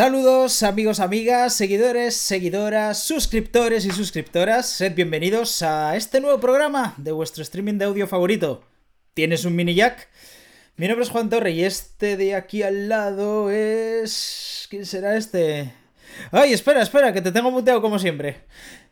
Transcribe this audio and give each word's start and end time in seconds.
Saludos 0.00 0.62
amigos, 0.62 0.98
amigas, 0.98 1.52
seguidores, 1.52 2.16
seguidoras, 2.16 3.02
suscriptores 3.02 3.84
y 3.84 3.90
suscriptoras. 3.90 4.66
Sed 4.66 4.94
bienvenidos 4.94 5.60
a 5.60 5.94
este 5.94 6.22
nuevo 6.22 6.40
programa 6.40 6.94
de 6.96 7.12
vuestro 7.12 7.42
streaming 7.42 7.74
de 7.74 7.84
audio 7.84 8.06
favorito. 8.06 8.62
¿Tienes 9.12 9.44
un 9.44 9.54
mini 9.54 9.74
jack? 9.74 10.08
Mi 10.76 10.88
nombre 10.88 11.04
es 11.04 11.10
Juan 11.10 11.28
Torre 11.28 11.50
y 11.50 11.64
este 11.64 12.16
de 12.16 12.34
aquí 12.34 12.62
al 12.62 12.88
lado 12.88 13.50
es... 13.50 14.66
¿Quién 14.70 14.86
será 14.86 15.18
este? 15.18 15.70
Ay, 16.32 16.54
espera, 16.54 16.80
espera, 16.80 17.12
que 17.12 17.20
te 17.20 17.30
tengo 17.30 17.50
muteado 17.50 17.82
como 17.82 17.98
siempre. 17.98 18.38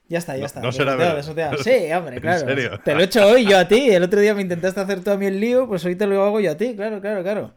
Ya 0.09 0.19
está, 0.19 0.37
ya 0.37 0.45
está. 0.45 0.61
No 0.61 0.73
será 0.73 0.95
verdad. 0.95 1.57
Sí, 1.65 1.91
hombre, 1.91 2.21
claro. 2.21 2.45
Te 2.85 2.95
lo 2.95 3.01
he 3.01 3.05
hecho 3.05 3.27
hoy 3.27 3.47
yo 3.47 3.57
a 3.57 3.67
ti. 3.67 3.89
El 3.89 4.03
otro 4.03 4.21
día 4.21 4.35
me 4.35 4.43
intentaste 4.43 4.79
hacer 4.79 5.03
todo 5.03 5.15
a 5.15 5.17
mí 5.17 5.25
el 5.25 5.41
lío, 5.41 5.67
pues 5.69 5.83
hoy 5.87 5.97
te 5.97 6.07
lo 6.07 6.23
hago 6.23 6.39
yo 6.39 6.51
a 6.51 6.57
ti. 6.59 6.77
Claro, 6.77 7.01
claro, 7.01 7.23
claro. 7.23 7.55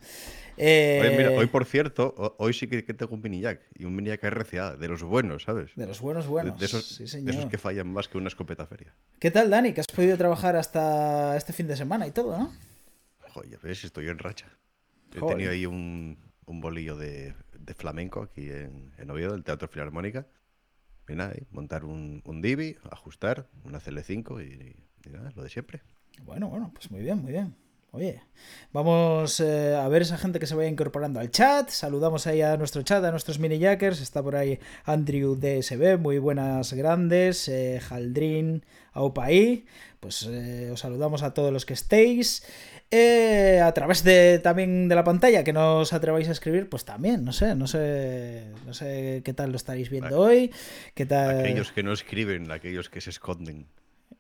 Eh, 0.64 1.36
hoy, 1.36 1.48
por 1.48 1.66
cierto, 1.66 2.36
hoy 2.38 2.54
sí 2.54 2.68
que 2.68 2.84
tengo 2.84 3.16
un 3.16 3.22
mini 3.22 3.42
jack 3.42 3.62
y 3.74 3.86
un 3.86 3.96
mini 3.96 4.10
jack 4.10 4.24
RCA, 4.26 4.76
de 4.76 4.88
los 4.88 5.02
buenos, 5.02 5.42
¿sabes? 5.42 5.72
De 5.76 5.88
los 5.88 6.00
buenos, 6.00 6.28
buenos. 6.28 6.60
De, 6.60 6.68
esos, 6.68 7.02
que 7.50 7.58
fallan 7.58 7.92
más 7.92 8.08
que 8.08 8.20
una 8.20 8.28
escopeta 8.28 8.68
feria. 8.68 8.94
¿Qué 9.18 9.32
tal, 9.32 9.50
Dani? 9.50 9.74
Que 9.74 9.82
has 9.82 9.88
podido 9.88 10.16
trabajar 10.18 10.56
hasta 10.56 11.36
este 11.36 11.52
fin 11.52 11.68
de 11.68 11.76
semana 11.76 12.06
y 12.06 12.12
todo, 12.12 12.38
¿no? 12.38 12.54
Joder, 13.30 13.58
ves, 13.64 13.84
estoy 13.84 14.08
en 14.10 14.20
racha. 14.20 14.56
He 15.16 15.20
tenido 15.20 15.50
ahí 15.52 15.66
un, 15.66 16.16
bolillo 16.46 16.96
de, 16.96 17.34
flamenco 17.76 18.22
aquí 18.22 18.48
en, 18.48 18.94
en, 19.00 19.10
Oviedo, 19.10 19.34
el 19.34 19.44
Teatro 19.44 19.68
Filarmónica. 19.68 20.28
Y 21.10 21.16
nada, 21.16 21.34
montar 21.50 21.86
un, 21.86 22.22
un 22.24 22.42
Divi, 22.44 22.78
ajustar, 22.92 23.50
una 23.64 23.80
CL5 23.80 24.46
y 24.46 25.10
nada, 25.10 25.32
lo 25.36 25.42
de 25.42 25.50
siempre. 25.50 25.82
Bueno, 26.22 26.50
bueno, 26.50 26.70
pues 26.72 26.92
muy 26.92 27.02
bien, 27.02 27.18
muy 27.18 27.32
bien. 27.32 27.56
Oye, 27.94 28.22
vamos 28.72 29.42
eh, 29.42 29.76
a 29.76 29.86
ver 29.90 30.04
esa 30.04 30.18
gente 30.18 30.40
que 30.40 30.48
se 30.48 30.56
vaya 30.56 30.70
incorporando 30.70 31.20
al 31.20 31.30
chat. 31.30 31.70
Saludamos 31.70 32.26
ahí 32.26 32.42
a 32.42 32.56
nuestro 32.56 32.84
chat, 32.84 33.04
a 33.04 33.12
nuestros 33.12 33.38
mini 33.38 33.60
jackers. 33.60 34.00
Está 34.00 34.24
por 34.24 34.38
ahí 34.38 34.60
Andrew 34.86 35.36
DSB, 35.36 35.98
muy 35.98 36.18
buenas 36.18 36.72
grandes. 36.72 37.50
Eh, 37.50 37.82
Jaldrin, 37.82 38.64
Aupaí. 38.94 39.66
Pues 40.00 40.26
eh, 40.32 40.70
os 40.72 40.80
saludamos 40.80 41.22
a 41.22 41.34
todos 41.34 41.52
los 41.52 41.66
que 41.66 41.74
estéis. 41.74 42.46
a 42.94 43.72
través 43.74 44.06
de 44.06 44.40
también 44.40 44.88
de 44.88 44.96
la 44.96 45.04
pantalla, 45.04 45.44
que 45.44 45.52
no 45.52 45.80
os 45.80 45.92
atreváis 45.92 46.30
a 46.30 46.32
escribir, 46.32 46.70
pues 46.70 46.86
también, 46.86 47.26
no 47.26 47.34
sé, 47.34 47.56
no 47.56 47.68
sé, 47.68 48.46
no 48.66 48.74
sé 48.74 49.22
qué 49.26 49.34
tal 49.34 49.52
lo 49.52 49.58
estaréis 49.58 49.90
viendo 49.90 50.18
hoy. 50.18 50.50
¿Qué 50.96 51.06
tal? 51.06 51.42
Aquellos 51.42 51.74
que 51.74 51.84
no 51.84 51.92
escriben, 51.92 52.52
aquellos 52.52 52.90
que 52.90 53.02
se 53.02 53.10
esconden. 53.10 53.68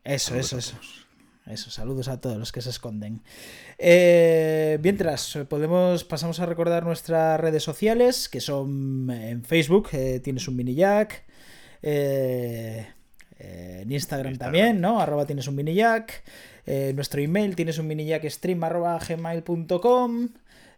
Eso, 0.03 0.35
eso, 0.35 0.57
eso. 0.57 0.75
Eso, 1.47 1.71
saludos 1.71 2.07
a 2.07 2.21
todos 2.21 2.37
los 2.37 2.51
que 2.51 2.61
se 2.61 2.69
esconden. 2.69 3.21
Eh, 3.77 4.79
mientras, 4.83 5.39
podemos, 5.49 6.03
pasamos 6.03 6.39
a 6.39 6.45
recordar 6.45 6.83
nuestras 6.83 7.39
redes 7.39 7.63
sociales, 7.63 8.29
que 8.29 8.39
son 8.39 9.09
en 9.09 9.43
Facebook, 9.43 9.89
eh, 9.93 10.19
tienes 10.23 10.47
un 10.47 10.55
mini 10.55 10.75
jack. 10.75 11.23
Eh, 11.81 12.87
en 13.39 13.91
Instagram, 13.91 14.37
también, 14.37 14.79
¿no? 14.79 15.01
Arroba 15.01 15.25
tienes 15.25 15.47
un 15.47 15.55
mini 15.55 15.73
jack. 15.73 16.23
nuestro 16.93 17.21
email 17.21 17.55
tienes 17.55 17.79
un 17.79 17.87
mini 17.87 18.05
jack 18.05 18.29
stream 18.29 18.63
arroba 18.63 18.99
gmail.com. 18.99 20.29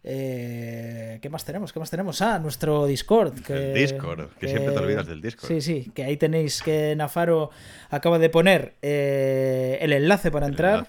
Eh, 0.04 1.20
¿Qué 1.22 1.30
más 1.30 1.46
tenemos? 1.46 1.72
¿Qué 1.72 1.80
más 1.80 1.90
tenemos? 1.90 2.22
Ah, 2.22 2.38
nuestro 2.40 2.86
Discord. 2.86 3.40
Que, 3.42 3.54
el 3.54 3.74
Discord, 3.74 4.30
que, 4.38 4.50
siempre 4.50 4.74
te 4.74 4.80
olvidas 4.80 5.08
del 5.08 5.22
Discord. 5.22 5.48
Sí, 5.48 5.62
sí, 5.62 5.92
que 5.94 6.04
ahí 6.04 6.18
tenéis 6.18 6.62
que 6.62 6.94
Nafaro 6.96 7.52
acaba 7.90 8.20
de 8.20 8.30
poner 8.30 8.76
eh, 8.82 9.78
el 9.82 9.94
enlace 9.94 10.30
para 10.30 10.48
entrar. 10.48 10.88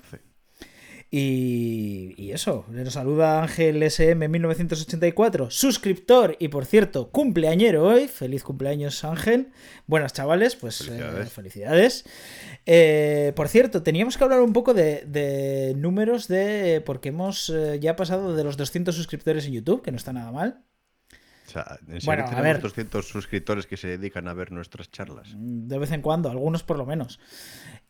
Y, 1.16 2.32
eso, 2.32 2.64
le 2.72 2.91
saluda 2.91 3.41
Ángel 3.41 3.80
SM1984, 3.80 5.48
suscriptor 5.48 6.36
y 6.41 6.48
por 6.48 6.66
cierto, 6.66 7.12
cumpleañero 7.12 7.84
hoy. 7.84 8.08
Feliz 8.08 8.42
cumpleaños, 8.42 9.04
Ángel. 9.04 9.52
Buenas, 9.86 10.12
chavales, 10.12 10.56
pues 10.56 10.91
felicidades. 11.30 12.04
Eh, 12.66 13.32
por 13.36 13.47
cierto, 13.47 13.84
teníamos 13.84 14.19
que 14.19 14.25
hablar 14.25 14.41
un 14.41 14.52
poco 14.52 14.75
de, 14.75 15.76
números 15.76 16.26
de. 16.26 16.82
porque 16.84 17.10
hemos 17.10 17.48
eh, 17.48 17.78
ya 17.78 17.94
pasado 17.94 18.34
de 18.34 18.42
los 18.42 18.56
200 18.56 18.92
suscriptores 18.92 19.46
en 19.46 19.52
YouTube, 19.52 19.82
que 19.82 19.92
no 19.92 19.98
está 19.98 20.12
nada 20.12 20.32
mal. 20.32 20.64
Sea, 21.54 21.78
¿en 21.87 22.00
serio 22.00 22.25
tenemos 22.28 22.62
200 22.62 23.06
suscriptores 23.06 23.66
que 23.69 23.76
se 23.76 23.87
dedican 23.87 24.26
a 24.26 24.34
ver 24.34 24.50
nuestras 24.50 24.91
charlas? 24.91 25.28
De 25.37 25.78
vez 25.78 25.92
en 25.92 26.03
cuando, 26.03 26.28
algunos 26.28 26.65
por 26.65 26.76
lo 26.76 26.84
menos. 26.84 27.20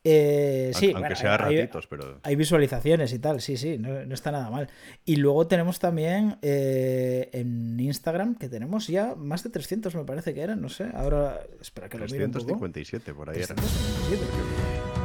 Eh, 0.07 0.71
sí, 0.75 0.93
aunque 0.95 1.17
sea 1.17 1.39
ratitos, 1.39 1.87
pero. 1.87 2.21
Hay 2.25 2.37
visualizaciones 2.37 3.15
y 3.15 3.19
tal, 3.19 3.41
sí, 3.41 3.57
sí, 3.57 3.79
no, 3.79 4.01
está 4.13 4.31
nada 4.31 4.51
mal. 4.51 4.69
Y 5.07 5.17
luego 5.17 5.47
tenemos 5.47 5.79
también 5.79 6.37
eh, 6.43 7.31
en 7.33 7.81
Instagram, 7.81 8.35
que 8.35 8.51
tenemos 8.51 8.87
ya 8.87 9.15
más 9.15 9.43
de 9.45 9.49
300, 9.49 9.95
me 9.95 10.05
parece 10.05 10.35
que 10.35 10.43
eran, 10.43 10.61
no 10.61 10.69
sé. 10.69 10.91
Ahora, 10.93 11.41
espera 11.59 11.89
que 11.89 11.97
lo 11.97 12.05
mire. 12.05 12.29
357, 12.29 13.15
por 13.15 13.31
ahí 13.31 13.41
eran. 13.41 13.57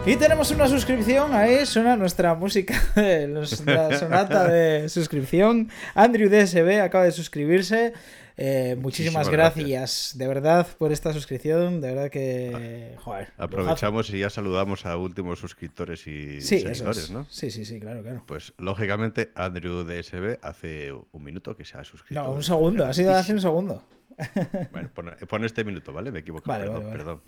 Y 0.05 0.17
tenemos 0.17 0.51
una 0.51 0.67
suscripción, 0.67 1.33
ahí 1.33 1.65
suena 1.65 1.95
nuestra 1.95 2.35
música, 2.35 2.75
la 2.97 3.97
sonata 3.97 4.49
de 4.49 4.89
suscripción. 4.89 5.69
Andrew 5.95 6.29
DSB 6.29 6.81
acaba 6.81 7.05
de 7.05 7.13
suscribirse. 7.13 7.93
Eh, 8.41 8.77
muchísimas 8.79 9.27
gracias, 9.27 10.13
de 10.17 10.25
verdad, 10.25 10.65
por 10.77 10.93
esta 10.93 11.11
suscripción. 11.11 11.81
De 11.81 11.89
verdad 11.89 12.09
que. 12.09 12.95
Joder. 12.99 13.33
Aprovechamos 13.37 14.09
y 14.11 14.19
ya 14.19 14.29
saludamos 14.29 14.85
a 14.85 14.95
últimos 14.95 15.39
suscriptores 15.39 16.07
y 16.07 16.39
seguidores, 16.39 17.11
¿no? 17.11 17.25
Sí, 17.29 17.51
sí, 17.51 17.65
sí, 17.65 17.81
claro, 17.81 18.01
claro. 18.01 18.23
Pues 18.25 18.53
lógicamente, 18.57 19.33
Andrew 19.35 19.83
DSB 19.83 20.39
hace 20.41 20.93
un 20.93 21.21
minuto 21.21 21.57
que 21.57 21.65
se 21.65 21.77
ha 21.77 21.83
suscrito. 21.83 22.23
No, 22.23 22.31
un 22.31 22.41
segundo, 22.41 22.85
ha 22.85 22.93
sido 22.93 23.13
hace 23.13 23.33
un 23.33 23.41
segundo. 23.41 23.83
Bueno, 24.71 24.89
pon, 25.27 25.45
este 25.45 25.63
minuto, 25.63 25.93
¿vale? 25.93 26.11
Me 26.11 26.19
equivoco. 26.19 26.49
perdón, 26.49 26.91
perdón. 26.91 27.21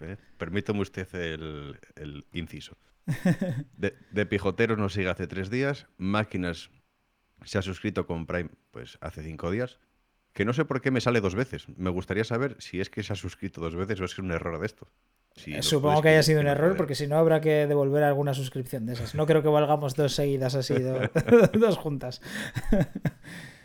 Eh, 0.00 0.16
permítame 0.38 0.80
usted 0.80 1.06
el, 1.14 2.26
inciso. 2.32 2.76
De, 3.76 3.94
de, 4.10 4.26
Pijotero 4.26 4.76
nos 4.76 4.94
sigue 4.94 5.08
hace 5.08 5.26
tres 5.26 5.48
días. 5.48 5.86
Máquinas 5.96 6.70
se 7.44 7.58
ha 7.58 7.62
suscrito 7.62 8.06
con 8.06 8.26
Prime 8.26 8.50
pues 8.70 8.98
hace 9.00 9.22
cinco 9.22 9.50
días 9.50 9.78
que 10.36 10.44
no 10.44 10.52
sé 10.52 10.66
por 10.66 10.82
qué 10.82 10.90
me 10.90 11.00
sale 11.00 11.22
dos 11.22 11.34
veces. 11.34 11.66
Me 11.78 11.88
gustaría 11.88 12.22
saber 12.22 12.56
si 12.58 12.78
es 12.78 12.90
que 12.90 13.02
se 13.02 13.10
ha 13.14 13.16
suscrito 13.16 13.62
dos 13.62 13.74
veces 13.74 13.98
o 14.02 14.04
es 14.04 14.14
que 14.14 14.20
es 14.20 14.24
un 14.24 14.32
error 14.32 14.60
de 14.60 14.66
esto. 14.66 14.86
Eh, 15.46 15.62
supongo 15.62 16.02
que 16.02 16.10
haya 16.10 16.22
sido 16.22 16.42
un 16.42 16.46
error, 16.46 16.76
porque 16.76 16.94
si 16.94 17.06
no 17.06 17.16
habrá 17.16 17.40
que 17.40 17.66
devolver 17.66 18.02
alguna 18.02 18.34
suscripción 18.34 18.84
de 18.84 18.92
esas. 18.92 19.14
No 19.14 19.24
creo 19.24 19.42
que 19.42 19.48
valgamos 19.48 19.94
dos 19.94 20.14
seguidas 20.14 20.54
así, 20.54 20.74
dos 21.58 21.78
juntas. 21.78 22.20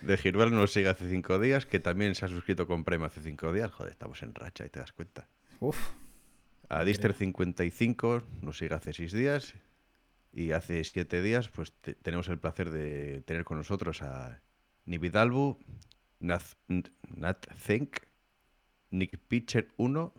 De 0.01 0.15
Girbal 0.15 0.51
nos 0.51 0.71
sigue 0.71 0.87
hace 0.87 1.09
cinco 1.09 1.39
días, 1.39 1.65
que 1.65 1.81
también 1.81 2.15
se 2.15 2.23
ha 2.23 2.29
suscrito 2.29 2.65
con 2.67 2.85
Prime 2.85 3.05
hace 3.05 3.19
cinco 3.19 3.51
días. 3.51 3.69
Joder, 3.71 3.91
estamos 3.91 4.23
en 4.23 4.33
racha 4.33 4.65
y 4.65 4.69
te 4.69 4.79
das 4.79 4.93
cuenta. 4.93 5.27
Uf. 5.59 5.77
A 6.69 6.85
Dister55 6.85 8.23
nos 8.43 8.57
sigue 8.57 8.75
hace 8.75 8.93
seis 8.93 9.11
días. 9.11 9.55
Y 10.31 10.53
hace 10.53 10.81
siete 10.85 11.21
días, 11.21 11.49
pues 11.49 11.73
tenemos 12.01 12.29
el 12.29 12.39
placer 12.39 12.71
de 12.71 13.23
tener 13.23 13.43
con 13.43 13.57
nosotros 13.57 14.01
a 14.01 14.39
Nividalbu, 14.85 15.57
Nat, 16.21 17.45
Think, 17.65 17.97
Nick 18.91 19.17
Pitcher 19.27 19.69
1 19.77 20.13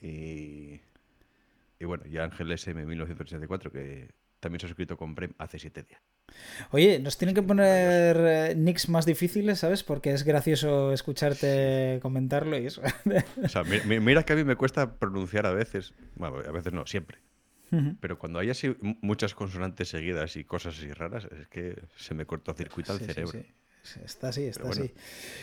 y, 0.00 0.80
y 1.80 1.84
bueno, 1.84 2.04
y 2.06 2.18
Ángel 2.18 2.52
SM 2.52 2.84
1984 2.86 3.72
que 3.72 4.08
también 4.40 4.60
se 4.60 4.66
ha 4.66 4.68
suscrito 4.68 4.96
con 4.96 5.14
Prem 5.14 5.32
hace 5.38 5.58
7 5.58 5.82
días. 5.82 6.02
Oye, 6.70 6.98
nos 6.98 7.16
tienen 7.16 7.34
que 7.34 7.42
poner 7.42 8.16
eh, 8.18 8.54
nicks 8.56 8.88
más 8.88 9.06
difíciles, 9.06 9.60
¿sabes? 9.60 9.82
Porque 9.82 10.12
es 10.12 10.24
gracioso 10.24 10.92
escucharte 10.92 11.98
comentarlo 12.02 12.58
y 12.58 12.66
eso. 12.66 12.82
o 13.42 13.48
sea, 13.48 13.62
mira 13.64 14.22
que 14.24 14.32
a 14.32 14.36
mí 14.36 14.44
me 14.44 14.56
cuesta 14.56 14.96
pronunciar 14.96 15.46
a 15.46 15.52
veces, 15.52 15.94
bueno, 16.16 16.36
a 16.46 16.52
veces 16.52 16.72
no, 16.72 16.86
siempre. 16.86 17.18
Pero 18.00 18.20
cuando 18.20 18.38
hay 18.38 18.50
así 18.50 18.76
muchas 19.00 19.34
consonantes 19.34 19.88
seguidas 19.88 20.36
y 20.36 20.44
cosas 20.44 20.78
así 20.78 20.92
raras, 20.92 21.24
es 21.24 21.48
que 21.48 21.82
se 21.96 22.14
me 22.14 22.24
cortocircuita 22.24 22.92
el 22.92 23.00
cerebro. 23.00 23.40
Está 24.02 24.28
así, 24.28 24.44
está 24.44 24.66
así. 24.68 24.92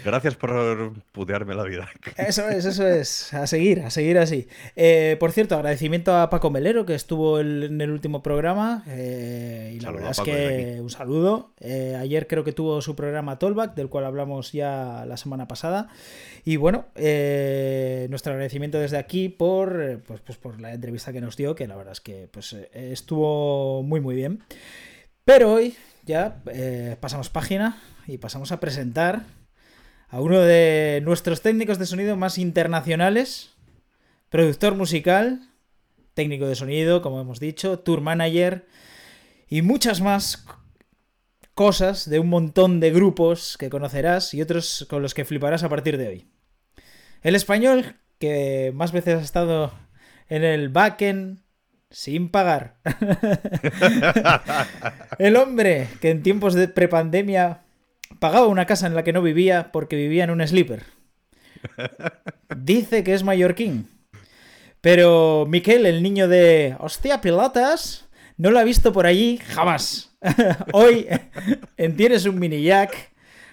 Gracias 0.04 0.36
por 0.36 0.94
putearme 1.12 1.54
la 1.54 1.64
vida. 1.64 1.90
Eso 2.18 2.50
es, 2.50 2.66
eso 2.66 2.88
es. 2.88 3.34
A 3.36 3.46
seguir, 3.46 3.82
a 3.82 3.92
seguir 3.92 4.18
así. 4.18 4.48
Eh, 4.76 5.16
por 5.20 5.32
cierto, 5.32 5.56
agradecimiento 5.56 6.16
a 6.18 6.30
Paco 6.32 6.50
Melero, 6.50 6.86
que 6.86 6.96
estuvo 6.96 7.40
en 7.40 7.80
el 7.80 7.92
último 7.92 8.24
programa. 8.24 8.84
Eh, 8.88 9.74
y 9.76 9.80
la 9.80 9.92
verdad 9.92 10.12
es 10.12 10.20
que 10.22 10.80
un 10.82 10.90
saludo. 10.90 11.54
Eh, 11.60 11.96
ayer 12.00 12.26
creo 12.26 12.44
que 12.44 12.52
tuvo 12.52 12.82
su 12.82 12.96
programa 12.96 13.38
Tollback, 13.38 13.76
del 13.76 13.90
cual 13.90 14.06
hablamos 14.06 14.52
ya 14.54 15.06
la 15.08 15.18
semana 15.18 15.48
pasada. 15.48 15.90
Y 16.44 16.56
bueno, 16.56 16.88
nuestro 16.96 18.34
agradecimiento 18.34 18.80
desde 18.80 18.98
aquí 18.98 19.30
por, 19.30 20.02
pues, 20.08 20.20
pues, 20.22 20.38
por 20.40 20.60
la 20.60 20.74
entrevista 20.74 21.14
que 21.14 21.22
nos 21.22 21.38
dio, 21.38 21.54
que 21.54 21.68
la 21.68 21.76
verdad 21.76 21.94
es 21.94 22.02
que 22.02 22.28
pues, 22.32 22.56
estuvo 22.74 23.84
muy, 23.84 24.02
muy 24.02 24.16
bien. 24.16 24.44
Pero 25.26 25.54
hoy 25.54 25.76
ya 26.06 26.42
pasamos 27.00 27.30
página 27.30 27.82
y 28.08 28.18
pasamos 28.18 28.52
a 28.52 28.60
presentar 28.60 29.24
a 30.10 30.20
uno 30.20 30.42
de 30.42 31.02
nuestros 31.04 31.42
técnicos 31.42 31.80
de 31.80 31.86
sonido 31.86 32.18
más 32.18 32.38
internacionales, 32.38 33.52
productor 34.30 34.76
musical, 34.76 35.42
técnico 36.14 36.48
de 36.48 36.56
sonido, 36.56 37.02
como 37.02 37.22
hemos 37.22 37.40
dicho, 37.40 37.80
tour 37.80 38.02
manager 38.02 38.66
y 39.48 39.62
muchas 39.62 40.02
más 40.02 40.46
cosas 41.54 42.10
de 42.10 42.20
un 42.20 42.30
montón 42.30 42.80
de 42.80 42.92
grupos 42.92 43.58
que 43.58 43.70
conocerás 43.70 44.34
y 44.34 44.42
otros 44.42 44.86
con 44.90 45.02
los 45.02 45.14
que 45.14 45.26
fliparás 45.26 45.64
a 45.64 45.70
partir 45.70 45.98
de 45.98 46.08
hoy. 46.08 46.28
El 47.22 47.36
español, 47.36 47.98
que 48.20 48.72
más 48.74 48.92
veces 48.92 49.20
ha 49.20 49.22
estado 49.22 49.72
en 50.28 50.44
el 50.44 50.70
backend 50.70 51.40
sin 51.92 52.30
pagar. 52.30 52.78
el 55.20 55.36
hombre 55.36 55.88
que 56.00 56.10
en 56.10 56.24
tiempos 56.24 56.54
de 56.54 56.68
prepandemia 56.68 57.62
pagaba 58.20 58.48
una 58.48 58.66
casa 58.66 58.88
en 58.88 58.96
la 58.96 59.04
que 59.04 59.14
no 59.14 59.22
vivía 59.22 59.72
porque 59.72 59.96
vivía 59.96 60.24
en 60.24 60.32
un 60.32 60.48
sleeper. 60.48 60.84
Dice 62.56 63.04
que 63.04 63.14
es 63.14 63.24
mallorquín. 63.24 63.90
Pero 64.80 65.46
Miquel, 65.48 65.86
el 65.86 66.02
niño 66.02 66.28
de 66.28 66.76
hostia 66.80 67.22
pilotas, 67.22 68.10
no 68.38 68.50
lo 68.50 68.58
ha 68.58 68.64
visto 68.64 68.92
por 68.92 69.06
allí 69.06 69.38
jamás. 69.38 70.18
Hoy, 70.74 71.08
en 71.78 71.96
Tienes 71.96 72.26
un 72.26 72.40
mini 72.40 72.64
jack, 72.64 73.12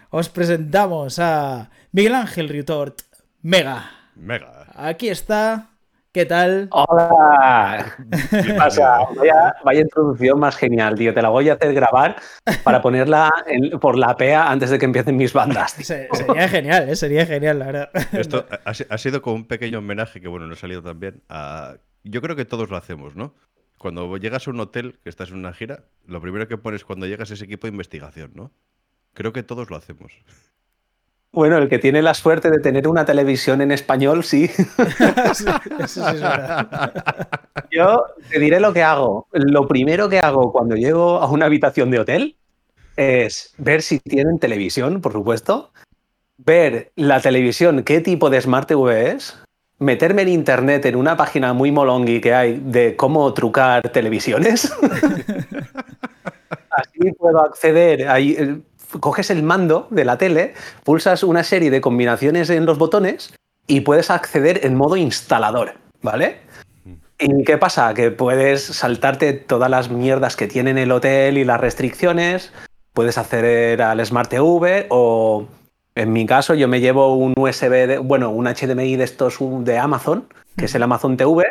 os 0.09 0.31
presentamos 0.31 1.19
a 1.19 1.71
Miguel 1.93 2.15
Ángel 2.15 2.49
Riutort, 2.49 3.03
Mega. 3.43 3.91
Mega. 4.15 4.69
Aquí 4.75 5.11
está 5.11 5.71
¿Qué 6.19 6.27
tal? 6.27 6.69
Hola. 6.73 7.95
¿Qué 8.29 8.53
pasa? 8.55 9.03
Vaya, 9.65 9.81
introducción 9.81 10.41
más 10.41 10.57
genial, 10.57 10.97
tío. 10.97 11.15
Te 11.15 11.23
la 11.23 11.29
voy 11.29 11.49
a 11.49 11.53
hacer 11.53 11.73
grabar 11.73 12.17
para 12.65 12.83
ponerla 12.83 13.31
por 13.81 13.97
la 13.97 14.17
PEA 14.17 14.51
antes 14.51 14.71
de 14.71 14.81
que 14.81 14.87
empiecen 14.87 15.17
mis 15.17 15.33
bandas. 15.33 15.71
Sería 15.75 16.49
genial, 16.49 16.89
¿eh? 16.89 16.97
sería 16.97 17.25
genial, 17.25 17.61
la 17.61 17.67
verdad. 17.67 17.91
Esto 18.11 18.47
ha, 18.65 18.99
sido 18.99 19.23
como 19.23 19.37
un 19.37 19.47
pequeño 19.47 19.79
homenaje 19.79 20.21
que, 20.21 20.27
bueno, 20.27 20.49
no 20.49 20.55
ha 20.55 20.57
salido 20.57 20.83
tan 20.83 20.99
bien. 20.99 21.23
Yo 22.03 22.21
creo 22.21 22.35
que 22.35 22.45
todos 22.45 22.69
lo 22.69 22.77
hacemos, 22.77 23.15
¿no? 23.15 23.37
Cuando 23.79 24.17
llegas 24.17 24.49
a 24.49 24.51
un 24.51 24.59
hotel, 24.59 24.99
que 25.05 25.11
estás 25.11 25.31
en 25.31 25.37
una 25.37 25.53
gira, 25.53 25.85
lo 26.05 26.21
primero 26.21 26.49
que 26.49 26.59
pones 26.59 26.85
cuando 26.85 27.07
llegas 27.07 27.31
es 27.31 27.43
equipo 27.43 27.69
de 27.69 27.71
investigación, 27.71 28.33
¿no? 28.35 28.51
Creo 29.15 29.33
que 29.33 29.45
todos 29.45 29.71
lo 29.71 29.77
hacemos. 29.77 30.11
Bueno, 31.31 31.59
el 31.59 31.69
que 31.69 31.79
tiene 31.79 32.01
la 32.01 32.15
suerte 32.15 32.51
de 32.51 32.59
tener 32.59 32.89
una 32.89 33.05
televisión 33.05 33.61
en 33.61 33.71
español, 33.71 34.25
sí. 34.25 34.49
Yo 37.71 38.05
te 38.31 38.39
diré 38.39 38.61
lo 38.61 38.73
que 38.73 38.83
hago. 38.83 39.29
Lo 39.33 39.69
primero 39.69 40.09
que 40.09 40.21
hago 40.21 40.53
cuando 40.53 40.75
llego 40.75 41.19
a 41.19 41.31
una 41.31 41.45
habitación 41.47 41.91
de 41.91 42.01
hotel 42.01 42.37
es 42.97 43.55
ver 43.59 43.83
si 43.83 44.01
tienen 44.01 44.39
televisión, 44.39 45.03
por 45.03 45.13
supuesto, 45.13 45.71
ver 46.39 46.93
la 46.97 47.21
televisión, 47.21 47.83
qué 47.83 48.01
tipo 48.01 48.31
de 48.31 48.41
Smart 48.41 48.67
TV 48.67 49.13
es, 49.13 49.39
meterme 49.79 50.23
en 50.23 50.29
internet 50.29 50.87
en 50.87 50.97
una 50.97 51.17
página 51.17 51.53
muy 51.53 51.71
molongui 51.71 52.21
que 52.21 52.35
hay 52.35 52.59
de 52.59 52.97
cómo 52.97 53.33
trucar 53.35 53.89
televisiones. 53.91 54.73
Así 56.71 57.13
puedo 57.19 57.41
acceder. 57.41 58.09
Ahí, 58.09 58.63
coges 59.01 59.31
el 59.31 59.43
mando 59.43 59.87
de 59.91 60.05
la 60.05 60.19
tele, 60.19 60.55
pulsas 60.85 61.23
una 61.23 61.45
serie 61.45 61.71
de 61.71 61.81
combinaciones 61.81 62.51
en 62.51 62.67
los 62.67 62.79
botones 62.79 63.35
y 63.67 63.81
puedes 63.83 64.11
acceder 64.11 64.65
en 64.65 64.75
modo 64.77 64.97
instalador, 64.97 65.75
¿vale? 66.03 66.41
¿Y 67.19 67.45
qué 67.45 67.59
pasa? 67.59 67.93
Que 67.95 68.11
puedes 68.11 68.63
saltarte 68.63 69.33
todas 69.33 69.71
las 69.71 69.91
mierdas 69.91 70.37
que 70.37 70.47
tiene 70.47 70.81
el 70.83 70.93
hotel 70.93 71.37
y 71.37 71.45
las 71.45 71.61
restricciones, 71.61 72.53
puedes 72.93 73.19
acceder 73.19 73.83
al 73.83 74.05
Smart 74.05 74.31
TV 74.31 74.87
o 74.89 75.47
en 75.95 76.13
mi 76.13 76.27
caso 76.27 76.55
yo 76.55 76.69
me 76.69 76.81
llevo 76.81 77.15
un 77.15 77.35
USB, 77.37 77.99
bueno, 77.99 78.31
un 78.31 78.47
HDMI 78.47 78.97
de 78.97 79.05
estos 79.05 79.39
de 79.41 79.79
Amazon, 79.79 80.29
que 80.57 80.67
es 80.67 80.75
el 80.77 80.83
Amazon 80.85 81.17
TV, 81.17 81.45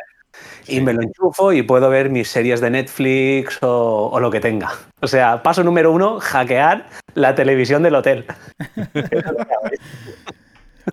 y 0.68 0.82
me 0.82 0.94
lo 0.94 1.02
enchufo 1.02 1.54
y 1.54 1.62
puedo 1.62 1.90
ver 1.90 2.10
mis 2.10 2.28
series 2.28 2.62
de 2.62 2.70
Netflix 2.70 3.58
o, 3.62 4.18
lo 4.20 4.32
que 4.32 4.40
tenga. 4.40 4.72
O 5.02 5.08
sea, 5.08 5.44
paso 5.44 5.64
número 5.64 5.92
uno, 5.92 6.20
hackear 6.20 6.88
la 7.14 7.36
televisión 7.36 7.84
del 7.84 7.96
hotel. 7.96 8.26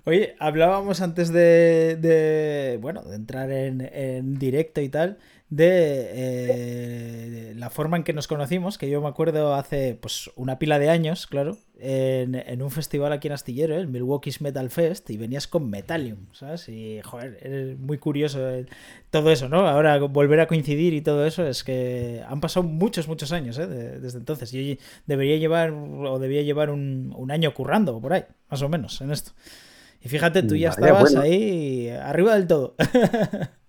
Oye, 0.03 0.35
hablábamos 0.39 1.01
antes 1.01 1.31
de, 1.31 2.77
bueno, 2.81 3.03
de 3.03 3.15
entrar 3.15 3.49
en, 3.51 4.37
directo 4.37 4.81
y 4.81 4.89
tal, 4.89 5.17
de 5.49 6.09
eh, 6.11 7.53
la 7.55 7.69
forma 7.69 7.97
en 7.97 8.03
que 8.03 8.13
nos 8.13 8.27
conocimos, 8.27 8.77
que 8.77 8.89
yo 8.89 9.01
me 9.01 9.07
acuerdo 9.07 9.55
hace 9.55 9.97
pues 9.99 10.29
una 10.35 10.59
pila 10.59 10.79
de 10.79 10.89
años, 10.89 11.27
claro, 11.27 11.57
en, 11.79 12.61
un 12.61 12.71
festival 12.71 13.11
aquí 13.11 13.27
en 13.27 13.33
Astillero, 13.33 13.75
el 13.75 13.87
Milwaukee's 13.87 14.41
Metal 14.41 14.69
Fest, 14.69 15.09
y 15.09 15.17
venías 15.17 15.47
con 15.47 15.69
Metallium, 15.69 16.27
¿sabes? 16.31 16.69
Y, 16.69 17.01
joder, 17.03 17.37
es 17.41 17.77
muy 17.77 17.97
curioso 17.97 18.39
todo 19.09 19.31
eso, 19.31 19.49
¿no? 19.49 19.67
Ahora 19.67 19.99
volver 19.99 20.39
a 20.39 20.47
coincidir 20.47 20.93
y 20.93 21.01
todo 21.01 21.25
eso, 21.25 21.45
es 21.45 21.63
que 21.63 22.23
han 22.27 22.41
pasado 22.41 22.65
muchos, 22.65 23.07
muchos 23.07 23.31
años, 23.31 23.57
¿eh? 23.57 23.67
desde 23.67 24.19
entonces. 24.19 24.51
Yo 24.51 24.61
debería 25.05 25.37
llevar, 25.37 25.71
o 25.71 26.19
debía 26.19 26.41
llevar 26.41 26.69
un, 26.69 27.13
un 27.15 27.31
año 27.31 27.53
currando, 27.53 27.99
por 27.99 28.13
ahí, 28.13 28.23
más 28.49 28.61
o 28.61 28.69
menos, 28.69 29.01
en 29.01 29.11
esto. 29.11 29.31
Y 30.01 30.09
fíjate, 30.09 30.43
tú 30.43 30.55
ya 30.55 30.69
estabas 30.69 31.15
ahí 31.15 31.89
arriba 31.89 32.35
del 32.35 32.47
todo. 32.47 32.75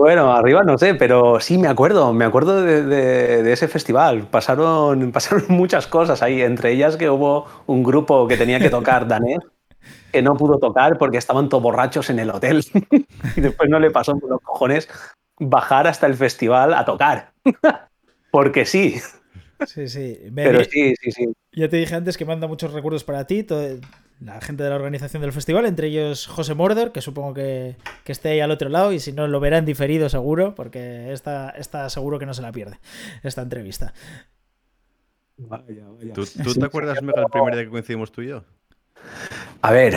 Bueno, 0.00 0.32
arriba 0.32 0.62
no 0.62 0.78
sé, 0.78 0.94
pero 0.94 1.40
sí 1.40 1.58
me 1.58 1.68
acuerdo, 1.68 2.14
me 2.14 2.24
acuerdo 2.24 2.62
de, 2.62 3.52
ese 3.52 3.68
festival. 3.68 4.22
Pasaron, 4.28 5.12
pasaron 5.12 5.44
muchas 5.48 5.86
cosas 5.86 6.22
ahí, 6.22 6.40
entre 6.40 6.72
ellas 6.72 6.96
que 6.96 7.10
hubo 7.10 7.46
un 7.66 7.82
grupo 7.82 8.26
que 8.26 8.38
tenía 8.38 8.58
que 8.58 8.70
tocar 8.70 9.06
danés, 9.08 9.40
que 10.10 10.22
no 10.22 10.38
pudo 10.38 10.58
tocar 10.58 10.96
porque 10.96 11.18
estaban 11.18 11.50
todos 11.50 11.62
borrachos 11.62 12.08
en 12.08 12.18
el 12.18 12.30
hotel. 12.30 12.64
y 13.36 13.40
después 13.42 13.68
no 13.68 13.78
le 13.78 13.90
pasó 13.90 14.18
por 14.18 14.30
los 14.30 14.40
cojones 14.40 14.88
bajar 15.38 15.86
hasta 15.86 16.06
el 16.06 16.14
festival 16.14 16.72
a 16.72 16.86
tocar. 16.86 17.32
porque 18.30 18.64
sí. 18.64 18.98
Sí, 19.66 19.86
sí. 19.86 20.18
Pero 20.34 20.64
sí, 20.64 20.94
sí, 20.98 21.12
sí. 21.12 21.26
Ya 21.52 21.68
te 21.68 21.76
dije 21.76 21.94
antes 21.94 22.16
que 22.16 22.24
manda 22.24 22.46
muchos 22.46 22.72
recuerdos 22.72 23.04
para 23.04 23.26
ti, 23.26 23.44
la 24.20 24.40
gente 24.40 24.62
de 24.62 24.70
la 24.70 24.76
organización 24.76 25.22
del 25.22 25.32
festival, 25.32 25.64
entre 25.66 25.88
ellos 25.88 26.26
José 26.26 26.54
Mordor, 26.54 26.92
que 26.92 27.00
supongo 27.00 27.34
que, 27.34 27.76
esté 28.06 28.30
ahí 28.30 28.40
al 28.40 28.50
otro 28.50 28.68
lado 28.68 28.92
y 28.92 29.00
si 29.00 29.12
no 29.12 29.28
lo 29.28 29.40
verán 29.40 29.64
diferido 29.64 30.08
seguro, 30.08 30.54
porque 30.54 31.12
está, 31.12 31.50
está 31.50 31.88
seguro 31.88 32.18
que 32.18 32.26
no 32.26 32.34
se 32.34 32.42
la 32.42 32.52
pierde 32.52 32.78
esta 33.22 33.42
entrevista. 33.42 33.94
¿Tú, 36.14 36.52
te 36.54 36.64
acuerdas, 36.64 37.02
Mega, 37.02 37.22
el 37.22 37.30
primer 37.30 37.54
día 37.54 37.64
que 37.64 37.70
coincidimos 37.70 38.12
tú 38.12 38.22
y 38.22 38.28
yo? 38.28 38.44
A 39.62 39.70
ver, 39.72 39.96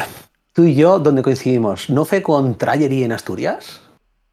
tú 0.53 0.63
y 0.63 0.75
yo, 0.75 1.00
¿dónde 1.00 1.22
coincidimos? 1.22 1.89
¿No 1.89 2.06
fue 2.06 2.22
con 2.22 2.58
Trayery 2.58 3.03
en 3.03 3.12
Asturias? 3.12 3.82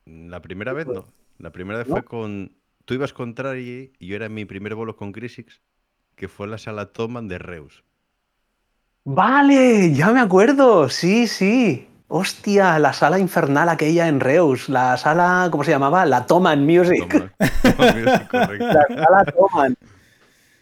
La 0.04 0.40
primera 0.40 0.72
vez 0.72 0.86
no. 0.86 1.04
La 1.38 1.50
primera 1.50 1.78
vez 1.78 1.88
fue 1.88 2.04
con. 2.04 2.54
Tú 2.84 2.94
ibas 2.94 3.12
con 3.12 3.34
Trayery 3.34 3.92
y 3.98 4.06
yo 4.06 4.16
era 4.16 4.28
mi 4.28 4.44
primer 4.44 4.74
bolo 4.74 4.94
con 4.94 5.10
Crisix 5.10 5.62
que 6.14 6.28
fue 6.28 6.46
la 6.46 6.58
sala 6.58 6.92
Toman 6.92 7.28
de 7.28 7.38
Reus. 7.38 7.82
Vale, 9.04 9.92
ya 9.92 10.10
me 10.10 10.20
acuerdo, 10.20 10.88
sí, 10.88 11.26
sí. 11.26 11.86
Hostia, 12.08 12.78
la 12.78 12.92
sala 12.92 13.18
infernal 13.18 13.68
aquella 13.68 14.08
en 14.08 14.20
Reus, 14.20 14.68
la 14.68 14.96
sala, 14.96 15.48
¿cómo 15.50 15.62
se 15.62 15.70
llamaba? 15.70 16.04
La 16.06 16.26
Toman 16.26 16.66
Music. 16.66 17.30
la 17.38 18.86
sala 18.88 19.24
Toman. 19.36 19.76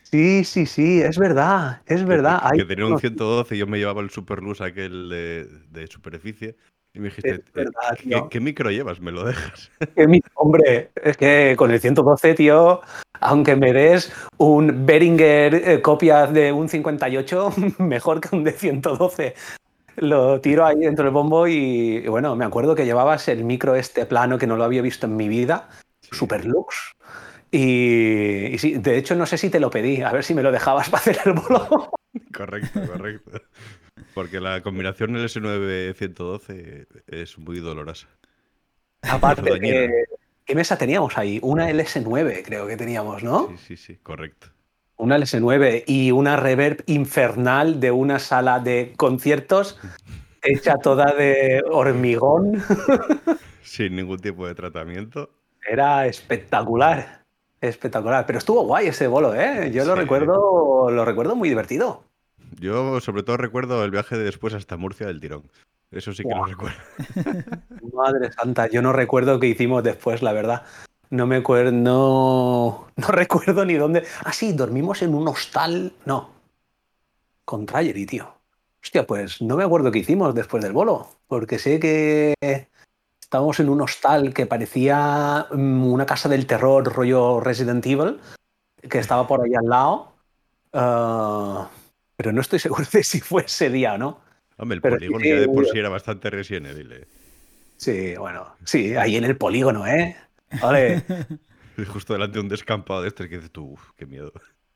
Sí, 0.02 0.44
sí, 0.44 0.66
sí, 0.66 1.00
es 1.00 1.18
verdad, 1.18 1.82
es 1.86 2.04
verdad. 2.04 2.50
Que, 2.52 2.64
tenía 2.64 2.86
un 2.86 2.98
112 2.98 3.56
y 3.56 3.58
yo 3.58 3.66
me 3.66 3.78
llevaba 3.78 4.02
el 4.02 4.10
Superluz 4.10 4.60
aquel 4.60 5.08
de, 5.08 5.48
de 5.70 5.86
superficie 5.86 6.56
y 6.94 7.00
me 7.00 7.08
dijiste, 7.08 7.42
¿qué, 8.30 8.40
micro 8.40 8.70
llevas? 8.70 9.00
¿Me 9.00 9.12
lo 9.12 9.24
dejas? 9.24 9.70
hombre, 10.34 10.90
es 11.02 11.16
que 11.16 11.54
con 11.56 11.70
el 11.70 11.80
112, 11.80 12.34
tío, 12.34 12.80
aunque 13.20 13.56
me 13.56 13.72
des 13.72 14.12
un 14.38 14.86
Behringer 14.86 15.54
eh, 15.54 15.82
copia 15.82 16.26
de 16.26 16.52
un 16.52 16.68
58, 16.68 17.52
mejor 17.78 18.20
que 18.20 18.34
un 18.34 18.44
de 18.44 18.52
112. 18.52 19.34
Lo 19.96 20.40
tiro 20.40 20.64
ahí 20.64 20.78
dentro 20.78 21.04
del 21.04 21.12
bombo 21.12 21.46
y, 21.48 22.06
bueno, 22.06 22.36
me 22.36 22.44
acuerdo 22.44 22.74
que 22.74 22.84
llevabas 22.84 23.28
el 23.28 23.44
micro 23.44 23.74
este 23.74 24.06
plano 24.06 24.38
que 24.38 24.46
no 24.46 24.56
lo 24.56 24.64
había 24.64 24.80
visto 24.80 25.06
en 25.06 25.16
mi 25.16 25.28
vida, 25.28 25.68
Super 26.00 26.44
Lux. 26.44 26.94
Y, 27.50 28.46
y 28.46 28.58
sí, 28.58 28.74
de 28.74 28.96
hecho 28.96 29.14
no 29.14 29.26
sé 29.26 29.38
si 29.38 29.50
te 29.50 29.58
lo 29.58 29.70
pedí, 29.70 30.02
a 30.02 30.12
ver 30.12 30.22
si 30.22 30.34
me 30.34 30.42
lo 30.42 30.52
dejabas 30.52 30.88
para 30.90 31.00
hacer 31.00 31.18
el 31.24 31.32
bolo. 31.32 31.90
Correcto, 32.32 32.80
correcto. 32.86 33.40
Porque 34.18 34.40
la 34.40 34.62
combinación 34.62 35.14
LS9-112 35.14 36.88
es 37.06 37.38
muy 37.38 37.60
dolorosa. 37.60 38.08
Aparte, 39.02 39.60
¿qué 40.44 40.54
mesa 40.56 40.76
teníamos 40.76 41.16
ahí? 41.16 41.38
Una 41.40 41.70
LS9 41.70 42.42
creo 42.44 42.66
que 42.66 42.76
teníamos, 42.76 43.22
¿no? 43.22 43.46
Sí, 43.50 43.58
sí, 43.58 43.76
sí, 43.76 43.98
correcto. 44.02 44.48
Una 44.96 45.18
LS9 45.18 45.84
y 45.86 46.10
una 46.10 46.36
reverb 46.36 46.82
infernal 46.86 47.78
de 47.78 47.92
una 47.92 48.18
sala 48.18 48.58
de 48.58 48.92
conciertos 48.96 49.78
hecha 50.42 50.78
toda 50.78 51.14
de 51.14 51.62
hormigón. 51.70 52.60
Sin 53.62 53.94
ningún 53.94 54.18
tipo 54.18 54.48
de 54.48 54.56
tratamiento. 54.56 55.30
Era 55.64 56.08
espectacular. 56.08 57.22
Espectacular. 57.60 58.26
Pero 58.26 58.40
estuvo 58.40 58.64
guay 58.64 58.88
ese 58.88 59.06
bolo, 59.06 59.32
¿eh? 59.32 59.70
Yo 59.72 59.84
lo 59.84 59.94
recuerdo, 59.94 60.90
lo 60.90 61.04
recuerdo 61.04 61.36
muy 61.36 61.48
divertido. 61.48 62.07
Yo 62.60 63.00
sobre 63.00 63.22
todo 63.22 63.36
recuerdo 63.36 63.84
el 63.84 63.90
viaje 63.90 64.16
de 64.16 64.24
después 64.24 64.54
hasta 64.54 64.76
Murcia 64.76 65.06
del 65.06 65.20
tirón. 65.20 65.44
Eso 65.90 66.12
sí 66.12 66.22
que 66.22 66.34
lo 66.34 66.44
recuerdo. 66.44 66.78
Madre 67.94 68.30
santa, 68.32 68.68
yo 68.68 68.82
no 68.82 68.92
recuerdo 68.92 69.40
qué 69.40 69.46
hicimos 69.46 69.82
después, 69.82 70.22
la 70.22 70.32
verdad. 70.32 70.64
No 71.10 71.26
me 71.26 71.36
acuerdo, 71.36 71.72
no, 71.72 72.88
no 72.96 73.08
recuerdo 73.08 73.64
ni 73.64 73.74
dónde. 73.74 74.04
Ah, 74.24 74.32
sí, 74.32 74.52
dormimos 74.52 75.02
en 75.02 75.14
un 75.14 75.28
hostal. 75.28 75.92
No. 76.04 76.30
Con 77.44 77.64
Trayery, 77.64 78.04
tío. 78.04 78.34
Hostia, 78.82 79.06
pues 79.06 79.40
no 79.40 79.56
me 79.56 79.64
acuerdo 79.64 79.90
qué 79.90 80.00
hicimos 80.00 80.34
después 80.34 80.62
del 80.62 80.72
bolo. 80.72 81.08
Porque 81.26 81.58
sé 81.58 81.80
que 81.80 82.34
estábamos 83.20 83.58
en 83.60 83.70
un 83.70 83.80
hostal 83.80 84.34
que 84.34 84.46
parecía 84.46 85.46
mm, 85.50 85.86
una 85.86 86.06
casa 86.06 86.28
del 86.28 86.46
terror 86.46 86.84
rollo 86.92 87.40
Resident 87.40 87.84
Evil, 87.86 88.20
que 88.88 88.98
estaba 88.98 89.26
por 89.26 89.42
ahí 89.42 89.54
al 89.54 89.68
lado. 89.68 90.12
Ah, 90.74 91.70
pero 92.18 92.32
no 92.32 92.40
estoy 92.40 92.58
seguro 92.58 92.84
de 92.92 93.02
si 93.02 93.20
fue 93.20 93.44
ese 93.46 93.70
día 93.70 93.94
o 93.94 93.98
no. 93.98 94.20
Hombre, 94.58 94.76
el 94.76 94.82
polígono 94.82 95.24
ya 95.24 95.36
de 95.36 95.46
por 95.46 95.64
sí 95.66 95.78
era 95.78 95.88
bastante 95.88 96.28
Resident 96.30 96.66
Evil. 96.66 96.92
Eh. 96.92 97.06
Sí, 97.76 98.16
bueno, 98.16 98.56
sí, 98.64 98.96
ahí 98.96 99.16
en 99.16 99.24
el 99.24 99.36
polígono, 99.36 99.86
¿eh? 99.86 100.16
Vale. 100.60 101.04
Justo 101.92 102.12
delante 102.12 102.34
de 102.34 102.40
un 102.40 102.48
descampado 102.48 103.02
de 103.02 103.08
este 103.08 103.28
que 103.28 103.36
dices 103.36 103.52
tú, 103.52 103.78
qué 103.96 104.04
miedo. 104.04 104.32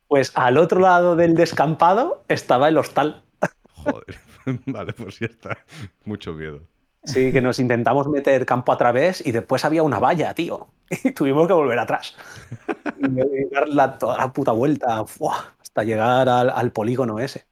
Pues 0.06 0.30
al 0.36 0.56
otro 0.56 0.78
lado 0.78 1.16
del 1.16 1.34
descampado 1.34 2.24
estaba 2.28 2.68
el 2.68 2.78
hostal. 2.78 3.24
Joder, 3.74 4.20
vale, 4.66 4.92
pues 4.92 5.18
ya 5.18 5.26
está. 5.26 5.58
Mucho 6.04 6.34
miedo. 6.34 6.60
Sí, 7.04 7.32
que 7.32 7.40
nos 7.40 7.58
intentamos 7.58 8.06
meter 8.06 8.46
campo 8.46 8.70
a 8.70 8.78
través 8.78 9.26
y 9.26 9.32
después 9.32 9.64
había 9.64 9.82
una 9.82 9.98
valla, 9.98 10.32
tío. 10.34 10.68
Y 11.02 11.10
tuvimos 11.10 11.48
que 11.48 11.54
volver 11.54 11.80
atrás. 11.80 12.14
Y 12.98 13.52
dar 13.52 13.68
la, 13.68 13.98
toda 13.98 14.18
la 14.18 14.32
puta 14.32 14.52
vuelta 14.52 15.04
hasta 15.72 15.84
llegar 15.84 16.28
al, 16.28 16.72
polígono 16.72 17.18
ese. 17.18 17.46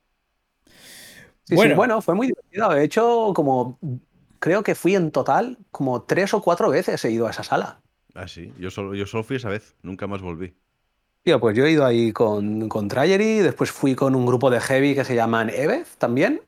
bueno. 1.51 1.75
bueno, 1.75 2.03
fue 2.03 2.15
muy 2.15 2.27
divertido. 2.27 2.77
He 2.77 2.85
hecho 2.85 3.33
como 3.35 3.79
creo 4.39 4.63
que 4.63 4.75
fui 4.75 4.95
en 4.95 5.11
total 5.11 5.57
como 5.71 6.03
tres 6.03 6.35
o 6.35 6.43
cuatro 6.43 6.69
veces 6.69 7.03
he 7.05 7.11
ido 7.11 7.27
a 7.27 7.31
esa 7.31 7.43
sala. 7.43 7.81
Ah, 8.15 8.29
sí. 8.29 8.53
Yo 8.59 8.71
solo, 8.71 8.95
yo 8.95 9.07
solo 9.07 9.25
fui 9.25 9.37
esa 9.37 9.49
vez. 9.49 9.75
Nunca 9.83 10.07
más 10.07 10.21
volví. 10.21 10.55
Tío, 11.23 11.41
pues 11.41 11.57
yo 11.57 11.65
he 11.65 11.71
ido 11.71 11.87
ahí 11.87 12.13
con, 12.13 12.69
con 12.69 12.89
después 12.89 13.71
fui 13.71 13.95
con 13.95 14.15
un 14.15 14.27
grupo 14.27 14.51
de 14.51 14.61
heavy 14.61 14.95
que 14.95 15.05
se 15.05 15.15
llaman 15.15 15.51
Evez 15.51 15.97
también, 15.97 16.43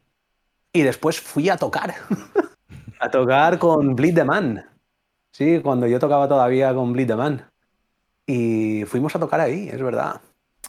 y 0.72 0.82
después 0.82 1.20
fui 1.20 1.48
a 1.48 1.56
tocar. 1.56 1.94
a 3.00 3.10
tocar 3.10 3.58
con 3.58 3.94
Bleed 3.94 4.14
the 4.14 4.24
Man. 4.24 4.66
Sí, 5.30 5.60
cuando 5.60 5.86
yo 5.86 5.98
tocaba 5.98 6.28
todavía 6.28 6.74
con 6.74 6.92
Bleed 6.92 7.06
the 7.06 7.16
Man. 7.16 7.50
Y 8.26 8.84
fuimos 8.86 9.14
a 9.16 9.18
tocar 9.18 9.40
ahí, 9.40 9.68
es 9.70 9.82
verdad. 9.82 10.20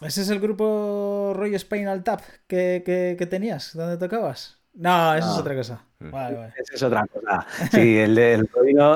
¿Ese 0.06 0.22
es 0.22 0.30
el 0.30 0.40
grupo 0.40 1.34
Roy 1.36 1.58
Spinal 1.58 2.04
Tap 2.04 2.22
que, 2.48 3.16
que 3.18 3.26
tenías, 3.26 3.76
donde 3.76 3.98
tocabas? 3.98 4.64
No, 4.74 5.14
eso 5.14 5.32
es 5.32 5.38
otra 5.38 5.56
cosa. 5.56 5.84
Mm. 6.00 6.12
Vale, 6.12 6.54
Eso 6.58 6.76
es 6.76 6.84
otra 6.84 7.06
cosa. 7.06 7.46
Sí, 7.72 7.98
el, 8.00 8.18
el, 8.18 8.50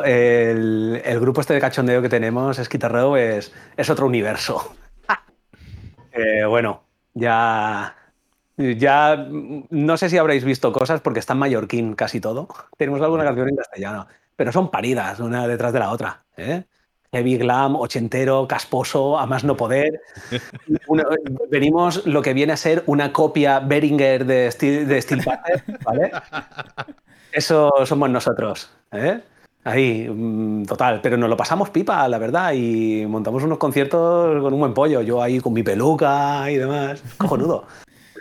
el, 0.06 1.02
el, 1.06 1.20
grupo 1.20 1.42
este 1.42 1.54
de 1.54 1.62
cachondeo 1.62 2.02
que 2.02 2.10
tenemos, 2.10 2.58
Skid 2.58 2.84
Row, 2.86 3.16
es, 3.16 3.52
es 3.76 3.90
otro 3.90 4.06
universo. 4.06 4.76
Eh, 6.20 6.46
bueno, 6.46 6.82
ya, 7.14 7.96
ya 8.58 9.28
no 9.70 9.98
sé 9.98 10.10
si 10.10 10.18
habréis 10.18 10.44
visto 10.44 10.74
cosas 10.74 11.00
porque 11.00 11.20
está 11.20 11.34
en 11.34 11.40
mallorquín 11.40 11.94
casi 11.94 12.20
todo. 12.20 12.48
Tenemos 12.76 13.00
alguna 13.02 13.24
canción 13.24 13.50
en 13.50 13.56
castellano, 13.56 14.08
pero 14.36 14.52
son 14.52 14.72
paridas 14.72 15.20
una 15.20 15.48
detrás 15.48 15.74
de 15.74 15.80
la 15.80 15.92
otra. 15.92 16.24
¿eh? 16.36 16.64
Heavy 17.12 17.38
glam, 17.38 17.76
ochentero, 17.76 18.48
casposo, 18.48 19.18
a 19.18 19.26
más 19.26 19.44
no 19.44 19.56
poder. 19.56 20.02
venimos 21.50 22.06
lo 22.06 22.22
que 22.22 22.34
viene 22.34 22.54
a 22.54 22.58
ser 22.58 22.84
una 22.86 23.14
copia 23.14 23.60
Beringer 23.60 24.26
de 24.26 24.52
Steel, 24.52 24.88
de 24.88 25.02
Steel 25.02 25.24
¿vale? 25.84 26.12
Eso 27.32 27.72
somos 27.86 28.10
nosotros, 28.10 28.70
¿eh? 28.92 29.22
Ahí, 29.64 30.08
mm, 30.10 30.64
total, 30.64 31.02
pero 31.02 31.18
nos 31.18 31.30
lo 31.30 31.36
pasamos 31.36 31.70
pipa, 31.70 32.08
la 32.08 32.18
verdad, 32.18 32.54
y 32.54 33.06
montamos 33.06 33.44
unos 33.44 33.58
conciertos 33.58 34.42
con 34.42 34.54
un 34.54 34.60
buen 34.62 34.74
pollo, 34.74 35.02
yo 35.02 35.22
ahí 35.22 35.42
con 35.42 35.52
mi 35.52 35.62
peluca 35.62 36.50
y 36.50 36.58
demás, 36.58 37.04
cojonudo. 37.18 37.66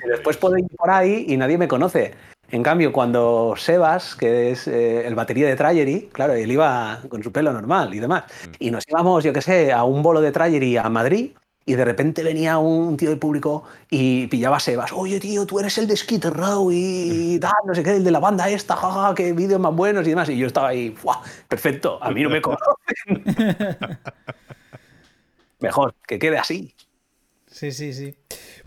Y 0.04 0.08
después 0.08 0.36
puedo 0.36 0.58
ir 0.58 0.66
por 0.76 0.90
ahí 0.90 1.24
y 1.26 1.36
nadie 1.38 1.56
me 1.56 1.66
conoce. 1.66 2.14
En 2.50 2.62
cambio, 2.62 2.92
cuando 2.92 3.54
Sebas, 3.56 4.14
que 4.14 4.52
es 4.52 4.68
eh, 4.68 5.06
el 5.06 5.14
batería 5.14 5.48
de 5.48 5.56
Trayery, 5.56 6.10
claro, 6.12 6.34
él 6.34 6.50
iba 6.50 7.00
con 7.08 7.22
su 7.22 7.32
pelo 7.32 7.52
normal 7.52 7.92
y 7.94 7.98
demás, 7.98 8.24
mm. 8.24 8.50
y 8.60 8.70
nos 8.70 8.84
íbamos, 8.88 9.24
yo 9.24 9.32
qué 9.32 9.42
sé, 9.42 9.72
a 9.72 9.84
un 9.84 10.02
bolo 10.02 10.20
de 10.20 10.30
Trayery 10.30 10.76
a 10.76 10.88
Madrid, 10.88 11.32
y 11.68 11.74
de 11.74 11.84
repente 11.84 12.22
venía 12.22 12.58
un 12.58 12.96
tío 12.96 13.10
del 13.10 13.18
público 13.18 13.64
y 13.90 14.28
pillaba 14.28 14.58
a 14.58 14.60
Sebas. 14.60 14.92
Oye, 14.92 15.18
tío, 15.18 15.44
tú 15.46 15.58
eres 15.58 15.76
el 15.78 15.88
de 15.88 15.96
Skitter 15.96 16.32
Row 16.32 16.70
y 16.72 17.38
tal, 17.40 17.52
no 17.66 17.74
sé 17.74 17.82
qué, 17.82 17.96
el 17.96 18.04
de 18.04 18.12
la 18.12 18.20
banda 18.20 18.48
esta, 18.48 18.76
jaja, 18.76 19.14
qué 19.16 19.32
vídeos 19.32 19.60
más 19.60 19.74
buenos 19.74 20.06
y 20.06 20.10
demás. 20.10 20.28
Y 20.28 20.38
yo 20.38 20.46
estaba 20.46 20.68
ahí, 20.68 20.90
¡Fua! 20.90 21.20
perfecto, 21.48 21.98
a 22.00 22.10
mí 22.12 22.22
no 22.22 22.30
me 22.30 22.40
conocen. 22.40 22.68
Mejor, 25.58 25.94
que 26.06 26.20
quede 26.20 26.38
así. 26.38 26.72
Sí, 27.48 27.72
sí, 27.72 27.92
sí. 27.92 28.14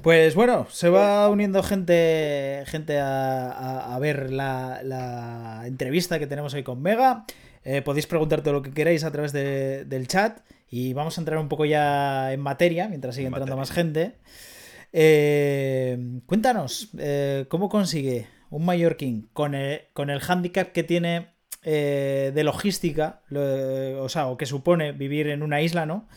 Pues 0.01 0.33
bueno, 0.33 0.65
se 0.69 0.87
va 0.87 1.27
uniendo 1.27 1.61
gente, 1.61 2.63
gente 2.67 2.97
a, 2.99 3.97
ver 3.99 4.31
la, 4.31 5.63
entrevista 5.65 6.19
que 6.19 6.27
tenemos 6.27 6.53
hoy 6.53 6.63
con 6.63 6.81
Mega. 6.81 7.25
Eh, 7.65 7.81
podéis 7.81 8.07
preguntarte 8.07 8.53
lo 8.53 8.61
que 8.61 8.71
queráis 8.71 9.03
a 9.03 9.11
través 9.11 9.33
del 9.33 10.07
chat 10.07 10.39
y 10.69 10.93
vamos 10.93 11.17
a 11.17 11.21
entrar 11.21 11.37
un 11.37 11.49
poco 11.49 11.65
ya 11.65 12.31
en 12.31 12.39
materia 12.39 12.87
mientras 12.87 13.15
sigue 13.15 13.27
entrando 13.27 13.57
más 13.57 13.71
gente. 13.71 14.15
Eh, 14.93 16.21
cuéntanos, 16.25 16.91
eh, 16.97 17.45
¿cómo 17.49 17.67
consigue 17.67 18.27
un 18.51 18.63
mallorquín 18.63 19.29
con 19.33 19.53
el, 19.53 19.81
con 19.91 20.09
el 20.09 20.21
handicap 20.25 20.71
que 20.71 20.83
tiene 20.83 21.33
de 21.61 22.41
logística, 22.45 23.21
o 23.29 24.07
sea, 24.07 24.27
o 24.27 24.37
que 24.37 24.45
supone 24.45 24.93
vivir 24.93 25.27
en 25.27 25.43
una 25.43 25.61
isla, 25.61 25.85
¿no? 25.85 26.07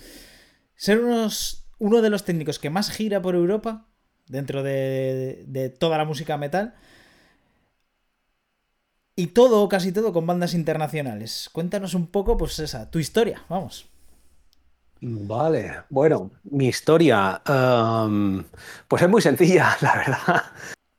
Ser 0.77 1.01
unos 1.01 1.62
uno 1.83 2.01
de 2.01 2.11
los 2.11 2.25
técnicos 2.25 2.61
que 2.61 2.71
más 2.71 2.91
gira 2.91 3.21
por 3.21 3.35
Europa, 3.35 3.87
dentro 4.29 4.63
de, 4.63 5.75
toda 5.81 5.99
la 5.99 6.05
música 6.05 6.37
metal. 6.37 6.75
Y 9.17 9.27
todo, 9.29 9.69
casi 9.69 9.91
todo, 9.91 10.13
con 10.13 10.25
bandas 10.25 10.55
internacionales. 10.55 11.51
Cuéntanos 11.53 11.95
un 11.95 12.07
poco, 12.07 12.37
pues 12.37 12.61
esa, 12.61 12.89
tu 12.89 13.01
historia, 13.01 13.43
vamos. 13.49 13.89
Vale, 15.01 15.83
bueno, 15.91 16.31
mi 16.45 16.69
historia, 16.69 17.43
em, 17.45 18.45
pues 18.87 19.03
es 19.03 19.09
muy 19.09 19.21
sencilla, 19.21 19.77
la 19.81 19.97
verdad. 19.97 20.43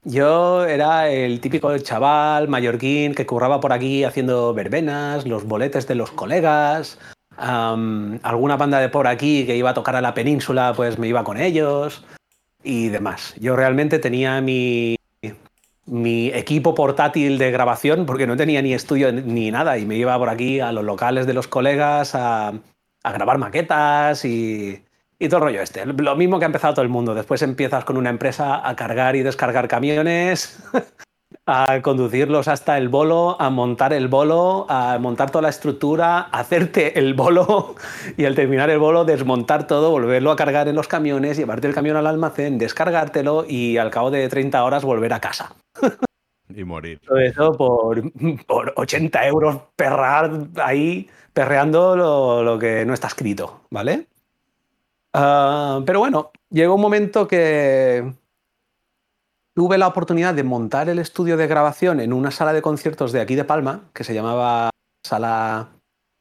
Yo 0.04 0.66
era 0.66 1.10
el 1.10 1.40
típico 1.40 1.78
chaval 1.78 2.50
mallorquín 2.50 3.16
que 3.16 3.26
curraba 3.26 3.62
por 3.62 3.72
aquí 3.72 4.04
haciendo 4.04 4.54
verbenas, 4.54 5.26
los 5.26 5.46
boletes 5.46 5.88
de 5.88 5.96
los 5.96 6.12
colegas, 6.12 7.00
alguna 7.38 8.58
banda 8.58 8.80
de 8.80 8.90
por 8.90 9.08
aquí 9.08 9.46
que 9.46 9.56
iba 9.56 9.72
a 9.72 9.74
tocar 9.74 9.96
a 9.96 10.02
la 10.02 10.14
península, 10.14 10.74
pues 10.76 10.98
me 11.00 11.08
iba 11.08 11.24
con 11.24 11.40
ellos 11.40 12.04
y 12.64 12.90
demás. 12.90 13.36
Yo 13.40 13.56
realmente 13.56 14.00
tenía 14.00 14.42
mi, 14.42 14.96
mi 15.86 16.28
equipo 16.28 16.74
portátil 16.76 17.38
de 17.38 17.52
grabación 17.52 18.06
porque 18.06 18.28
no 18.28 18.38
tenía 18.38 18.62
ni 18.62 18.74
estudio 18.74 19.12
ni 19.12 19.52
nada 19.52 19.78
y 19.78 19.86
me 19.86 19.96
iba 19.96 20.18
por 20.18 20.30
aquí 20.30 20.60
a 20.60 20.72
los 20.72 20.84
locales 20.84 21.28
de 21.28 21.34
los 21.34 21.48
colegas 21.48 22.16
a, 22.16 22.54
grabar 23.04 23.38
maquetas 23.38 24.24
y, 24.24 24.82
y 25.20 25.28
todo 25.28 25.40
el 25.40 25.44
rollo 25.44 25.62
este. 25.62 25.86
Lo 25.86 26.16
mismo 26.16 26.40
que 26.40 26.46
ha 26.46 26.48
empezado 26.48 26.74
todo 26.74 26.84
el 26.84 26.90
mundo. 26.90 27.14
Después 27.14 27.42
empiezas 27.42 27.84
con 27.84 27.98
una 27.98 28.10
empresa 28.10 28.68
a 28.68 28.76
cargar 28.76 29.16
y 29.16 29.24
descargar 29.24 29.68
camiones, 29.68 30.64
a 31.46 31.82
conducirlos 31.82 32.48
hasta 32.48 32.78
el 32.78 32.88
bolo, 32.88 33.40
a 33.40 33.50
montar 33.50 33.92
el 33.92 34.08
bolo, 34.08 34.66
a 34.70 34.98
montar 35.00 35.30
toda 35.30 35.44
la 35.44 35.50
estructura, 35.50 36.20
hacerte 36.20 36.98
el 36.98 37.14
bolo 37.14 37.76
y 38.18 38.26
al 38.26 38.36
terminar 38.36 38.70
el 38.70 38.80
bolo 38.80 39.04
desmontar 39.04 39.68
todo, 39.68 39.92
volverlo 39.92 40.32
a 40.32 40.36
cargar 40.36 40.68
en 40.68 40.76
los 40.76 40.88
camiones, 40.88 41.38
llevarte 41.38 41.68
el 41.68 41.74
camión 41.74 41.98
al 41.98 42.08
almacén, 42.08 42.58
descargártelo 42.58 43.46
y 43.48 43.78
al 43.78 43.92
cabo 43.92 44.10
de 44.10 44.28
30 44.30 44.64
horas 44.64 44.86
volver 44.86 45.14
a 45.14 45.20
casa. 45.20 45.54
Y 46.56 46.64
morir. 46.64 47.00
Todo 47.06 47.18
eso 47.18 47.52
por, 47.54 48.02
por 48.46 48.74
80 48.76 49.28
euros 49.28 49.58
perrar 49.76 50.48
ahí, 50.64 51.10
perreando 51.34 51.96
lo, 52.44 52.60
que 52.60 52.86
no 52.86 52.94
está 52.94 53.08
escrito, 53.08 53.62
¿vale? 53.70 54.08
Ah, 55.14 55.82
pero 55.86 56.00
bueno, 56.00 56.32
llegó 56.50 56.76
un 56.76 56.82
momento 56.82 57.28
que, 57.28 58.14
tuve 59.54 59.78
la 59.78 59.88
oportunidad 59.88 60.34
de 60.34 60.44
montar 60.44 60.90
el 60.90 61.00
estudio 61.00 61.38
de 61.38 61.48
grabación 61.48 62.00
en 62.00 62.14
una 62.14 62.32
sala 62.32 62.54
de 62.54 62.62
conciertos 62.62 63.12
de 63.12 63.22
aquí 63.22 63.36
de 63.36 63.44
Palma, 63.44 63.90
que 63.94 64.04
se 64.04 64.14
llamaba 64.14 64.70
Sala 65.04 65.70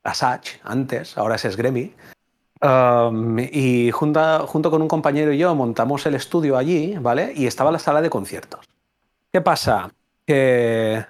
Asach 0.04 0.60
antes, 0.62 1.16
ahora 1.16 1.36
es 1.36 1.44
Esgremi. 1.44 1.94
Um, 2.60 3.38
y 3.40 3.90
junto, 3.90 4.46
junto 4.46 4.70
con 4.70 4.82
un 4.82 4.88
compañero 4.88 5.32
y 5.32 5.38
yo 5.38 5.54
montamos 5.54 6.06
el 6.06 6.14
estudio 6.14 6.56
allí, 6.56 6.96
¿vale? 7.00 7.32
Y 7.34 7.46
estaba 7.46 7.72
la 7.72 7.80
sala 7.80 8.00
de 8.00 8.10
conciertos. 8.10 8.66
¿Qué 9.32 9.40
pasa? 9.40 9.90
Que 10.24 11.04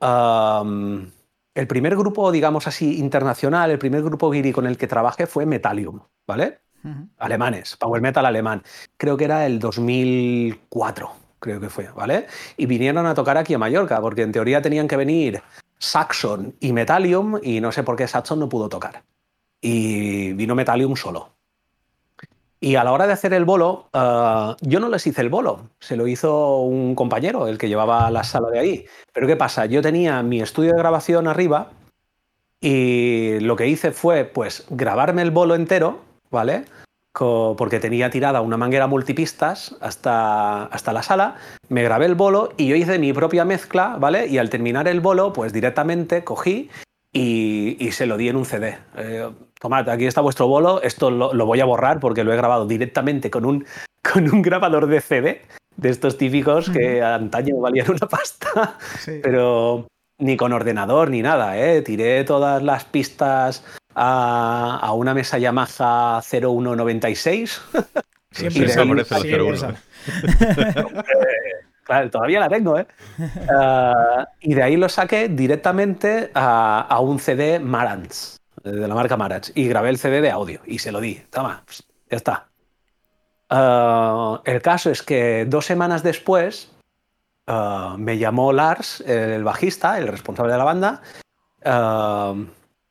um, 0.00 1.10
el 1.54 1.66
primer 1.66 1.96
grupo, 1.96 2.30
digamos 2.30 2.68
así, 2.68 2.98
internacional, 2.98 3.70
el 3.70 3.78
primer 3.78 4.02
grupo 4.02 4.30
guiri 4.30 4.52
con 4.52 4.66
el 4.66 4.76
que 4.76 4.86
trabajé 4.86 5.26
fue 5.26 5.46
Metallium, 5.46 6.00
¿vale? 6.26 6.60
Alemanes, 7.16 7.76
power 7.76 8.02
metal 8.02 8.26
alemán. 8.26 8.62
Creo 8.98 9.16
que 9.16 9.24
era 9.24 9.46
el 9.46 9.58
2004, 9.58 11.10
creo 11.44 11.60
que 11.60 11.68
fue, 11.68 11.88
¿vale? 11.94 12.26
Y 12.56 12.64
vinieron 12.66 13.06
a 13.06 13.14
tocar 13.14 13.36
aquí 13.36 13.52
a 13.54 13.58
Mallorca, 13.58 14.00
porque 14.00 14.22
en 14.22 14.32
teoría 14.32 14.62
tenían 14.62 14.88
que 14.88 14.96
venir 14.96 15.42
Saxon 15.78 16.54
y 16.58 16.72
Metallium, 16.72 17.38
y 17.42 17.60
no 17.60 17.70
sé 17.70 17.82
por 17.82 17.96
qué 17.96 18.08
Saxon 18.08 18.38
no 18.40 18.48
pudo 18.48 18.68
tocar. 18.68 19.02
y 19.60 20.32
vino 20.34 20.54
Metallium 20.54 20.94
solo. 20.96 21.30
Y 22.60 22.76
a 22.76 22.84
la 22.84 22.92
hora 22.92 23.06
de 23.06 23.12
hacer 23.12 23.34
el 23.34 23.44
bolo, 23.44 23.88
eh, 23.92 24.54
yo 24.62 24.80
no 24.80 24.88
les 24.88 25.06
hice 25.06 25.20
el 25.20 25.28
bolo, 25.28 25.68
se 25.80 25.96
lo 25.96 26.06
hizo 26.06 26.60
un 26.60 26.94
compañero, 26.94 27.46
el 27.46 27.58
que 27.58 27.68
llevaba 27.68 28.10
la 28.10 28.24
sala 28.24 28.48
de 28.50 28.58
ahí. 28.58 28.86
Pero 29.12 29.26
¿qué 29.26 29.36
pasa? 29.36 29.66
Yo 29.66 29.82
tenía 29.82 30.22
mi 30.22 30.40
estudio 30.40 30.72
de 30.72 30.78
grabación 30.78 31.28
arriba 31.28 31.70
y 32.60 33.38
lo 33.40 33.56
que 33.56 33.68
hice 33.68 33.92
fue, 33.92 34.24
pues, 34.24 34.64
grabarme 34.70 35.22
el 35.22 35.30
bolo 35.30 35.54
entero, 35.54 36.00
¿vale? 36.30 36.64
Porque 37.14 37.78
tenía 37.78 38.10
tirada 38.10 38.40
una 38.40 38.56
manguera 38.56 38.86
multipistas 38.86 39.76
hasta, 39.80 40.64
hasta 40.64 40.92
la 40.92 41.02
sala, 41.02 41.36
me 41.68 41.82
grabé 41.82 42.06
el 42.06 42.14
bolo 42.14 42.52
y 42.56 42.66
yo 42.66 42.76
hice 42.76 42.98
mi 42.98 43.12
propia 43.12 43.44
mezcla, 43.44 43.96
¿vale? 43.98 44.26
Y 44.26 44.38
al 44.38 44.50
terminar 44.50 44.88
el 44.88 45.00
bolo, 45.00 45.32
pues 45.32 45.52
directamente 45.52 46.24
cogí 46.24 46.70
y, 47.12 47.90
se 47.92 48.06
lo 48.06 48.16
di 48.16 48.28
en 48.28 48.36
un 48.36 48.44
CD. 48.44 48.78
Eh, 48.96 49.30
tomad, 49.60 49.88
aquí 49.88 50.06
está 50.06 50.20
vuestro 50.20 50.48
bolo, 50.48 50.82
esto 50.82 51.10
lo, 51.10 51.46
voy 51.46 51.60
a 51.60 51.64
borrar 51.64 52.00
porque 52.00 52.24
lo 52.24 52.32
he 52.32 52.36
grabado 52.36 52.66
directamente 52.66 53.30
con 53.30 53.44
un, 53.44 53.64
con 54.12 54.28
un 54.32 54.42
grabador 54.42 54.88
de 54.88 55.00
CD, 55.00 55.42
de 55.76 55.88
estos 55.90 56.18
típicos 56.18 56.68
que 56.68 57.00
antaño 57.00 57.56
valían 57.60 57.90
una 57.90 58.08
pasta, 58.08 58.76
pero 59.22 59.86
ni 60.18 60.36
con 60.36 60.52
ordenador 60.52 61.10
ni 61.10 61.22
nada, 61.22 61.58
¿eh? 61.58 61.82
Tiré 61.82 62.24
todas 62.24 62.62
las 62.62 62.84
pistas 62.84 63.64
a, 63.94 64.92
una 64.94 65.14
mesa 65.14 65.38
Yamaha 65.38 66.20
0196. 66.22 67.62
Siempre 68.30 68.68
se 68.68 68.80
aparece 68.80 69.34
el 69.34 69.42
01. 69.42 69.74
claro, 71.84 72.10
todavía 72.10 72.40
la 72.40 72.48
tengo, 72.48 72.78
¿eh? 72.78 72.86
Ah, 73.48 74.28
y 74.40 74.54
de 74.54 74.62
ahí 74.62 74.76
lo 74.76 74.88
saqué 74.88 75.28
directamente 75.28 76.30
a, 76.34 76.98
un 77.00 77.20
CD 77.20 77.60
Marantz, 77.60 78.38
de 78.62 78.88
la 78.88 78.94
marca 78.94 79.16
Marantz, 79.16 79.52
y 79.54 79.68
grabé 79.68 79.90
el 79.90 79.98
CD 79.98 80.20
de 80.20 80.30
audio 80.30 80.60
y 80.66 80.78
se 80.78 80.90
lo 80.90 81.00
di. 81.00 81.22
Toma, 81.30 81.62
ya 82.10 82.16
está. 82.16 82.48
Ah, 83.50 84.40
el 84.44 84.60
caso 84.62 84.90
es 84.90 85.02
que 85.02 85.44
dos 85.44 85.64
semanas 85.64 86.02
después 86.02 86.72
ah, 87.46 87.94
me 87.98 88.18
llamó 88.18 88.52
Lars, 88.52 89.00
el 89.06 89.44
bajista, 89.44 89.98
el 89.98 90.08
responsable 90.08 90.52
de 90.52 90.58
la 90.58 90.64
banda, 90.64 91.02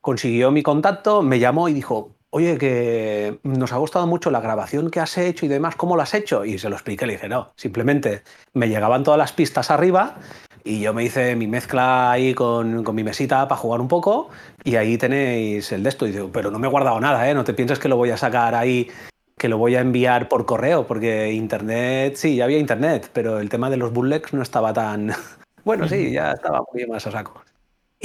consiguió 0.04 0.52
mi 0.52 0.64
contacto, 0.64 1.22
me 1.22 1.40
llamó 1.40 1.70
y 1.70 1.74
dijo, 1.74 2.12
oye, 2.30 2.58
que 2.58 3.40
nos 3.44 3.72
ha 3.72 3.78
gustado 3.78 4.06
mucho 4.06 4.32
la 4.32 4.42
grabación 4.42 4.92
que 4.92 5.00
has 5.00 5.18
hecho 5.18 5.46
y 5.46 5.50
demás, 5.50 5.78
¿cómo 5.78 5.96
lo 5.96 6.02
has 6.02 6.14
hecho? 6.14 6.44
Y 6.44 6.60
se 6.60 6.68
lo 6.70 6.76
expliqué, 6.76 7.08
le 7.08 7.14
dije, 7.14 7.30
no, 7.30 7.54
simplemente 7.56 8.24
me 8.54 8.68
llegaban 8.68 9.06
todas 9.06 9.18
las 9.18 9.32
pistas 9.32 9.72
arriba 9.72 10.18
y 10.66 10.82
yo 10.82 10.94
me 10.94 11.06
hice 11.06 11.38
mi 11.38 11.48
mezcla 11.48 12.12
ahí 12.12 12.34
con, 12.34 12.84
mi 12.94 13.04
mesita 13.06 13.48
para 13.48 13.62
jugar 13.62 13.80
un 13.80 13.88
poco 13.88 14.28
y 14.66 14.76
ahí 14.76 14.98
tenéis 14.98 15.72
el 15.72 15.84
de 15.84 15.90
esto. 15.90 16.06
Y 16.06 16.12
digo, 16.12 16.30
pero 16.34 16.52
no 16.52 16.60
me 16.60 16.68
he 16.68 16.70
guardado 16.70 17.00
nada, 17.00 17.30
¿eh? 17.30 17.34
No 17.34 17.46
te 17.46 17.54
pienses 17.54 17.80
que 17.80 17.88
lo 17.88 17.96
voy 17.96 18.10
a 18.10 18.18
sacar 18.18 18.56
ahí, 18.56 18.92
que 19.38 19.48
lo 19.48 19.58
voy 19.58 19.78
a 19.78 19.80
enviar 19.80 20.28
por 20.28 20.46
correo, 20.46 20.86
porque 20.86 21.32
internet, 21.32 22.18
sí, 22.18 22.36
ya 22.36 22.44
había 22.44 22.58
internet, 22.58 23.10
pero 23.14 23.40
el 23.40 23.48
tema 23.48 23.70
de 23.70 23.78
los 23.78 23.94
bootlegs 23.94 24.34
no 24.34 24.42
estaba 24.42 24.74
tan... 24.74 25.14
Bueno, 25.64 25.88
sí, 25.88 26.12
ya 26.12 26.34
estaba 26.34 26.62
muy 26.74 26.86
más 26.88 27.08
a 27.08 27.12
saco. 27.12 27.42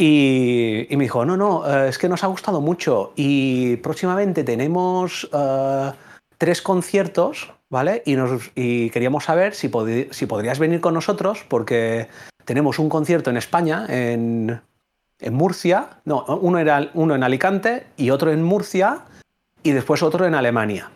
Y, 0.01 0.87
me 0.93 1.03
dijo, 1.03 1.25
no, 1.25 1.37
no, 1.37 1.69
eh, 1.69 1.89
es 1.89 1.99
que 1.99 2.09
nos 2.09 2.23
ha 2.23 2.29
gustado 2.29 2.61
mucho 2.61 3.13
y 3.17 3.79
próximamente 3.79 4.45
tenemos 4.45 5.29
eh, 5.33 5.91
tres 6.39 6.63
conciertos, 6.63 7.53
¿vale? 7.69 8.05
Y, 8.07 8.15
nos, 8.15 8.49
queríamos 8.55 9.25
saber 9.25 9.57
si, 9.57 9.69
si, 10.13 10.27
podrías 10.27 10.61
venir 10.61 10.81
con 10.81 10.95
nosotros 10.95 11.45
porque 11.49 12.07
tenemos 12.45 12.79
un 12.79 12.89
concierto 12.89 13.31
en 13.31 13.39
España, 13.39 13.87
en, 13.89 14.61
Murcia, 15.33 16.01
no, 16.05 16.25
uno, 16.27 16.61
era, 16.61 16.91
uno 16.95 17.17
en 17.17 17.25
Alicante 17.25 17.89
y 17.97 18.11
otro 18.11 18.31
en 18.31 18.45
Murcia 18.45 19.01
y 19.65 19.73
después 19.73 20.05
otro 20.05 20.27
en 20.27 20.37
Alemania. 20.37 20.93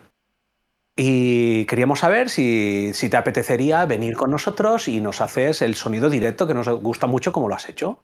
Y 0.95 1.65
queríamos 1.65 1.99
saber 1.99 2.29
si, 2.29 2.91
si, 2.93 3.09
te 3.09 3.17
apetecería 3.17 3.85
venir 3.85 4.15
con 4.15 4.31
nosotros 4.31 4.87
y 4.87 5.01
nos 5.01 5.19
haces 5.19 5.61
el 5.61 5.75
sonido 5.75 6.09
directo 6.09 6.47
que 6.47 6.53
nos 6.53 6.69
gusta 6.69 7.05
mucho 7.05 7.33
como 7.33 7.49
lo 7.49 7.55
has 7.55 7.67
hecho. 7.67 7.99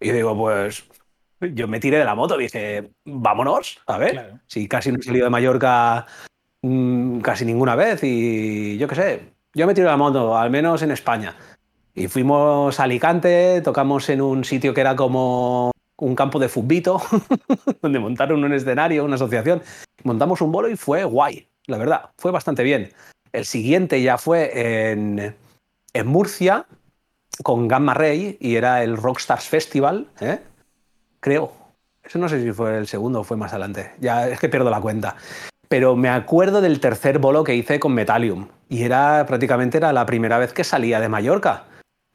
Y 0.00 0.10
digo, 0.12 0.36
pues 0.36 0.84
yo 1.40 1.68
me 1.68 1.80
tiré 1.80 1.98
de 1.98 2.04
la 2.04 2.14
moto, 2.14 2.36
dije, 2.36 2.90
vámonos, 3.04 3.80
a 3.86 3.98
ver, 3.98 4.34
si 4.46 4.66
casi 4.66 4.90
no 4.90 4.98
he 4.98 5.02
salido 5.02 5.24
de 5.24 5.30
Mallorca 5.30 6.06
mm, 6.62 7.20
casi 7.20 7.44
ninguna 7.44 7.74
vez 7.74 8.00
y 8.02 8.78
yo 8.78 8.88
qué 8.88 8.94
sé, 8.94 9.20
yo 9.54 9.66
me 9.66 9.74
tiré 9.74 9.84
de 9.84 9.90
la 9.90 9.96
moto, 9.96 10.36
al 10.36 10.50
menos 10.50 10.82
en 10.82 10.90
España. 10.90 11.36
Y 11.94 12.08
fuimos 12.08 12.78
a 12.78 12.84
Alicante, 12.84 13.60
tocamos 13.62 14.08
en 14.08 14.22
un 14.22 14.44
sitio 14.44 14.72
que 14.72 14.80
era 14.80 14.96
como 14.96 15.72
un 15.98 16.14
campo 16.14 16.38
de 16.38 16.48
fútbito, 16.48 17.02
donde 17.82 17.98
montaron 17.98 18.42
un 18.42 18.52
escenario, 18.52 19.04
una 19.04 19.16
asociación. 19.16 19.62
Montamos 20.04 20.40
un 20.40 20.52
bolo 20.52 20.68
y 20.68 20.76
fue 20.76 21.04
guay, 21.04 21.48
la 21.66 21.78
verdad, 21.78 22.10
fue 22.16 22.30
bastante 22.30 22.62
bien. 22.62 22.92
El 23.32 23.44
siguiente 23.44 24.00
ya 24.02 24.18
fue 24.18 24.90
en, 24.90 25.36
en 25.92 26.06
Murcia, 26.06 26.66
con 27.42 27.68
Gamma 27.68 27.94
Ray 27.94 28.36
y 28.40 28.56
era 28.56 28.82
el 28.82 28.96
Rockstars 28.96 29.48
Festival, 29.48 30.08
¿eh? 30.20 30.40
creo. 31.20 31.52
Eso 32.02 32.18
no 32.18 32.28
sé 32.28 32.42
si 32.42 32.52
fue 32.52 32.78
el 32.78 32.86
segundo 32.86 33.20
o 33.20 33.24
fue 33.24 33.36
más 33.36 33.52
adelante. 33.52 33.92
Ya 34.00 34.28
es 34.28 34.40
que 34.40 34.48
pierdo 34.48 34.70
la 34.70 34.80
cuenta. 34.80 35.16
Pero 35.68 35.94
me 35.94 36.08
acuerdo 36.08 36.60
del 36.60 36.80
tercer 36.80 37.18
bolo 37.18 37.44
que 37.44 37.54
hice 37.54 37.78
con 37.78 37.94
Metallium. 37.94 38.48
Y 38.68 38.82
era 38.82 39.24
prácticamente 39.26 39.78
era 39.78 39.92
la 39.92 40.06
primera 40.06 40.38
vez 40.38 40.52
que 40.52 40.64
salía 40.64 40.98
de 40.98 41.08
Mallorca. 41.08 41.64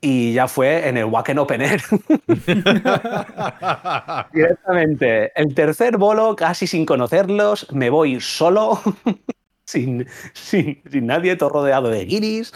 Y 0.02 0.34
ya 0.34 0.48
fue 0.48 0.90
en 0.90 0.98
el 0.98 1.06
Wacken 1.06 1.40
Open 1.40 1.62
Air. 1.62 1.82
Directamente. 4.34 5.32
El 5.40 5.56
tercer 5.56 5.98
bolo, 5.98 6.36
casi 6.36 6.68
sin 6.68 6.86
conocerlos, 6.86 7.72
me 7.72 7.90
voy 7.90 8.20
solo, 8.20 8.82
sin, 9.66 10.06
sin, 10.34 10.82
sin 10.92 11.08
nadie, 11.08 11.36
todo 11.38 11.50
rodeado 11.50 11.90
de 11.90 12.06
guiris, 12.06 12.54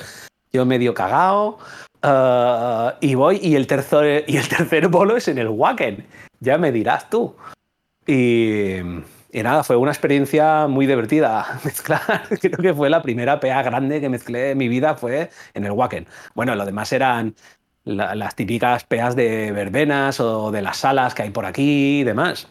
yo 0.52 0.66
medio 0.66 0.94
cagado. 0.94 1.60
Ah, 2.02 2.96
y 3.02 3.16
voy, 3.16 3.40
y 3.42 3.56
el, 3.56 3.68
tercer, 3.68 4.24
y 4.28 4.38
el 4.38 4.48
tercer 4.48 4.88
bolo 4.88 5.18
es 5.18 5.28
en 5.28 5.38
el 5.38 5.50
Wacken. 5.50 6.06
Ya 6.40 6.58
me 6.58 6.72
dirás 6.72 7.10
tú. 7.10 7.36
Y, 8.08 8.78
nada, 9.34 9.64
fue 9.64 9.76
una 9.76 9.92
experiencia 9.92 10.68
muy 10.68 10.86
divertida 10.88 11.60
mezclar. 11.66 12.24
Creo 12.42 12.58
que 12.58 12.74
fue 12.74 12.90
la 12.90 13.02
primera 13.02 13.40
PA 13.40 13.62
grande 13.64 14.02
que 14.02 14.10
mezclé 14.10 14.52
en 14.52 14.58
mi 14.58 14.68
vida, 14.68 14.96
fue 14.96 15.30
en 15.54 15.66
el 15.66 15.72
Wacken. 15.72 16.08
Bueno, 16.36 16.56
lo 16.56 16.66
demás 16.66 16.92
eran 16.94 17.36
las 17.86 18.36
típicas 18.36 18.84
PAs 18.84 19.16
de 19.16 19.52
verbenas 19.52 20.20
o 20.20 20.52
de 20.52 20.62
las 20.62 20.78
salas 20.78 21.16
que 21.16 21.24
hay 21.24 21.32
por 21.32 21.46
aquí 21.46 22.02
y 22.02 22.04
demás. 22.04 22.48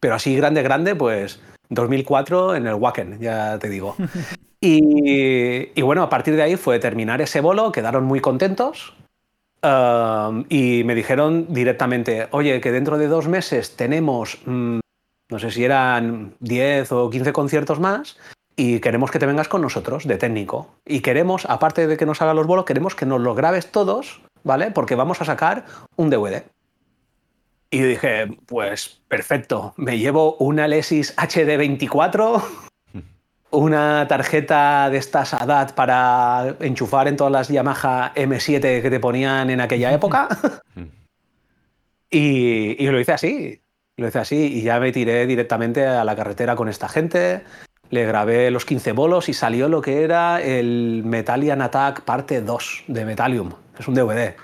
Pero 0.00 0.14
así 0.14 0.34
grande, 0.34 0.62
grande, 0.62 0.94
pues 0.94 1.40
2004 1.70 2.56
en 2.56 2.66
el 2.66 2.74
Wacken, 2.74 3.18
ya 3.20 3.58
te 3.58 3.68
digo. 3.68 3.96
Y, 4.62 5.80
bueno, 5.80 6.02
a 6.02 6.10
partir 6.10 6.36
de 6.36 6.42
ahí 6.42 6.56
fue 6.56 6.78
terminar 6.78 7.22
ese 7.22 7.40
bolo, 7.40 7.72
quedaron 7.72 8.04
muy 8.04 8.20
contentos 8.20 8.92
um, 9.62 10.44
y 10.50 10.84
me 10.84 10.94
dijeron 10.94 11.46
directamente, 11.48 12.28
oye, 12.32 12.60
que 12.60 12.70
dentro 12.70 12.98
de 12.98 13.08
dos 13.08 13.26
meses 13.26 13.74
tenemos, 13.76 14.38
mm, 14.44 14.80
no 15.30 15.38
sé 15.38 15.50
si 15.50 15.64
eran 15.64 16.34
10 16.40 16.92
o 16.92 17.08
15 17.08 17.32
conciertos 17.32 17.80
más 17.80 18.18
y 18.54 18.80
queremos 18.80 19.10
que 19.10 19.18
te 19.18 19.24
vengas 19.24 19.48
con 19.48 19.62
nosotros 19.62 20.06
de 20.06 20.18
técnico. 20.18 20.74
Y 20.84 21.00
queremos, 21.00 21.46
aparte 21.46 21.86
de 21.86 21.96
que 21.96 22.04
nos 22.04 22.20
haga 22.20 22.34
los 22.34 22.46
bolos, 22.46 22.66
queremos 22.66 22.94
que 22.94 23.06
nos 23.06 23.22
los 23.22 23.34
grabes 23.34 23.72
todos, 23.72 24.20
¿vale? 24.44 24.70
Porque 24.70 24.94
vamos 24.94 25.22
a 25.22 25.24
sacar 25.24 25.64
un 25.96 26.10
DVD. 26.10 26.44
Y 27.70 27.82
dije, 27.82 28.26
pues 28.46 29.00
perfecto, 29.06 29.74
me 29.76 29.98
llevo 29.98 30.34
una 30.36 30.64
Alesis 30.64 31.16
HD24 31.16 32.42
una 33.50 34.06
tarjeta 34.08 34.90
de 34.90 34.98
estas 34.98 35.34
ADAT 35.34 35.72
para 35.72 36.56
enchufar 36.60 37.08
en 37.08 37.16
todas 37.16 37.32
las 37.32 37.48
Yamaha 37.48 38.12
M7 38.14 38.82
que 38.82 38.90
te 38.90 39.00
ponían 39.00 39.50
en 39.50 39.60
aquella 39.60 39.92
época. 39.94 40.28
y, 42.10 42.86
lo 42.86 43.00
hice 43.00 43.12
así. 43.12 43.62
Lo 43.96 44.08
hice 44.08 44.18
así 44.18 44.58
y 44.58 44.62
ya 44.62 44.80
me 44.80 44.92
tiré 44.92 45.26
directamente 45.26 45.86
a 45.86 46.04
la 46.04 46.16
carretera 46.16 46.56
con 46.56 46.68
esta 46.68 46.88
gente. 46.88 47.42
Le 47.90 48.06
grabé 48.06 48.50
los 48.50 48.64
15 48.64 48.92
bolos 48.92 49.28
y 49.28 49.34
salió 49.34 49.68
lo 49.68 49.82
que 49.82 50.02
era 50.02 50.40
el 50.40 51.02
Metallian 51.04 51.60
Attack 51.60 52.02
parte 52.02 52.40
2 52.40 52.84
de 52.86 53.04
Metallium. 53.04 53.52
Es 53.78 53.88
un 53.88 53.94
DVD. 53.94 54.34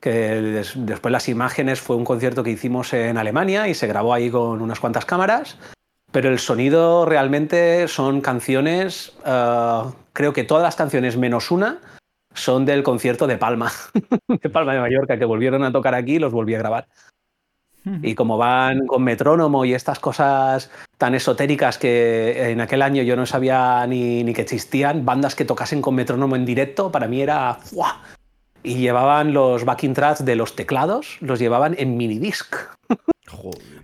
Que 0.00 0.62
después 0.76 1.12
las 1.12 1.28
imágenes 1.28 1.80
fue 1.80 1.96
un 1.96 2.04
concierto 2.04 2.44
que 2.44 2.50
hicimos 2.50 2.92
en 2.92 3.18
Alemania 3.18 3.68
y 3.68 3.74
se 3.74 3.86
grabó 3.86 4.14
ahí 4.14 4.30
con 4.30 4.62
unas 4.62 4.78
cuantas 4.78 5.04
cámaras 5.04 5.58
pero 6.10 6.30
el 6.30 6.38
sonido 6.38 7.04
realmente 7.04 7.86
son 7.88 8.20
canciones, 8.20 9.12
eh, 9.26 9.82
creo 10.12 10.32
que 10.32 10.44
todas 10.44 10.62
las 10.62 10.76
canciones 10.76 11.16
menos 11.16 11.50
una 11.50 11.80
son 12.34 12.64
del 12.64 12.82
concierto 12.82 13.26
de 13.26 13.36
Palma, 13.36 13.70
de 14.28 14.50
Palma 14.50 14.74
de 14.74 14.80
Mallorca, 14.80 15.18
que 15.18 15.24
volvieron 15.24 15.64
a 15.64 15.72
tocar 15.72 15.94
aquí 15.94 16.14
y 16.14 16.18
los 16.18 16.32
volví 16.32 16.54
a 16.54 16.58
grabar. 16.58 16.88
Y 18.02 18.14
como 18.14 18.36
van 18.36 18.86
con 18.86 19.02
metrónomo 19.02 19.64
y 19.64 19.72
estas 19.72 19.98
cosas 19.98 20.70
tan 20.98 21.14
esotéricas 21.14 21.78
que 21.78 22.50
en 22.50 22.60
aquel 22.60 22.82
año 22.82 23.02
yo 23.02 23.16
no 23.16 23.24
sabía 23.24 23.86
ni, 23.86 24.24
ni 24.24 24.34
que 24.34 24.42
existían, 24.42 25.06
bandas 25.06 25.34
que 25.34 25.46
tocasen 25.46 25.80
con 25.80 25.94
metrónomo 25.94 26.36
en 26.36 26.44
directo, 26.44 26.92
para 26.92 27.08
mí 27.08 27.22
era 27.22 27.54
¡fua! 27.54 28.02
Y 28.68 28.76
llevaban 28.76 29.32
los 29.32 29.64
backing 29.64 29.94
tracks 29.94 30.24
de 30.24 30.36
los 30.36 30.54
teclados, 30.54 31.16
los 31.20 31.38
llevaban 31.38 31.74
en 31.78 31.96
minidisc. 31.96 32.54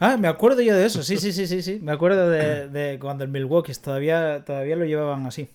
Ah, 0.01 0.17
me 0.17 0.29
acuerdo 0.29 0.61
yo 0.63 0.75
de 0.75 0.87
eso, 0.87 1.03
sí, 1.03 1.17
sí, 1.17 1.33
sí, 1.33 1.47
sí, 1.47 1.63
sí. 1.63 1.79
Me 1.83 1.93
acuerdo 1.93 2.29
de, 2.31 2.99
cuando 3.01 3.25
el 3.25 3.31
Milwaukee 3.31 3.73
todavía, 3.75 4.45
todavía 4.45 4.77
lo 4.77 4.85
llevaban 4.85 5.27
así. 5.27 5.49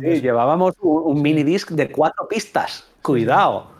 sí, 0.00 0.20
llevábamos 0.20 0.74
un, 0.80 1.22
mini 1.22 1.42
disc 1.42 1.70
de 1.70 1.90
cuatro 1.90 2.28
pistas. 2.28 2.84
Cuidado. 3.02 3.70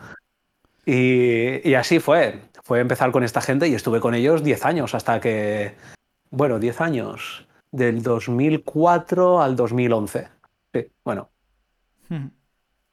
Y, 0.84 1.74
así 1.74 1.98
fue. 1.98 2.40
Fue 2.62 2.80
empezar 2.80 3.12
con 3.12 3.22
esta 3.22 3.40
gente 3.40 3.68
y 3.68 3.74
estuve 3.74 4.00
con 4.00 4.14
ellos 4.14 4.42
10 4.42 4.64
años 4.64 4.94
hasta 4.94 5.20
que. 5.20 5.74
Bueno, 6.30 6.58
10 6.58 6.80
años. 6.80 7.46
Del 7.70 8.02
2004 8.02 9.42
al 9.42 9.56
2011. 9.56 10.28
Sí, 10.72 10.86
bueno. 11.04 11.28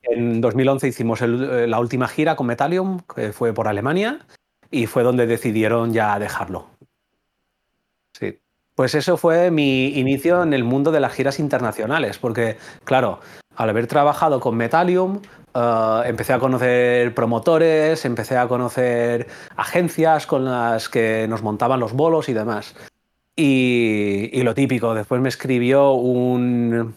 En 0.03 0.41
2011 0.41 0.87
hicimos 0.89 1.21
la 1.21 1.79
última 1.79 2.07
gira 2.07 2.35
con 2.35 2.47
Metallium, 2.47 2.99
que 3.15 3.31
fue 3.31 3.53
por 3.53 3.67
Alemania 3.67 4.19
y 4.69 4.85
fue 4.85 5.03
donde 5.03 5.27
decidieron 5.27 5.93
ya 5.93 6.19
dejarlo. 6.19 6.67
Sí. 8.13 8.39
Pues 8.75 8.95
eso 8.95 9.17
fue 9.17 9.49
mi 9.49 9.99
inicio 9.99 10.43
en 10.43 10.53
el 10.53 10.63
mundo 10.63 10.91
de 10.91 10.99
las 10.99 11.13
giras 11.13 11.39
internacionales, 11.39 12.17
porque, 12.17 12.57
claro, 12.83 13.19
al 13.55 13.69
haber 13.69 13.87
trabajado 13.87 14.39
con 14.39 14.57
Metallium, 14.57 15.21
eh, 15.53 16.01
empecé 16.05 16.33
a 16.33 16.39
conocer 16.39 17.13
promotores, 17.13 18.03
empecé 18.03 18.35
a 18.35 18.47
conocer 18.47 19.27
agencias 19.55 20.25
con 20.25 20.45
las 20.45 20.89
que 20.89 21.27
nos 21.29 21.43
montaban 21.43 21.79
los 21.79 21.93
bolos 21.93 22.27
y 22.29 22.33
demás. 22.33 22.75
Y, 23.35 24.41
lo 24.43 24.53
típico, 24.53 24.93
después 24.93 25.21
me 25.21 25.29
escribió 25.29 25.93
un 25.93 26.93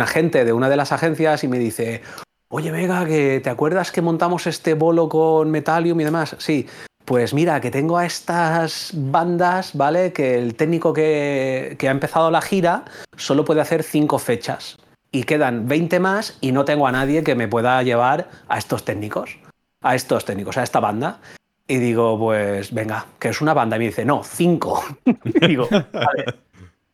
agente 0.00 0.44
de 0.44 0.52
una 0.52 0.68
de 0.68 0.76
las 0.76 0.92
agencias 0.92 1.44
y 1.44 1.48
me 1.48 1.58
dice, 1.58 2.02
Oye, 2.50 2.70
Vega, 2.70 3.04
que 3.04 3.40
¿te 3.44 3.50
acuerdas 3.50 3.92
que 3.92 4.00
montamos 4.00 4.46
este 4.46 4.72
bolo 4.72 5.10
con 5.10 5.50
Metallium 5.50 6.00
y 6.00 6.04
demás? 6.04 6.34
Sí, 6.38 6.66
pues 7.04 7.34
mira, 7.34 7.60
que 7.60 7.70
tengo 7.70 7.98
a 7.98 8.06
estas 8.06 8.90
bandas, 8.94 9.74
¿vale? 9.74 10.14
Que 10.14 10.38
el 10.38 10.54
técnico 10.54 10.94
que, 10.94 11.76
ha 11.78 11.90
empezado 11.90 12.30
la 12.30 12.40
gira 12.40 12.84
solo 13.16 13.44
puede 13.44 13.60
hacer 13.60 13.82
cinco 13.82 14.18
fechas. 14.18 14.78
Y 15.12 15.24
quedan 15.24 15.68
20 15.68 16.00
más 16.00 16.38
y 16.40 16.52
no 16.52 16.64
tengo 16.64 16.86
a 16.86 16.92
nadie 16.92 17.22
que 17.22 17.34
me 17.34 17.48
pueda 17.48 17.82
llevar 17.82 18.30
a 18.48 18.56
estos 18.56 18.84
técnicos. 18.84 19.38
A 19.82 19.94
estos 19.94 20.24
técnicos, 20.24 20.56
a 20.56 20.62
esta 20.62 20.80
banda. 20.80 21.20
Y 21.66 21.76
digo, 21.76 22.18
pues 22.18 22.72
venga, 22.72 23.06
que 23.18 23.28
es 23.28 23.42
una 23.42 23.52
banda. 23.52 23.76
Y 23.76 23.80
me 23.80 23.86
dice, 23.86 24.06
no, 24.06 24.22
cinco. 24.24 24.82
digo, 25.46 25.68
vale, 25.70 26.24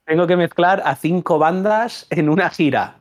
tengo 0.05 0.27
que 0.27 0.37
mezclar 0.37 0.83
a 0.85 0.97
cinco 0.97 1.38
bandas 1.38 2.07
en 2.11 2.29
una 2.29 2.51
gira. 2.51 3.01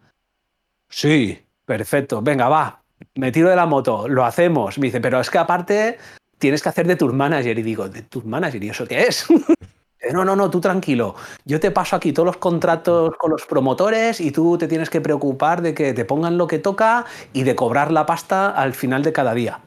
Sí, 0.89 1.43
Perfecto, 1.65 2.21
venga, 2.21 2.49
va, 2.49 2.83
me 3.15 3.31
tiro 3.31 3.49
de 3.49 3.55
la 3.55 3.65
moto, 3.65 4.07
lo 4.07 4.25
hacemos. 4.25 4.77
Me 4.77 4.87
dice, 4.87 4.99
pero 4.99 5.19
es 5.19 5.29
que 5.29 5.37
aparte 5.37 5.97
tienes 6.37 6.61
que 6.61 6.69
hacer 6.69 6.87
de 6.87 6.95
tour 6.95 7.13
manager. 7.13 7.57
Y 7.57 7.63
digo, 7.63 7.87
¿de 7.87 8.01
tour 8.01 8.25
manager? 8.25 8.61
¿Y 8.63 8.69
eso 8.69 8.85
qué 8.85 9.03
es? 9.03 9.25
no, 10.13 10.25
no, 10.25 10.35
no, 10.35 10.49
tú 10.49 10.59
tranquilo. 10.59 11.15
Yo 11.45 11.59
te 11.59 11.71
paso 11.71 11.95
aquí 11.95 12.11
todos 12.11 12.27
los 12.27 12.37
contratos 12.37 13.15
con 13.17 13.31
los 13.31 13.45
promotores 13.45 14.19
y 14.19 14.31
tú 14.31 14.57
te 14.57 14.67
tienes 14.67 14.89
que 14.89 14.99
preocupar 14.99 15.61
de 15.61 15.73
que 15.73 15.93
te 15.93 16.03
pongan 16.03 16.37
lo 16.37 16.47
que 16.47 16.59
toca 16.59 17.05
y 17.31 17.43
de 17.43 17.55
cobrar 17.55 17.91
la 17.91 18.05
pasta 18.05 18.49
al 18.49 18.73
final 18.73 19.03
de 19.03 19.13
cada 19.13 19.33
día. 19.33 19.61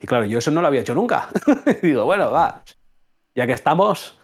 Y 0.00 0.06
claro, 0.06 0.24
yo 0.24 0.38
eso 0.38 0.50
no 0.50 0.62
lo 0.62 0.68
había 0.68 0.80
hecho 0.80 0.94
nunca. 0.94 1.28
digo, 1.82 2.06
bueno, 2.06 2.30
va, 2.30 2.62
ya 3.34 3.46
que 3.46 3.52
estamos, 3.52 4.18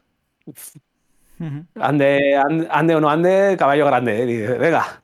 ande, 1.74 2.36
ande, 2.70 2.94
o 2.94 3.00
no 3.00 3.10
ande, 3.10 3.56
caballo 3.58 3.86
grande. 3.86 4.44
¿eh? 4.44 4.58
venga, 4.58 5.02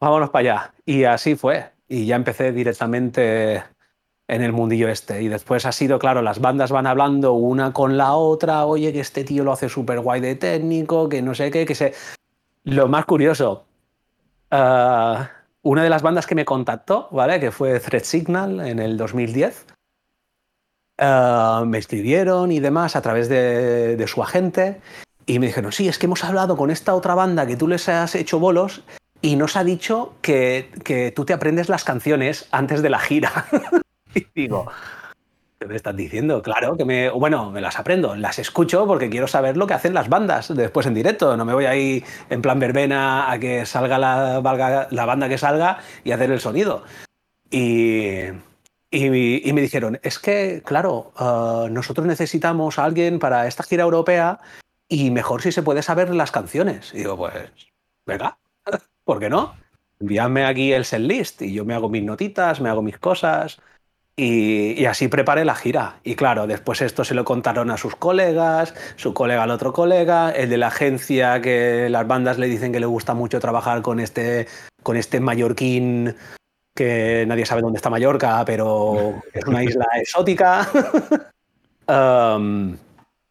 vámonos 0.00 0.30
para 0.30 0.40
allá. 0.40 0.74
Y 0.84 1.04
así 1.04 1.36
fue. 1.36 1.70
Y 1.88 2.06
ya 2.06 2.16
empecé 2.16 2.52
directamente 2.52 3.62
en 4.28 4.42
el 4.42 4.52
mundillo 4.52 4.88
este. 4.88 5.22
Y 5.22 5.28
después 5.28 5.66
ha 5.66 5.72
sido, 5.72 5.98
claro, 5.98 6.22
las 6.22 6.40
bandas 6.40 6.70
van 6.70 6.86
hablando 6.86 7.32
una 7.32 7.72
con 7.72 7.96
la 7.96 8.14
otra, 8.14 8.64
oye, 8.64 8.92
que 8.92 9.00
este 9.00 9.24
tío 9.24 9.42
lo 9.42 9.52
hace 9.52 9.68
súper 9.68 10.00
guay 10.00 10.20
de 10.20 10.36
técnico, 10.36 11.08
que 11.08 11.20
no 11.20 11.34
sé 11.34 11.50
qué, 11.50 11.66
que 11.66 11.74
sé. 11.74 11.94
Lo 12.62 12.88
más 12.88 13.06
curioso, 13.06 13.64
ah, 14.50 15.30
una 15.62 15.82
de 15.82 15.90
las 15.90 16.02
bandas 16.02 16.26
que 16.26 16.34
me 16.34 16.44
contactó, 16.44 17.08
¿vale? 17.10 17.40
Que 17.40 17.50
fue 17.50 17.80
Thread 17.80 18.04
Signal 18.04 18.60
en 18.60 18.78
el 18.78 18.96
2010. 18.96 19.66
Ah, 20.98 21.64
me 21.66 21.78
escribieron 21.78 22.52
y 22.52 22.60
demás 22.60 22.94
a 22.94 23.02
través 23.02 23.28
de, 23.28 23.96
de 23.96 24.06
su 24.06 24.22
agente 24.22 24.80
y 25.30 25.38
me 25.38 25.46
dijeron, 25.46 25.70
sí, 25.70 25.86
es 25.86 25.96
que 25.96 26.06
hemos 26.06 26.24
hablado 26.24 26.56
con 26.56 26.72
esta 26.72 26.92
otra 26.92 27.14
banda 27.14 27.46
que 27.46 27.56
tú 27.56 27.68
les 27.68 27.88
has 27.88 28.16
hecho 28.16 28.40
bolos 28.40 28.82
y 29.22 29.36
nos 29.36 29.54
ha 29.54 29.62
dicho 29.62 30.14
que, 30.22 31.12
tú 31.14 31.24
te 31.24 31.32
aprendes 31.32 31.68
las 31.68 31.84
canciones 31.84 32.48
antes 32.50 32.82
de 32.82 32.90
la 32.90 32.98
gira. 32.98 33.46
y 34.14 34.26
digo, 34.34 34.66
¿qué 35.60 35.68
me 35.68 35.76
estás 35.76 35.94
diciendo? 35.94 36.42
Claro, 36.42 36.76
que 36.76 36.84
me. 36.84 37.10
Bueno, 37.10 37.52
me 37.52 37.60
las 37.60 37.78
aprendo, 37.78 38.16
las 38.16 38.40
escucho 38.40 38.88
porque 38.88 39.08
quiero 39.08 39.28
saber 39.28 39.56
lo 39.56 39.68
que 39.68 39.74
hacen 39.74 39.94
las 39.94 40.08
bandas 40.08 40.52
después 40.52 40.86
en 40.86 40.94
directo. 40.94 41.36
No 41.36 41.44
me 41.44 41.54
voy 41.54 41.66
ahí 41.66 42.02
en 42.28 42.42
plan 42.42 42.58
verbena 42.58 43.30
a 43.30 43.38
que 43.38 43.66
salga 43.66 43.98
la, 43.98 44.88
la 44.90 45.06
banda 45.06 45.28
que 45.28 45.38
salga 45.38 45.78
y 46.02 46.10
hacer 46.10 46.32
el 46.32 46.40
sonido. 46.40 46.82
Y. 47.52 48.24
Y, 48.92 49.08
me 49.52 49.60
dijeron, 49.60 50.00
es 50.02 50.18
que, 50.18 50.62
claro, 50.66 51.12
ah, 51.14 51.68
nosotros 51.70 52.08
necesitamos 52.08 52.76
a 52.76 52.84
alguien 52.84 53.20
para 53.20 53.46
esta 53.46 53.62
gira 53.62 53.84
europea 53.84 54.40
y 54.90 55.10
mejor 55.10 55.40
si 55.40 55.52
se 55.52 55.62
puede 55.62 55.80
saber 55.80 56.14
las 56.14 56.32
canciones. 56.32 56.92
Y 56.92 56.98
digo, 56.98 57.16
pues, 57.16 57.50
venga, 58.04 58.36
¿Por 59.04 59.18
qué 59.18 59.30
no? 59.30 59.54
Envíame 59.98 60.44
aquí 60.44 60.72
el 60.72 60.84
set 60.84 61.00
list 61.00 61.42
y 61.42 61.52
yo 61.52 61.64
me 61.64 61.74
hago 61.74 61.88
mis 61.88 62.02
notitas, 62.02 62.60
me 62.60 62.68
hago 62.68 62.82
mis 62.82 62.98
cosas. 62.98 63.60
Y, 64.16 64.84
así 64.84 65.08
preparé 65.08 65.44
la 65.44 65.54
gira. 65.54 65.98
Y 66.04 66.14
claro, 66.14 66.46
después 66.46 66.82
esto 66.82 67.04
se 67.04 67.14
lo 67.14 67.24
contaron 67.24 67.70
a 67.70 67.78
sus 67.78 67.96
colegas, 67.96 68.74
su 68.96 69.14
colega 69.14 69.42
al 69.42 69.50
otro 69.50 69.72
colega, 69.72 70.30
el 70.30 70.50
de 70.50 70.58
la 70.58 70.66
agencia 70.66 71.40
que 71.40 71.88
las 71.88 72.06
bandas 72.06 72.38
le 72.38 72.48
dicen 72.48 72.72
que 72.72 72.80
le 72.80 72.86
gusta 72.86 73.14
mucho 73.14 73.40
trabajar 73.40 73.80
con 73.80 73.98
este, 73.98 74.46
con 74.82 74.96
este 74.96 75.20
mallorquín 75.20 76.14
que 76.74 77.24
nadie 77.26 77.46
sabe 77.46 77.62
dónde 77.62 77.78
está 77.78 77.90
Mallorca, 77.90 78.44
pero 78.44 79.22
es 79.32 79.44
una 79.44 79.62
isla 79.64 79.86
exótica. 79.96 80.68
Um, 81.88 82.76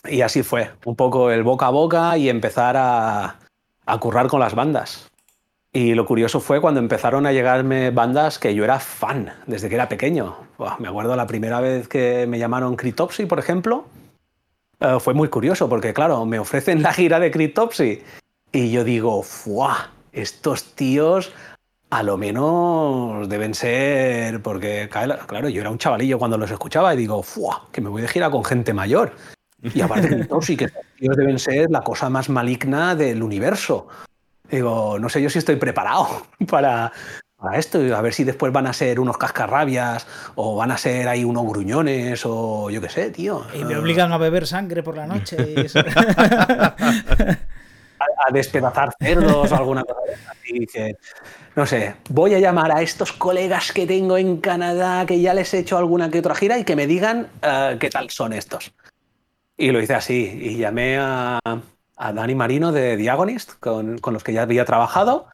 y 0.08 0.22
así 0.22 0.44
fue, 0.44 0.72
un 0.86 0.96
poco 0.96 1.32
el 1.32 1.44
boca 1.44 1.68
a 1.68 1.72
boca 1.72 2.18
y 2.18 2.30
empezar 2.30 2.76
a, 2.78 3.40
a 3.86 3.98
currar 4.00 4.28
con 4.28 4.40
las 4.40 4.56
bandas. 4.56 5.10
Y 5.72 5.94
lo 5.94 6.06
curioso 6.06 6.40
fue 6.40 6.62
cuando 6.62 6.80
empezaron 6.80 7.28
a 7.28 7.32
llegarme 7.32 7.92
bandas 7.92 8.40
que 8.40 8.56
yo 8.56 8.64
era 8.64 8.80
fan 8.80 9.32
desde 9.46 9.70
que 9.70 9.76
era 9.76 9.88
pequeño. 9.88 10.36
me 10.80 10.88
acuerdo 10.88 11.16
la 11.16 11.28
primera 11.28 11.60
vez 11.62 11.88
que 11.88 12.26
me 12.28 12.40
llamaron 12.40 12.76
Cryptopsy, 12.76 13.26
por 13.26 13.38
ejemplo. 13.38 13.86
Eh, 14.80 14.98
fue 15.00 15.14
muy 15.14 15.28
curioso 15.28 15.70
porque, 15.70 15.94
claro, 15.94 16.26
me 16.26 16.40
ofrecen 16.40 16.82
la 16.82 16.94
gira 16.94 17.20
de 17.20 17.30
Cryptopsy 17.30 18.02
y 18.52 18.72
yo 18.72 18.84
digo, 18.84 19.22
¡fuah! 19.22 19.92
Estos 20.12 20.74
tíos 20.74 21.32
a 21.92 22.02
lo 22.02 22.18
menos 22.18 23.30
deben 23.30 23.54
ser. 23.54 24.42
Porque, 24.42 24.90
claro, 24.90 25.50
yo 25.50 25.62
era 25.62 25.70
un 25.70 25.78
chavalillo 25.78 26.18
cuando 26.18 26.38
los 26.38 26.50
escuchaba 26.50 26.96
y 26.96 26.98
digo, 26.98 27.22
¡fuah! 27.22 27.68
Que 27.72 27.82
me 27.82 27.90
voy 27.90 28.02
de 28.02 28.08
gira 28.08 28.32
con 28.32 28.44
gente 28.44 28.74
mayor. 28.74 29.14
Y 29.74 29.82
aparte, 29.82 30.08
Cryptopsy, 30.08 30.58
que 30.58 30.66
estos 30.66 30.84
tíos 30.98 31.18
deben 31.18 31.40
ser 31.40 31.70
la 31.70 31.82
cosa 31.82 32.10
más 32.10 32.30
maligna 32.30 32.96
del 32.96 33.22
universo. 33.22 33.88
Digo, 34.50 34.98
no 35.00 35.10
sé 35.10 35.22
yo 35.22 35.30
si 35.30 35.40
estoy 35.40 35.58
preparado 35.58 36.26
para, 36.48 36.92
esto, 37.54 37.80
a 37.96 38.02
ver 38.02 38.14
si 38.14 38.24
después 38.24 38.52
van 38.52 38.68
a 38.68 38.74
ser 38.74 39.00
unos 39.00 39.18
cascarrabias 39.18 40.08
o 40.36 40.56
van 40.56 40.72
a 40.72 40.78
ser 40.78 41.08
ahí 41.08 41.24
unos 41.24 41.46
gruñones 41.46 42.22
o 42.26 42.70
yo 42.70 42.82
qué 42.82 42.90
sé, 42.90 43.12
tío. 43.12 43.46
Y 43.54 43.64
me 43.64 43.78
obligan 43.78 44.12
a 44.12 44.18
beber 44.18 44.48
sangre 44.48 44.84
por 44.84 44.98
la 44.98 45.06
noche. 45.08 45.38
a, 48.00 48.32
despedazar 48.32 48.92
cerdos 49.00 49.52
o 49.52 49.56
alguna 49.56 49.84
cosa 49.84 50.02
así. 50.32 50.68
no 51.56 51.66
sé, 51.66 51.96
voy 52.10 52.34
a 52.34 52.40
llamar 52.40 52.72
a 52.72 52.82
estos 52.82 53.12
colegas 53.14 53.72
que 53.72 53.88
tengo 53.88 54.18
en 54.18 54.38
Canadá 54.38 55.06
que 55.06 55.20
ya 55.20 55.34
les 55.34 55.54
he 55.54 55.60
hecho 55.60 55.78
alguna 55.78 56.10
que 56.10 56.20
otra 56.20 56.36
gira 56.36 56.58
y 56.58 56.64
que 56.64 56.76
me 56.76 56.88
digan 56.88 57.28
eh, 57.42 57.78
qué 57.80 57.90
tal 57.90 58.10
son 58.10 58.34
estos. 58.34 58.74
Y 59.62 59.72
lo 59.72 59.82
hice 59.82 59.94
así, 59.94 60.40
y 60.42 60.56
llamé 60.56 60.98
a, 60.98 61.38
a 61.98 62.14
Dani 62.14 62.34
Marino 62.34 62.72
de 62.72 62.96
Diagonist, 62.96 63.60
con, 63.60 63.98
con, 63.98 64.14
los 64.14 64.24
que 64.24 64.32
ya 64.32 64.44
había 64.44 64.64
trabajado, 64.64 65.28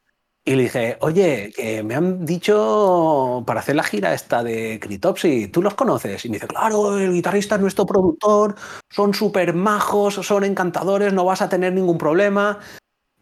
y 0.44 0.56
le 0.56 0.64
dije, 0.64 0.98
oye, 1.02 1.54
que 1.56 1.84
me 1.84 1.94
han 1.94 2.26
dicho 2.26 3.44
para 3.46 3.60
hacer 3.60 3.76
la 3.76 3.84
gira 3.84 4.16
esta 4.16 4.44
de 4.44 4.80
Cryptopsy, 4.82 5.50
¿tú 5.50 5.62
los 5.62 5.76
conoces? 5.76 6.26
Y 6.26 6.30
me 6.30 6.38
dice, 6.38 6.48
claro, 6.48 6.98
el 6.98 7.14
guitarrista 7.14 7.54
es 7.54 7.62
nuestro 7.62 7.86
productor, 7.86 8.56
son 8.90 9.14
súper 9.14 9.54
majos, 9.54 10.16
son 10.16 10.44
encantadores, 10.44 11.14
no 11.14 11.24
vas 11.24 11.44
a 11.44 11.50
tener 11.50 11.74
ningún 11.74 12.00
problema. 12.00 12.58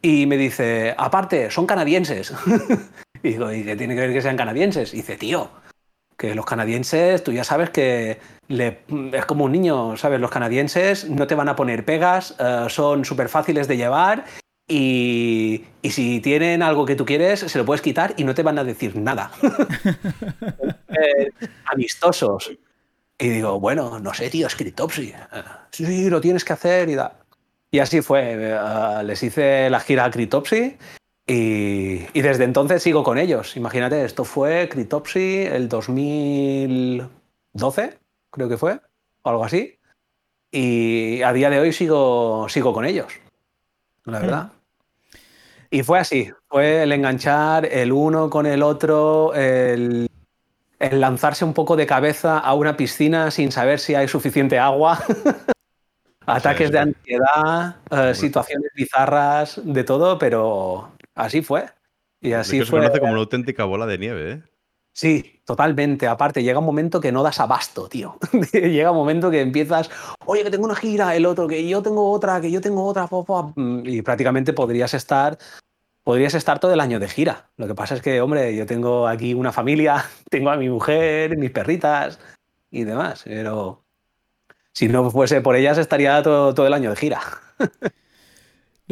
Y 0.01 0.25
me 0.25 0.37
dice, 0.37 0.95
aparte, 0.97 1.51
son 1.51 1.65
canadienses. 1.65 2.33
y 3.23 3.29
digo, 3.29 3.51
¿y 3.51 3.65
qué 3.65 3.75
tiene 3.75 3.95
que 3.95 4.01
ver 4.01 4.13
que 4.13 4.21
sean 4.21 4.37
canadienses? 4.37 4.93
Y 4.93 4.97
dice, 4.97 5.17
tío, 5.17 5.49
que 6.17 6.33
los 6.33 6.45
canadienses, 6.45 7.25
tú 7.25 7.33
ya 7.33 7.43
sabes 7.43 7.71
que 7.71 8.19
es 8.49 9.25
como 9.25 9.45
un 9.45 9.51
niño, 9.51 9.95
¿sabes? 9.97 10.19
Los 10.19 10.31
canadienses 10.31 11.09
no 11.09 11.27
te 11.27 11.35
van 11.35 11.49
a 11.49 11.55
poner 11.55 11.85
pegas, 11.85 12.35
eh, 12.39 12.65
son 12.69 13.05
súper 13.05 13.29
fáciles 13.29 13.67
de 13.67 13.77
llevar 13.77 14.25
y, 14.67 15.63
si 15.83 16.19
tienen 16.21 16.63
algo 16.63 16.85
que 16.85 16.95
tú 16.95 17.05
quieres, 17.05 17.41
se 17.41 17.57
lo 17.57 17.65
puedes 17.65 17.81
quitar 17.81 18.13
y 18.17 18.23
no 18.23 18.33
te 18.33 18.43
van 18.43 18.59
a 18.59 18.63
decir 18.63 18.95
nada. 18.95 19.31
Eh, 20.95 21.31
amistosos. 21.65 22.51
Y 23.17 23.29
digo, 23.29 23.59
bueno, 23.59 23.99
no 23.99 24.13
sé, 24.13 24.29
tío, 24.29 24.47
Scriptopsy. 24.47 25.11
Sí, 25.71 25.87
sí, 25.87 26.07
lo 26.07 26.21
tienes 26.21 26.45
que 26.45 26.53
hacer 26.53 26.87
y 26.87 26.93
da. 26.93 27.17
Y 27.71 27.79
así 27.79 28.01
fue. 28.01 28.55
Les 29.03 29.23
hice 29.23 29.71
la 29.71 29.79
gira 29.79 30.05
a 30.05 30.11
Cryptopsy 30.11 30.77
y, 31.25 32.05
y, 32.13 32.21
desde 32.21 32.43
entonces 32.43 32.83
sigo 32.83 33.03
con 33.03 33.17
ellos. 33.17 33.57
Imagínate, 33.57 34.05
esto 34.05 34.23
fue 34.23 34.69
Cryptopsy 34.69 35.47
el 35.47 35.67
2012, 35.67 37.97
creo 38.33 38.49
que 38.49 38.57
fue, 38.57 38.81
o 39.21 39.29
algo 39.29 39.45
así. 39.45 39.77
Y 40.51 41.21
a 41.21 41.31
día 41.33 41.49
de 41.49 41.59
hoy 41.59 41.71
sigo, 41.71 42.47
sigo 42.49 42.73
con 42.73 42.85
ellos, 42.85 43.13
la 44.05 44.19
verdad. 44.19 44.51
Y 45.69 45.83
fue 45.83 45.99
así, 45.99 46.29
fue 46.47 46.83
el 46.83 46.91
enganchar 46.91 47.65
el 47.65 47.91
uno 47.91 48.29
con 48.29 48.45
el 48.45 48.61
otro, 48.61 49.33
el, 49.33 50.09
el 50.79 50.99
lanzarse 51.01 51.45
un 51.45 51.53
poco 51.53 51.75
de 51.75 51.87
cabeza 51.87 52.37
a 52.37 52.53
una 52.53 52.75
piscina 52.77 53.31
sin 53.31 53.51
saber 53.51 53.79
si 53.79 53.95
hay 53.95 54.07
suficiente 54.07 54.59
agua. 54.59 54.99
Ataques 56.25 56.71
de 56.71 56.79
ansiedad, 56.79 57.75
eh, 57.89 58.13
situaciones 58.15 58.71
bizarras, 58.75 59.59
de 59.63 59.83
todo, 59.83 60.17
pero 60.17 60.91
así 61.15 61.41
fue. 61.41 61.65
Y 62.21 62.33
así 62.33 62.59
se 62.59 62.65
fue. 62.65 62.79
conoce 62.79 62.99
como 62.99 63.11
una 63.11 63.21
auténtica 63.21 63.65
bola 63.65 63.85
de 63.85 63.97
nieve, 63.97 64.31
¿eh? 64.31 64.43
Sí, 64.93 65.41
totalmente. 65.43 66.07
Aparte, 66.07 66.43
llega 66.43 66.59
un 66.59 66.65
momento 66.65 67.01
que 67.01 67.11
no 67.11 67.23
das 67.23 67.39
abasto, 67.39 67.89
tío. 67.89 68.17
llega 68.53 68.91
un 68.91 68.97
momento 68.97 69.31
que 69.31 69.41
empiezas, 69.41 69.89
oye, 70.25 70.43
que 70.43 70.51
tengo 70.51 70.65
una 70.65 70.75
gira, 70.75 71.15
el 71.15 71.25
otro, 71.25 71.47
que 71.47 71.67
yo 71.67 71.81
tengo 71.81 72.11
otra, 72.11 72.39
que 72.39 72.51
yo 72.51 72.61
tengo 72.61 72.85
otra, 72.85 73.09
y 73.83 74.01
prácticamente 74.03 74.53
podrías 74.53 74.93
estar, 74.93 75.39
podrías 76.03 76.35
estar 76.35 76.59
todo 76.59 76.73
el 76.73 76.79
año 76.79 76.99
de 76.99 77.09
gira. 77.09 77.49
Lo 77.57 77.65
que 77.67 77.73
pasa 77.73 77.95
es 77.95 78.01
que, 78.03 78.21
hombre, 78.21 78.55
yo 78.55 78.67
tengo 78.67 79.07
aquí 79.07 79.33
una 79.33 79.51
familia, 79.51 80.05
tengo 80.29 80.51
a 80.51 80.57
mi 80.57 80.69
mujer, 80.69 81.37
mis 81.37 81.51
perritas 81.51 82.19
y 82.69 82.83
demás, 82.83 83.23
pero 83.25 83.83
si 84.73 84.87
no 84.87 85.09
fuese 85.09 85.41
por 85.41 85.55
ellas 85.55 85.79
estaría 85.79 86.21
todo, 86.21 86.53
todo 86.53 86.67
el 86.67 86.73
año 86.73 86.91
de 86.91 86.95
gira. 86.95 87.19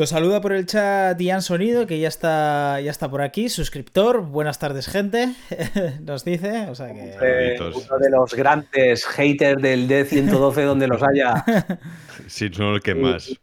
Lo 0.02 0.08
saluda 0.08 0.42
por 0.42 0.52
el 0.52 0.66
chat 0.66 1.22
Ian 1.22 1.44
Sonido, 1.44 1.86
que 1.86 2.00
ya 2.00 2.08
está, 2.08 2.82
ya 2.82 2.90
está 2.90 3.08
por 3.08 3.22
aquí, 3.22 3.50
suscriptor. 3.50 4.24
Buenas 4.24 4.58
tardes, 4.58 4.88
gente. 4.88 5.36
Nos 6.02 6.26
dice. 6.26 6.68
O 6.70 6.74
sea 6.74 6.92
que... 6.92 7.60
uno 7.60 8.00
de 8.00 8.10
los 8.10 8.34
grandes 8.34 9.06
haters 9.06 9.62
del 9.62 9.88
D112 9.88 10.66
donde 10.66 10.88
los 10.88 11.04
haya. 11.04 11.46
Sí, 12.26 12.50
no 12.58 12.74
el 12.74 12.82
que 12.82 12.96
más. 12.96 13.40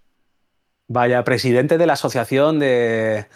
Vaya, 0.89 1.23
presidente 1.23 1.79
de 1.79 1.87
la 1.87 1.93
asociación 1.93 2.59
de, 2.59 3.27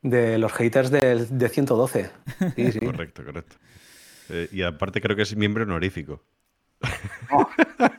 de 0.00 0.38
los 0.38 0.54
haters 0.54 0.90
del 0.90 1.28
D112. 1.28 2.10
Sí, 2.56 2.72
sí. 2.72 2.80
Correcto, 2.80 3.22
correcto. 3.22 3.56
Eh, 4.30 4.48
y 4.50 4.62
aparte 4.62 5.02
creo 5.02 5.14
que 5.14 5.24
es 5.24 5.36
miembro 5.36 5.64
honorífico. 5.64 6.22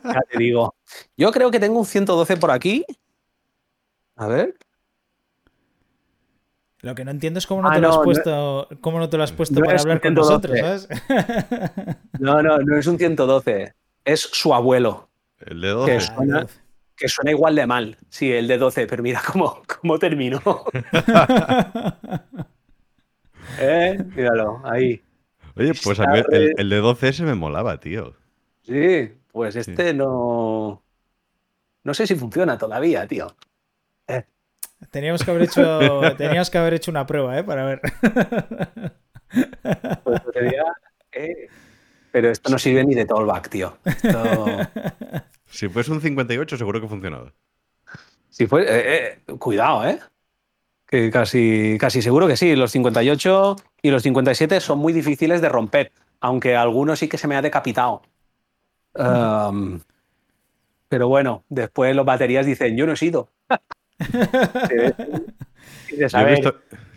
ya 0.02 0.20
te 0.32 0.36
digo. 0.36 0.74
Yo 1.16 1.30
creo 1.30 1.52
que 1.52 1.60
tengo 1.60 1.78
un 1.78 1.86
112 1.86 2.38
por 2.38 2.50
aquí. 2.50 2.84
A 4.16 4.26
ver. 4.26 4.56
Lo 6.84 6.94
que 6.94 7.02
no 7.06 7.10
entiendo 7.12 7.38
es 7.38 7.46
cómo 7.46 7.62
no 7.62 7.70
ah, 7.70 7.74
te 7.74 7.80
lo 7.80 7.88
has 7.88 7.98
puesto, 7.98 8.68
cómo 8.82 8.98
no 8.98 9.08
te 9.08 9.16
lo 9.16 9.22
has 9.22 9.32
puesto 9.32 9.58
para 9.58 9.80
hablar 9.80 10.02
con 10.02 10.12
nosotros, 10.12 10.58
¿sabes? 10.58 10.86
no, 12.18 12.42
no, 12.42 12.58
no 12.58 12.76
es 12.76 12.86
un 12.86 12.98
112. 12.98 13.72
Es 14.04 14.20
su 14.20 14.52
abuelo. 14.52 15.08
El 15.40 15.62
de 15.62 15.68
12. 15.68 15.98
Que 16.94 17.08
suena, 17.08 17.30
igual 17.30 17.54
de 17.54 17.66
mal. 17.66 17.96
Sí, 18.10 18.30
el 18.30 18.46
de 18.46 18.58
12, 18.58 18.86
pero 18.86 19.02
mira 19.02 19.22
cómo, 19.32 19.62
cómo 19.80 19.98
terminó. 19.98 20.42
¿Eh? 23.58 23.98
Míralo, 24.14 24.60
ahí. 24.64 25.02
Oye, 25.56 25.72
pues 25.82 25.98
a 26.00 26.06
mí 26.06 26.20
el, 26.32 26.52
el 26.54 26.68
de 26.68 26.76
12 26.76 27.14
se 27.14 27.22
me 27.22 27.34
molaba, 27.34 27.80
tío. 27.80 28.14
Sí, 28.60 29.10
pues 29.32 29.56
este 29.56 29.94
no. 29.94 30.82
No 31.82 31.94
sé 31.94 32.06
si 32.06 32.14
funciona 32.14 32.58
todavía, 32.58 33.06
tío. 33.06 33.34
Eh. 34.06 34.24
Teníamos 34.90 35.24
que 35.24 35.30
haber 35.30 35.42
hecho, 35.42 36.00
teníamos 36.16 36.50
que 36.50 36.58
haber 36.58 36.74
hecho 36.74 36.90
una 36.90 37.06
prueba, 37.06 37.38
¿eh? 37.38 37.44
Para 37.44 37.64
ver. 37.64 37.80
Pues 40.04 40.22
eh, 41.12 41.48
Pero 42.12 42.30
esto 42.30 42.50
no 42.50 42.58
sirve 42.58 42.84
ni 42.84 42.94
de 42.94 43.06
tollback, 43.06 43.48
tío. 43.48 43.78
Si 45.46 45.68
fuese 45.68 45.92
un 45.92 46.00
58, 46.00 46.56
seguro 46.56 46.80
que 46.80 46.88
funcionaba. 46.88 47.32
Si 48.28 48.48
fue, 48.48 48.64
eh, 48.68 49.20
cuidado, 49.38 49.86
¿eh? 49.86 50.00
Que 50.84 51.12
casi, 51.12 51.76
casi 51.78 52.02
seguro 52.02 52.26
que 52.26 52.36
sí. 52.36 52.56
Los 52.56 52.72
58 52.72 53.54
y 53.82 53.90
los 53.92 54.02
57 54.02 54.60
son 54.60 54.80
muy 54.80 54.92
difíciles 54.92 55.40
de 55.40 55.48
romper, 55.48 55.92
aunque 56.20 56.56
algunos 56.56 56.98
sí 56.98 57.08
que 57.08 57.18
se 57.18 57.28
me 57.28 57.36
ha 57.36 57.42
decapitado 57.42 58.02
pero 60.88 61.08
bueno, 61.08 61.44
después 61.48 61.96
los 61.96 62.06
baterías 62.06 62.46
dicen, 62.46 62.76
yo 62.76 62.86
no 62.86 62.92
he 62.92 62.96
sido. 62.96 63.28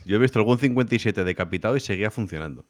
yo, 0.06 0.16
he 0.16 0.20
visto, 0.20 0.40
algún 0.40 0.58
57 0.58 1.24
decapitado 1.24 1.76
y 1.78 1.80
seguía 1.80 2.12
funcionando. 2.12 2.66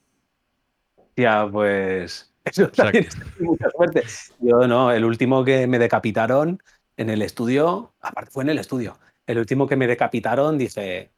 Ya, 1.15 1.47
pues 1.49 2.33
eso 2.45 2.69
también 2.69 3.07
mucha 3.39 3.69
suerte. 3.69 4.03
Yo 4.39 4.67
no, 4.67 4.91
el 4.91 5.05
último 5.05 5.43
que 5.43 5.67
me 5.67 5.79
decapitaron 5.79 6.61
en 6.97 7.09
el 7.09 7.21
estudio, 7.21 7.93
aparte 8.01 8.31
fue 8.31 8.43
en 8.43 8.49
el 8.49 8.59
estudio, 8.59 8.97
el 9.25 9.39
último 9.39 9.67
que 9.67 9.75
me 9.75 9.87
decapitaron 9.87 10.57
dice, 10.57 11.11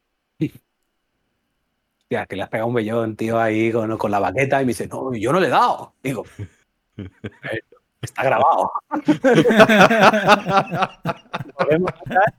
ya, 2.09 2.25
que 2.25 2.35
le 2.35 2.43
has 2.43 2.49
pegado 2.49 2.67
un 2.67 2.73
vellón, 2.73 3.15
tío, 3.15 3.39
ahí 3.39 3.71
con, 3.71 3.97
con 3.97 4.11
la 4.11 4.19
baqueta 4.19 4.61
y 4.61 4.65
me 4.65 4.69
dice, 4.69 4.87
no, 4.87 5.13
yo 5.13 5.31
no 5.31 5.39
le 5.39 5.47
he 5.47 5.51
dado. 5.51 5.93
Digo, 6.01 6.25
Está 8.01 8.23
grabado. 8.23 8.71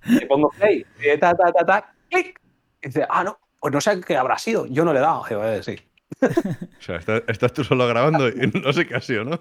le 0.06 0.26
pongo 0.26 0.50
play, 0.58 0.86
ta, 1.20 1.34
ta, 1.34 1.52
ta, 1.52 1.66
ta, 1.66 1.94
clic. 2.08 2.40
Y 2.82 2.88
dice, 2.88 3.06
ah, 3.08 3.24
no, 3.24 3.38
pues 3.60 3.74
no 3.74 3.80
sé 3.80 4.00
qué 4.00 4.16
habrá 4.16 4.38
sido. 4.38 4.66
Yo 4.66 4.84
no 4.84 4.92
le 4.92 5.00
he 5.00 5.02
dado. 5.02 5.24
Eh, 5.28 5.62
sí. 5.62 5.76
O 6.80 6.82
sea, 6.82 6.96
estás, 7.28 7.52
tú 7.52 7.62
solo 7.62 7.86
grabando 7.86 8.28
y 8.28 8.50
no 8.62 8.72
sé 8.72 8.86
qué 8.86 8.96
ha 8.96 9.00
sido, 9.00 9.24
¿no? 9.24 9.40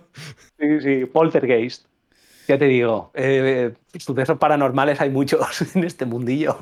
Sí, 0.59 0.81
sí, 0.81 1.05
poltergeist. 1.05 1.87
Ya 2.47 2.57
te 2.57 2.65
digo, 2.65 3.11
eh, 3.13 3.73
sucesos 3.97 4.37
paranormales 4.37 4.99
hay 5.01 5.09
muchos 5.09 5.61
en 5.75 5.83
este 5.83 6.05
mundillo. 6.05 6.57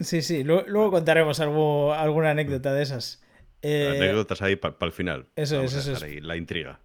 Sí, 0.00 0.22
sí, 0.22 0.44
luego, 0.44 0.90
contaremos 0.90 1.40
alguna 1.40 2.30
anécdota 2.30 2.72
de 2.72 2.82
esas. 2.82 3.22
Eh, 3.60 3.94
anécdotas 3.96 4.42
ahí 4.42 4.56
para 4.56 4.74
el 4.80 4.92
final. 4.92 5.26
Eso 5.36 5.62
es, 5.62 5.74
eso 5.74 5.92
es. 5.92 6.22
La 6.22 6.36
intriga. 6.36 6.80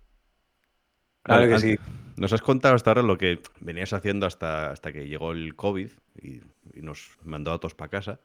Claro 1.28 1.48
que 1.50 1.60
sí. 1.60 1.78
Nos 2.16 2.34
has 2.34 2.42
contado 2.42 2.74
hasta 2.74 2.90
ahora 2.90 3.04
lo 3.04 3.18
que 3.18 3.42
venías 3.60 3.94
haciendo 3.94 4.26
hasta, 4.26 4.72
hasta 4.72 4.92
que 4.92 5.08
llegó 5.08 5.34
el 5.34 5.56
COVID 5.56 5.90
y, 6.22 6.42
nos 6.74 7.10
mandó 7.24 7.52
a 7.52 7.60
todos 7.60 7.76
para 7.76 7.90
casa. 7.90 8.20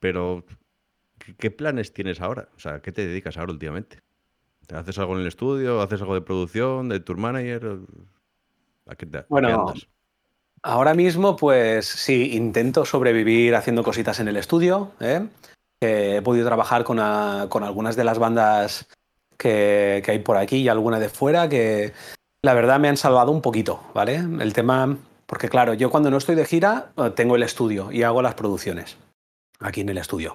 Pero, 0.00 0.44
¿qué, 1.38 1.50
planes 1.50 1.92
tienes 1.92 2.20
ahora? 2.20 2.48
O 2.56 2.60
sea, 2.60 2.80
¿qué 2.80 2.92
te 2.92 3.06
dedicas 3.06 3.36
ahora 3.36 3.52
últimamente? 3.52 4.00
¿Haces 4.72 4.98
algo 4.98 5.14
en 5.14 5.22
el 5.22 5.26
estudio? 5.26 5.80
¿Haces 5.80 6.00
algo 6.00 6.14
de 6.14 6.20
producción? 6.20 6.88
¿De 6.88 7.00
tour 7.00 7.16
manager? 7.16 7.78
¿A 8.86 8.94
qué 8.96 9.06
te, 9.06 9.24
bueno, 9.28 9.72
ahora 10.62 10.94
mismo, 10.94 11.36
pues 11.36 11.86
sí, 11.86 12.34
intento 12.34 12.84
sobrevivir 12.84 13.54
haciendo 13.54 13.82
cositas 13.82 14.20
en 14.20 14.28
el 14.28 14.36
estudio. 14.36 14.92
¿eh? 15.00 15.26
he 15.80 16.22
podido 16.22 16.46
trabajar 16.46 16.84
con, 16.84 16.98
con 17.48 17.64
algunas 17.64 17.96
de 17.96 18.04
las 18.04 18.18
bandas 18.18 18.88
que, 19.44 20.02
hay 20.06 20.18
por 20.20 20.38
aquí 20.38 20.56
y 20.56 20.68
alguna 20.68 20.98
de 20.98 21.10
fuera 21.10 21.48
que 21.48 21.92
la 22.42 22.54
verdad 22.54 22.80
me 22.80 22.88
han 22.88 22.96
salvado 22.96 23.30
un 23.30 23.42
poquito, 23.42 23.80
¿vale? 23.92 24.16
El 24.16 24.52
tema, 24.54 24.96
porque 25.26 25.50
claro, 25.50 25.74
yo 25.74 25.90
cuando 25.90 26.10
no 26.10 26.16
estoy 26.16 26.34
de 26.34 26.46
gira 26.46 26.92
eh, 26.96 27.10
tengo 27.14 27.36
el 27.36 27.42
estudio 27.42 27.92
y 27.92 28.02
hago 28.02 28.22
las 28.22 28.34
producciones 28.34 28.96
aquí 29.60 29.82
en 29.82 29.90
el 29.90 29.98
estudio. 29.98 30.34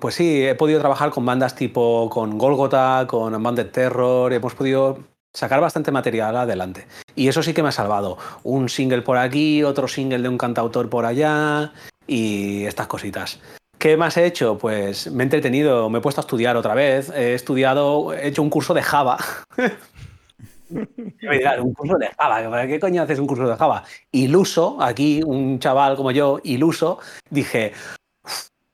pues 0.00 0.14
sí, 0.14 0.44
he 0.44 0.54
podido 0.54 0.80
trabajar 0.80 1.10
con 1.10 1.24
bandas 1.24 1.54
tipo 1.54 2.10
con 2.10 2.36
Golgota, 2.36 3.06
con 3.06 3.34
Unbounded 3.34 3.70
Terror, 3.70 4.32
hemos 4.32 4.54
podido 4.54 4.98
sacar 5.32 5.60
bastante 5.60 5.92
material 5.92 6.36
adelante. 6.36 6.86
Y 7.14 7.28
eso 7.28 7.42
sí 7.42 7.54
que 7.54 7.62
me 7.62 7.68
ha 7.68 7.72
salvado. 7.72 8.18
Un 8.42 8.68
single 8.68 9.02
por 9.02 9.18
aquí, 9.18 9.62
otro 9.62 9.86
single 9.86 10.22
de 10.22 10.28
un 10.28 10.38
cantautor 10.38 10.88
por 10.88 11.04
allá 11.04 11.72
y 12.06 12.64
estas 12.64 12.86
cositas. 12.86 13.40
¿Qué 13.84 13.98
más 13.98 14.16
he 14.16 14.24
hecho? 14.24 14.56
Pues 14.56 15.12
me 15.12 15.24
he 15.24 15.26
entretenido, 15.26 15.90
me 15.90 15.98
he 15.98 16.00
puesto 16.00 16.18
a 16.18 16.24
estudiar 16.24 16.56
otra 16.56 16.72
vez. 16.72 17.10
He 17.10 17.34
estudiado, 17.34 18.14
he 18.14 18.28
hecho 18.28 18.40
un 18.40 18.48
curso 18.48 18.72
de 18.72 18.80
Java. 18.80 19.18
un 20.70 21.74
curso 21.74 21.98
de 21.98 22.08
Java, 22.18 22.48
¿para 22.48 22.66
qué 22.66 22.80
coño 22.80 23.02
haces 23.02 23.18
un 23.18 23.26
curso 23.26 23.46
de 23.46 23.54
Java? 23.56 23.84
Iluso, 24.10 24.78
aquí, 24.80 25.20
un 25.22 25.58
chaval 25.58 25.96
como 25.96 26.12
yo, 26.12 26.40
iluso, 26.44 26.98
dije, 27.28 27.74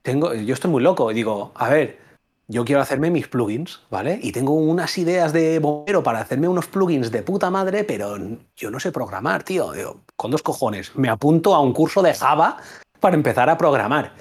tengo, 0.02 0.32
yo 0.32 0.54
estoy 0.54 0.70
muy 0.70 0.80
loco. 0.80 1.10
Y 1.10 1.14
digo, 1.14 1.50
a 1.56 1.68
ver, 1.68 1.98
yo 2.46 2.64
quiero 2.64 2.80
hacerme 2.80 3.10
mis 3.10 3.26
plugins, 3.26 3.80
¿vale? 3.90 4.20
Y 4.22 4.30
tengo 4.30 4.54
unas 4.54 4.96
ideas 4.96 5.32
de 5.32 5.58
bombero 5.58 6.04
para 6.04 6.20
hacerme 6.20 6.46
unos 6.46 6.68
plugins 6.68 7.10
de 7.10 7.24
puta 7.24 7.50
madre, 7.50 7.82
pero 7.82 8.16
yo 8.54 8.70
no 8.70 8.78
sé 8.78 8.92
programar, 8.92 9.42
tío. 9.42 9.72
Digo, 9.72 10.02
con 10.14 10.30
dos 10.30 10.44
cojones. 10.44 10.94
Me 10.94 11.08
apunto 11.08 11.52
a 11.52 11.60
un 11.60 11.72
curso 11.72 12.00
de 12.00 12.14
Java 12.14 12.58
para 13.00 13.16
empezar 13.16 13.50
a 13.50 13.58
programar. 13.58 14.12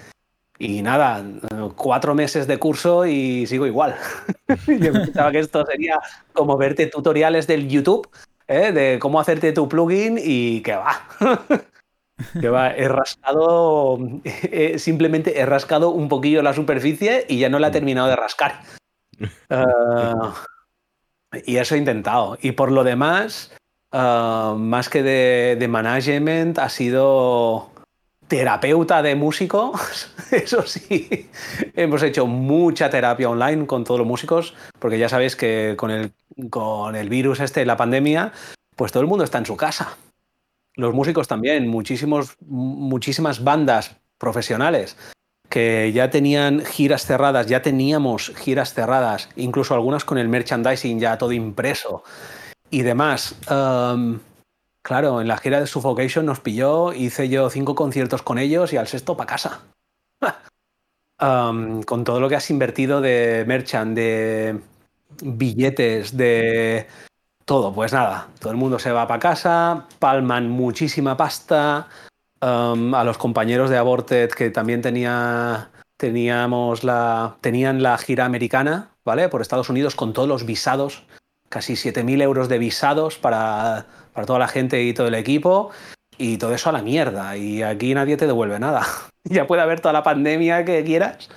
Y 0.61 0.81
nada, 0.81 1.23
cuatro 1.77 2.13
meses 2.13 2.45
de 2.45 2.59
curso 2.59 3.05
y 3.05 3.47
sigo 3.47 3.65
igual. 3.65 3.95
Yo 4.67 4.91
pensaba 4.91 5.31
que 5.31 5.39
esto 5.39 5.65
sería 5.65 6.01
como 6.33 6.57
verte 6.57 6.87
tutoriales 6.87 7.47
del 7.47 7.69
YouTube 7.69 8.09
¿eh? 8.45 8.73
de 8.73 8.99
cómo 8.99 9.21
hacerte 9.21 9.53
tu 9.53 9.69
plugin 9.69 10.19
y 10.21 10.59
que 10.61 10.75
va. 10.75 11.01
que 12.41 12.49
va, 12.49 12.71
he 12.71 12.89
rascado, 12.89 13.97
simplemente 14.75 15.39
he 15.39 15.45
rascado 15.45 15.91
un 15.91 16.09
poquillo 16.09 16.41
la 16.41 16.53
superficie 16.53 17.25
y 17.29 17.39
ya 17.39 17.47
no 17.47 17.59
la 17.59 17.69
he 17.69 17.71
terminado 17.71 18.09
de 18.09 18.15
rascar. 18.17 18.61
Ah, 19.49 20.33
y 21.45 21.57
eso 21.57 21.75
he 21.75 21.77
intentado. 21.77 22.37
Y 22.41 22.53
por 22.53 22.71
lo 22.71 22.83
demás, 22.83 23.53
ah, 23.91 24.55
más 24.57 24.89
que 24.89 25.03
de, 25.03 25.57
de, 25.59 25.67
management, 25.67 26.57
ha 26.57 26.69
sido 26.69 27.69
terapeuta 28.29 29.01
de 29.01 29.15
músicos. 29.15 30.13
Eso 30.31 30.61
sí, 30.61 31.29
hemos 31.75 32.01
hecho 32.03 32.25
mucha 32.27 32.89
terapia 32.89 33.29
online 33.29 33.65
con 33.65 33.83
todos 33.83 33.99
los 33.99 34.07
músicos, 34.07 34.53
porque 34.79 34.97
ya 34.97 35.09
sabéis 35.09 35.35
que 35.35 35.73
con 35.75 35.91
el, 35.91 36.13
con 36.49 36.95
el 36.95 37.09
virus 37.09 37.41
este, 37.41 37.65
la 37.65 37.75
pandemia, 37.75 38.31
pues 38.77 38.93
todo 38.93 39.01
el 39.01 39.09
mundo 39.09 39.25
está 39.25 39.39
en 39.39 39.45
su 39.45 39.57
casa. 39.57 39.97
Los 40.75 40.93
músicos 40.93 41.27
también, 41.27 41.67
muchísimos, 41.67 42.37
muchísimas 42.39 43.43
bandas 43.43 43.97
profesionales 44.17 44.95
que 45.49 45.91
ya 45.91 46.11
tenían 46.11 46.63
giras 46.63 47.05
cerradas, 47.05 47.47
ya 47.47 47.63
teníamos 47.63 48.31
giras 48.37 48.75
cerradas, 48.75 49.29
incluso 49.35 49.73
algunas 49.73 50.05
con 50.05 50.19
el 50.19 50.29
merchandising 50.29 50.99
ya 50.99 51.17
todo 51.17 51.31
impreso 51.31 52.03
y 52.69 52.83
demás. 52.83 53.35
Claro, 54.81 55.21
en 55.21 55.27
la 55.27 55.37
gira 55.37 55.59
de 55.59 55.67
Suffocation 55.67 56.25
nos 56.25 56.39
pilló, 56.39 56.93
hice 56.93 57.29
yo 57.29 57.49
cinco 57.49 57.75
conciertos 57.75 58.21
con 58.21 58.37
ellos 58.37 58.73
y 58.73 58.77
al 58.77 58.87
sexto 58.87 59.15
para 59.17 59.27
casa. 59.27 59.61
con 61.85 62.03
todo 62.03 62.19
lo 62.19 62.29
que 62.29 62.35
has 62.35 62.49
invertido 62.49 63.01
de 63.01 63.43
merchand, 63.47 63.95
de 63.95 64.59
billetes, 65.21 66.15
de 66.15 66.87
todo, 67.45 67.73
pues 67.73 67.93
nada, 67.93 68.27
todo 68.39 68.51
el 68.51 68.57
mundo 68.57 68.79
se 68.79 68.91
va 68.91 69.07
para 69.07 69.19
casa, 69.19 69.87
palman 69.99 70.49
muchísima 70.49 71.17
pasta, 71.17 71.87
a 72.41 73.03
los 73.03 73.17
compañeros 73.17 73.69
de 73.69 73.77
Aborted 73.77 74.29
que 74.29 74.49
también 74.49 74.81
tenía, 74.81 75.69
teníamos 75.97 76.83
la, 76.83 77.37
tenían 77.41 77.83
la 77.83 77.97
gira 77.97 78.25
americana, 78.25 78.91
¿vale? 79.03 79.29
Por 79.29 79.41
Estados 79.41 79.69
Unidos 79.69 79.95
con 79.95 80.13
todos 80.13 80.27
los 80.27 80.45
visados, 80.45 81.03
casi 81.49 81.73
7.000 81.73 82.21
euros 82.21 82.47
de 82.47 82.59
visados 82.59 83.17
para, 83.17 83.87
para 84.19 84.27
toda 84.27 84.39
la 84.39 84.49
gente 84.49 84.83
y 84.83 84.93
todo 84.93 85.07
el 85.07 85.15
equipo. 85.15 85.71
Y 86.17 86.37
todo 86.37 86.53
eso 86.53 86.67
a 86.67 86.73
la 86.73 86.81
mierda. 86.81 87.37
Y 87.37 87.63
aquí 87.63 87.93
nadie 87.93 88.17
te 88.17 88.27
devuelve 88.27 88.59
nada. 88.59 88.85
ya 89.23 89.47
puede 89.47 89.61
haber 89.61 89.79
toda 89.79 89.93
la 89.93 90.03
pandemia 90.03 90.65
que 90.65 90.83
quieras, 90.83 91.29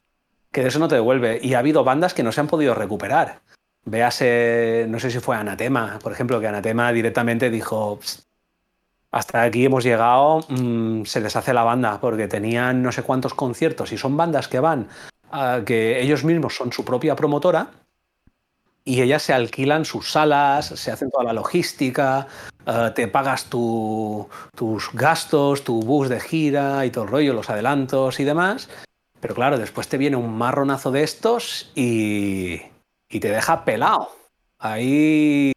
que 0.51 0.63
de 0.63 0.69
eso 0.69 0.81
no 0.81 0.89
te 0.89 0.97
devuelve. 0.97 1.39
Y 1.41 1.55
ha 1.55 1.61
habido 1.61 1.85
bandas 1.85 2.13
que 2.13 2.25
no 2.25 2.33
se 2.33 2.41
han 2.41 2.49
podido 2.49 2.75
recuperar. 2.75 3.39
Véase, 3.85 4.87
no 4.89 4.99
sé 4.99 5.13
si 5.13 5.21
fue 5.21 5.37
Anatema, 5.37 6.01
por 6.03 6.11
ejemplo, 6.11 6.41
que 6.41 6.49
Anatema 6.49 6.93
directamente 6.93 7.51
dijo, 7.51 8.01
hasta 9.13 9.43
aquí 9.43 9.65
hemos 9.65 9.85
llegado, 9.85 10.41
mm, 10.49 11.05
se 11.05 11.21
deshace 11.21 11.55
la 11.55 11.63
banda, 11.63 12.01
porque 12.01 12.27
tenían 12.27 12.83
no 12.83 12.91
sé 12.91 13.05
cuántos 13.05 13.35
conciertos 13.35 13.93
y 13.93 13.99
son 13.99 14.17
bandas 14.17 14.49
que 14.49 14.59
van, 14.59 14.89
a 15.31 15.61
que 15.65 16.01
ellos 16.01 16.25
mismos 16.25 16.57
son 16.57 16.73
su 16.73 16.85
propia 16.85 17.15
promotora 17.15 17.71
y 18.85 19.03
ellas 19.03 19.23
se 19.23 19.33
alquilan 19.33 19.85
sus 19.85 20.11
salas, 20.11 20.67
se 20.67 20.91
hacen 20.91 21.11
toda 21.11 21.25
la 21.25 21.33
logística, 21.33 22.27
eh, 22.67 22.91
te 22.95 23.09
pagas 23.09 23.47
tus 23.47 24.29
gastos, 24.93 25.65
tu 25.65 25.81
bus 25.83 26.09
de 26.09 26.21
gira 26.21 26.85
y 26.87 26.91
todo 26.91 27.05
el 27.05 27.11
rollo, 27.11 27.35
los 27.35 27.51
adelantos 27.51 28.21
y 28.21 28.25
demás. 28.25 28.69
Pero 29.21 29.35
claro, 29.35 29.59
después 29.59 29.89
te 29.89 29.99
viene 29.99 30.17
un 30.17 30.37
marronazo 30.37 30.91
de 30.91 31.03
estos 31.03 31.71
y, 31.75 32.61
y 33.09 33.21
te 33.21 33.31
deja 33.31 33.65
pelado. 33.65 34.11
Ahí 34.59 35.53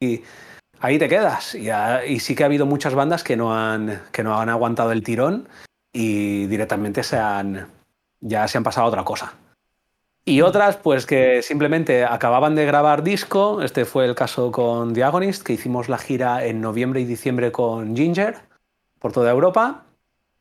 ahí 0.86 1.00
te 1.00 1.10
quedas. 1.10 1.56
Y, 1.56 2.20
sí 2.20 2.36
que 2.36 2.44
ha 2.44 2.46
habido 2.46 2.66
muchas 2.66 2.94
bandas 2.94 3.24
que 3.24 3.36
no 3.36 3.56
han, 3.56 4.04
que 4.12 4.24
no 4.24 4.40
han 4.40 4.50
aguantado 4.50 4.92
el 4.92 5.04
tirón 5.04 5.48
y 5.94 6.46
directamente 6.46 7.04
se 7.04 7.18
han, 7.18 7.68
ya 8.22 8.48
se 8.48 8.58
han 8.58 8.64
pasado 8.64 8.86
a 8.86 8.90
otra 8.90 9.04
cosa. 9.04 9.34
Y 10.28 10.42
otras, 10.42 10.78
pues 10.78 11.06
que 11.06 11.44
simplemente 11.44 12.04
acababan 12.04 12.56
de 12.56 12.66
grabar 12.66 13.04
disco. 13.04 13.62
Este 13.62 13.86
fue 13.86 14.06
el 14.06 14.16
caso 14.16 14.52
con 14.52 14.92
Diagonist, 14.92 15.44
que 15.44 15.54
hicimos 15.54 15.88
la 15.88 16.00
gira 16.00 16.46
en 16.46 16.62
noviembre 16.62 17.00
y 17.00 17.06
diciembre 17.06 17.52
con 17.52 17.96
Ginger 17.96 18.38
por 18.98 19.12
toda 19.12 19.30
Europa. 19.30 19.84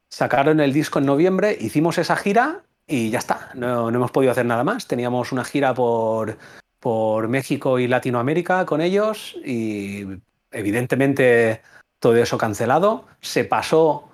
Sacaron 0.09 0.61
el 0.61 0.73
disco 0.73 1.01
en 1.01 1.07
noviembre, 1.07 1.55
hicimos 1.61 1.99
esa 1.99 2.17
gira 2.17 2.63
y 2.87 3.11
ya 3.11 3.19
está. 3.19 3.51
No, 3.55 3.91
no 3.91 3.99
hemos 3.99 4.11
podido 4.11 4.33
hacer 4.33 4.47
nada 4.47 4.65
más. 4.65 4.87
Teníamos 4.87 5.33
una 5.33 5.45
gira 5.45 5.75
por, 5.75 6.39
por 6.81 7.29
México 7.29 7.79
y 7.79 7.87
Latinoamérica 7.87 8.65
con 8.65 8.81
ellos 8.81 9.37
y 9.45 10.07
evidentemente 10.51 11.61
todo 11.99 12.17
eso 12.17 12.39
cancelado. 12.39 13.05
Se 13.21 13.45
pasó, 13.45 14.09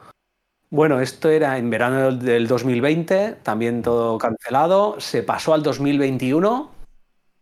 bueno, 0.70 1.00
esto 1.00 1.28
era 1.28 1.58
en 1.58 1.68
verano 1.68 2.12
del 2.12 2.46
2020, 2.46 3.38
también 3.42 3.82
todo 3.82 4.18
cancelado. 4.18 5.00
Se 5.00 5.24
pasó 5.24 5.52
al 5.52 5.64
2021, 5.64 6.70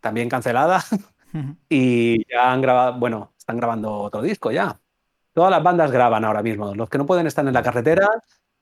también 0.01 0.31
cancelada. 0.31 0.83
y 1.69 2.27
ya 2.31 2.51
han 2.51 2.63
grabado, 2.63 2.99
bueno, 2.99 3.33
están 3.39 3.59
grabando 3.59 3.93
otro 3.93 4.23
disco 4.23 4.51
ya. 4.51 4.79
Todas 5.35 5.51
las 5.51 5.63
bandas 5.63 5.91
graban 5.91 6.25
ahora 6.25 6.43
mismo. 6.43 6.75
Los 6.75 6.89
que 6.89 6.97
no 6.97 7.05
pueden 7.05 7.27
estar 7.27 7.47
en 7.47 7.53
la 7.53 7.63
carretera 7.63 8.09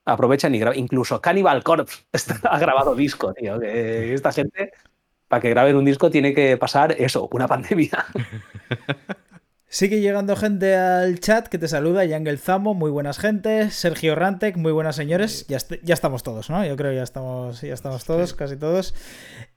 aprovechan 0.05 0.55
y 0.55 0.59
graban. 0.59 0.79
Incluso 0.79 1.21
Cannibal 1.21 1.63
Corpse 1.63 2.05
ha 2.43 2.59
grabado 2.59 2.97
disco, 2.97 3.33
tío. 3.35 3.63
esta 3.63 4.33
gente, 4.33 4.73
para 5.29 5.41
que 5.41 5.51
graben 5.51 5.77
un 5.77 5.85
disco, 5.85 6.11
tiene 6.11 6.35
que 6.35 6.57
pasar 6.57 6.93
eso, 6.93 7.29
una 7.31 7.47
pandemia. 7.47 8.05
Sigue 9.77 10.01
llegando 10.01 10.37
gente 10.37 10.75
al 10.75 11.21
chat 11.21 11.49
que 11.49 11.59
te 11.59 11.69
saluda, 11.69 12.03
Yangel 12.07 12.39
Zamo, 12.39 12.73
muy 12.73 12.91
buenas 12.91 13.19
gente, 13.19 13.71
Sergio 13.71 14.15
Rantec, 14.15 14.57
muy 14.57 14.73
buenas 14.73 14.97
señores, 14.97 15.47
ya, 15.49 15.59
ya 15.83 15.93
estamos 15.93 16.23
todos, 16.23 16.49
¿no? 16.49 16.65
Yo 16.65 16.77
creo 16.77 16.93
que 16.93 16.97
ya 16.97 17.03
estamos, 17.03 17.61
ya 17.61 17.75
estamos 17.75 18.07
todos, 18.07 18.33
casi 18.33 18.57
todos. 18.57 18.95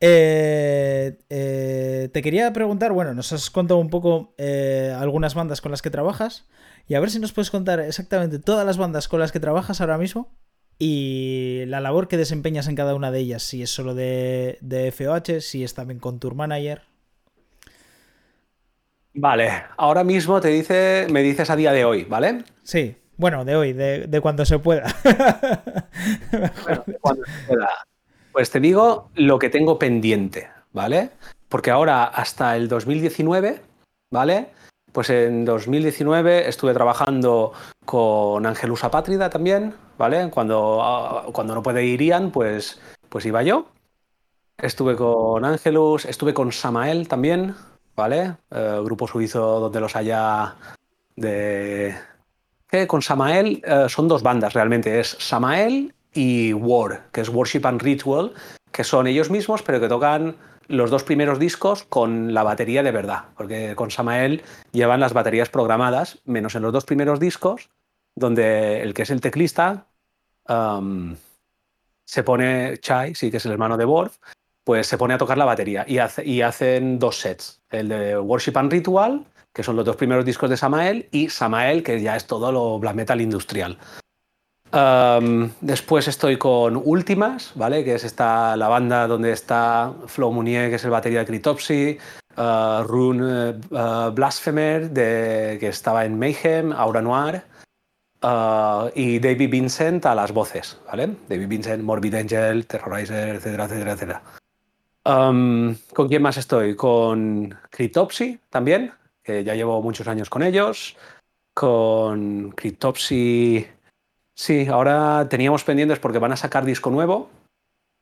Eh, 0.01 1.19
eh, 1.29 2.09
te 2.11 2.21
quería 2.21 2.51
preguntar, 2.51 2.91
bueno, 2.91 3.13
nos 3.13 3.31
has 3.31 3.49
contado 3.49 3.79
un 3.79 3.89
poco 3.89 4.33
eh, 4.37 4.93
algunas 4.99 5.35
bandas 5.35 5.61
con 5.61 5.71
las 5.71 5.81
que 5.81 5.89
trabajas 5.89 6.49
y 6.85 6.95
a 6.95 6.99
ver 6.99 7.11
si 7.11 7.19
nos 7.19 7.31
puedes 7.31 7.49
contar 7.49 7.79
exactamente 7.79 8.39
todas 8.39 8.65
las 8.65 8.77
bandas 8.77 9.07
con 9.07 9.21
las 9.21 9.31
que 9.31 9.39
trabajas 9.39 9.79
ahora 9.79 9.97
mismo 9.97 10.35
y 10.77 11.63
la 11.67 11.79
labor 11.79 12.09
que 12.09 12.17
desempeñas 12.17 12.67
en 12.67 12.75
cada 12.75 12.93
una 12.93 13.09
de 13.11 13.19
ellas, 13.19 13.43
si 13.43 13.61
es 13.61 13.69
solo 13.69 13.95
de, 13.95 14.57
de 14.59 14.91
FOH, 14.91 15.39
si 15.39 15.63
es 15.63 15.75
también 15.75 16.01
con 16.01 16.19
Tour 16.19 16.35
Manager. 16.35 16.88
Vale, 19.21 19.63
ahora 19.75 20.05
mismo 20.05 20.39
te 20.39 20.47
dice, 20.47 21.05
me 21.11 21.21
dices 21.21 21.49
a 21.49 21.57
día 21.57 21.73
de 21.73 21.83
hoy, 21.83 22.05
¿vale? 22.05 22.45
Sí, 22.63 22.95
bueno, 23.17 23.43
de 23.43 23.57
hoy, 23.57 23.73
de, 23.73 24.19
cuando 24.21 24.45
se 24.45 24.59
pueda. 24.59 24.95
bueno, 26.63 26.83
de 26.85 26.97
cuando 27.01 27.25
se 27.25 27.47
pueda. 27.47 27.69
Pues 28.31 28.49
te 28.49 28.61
digo 28.61 29.09
lo 29.15 29.37
que 29.37 29.49
tengo 29.49 29.77
pendiente, 29.77 30.49
¿vale? 30.71 31.09
Porque 31.49 31.69
ahora 31.69 32.05
hasta 32.05 32.55
el 32.55 32.69
2019, 32.69 33.59
¿vale? 34.09 34.51
Pues 34.93 35.09
en 35.09 35.43
2019 35.43 36.47
estuve 36.47 36.73
trabajando 36.73 37.51
con 37.83 38.45
Angelus 38.45 38.85
Apátrida 38.85 39.29
también, 39.29 39.75
¿vale? 39.97 40.29
Cuando, 40.29 40.79
ah, 40.81 41.25
cuando 41.33 41.55
no 41.55 41.61
puede 41.61 41.85
ir 41.85 42.01
Ian, 42.01 42.31
pues, 42.31 42.79
pues 43.09 43.25
iba 43.25 43.43
yo. 43.43 43.67
Estuve 44.57 44.95
con 44.95 45.43
Angelus, 45.43 46.05
estuve 46.05 46.33
con 46.33 46.53
Samael 46.53 47.09
también, 47.09 47.53
Eh, 48.07 48.81
grupo 48.83 49.07
suizo 49.07 49.59
donde 49.59 49.79
los 49.79 49.95
haya 49.95 50.55
de... 51.15 51.95
Con 52.87 53.01
Samael 53.01 53.61
eh, 53.65 53.85
son 53.89 54.07
dos 54.07 54.21
bandas 54.21 54.53
realmente, 54.53 54.99
es 54.99 55.17
Samael 55.19 55.93
y 56.13 56.53
War, 56.53 57.07
que 57.11 57.21
es 57.21 57.29
Worship 57.29 57.65
and 57.65 57.81
Ritual, 57.81 58.33
que 58.71 58.83
son 58.83 59.07
ellos 59.07 59.31
mismos, 59.31 59.63
pero 59.63 59.79
que 59.79 59.87
tocan 59.87 60.35
los 60.67 60.91
dos 60.91 61.03
primeros 61.03 61.39
discos 61.39 61.83
con 61.83 62.33
la 62.33 62.43
batería 62.43 62.83
de 62.83 62.91
verdad, 62.91 63.25
porque 63.35 63.75
con 63.75 63.89
Samael 63.89 64.43
llevan 64.71 64.99
las 64.99 65.13
baterías 65.13 65.49
programadas, 65.49 66.19
menos 66.25 66.53
en 66.53 66.61
los 66.61 66.71
dos 66.71 66.85
primeros 66.85 67.19
discos, 67.19 67.71
donde 68.15 68.81
el 68.81 68.93
que 68.93 69.01
es 69.01 69.09
el 69.09 69.19
teclista 69.19 69.87
um, 70.47 71.15
se 72.05 72.23
pone 72.23 72.77
Chai, 72.77 73.15
sí 73.15 73.31
que 73.31 73.37
es 73.37 73.45
el 73.47 73.51
hermano 73.51 73.77
de 73.77 73.85
Worf, 73.85 74.19
pues 74.69 74.85
se 74.85 74.99
pone 74.99 75.15
a 75.15 75.17
tocar 75.17 75.35
la 75.35 75.45
batería 75.45 75.83
y, 75.87 76.41
hacen 76.41 76.99
dos 76.99 77.17
sets, 77.19 77.59
el 77.71 77.89
de 77.89 78.19
Worship 78.19 78.55
and 78.55 78.71
Ritual, 78.71 79.25
que 79.51 79.63
son 79.63 79.75
los 79.75 79.83
dos 79.83 79.95
primeros 79.95 80.23
discos 80.23 80.47
de 80.47 80.57
Samael, 80.57 81.09
y 81.11 81.29
Samael, 81.29 81.81
que 81.81 81.99
ya 81.99 82.15
es 82.15 82.27
todo 82.27 82.51
lo 82.51 82.77
black 82.77 82.93
metal 82.93 83.19
industrial. 83.19 83.79
después 85.61 86.07
estoy 86.07 86.37
con 86.37 86.79
Últimas, 86.85 87.51
¿vale? 87.55 87.83
Que 87.83 87.95
es 87.95 88.03
esta, 88.03 88.55
la 88.57 88.67
banda 88.67 89.07
donde 89.07 89.31
está 89.31 89.91
Flo 90.05 90.31
Munier, 90.31 90.69
que 90.69 90.75
es 90.75 90.83
el 90.83 90.91
batería 90.91 91.21
de 91.21 91.25
Critopsy, 91.25 91.97
uh, 92.37 92.83
Rune 92.83 93.55
uh, 93.71 94.11
Blasphemer, 94.11 94.91
de, 94.91 95.57
que 95.59 95.69
estaba 95.69 96.05
en 96.05 96.19
Mayhem, 96.19 96.73
Aura 96.73 97.01
Noir, 97.01 97.41
uh, 98.21 98.91
y 98.93 99.17
David 99.17 99.49
Vincent 99.49 100.05
a 100.05 100.13
las 100.13 100.31
voces, 100.31 100.79
¿vale? 100.85 101.15
David 101.27 101.47
Vincent, 101.47 101.83
Morbid 101.83 102.13
Angel, 102.13 102.67
Terrorizer, 102.67 103.29
etcétera, 103.29 103.65
etcétera, 103.65 103.93
etcétera. 103.93 104.38
¿Con 105.03 106.07
quién 106.07 106.21
más 106.21 106.37
estoy? 106.37 106.75
Con 106.75 107.57
Cryptopsy 107.71 108.39
también, 108.49 108.93
que 109.23 109.43
ya 109.43 109.55
llevo 109.55 109.81
muchos 109.81 110.07
años 110.07 110.29
con 110.29 110.43
ellos. 110.43 110.95
con 111.53 112.51
Cryptopsy. 112.51 113.67
Sí, 114.33 114.67
ahora 114.67 115.27
teníamos 115.29 115.65
pendientes 115.65 115.99
porque 115.99 116.19
van 116.19 116.31
a 116.31 116.37
sacar 116.37 116.63
disco 116.63 116.89
nuevo 116.89 117.29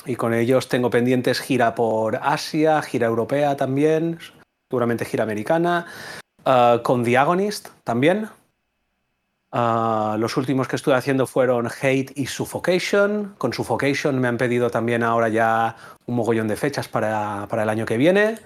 y 0.06 0.16
con 0.16 0.34
ellos 0.36 0.68
tengo 0.70 0.92
pendientes 0.92 1.40
gira 1.40 1.74
por 1.74 2.18
Asia, 2.18 2.82
gira 2.84 3.08
europea 3.08 3.58
también, 3.58 4.20
seguramente 4.70 5.06
gira 5.06 5.24
americana, 5.24 5.88
ah, 6.46 6.82
con 6.84 7.04
Diagonist 7.04 7.70
también. 7.84 8.30
Ah, 9.52 10.18
los 10.20 10.36
últimos 10.38 10.68
que 10.68 10.76
estuve 10.76 10.96
haciendo 10.96 11.26
fueron 11.26 11.68
Hate 11.68 12.12
y 12.16 12.26
Suffocation. 12.26 13.36
Con 13.38 13.54
Suffocation 13.54 14.20
me 14.20 14.28
han 14.28 14.38
pedido 14.38 14.70
también 14.70 15.04
ahora 15.04 15.30
ya 15.30 15.76
un 16.06 16.16
mogollón 16.16 16.48
de 16.48 16.56
fechas 16.56 16.88
para, 16.88 17.48
el 17.52 17.70
año 17.70 17.86
que 17.86 17.98
viene. 17.98 18.40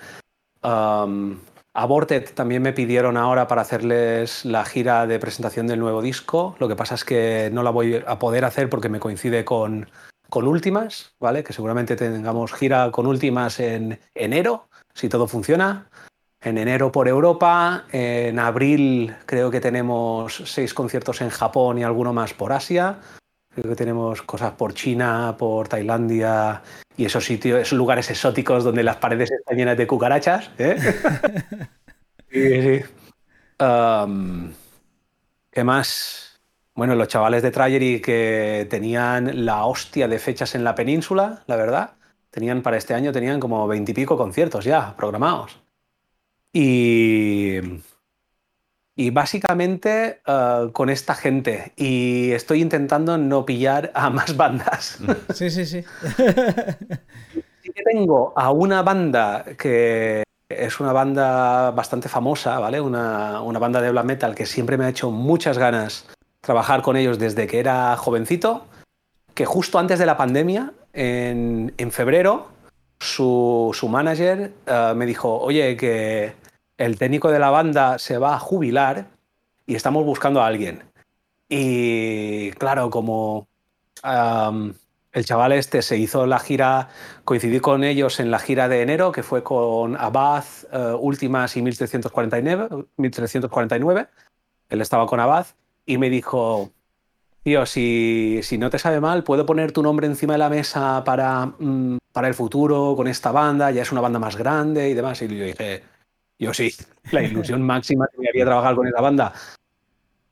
Aborted 1.74 2.34
también 2.34 2.62
me 2.62 2.74
pidieron 2.74 3.16
ahora 3.16 3.48
para 3.48 3.62
hacerles 3.62 4.44
la 4.44 4.66
gira 4.66 5.08
de 5.08 5.20
presentación 5.20 5.68
del 5.68 5.80
nuevo 5.80 6.02
disco. 6.02 6.56
Lo 6.60 6.68
que 6.68 6.76
pasa 6.76 6.96
es 6.96 7.06
que 7.06 7.50
no 7.54 7.64
la 7.64 7.70
voy 7.70 8.04
a 8.06 8.20
poder 8.20 8.44
hacer 8.44 8.70
porque 8.70 8.90
me 8.90 9.00
coincide 9.00 9.46
con, 9.46 9.90
con 10.30 10.48
últimas, 10.48 11.16
¿vale? 11.20 11.44
Que 11.46 11.54
seguramente 11.54 11.96
tengamos 11.96 12.54
gira 12.54 12.92
con 12.92 13.08
últimas 13.08 13.60
en 13.62 14.00
enero, 14.14 14.68
si 14.94 15.08
todo 15.08 15.28
funciona. 15.28 15.90
En 16.44 16.58
enero 16.58 16.92
por 16.92 17.08
Europa, 17.08 17.86
en 17.92 18.40
abril 18.40 19.16
creo 19.28 19.52
que 19.52 19.62
tenemos 19.62 20.42
seis 20.46 20.74
conciertos 20.74 21.22
en 21.22 21.30
Japón 21.30 21.78
y 21.78 21.84
alguno 21.84 22.14
más 22.14 22.34
por 22.34 22.52
Asia. 22.52 22.98
Creo 23.54 23.70
que 23.70 23.76
tenemos 23.76 24.24
cosas 24.24 24.54
por 24.54 24.74
China, 24.74 25.36
por 25.38 25.68
Tailandia 25.68 26.64
y 26.98 27.06
esos 27.06 27.26
sitios, 27.26 27.62
esos 27.62 27.78
lugares 27.78 28.10
exóticos 28.10 28.64
donde 28.64 28.82
las 28.82 28.96
paredes 28.96 29.30
están 29.30 29.56
llenas 29.56 29.78
de 29.78 29.86
cucarachas. 29.86 30.50
¿eh? 30.58 30.78
sí, 32.32 32.62
sí. 32.62 32.86
¿Qué 35.52 35.64
más? 35.64 36.42
Bueno, 36.74 36.96
los 36.96 37.08
chavales 37.08 37.44
de 37.44 37.52
Trajery 37.52 38.02
que 38.02 38.66
tenían 38.68 39.46
la 39.46 39.66
hostia 39.66 40.08
de 40.08 40.18
fechas 40.18 40.56
en 40.56 40.64
la 40.64 40.74
península, 40.74 41.44
la 41.46 41.56
verdad. 41.56 41.92
Tenían 42.32 42.64
para 42.64 42.78
este 42.78 42.96
año 42.96 43.12
tenían 43.12 43.40
como 43.40 43.68
veintipico 43.68 44.18
conciertos 44.18 44.66
ya 44.66 44.96
programados. 44.96 45.60
Y 46.54 47.60
y 48.96 49.10
básicamente 49.10 50.22
eh, 50.28 50.70
con 50.74 50.90
esta 50.90 51.16
gente. 51.16 51.74
Y 51.76 52.32
estoy 52.32 52.62
intentando 52.62 53.18
no 53.18 53.46
pillar 53.46 53.92
a 53.96 54.10
más 54.10 54.36
bandas. 54.38 55.00
Sí, 55.34 55.50
sí, 55.50 55.66
sí. 55.66 55.84
sí 57.64 57.72
que 57.74 57.84
tengo 57.84 58.34
a 58.36 58.52
una 58.52 58.84
banda 58.84 59.46
que 59.58 60.24
es 60.50 60.80
una 60.80 60.92
banda 60.92 61.72
bastante 61.72 62.10
famosa, 62.10 62.60
¿vale? 62.60 62.82
Una, 62.82 63.42
banda 63.60 63.82
de 63.82 63.92
black 63.92 64.06
metal 64.06 64.36
que 64.36 64.46
siempre 64.46 64.78
me 64.78 64.86
ha 64.86 64.90
hecho 64.90 65.10
muchas 65.10 65.58
ganas 65.58 66.08
trabajar 66.42 66.82
con 66.82 66.98
ellos 66.98 67.18
desde 67.18 67.48
que 67.48 67.60
era 67.60 67.96
jovencito. 67.98 68.66
Que 69.34 69.46
justo 69.46 69.80
antes 69.80 69.98
de 69.98 70.06
la 70.06 70.18
pandemia, 70.18 70.74
en, 70.94 71.92
febrero, 71.92 72.50
su, 73.02 73.88
manager 73.90 74.54
eh, 74.66 74.94
me 74.96 75.06
dijo, 75.06 75.40
oye, 75.40 75.76
que 75.76 76.34
el 76.78 76.98
técnico 76.98 77.32
de 77.32 77.40
la 77.40 77.50
banda 77.50 77.98
se 77.98 78.18
va 78.18 78.36
a 78.36 78.40
jubilar 78.40 79.08
y 79.66 79.76
estamos 79.76 80.06
buscando 80.06 80.42
a 80.42 80.48
alguien. 80.48 80.84
Y 81.50 82.52
claro, 82.52 82.90
como 82.90 83.48
el 84.04 85.26
chaval 85.26 85.52
este 85.52 85.82
se 85.82 85.98
hizo 85.98 86.28
la 86.28 86.40
gira, 86.40 86.90
coincidí 87.26 87.60
con 87.60 87.84
ellos 87.84 88.20
en 88.20 88.30
la 88.30 88.40
gira 88.40 88.70
de 88.70 88.84
enero, 88.84 89.12
que 89.12 89.24
fue 89.24 89.44
con 89.44 89.98
Abad, 89.98 90.46
eh, 90.72 90.96
Últimas 91.00 91.58
y 91.58 91.64
1349, 91.64 92.86
1349. 92.98 94.08
Él 94.70 94.82
estaba 94.82 95.08
con 95.08 95.20
Abad 95.20 95.48
y 95.86 95.98
me 95.98 96.10
dijo, 96.10 96.72
tío, 97.44 97.66
si, 97.66 98.40
si, 98.44 98.58
no 98.58 98.70
te 98.70 98.80
sabe 98.80 99.00
mal, 99.00 99.24
puedo 99.24 99.46
poner 99.46 99.72
tu 99.72 99.82
nombre 99.84 100.08
encima 100.08 100.34
de 100.34 100.40
la 100.40 100.50
mesa 100.50 101.04
para, 101.04 101.46
mm, 101.46 101.98
para 102.12 102.28
el 102.28 102.34
futuro 102.34 102.94
con 102.96 103.08
esta 103.08 103.32
banda, 103.32 103.72
ya 103.72 103.82
es 103.82 103.92
una 103.92 104.02
banda 104.02 104.20
más 104.20 104.36
grande 104.36 104.90
y 104.90 104.94
demás. 104.94 105.22
Y 105.22 105.28
yo 105.28 105.46
dije, 105.46 105.84
yo 106.40 106.54
sí, 106.54 106.74
la 107.12 107.24
ilusión 107.24 107.62
máxima 107.66 108.08
que 108.12 108.22
me 108.22 108.30
había 108.30 108.46
trabajado 108.46 108.78
con 108.78 108.88
esa 108.88 109.02
banda. 109.02 109.34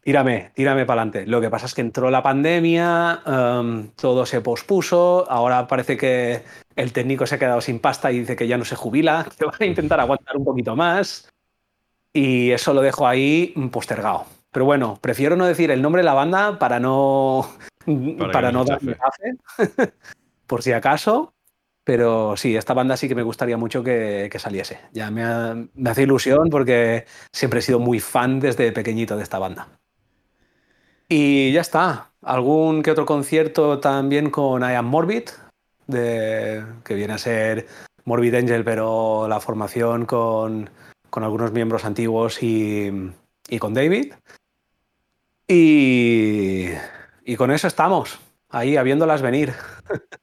Tírame, 0.01 0.51
tírame 0.55 0.86
para 0.86 1.01
adelante. 1.01 1.28
Lo 1.28 1.41
que 1.41 1.49
pasa 1.49 1.66
es 1.66 1.74
que 1.76 1.82
entró 1.82 2.10
la 2.10 2.24
pandemia, 2.24 3.22
em, 3.26 3.89
todo 3.89 4.26
se 4.26 4.41
pospuso, 4.41 5.30
ahora 5.30 5.68
parece 5.68 5.97
que 5.97 6.41
el 6.76 6.93
técnico 6.93 7.28
se 7.28 7.36
ha 7.36 7.39
quedado 7.39 7.62
sin 7.62 7.80
pasta 7.80 8.12
y 8.12 8.20
dice 8.20 8.36
que 8.36 8.47
ya 8.47 8.57
no 8.57 8.66
se 8.66 8.76
jubila, 8.76 9.28
que 9.38 9.45
va 9.45 9.53
a 9.60 9.66
intentar 9.66 9.99
aguantar 9.99 10.38
un 10.38 10.45
poquito 10.45 10.76
más. 10.76 11.30
Y 12.14 12.51
eso 12.51 12.74
lo 12.74 12.82
dejo 12.82 13.05
ahí 13.07 13.53
postergado. 13.72 14.26
Pero 14.52 14.66
bueno, 14.66 14.97
prefiero 15.02 15.36
no 15.36 15.45
decir 15.45 15.72
el 15.72 15.82
nombre 15.82 16.02
de 16.02 16.06
la 16.06 16.14
banda 16.14 16.58
para 16.60 16.80
no, 16.80 17.50
para, 18.32 18.52
no 18.52 18.66
darme 18.66 18.97
por 20.47 20.64
si 20.64 20.72
acaso. 20.72 21.34
Pero 21.84 22.38
sí, 22.38 22.56
esta 22.56 22.76
banda 22.76 22.97
sí 22.97 23.08
que 23.08 23.16
me 23.16 23.24
gustaría 23.24 23.58
mucho 23.58 23.84
que, 23.84 24.30
saliese. 24.38 24.80
Ya 24.91 25.10
me, 25.10 25.24
hace 25.89 26.04
ilusión 26.04 26.50
porque 26.52 27.06
siempre 27.34 27.60
he 27.60 27.64
sido 27.64 27.80
muy 27.80 28.00
fan 28.00 28.39
desde 28.39 28.72
pequeñito 28.72 29.18
de 29.18 29.24
esta 29.24 29.39
banda. 29.39 29.70
Y 31.08 31.52
ya 31.52 31.62
está. 31.62 32.12
Algún 32.22 32.84
que 32.84 32.91
otro 32.91 33.08
concierto 33.08 33.80
también 33.80 34.30
con 34.30 34.62
I 34.62 34.76
Am 34.76 34.86
Morbid, 34.86 35.30
de, 35.88 36.64
que 36.84 36.93
viene 36.93 37.14
a 37.14 37.18
ser 37.18 37.66
Morbid 38.06 38.36
Angel, 38.36 38.64
pero 38.64 39.28
la 39.28 39.39
formación 39.39 40.06
con, 40.06 40.70
algunos 41.12 41.52
miembros 41.52 41.86
antiguos 41.86 42.43
y, 42.43 42.91
con 43.60 43.74
David. 43.74 44.14
Y, 45.52 46.68
y 47.26 47.36
con 47.36 47.50
eso 47.50 47.68
estamos, 47.68 48.20
ahí 48.50 48.78
habiéndolas 48.78 49.22
venir. 49.22 49.54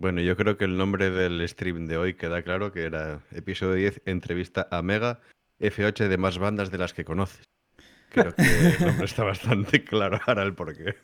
Bueno, 0.00 0.20
yo 0.20 0.36
creo 0.36 0.56
que 0.56 0.64
el 0.64 0.76
nombre 0.76 1.10
del 1.10 1.46
stream 1.48 1.86
de 1.86 1.98
hoy 1.98 2.14
queda 2.14 2.42
claro 2.42 2.70
que 2.70 2.84
era 2.84 3.18
episodio 3.32 3.74
10, 3.74 4.02
entrevista 4.04 4.68
a 4.70 4.80
Mega, 4.80 5.18
F8 5.58 6.06
de 6.06 6.16
más 6.16 6.38
bandas 6.38 6.70
de 6.70 6.78
las 6.78 6.94
que 6.94 7.04
conoces. 7.04 7.48
Creo 8.10 8.32
que 8.32 8.42
el 8.42 8.80
nombre 8.86 9.06
está 9.06 9.24
bastante 9.24 9.82
claro 9.82 10.20
ahora 10.24 10.44
el 10.44 10.54
porqué. 10.54 10.94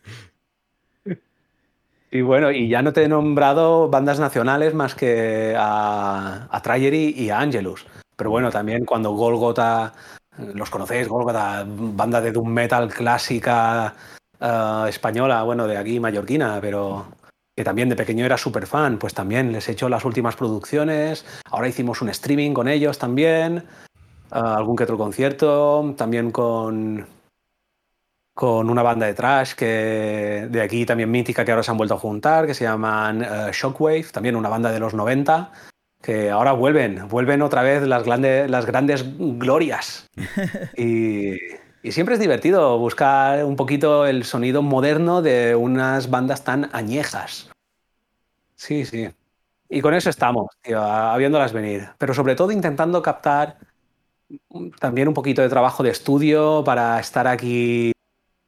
Y 2.12 2.20
bueno, 2.20 2.53
y 2.53 2.68
ya 2.68 2.82
no 2.82 2.92
te 2.92 3.03
he 3.03 3.09
nombrado 3.09 3.88
bandas 3.88 4.20
nacionales 4.20 4.74
más 4.74 4.95
que 4.95 5.57
a, 5.59 6.49
a 6.49 6.78
y 6.78 7.30
a 7.30 7.40
Angelus. 7.40 7.84
Pero 8.14 8.30
bueno, 8.30 8.53
también 8.53 8.84
cuando 8.84 9.11
Golgota, 9.11 9.92
los 10.39 10.70
conocéis, 10.70 11.09
banda 11.09 12.20
de 12.20 12.32
doom 12.32 12.49
metal 12.49 12.93
clásica 12.93 13.95
eh, 14.41 14.87
española, 14.89 15.43
bueno, 15.43 15.66
de 15.66 15.76
aquí 15.76 16.01
mallorquina, 16.01 16.59
pero 16.61 17.07
que 17.57 17.64
también 17.64 17.89
de 17.89 17.97
pequeño 17.97 18.24
era 18.24 18.37
súper 18.37 18.66
fan, 18.66 18.99
pues 18.99 19.14
también 19.14 19.53
les 19.53 19.68
he 19.68 19.72
hecho 19.72 19.89
las 19.89 20.05
últimas 20.05 20.35
producciones, 20.35 21.24
ahora 21.51 21.68
hicimos 21.68 22.03
un 22.03 22.09
streaming 22.09 22.53
con 22.53 22.66
ellos 22.66 22.99
también, 22.99 23.64
ah, 24.30 24.57
algún 24.57 24.76
que 24.76 24.85
otro 24.85 24.99
concierto, 24.99 25.95
también 25.97 26.32
con, 26.32 27.07
con 28.35 28.68
una 28.68 28.82
banda 28.82 29.07
de 29.07 29.14
trash 29.14 29.55
que 29.55 30.49
de 30.51 30.62
aquí 30.62 30.85
también 30.85 31.11
mítica 31.12 31.45
que 31.45 31.53
ahora 31.53 31.62
se 31.62 31.70
han 31.70 31.76
vuelto 31.76 31.95
a 31.95 31.99
juntar, 31.99 32.47
que 32.47 32.55
se 32.55 32.64
llaman 32.64 33.22
eh, 33.22 33.51
Shockwave, 33.53 34.07
también 34.12 34.35
una 34.35 34.49
banda 34.49 34.72
de 34.72 34.80
los 34.80 34.93
90, 34.93 35.53
que 36.05 36.30
ahora 36.30 36.52
vuelven, 36.52 37.09
vuelven 37.09 37.40
otra 37.40 37.62
vez 37.62 37.82
las, 37.82 38.05
grandes, 38.05 38.50
las 38.50 38.66
grandes 38.66 39.05
glorias. 39.18 40.11
Y, 40.76 41.36
y 41.82 41.92
siempre 41.92 42.14
es 42.14 42.20
divertido 42.20 42.78
buscar 42.78 43.44
un 43.44 43.57
poquito 43.57 44.07
el 44.07 44.24
sonido 44.24 44.62
moderno 44.62 45.22
de 45.22 45.55
unas 45.55 46.11
bandas 46.11 46.44
tan 46.44 46.68
añejas. 46.72 47.50
Sí, 48.55 48.84
sí. 48.84 49.09
Y 49.68 49.80
con 49.80 49.94
eso 49.94 50.11
estamos, 50.11 50.48
tío, 50.62 50.82
habiéndolas 50.82 51.52
venir. 51.52 51.88
Pero 51.96 52.12
sobre 52.12 52.34
todo 52.34 52.52
intentando 52.52 53.00
captar 53.00 53.57
también 54.78 55.09
un 55.09 55.14
poquito 55.14 55.40
de 55.40 55.48
trabajo 55.48 55.82
de 55.82 55.90
estudio 55.90 56.62
para 56.64 57.00
estar 57.00 57.26
aquí 57.26 57.92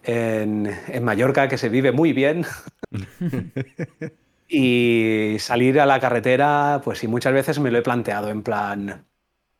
en, 0.02 0.70
en 0.88 1.04
Mallorca, 1.04 1.48
que 1.48 1.58
se 1.58 1.70
vive 1.70 1.90
muy 1.92 2.12
bien. 2.12 2.44
y 4.48 5.36
salir 5.38 5.80
a 5.80 5.86
la 5.86 6.00
carretera, 6.00 6.80
pues 6.84 6.98
sí, 6.98 7.08
muchas 7.08 7.32
veces 7.32 7.58
me 7.58 7.70
lo 7.70 7.78
he 7.78 7.82
planteado 7.82 8.28
en 8.28 8.42
plan, 8.42 9.04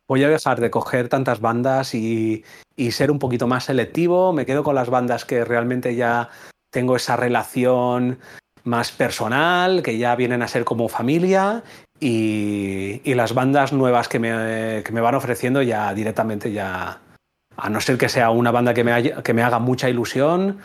voy 0.07 0.23
a 0.23 0.29
dejar 0.29 0.59
de 0.59 0.71
coger 0.71 1.09
tantas 1.09 1.41
bandas 1.41 1.93
y, 1.93 2.43
ser 2.91 3.11
un 3.11 3.19
poquito 3.19 3.47
más 3.47 3.65
selectivo. 3.65 4.33
Me 4.33 4.45
quedo 4.45 4.63
con 4.63 4.75
las 4.75 4.89
bandas 4.89 5.25
que 5.25 5.43
realmente 5.43 5.95
ya 5.95 6.29
tengo 6.71 6.95
esa 6.95 7.15
relación 7.15 8.19
más 8.63 8.91
personal, 8.91 9.81
que 9.83 9.97
ya 9.97 10.15
vienen 10.15 10.41
a 10.41 10.47
ser 10.47 10.63
como 10.63 10.87
familia. 10.87 11.63
Y, 11.99 13.01
las 13.13 13.33
bandas 13.33 13.73
nuevas 13.73 14.07
que 14.07 14.19
me, 14.19 14.83
que 14.83 14.91
me, 14.91 15.01
van 15.01 15.15
ofreciendo 15.15 15.61
ya 15.61 15.93
directamente 15.93 16.51
ya, 16.51 16.99
a 17.57 17.69
no 17.69 17.81
ser 17.81 17.97
que 17.97 18.09
sea 18.09 18.29
una 18.29 18.51
banda 18.51 18.73
que 18.73 18.83
me, 18.83 19.13
que 19.23 19.33
me 19.33 19.41
haga 19.41 19.59
mucha 19.59 19.89
ilusión, 19.89 20.59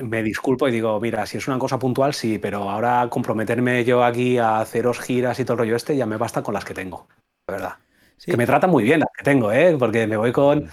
me 0.00 0.22
disculpo 0.22 0.68
y 0.68 0.72
digo, 0.72 1.00
mira, 1.00 1.26
si 1.26 1.38
es 1.38 1.48
una 1.48 1.58
cosa 1.58 1.78
puntual, 1.78 2.14
sí, 2.14 2.38
pero 2.38 2.68
ahora 2.68 3.06
comprometerme 3.10 3.84
yo 3.84 4.04
aquí 4.04 4.38
a 4.38 4.60
haceros 4.60 5.00
giras 5.00 5.38
y 5.40 5.44
todo 5.44 5.54
el 5.54 5.58
rollo 5.60 5.76
este, 5.76 5.96
ya 5.96 6.06
me 6.06 6.16
basta 6.16 6.42
con 6.42 6.54
las 6.54 6.64
que 6.64 6.74
tengo, 6.74 7.08
la 7.46 7.54
verdad. 7.54 7.72
Que 8.24 8.36
me 8.36 8.46
tratan 8.46 8.70
muy 8.70 8.84
bien 8.84 9.00
las 9.00 9.08
que 9.16 9.24
tengo, 9.24 9.52
¿eh? 9.52 9.76
porque 9.78 10.06
me 10.06 10.16
voy 10.16 10.32
con... 10.32 10.68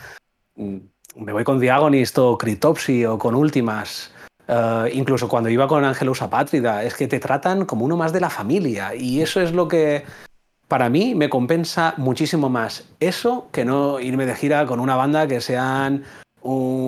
Mm, 0.56 0.78
me 1.18 1.32
voy 1.32 1.44
con 1.44 1.60
Diagonist 1.60 2.18
o 2.18 2.38
Cryptopsy 2.38 3.06
o 3.06 3.18
con 3.18 3.36
Últimas. 3.36 4.12
Eh, 4.48 4.92
incluso 4.94 5.28
cuando 5.28 5.50
iba 5.50 5.68
con 5.68 5.84
Angelus 5.84 6.22
Apátrida, 6.22 6.84
es 6.84 6.96
que 6.96 7.08
te 7.08 7.20
tratan 7.20 7.66
como 7.66 7.86
uno 7.86 7.98
más 7.98 8.12
de 8.12 8.20
la 8.20 8.30
familia. 8.30 8.94
Y 8.96 9.22
eso 9.22 9.42
es 9.42 9.54
lo 9.54 9.68
que 9.68 10.04
para 10.68 10.90
mí 10.90 11.16
me 11.16 11.30
compensa 11.30 11.94
muchísimo 11.98 12.50
más 12.50 12.86
eso 13.00 13.48
que 13.52 13.66
no 13.66 14.00
irme 14.00 14.26
de 14.26 14.36
gira 14.36 14.66
con 14.66 14.80
una 14.80 14.96
banda 14.96 15.28
que 15.28 15.42
sean 15.42 16.04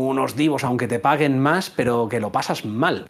unos 0.07 0.35
divos, 0.35 0.63
aunque 0.63 0.87
te 0.87 0.99
paguen 0.99 1.39
más, 1.39 1.69
pero 1.69 2.07
que 2.09 2.19
lo 2.19 2.31
pasas 2.31 2.65
mal. 2.65 3.09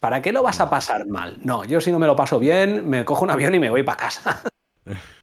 ¿Para 0.00 0.22
qué 0.22 0.32
lo 0.32 0.42
vas 0.42 0.60
a 0.60 0.70
pasar 0.70 1.06
mal? 1.06 1.38
No, 1.42 1.64
yo 1.64 1.80
si 1.80 1.90
no 1.90 1.98
me 1.98 2.06
lo 2.06 2.14
paso 2.14 2.38
bien, 2.38 2.88
me 2.88 3.04
cojo 3.04 3.24
un 3.24 3.30
avión 3.30 3.54
y 3.54 3.58
me 3.58 3.70
voy 3.70 3.82
para 3.82 3.96
casa. 3.96 4.42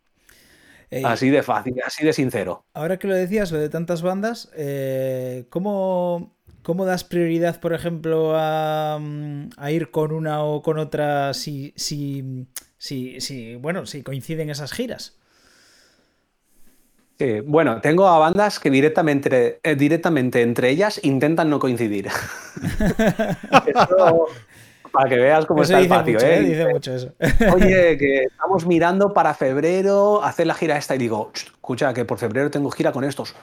así 1.03 1.29
de 1.29 1.43
fácil, 1.43 1.75
así 1.85 2.05
de 2.05 2.13
sincero. 2.13 2.65
Ahora 2.73 2.97
que 2.97 3.07
lo 3.07 3.15
decías, 3.15 3.51
lo 3.51 3.59
de 3.59 3.69
tantas 3.69 4.01
bandas, 4.01 4.51
eh, 4.55 5.45
¿cómo, 5.49 6.35
das 6.85 7.03
prioridad, 7.03 7.59
por 7.59 7.73
ejemplo, 7.73 8.33
a, 8.35 8.99
ir 9.69 9.91
con 9.91 10.11
una 10.11 10.43
o 10.43 10.61
con 10.61 10.77
otra 10.77 11.33
si, 11.33 11.73
si, 11.75 12.47
si, 12.77 13.55
bueno, 13.55 13.85
si 13.85 14.03
coinciden 14.03 14.49
esas 14.49 14.73
giras? 14.73 15.17
Bueno, 17.45 17.81
tengo 17.81 18.07
a 18.07 18.19
bandas 18.19 18.59
que 18.59 18.69
directamente, 18.69 19.59
eh, 19.63 19.75
directamente 19.75 20.41
entre 20.41 20.69
ellas 20.69 20.99
intentan 21.03 21.49
no 21.49 21.59
coincidir. 21.59 22.09
para 24.95 25.09
que 25.09 25.17
veas 25.17 25.45
cómo 25.45 25.61
está 25.61 25.79
el 25.79 25.87
patio. 25.87 26.19
¿eh? 26.19 26.41
Dice 26.41 26.67
mucho 26.67 26.95
eso. 26.95 27.11
Oye, 27.53 27.97
que 27.99 28.23
estamos 28.23 28.65
mirando 28.65 29.13
para 29.13 29.33
febrero 29.33 30.23
hacer 30.23 30.47
la 30.47 30.53
gira 30.53 30.77
esta 30.77 30.95
y 30.95 30.97
digo, 30.97 31.31
escucha, 31.33 31.93
que 31.93 32.05
por 32.05 32.17
febrero 32.17 32.49
tengo 32.49 32.71
gira 32.71 32.91
con 32.91 33.03
estos. 33.03 33.35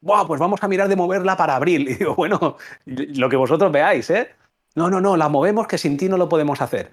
Buah, 0.00 0.26
pues 0.26 0.40
vamos 0.40 0.62
a 0.62 0.68
mirar 0.68 0.88
de 0.88 0.96
moverla 0.96 1.36
para 1.36 1.56
abril. 1.56 1.88
Y 1.88 1.94
digo, 1.94 2.14
bueno, 2.14 2.56
lo 2.84 3.28
que 3.28 3.36
vosotros 3.36 3.72
veáis, 3.72 4.10
¿eh? 4.10 4.30
No, 4.74 4.90
no, 4.90 5.00
no, 5.00 5.16
la 5.16 5.28
movemos 5.28 5.66
que 5.66 5.78
sin 5.78 5.96
ti 5.96 6.08
no 6.08 6.18
lo 6.18 6.28
podemos 6.28 6.60
hacer. 6.60 6.90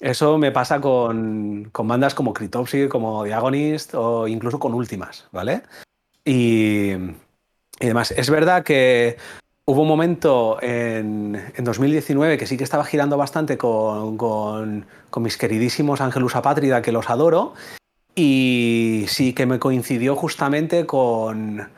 Eso 0.00 0.38
me 0.38 0.50
pasa 0.50 0.80
con, 0.80 1.68
con 1.72 1.86
bandas 1.86 2.14
como 2.14 2.32
Cryptopsy, 2.32 2.88
como 2.88 3.24
Diagonist 3.24 3.94
o 3.94 4.26
incluso 4.26 4.58
con 4.58 4.74
Últimas, 4.74 5.28
¿vale? 5.30 5.62
Y, 6.24 6.92
y 6.92 7.86
demás. 7.86 8.10
Es 8.10 8.30
verdad 8.30 8.64
que 8.64 9.16
Hubo 9.70 9.82
un 9.82 9.88
momento 9.88 10.58
en, 10.62 11.40
2019 11.56 12.38
que 12.38 12.46
sí 12.48 12.56
que 12.56 12.64
estaba 12.64 12.84
girando 12.84 13.16
bastante 13.16 13.56
con, 13.56 14.84
mis 15.18 15.36
queridísimos 15.36 16.00
Ángelus 16.00 16.34
Apátrida, 16.34 16.82
que 16.82 16.90
los 16.90 17.08
adoro, 17.08 17.54
y 18.16 19.04
sí 19.06 19.32
que 19.32 19.46
me 19.46 19.60
coincidió 19.60 20.16
justamente 20.16 20.86
con, 20.86 21.68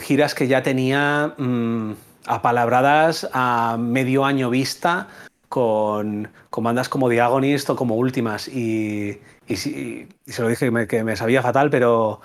giras 0.00 0.36
que 0.36 0.46
ya 0.46 0.62
tenía 0.62 1.34
mm, 1.36 1.94
apalabradas 2.26 3.28
a 3.32 3.76
medio 3.76 4.24
año 4.24 4.48
vista 4.48 5.08
con, 5.50 6.30
bandas 6.56 6.88
como 6.88 7.10
Diagonist 7.10 7.68
o 7.68 7.76
como 7.76 7.96
Últimas. 7.96 8.48
Y, 8.48 9.20
se 9.46 10.16
lo 10.38 10.48
dije 10.48 10.86
que 10.88 11.04
me 11.04 11.16
sabía 11.16 11.42
fatal, 11.42 11.68
pero 11.68 12.22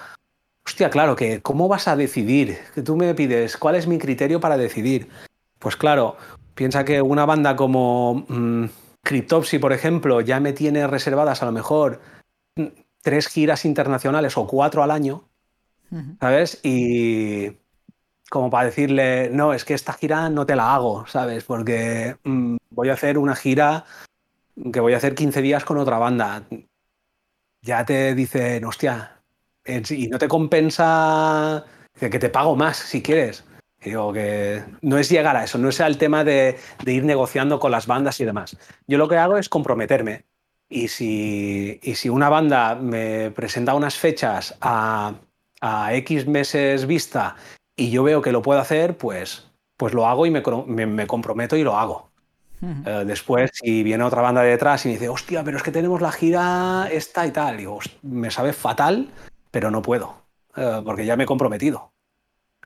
Hostia, 0.66 0.90
claro, 0.90 1.16
que 1.16 1.42
¿cómo 1.42 1.68
vas 1.68 1.88
a 1.88 1.96
decidir? 1.96 2.58
Que 2.74 2.82
tú 2.82 2.96
me 2.96 3.14
pides, 3.14 3.56
¿cuál 3.56 3.76
es 3.76 3.86
mi 3.86 4.00
criterio 4.00 4.40
para 4.40 4.58
decidir? 4.58 5.08
Pues 5.60 5.76
claro, 5.76 6.18
piensa 6.56 6.84
que 6.84 7.02
una 7.02 7.26
banda 7.26 7.56
como 7.56 8.26
mm, 8.28 8.66
Cryptopsy, 9.04 9.60
por 9.60 9.74
ejemplo, 9.74 10.22
ya 10.22 10.40
me 10.40 10.54
tiene 10.54 10.88
reservadas 10.88 11.44
a 11.44 11.46
lo 11.46 11.52
mejor 11.52 12.02
tres 13.04 13.28
giras 13.28 13.64
internacionales 13.66 14.38
o 14.38 14.48
cuatro 14.48 14.82
al 14.82 14.90
año, 14.90 15.30
¿sabes? 16.20 16.60
Y 16.64 17.58
como 18.30 18.50
para 18.50 18.66
decirle, 18.66 19.30
no, 19.32 19.54
es 19.54 19.66
que 19.66 19.74
esta 19.74 19.94
gira 19.94 20.30
no 20.30 20.46
te 20.46 20.56
la 20.56 20.74
hago, 20.74 21.06
¿sabes? 21.08 21.44
Porque 21.44 22.18
mm, 22.24 22.58
voy 22.70 22.90
a 22.90 22.94
hacer 22.94 23.18
una 23.18 23.36
gira 23.36 23.86
que 24.72 24.80
voy 24.80 24.94
a 24.94 24.98
hacer 24.98 25.16
15 25.16 25.42
días 25.42 25.66
con 25.66 25.78
otra 25.78 25.98
banda. 25.98 26.44
Ya 27.62 27.86
te 27.86 28.16
dicen, 28.16 28.64
hostia, 28.66 29.16
y 29.66 30.08
no 30.08 30.20
te 30.20 30.28
compensa 30.28 31.66
que 32.00 32.20
te 32.20 32.30
pago 32.30 32.56
más 32.56 32.78
si 32.78 33.02
quieres. 33.02 33.44
digo 33.84 34.14
que 34.14 34.64
no 34.82 34.98
es 34.98 35.10
llegar 35.10 35.36
a 35.36 35.44
eso, 35.44 35.58
no 35.58 35.70
es 35.70 35.80
el 35.80 35.98
tema 35.98 36.24
de, 36.24 36.58
ir 36.86 37.04
negociando 37.04 37.60
con 37.60 37.72
las 37.72 37.88
bandas 37.88 38.20
y 38.20 38.26
demás. 38.26 38.58
Yo 38.88 38.98
lo 38.98 39.08
que 39.08 39.18
hago 39.18 39.38
es 39.38 39.50
comprometerme. 39.50 40.26
Y 40.68 40.88
si 40.88 42.10
una 42.10 42.30
banda 42.30 42.76
me 42.76 43.32
presenta 43.32 43.76
unas 43.76 43.96
fechas 43.96 44.56
a, 44.62 45.16
X 45.92 46.28
meses 46.28 46.86
vista 46.86 47.36
y 47.76 47.90
yo 47.90 48.04
veo 48.04 48.22
que 48.22 48.32
lo 48.32 48.42
puedo 48.42 48.60
hacer, 48.60 48.98
pues, 48.98 49.48
pues 49.78 49.94
lo 49.94 50.08
hago 50.08 50.26
y 50.26 50.32
me, 50.32 50.42
me, 50.86 51.08
comprometo 51.08 51.56
y 51.56 51.64
lo 51.64 51.78
hago. 51.78 52.10
Eh, 52.62 53.04
después, 53.06 53.52
si 53.54 53.84
viene 53.84 54.04
otra 54.04 54.22
banda 54.22 54.42
detrás 54.42 54.86
y 54.86 54.90
me 54.90 54.94
dice, 54.96 55.10
hostia, 55.10 55.44
pero 55.44 55.58
es 55.58 55.64
que 55.64 55.72
tenemos 55.72 56.02
la 56.02 56.12
gira 56.12 56.88
esta 56.92 57.28
y 57.28 57.32
tal, 57.32 57.58
digo, 57.58 57.80
me 58.02 58.32
sabe 58.32 58.54
fatal 58.54 59.10
pero 59.56 59.72
no 59.72 59.82
puedo, 59.82 60.18
eh, 60.58 60.82
porque 60.84 61.06
ya 61.06 61.16
me 61.16 61.24
he 61.24 61.26
comprometido. 61.26 61.94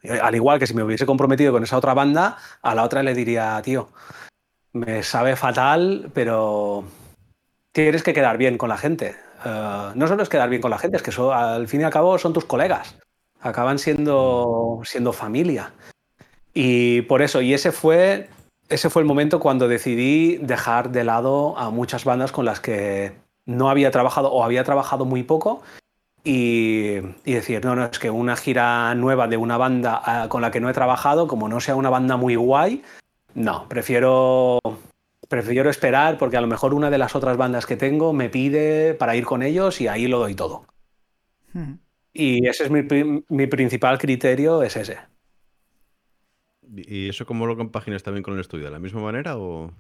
Eh, 0.02 0.20
al 0.20 0.34
igual 0.34 0.58
que 0.58 0.66
si 0.66 0.74
me 0.74 0.82
hubiese 0.82 1.06
comprometido 1.06 1.52
con 1.52 1.62
esa 1.62 1.78
otra 1.78 1.94
banda, 1.94 2.40
a 2.64 2.74
la 2.74 2.82
otra 2.82 3.04
le 3.04 3.14
diría, 3.14 3.62
tío, 3.64 3.90
me 4.74 5.04
sabe 5.04 5.36
fatal, 5.36 6.10
pero 6.16 6.84
tienes 7.72 8.02
que 8.02 8.12
quedar 8.12 8.40
bien 8.40 8.58
con 8.58 8.70
la 8.70 8.78
gente. 8.78 9.16
Eh, 9.46 9.92
no 9.94 10.08
solo 10.08 10.24
es 10.24 10.30
quedar 10.30 10.50
bien 10.50 10.64
con 10.64 10.72
la 10.72 10.80
gente, 10.80 10.98
es 10.98 11.04
que 11.04 11.14
al 11.32 11.68
fin 11.68 11.82
y 11.82 11.84
al 11.84 11.92
cabo 11.92 12.18
son 12.18 12.34
tus 12.34 12.46
colegas. 12.46 12.98
Acaban 13.42 13.80
siendo, 13.80 14.82
siendo 14.84 15.14
familia. 15.14 15.74
Y 16.54 17.04
por 17.04 17.22
eso, 17.22 17.42
y 17.42 17.54
ese 17.54 17.72
fue, 17.72 18.30
ese 18.70 18.90
fue 18.90 19.02
el 19.02 19.08
momento 19.08 19.40
cuando 19.40 19.68
decidí 19.68 20.38
dejar 20.38 20.92
de 20.92 21.04
lado 21.04 21.58
a 21.58 21.70
muchas 21.70 22.06
bandas 22.06 22.32
con 22.32 22.46
las 22.46 22.60
que 22.60 23.14
no 23.46 23.70
había 23.70 23.92
trabajado 23.92 24.32
o 24.32 24.44
había 24.44 24.64
trabajado 24.64 25.06
muy 25.06 25.24
poco 25.24 25.62
y, 26.24 27.00
decir, 27.26 27.64
no, 27.64 27.76
no, 27.76 27.86
es 27.86 27.98
que 27.98 28.10
una 28.10 28.36
gira 28.36 28.94
nueva 28.96 29.28
de 29.28 29.38
una 29.38 29.58
banda 29.58 30.02
ah, 30.04 30.28
con 30.30 30.42
la 30.42 30.52
que 30.52 30.60
no 30.60 30.70
he 30.70 30.74
trabajado, 30.74 31.28
como 31.28 31.48
no 31.50 31.60
sea 31.60 31.76
una 31.76 31.90
banda 31.90 32.18
muy 32.18 32.36
guay, 32.36 32.84
no, 33.34 33.68
prefiero, 33.68 34.60
prefiero 35.28 35.70
esperar 35.70 36.18
porque 36.18 36.38
a 36.38 36.42
lo 36.42 36.48
mejor 36.48 36.74
una 36.74 36.90
de 36.90 36.98
las 36.98 37.16
otras 37.16 37.38
bandas 37.38 37.66
que 37.66 37.78
tengo 37.78 38.14
me 38.14 38.30
pide 38.30 38.94
para 38.94 39.16
ir 39.16 39.26
con 39.26 39.44
ellos 39.44 39.82
y 39.82 39.88
ahí 39.88 40.08
lo 40.08 40.20
doy 40.20 40.36
todo. 40.36 40.66
Hmm. 41.54 41.76
Y 42.14 42.48
ese 42.48 42.66
es 42.66 42.72
mi, 42.72 42.84
mi, 43.30 43.48
principal 43.48 43.98
criterio, 43.98 44.64
es 44.64 44.76
ese. 44.76 44.98
¿Y 46.76 47.10
eso 47.10 47.26
cómo 47.26 47.46
lo 47.46 47.56
compaginas 47.56 48.04
también 48.04 48.24
con 48.24 48.34
el 48.34 48.40
estudio? 48.40 48.66
¿De 48.66 48.72
la 48.72 48.80
misma 48.80 49.02
manera 49.02 49.38
o...? 49.38 49.72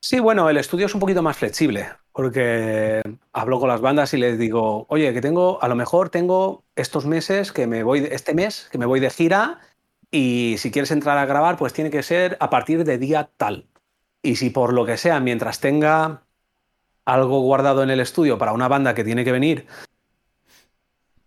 Sí, 0.00 0.20
bueno, 0.20 0.48
el 0.48 0.56
estudio 0.56 0.86
es 0.86 0.94
un 0.94 1.00
poquito 1.00 1.22
más 1.22 1.36
flexible, 1.36 1.88
porque 2.12 3.02
hablo 3.32 3.58
con 3.58 3.68
las 3.68 3.80
bandas 3.80 4.14
y 4.14 4.16
les 4.16 4.38
digo, 4.38 4.86
oye, 4.88 5.12
que 5.12 5.20
tengo, 5.20 5.60
a 5.60 5.66
lo 5.66 5.74
mejor 5.74 6.08
tengo 6.08 6.64
estos 6.76 7.04
meses 7.04 7.50
que 7.50 7.66
me 7.66 7.82
voy, 7.82 8.06
este 8.10 8.32
mes 8.32 8.68
que 8.70 8.78
me 8.78 8.86
voy 8.86 9.00
de 9.00 9.10
gira 9.10 9.58
y 10.10 10.54
si 10.58 10.70
quieres 10.70 10.92
entrar 10.92 11.18
a 11.18 11.26
grabar, 11.26 11.56
pues 11.56 11.72
tiene 11.72 11.90
que 11.90 12.04
ser 12.04 12.36
a 12.40 12.48
partir 12.48 12.84
de 12.84 12.98
día 12.98 13.30
tal. 13.36 13.66
Y 14.22 14.36
si 14.36 14.50
por 14.50 14.72
lo 14.72 14.86
que 14.86 14.96
sea, 14.96 15.20
mientras 15.20 15.60
tenga 15.60 16.22
algo 17.04 17.40
guardado 17.40 17.82
en 17.82 17.90
el 17.90 18.00
estudio 18.00 18.38
para 18.38 18.52
una 18.52 18.68
banda 18.68 18.94
que 18.94 19.04
tiene 19.04 19.24
que 19.24 19.32
venir, 19.32 19.66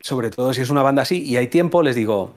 sobre 0.04 0.30
todo 0.30 0.54
si 0.54 0.62
es 0.62 0.70
una 0.70 0.84
banda 0.84 1.04
así 1.04 1.24
y 1.24 1.38
hay 1.38 1.48
tiempo, 1.48 1.84
les 1.84 1.96
digo, 1.96 2.34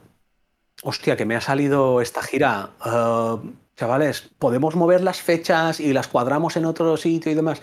hostia, 0.83 1.17
que 1.17 1.25
me 1.25 1.37
ha 1.37 1.41
salido 1.41 2.01
esta 2.01 2.23
gira. 2.23 2.71
Uh, 2.85 3.51
chavales, 3.77 4.31
podemos 4.39 4.77
mover 4.77 5.01
las 5.01 5.21
fechas 5.21 5.81
y 5.81 5.93
las 5.93 6.09
cuadramos 6.09 6.57
en 6.57 6.67
otro 6.67 6.97
sitio 6.97 7.33
y 7.33 7.35
demás. 7.35 7.61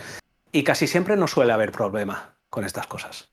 Y 0.51 0.63
casi 0.63 0.87
siempre 0.87 1.15
no 1.15 1.27
suele 1.27 1.53
haber 1.53 1.71
problema 1.71 2.33
con 2.49 2.65
estas 2.65 2.87
cosas. 2.87 3.29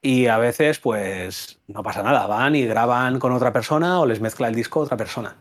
Y 0.00 0.26
a 0.26 0.38
veces, 0.38 0.78
pues, 0.78 1.58
no 1.66 1.82
pasa 1.82 2.02
nada. 2.02 2.26
Van 2.26 2.54
y 2.56 2.64
graban 2.66 3.18
con 3.18 3.32
otra 3.32 3.52
persona 3.52 4.00
o 4.00 4.06
les 4.06 4.20
mezcla 4.20 4.48
el 4.48 4.54
disco 4.54 4.80
otra 4.80 4.96
persona. 4.96 5.36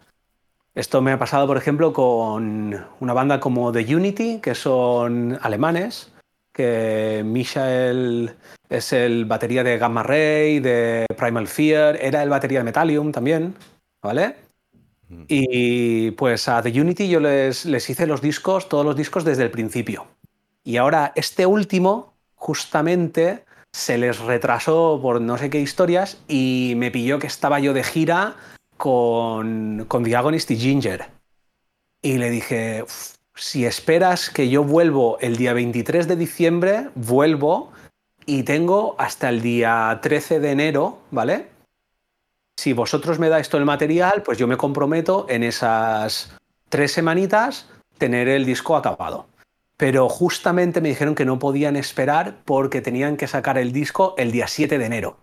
Esto 0.76 1.02
me 1.02 1.12
ha 1.12 1.18
pasado, 1.18 1.48
por 1.48 1.58
ejemplo, 1.58 1.94
con 1.94 2.86
una 3.00 3.14
banda 3.14 3.40
como 3.40 3.72
The 3.72 3.96
Unity, 3.96 4.40
que 4.40 4.54
son 4.54 5.40
alemanes, 5.42 6.12
que 6.58 7.22
Michael 7.24 8.36
es 8.68 8.92
el 8.92 9.26
batería 9.26 9.64
de 9.64 9.78
Gamma 9.78 10.02
Ray, 10.02 10.60
de 10.60 11.06
Primal 11.16 11.48
Fear, 11.48 12.00
era 12.02 12.24
el 12.24 12.30
batería 12.30 12.60
de 12.60 12.66
Metallium 12.66 13.12
también, 13.12 13.56
¿vale? 14.02 14.36
Y 15.28 16.12
pues 16.12 16.50
a 16.50 16.62
The 16.62 16.82
Unity 16.82 17.08
yo 17.08 17.20
les, 17.20 17.66
les 17.66 17.90
hice 17.90 18.08
los 18.08 18.22
discos, 18.22 18.68
todos 18.68 18.84
los 18.84 18.96
discos 18.96 19.24
desde 19.24 19.44
el 19.44 19.52
principio. 19.52 20.08
Y 20.64 20.78
ahora 20.78 21.14
este 21.16 21.46
último, 21.46 22.16
justamente, 22.36 23.46
se 23.72 23.98
les 23.98 24.20
retrasó 24.20 25.00
por 25.02 25.22
no 25.22 25.38
sé 25.38 25.50
qué 25.50 25.62
historias 25.62 26.18
y 26.28 26.74
me 26.76 26.92
pilló 26.92 27.20
que 27.20 27.28
estaba 27.28 27.60
yo 27.60 27.74
de 27.74 27.84
gira 27.84 28.36
con, 28.76 29.86
con 29.88 30.04
Diagonist 30.04 30.50
y 30.52 30.58
Ginger. 30.58 31.06
Y 32.02 32.18
le 32.18 32.30
dije, 32.30 32.84
si 33.38 33.66
esperas 33.66 34.30
que 34.30 34.50
yo 34.50 34.64
vuelvo 34.64 35.18
el 35.22 35.38
día 35.38 35.54
23 35.54 36.08
de 36.08 36.16
diciembre, 36.16 36.90
vuelvo 36.96 37.72
y 38.26 38.44
tengo 38.44 38.96
hasta 38.98 39.30
el 39.30 39.42
día 39.42 40.00
13 40.02 40.40
de 40.40 40.52
enero, 40.52 41.00
¿vale? 41.12 41.58
si 42.58 42.74
vosotros 42.74 43.20
me 43.20 43.30
dais 43.30 43.50
todo 43.50 43.60
el 43.60 43.66
material, 43.66 44.24
pues 44.24 44.38
yo 44.38 44.48
me 44.48 44.58
comprometo 44.58 45.28
en 45.30 45.44
esas 45.44 46.36
tres 46.70 46.92
semanitas 46.92 47.70
tener 47.98 48.28
el 48.28 48.46
disco 48.46 48.76
acabado. 48.76 49.28
Pero 49.78 50.10
justamente 50.10 50.82
me 50.82 50.90
dijeron 50.90 51.14
que 51.14 51.24
no 51.24 51.38
podían 51.38 51.76
esperar 51.76 52.40
porque 52.46 52.82
tenían 52.82 53.16
que 53.16 53.28
sacar 53.28 53.60
el 53.60 53.72
disco 53.72 54.16
el 54.18 54.32
día 54.32 54.48
7 54.48 54.80
de 54.80 54.86
enero. 54.86 55.18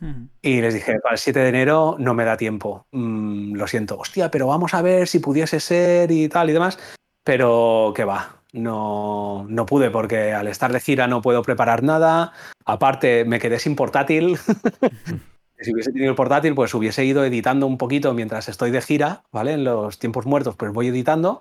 Hmm. 0.00 0.26
Y 0.42 0.60
les 0.60 0.74
dije, 0.74 0.98
para 1.00 1.14
el 1.14 1.18
7 1.18 1.40
de 1.40 1.48
enero 1.48 1.96
no 1.98 2.12
me 2.12 2.24
da 2.24 2.36
tiempo. 2.36 2.86
Mm, 2.92 3.54
lo 3.54 3.66
siento. 3.66 3.98
Hostia, 3.98 4.30
pero 4.30 4.46
vamos 4.46 4.74
a 4.74 4.82
ver 4.82 5.08
si 5.08 5.18
pudiese 5.18 5.60
ser 5.60 6.10
y 6.10 6.28
tal 6.28 6.50
y 6.50 6.52
demás. 6.52 6.78
Pero 7.24 7.92
que 7.94 8.04
va, 8.04 8.40
no, 8.52 9.46
no 9.48 9.66
pude 9.66 9.90
porque 9.90 10.32
al 10.32 10.48
estar 10.48 10.72
de 10.72 10.80
gira 10.80 11.06
no 11.06 11.22
puedo 11.22 11.42
preparar 11.42 11.82
nada. 11.82 12.32
Aparte, 12.64 13.24
me 13.24 13.38
quedé 13.38 13.58
sin 13.58 13.76
portátil. 13.76 14.38
si 15.60 15.72
hubiese 15.72 15.92
tenido 15.92 16.10
el 16.10 16.16
portátil, 16.16 16.54
pues 16.54 16.74
hubiese 16.74 17.04
ido 17.04 17.24
editando 17.24 17.66
un 17.66 17.78
poquito 17.78 18.14
mientras 18.14 18.48
estoy 18.48 18.70
de 18.70 18.82
gira, 18.82 19.22
¿vale? 19.30 19.52
En 19.52 19.64
los 19.64 19.98
tiempos 19.98 20.26
muertos, 20.26 20.56
pues 20.56 20.72
voy 20.72 20.88
editando. 20.88 21.40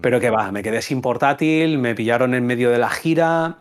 Pero 0.00 0.18
que 0.18 0.30
va, 0.30 0.50
me 0.50 0.62
quedé 0.62 0.82
sin 0.82 1.00
portátil, 1.00 1.78
me 1.78 1.94
pillaron 1.94 2.34
en 2.34 2.46
medio 2.46 2.70
de 2.70 2.78
la 2.78 2.90
gira 2.90 3.58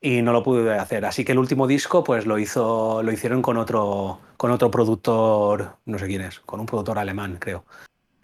y 0.00 0.22
no 0.22 0.32
lo 0.32 0.44
pude 0.44 0.72
hacer. 0.78 1.04
Así 1.04 1.24
que 1.24 1.32
el 1.32 1.38
último 1.38 1.66
disco, 1.66 2.04
pues 2.04 2.26
lo 2.26 2.38
hizo, 2.38 3.02
lo 3.02 3.10
hicieron 3.10 3.42
con 3.42 3.56
otro, 3.56 4.20
con 4.36 4.52
otro 4.52 4.70
productor, 4.70 5.78
no 5.84 5.98
sé 5.98 6.06
quién 6.06 6.20
es, 6.20 6.38
con 6.40 6.60
un 6.60 6.66
productor 6.66 6.98
alemán, 6.98 7.38
creo. 7.40 7.64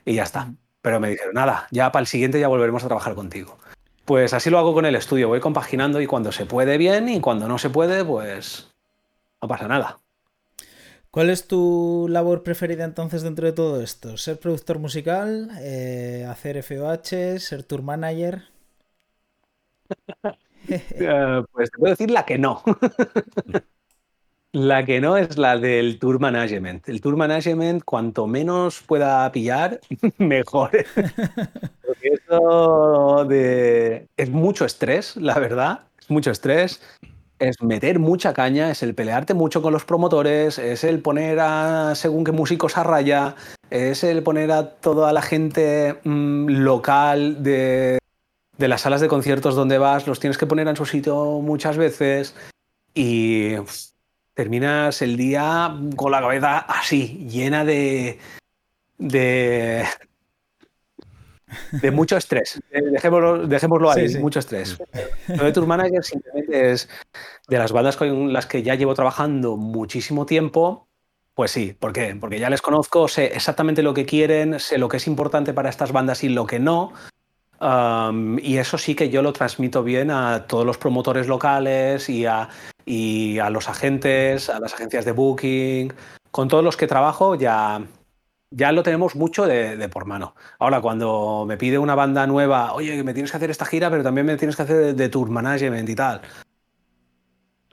Y 0.04 0.14
ya 0.14 0.22
está. 0.22 0.52
Pero 0.84 1.00
me 1.00 1.08
dijeron, 1.08 1.32
nada, 1.32 1.66
ya 1.70 1.90
para 1.90 2.02
el 2.02 2.06
siguiente 2.06 2.38
ya 2.38 2.46
volveremos 2.46 2.84
a 2.84 2.88
trabajar 2.88 3.14
contigo. 3.14 3.56
Pues 4.04 4.34
así 4.34 4.50
lo 4.50 4.58
hago 4.58 4.74
con 4.74 4.84
el 4.84 4.94
estudio, 4.94 5.28
voy 5.28 5.40
compaginando 5.40 5.98
y 6.02 6.06
cuando 6.06 6.30
se 6.30 6.44
puede 6.44 6.76
bien 6.76 7.08
y 7.08 7.22
cuando 7.22 7.48
no 7.48 7.56
se 7.56 7.70
puede, 7.70 8.04
pues 8.04 8.70
no 9.40 9.48
pasa 9.48 9.66
nada. 9.66 10.00
¿Cuál 11.10 11.30
es 11.30 11.48
tu 11.48 12.06
labor 12.10 12.42
preferida 12.42 12.84
entonces 12.84 13.22
dentro 13.22 13.46
de 13.46 13.54
todo 13.54 13.80
esto? 13.80 14.18
¿Ser 14.18 14.38
productor 14.38 14.78
musical? 14.78 15.52
Eh, 15.62 16.26
¿Hacer 16.28 16.58
FOH? 16.58 17.38
¿Ser 17.40 17.62
tour 17.62 17.80
manager? 17.80 18.42
Eh, 20.66 21.42
pues 21.52 21.70
te 21.70 21.78
puedo 21.78 21.90
decir 21.90 22.10
la 22.10 22.24
que 22.24 22.38
no. 22.38 22.62
la 24.54 24.84
que 24.84 25.00
no 25.00 25.16
es 25.16 25.36
la 25.36 25.58
del 25.58 25.98
tour 25.98 26.20
management. 26.20 26.88
El 26.88 27.00
tour 27.00 27.16
management, 27.16 27.82
cuanto 27.82 28.28
menos 28.28 28.82
pueda 28.86 29.30
pillar, 29.32 29.80
mejor. 30.18 30.70
Porque 31.84 32.08
eso 32.08 33.26
de... 33.28 34.06
es 34.16 34.30
mucho 34.30 34.64
estrés, 34.64 35.16
la 35.16 35.40
verdad. 35.40 35.80
Es 36.00 36.08
mucho 36.08 36.30
estrés 36.30 36.80
es 37.40 37.60
meter 37.60 37.98
mucha 37.98 38.32
caña, 38.32 38.70
es 38.70 38.84
el 38.84 38.94
pelearte 38.94 39.34
mucho 39.34 39.60
con 39.60 39.72
los 39.72 39.84
promotores, 39.84 40.56
es 40.58 40.84
el 40.84 41.00
poner 41.00 41.40
a 41.40 41.94
según 41.96 42.22
qué 42.22 42.30
músicos 42.30 42.78
a 42.78 42.84
raya, 42.84 43.34
es 43.70 44.04
el 44.04 44.22
poner 44.22 44.52
a 44.52 44.70
toda 44.76 45.12
la 45.12 45.20
gente 45.20 45.98
mm, 46.04 46.48
local 46.48 47.42
de, 47.42 47.98
de, 48.56 48.68
las 48.68 48.82
salas 48.82 49.00
de 49.00 49.08
conciertos 49.08 49.56
donde 49.56 49.78
vas, 49.78 50.06
los 50.06 50.20
tienes 50.20 50.38
que 50.38 50.46
poner 50.46 50.68
en 50.68 50.76
su 50.76 50.86
sitio 50.86 51.40
muchas 51.42 51.76
veces 51.76 52.36
y 52.94 53.56
terminas 54.34 55.00
el 55.00 55.16
día 55.16 55.74
con 55.96 56.12
la 56.12 56.20
cabeza 56.20 56.58
así, 56.58 57.26
llena 57.28 57.64
de, 57.64 58.18
de, 58.98 59.84
de 61.72 61.90
mucho 61.90 62.16
estrés. 62.16 62.60
Eh, 62.70 62.82
dejémoslo, 62.82 63.46
dejémoslo 63.46 63.90
ahí, 63.90 64.14
mucho 64.16 64.40
estrés. 64.40 64.76
Lo 65.28 65.44
de 65.44 65.52
Tour 65.52 65.66
Manager 65.66 66.04
simplemente 66.04 66.72
es 66.72 66.88
de 67.48 67.58
las 67.58 67.72
bandas 67.72 67.96
con 67.96 68.32
las 68.32 68.46
que 68.46 68.62
ya 68.62 68.74
llevo 68.74 68.94
trabajando 68.94 69.56
muchísimo 69.56 70.26
tiempo. 70.26 70.88
Pues 71.34 71.50
sí, 71.50 71.76
¿por 71.78 71.92
qué? 71.92 72.16
Porque 72.20 72.38
ya 72.38 72.48
les 72.48 72.62
conozco, 72.62 73.08
sé 73.08 73.26
exactamente 73.26 73.82
lo 73.82 73.92
que 73.92 74.06
quieren, 74.06 74.60
sé 74.60 74.78
lo 74.78 74.88
que 74.88 74.98
es 74.98 75.06
importante 75.08 75.52
para 75.52 75.68
estas 75.68 75.90
bandas 75.90 76.22
y 76.22 76.28
lo 76.28 76.46
que 76.46 76.60
no. 76.60 76.92
Y 78.42 78.58
eso 78.58 78.76
sí 78.78 78.94
que 78.94 79.08
yo 79.08 79.22
lo 79.22 79.32
transmito 79.32 79.82
bien 79.82 80.10
a 80.10 80.46
todos 80.46 80.66
los 80.66 80.76
promotores 80.76 81.28
locales 81.28 82.08
y 82.08 82.26
a, 82.26 82.48
y 82.84 83.38
a 83.38 83.48
los 83.48 83.68
agentes, 83.68 84.50
a 84.50 84.60
las 84.60 84.74
agencias 84.74 85.04
de 85.04 85.12
booking. 85.12 85.92
Con 86.30 86.48
todos 86.48 86.64
los 86.64 86.76
que 86.76 86.86
trabajo 86.86 87.36
ya, 87.36 87.80
ya 88.50 88.72
lo 88.72 88.82
tenemos 88.82 89.16
mucho 89.16 89.46
de, 89.46 89.88
por 89.88 90.04
mano. 90.04 90.34
Ahora, 90.58 90.80
cuando 90.80 91.44
me 91.46 91.56
pide 91.56 91.78
una 91.78 91.94
banda 91.94 92.26
nueva, 92.26 92.74
oye, 92.74 93.02
me 93.02 93.14
tienes 93.14 93.30
que 93.30 93.36
hacer 93.36 93.50
esta 93.50 93.64
gira, 93.64 93.90
pero 93.90 94.02
también 94.02 94.26
me 94.26 94.36
tienes 94.36 94.56
que 94.56 94.62
hacer 94.62 94.94
de, 94.94 95.08
tour 95.08 95.30
management 95.30 95.88
y 95.88 95.94
tal. 95.94 96.20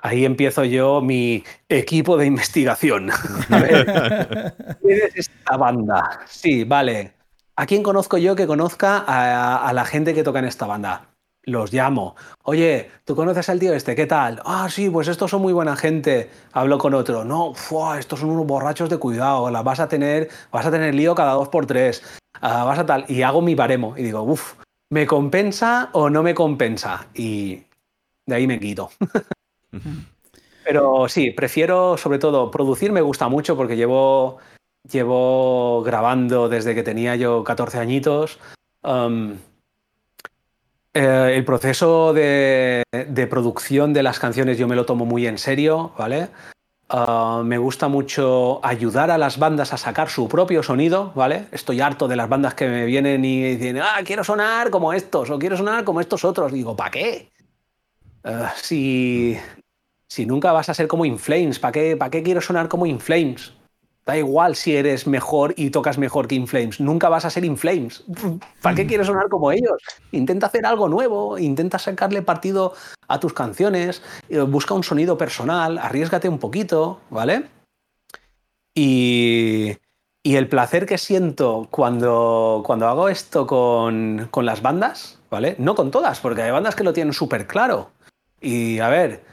Ahí 0.04 0.26
empiezo 0.26 0.64
yo 0.64 1.02
mi 1.02 1.44
equipo 1.70 2.18
de 2.18 2.26
investigación. 2.26 3.10
A 3.50 3.60
ver, 3.60 3.86
¿quién 4.82 5.00
es 5.06 5.16
esta 5.16 5.58
banda? 5.58 6.22
Sí, 6.28 6.64
vale. 6.64 7.21
¿A 7.56 7.66
quién 7.66 7.84
conozco 7.84 8.18
yo 8.18 8.36
que 8.36 8.48
conozca 8.48 8.98
a 8.98 9.74
la 9.74 9.86
gente 9.86 10.14
que 10.14 10.24
toca 10.24 10.40
en 10.40 10.46
esta 10.46 10.66
banda? 10.66 11.12
los 11.44 11.74
llamo. 11.74 12.16
Oye, 12.44 12.90
¿tú 13.06 13.16
conoces 13.16 13.50
al 13.50 13.60
tío 13.60 13.74
este? 13.74 13.96
¿Qué 13.96 14.06
tal? 14.06 14.42
Ah, 14.46 14.68
sí, 14.70 14.90
pues 14.90 15.08
estos 15.08 15.32
son 15.32 15.42
muy 15.42 15.54
buena 15.54 15.76
gente. 15.76 16.30
Hablo 16.54 16.78
con 16.78 16.94
otro. 16.94 17.24
No, 17.24 17.54
estos 17.98 18.20
son 18.20 18.30
unos 18.30 18.46
borrachos 18.46 18.90
de 18.90 18.98
cuidado. 18.98 19.50
La 19.50 19.64
vas 19.64 19.80
a 19.80 19.88
tener, 19.88 20.30
vas 20.52 20.66
a 20.66 20.72
tener 20.72 20.94
lío 20.94 21.16
cada 21.16 21.34
dos 21.34 21.50
por 21.50 21.66
tres. 21.66 22.04
Ah, 22.42 22.64
vas 22.64 22.80
a 22.80 22.86
tal. 22.86 23.06
Y 23.08 23.22
hago 23.24 23.42
mi 23.42 23.56
baremo. 23.56 23.96
Y 23.98 24.04
digo, 24.04 24.22
uff, 24.22 24.56
¿me 24.90 25.08
compensa 25.08 25.90
o 25.94 26.10
no 26.10 26.24
me 26.24 26.36
compensa? 26.36 27.08
Y 27.14 27.64
de 28.26 28.36
ahí 28.36 28.48
me 28.48 28.60
quito. 28.60 28.92
Pero 30.64 31.10
sí, 31.10 31.32
prefiero 31.32 31.98
sobre 31.98 32.20
todo 32.20 32.52
producir, 32.52 32.92
me 32.92 33.02
gusta 33.02 33.28
mucho 33.28 33.58
porque 33.58 33.76
llevo, 33.76 34.38
llevo 34.90 35.84
grabando 35.84 36.50
desde 36.50 36.76
que 36.76 36.84
tenía 36.84 37.16
yo 37.16 37.44
14 37.44 37.80
añitos. 37.80 38.40
Um, 38.84 39.38
eh, 40.94 41.34
el 41.36 41.46
proceso 41.46 42.14
de, 42.14 42.84
producción 43.30 43.94
de 43.94 44.04
las 44.04 44.20
canciones 44.20 44.58
yo 44.58 44.68
me 44.68 44.76
lo 44.76 44.86
tomo 44.86 45.06
muy 45.06 45.26
en 45.26 45.38
serio, 45.38 45.94
¿vale? 45.98 46.30
Ah, 46.90 47.42
me 47.46 47.58
gusta 47.58 47.88
mucho 47.88 48.60
ayudar 48.66 49.12
a 49.12 49.18
las 49.18 49.40
bandas 49.40 49.72
a 49.72 49.78
sacar 49.78 50.10
su 50.10 50.28
propio 50.28 50.62
sonido, 50.62 51.14
¿vale? 51.16 51.48
Estoy 51.52 51.80
harto 51.80 52.10
de 52.10 52.18
las 52.18 52.28
bandas 52.28 52.54
que 52.56 52.68
me 52.68 52.86
vienen 52.86 53.24
y 53.24 53.56
dicen, 53.56 53.78
ah, 53.78 54.02
quiero 54.04 54.26
sonar 54.26 54.70
como 54.70 54.92
estos 54.92 55.30
o 55.30 55.40
quiero 55.40 55.56
sonar 55.56 55.86
como 55.86 56.02
estos 56.02 56.26
otros. 56.26 56.52
Digo, 56.52 56.76
¿para 56.76 56.92
qué? 56.92 57.32
Ah, 58.26 58.54
si, 58.58 59.38
si 60.10 60.26
nunca 60.26 60.52
vas 60.52 60.68
a 60.68 60.74
ser 60.74 60.90
como 60.90 61.06
Inflames, 61.06 61.60
¿para 61.60 61.72
qué, 61.72 61.96
¿para 61.96 62.12
qué 62.12 62.22
quiero 62.22 62.42
sonar 62.42 62.68
como 62.68 62.86
Inflames? 62.86 63.54
Da 64.12 64.18
igual 64.18 64.58
si 64.58 64.76
eres 64.76 65.08
mejor 65.08 65.54
y 65.56 65.70
tocas 65.70 65.98
mejor 65.98 66.28
que 66.28 66.36
Inflames. 66.36 66.82
Nunca 66.82 67.08
vas 67.08 67.24
a 67.24 67.30
ser 67.30 67.46
Inflames. 67.46 68.04
¿Para 68.62 68.76
qué 68.76 68.86
quieres 68.86 69.08
sonar 69.08 69.30
como 69.30 69.54
ellos? 69.54 69.82
Intenta 70.12 70.48
hacer 70.48 70.66
algo 70.66 70.90
nuevo, 70.90 71.38
intenta 71.38 71.80
sacarle 71.80 72.22
partido 72.22 72.74
a 73.08 73.22
tus 73.22 73.32
canciones, 73.32 74.02
eh, 74.28 74.42
busca 74.42 74.74
un 74.74 74.84
sonido 74.84 75.18
personal, 75.18 75.78
arriesgate 75.78 76.28
un 76.28 76.40
poquito, 76.40 77.00
¿vale? 77.10 77.46
Y, 78.76 79.78
el 80.26 80.50
placer 80.50 80.86
que 80.86 80.98
siento 80.98 81.70
cuando, 81.72 82.64
cuando 82.66 82.90
hago 82.90 83.08
esto 83.08 83.48
con, 83.48 84.30
las 84.42 84.62
bandas, 84.62 85.20
¿vale? 85.30 85.56
No 85.58 85.74
con 85.74 85.90
todas, 85.90 86.20
porque 86.20 86.42
hay 86.42 86.52
bandas 86.52 86.76
que 86.76 86.84
lo 86.84 86.92
tienen 86.92 87.14
súper 87.14 87.48
claro. 87.48 87.92
Y 88.42 88.80
a 88.80 88.90
ver, 88.90 89.24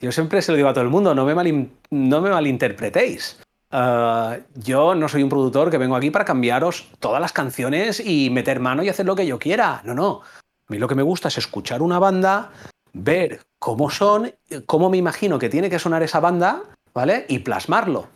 yo 0.00 0.10
siempre 0.10 0.40
se 0.40 0.52
lo 0.52 0.56
digo 0.56 0.70
a 0.70 0.72
todo 0.72 0.84
el 0.84 0.90
mundo, 0.90 1.14
no 1.14 1.26
me, 1.26 1.68
no 1.90 2.20
me 2.22 2.30
malinterpretéis. 2.30 3.38
Ah, 3.74 4.36
yo 4.54 4.94
no 4.94 5.08
soy 5.08 5.22
un 5.22 5.30
productor 5.30 5.70
que 5.70 5.78
vengo 5.78 5.96
aquí 5.96 6.10
para 6.10 6.26
cambiaros 6.26 6.90
todas 7.00 7.22
las 7.22 7.32
canciones 7.32 8.00
y 8.04 8.28
meter 8.28 8.60
mano 8.60 8.82
y 8.82 8.90
hacer 8.90 9.06
lo 9.06 9.16
que 9.16 9.26
yo 9.26 9.38
quiera. 9.38 9.80
No, 9.84 9.94
no. 9.94 10.20
A 10.68 10.72
mí 10.72 10.78
lo 10.78 10.86
que 10.86 10.94
me 10.94 11.02
gusta 11.02 11.28
es 11.28 11.38
escuchar 11.38 11.80
una 11.80 11.98
banda, 11.98 12.50
ver 12.92 13.40
cómo 13.58 13.88
son, 13.88 14.30
cómo 14.66 14.90
me 14.90 14.98
imagino 14.98 15.38
que 15.38 15.48
tiene 15.48 15.70
que 15.70 15.78
sonar 15.78 16.02
esa 16.02 16.20
banda, 16.20 16.62
¿vale? 16.92 17.24
Y 17.28 17.38
plasmarlo 17.38 18.08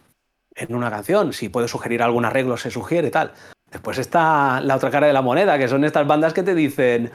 en 0.55 0.75
una 0.75 0.91
canción. 0.91 1.33
Si 1.33 1.49
puedo 1.49 1.69
sugerir 1.69 2.03
algún 2.03 2.27
arreglo, 2.27 2.59
se 2.59 2.71
sugiere 2.71 3.11
tal. 3.11 3.33
Después 3.71 3.97
está 3.97 4.61
la 4.61 4.77
otra 4.77 4.91
cara 4.91 5.07
de 5.07 5.15
la 5.15 5.23
moneda, 5.23 5.59
que 5.59 5.69
son 5.69 5.85
estas 5.85 6.07
bandas 6.07 6.35
que 6.35 6.43
te 6.43 6.55
dicen, 6.55 7.11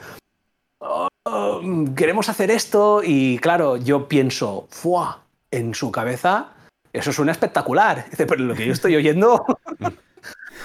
oh, 0.80 1.08
queremos 1.94 2.28
hacer 2.28 2.50
esto 2.50 3.02
y 3.04 3.38
claro, 3.38 3.76
yo 3.76 4.08
pienso, 4.08 4.66
¡fua! 4.68 5.20
En 5.50 5.74
su 5.74 5.92
cabeza 5.92 6.51
eso 6.92 7.12
suena 7.12 7.32
espectacular. 7.32 8.06
Dice, 8.10 8.26
pero 8.26 8.44
lo 8.44 8.54
que 8.54 8.66
yo 8.66 8.72
estoy 8.72 8.96
oyendo 8.96 9.44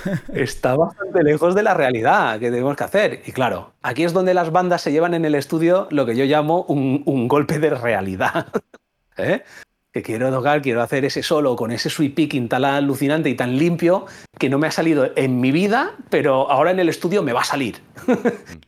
está 0.34 0.76
bastante 0.76 1.24
lejos 1.24 1.56
de 1.56 1.64
la 1.64 1.74
realidad 1.74 2.40
que 2.40 2.52
tenemos 2.52 2.76
que 2.76 2.84
hacer. 2.84 3.22
Y 3.26 3.32
claro, 3.32 3.74
aquí 3.82 4.04
es 4.04 4.14
donde 4.14 4.34
las 4.34 4.52
bandas 4.52 4.82
se 4.82 4.92
llevan 4.92 5.14
en 5.14 5.26
el 5.26 5.36
estudio 5.36 5.88
lo 5.92 6.06
que 6.06 6.16
yo 6.16 6.26
llamo 6.26 6.64
un, 6.64 7.28
golpe 7.28 7.60
de 7.60 7.72
realidad. 7.72 8.48
¿Eh? 9.18 9.44
Que 9.92 10.04
quiero 10.04 10.30
tocar, 10.30 10.62
quiero 10.62 10.84
hacer 10.84 11.06
ese 11.06 11.24
solo 11.24 11.56
con 11.56 11.72
ese 11.72 11.90
sweep 11.90 12.14
picking 12.14 12.50
tan 12.50 12.66
alucinante 12.66 13.30
y 13.30 13.36
tan 13.36 13.58
limpio 13.58 14.06
que 14.38 14.48
no 14.48 14.60
me 14.60 14.68
ha 14.68 14.72
salido 14.72 15.12
en 15.16 15.40
mi 15.40 15.52
vida, 15.52 15.96
pero 16.10 16.52
ahora 16.52 16.70
en 16.70 16.80
el 16.80 16.90
estudio 16.90 17.24
me 17.24 17.34
va 17.34 17.42
a 17.42 17.46
salir. 17.46 17.82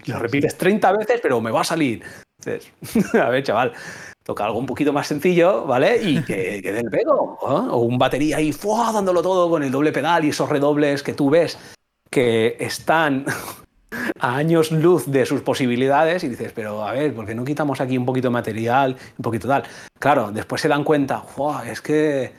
lo 0.07 0.17
repites 0.17 0.57
30 0.57 0.91
veces, 0.93 1.19
pero 1.21 1.39
me 1.39 1.51
va 1.51 1.61
a 1.61 1.65
salir. 1.65 2.01
a 3.13 3.29
ver, 3.29 3.43
chaval, 3.43 3.73
toca 4.29 4.45
algo 4.45 4.59
un 4.59 4.67
poquito 4.67 4.93
más 4.93 5.07
sencillo, 5.07 5.65
¿vale? 5.65 6.03
Y 6.03 6.23
que, 6.23 6.61
que 6.63 6.71
dé 6.71 6.81
el 6.81 6.89
pego. 6.91 7.39
O 7.41 7.77
un 7.77 7.97
batería 7.97 8.37
ahí, 8.37 8.53
¡fua! 8.53 8.91
dándolo 8.91 9.23
todo 9.23 9.49
con 9.49 9.63
el 9.63 9.71
doble 9.71 9.91
pedal 9.91 10.23
y 10.23 10.29
esos 10.29 10.47
redobles 10.47 11.01
que 11.01 11.13
tú 11.13 11.31
ves 11.31 11.57
que 12.11 12.55
están 12.59 13.25
a 14.19 14.35
años 14.35 14.71
luz 14.71 15.07
de 15.07 15.25
sus 15.25 15.41
posibilidades 15.41 16.23
y 16.23 16.29
dices, 16.29 16.51
pero 16.53 16.87
a 16.87 16.91
ver, 16.93 17.11
¿por 17.15 17.25
qué 17.25 17.33
no 17.33 17.43
quitamos 17.43 17.81
aquí 17.81 17.97
un 17.97 18.05
poquito 18.05 18.27
de 18.27 18.33
material, 18.33 18.97
un 19.17 19.23
poquito 19.23 19.47
tal? 19.47 19.63
Claro, 19.97 20.31
después 20.31 20.61
se 20.61 20.67
dan 20.67 20.83
cuenta, 20.83 21.23
es 21.65 21.81
que 21.81 22.31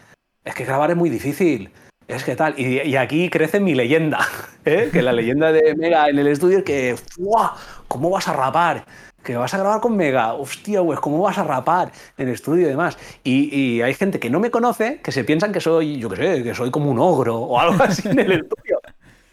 es 0.45 0.55
que 0.55 0.65
grabar 0.65 0.93
es 0.93 0.97
muy 0.97 1.11
difícil. 1.11 1.71
Es 2.11 2.25
que 2.25 2.35
tal. 2.35 2.59
Y, 2.59 2.97
aquí 2.97 3.31
crece 3.31 3.61
mi 3.61 3.75
leyenda. 3.75 4.19
¿eh? 4.65 4.91
Que 4.93 5.03
la 5.03 5.13
leyenda 5.13 5.53
de 5.53 5.75
Mega 5.77 6.09
en 6.09 6.19
el 6.19 6.27
estudio 6.27 6.59
es 6.59 6.65
que, 6.65 6.97
¿cómo 7.89 8.11
vas 8.11 8.29
a 8.29 8.33
rapar? 8.33 8.85
Que 9.23 9.37
vas 9.37 9.53
a 9.55 9.59
grabar 9.59 9.81
con 9.81 9.97
Mega. 9.97 10.35
Hostia, 10.35 10.83
pues, 10.83 10.99
¿cómo 10.99 11.21
vas 11.21 11.39
a 11.39 11.45
rapar 11.45 11.93
en 12.19 12.29
el 12.29 12.35
estudio 12.35 12.67
y 12.67 12.71
demás? 12.71 12.99
Y, 13.23 13.81
hay 13.81 13.95
gente 13.95 14.19
que 14.19 14.31
no 14.31 14.41
me 14.41 14.51
conoce 14.51 15.01
que 15.03 15.13
se 15.13 15.25
piensan 15.25 15.53
que 15.53 15.61
soy, 15.61 15.99
yo 15.99 16.09
qué 16.11 16.17
sé, 16.17 16.43
que 16.43 16.55
soy 16.55 16.71
como 16.71 16.91
un 16.91 16.99
ogro 16.99 17.37
o 17.37 17.61
algo 17.61 17.83
así 17.85 18.09
en 18.09 18.19
el 18.19 18.33
estudio. 18.33 18.81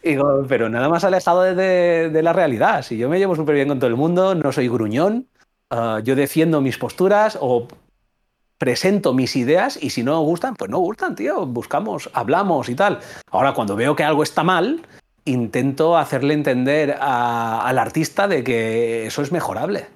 digo, 0.04 0.46
pero 0.48 0.70
nada 0.70 0.88
más 0.90 1.04
alejado 1.04 1.44
de, 1.44 2.10
de 2.10 2.24
la 2.24 2.34
realidad. 2.34 2.84
Si 2.84 2.98
yo 2.98 3.10
me 3.10 3.18
llevo 3.18 3.36
súper 3.36 3.56
bien 3.56 3.68
con 3.68 3.80
todo 3.80 3.90
el 3.90 3.96
mundo, 3.96 4.36
no 4.36 4.52
soy 4.52 4.68
gruñón, 4.70 5.28
ah, 5.72 6.00
yo 6.04 6.16
defiendo 6.16 6.62
mis 6.62 6.78
posturas 6.78 7.38
o 7.42 7.68
presento 8.58 9.14
mis 9.14 9.36
ideas 9.36 9.78
y 9.82 9.90
si 9.92 10.04
no 10.04 10.20
gustan, 10.22 10.56
pues 10.56 10.70
no 10.70 10.80
gustan, 10.80 11.16
tío. 11.16 11.46
Buscamos, 11.46 12.10
hablamos 12.14 12.70
y 12.70 12.76
tal. 12.76 13.00
Ahora, 13.32 13.54
cuando 13.54 13.76
veo 13.76 13.96
que 13.96 14.04
algo 14.04 14.24
está 14.24 14.44
mal, 14.44 14.82
intento 15.26 15.98
hacerle 15.98 16.34
entender 16.34 16.98
al 17.00 17.78
artista 17.78 18.28
de 18.28 18.44
que 18.44 19.08
eso 19.08 19.22
es 19.22 19.32
mejorable. 19.32 19.88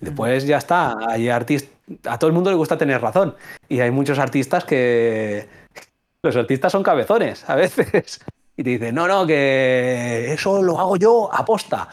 Después 0.00 0.46
ya 0.46 0.58
está. 0.58 0.96
Hay 1.08 1.28
artistas, 1.28 1.70
a 2.04 2.18
todo 2.18 2.28
el 2.28 2.34
mundo 2.34 2.50
le 2.50 2.56
gusta 2.56 2.78
tener 2.78 3.00
razón. 3.00 3.34
Y 3.68 3.80
hay 3.80 3.90
muchos 3.90 4.18
artistas 4.18 4.64
que. 4.64 5.48
Los 6.22 6.36
artistas 6.36 6.72
son 6.72 6.82
cabezones 6.82 7.48
a 7.48 7.54
veces. 7.54 8.20
Y 8.60 8.64
te 8.64 8.70
dicen, 8.70 8.96
no, 8.96 9.06
no, 9.06 9.24
que 9.24 10.32
eso 10.32 10.60
lo 10.64 10.80
hago 10.80 10.96
yo 10.96 11.32
aposta. 11.32 11.88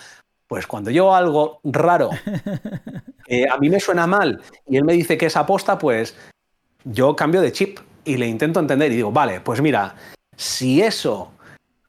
Pues 0.56 0.68
cuando 0.68 0.90
yo 0.90 1.14
algo 1.14 1.60
raro, 1.66 2.12
a 3.52 3.58
mí 3.58 3.70
me 3.70 3.82
suena 3.82 4.08
mal 4.08 4.40
y 4.66 4.78
él 4.78 4.86
me 4.86 4.94
dice 4.94 5.18
que 5.18 5.26
es 5.26 5.36
aposta, 5.36 5.78
pues 5.78 6.16
yo 6.86 7.14
cambio 7.14 7.42
de 7.42 7.52
chip 7.52 7.80
y 8.06 8.16
le 8.16 8.26
intento 8.26 8.62
entender 8.62 8.90
y 8.94 8.96
digo, 8.96 9.12
vale, 9.12 9.42
pues 9.42 9.60
mira, 9.60 9.96
si 10.38 10.82
eso 10.82 11.34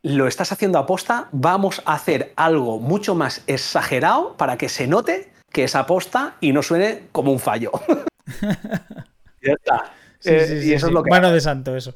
lo 0.03 0.27
estás 0.27 0.51
haciendo 0.51 0.81
aposta, 0.81 1.29
vamos 1.31 1.81
a 1.87 1.95
hacer 1.95 2.33
algo 2.35 2.81
mucho 2.81 3.15
más 3.15 3.45
exagerado 3.47 4.37
para 4.37 4.59
que 4.59 4.69
se 4.69 4.89
note 4.89 5.31
que 5.53 5.63
es 5.63 5.77
aposta 5.77 6.35
y 6.41 6.53
no 6.53 6.61
suene 6.61 7.05
como 7.13 7.31
un 7.31 7.39
fallo. 7.39 7.71
ya 9.43 9.53
está. 9.53 9.93
Eh, 10.25 10.63
y 10.65 10.73
eso 10.73 10.89
es 10.89 10.93
lo 10.93 11.05
que. 11.05 11.11
Mano 11.11 11.31
de 11.31 11.41
santo, 11.41 11.77
eso. 11.77 11.95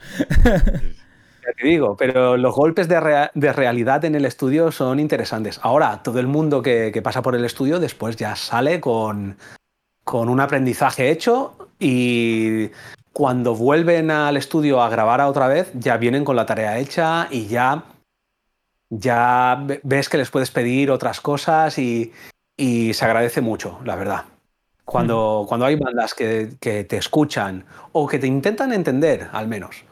Te 1.53 1.67
digo, 1.67 1.97
pero 1.97 2.37
los 2.37 2.55
golpes 2.55 2.89
de, 2.89 3.01
realidad 3.35 4.05
en 4.05 4.15
el 4.15 4.25
estudio 4.25 4.73
son 4.73 5.01
interesantes. 5.01 5.61
Ahora, 5.63 6.03
todo 6.03 6.21
el 6.21 6.27
mundo 6.27 6.63
que, 6.63 6.99
pasa 7.03 7.23
por 7.23 7.35
el 7.35 7.45
estudio 7.45 7.81
después 7.81 8.17
ya 8.17 8.37
sale 8.37 8.81
con, 8.81 9.37
con 10.05 10.29
un 10.29 10.41
aprendizaje 10.41 11.11
hecho 11.11 11.57
y 11.79 12.71
cuando 13.13 13.55
vuelven 13.55 14.11
al 14.11 14.37
estudio 14.37 14.83
a 14.83 14.89
grabar 14.89 15.21
a 15.21 15.29
otra 15.29 15.49
vez, 15.49 15.71
ya 15.75 15.97
vienen 15.97 16.25
con 16.25 16.37
la 16.37 16.47
tarea 16.47 16.79
hecha 16.79 17.29
y 17.31 17.47
ya, 17.47 17.85
ya 18.89 19.67
ves 19.83 20.09
que 20.09 20.19
les 20.19 20.31
puedes 20.31 20.51
pedir 20.51 20.91
otras 20.91 21.21
cosas 21.21 21.79
y, 21.79 22.13
se 22.59 23.05
agradece 23.05 23.41
mucho, 23.41 23.79
la 23.85 23.97
verdad. 23.97 24.25
Cuando, 24.85 25.43
mm. 25.45 25.49
cuando 25.49 25.67
hay 25.67 25.77
bandas 25.77 26.15
que, 26.15 26.51
que, 26.61 26.85
te 26.85 26.99
escuchan 26.99 27.65
o 27.93 28.07
que 28.07 28.19
te 28.19 28.27
intentan 28.27 28.73
entender, 28.73 29.29
al 29.33 29.49
menos. 29.49 29.85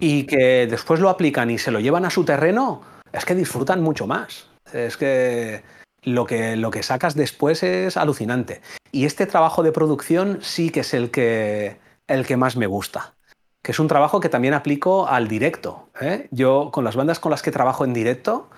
Y 0.00 0.24
que 0.24 0.66
después 0.66 1.00
lo 1.00 1.10
aplican 1.10 1.50
y 1.50 1.58
se 1.58 1.70
lo 1.70 1.80
llevan 1.80 2.04
a 2.04 2.10
su 2.10 2.24
terreno, 2.24 2.82
es 3.12 3.24
que 3.24 3.34
disfrutan 3.34 3.82
mucho 3.82 4.06
más. 4.06 4.48
Es 4.72 4.96
que 4.96 5.62
lo 6.02 6.26
que, 6.26 6.56
lo 6.56 6.70
que 6.70 6.82
sacas 6.82 7.14
después 7.14 7.62
es 7.62 7.96
alucinante. 7.96 8.60
Y 8.92 9.04
este 9.04 9.26
trabajo 9.26 9.62
de 9.62 9.72
producción 9.72 10.38
sí 10.42 10.70
que 10.70 10.80
es 10.80 10.94
el 10.94 11.10
que, 11.10 11.78
el 12.06 12.26
que 12.26 12.36
más 12.36 12.56
me 12.56 12.66
gusta. 12.66 13.14
Que 13.62 13.72
es 13.72 13.78
un 13.78 13.88
trabajo 13.88 14.20
que 14.20 14.28
también 14.28 14.54
aplico 14.54 15.08
al 15.08 15.28
directo. 15.28 15.88
¿eh? 16.00 16.28
Yo, 16.30 16.70
con 16.72 16.84
las 16.84 16.96
bandas 16.96 17.18
con 17.18 17.30
las 17.30 17.42
que 17.42 17.50
trabajo 17.50 17.84
en 17.84 17.94
directo, 17.94 18.50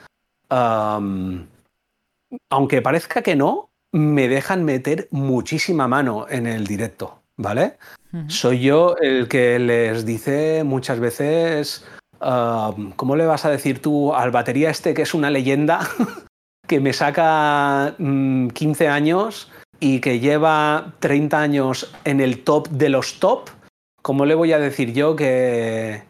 aunque 0.49 1.49
parezca 2.83 3.23
que 3.23 3.37
no, 3.37 3.71
me 3.93 4.29
dejan 4.29 4.65
meter 4.65 5.09
muchísima 5.11 5.89
mano 5.89 6.27
en 6.29 6.47
el 6.47 6.67
directo. 6.67 7.23
¿Vale? 7.39 7.77
Soy 8.29 8.61
yo 8.61 8.97
el 9.01 9.29
que 9.29 9.59
les 9.59 10.07
dice 10.07 10.65
muchas 10.65 11.01
veces, 11.01 11.85
ah, 12.21 12.75
¿cómo 12.97 13.17
le 13.17 13.27
vas 13.27 13.45
a 13.45 13.51
decir 13.51 13.83
tú 13.83 14.15
al 14.15 14.31
batería 14.31 14.71
este 14.71 14.95
que 14.95 15.03
es 15.03 15.15
una 15.15 15.31
leyenda, 15.31 15.81
que 16.67 16.81
me 16.81 16.93
saca 16.93 17.95
15 17.99 17.99
mm, 17.99 18.91
años 18.91 19.51
y 19.81 20.01
que 20.01 20.21
lleva 20.21 20.95
30 21.01 21.41
años 21.41 21.93
en 22.05 22.21
el 22.21 22.45
top 22.45 22.69
de 22.69 22.89
los 22.89 23.19
top? 23.21 23.51
¿Cómo 24.03 24.25
le 24.25 24.35
voy 24.35 24.53
a 24.53 24.59
decir 24.59 24.93
yo 24.93 25.17
que... 25.17 26.03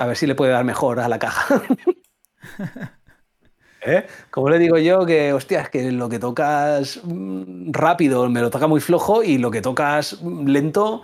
A 0.00 0.06
ver 0.06 0.16
si 0.16 0.26
le 0.26 0.34
puede 0.34 0.52
dar 0.52 0.64
mejor 0.64 0.98
a 0.98 1.08
la 1.08 1.18
caja. 1.18 1.62
¿Eh? 3.86 4.06
Como 4.30 4.48
le 4.48 4.58
digo 4.58 4.78
yo 4.78 5.04
que, 5.04 5.32
hostia, 5.32 5.60
es 5.60 5.68
que 5.68 5.92
lo 5.92 6.08
que 6.08 6.18
tocas 6.18 7.00
mm, 7.04 7.70
rápido 7.70 8.28
me 8.28 8.40
lo 8.40 8.50
toca 8.50 8.66
muy 8.66 8.80
flojo 8.80 9.22
y 9.22 9.38
lo 9.38 9.50
que 9.50 9.60
tocas 9.60 10.20
mm, 10.22 10.46
lento 10.48 11.02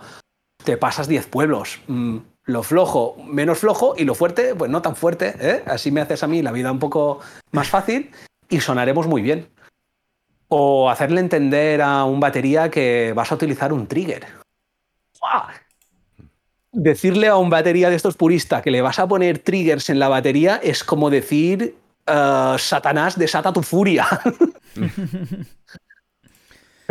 te 0.63 0.77
pasas 0.77 1.07
10 1.07 1.27
pueblos. 1.27 1.79
Mm, 1.87 2.17
lo 2.45 2.63
flojo, 2.63 3.17
menos 3.25 3.59
flojo 3.59 3.93
y 3.97 4.03
lo 4.03 4.15
fuerte, 4.15 4.55
pues 4.55 4.69
no 4.69 4.81
tan 4.81 4.95
fuerte. 4.95 5.35
¿eh? 5.39 5.63
Así 5.65 5.91
me 5.91 6.01
haces 6.01 6.23
a 6.23 6.27
mí 6.27 6.41
la 6.41 6.51
vida 6.51 6.71
un 6.71 6.79
poco 6.79 7.19
más 7.51 7.69
fácil 7.69 8.11
y 8.49 8.59
sonaremos 8.59 9.07
muy 9.07 9.21
bien. 9.21 9.47
O 10.47 10.89
hacerle 10.89 11.21
entender 11.21 11.81
a 11.81 12.03
un 12.03 12.19
batería 12.19 12.69
que 12.69 13.13
vas 13.15 13.31
a 13.31 13.35
utilizar 13.35 13.71
un 13.71 13.87
trigger. 13.87 14.25
Decirle 16.73 17.27
a 17.27 17.37
un 17.37 17.49
batería 17.49 17.89
de 17.89 17.95
estos 17.95 18.17
puristas 18.17 18.61
que 18.61 18.71
le 18.71 18.81
vas 18.81 18.99
a 18.99 19.07
poner 19.07 19.39
triggers 19.39 19.89
en 19.89 19.99
la 19.99 20.09
batería 20.09 20.59
es 20.63 20.83
como 20.83 21.09
decir 21.09 21.75
uh, 22.07 22.57
Satanás 22.57 23.17
desata 23.17 23.53
tu 23.53 23.61
furia. 23.61 24.07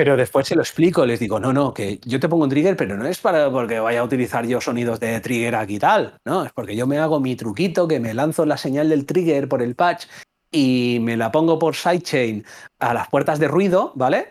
Pero 0.00 0.16
después 0.16 0.48
se 0.48 0.56
lo 0.56 0.62
explico, 0.62 1.04
les 1.04 1.20
digo, 1.20 1.38
no, 1.38 1.52
no, 1.52 1.74
que 1.74 2.00
yo 2.06 2.18
te 2.18 2.26
pongo 2.26 2.44
un 2.44 2.48
trigger, 2.48 2.74
pero 2.74 2.96
no 2.96 3.06
es 3.06 3.18
para 3.18 3.50
porque 3.50 3.80
vaya 3.80 4.00
a 4.00 4.04
utilizar 4.04 4.46
yo 4.46 4.58
sonidos 4.58 4.98
de 4.98 5.20
trigger 5.20 5.54
aquí 5.56 5.74
y 5.74 5.78
tal, 5.78 6.16
no, 6.24 6.46
es 6.46 6.52
porque 6.52 6.74
yo 6.74 6.86
me 6.86 6.96
hago 6.96 7.20
mi 7.20 7.36
truquito, 7.36 7.86
que 7.86 8.00
me 8.00 8.14
lanzo 8.14 8.46
la 8.46 8.56
señal 8.56 8.88
del 8.88 9.04
trigger 9.04 9.46
por 9.46 9.60
el 9.60 9.74
patch 9.74 10.06
y 10.50 11.00
me 11.02 11.18
la 11.18 11.30
pongo 11.30 11.58
por 11.58 11.76
sidechain 11.76 12.46
a 12.78 12.94
las 12.94 13.08
puertas 13.08 13.38
de 13.40 13.48
ruido, 13.48 13.92
¿vale? 13.94 14.30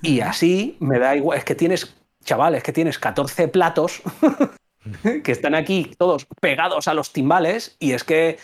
Y 0.00 0.20
así 0.20 0.78
me 0.80 0.98
da 0.98 1.14
igual, 1.14 1.36
es 1.36 1.44
que 1.44 1.54
tienes, 1.54 1.94
chaval, 2.24 2.54
es 2.54 2.62
que 2.62 2.72
tienes 2.72 2.98
14 2.98 3.48
platos 3.48 4.00
que 5.22 5.32
están 5.32 5.54
aquí 5.54 5.94
todos 5.98 6.26
pegados 6.40 6.88
a 6.88 6.94
los 6.94 7.12
timbales 7.12 7.76
y 7.78 7.92
es 7.92 8.04
que 8.04 8.38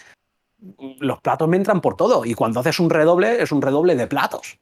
los 1.00 1.22
platos 1.22 1.48
me 1.48 1.56
entran 1.56 1.80
por 1.80 1.96
todo 1.96 2.26
y 2.26 2.34
cuando 2.34 2.60
haces 2.60 2.78
un 2.80 2.90
redoble 2.90 3.42
es 3.42 3.50
un 3.50 3.62
redoble 3.62 3.96
de 3.96 4.06
platos. 4.06 4.58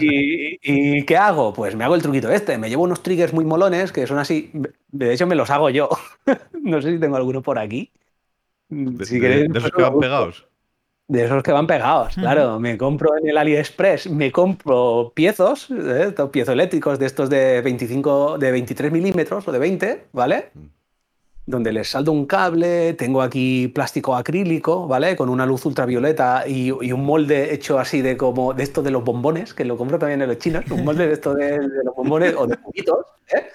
¿Y, 0.00 1.04
qué 1.04 1.16
hago? 1.16 1.52
Pues 1.52 1.74
me 1.74 1.84
hago 1.84 1.94
el 1.94 2.02
truquito 2.02 2.30
este, 2.30 2.58
me 2.58 2.68
llevo 2.68 2.84
unos 2.84 3.02
triggers 3.02 3.32
muy 3.32 3.44
molones 3.44 3.92
que 3.92 4.06
son 4.06 4.18
así, 4.18 4.50
de 4.88 5.12
hecho 5.12 5.26
me 5.26 5.34
los 5.34 5.50
hago 5.50 5.70
yo. 5.70 5.88
no 6.62 6.80
sé 6.80 6.92
si 6.92 7.00
tengo 7.00 7.16
alguno 7.16 7.42
por 7.42 7.58
aquí. 7.58 7.92
De, 8.68 9.48
esos 9.54 9.70
que 9.70 9.82
van 9.82 9.98
pegados. 9.98 10.46
De 11.08 11.24
esos 11.24 11.42
que 11.42 11.52
van 11.52 11.66
pegados, 11.66 12.14
claro. 12.14 12.58
Me 12.58 12.76
compro 12.76 13.16
en 13.16 13.28
el 13.28 13.38
AliExpress, 13.38 14.10
me 14.10 14.32
compro 14.32 15.12
piezos, 15.14 15.70
¿eh? 15.70 16.12
piezoeléctricos 16.32 16.98
de 16.98 17.06
estos 17.06 17.30
de 17.30 17.60
25, 17.62 18.38
de 18.38 18.50
23 18.50 18.92
milímetros 18.92 19.46
o 19.46 19.52
de 19.52 19.58
20, 19.58 20.06
¿vale? 20.12 20.50
Mm 20.54 20.75
donde 21.46 21.72
les 21.72 21.88
saldo 21.88 22.10
un 22.10 22.26
cable, 22.26 22.94
tengo 22.94 23.22
aquí 23.22 23.68
plástico 23.68 24.16
acrílico, 24.16 24.88
¿vale? 24.88 25.14
Con 25.14 25.28
una 25.28 25.46
luz 25.46 25.64
ultravioleta 25.64 26.46
y, 26.46 26.72
un 26.72 27.04
molde 27.04 27.54
hecho 27.54 27.78
así 27.78 28.02
de 28.02 28.16
como 28.16 28.52
de 28.52 28.64
esto 28.64 28.82
de 28.82 28.90
los 28.90 29.04
bombones, 29.04 29.54
que 29.54 29.64
lo 29.64 29.76
compro 29.76 29.98
también 29.98 30.20
en 30.22 30.28
los 30.28 30.38
chinos, 30.38 30.64
un 30.70 30.84
molde 30.84 31.06
de 31.06 31.12
esto 31.12 31.34
de, 31.34 31.58
los 31.84 31.94
bombones 31.94 32.34
o 32.36 32.46
de 32.46 32.56
poquitos, 32.64 33.06
¿eh? 33.32 33.46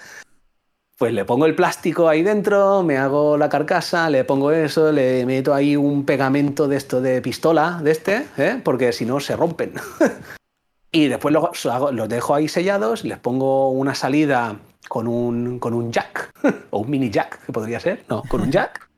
Pues 0.98 1.14
le 1.14 1.26
pongo 1.26 1.48
el 1.48 1.56
plástico 1.56 2.08
ahí 2.08 2.22
dentro, 2.22 2.84
me 2.84 2.98
hago 2.98 3.36
la 3.36 3.50
carcasa, 3.50 4.10
le 4.10 4.24
pongo 4.24 4.52
eso, 4.52 4.92
le 4.92 5.26
meto 5.26 5.52
ahí 5.54 5.76
un 5.76 6.06
pegamento 6.06 6.68
de 6.68 6.78
esto 6.78 7.02
de 7.02 7.22
pistola, 7.24 7.80
de 7.84 7.92
este, 7.92 8.28
¿eh? 8.38 8.62
porque 8.64 8.94
si 8.94 9.06
no 9.06 9.20
se 9.20 9.36
rompen. 9.36 9.74
y 10.92 11.08
después 11.08 11.34
los, 11.34 11.66
los 11.92 12.08
dejo 12.08 12.36
ahí 12.36 12.48
sellados, 12.48 13.04
les 13.04 13.18
pongo 13.18 13.72
una 13.72 13.96
salida 13.96 14.60
con 14.88 15.08
un, 15.08 15.60
con 15.60 15.74
un 15.74 15.92
jack, 15.92 16.34
o 16.72 16.80
un 16.80 16.90
mini 16.90 17.10
jack, 17.10 17.46
que 17.46 17.52
podría 17.52 17.80
ser, 17.80 18.04
no, 18.10 18.24
con 18.24 18.42
un 18.42 18.52
jack, 18.52 18.90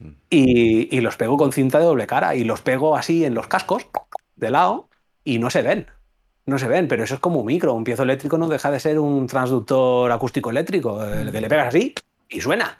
y, 0.30 0.96
y, 0.96 1.00
los 1.00 1.16
pego 1.16 1.36
con 1.36 1.52
cinta 1.52 1.78
de 1.78 1.84
doble 1.84 2.06
cara, 2.06 2.34
y 2.34 2.44
los 2.44 2.60
pego 2.60 2.96
así 2.96 3.24
en 3.24 3.34
los 3.34 3.46
cascos, 3.46 3.86
de 4.36 4.50
lado, 4.50 4.88
y 5.24 5.38
no 5.38 5.50
se 5.50 5.62
ven. 5.62 5.86
no 6.46 6.58
se 6.58 6.68
ven, 6.68 6.88
pero 6.88 7.04
eso 7.04 7.14
es 7.14 7.20
como 7.20 7.40
un 7.40 7.46
micro. 7.46 7.74
Un 7.74 7.84
piezo 7.84 8.02
eléctrico 8.02 8.38
no 8.38 8.48
deja 8.48 8.70
de 8.70 8.80
ser 8.80 8.98
un 8.98 9.26
transductor 9.26 10.10
acústico 10.10 10.48
eléctrico, 10.50 11.04
el 11.04 11.30
que 11.30 11.40
le 11.40 11.48
pegas 11.48 11.68
así 11.68 11.94
y 12.30 12.40
suena. 12.40 12.78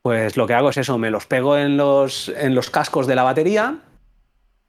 Pues 0.00 0.36
lo 0.38 0.46
que 0.46 0.54
hago 0.54 0.70
es 0.70 0.78
eso, 0.78 0.96
me 0.96 1.10
los 1.10 1.26
pego 1.26 1.58
en 1.58 1.76
los, 1.76 2.30
en 2.30 2.54
los 2.54 2.70
cascos 2.70 3.06
de 3.06 3.14
la 3.14 3.22
batería 3.22 3.80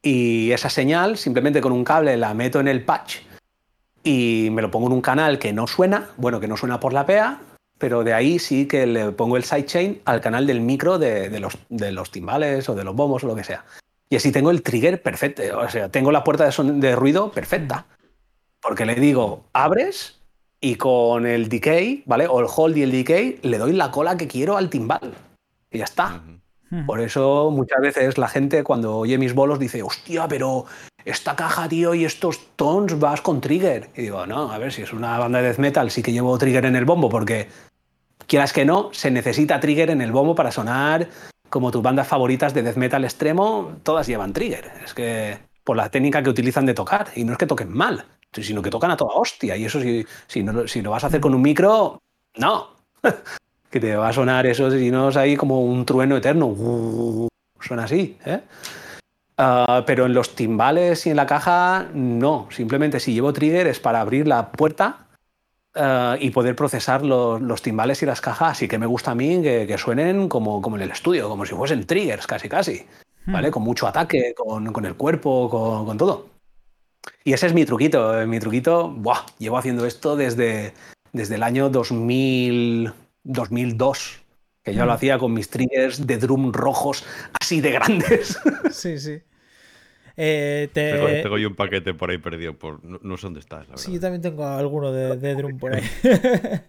y 0.02 0.52
esa 0.52 0.68
señal 0.68 1.16
simplemente 1.16 1.60
con 1.60 1.72
un 1.72 1.84
cable 1.84 2.16
la 2.16 2.34
meto 2.34 2.60
en 2.60 2.68
el 2.68 2.84
patch 2.84 3.18
y 4.02 4.48
me 4.52 4.62
lo 4.62 4.70
pongo 4.70 4.86
en 4.86 4.94
un 4.94 5.00
canal 5.00 5.38
que 5.38 5.52
no 5.52 5.66
suena, 5.66 6.10
bueno, 6.16 6.40
que 6.40 6.48
no 6.48 6.56
suena 6.56 6.80
por 6.80 6.92
la 6.92 7.06
PEA, 7.06 7.40
pero 7.78 8.04
de 8.04 8.14
ahí 8.14 8.38
sí 8.38 8.66
que 8.66 8.86
le 8.86 9.12
pongo 9.12 9.36
el 9.36 9.44
sidechain 9.44 10.00
al 10.04 10.20
canal 10.20 10.46
del 10.46 10.60
micro 10.60 10.98
de, 10.98 11.38
los, 11.40 11.58
de 11.68 11.92
los 11.92 12.10
timbales 12.10 12.68
o 12.68 12.74
de 12.74 12.84
los 12.84 12.94
bombos 12.94 13.24
o 13.24 13.26
lo 13.26 13.34
que 13.34 13.44
sea. 13.44 13.64
Y 14.08 14.16
así 14.16 14.32
tengo 14.32 14.50
el 14.50 14.62
trigger 14.62 15.02
perfecto, 15.02 15.42
o 15.58 15.68
sea, 15.68 15.88
tengo 15.88 16.12
la 16.12 16.24
puerta 16.24 16.48
de, 16.48 16.72
de 16.72 16.96
ruido 16.96 17.30
perfecta. 17.30 17.86
Porque 18.60 18.84
le 18.84 18.94
digo, 18.94 19.44
abres 19.52 20.20
y 20.60 20.74
con 20.74 21.26
el 21.26 21.48
decay, 21.48 22.02
¿vale? 22.06 22.26
O 22.26 22.40
el 22.40 22.46
hold 22.54 22.76
y 22.76 22.82
el 22.82 22.92
decay, 22.92 23.38
le 23.42 23.56
doy 23.56 23.72
la 23.72 23.90
cola 23.90 24.16
que 24.16 24.28
quiero 24.28 24.56
al 24.56 24.68
timbal. 24.68 25.14
Y 25.70 25.78
ya 25.78 25.84
está. 25.84 26.22
Por 26.86 27.00
eso 27.00 27.50
muchas 27.50 27.80
veces 27.80 28.16
la 28.16 28.28
gente 28.28 28.62
cuando 28.62 28.96
oye 28.96 29.18
mis 29.18 29.34
bolos 29.34 29.58
dice, 29.58 29.82
hostia, 29.82 30.28
pero 30.28 30.66
esta 31.04 31.36
caja, 31.36 31.68
tío, 31.68 31.94
y 31.94 32.04
estos 32.04 32.40
tones 32.56 32.98
vas 32.98 33.20
con 33.20 33.40
trigger. 33.40 33.90
Y 33.96 34.02
digo, 34.02 34.26
no, 34.26 34.52
a 34.52 34.58
ver, 34.58 34.72
si 34.72 34.82
es 34.82 34.92
una 34.92 35.18
banda 35.18 35.40
de 35.40 35.48
death 35.48 35.58
metal, 35.58 35.90
sí 35.90 36.02
que 36.02 36.12
llevo 36.12 36.36
trigger 36.38 36.66
en 36.66 36.76
el 36.76 36.84
bombo, 36.84 37.08
porque 37.08 37.48
quieras 38.26 38.52
que 38.52 38.64
no, 38.64 38.90
se 38.92 39.10
necesita 39.10 39.60
trigger 39.60 39.90
en 39.90 40.00
el 40.00 40.12
bombo 40.12 40.34
para 40.34 40.52
sonar 40.52 41.08
como 41.48 41.70
tus 41.70 41.82
bandas 41.82 42.06
favoritas 42.06 42.54
de 42.54 42.62
death 42.62 42.76
metal 42.76 43.04
extremo, 43.04 43.76
todas 43.82 44.06
llevan 44.06 44.32
trigger. 44.32 44.70
Es 44.84 44.94
que 44.94 45.38
por 45.64 45.76
la 45.76 45.90
técnica 45.90 46.22
que 46.22 46.30
utilizan 46.30 46.64
de 46.64 46.74
tocar, 46.74 47.08
y 47.16 47.24
no 47.24 47.32
es 47.32 47.38
que 47.38 47.46
toquen 47.46 47.72
mal, 47.72 48.06
sino 48.32 48.62
que 48.62 48.70
tocan 48.70 48.90
a 48.90 48.96
toda 48.96 49.14
hostia. 49.14 49.56
Y 49.56 49.64
eso 49.64 49.80
si, 49.80 50.06
si, 50.26 50.42
no, 50.42 50.66
si 50.68 50.80
lo 50.80 50.90
vas 50.90 51.04
a 51.04 51.08
hacer 51.08 51.20
con 51.20 51.34
un 51.34 51.42
micro, 51.42 52.00
no. 52.36 52.68
que 53.70 53.80
te 53.80 53.96
va 53.96 54.08
a 54.08 54.12
sonar 54.12 54.46
eso, 54.46 54.70
si 54.70 54.90
no 54.90 55.08
es 55.08 55.16
ahí 55.16 55.36
como 55.36 55.62
un 55.62 55.84
trueno 55.84 56.16
eterno. 56.16 57.28
Suena 57.60 57.84
así, 57.84 58.16
¿eh? 58.24 58.40
Ah, 59.42 59.84
pero 59.86 60.04
en 60.04 60.12
los 60.12 60.34
timbales 60.34 61.06
y 61.06 61.10
en 61.10 61.16
la 61.16 61.24
caja, 61.26 61.88
no. 61.94 62.46
Simplemente 62.50 63.00
si 63.00 63.14
llevo 63.14 63.32
trigger 63.32 63.68
es 63.68 63.80
para 63.80 64.02
abrir 64.02 64.28
la 64.28 64.52
puerta 64.52 65.06
ah, 65.74 66.16
y 66.20 66.28
poder 66.28 66.54
procesar 66.54 67.02
los, 67.02 67.62
timbales 67.62 68.02
y 68.02 68.06
las 68.06 68.20
cajas. 68.20 68.52
Así 68.52 68.68
que 68.68 68.78
me 68.78 68.84
gusta 68.84 69.12
a 69.12 69.14
mí 69.14 69.40
que, 69.40 69.78
suenen 69.78 70.28
como, 70.28 70.60
como, 70.60 70.76
en 70.76 70.82
el 70.82 70.90
estudio, 70.90 71.28
como 71.30 71.46
si 71.46 71.54
fuesen 71.54 71.86
triggers, 71.86 72.26
casi, 72.26 72.50
casi. 72.50 72.86
¿Vale? 73.24 73.48
Hmm. 73.48 73.52
Con 73.52 73.62
mucho 73.62 73.86
ataque, 73.86 74.34
con, 74.36 74.84
el 74.84 74.94
cuerpo, 74.94 75.48
con, 75.86 75.96
todo. 75.96 76.26
Y 77.24 77.32
ese 77.32 77.46
es 77.46 77.54
mi 77.54 77.64
truquito. 77.64 78.26
Mi 78.26 78.40
truquito, 78.40 78.90
¡buah! 78.90 79.24
llevo 79.38 79.56
haciendo 79.56 79.86
esto 79.86 80.16
desde, 80.16 80.74
desde 81.12 81.36
el 81.36 81.42
año 81.42 81.70
2000. 81.70 82.92
2002, 83.24 84.20
que 84.62 84.74
yo 84.74 84.84
lo 84.84 84.92
mm. 84.92 84.94
hacía 84.94 85.18
con 85.18 85.32
mis 85.32 85.50
triggers 85.50 86.06
de 86.06 86.18
drum 86.18 86.52
rojos 86.52 87.04
así 87.40 87.60
de 87.60 87.72
grandes. 87.72 88.38
Sí, 88.70 88.98
sí. 88.98 89.20
Eh, 90.22 90.68
tengo, 90.74 91.38
yo 91.38 91.48
un 91.48 91.54
paquete 91.54 91.94
por 91.94 92.10
ahí 92.10 92.18
perdido, 92.18 92.52
por... 92.52 92.84
no, 92.84 93.16
sé 93.16 93.26
dónde 93.26 93.40
está. 93.40 93.64
Sí, 93.76 93.94
yo 93.94 94.00
también 94.00 94.20
tengo 94.20 94.46
alguno 94.46 94.92
de, 94.92 95.34
drum 95.34 95.58
por 95.58 95.74
ahí. 95.74 95.82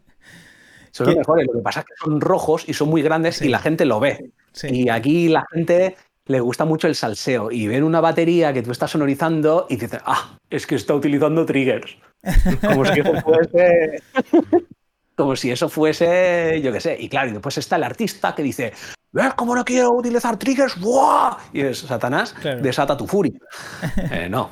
Son 0.92 1.08
los 1.08 1.18
mejores, 1.18 1.48
lo 1.48 1.54
que 1.54 1.62
pasa 1.62 1.82
es 1.82 1.86
que 1.86 1.94
son 2.04 2.20
rojos 2.20 2.68
y 2.68 2.74
son 2.74 2.90
muy 2.90 3.02
grandes 3.02 3.42
y 3.42 3.48
la 3.48 3.60
gente 3.60 3.86
lo 3.86 4.02
ve. 4.02 4.32
Y 4.64 4.90
aquí 4.90 5.30
la 5.30 5.46
gente 5.52 5.96
le 6.26 6.40
gusta 6.42 6.66
mucho 6.66 6.88
el 6.88 6.96
salseo 6.96 7.50
y 7.50 7.68
ven 7.68 7.84
una 7.84 8.02
batería 8.02 8.52
que 8.52 8.62
tú 8.62 8.72
estás 8.72 8.92
sonorizando 8.92 9.68
y 9.70 9.78
dicen, 9.78 10.02
ah, 10.06 10.38
es 10.50 10.68
que 10.68 10.76
está 10.76 10.94
utilizando 10.94 11.46
triggers. 11.46 11.98
Como 12.62 12.86
si 12.86 13.02
fuese 13.02 14.02
como 15.16 15.36
si 15.36 15.52
eso 15.52 15.70
fuese, 15.70 16.62
yo 16.64 16.72
qué 16.72 16.80
sé. 16.80 16.98
Y 17.00 17.08
claro, 17.08 17.30
y 17.30 17.34
después 17.34 17.58
está 17.58 17.76
el 17.76 17.84
artista 17.84 18.34
que 18.34 18.44
dice, 18.44 18.74
¿ves 19.12 19.34
cómo 19.36 19.56
no 19.56 19.66
quiero 19.66 19.92
utilizar 19.94 20.38
triggers? 20.38 20.80
¡Buah! 20.80 21.38
Y 21.54 21.62
es 21.62 21.80
Satanás, 21.80 22.36
desata 22.62 22.98
tu 22.98 23.08
furia. 23.08 23.40
Eh, 24.12 24.30
no, 24.30 24.50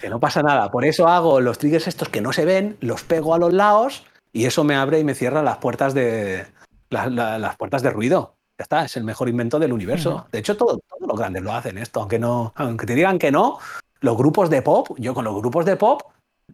que 0.00 0.08
no 0.08 0.20
pasa 0.20 0.42
nada. 0.42 0.70
Por 0.70 0.84
eso 0.84 1.08
hago 1.08 1.40
los 1.40 1.58
triggers 1.58 1.88
estos 1.88 2.08
que 2.08 2.20
no 2.20 2.32
se 2.32 2.44
ven, 2.44 2.76
los 2.80 3.02
pego 3.04 3.34
a 3.34 3.38
los 3.38 3.52
lados 3.52 4.04
y 4.32 4.46
eso 4.46 4.64
me 4.64 4.76
abre 4.76 5.00
y 5.00 5.04
me 5.04 5.14
cierra 5.14 5.42
las 5.42 5.58
puertas 5.58 5.94
de, 5.94 6.46
las 6.90 7.56
puertas 7.56 7.82
de 7.82 7.90
ruido. 7.90 8.36
Ya 8.58 8.64
está, 8.64 8.84
es 8.84 8.96
el 8.96 9.04
mejor 9.04 9.28
invento 9.28 9.58
del 9.58 9.72
universo. 9.72 10.26
De 10.32 10.40
hecho, 10.40 10.56
todos 10.56 10.80
los 11.00 11.18
grandes 11.18 11.42
lo 11.42 11.52
hacen 11.52 11.78
esto, 11.78 12.00
aunque 12.00 12.18
no, 12.18 12.52
aunque 12.56 12.86
te 12.86 12.94
digan 12.94 13.18
que 13.18 13.30
no, 13.30 13.58
los 14.00 14.16
grupos 14.16 14.50
de 14.50 14.62
pop, 14.62 14.88
yo 14.98 15.14
con 15.14 15.24
los 15.24 15.36
grupos 15.36 15.64
de 15.64 15.76
pop 15.76 16.02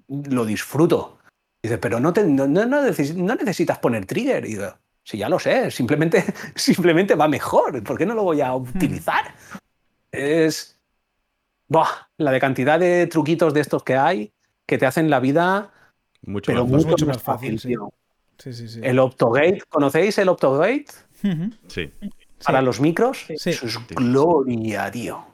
lo 0.09 0.45
disfruto. 0.45 1.19
Dice, 1.63 1.79
pero 1.79 1.99
no, 1.99 2.13
necesitas 2.13 3.79
poner 3.79 4.05
trigger. 4.05 4.45
Y 4.45 4.49
digo, 4.51 4.75
si 5.05 5.19
ya 5.19 5.29
lo 5.29 5.39
sé, 5.39 5.71
simplemente, 5.71 6.25
simplemente 6.57 7.15
va 7.15 7.29
mejor. 7.29 7.83
¿Por 7.83 7.97
qué 7.97 8.07
no 8.07 8.15
lo 8.15 8.25
voy 8.25 8.41
a 8.41 8.53
hmm. 8.53 8.63
utilizar? 8.63 9.35
Es. 10.11 10.79
la 12.19 12.31
de 12.33 12.41
cantidad 12.41 12.79
de 12.81 13.07
truquitos 13.07 13.55
de 13.55 13.61
estos 13.61 13.83
que 13.83 13.97
hay 13.97 14.33
que 14.67 14.79
te 14.79 14.87
hacen 14.87 15.11
la 15.11 15.21
vida 15.21 15.71
mucho, 16.23 16.53
más, 16.53 16.87
mucho, 16.87 17.07
más 17.07 17.23
fácil. 17.23 17.61
sí. 17.61 17.75
Sí, 18.39 18.53
sí, 18.53 18.81
el 18.83 18.99
Optogate, 18.99 19.63
¿conocéis 19.69 20.19
el 20.19 20.29
Optogate? 20.29 20.87
Sí. 21.69 21.89
Para 22.45 22.63
los 22.63 22.81
micros. 22.81 23.27
Eso 23.29 23.51
es 23.51 23.79
gloria, 23.89 24.91
tío. 24.91 25.25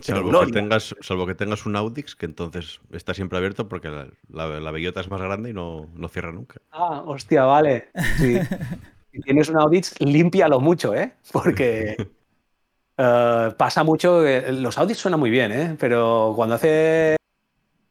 Salvo 0.00 0.46
que, 0.46 0.52
tengas, 0.52 0.94
salvo 1.00 1.26
que 1.26 1.34
tengas 1.34 1.66
un 1.66 1.76
Audix, 1.76 2.16
que 2.16 2.26
entonces 2.26 2.80
está 2.90 3.14
siempre 3.14 3.38
abierto 3.38 3.68
porque 3.68 3.90
la, 4.28 4.70
bellota 4.70 5.00
es 5.00 5.10
más 5.10 5.20
grande 5.20 5.50
y 5.50 5.52
no, 5.52 5.88
cierra 6.10 6.32
nunca. 6.32 6.60
Ah, 6.70 7.02
hostia, 7.06 7.44
vale. 7.44 7.88
si 9.12 9.20
tienes 9.20 9.48
un 9.48 9.58
Audix, 9.58 9.94
límpialo 10.00 10.60
mucho, 10.60 10.94
¿eh? 10.94 11.14
Porque 11.32 11.96
eh, 12.96 13.54
pasa 13.56 13.84
mucho. 13.84 14.22
los 14.22 14.78
Audix 14.78 14.98
suenan 14.98 15.20
muy 15.20 15.30
bien, 15.30 15.52
¿eh? 15.52 15.76
Pero 15.78 16.32
cuando 16.36 16.54
hace, 16.54 17.16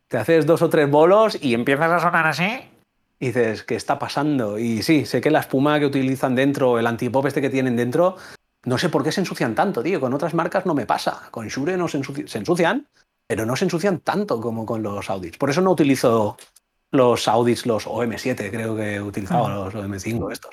te 0.07 0.17
haces 0.17 0.45
dos 0.45 0.61
o 0.61 0.69
tres 0.69 0.89
bolos 0.89 1.37
y 1.41 1.53
empiezas 1.53 1.91
a 1.91 1.99
sonar 1.99 2.27
así, 2.27 2.61
y 3.19 3.27
dices, 3.27 3.63
¿qué 3.63 3.75
está 3.75 3.99
pasando? 3.99 4.57
Y 4.57 4.81
sí, 4.81 5.05
sé 5.05 5.19
que 5.19 5.29
la 5.29 5.41
espuma 5.41 5.79
que 5.79 5.85
utilizan 5.85 6.35
dentro, 6.35 6.79
el 6.79 6.87
antipop 6.87 7.25
este 7.25 7.41
que 7.41 7.49
tienen 7.49 7.75
dentro, 7.75 8.15
no 8.65 8.77
sé 8.77 8.89
por 8.89 9.03
qué 9.03 9.11
se 9.11 9.21
ensucian 9.21 9.55
tanto, 9.55 9.83
tío. 9.83 9.99
Con 9.99 10.13
otras 10.13 10.33
marcas 10.33 10.65
no 10.65 10.73
me 10.73 10.85
pasa. 10.85 11.23
Con 11.31 11.47
Shure 11.47 11.77
no 11.77 11.87
se, 11.87 11.97
ensucian, 11.97 12.87
pero 13.27 13.45
no 13.45 13.55
se 13.55 13.65
ensucian 13.65 13.99
tanto 13.99 14.39
como 14.39 14.65
con 14.65 14.81
los 14.81 15.09
Audits. 15.09 15.37
Por 15.37 15.49
eso 15.49 15.61
no 15.61 15.71
utilizo 15.71 16.37
los 16.91 17.27
Audits, 17.27 17.65
los 17.65 17.87
OM7, 17.87 18.49
creo 18.49 18.75
que 18.75 19.01
utilizaba 19.01 19.49
los 19.49 19.73
OM5 19.73 20.31
estos. 20.31 20.51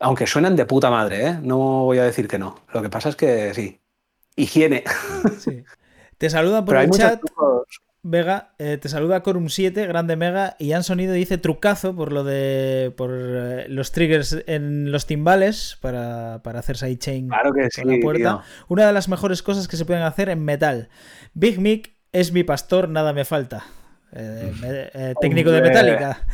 Aunque 0.00 0.26
suenan 0.26 0.56
de 0.56 0.64
puta 0.64 0.90
madre, 0.90 1.26
¿eh? 1.26 1.38
No 1.42 1.84
voy 1.84 1.98
a 1.98 2.04
decir 2.04 2.26
que 2.26 2.38
no. 2.38 2.56
Lo 2.72 2.82
que 2.82 2.88
pasa 2.88 3.10
es 3.10 3.16
que 3.16 3.54
sí. 3.54 3.80
Higiene. 4.34 4.82
Te 6.18 6.30
saludan 6.30 6.64
por 6.64 6.76
el 6.76 6.90
chat. 6.90 7.20
Vega, 8.02 8.54
eh, 8.58 8.78
te 8.78 8.88
saluda 8.88 9.22
Corum7, 9.22 9.86
grande 9.86 10.16
Mega, 10.16 10.56
y 10.58 10.72
han 10.72 10.84
Sonido 10.84 11.12
dice 11.12 11.36
trucazo 11.36 11.94
por 11.94 12.12
lo 12.12 12.24
de 12.24 12.94
por 12.96 13.10
eh, 13.12 13.66
los 13.68 13.92
triggers 13.92 14.42
en 14.46 14.90
los 14.90 15.04
timbales 15.04 15.76
para, 15.82 16.40
para 16.42 16.60
hacer 16.60 16.78
sidechain 16.78 17.28
claro 17.28 17.52
que 17.52 17.68
la 17.84 18.00
puerta. 18.00 18.42
Una 18.68 18.86
de 18.86 18.94
las 18.94 19.10
mejores 19.10 19.42
cosas 19.42 19.68
que 19.68 19.76
se 19.76 19.84
pueden 19.84 20.02
hacer 20.02 20.30
en 20.30 20.42
metal. 20.42 20.88
Big 21.34 21.60
Mick 21.60 21.92
es 22.12 22.32
mi 22.32 22.42
pastor, 22.42 22.88
nada 22.88 23.12
me 23.12 23.26
falta. 23.26 23.66
Eh, 24.12 25.14
técnico 25.20 25.50
de 25.50 25.60
Metallica. 25.60 26.26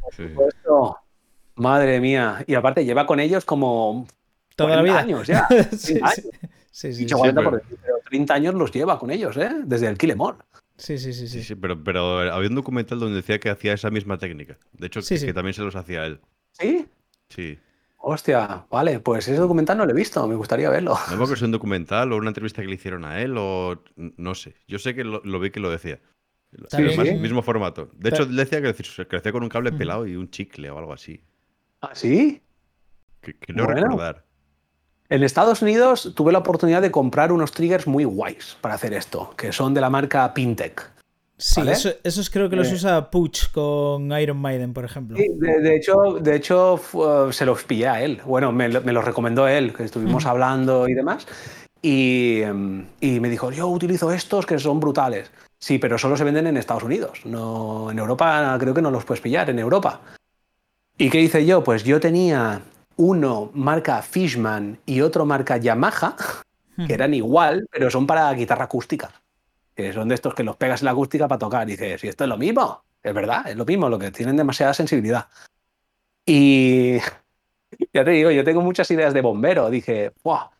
Por 0.00 0.14
supuesto. 0.14 1.01
Madre 1.54 2.00
mía. 2.00 2.44
Y 2.46 2.54
aparte 2.54 2.84
lleva 2.84 3.06
con 3.06 3.20
ellos 3.20 3.44
como 3.44 4.06
toda 4.56 4.76
la 4.76 4.82
vida. 4.82 4.98
años 4.98 5.26
ya. 5.26 5.46
sí, 5.76 6.00
sí, 6.70 6.92
sí, 6.92 7.06
30 7.06 8.34
años 8.34 8.54
los 8.54 8.72
lleva 8.72 8.98
con 8.98 9.10
ellos, 9.10 9.36
¿eh? 9.36 9.50
Desde 9.64 9.88
el 9.88 9.98
Killemore. 9.98 10.38
Sí, 10.76 10.98
sí, 10.98 11.12
sí, 11.12 11.28
sí. 11.28 11.42
sí, 11.42 11.54
pero, 11.54 11.82
pero 11.82 12.20
había 12.32 12.48
un 12.48 12.54
documental 12.54 12.98
donde 12.98 13.16
decía 13.16 13.38
que 13.38 13.50
hacía 13.50 13.74
esa 13.74 13.90
misma 13.90 14.18
técnica. 14.18 14.58
De 14.72 14.86
hecho, 14.86 15.00
que, 15.00 15.32
también 15.32 15.54
se 15.54 15.62
los 15.62 15.76
hacía 15.76 16.06
él. 16.06 16.20
¿Sí? 16.52 16.86
Sí. 17.28 17.58
Hostia, 18.04 18.66
vale, 18.68 18.98
pues 18.98 19.28
ese 19.28 19.36
documental 19.36 19.78
no 19.78 19.86
lo 19.86 19.92
he 19.92 19.94
visto, 19.94 20.26
me 20.26 20.34
gustaría 20.34 20.68
verlo. 20.70 20.98
No 21.16 21.26
que 21.26 21.34
es 21.34 21.42
un 21.42 21.52
documental 21.52 22.12
o 22.12 22.16
una 22.16 22.30
entrevista 22.30 22.60
que 22.60 22.66
le 22.66 22.74
hicieron 22.74 23.04
a 23.04 23.20
él 23.20 23.36
o 23.38 23.80
no 23.94 24.34
sé. 24.34 24.56
Yo 24.66 24.80
sé 24.80 24.94
que 24.94 25.04
lo, 25.04 25.20
vi 25.38 25.50
que 25.50 25.60
lo 25.60 25.70
decía. 25.70 26.00
Sí, 26.68 26.82
Mismo 27.20 27.42
formato. 27.42 27.90
De 27.94 28.10
hecho, 28.10 28.26
le 28.26 28.44
decía 28.44 28.60
que 28.60 28.74
crecía 29.06 29.32
con 29.32 29.44
un 29.44 29.48
cable 29.48 29.70
pelado 29.70 30.06
y 30.06 30.16
un 30.16 30.30
chicle 30.30 30.68
o 30.70 30.78
algo 30.78 30.92
así. 30.92 31.22
¿Ah, 31.82 31.90
sí? 31.94 32.40
Que, 33.20 33.34
no 33.52 33.66
recordar. 33.66 34.24
En 35.08 35.22
Estados 35.22 35.60
Unidos 35.60 36.12
tuve 36.16 36.32
la 36.32 36.38
oportunidad 36.38 36.80
de 36.80 36.90
comprar 36.90 37.32
unos 37.32 37.52
triggers 37.52 37.86
muy 37.86 38.04
guays 38.04 38.56
para 38.60 38.74
hacer 38.74 38.94
esto, 38.94 39.34
que 39.36 39.52
son 39.52 39.74
de 39.74 39.80
la 39.80 39.90
marca 39.90 40.32
Pintec. 40.32 40.90
Sí, 41.36 41.60
esos 42.04 42.30
creo 42.30 42.48
que 42.48 42.54
los 42.54 42.70
eh. 42.70 42.74
usa 42.74 43.10
Puch 43.10 43.50
con 43.50 44.12
Iron 44.12 44.38
Maiden, 44.38 44.72
por 44.72 44.84
ejemplo. 44.84 45.16
Sí, 45.16 45.28
de, 45.34 45.76
hecho, 45.76 46.18
de 46.20 46.36
hecho 46.36 46.80
se 47.32 47.44
los 47.44 47.64
pillé 47.64 47.88
a 47.88 48.00
él. 48.00 48.22
Bueno, 48.24 48.52
me, 48.52 48.68
los 48.68 49.04
recomendó 49.04 49.48
él, 49.48 49.74
que 49.74 49.82
estuvimos 49.82 50.24
hablando 50.24 50.88
y 50.88 50.94
demás. 50.94 51.26
Y, 51.82 52.42
em, 52.42 52.86
y, 53.00 53.18
me 53.18 53.28
dijo, 53.28 53.50
yo 53.50 53.66
utilizo 53.66 54.12
estos 54.12 54.46
que 54.46 54.56
son 54.60 54.78
brutales. 54.78 55.32
Sí, 55.58 55.78
pero 55.78 55.98
solo 55.98 56.16
se 56.16 56.22
venden 56.22 56.46
en 56.46 56.56
Estados 56.56 56.84
Unidos. 56.84 57.22
No, 57.24 57.90
en 57.90 57.98
Europa 57.98 58.56
creo 58.60 58.72
que 58.72 58.82
no 58.82 58.92
los 58.92 59.04
puedes 59.04 59.20
pillar, 59.20 59.50
en 59.50 59.58
Europa. 59.58 60.00
¿Y 60.98 61.10
qué 61.10 61.20
hice 61.20 61.44
yo? 61.46 61.64
Pues 61.64 61.84
yo 61.84 62.00
tenía 62.00 62.62
uno 62.96 63.50
marca 63.54 64.02
Fishman 64.02 64.78
y 64.86 65.00
otro 65.00 65.24
marca 65.24 65.56
Yamaha, 65.56 66.16
que 66.86 66.94
eran 66.94 67.14
igual, 67.14 67.66
pero 67.70 67.90
son 67.90 68.06
para 68.06 68.32
guitarra 68.32 68.64
acústica. 68.64 69.10
Que 69.74 69.92
son 69.92 70.08
de 70.08 70.14
estos 70.14 70.34
que 70.34 70.44
los 70.44 70.56
pegas 70.56 70.82
en 70.82 70.86
la 70.86 70.90
acústica 70.92 71.26
para 71.26 71.38
tocar. 71.38 71.68
Y 71.68 71.72
dices, 71.72 72.00
si 72.00 72.08
esto 72.08 72.24
es 72.24 72.28
lo 72.28 72.36
mismo, 72.36 72.84
es 73.02 73.14
verdad, 73.14 73.48
es 73.48 73.56
lo 73.56 73.64
mismo, 73.64 73.88
lo 73.88 73.98
que 73.98 74.10
tienen 74.10 74.36
demasiada 74.36 74.74
sensibilidad. 74.74 75.28
Y 76.26 76.98
ya 77.92 78.04
te 78.04 78.10
digo, 78.10 78.30
yo 78.30 78.44
tengo 78.44 78.60
muchas 78.60 78.90
ideas 78.90 79.14
de 79.14 79.22
bombero. 79.22 79.70
Dije, 79.70 80.12
¡buah! 80.22 80.50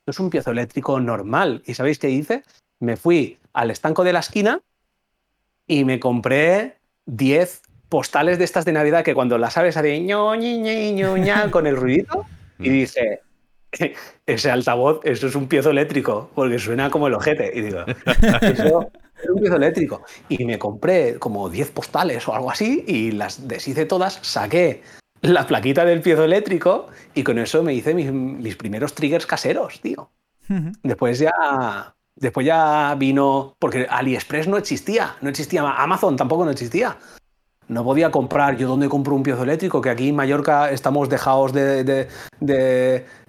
Esto 0.00 0.10
es 0.10 0.20
un 0.20 0.30
piezo 0.30 0.50
eléctrico 0.50 0.98
normal. 1.00 1.62
¿Y 1.66 1.74
sabéis 1.74 1.98
qué 1.98 2.10
hice? 2.10 2.42
Me 2.80 2.96
fui 2.96 3.38
al 3.52 3.70
estanco 3.70 4.04
de 4.04 4.12
la 4.12 4.20
esquina 4.20 4.60
y 5.66 5.84
me 5.84 6.00
compré 6.00 6.78
10 7.06 7.62
postales 7.88 8.38
de 8.38 8.44
estas 8.44 8.64
de 8.64 8.72
Navidad 8.72 9.04
que 9.04 9.14
cuando 9.14 9.38
las 9.38 9.56
abres 9.56 9.76
hace 9.76 10.00
ño, 10.00 10.34
ño, 10.34 11.16
ño, 11.16 11.50
con 11.50 11.66
el 11.66 11.76
ruido 11.76 12.26
y 12.58 12.68
dice, 12.68 13.22
ese 14.26 14.50
altavoz, 14.50 15.00
eso 15.04 15.26
es 15.26 15.34
un 15.34 15.48
piezo 15.48 15.70
eléctrico, 15.70 16.30
porque 16.34 16.58
suena 16.58 16.90
como 16.90 17.06
el 17.08 17.14
ojete. 17.14 17.50
Y 17.54 17.62
digo, 17.62 17.84
eso 18.42 18.90
es 19.22 19.30
un 19.30 19.40
piezo 19.40 19.56
eléctrico. 19.56 20.02
Y 20.28 20.44
me 20.44 20.58
compré 20.58 21.18
como 21.18 21.48
10 21.48 21.70
postales 21.70 22.26
o 22.28 22.34
algo 22.34 22.50
así 22.50 22.84
y 22.86 23.12
las 23.12 23.48
deshice 23.48 23.86
todas, 23.86 24.18
saqué 24.22 24.82
la 25.20 25.46
plaquita 25.46 25.84
del 25.84 26.00
piezo 26.00 26.24
eléctrico 26.24 26.88
y 27.14 27.24
con 27.24 27.38
eso 27.38 27.62
me 27.62 27.74
hice 27.74 27.92
mis, 27.92 28.56
primeros 28.56 28.94
triggers 28.94 29.26
caseros, 29.26 29.80
tío. 29.80 30.10
Después 30.82 31.18
ya 31.18 31.94
Después 32.20 32.44
ya 32.46 32.96
vino, 32.98 33.54
porque 33.60 33.86
AliExpress 33.88 34.48
no 34.48 34.56
existía, 34.56 35.16
no 35.20 35.30
existía, 35.30 35.62
Amazon 35.62 36.16
tampoco 36.16 36.44
no 36.44 36.50
existía. 36.50 36.96
No 37.68 37.84
podía 37.84 38.10
comprar, 38.10 38.56
yo 38.56 38.66
dónde 38.66 38.88
compro 38.88 39.14
un 39.14 39.22
piezo 39.22 39.42
eléctrico, 39.42 39.80
que 39.80 39.90
aquí 39.90 40.08
en 40.08 40.16
Mallorca 40.16 40.70
estamos 40.70 41.08
dejados 41.08 41.52
de, 41.52 42.08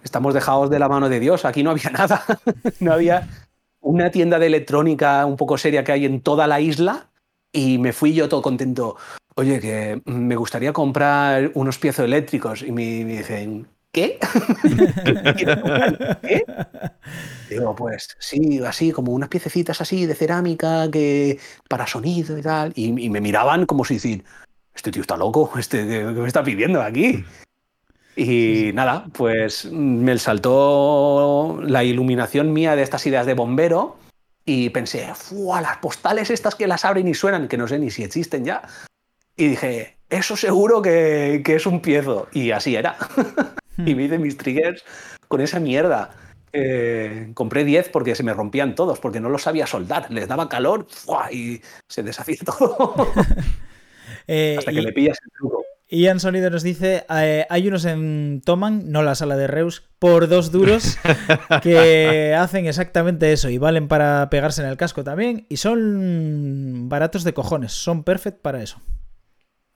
estamos 0.01 0.33
dejados 0.33 0.69
de 0.69 0.79
la 0.79 0.87
mano 0.87 1.09
de 1.09 1.19
Dios, 1.19 1.43
aquí 1.43 1.61
no 1.61 1.71
había 1.71 1.89
nada, 1.91 2.23
no 2.79 2.93
había 2.93 3.27
una 3.81 4.11
tienda 4.11 4.39
de 4.39 4.47
electrónica 4.47 5.25
un 5.25 5.35
poco 5.35 5.57
seria 5.57 5.83
que 5.83 5.91
hay 5.91 6.05
en 6.05 6.21
toda 6.21 6.47
la 6.47 6.61
isla 6.61 7.09
y 7.51 7.77
me 7.79 7.91
fui 7.91 8.13
yo 8.13 8.29
todo 8.29 8.41
contento. 8.41 8.95
Oye, 9.35 9.59
que 9.59 10.01
me 10.05 10.35
gustaría 10.35 10.73
comprar 10.73 11.51
unos 11.55 11.77
piezos 11.77 12.05
eléctricos 12.05 12.61
y 12.61 12.71
me, 12.71 13.03
me 13.05 13.17
dicen, 13.17 13.67
¿qué? 13.91 14.19
¿Qué? 16.21 16.45
Digo, 17.49 17.75
pues 17.75 18.15
sí, 18.19 18.59
así, 18.63 18.91
como 18.91 19.11
unas 19.11 19.29
piececitas 19.29 19.81
así 19.81 20.05
de 20.05 20.15
cerámica 20.15 20.89
que 20.91 21.39
para 21.67 21.87
sonido 21.87 22.37
y 22.37 22.41
tal. 22.41 22.71
Y, 22.75 23.09
me 23.09 23.21
miraban 23.21 23.65
como 23.65 23.85
si 23.85 23.95
decir, 23.95 24.23
este 24.73 24.91
tío 24.91 25.01
está 25.01 25.17
loco, 25.17 25.51
este, 25.57 25.85
¿qué 25.87 26.03
me 26.03 26.27
está 26.27 26.43
pidiendo 26.43 26.81
aquí? 26.81 27.25
Y 28.15 28.71
nada, 28.73 29.05
pues 29.13 29.65
me 29.65 30.17
saltó 30.17 31.59
la 31.63 31.83
iluminación 31.83 32.51
mía 32.51 32.75
de 32.75 32.83
estas 32.83 33.05
ideas 33.07 33.25
de 33.25 33.33
bombero 33.33 33.97
y 34.45 34.69
pensé, 34.71 35.13
¡fua! 35.15 35.61
Las 35.61 35.77
postales 35.77 36.29
estas 36.29 36.55
que 36.55 36.67
las 36.67 36.83
abren 36.83 37.07
y 37.07 37.13
suenan, 37.13 37.47
que 37.47 37.57
no 37.57 37.67
sé 37.67 37.79
ni 37.79 37.91
si 37.91 38.03
existen 38.03 38.43
ya. 38.43 38.61
Y 39.37 39.47
dije, 39.49 39.97
eso 40.09 40.35
seguro 40.35 40.81
que, 40.81 41.41
que 41.45 41.55
es 41.55 41.65
un 41.65 41.79
piezo. 41.79 42.27
Y 42.33 42.51
así 42.51 42.75
era. 42.75 42.97
y 43.85 43.95
me 43.95 44.03
hice 44.03 44.19
mis 44.19 44.37
triggers 44.37 44.83
con 45.27 45.41
esa 45.41 45.59
mierda. 45.59 46.11
Eh, 46.51 47.31
compré 47.35 47.63
10 47.63 47.89
porque 47.89 48.15
se 48.15 48.23
me 48.23 48.33
rompían 48.33 48.75
todos, 48.75 48.99
porque 48.99 49.19
no 49.19 49.29
los 49.29 49.43
sabía 49.43 49.67
soldar. 49.67 50.09
Les 50.11 50.27
daba 50.27 50.49
calor 50.49 50.87
y 51.31 51.61
se 51.87 52.03
deshacía 52.03 52.37
todo. 52.45 53.11
Eh, 54.31 54.55
Hasta 54.59 54.71
que 54.71 54.81
le 54.81 54.91
pillas 54.91 55.17
el 55.23 55.31
truco. 55.31 55.63
Ian 55.87 56.19
Sonido 56.19 56.51
nos 56.51 56.61
dice: 56.61 57.05
eh, 57.09 57.47
hay 57.49 57.67
unos 57.67 57.83
en 57.85 58.41
Toman, 58.45 58.91
no 58.91 59.01
la 59.01 59.15
sala 59.15 59.35
de 59.37 59.47
Reus, 59.47 59.89
por 59.97 60.27
dos 60.27 60.51
duros 60.51 60.99
que 61.63 62.35
hacen 62.37 62.67
exactamente 62.67 63.31
eso 63.31 63.49
y 63.49 63.57
valen 63.57 63.87
para 63.87 64.29
pegarse 64.29 64.61
en 64.61 64.67
el 64.67 64.77
casco 64.77 65.03
también. 65.03 65.47
Y 65.49 65.57
son 65.57 66.89
baratos 66.89 67.23
de 67.23 67.33
cojones, 67.33 67.71
son 67.71 68.03
perfect 68.03 68.39
para 68.41 68.61
eso. 68.61 68.81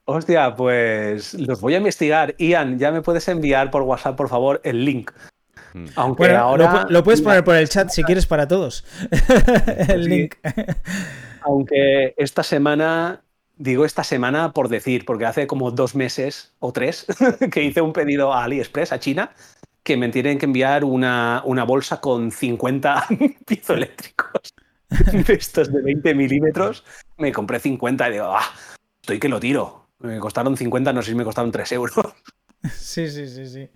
Hostia, 0.06 0.54
pues 0.54 1.34
los 1.34 1.60
voy 1.60 1.74
a 1.74 1.78
investigar. 1.78 2.34
Ian, 2.38 2.78
ya 2.78 2.92
me 2.92 3.00
puedes 3.00 3.26
enviar 3.28 3.70
por 3.70 3.82
WhatsApp, 3.82 4.16
por 4.16 4.28
favor, 4.28 4.60
el 4.64 4.84
link. 4.84 5.10
Mm. 5.72 5.86
Aunque 5.96 6.30
ahora. 6.30 6.86
Lo, 6.88 7.02
puedes 7.02 7.22
poner 7.22 7.42
por 7.42 7.56
el 7.56 7.68
chat 7.68 7.88
si 7.90 8.02
quieres 8.02 8.26
para 8.26 8.46
todos. 8.46 8.84
el 9.88 10.04
link. 10.04 10.36
Aunque 11.42 12.14
esta 12.16 12.42
semana. 12.42 13.20
Digo 13.56 13.84
esta 13.84 14.02
semana 14.02 14.52
por 14.52 14.68
decir, 14.68 15.04
porque 15.04 15.26
hace 15.26 15.46
como 15.46 15.70
dos 15.70 15.94
meses 15.94 16.52
o 16.58 16.72
tres 16.72 17.06
que 17.52 17.62
hice 17.62 17.80
un 17.80 17.92
pedido 17.92 18.32
a 18.32 18.42
AliExpress, 18.42 18.90
a 18.90 18.98
China, 18.98 19.30
que 19.84 19.96
me 19.96 20.08
tienen 20.08 20.38
que 20.38 20.46
enviar 20.46 20.82
una, 20.82 21.40
una 21.44 21.62
bolsa 21.62 22.00
con 22.00 22.32
50 22.32 23.06
piezoeléctricos 23.46 24.54
de 24.88 25.34
estos 25.34 25.72
de 25.72 25.82
20 25.82 26.14
milímetros. 26.16 26.82
Me 27.16 27.30
compré 27.30 27.60
50 27.60 28.08
y 28.08 28.12
digo, 28.14 28.34
ah, 28.36 28.50
estoy 29.00 29.20
que 29.20 29.28
lo 29.28 29.38
tiro 29.38 29.83
me 30.04 30.18
costaron 30.20 30.56
50, 30.56 30.92
no 30.92 31.02
sé 31.02 31.10
si 31.10 31.16
me 31.16 31.24
costaron 31.24 31.52
3 31.52 31.72
euros. 31.72 31.94
Sí, 32.72 33.10
sí, 33.10 33.28
sí, 33.28 33.46
sí. 33.46 33.68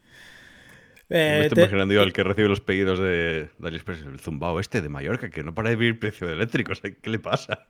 me 1.11 1.45
estoy 1.45 1.59
imaginando 1.59 1.93
yo 1.93 2.01
al 2.01 2.15
que 2.15 2.25
recibe 2.25 2.49
los 2.49 2.63
pedidos 2.63 2.99
de, 2.99 3.51
AliExpress, 3.63 4.01
el 4.01 4.19
zumbao 4.19 4.61
este 4.61 4.81
de 4.81 4.89
Mallorca, 4.89 5.29
que 5.29 5.43
no 5.43 5.55
para 5.55 5.69
de 5.69 5.77
vivir 5.77 5.99
precio 5.99 6.27
de 6.27 6.33
eléctricos. 6.33 6.81
¿Qué 6.81 7.11
le 7.11 7.19
pasa? 7.19 7.67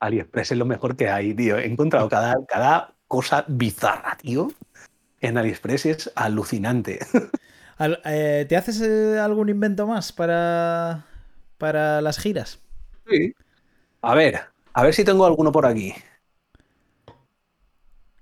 AliExpress 0.00 0.52
es 0.52 0.56
lo 0.56 0.64
mejor 0.64 0.96
que 0.96 1.10
hay, 1.10 1.34
tío. 1.34 1.58
He 1.58 1.66
encontrado 1.66 2.08
cada, 2.08 2.36
cada 2.46 2.94
cosa 3.06 3.44
bizarra, 3.48 4.16
tío. 4.16 4.48
En 5.20 5.36
AliExpress 5.36 5.86
es 5.86 6.12
alucinante. 6.14 7.00
Eh, 8.04 8.46
¿Te 8.48 8.56
haces 8.56 8.80
eh, 8.82 9.18
algún 9.18 9.48
invento 9.48 9.84
más 9.84 10.12
para, 10.12 11.06
para 11.58 12.00
las 12.00 12.18
giras? 12.18 12.60
Sí. 13.10 13.34
A 14.00 14.14
ver, 14.14 14.42
a 14.72 14.82
ver 14.84 14.94
si 14.94 15.04
tengo 15.04 15.26
alguno 15.26 15.50
por 15.50 15.66
aquí. 15.66 15.92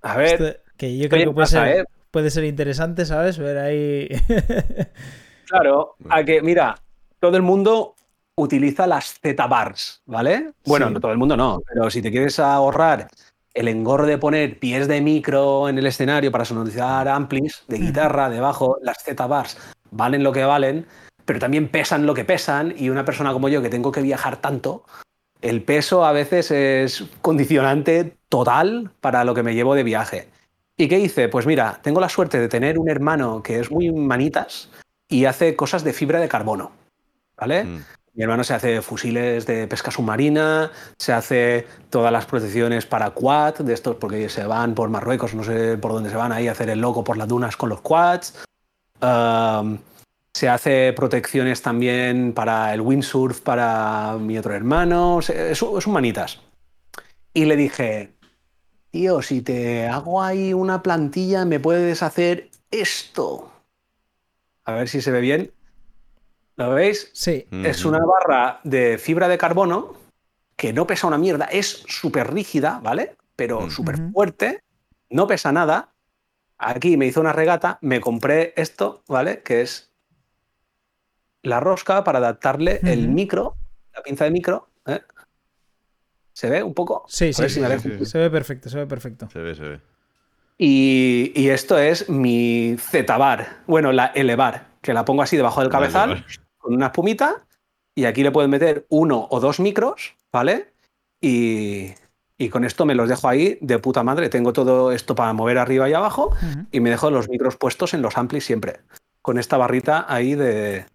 A 0.03 0.17
ver. 0.17 0.63
que 0.77 0.99
yo 0.99 1.09
creo 1.09 1.29
que 1.29 1.35
puede 1.35 1.47
ser, 1.47 1.69
eh? 1.69 1.85
puede 2.11 2.31
ser, 2.31 2.45
interesante, 2.45 3.07
¿sabes? 3.07 3.39
Ver 3.39 3.59
ahí. 3.59 4.09
claro, 5.47 5.97
a 6.09 6.25
que, 6.25 6.43
mira, 6.43 6.75
todo 7.21 7.37
el 7.37 7.43
mundo 7.43 7.95
utiliza 8.37 8.87
las 8.87 9.19
Z-bars, 9.21 10.03
¿vale? 10.07 10.53
Bueno, 10.65 10.91
no 10.91 11.01
todo 11.01 11.13
el 11.13 11.19
mundo 11.19 11.37
no, 11.37 11.63
pero 11.67 11.91
si 11.91 12.03
te 12.03 12.11
quieres 12.11 12.39
ahorrar 12.39 13.09
el 13.55 13.69
engorro 13.69 14.07
de 14.07 14.19
poner 14.19 14.59
pies 14.59 14.89
de 14.89 15.01
micro 15.01 15.69
en 15.69 15.79
el 15.79 15.87
escenario 15.87 16.33
para 16.33 16.45
sonorizar 16.45 17.07
amplis 17.09 17.65
de 17.69 17.79
guitarra 17.79 18.31
debajo, 18.31 18.79
las 18.83 19.03
Z-bars 19.05 19.59
valen 19.91 20.23
lo 20.23 20.33
que 20.33 20.45
valen, 20.45 20.87
pero 21.25 21.39
también 21.39 21.69
pesan 21.69 22.07
lo 22.07 22.15
que 22.15 22.25
pesan 22.25 22.75
y 22.77 22.89
una 22.89 23.05
persona 23.05 23.33
como 23.33 23.49
yo 23.49 23.63
que 23.63 23.69
tengo 23.69 23.93
que 23.93 24.03
viajar 24.03 24.39
tanto, 24.39 24.85
el 25.43 25.63
peso 25.63 26.05
a 26.05 26.13
veces 26.13 26.51
es 26.51 27.05
condicionante 27.21 28.17
total 28.29 28.93
para 29.01 29.25
lo 29.25 29.35
que 29.35 29.43
me 29.43 29.55
llevo 29.55 29.75
de 29.75 29.83
viaje. 29.83 30.29
¿Y 30.77 30.89
qué 30.89 30.99
hice? 30.99 31.29
Pues 31.29 31.47
mira, 31.47 31.81
tengo 31.83 32.01
la 32.01 32.09
suerte 32.09 32.39
de 32.39 32.49
tener 32.49 32.79
un 32.79 32.89
hermano 32.89 33.43
que 33.43 33.59
es 33.59 33.71
muy 33.71 33.93
manitas 33.93 34.71
y 35.09 35.27
hace 35.27 35.55
cosas 35.55 35.85
de 35.85 35.93
fibra 35.93 36.21
de 36.21 36.29
carbono. 36.29 36.73
¿Vale? 37.37 37.65
Mm. 37.65 37.85
Mi 38.15 38.23
hermano 38.23 38.45
se 38.45 38.55
hace 38.55 38.83
fusiles 38.83 39.47
de 39.47 39.67
pesca 39.67 39.91
submarina, 39.91 40.71
se 40.99 41.13
hace 41.13 41.67
todas 41.89 42.13
las 42.13 42.27
protecciones 42.27 42.85
para 42.85 43.11
quad, 43.11 43.55
de 43.55 43.73
estos 43.73 43.97
porque 43.97 44.29
se 44.29 44.45
van 44.45 44.75
por 44.75 44.91
Marruecos, 44.91 45.35
no 45.35 45.43
sé 45.45 45.79
por 45.79 45.93
dónde 45.93 46.11
se 46.11 46.17
van 46.17 46.31
ahí 46.31 46.47
a 46.47 46.53
hacer 46.53 46.69
el 46.69 46.81
loco 46.81 47.05
por 47.05 47.17
las 47.17 47.27
dunas 47.27 47.57
con 47.57 47.71
los 47.71 47.81
quads. 47.81 48.45
Se 50.35 50.49
hace 50.49 50.93
protecciones 50.95 51.61
también 51.63 52.33
para 52.33 52.73
el 52.73 52.81
windsurf 52.81 53.41
para 53.41 54.17
mi 54.19 54.39
otro 54.39 54.55
hermano. 54.55 55.21
Es, 55.21 55.63
un 55.63 55.93
manitas. 55.93 56.41
Y 57.35 57.45
le 57.45 57.57
dije, 57.57 58.15
tío, 58.91 59.21
si 59.23 59.43
te 59.43 59.87
hago 59.87 60.23
ahí 60.23 60.55
una 60.55 60.83
plantilla, 60.83 61.45
me 61.45 61.61
puedes 61.61 62.03
hacer 62.03 62.51
esto. 62.71 63.53
A 64.65 64.73
ver 64.73 64.89
si 64.89 65.03
se 65.03 65.11
ve 65.11 65.21
bien. 65.21 65.53
¿Lo 66.57 66.71
veis? 66.71 67.11
Sí. 67.13 67.47
Es 67.51 67.85
una 67.85 68.01
barra 68.05 68.61
de 68.65 68.99
fibra 68.99 69.29
de 69.29 69.39
carbono 69.39 69.95
que 70.57 70.73
no 70.73 70.87
pesa 70.87 71.07
una 71.07 71.19
mierda. 71.19 71.47
Es 71.47 71.85
súper 71.89 72.33
rígida, 72.33 72.81
¿vale? 72.83 73.17
Pero 73.37 73.71
súper 73.71 73.97
fuerte. 74.13 74.63
No 75.11 75.27
pesa 75.27 75.53
nada. 75.53 75.93
Aquí 76.59 76.97
me 76.97 77.07
hizo 77.07 77.21
una 77.21 77.33
regata, 77.33 77.79
me 77.81 78.01
compré 78.01 78.55
esto, 78.57 79.03
¿vale? 79.09 79.43
Que 79.43 79.63
es 79.63 79.92
la 81.43 81.61
rosca 81.61 82.05
para 82.05 82.19
adaptarle 82.19 82.81
el 82.85 83.09
micro, 83.09 83.57
la 83.95 84.03
pinza 84.03 84.25
de 84.25 84.31
micro. 84.31 84.69
¿eh? 84.87 85.01
¿Se 86.33 86.49
ve 86.49 86.63
un 86.63 86.75
poco? 86.75 87.05
Sí, 87.09 87.33
sí, 87.33 87.49
sí, 87.49 87.61
se 88.05 88.19
ve 88.19 88.31
perfecto, 88.31 88.71
se 88.71 88.79
ve 88.79 88.87
perfecto. 88.87 89.29
Se 89.31 89.39
ve, 89.41 89.55
se 89.55 89.63
ve. 89.63 89.81
Y, 90.59 91.49
esto 91.49 91.77
es 91.77 92.09
mi 92.09 92.77
Z-bar, 92.79 93.63
bueno, 93.67 93.91
la 93.91 94.07
L-bar, 94.15 94.67
que 94.81 94.95
la 94.95 95.05
pongo 95.05 95.23
así 95.23 95.37
debajo 95.37 95.61
del 95.61 95.71
cabezal, 95.71 96.25
con 96.59 96.75
una 96.75 96.87
espumita, 96.87 97.45
y 97.95 98.05
aquí 98.05 98.23
le 98.23 98.31
puedes 98.31 98.49
meter 98.49 98.87
uno 98.89 99.27
o 99.31 99.41
dos 99.41 99.59
micros, 99.59 100.15
¿vale? 100.31 100.73
y, 101.21 101.95
con 102.51 102.65
esto 102.65 102.85
me 102.87 102.95
los 102.95 103.09
dejo 103.09 103.29
ahí 103.29 103.59
de 103.61 103.79
puta 103.79 104.03
madre. 104.03 104.29
Tengo 104.29 104.53
todo 104.53 104.91
esto 104.91 105.15
para 105.15 105.33
mover 105.33 105.59
arriba 105.59 105.89
y 105.89 105.93
abajo 105.93 106.35
y 106.73 106.81
me 106.81 106.91
dejo 106.91 107.09
los 107.11 107.29
micros 107.29 107.57
puestos 107.57 107.95
en 107.95 108.03
los 108.03 108.19
amplis 108.19 108.45
siempre. 108.45 108.81
Con 109.21 109.39
esta 109.39 109.57
barrita 109.57 110.07
ahí 110.09 110.35
de, 110.35 110.87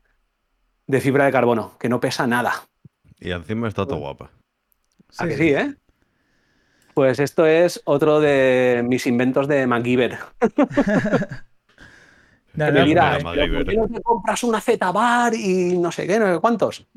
de 0.88 1.02
fibra 1.02 1.26
de 1.26 1.32
carbono, 1.32 1.78
que 1.78 1.90
no 1.90 2.00
pesa 2.00 2.26
nada. 2.26 2.68
Y 3.20 3.32
encima 3.32 3.68
está 3.68 3.86
todo 3.86 4.00
guapa. 4.00 4.32
Sí. 5.10 5.18
¿A 5.24 5.28
que 5.28 5.38
sí, 5.38 5.50
eh? 5.50 5.76
Pues 6.94 7.20
esto 7.20 7.46
es 7.46 7.82
otro 7.86 8.20
de 8.20 8.84
mis 8.88 9.06
inventos 9.06 9.48
de 9.48 9.68
MacGyver. 9.68 10.18
no, 12.56 12.72
no, 12.72 12.86
mira, 12.86 13.20
¿por 13.22 13.36
qué 13.66 13.76
no 13.76 13.88
te 13.88 14.02
compras 14.02 14.44
una 14.44 14.60
Z-Bar 14.62 15.34
y 15.36 15.78
no 15.78 15.92
sé 15.92 16.08
qué, 16.08 16.18
no 16.20 16.34
sé 16.34 16.40
cuántos? 16.40 16.88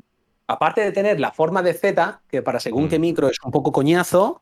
Aparte 0.47 0.81
de 0.81 0.91
tener 0.91 1.19
la 1.19 1.31
forma 1.31 1.61
de 1.61 1.73
Z, 1.73 2.21
que 2.27 2.41
para 2.41 2.59
según 2.59 2.89
qué 2.89 2.97
mm. 2.97 3.01
micro 3.01 3.29
es 3.29 3.37
un 3.43 3.51
poco 3.51 3.71
coñazo, 3.71 4.41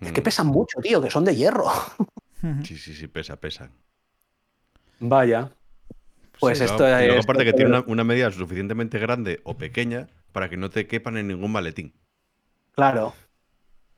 es 0.00 0.12
que 0.12 0.20
mm. 0.20 0.24
pesan 0.24 0.46
mucho, 0.48 0.80
tío, 0.80 1.00
que 1.00 1.10
son 1.10 1.24
de 1.24 1.36
hierro. 1.36 1.66
Sí, 2.62 2.76
sí, 2.76 2.94
sí, 2.94 3.08
pesa, 3.08 3.34
pesan. 3.36 3.72
Vaya. 5.00 5.50
Pues 6.40 6.60
esto 6.60 6.86
es. 6.86 7.06
Luego, 7.06 7.22
aparte 7.22 7.44
que 7.44 7.52
tiene 7.52 7.82
una, 7.86 8.04
medida 8.04 8.30
suficientemente 8.30 8.98
grande 8.98 9.40
o 9.44 9.56
pequeña 9.56 10.08
para 10.32 10.48
que 10.48 10.56
no 10.56 10.70
te 10.70 10.86
quepan 10.86 11.16
en 11.16 11.28
ningún 11.28 11.52
maletín. 11.52 11.94
Claro. 12.72 13.14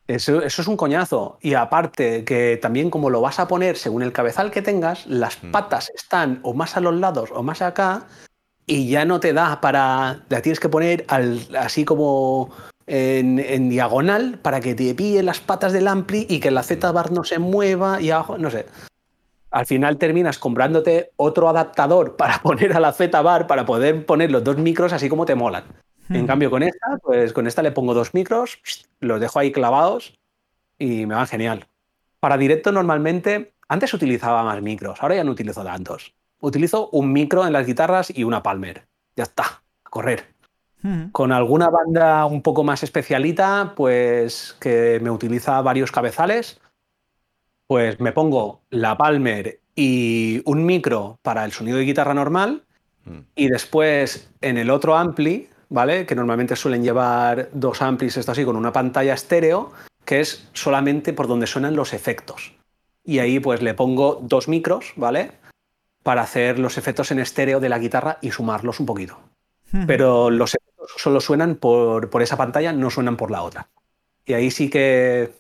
Eso, 0.07 0.43
eso, 0.43 0.63
es 0.63 0.69
un 0.69 0.77
coñazo. 0.77 1.39
Y 1.43 1.55
aparte, 1.55 2.25
que 2.25 2.59
también 2.61 2.91
como 2.91 3.11
lo 3.11 3.21
vas 3.21 3.41
a 3.41 3.49
poner 3.49 3.77
según 3.77 4.03
el 4.03 4.13
cabezal 4.13 4.51
que 4.51 4.63
tengas, 4.63 5.07
las 5.07 5.43
mm. 5.43 5.51
patas 5.51 5.91
están 5.95 6.41
o 6.43 6.55
más 6.55 6.77
a 6.77 6.81
los 6.81 6.95
lados 6.95 7.31
o 7.33 7.43
más 7.43 7.61
acá, 7.61 8.07
y 8.67 8.89
ya 8.89 9.05
no 9.05 9.21
te 9.21 9.33
da 9.33 9.61
para. 9.61 10.25
La 10.29 10.41
tienes 10.43 10.61
que 10.61 10.69
poner 10.69 11.05
así 11.09 11.85
como 11.85 12.51
en, 12.87 13.69
diagonal 13.69 14.39
para 14.41 14.61
que 14.61 14.75
te 14.75 14.95
pille 14.95 15.23
las 15.23 15.41
patas 15.41 15.73
del 15.73 15.89
ampli 15.89 16.27
y 16.29 16.41
que 16.41 16.51
la 16.51 16.63
Z-bar 16.63 17.11
no 17.11 17.25
se 17.25 17.39
mueva 17.39 18.01
y 18.01 18.11
abajo, 18.11 18.39
no 18.39 18.51
sé 18.51 18.67
al 19.51 19.67
final 19.67 19.99
terminas 19.99 20.39
comprándote 20.39 21.13
otro 21.17 21.49
adaptador 21.49 22.17
para 22.19 22.41
poner 22.41 22.73
a 22.75 22.81
la 22.81 22.93
Z-Bar, 22.93 23.47
para 23.47 23.65
poder 23.67 24.07
poner 24.07 24.31
los 24.31 24.45
dos 24.45 24.59
micros 24.59 24.93
así 24.93 25.09
como 25.09 25.27
te 25.27 25.35
molan. 25.35 25.65
En 26.11 26.27
cambio, 26.27 26.51
con 26.51 26.63
esta, 26.63 26.97
pues 27.03 27.35
con 27.35 27.47
esta 27.47 27.63
le 27.63 27.71
pongo 27.71 27.93
dos 27.93 28.15
micros, 28.15 28.63
los 28.99 29.21
dejo 29.21 29.39
ahí 29.41 29.53
clavados 29.53 30.19
y 30.79 31.05
me 31.05 31.15
van 31.15 31.27
genial. 31.27 31.67
Para 32.19 32.39
directo 32.39 32.73
normalmente, 32.73 33.53
antes 33.69 33.93
utilizaba 33.93 34.43
más 34.43 34.63
micros, 34.63 35.03
ahora 35.03 35.17
ya 35.17 35.25
no 35.25 35.33
utilizo 35.33 35.63
tantos. 35.63 36.15
Utilizo 36.41 36.89
un 36.93 37.13
micro 37.13 37.47
en 37.47 37.53
las 37.53 37.67
guitarras 37.67 38.11
y 38.17 38.25
una 38.25 38.43
Palmer. 38.43 38.87
Ya 39.17 39.25
está, 39.25 39.63
a 39.85 39.91
correr. 39.91 40.25
Con 41.11 41.33
alguna 41.33 41.69
banda 41.71 42.25
un 42.25 42.41
poco 42.41 42.63
más 42.63 42.85
especialita, 42.85 43.75
pues 43.77 44.57
que 44.61 45.01
me 45.03 45.11
utiliza 45.11 45.61
varios 45.61 45.91
cabezales, 45.91 46.61
pues 47.69 48.01
me 48.01 48.13
pongo 48.13 48.63
la 48.71 48.97
Palmer 48.97 49.61
y 49.77 50.43
un 50.47 50.67
micro 50.67 51.21
para 51.23 51.45
el 51.45 51.53
sonido 51.53 51.79
de 51.79 51.85
guitarra 51.85 52.15
normal 52.15 52.65
mm. 53.05 53.19
y 53.37 53.49
después 53.49 54.31
en 54.41 54.57
el 54.57 54.71
otro 54.71 54.97
ampli, 54.97 55.49
¿vale? 55.69 56.07
Que 56.07 56.17
normalmente 56.17 56.57
suelen 56.57 56.83
llevar 56.83 57.51
dos 57.53 57.81
amplis, 57.83 58.17
esto 58.17 58.33
así, 58.33 58.45
con 58.45 58.57
una 58.57 58.73
pantalla 58.73 59.15
estéreo, 59.15 59.71
que 60.05 60.21
es 60.21 60.49
solamente 60.55 61.13
por 61.13 61.29
donde 61.29 61.47
suenan 61.47 61.77
los 61.77 61.93
efectos. 61.93 62.55
Y 63.05 63.19
ahí 63.21 63.39
pues 63.39 63.63
le 63.63 63.75
pongo 63.75 64.19
dos 64.23 64.49
micros, 64.49 64.95
¿vale? 64.97 65.33
Para 66.03 66.23
hacer 66.23 66.59
los 66.59 66.79
efectos 66.79 67.11
en 67.11 67.21
estéreo 67.21 67.61
de 67.61 67.69
la 67.69 67.79
guitarra 67.79 68.19
y 68.23 68.31
sumarlos 68.31 68.81
un 68.81 68.87
poquito. 68.87 69.21
Pero 69.87 70.31
los 70.31 70.55
efectos 70.55 70.91
solo 70.97 71.21
suenan 71.21 71.57
por, 71.57 72.09
por 72.09 72.23
esa 72.23 72.39
pantalla, 72.39 72.73
no 72.73 72.89
suenan 72.89 73.19
por 73.19 73.31
la 73.31 73.43
otra. 73.43 73.69
Y 74.25 74.33
ahí 74.33 74.51
sí 74.51 74.71
que 74.71 75.35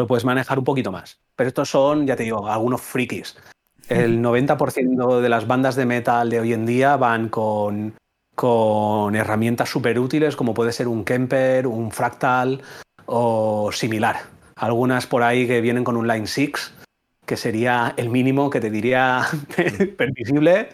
lo 0.00 0.06
puedes 0.06 0.24
manejar 0.24 0.58
un 0.58 0.64
poquito 0.64 0.90
más. 0.90 1.20
Pero 1.36 1.48
estos 1.48 1.68
son, 1.68 2.06
ya 2.06 2.16
te 2.16 2.22
digo, 2.22 2.48
algunos 2.48 2.80
frikis. 2.80 3.36
El 3.86 4.22
90% 4.22 5.20
de 5.20 5.28
las 5.28 5.46
bandas 5.46 5.76
de 5.76 5.84
metal 5.84 6.30
de 6.30 6.40
hoy 6.40 6.54
en 6.54 6.64
día 6.64 6.96
van 6.96 7.28
con, 7.28 7.92
con 8.34 9.14
herramientas 9.14 9.68
súper 9.68 9.98
útiles 9.98 10.36
como 10.36 10.54
puede 10.54 10.72
ser 10.72 10.88
un 10.88 11.04
Kemper, 11.04 11.66
un 11.66 11.90
Fractal 11.90 12.62
o 13.04 13.70
similar. 13.72 14.22
Algunas 14.56 15.06
por 15.06 15.22
ahí 15.22 15.46
que 15.46 15.60
vienen 15.60 15.84
con 15.84 15.98
un 15.98 16.08
Line 16.08 16.26
6, 16.26 16.72
que 17.26 17.36
sería 17.36 17.92
el 17.98 18.08
mínimo 18.08 18.48
que 18.48 18.60
te 18.60 18.70
diría 18.70 19.26
permisible, 19.98 20.70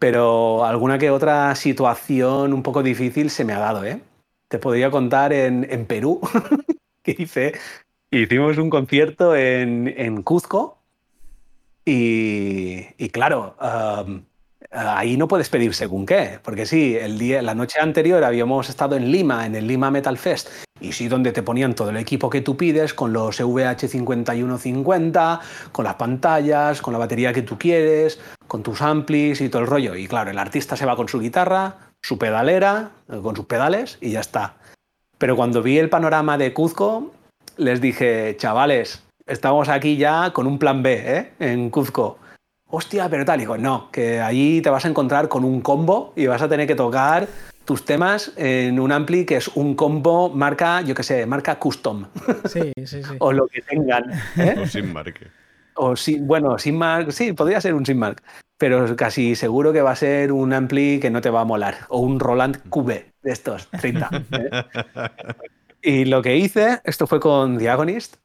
pero 0.00 0.64
alguna 0.64 0.98
que 0.98 1.10
otra 1.10 1.54
situación 1.54 2.52
un 2.52 2.64
poco 2.64 2.82
difícil 2.82 3.30
se 3.30 3.44
me 3.44 3.52
ha 3.52 3.60
dado. 3.60 3.84
¿eh? 3.84 4.00
Te 4.48 4.58
podría 4.58 4.90
contar 4.90 5.32
en, 5.32 5.68
en 5.70 5.86
Perú 5.86 6.20
que 7.04 7.14
hice 7.16 7.52
Hicimos 8.12 8.58
un 8.58 8.70
concierto 8.70 9.36
en, 9.36 10.22
Cuzco 10.22 10.82
y, 11.84 13.08
claro, 13.10 13.54
ahí 14.72 15.16
no 15.16 15.28
puedes 15.28 15.48
pedir 15.48 15.74
según 15.74 16.06
qué, 16.06 16.40
porque 16.42 16.66
sí, 16.66 16.96
el 16.96 17.20
día, 17.20 17.40
la 17.40 17.54
noche 17.54 17.78
anterior 17.78 18.24
habíamos 18.24 18.68
estado 18.68 18.96
en 18.96 19.12
Lima, 19.12 19.46
en 19.46 19.54
el 19.54 19.68
Lima 19.68 19.92
Metal 19.92 20.18
Fest, 20.18 20.48
y 20.80 20.92
sí, 20.92 21.06
donde 21.06 21.30
te 21.30 21.44
ponían 21.44 21.76
todo 21.76 21.90
el 21.90 21.98
equipo 21.98 22.30
que 22.30 22.40
tú 22.40 22.56
pides, 22.56 22.94
con 22.94 23.12
los 23.12 23.40
VH5150, 23.40 25.40
con 25.70 25.84
las 25.84 25.94
pantallas, 25.94 26.82
con 26.82 26.92
la 26.92 26.98
batería 26.98 27.32
que 27.32 27.42
tú 27.42 27.58
quieres, 27.58 28.20
con 28.48 28.64
tus 28.64 28.82
amplis 28.82 29.40
y 29.40 29.48
todo 29.48 29.62
el 29.62 29.68
rollo. 29.68 29.94
Y 29.94 30.08
claro, 30.08 30.32
el 30.32 30.38
artista 30.38 30.76
se 30.76 30.84
va 30.84 30.96
con 30.96 31.06
su 31.06 31.20
guitarra, 31.20 31.92
su 32.02 32.18
pedalera, 32.18 32.90
con 33.22 33.36
sus 33.36 33.46
pedales 33.46 33.98
y 34.00 34.10
ya 34.10 34.20
está. 34.20 34.56
Pero 35.18 35.36
cuando 35.36 35.62
vi 35.62 35.78
el 35.78 35.90
panorama 35.90 36.38
de 36.38 36.52
Cuzco, 36.52 37.12
les 37.56 37.80
dije, 37.80 38.36
chavales, 38.36 39.02
estamos 39.26 39.68
aquí 39.68 39.96
ya 39.96 40.32
con 40.32 40.46
un 40.46 40.58
plan 40.58 40.82
B, 40.82 41.02
¿eh? 41.04 41.32
En 41.38 41.70
Cuzco. 41.70 42.18
Hostia, 42.72 43.08
pero 43.08 43.24
tal, 43.24 43.40
digo, 43.40 43.58
no, 43.58 43.90
que 43.90 44.20
allí 44.20 44.62
te 44.62 44.70
vas 44.70 44.84
a 44.84 44.88
encontrar 44.88 45.28
con 45.28 45.44
un 45.44 45.60
combo 45.60 46.12
y 46.14 46.26
vas 46.26 46.40
a 46.40 46.48
tener 46.48 46.68
que 46.68 46.76
tocar 46.76 47.26
tus 47.64 47.84
temas 47.84 48.32
en 48.36 48.78
un 48.78 48.92
ampli 48.92 49.24
que 49.24 49.36
es 49.36 49.48
un 49.48 49.74
combo 49.74 50.30
marca, 50.30 50.80
yo 50.82 50.94
qué 50.94 51.02
sé, 51.02 51.26
marca 51.26 51.58
custom. 51.58 52.06
Sí, 52.46 52.72
sí, 52.84 53.02
sí. 53.02 53.02
o 53.18 53.32
lo 53.32 53.46
que 53.48 53.60
tengan. 53.62 54.10
¿eh? 54.36 54.56
O 54.62 54.66
sin 54.66 54.92
marque. 54.92 55.26
O 55.74 55.96
sin, 55.96 56.26
bueno, 56.26 56.58
sin 56.58 56.76
marca, 56.76 57.10
sí, 57.10 57.32
podría 57.32 57.60
ser 57.60 57.74
un 57.74 57.84
sin 57.84 57.98
marca, 57.98 58.22
pero 58.56 58.94
casi 58.94 59.34
seguro 59.34 59.72
que 59.72 59.82
va 59.82 59.92
a 59.92 59.96
ser 59.96 60.30
un 60.30 60.52
ampli 60.52 61.00
que 61.00 61.10
no 61.10 61.20
te 61.20 61.30
va 61.30 61.40
a 61.40 61.44
molar. 61.44 61.78
O 61.88 62.00
un 62.00 62.20
Roland 62.20 62.58
QB 62.68 62.88
de 63.22 63.32
estos, 63.32 63.68
30. 63.70 64.10
¿eh? 64.32 64.50
Y 65.82 66.04
lo 66.04 66.22
que 66.22 66.36
hice, 66.36 66.80
esto 66.84 67.06
fue 67.06 67.20
con 67.20 67.58
Diagonist, 67.58 68.16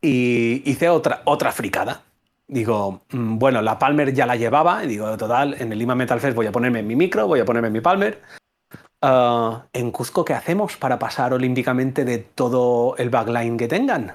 y 0.00 0.62
hice 0.70 0.88
otra, 0.88 1.22
otra 1.24 1.52
fricada. 1.52 2.02
Digo, 2.46 3.02
mm, 3.10 3.38
bueno, 3.38 3.60
la 3.60 3.78
Palmer 3.78 4.12
ya 4.12 4.26
la 4.26 4.36
llevaba, 4.36 4.84
y 4.84 4.88
digo, 4.88 5.16
total, 5.16 5.56
en 5.58 5.72
el 5.72 5.78
Lima 5.78 5.94
Metal 5.94 6.20
Fest 6.20 6.36
voy 6.36 6.46
a 6.46 6.52
ponerme 6.52 6.82
mi 6.82 6.94
micro, 6.94 7.26
voy 7.26 7.40
a 7.40 7.44
ponerme 7.44 7.70
mi 7.70 7.80
Palmer. 7.80 8.22
Ah, 9.02 9.66
en 9.72 9.90
Cuzco, 9.90 10.24
¿qué 10.24 10.34
hacemos 10.34 10.76
para 10.76 10.98
pasar 10.98 11.32
olímpicamente 11.32 12.04
de 12.04 12.18
todo 12.18 12.96
el 12.96 13.10
backline 13.10 13.56
que 13.56 13.68
tengan? 13.68 14.14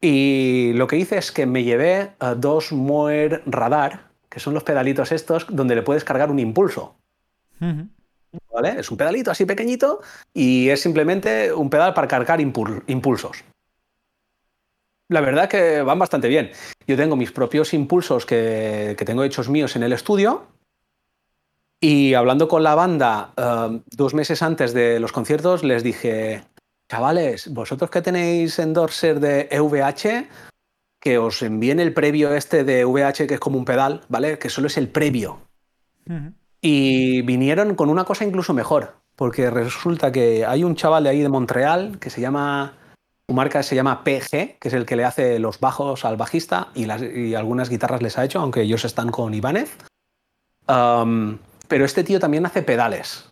Y 0.00 0.72
lo 0.74 0.86
que 0.86 0.96
hice 0.96 1.18
es 1.18 1.32
que 1.32 1.46
me 1.46 1.64
llevé 1.64 2.12
dos 2.36 2.72
Moer 2.72 3.42
Radar, 3.46 4.10
que 4.28 4.40
son 4.40 4.54
los 4.54 4.62
pedalitos 4.62 5.12
estos 5.12 5.46
donde 5.48 5.74
le 5.74 5.82
puedes 5.82 6.04
cargar 6.04 6.30
un 6.30 6.38
impulso. 6.38 6.94
Es 8.64 8.90
un 8.90 8.96
pedalito 8.96 9.30
así 9.30 9.44
pequeñito 9.44 10.00
y 10.32 10.68
es 10.70 10.80
simplemente 10.80 11.52
un 11.52 11.68
pedal 11.68 11.92
para 11.94 12.08
cargar 12.08 12.40
impulsos. 12.40 13.44
La 15.08 15.20
verdad 15.20 15.48
que 15.48 15.82
van 15.82 15.98
bastante 15.98 16.28
bien. 16.28 16.50
Yo 16.86 16.96
tengo 16.96 17.16
mis 17.16 17.32
propios 17.32 17.74
impulsos 17.74 18.26
que, 18.26 18.96
tengo 19.04 19.22
hechos 19.24 19.48
míos 19.48 19.76
en 19.76 19.82
el 19.82 19.92
estudio. 19.92 20.46
Y 21.78 22.14
hablando 22.14 22.48
con 22.48 22.62
la 22.62 22.74
banda 22.74 23.32
eh, 23.36 23.80
dos 23.90 24.14
meses 24.14 24.42
antes 24.42 24.72
de 24.72 24.98
los 24.98 25.12
conciertos, 25.12 25.62
les 25.62 25.82
dije, 25.82 26.42
chavales, 26.90 27.52
vosotros 27.52 27.90
que 27.90 28.02
tenéis 28.02 28.58
endorser 28.58 29.20
de 29.20 29.48
EVH, 29.50 30.26
que 30.98 31.18
os 31.18 31.42
envíen 31.42 31.78
el 31.78 31.92
previo 31.92 32.34
este 32.34 32.64
de 32.64 32.84
VH, 32.84 33.26
que 33.28 33.34
es 33.34 33.40
como 33.40 33.58
un 33.58 33.64
pedal, 33.64 34.00
¿vale? 34.08 34.38
Que 34.38 34.48
solo 34.48 34.66
es 34.66 34.76
el 34.78 34.88
previo. 34.88 35.38
Y 36.60 37.22
vinieron 37.22 37.74
con 37.74 37.90
una 37.90 38.04
cosa 38.04 38.24
incluso 38.24 38.54
mejor, 38.54 38.96
porque 39.14 39.50
resulta 39.50 40.12
que 40.12 40.44
hay 40.44 40.64
un 40.64 40.76
chaval 40.76 41.04
de 41.04 41.10
ahí 41.10 41.20
de 41.20 41.28
Montreal 41.28 41.98
que 41.98 42.10
se 42.10 42.20
llama, 42.20 42.74
su 43.28 43.34
marca 43.34 43.62
se 43.62 43.76
llama 43.76 44.04
PG, 44.04 44.58
que 44.58 44.68
es 44.68 44.74
el 44.74 44.86
que 44.86 44.96
le 44.96 45.04
hace 45.04 45.38
los 45.38 45.60
bajos 45.60 46.04
al 46.04 46.16
bajista 46.16 46.68
y, 46.74 47.34
algunas 47.34 47.68
guitarras 47.68 48.02
les 48.02 48.18
ha 48.18 48.24
hecho, 48.24 48.40
aunque 48.40 48.62
ellos 48.62 48.84
están 48.84 49.10
con 49.10 49.34
Ibáñez. 49.34 49.76
pero 50.66 51.84
este 51.84 52.04
tío 52.04 52.20
también 52.20 52.46
hace 52.46 52.62
pedales 52.62 53.30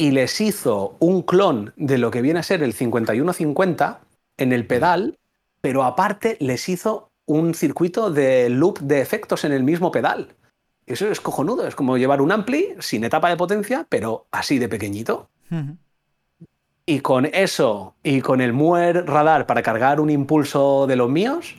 y 0.00 0.12
les 0.12 0.40
hizo 0.40 0.96
un 0.98 1.20
clon 1.20 1.74
de 1.76 1.98
lo 1.98 2.10
que 2.10 2.22
viene 2.22 2.40
a 2.40 2.42
ser 2.42 2.62
el 2.62 2.72
5150 2.72 4.00
en 4.38 4.52
el 4.54 4.66
pedal, 4.66 5.18
pero 5.60 5.84
aparte 5.84 6.38
les 6.40 6.70
hizo 6.70 7.10
un 7.26 7.52
circuito 7.52 8.10
de 8.10 8.48
loop 8.48 8.78
de 8.78 9.02
efectos 9.02 9.44
en 9.44 9.52
el 9.52 9.62
mismo 9.62 9.92
pedal. 9.92 10.34
Eso 10.90 11.08
es 11.08 11.20
cojonudo, 11.20 11.68
es 11.68 11.76
como 11.76 11.96
llevar 11.96 12.20
un 12.20 12.32
ampli 12.32 12.74
sin 12.80 13.04
etapa 13.04 13.28
de 13.28 13.36
potencia, 13.36 13.86
pero 13.88 14.26
así 14.32 14.58
de 14.58 14.68
pequeñito. 14.68 15.28
Y 16.84 16.98
con 16.98 17.26
eso 17.26 17.94
y 18.02 18.20
con 18.20 18.40
el 18.40 18.52
Muer 18.52 19.06
radar 19.06 19.46
para 19.46 19.62
cargar 19.62 20.00
un 20.00 20.10
impulso 20.10 20.88
de 20.88 20.96
los 20.96 21.08
míos, 21.08 21.54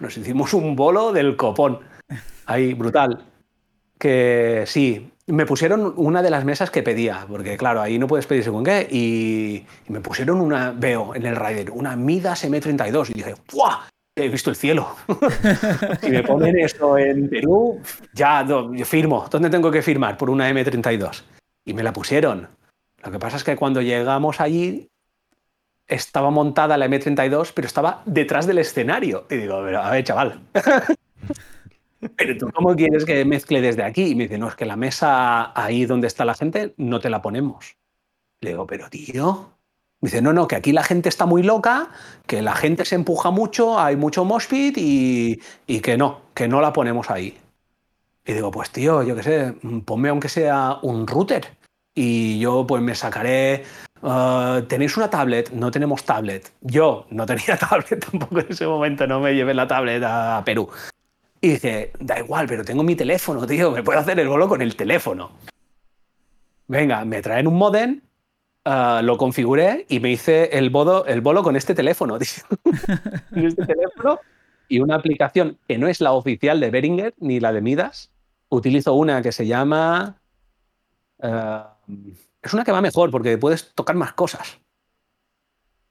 nos 0.00 0.16
hicimos 0.16 0.54
un 0.54 0.76
bolo 0.76 1.12
del 1.12 1.36
copón. 1.36 1.80
Ahí, 2.46 2.72
brutal. 2.72 3.24
Que 3.98 4.64
sí, 4.66 5.12
me 5.26 5.44
pusieron 5.44 5.92
una 5.96 6.22
de 6.22 6.30
las 6.30 6.46
mesas 6.46 6.70
que 6.70 6.82
pedía, 6.82 7.26
porque 7.28 7.58
claro, 7.58 7.82
ahí 7.82 7.98
no 7.98 8.06
puedes 8.06 8.26
pedir 8.26 8.44
según 8.44 8.64
qué, 8.64 8.88
y, 8.90 9.66
me 9.88 10.00
pusieron 10.00 10.40
una, 10.40 10.72
veo 10.72 11.14
en 11.14 11.26
el 11.26 11.36
Rider, 11.36 11.70
una 11.70 11.96
Midas 11.96 12.44
M32, 12.44 13.10
y 13.10 13.14
dije, 13.14 13.34
¡buah! 13.52 13.93
He 14.16 14.28
visto 14.28 14.50
el 14.50 14.56
cielo. 14.56 14.94
si 16.00 16.10
me 16.10 16.22
ponen 16.22 16.56
eso 16.58 16.96
en 16.96 17.28
Perú, 17.28 17.80
ya 18.12 18.46
yo 18.46 18.72
firmo. 18.84 19.26
¿Dónde 19.28 19.50
tengo 19.50 19.72
que 19.72 19.82
firmar? 19.82 20.16
Por 20.16 20.30
una 20.30 20.48
M32. 20.50 21.24
Y 21.64 21.74
me 21.74 21.82
la 21.82 21.92
pusieron. 21.92 22.48
Lo 23.02 23.10
que 23.10 23.18
pasa 23.18 23.36
es 23.36 23.44
que 23.44 23.56
cuando 23.56 23.82
llegamos 23.82 24.40
allí 24.40 24.88
estaba 25.88 26.30
montada 26.30 26.76
la 26.76 26.86
M32, 26.86 27.52
pero 27.54 27.66
estaba 27.66 28.02
detrás 28.06 28.46
del 28.46 28.58
escenario. 28.58 29.26
Y 29.30 29.36
digo, 29.36 29.56
a 29.56 29.90
ver, 29.90 30.04
chaval. 30.04 30.40
pero 32.16 32.36
tú, 32.38 32.50
¿cómo 32.54 32.76
quieres 32.76 33.04
que 33.04 33.24
mezcle 33.24 33.60
desde 33.60 33.82
aquí? 33.82 34.10
Y 34.10 34.14
me 34.14 34.24
dice, 34.24 34.38
no, 34.38 34.48
es 34.48 34.54
que 34.54 34.64
la 34.64 34.76
mesa 34.76 35.52
ahí 35.60 35.86
donde 35.86 36.06
está 36.06 36.24
la 36.24 36.34
gente 36.34 36.72
no 36.76 37.00
te 37.00 37.10
la 37.10 37.20
ponemos. 37.20 37.76
Le 38.40 38.50
digo, 38.50 38.66
pero 38.66 38.88
tío. 38.88 39.53
Dice, 40.04 40.20
no, 40.20 40.34
no, 40.34 40.46
que 40.46 40.56
aquí 40.56 40.72
la 40.72 40.82
gente 40.82 41.08
está 41.08 41.24
muy 41.24 41.42
loca, 41.42 41.88
que 42.26 42.42
la 42.42 42.54
gente 42.54 42.84
se 42.84 42.94
empuja 42.94 43.30
mucho, 43.30 43.80
hay 43.80 43.96
mucho 43.96 44.26
moshpit 44.26 44.76
y, 44.76 45.40
y 45.66 45.80
que 45.80 45.96
no, 45.96 46.20
que 46.34 46.46
no 46.46 46.60
la 46.60 46.74
ponemos 46.74 47.10
ahí. 47.10 47.38
Y 48.26 48.34
digo, 48.34 48.50
pues 48.50 48.68
tío, 48.68 49.02
yo 49.02 49.16
qué 49.16 49.22
sé, 49.22 49.54
ponme 49.86 50.10
aunque 50.10 50.28
sea 50.28 50.76
un 50.82 51.06
router 51.06 51.56
y 51.94 52.38
yo 52.38 52.66
pues 52.66 52.82
me 52.82 52.94
sacaré... 52.94 53.64
Uh, 54.02 54.60
¿Tenéis 54.68 54.94
una 54.98 55.08
tablet? 55.08 55.50
No 55.52 55.70
tenemos 55.70 56.04
tablet. 56.04 56.52
Yo 56.60 57.06
no 57.08 57.24
tenía 57.24 57.56
tablet 57.70 58.04
tampoco 58.04 58.40
en 58.40 58.46
ese 58.50 58.66
momento, 58.66 59.06
no 59.06 59.20
me 59.20 59.34
llevé 59.34 59.54
la 59.54 59.66
tablet 59.66 60.02
a 60.04 60.42
Perú. 60.44 60.68
Y 61.40 61.48
dice, 61.48 61.92
da 61.98 62.18
igual, 62.18 62.46
pero 62.46 62.62
tengo 62.62 62.82
mi 62.82 62.94
teléfono, 62.94 63.46
tío, 63.46 63.70
me 63.70 63.82
puedo 63.82 63.98
hacer 63.98 64.20
el 64.20 64.28
bolo 64.28 64.48
con 64.48 64.60
el 64.60 64.76
teléfono. 64.76 65.30
Venga, 66.68 67.06
me 67.06 67.22
traen 67.22 67.46
un 67.46 67.56
modem, 67.56 68.02
uh, 68.66 69.02
lo 69.02 69.16
configuré 69.16 69.86
y 69.88 70.00
me 70.00 70.10
hice 70.10 70.56
el, 70.58 70.70
bodo, 70.70 71.06
el 71.06 71.20
bolo 71.20 71.42
con 71.42 71.56
este 71.56 71.74
teléfono, 71.74 72.16
este 72.18 73.66
teléfono 73.66 74.20
y 74.68 74.80
una 74.80 74.96
aplicación 74.96 75.58
que 75.68 75.78
no 75.78 75.88
es 75.88 76.00
la 76.00 76.12
oficial 76.12 76.60
de 76.60 76.70
Behringer 76.70 77.14
ni 77.18 77.40
la 77.40 77.52
de 77.52 77.60
Midas. 77.60 78.10
Utilizo 78.48 78.94
una 78.94 79.22
que 79.22 79.32
se 79.32 79.46
llama... 79.46 80.20
Uh, 81.18 82.12
es 82.42 82.52
una 82.52 82.64
que 82.64 82.72
va 82.72 82.80
mejor 82.80 83.10
porque 83.10 83.38
puedes 83.38 83.74
tocar 83.74 83.96
más 83.96 84.12
cosas. 84.12 84.60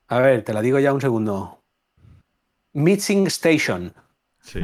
A 0.08 0.20
ver, 0.20 0.44
te 0.44 0.54
la 0.54 0.62
digo 0.62 0.80
ya 0.80 0.94
un 0.94 1.02
segundo. 1.02 1.64
Mixing 2.74 3.28
Station. 3.28 3.94
Sí. 4.41 4.60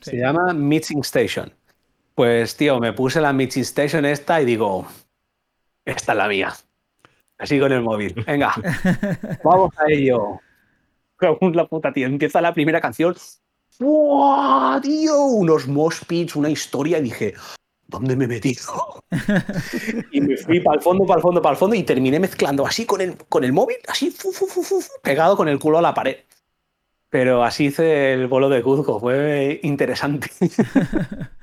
Se 0.00 0.16
llama 0.16 0.52
Mixing 0.52 1.00
Station. 1.00 1.52
Pues, 2.14 2.56
tío, 2.56 2.78
me 2.78 2.92
puse 2.92 3.20
la 3.20 3.32
Mixing 3.32 3.62
Station 3.62 4.04
esta 4.04 4.40
y 4.40 4.44
digo, 4.44 4.86
esta 5.84 6.12
es 6.12 6.18
la 6.18 6.28
mía. 6.28 6.54
Así 7.38 7.60
con 7.60 7.72
el 7.72 7.82
móvil. 7.82 8.14
Venga, 8.26 8.54
vamos 9.44 9.72
a 9.78 9.90
ello. 9.90 10.40
La 11.20 11.66
puta, 11.66 11.92
tío. 11.92 12.06
Empieza 12.06 12.40
la 12.40 12.54
primera 12.54 12.80
canción. 12.80 13.14
¡Wow, 13.78 14.80
tío! 14.80 15.20
Unos 15.22 15.66
mosh 15.66 16.00
una 16.34 16.50
historia. 16.50 16.98
Y 16.98 17.02
dije, 17.02 17.34
¿dónde 17.86 18.16
me 18.16 18.24
he 18.24 18.28
metido? 18.28 19.04
y 20.12 20.20
me 20.20 20.36
fui 20.36 20.60
para 20.60 20.76
el 20.76 20.82
fondo, 20.82 21.04
para 21.04 21.18
el 21.18 21.22
fondo, 21.22 21.42
para 21.42 21.52
el 21.52 21.58
fondo 21.58 21.76
y 21.76 21.82
terminé 21.82 22.18
mezclando 22.18 22.66
así 22.66 22.86
con 22.86 23.00
el, 23.00 23.16
con 23.28 23.44
el 23.44 23.52
móvil, 23.52 23.76
así 23.88 24.14
pegado 25.02 25.36
con 25.36 25.48
el 25.48 25.58
culo 25.58 25.78
a 25.78 25.82
la 25.82 25.94
pared. 25.94 26.16
Pero 27.08 27.44
así 27.44 27.66
hice 27.66 28.12
el 28.12 28.26
bolo 28.26 28.48
de 28.48 28.62
Cuzco, 28.62 28.98
fue 28.98 29.60
interesante. 29.62 30.28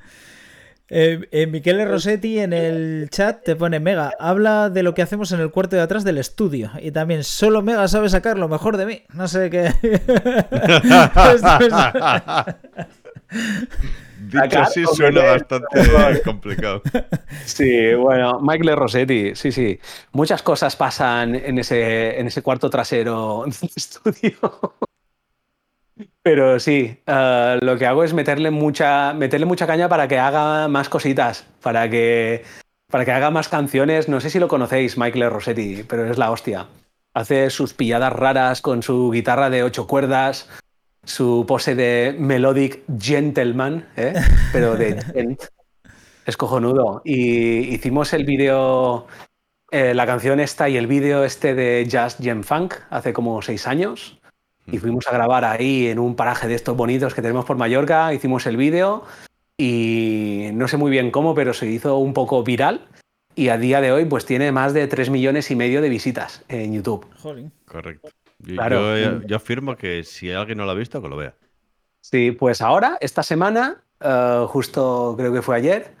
Eh, 0.88 1.20
eh, 1.30 1.46
Michele 1.46 1.86
Rossetti 1.86 2.38
en 2.38 2.52
el 2.52 3.08
chat 3.10 3.42
te 3.42 3.56
pone 3.56 3.80
Mega, 3.80 4.12
habla 4.18 4.68
de 4.68 4.82
lo 4.82 4.94
que 4.94 5.02
hacemos 5.02 5.32
en 5.32 5.40
el 5.40 5.50
cuarto 5.50 5.76
de 5.76 5.82
atrás 5.82 6.04
del 6.04 6.18
estudio. 6.18 6.70
Y 6.80 6.90
también, 6.90 7.24
solo 7.24 7.62
Mega 7.62 7.88
sabe 7.88 8.08
sacar 8.08 8.38
lo 8.38 8.48
mejor 8.48 8.76
de 8.76 8.86
mí. 8.86 9.02
No 9.12 9.28
sé 9.28 9.50
qué. 9.50 9.72
Dicho 14.42 14.60
así 14.60 14.84
suena 14.94 15.22
bastante 15.22 16.20
complicado. 16.24 16.82
Sí, 17.44 17.94
bueno, 17.94 18.40
Michael 18.40 18.76
Rossetti, 18.76 19.34
sí, 19.34 19.52
sí. 19.52 19.78
Muchas 20.12 20.42
cosas 20.42 20.76
pasan 20.76 21.34
en 21.34 21.58
ese, 21.58 22.18
en 22.18 22.26
ese 22.26 22.42
cuarto 22.42 22.70
trasero 22.70 23.44
del 23.46 23.70
estudio. 23.76 24.74
Pero 26.24 26.58
sí, 26.58 27.02
eh, 27.06 27.58
lo 27.60 27.76
que 27.76 27.84
hago 27.84 28.02
es 28.02 28.14
meterle 28.14 28.50
mucha, 28.50 29.12
meterle 29.12 29.44
mucha 29.44 29.66
caña 29.66 29.90
para 29.90 30.08
que 30.08 30.18
haga 30.18 30.68
más 30.68 30.88
cositas, 30.88 31.46
para 31.60 31.90
que, 31.90 32.44
para 32.90 33.04
que 33.04 33.12
haga 33.12 33.30
más 33.30 33.50
canciones. 33.50 34.08
No 34.08 34.22
sé 34.22 34.30
si 34.30 34.38
lo 34.38 34.48
conocéis, 34.48 34.96
Michael 34.96 35.30
Rossetti, 35.30 35.82
pero 35.86 36.10
es 36.10 36.16
la 36.16 36.30
hostia. 36.30 36.66
Hace 37.12 37.50
sus 37.50 37.74
pilladas 37.74 38.14
raras 38.14 38.62
con 38.62 38.82
su 38.82 39.10
guitarra 39.10 39.50
de 39.50 39.64
ocho 39.64 39.86
cuerdas, 39.86 40.48
su 41.04 41.44
pose 41.46 41.74
de 41.74 42.16
melodic 42.18 42.84
gentleman, 42.98 43.86
¿eh? 43.94 44.14
pero 44.50 44.76
de 44.76 45.02
gent. 45.12 45.42
Es 46.24 46.38
cojonudo. 46.38 47.02
Y 47.04 47.74
hicimos 47.74 48.14
el 48.14 48.24
vídeo, 48.24 49.06
eh, 49.70 49.92
la 49.92 50.06
canción 50.06 50.40
esta 50.40 50.70
y 50.70 50.78
el 50.78 50.86
vídeo 50.86 51.22
este 51.22 51.54
de 51.54 51.86
Just 51.92 52.22
Gem 52.22 52.42
Funk 52.42 52.76
hace 52.88 53.12
como 53.12 53.42
seis 53.42 53.66
años. 53.66 54.18
Y 54.66 54.78
fuimos 54.78 55.06
a 55.06 55.12
grabar 55.12 55.44
ahí 55.44 55.88
en 55.88 55.98
un 55.98 56.16
paraje 56.16 56.48
de 56.48 56.54
estos 56.54 56.76
bonitos 56.76 57.14
que 57.14 57.22
tenemos 57.22 57.44
por 57.44 57.56
Mallorca. 57.56 58.14
Hicimos 58.14 58.46
el 58.46 58.56
vídeo 58.56 59.04
y 59.56 60.48
no 60.54 60.68
sé 60.68 60.76
muy 60.76 60.90
bien 60.90 61.10
cómo, 61.10 61.34
pero 61.34 61.52
se 61.52 61.66
hizo 61.66 61.98
un 61.98 62.14
poco 62.14 62.42
viral. 62.42 62.88
Y 63.36 63.48
a 63.48 63.58
día 63.58 63.80
de 63.80 63.92
hoy, 63.92 64.04
pues 64.04 64.24
tiene 64.24 64.52
más 64.52 64.72
de 64.74 64.86
3 64.86 65.10
millones 65.10 65.50
y 65.50 65.56
medio 65.56 65.82
de 65.82 65.88
visitas 65.88 66.44
en 66.48 66.72
YouTube. 66.72 67.06
Correcto. 67.66 68.08
Yo, 68.38 69.36
afirmo 69.36 69.76
que 69.76 70.04
si 70.04 70.30
alguien 70.30 70.58
no 70.58 70.64
lo 70.64 70.70
ha 70.70 70.74
visto, 70.74 71.02
que 71.02 71.08
lo 71.08 71.16
vea. 71.16 71.34
Sí, 72.00 72.32
pues 72.32 72.60
ahora, 72.60 72.98
esta 73.00 73.22
semana, 73.22 73.82
eh, 74.00 74.44
justo 74.48 75.14
creo 75.16 75.32
que 75.32 75.42
fue 75.42 75.56
ayer, 75.56 75.94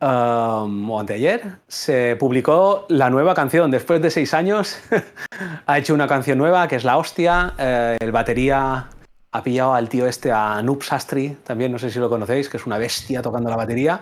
um, 0.00 0.90
o 0.90 1.00
anteayer, 1.00 1.58
se 1.68 2.16
publicó 2.16 2.86
la 2.88 3.10
nueva 3.10 3.34
canción. 3.34 3.70
Después 3.70 4.02
de 4.02 4.10
seis 4.10 4.34
años, 4.34 4.78
ha 5.66 5.78
hecho 5.78 5.94
una 5.94 6.08
canción 6.08 6.38
nueva 6.38 6.68
que 6.68 6.76
es 6.76 6.84
La 6.84 6.98
Hostia. 6.98 7.54
Eh, 7.58 7.96
el 8.00 8.12
batería 8.12 8.88
ha 9.32 9.42
pillado 9.42 9.74
al 9.74 9.88
tío 9.88 10.06
este, 10.06 10.32
a 10.32 10.60
Noob 10.62 10.82
Sastri, 10.82 11.36
también, 11.44 11.70
no 11.70 11.78
sé 11.78 11.90
si 11.90 11.98
lo 11.98 12.08
conocéis, 12.08 12.48
que 12.48 12.56
es 12.56 12.66
una 12.66 12.78
bestia 12.78 13.22
tocando 13.22 13.50
la 13.50 13.56
batería. 13.56 14.00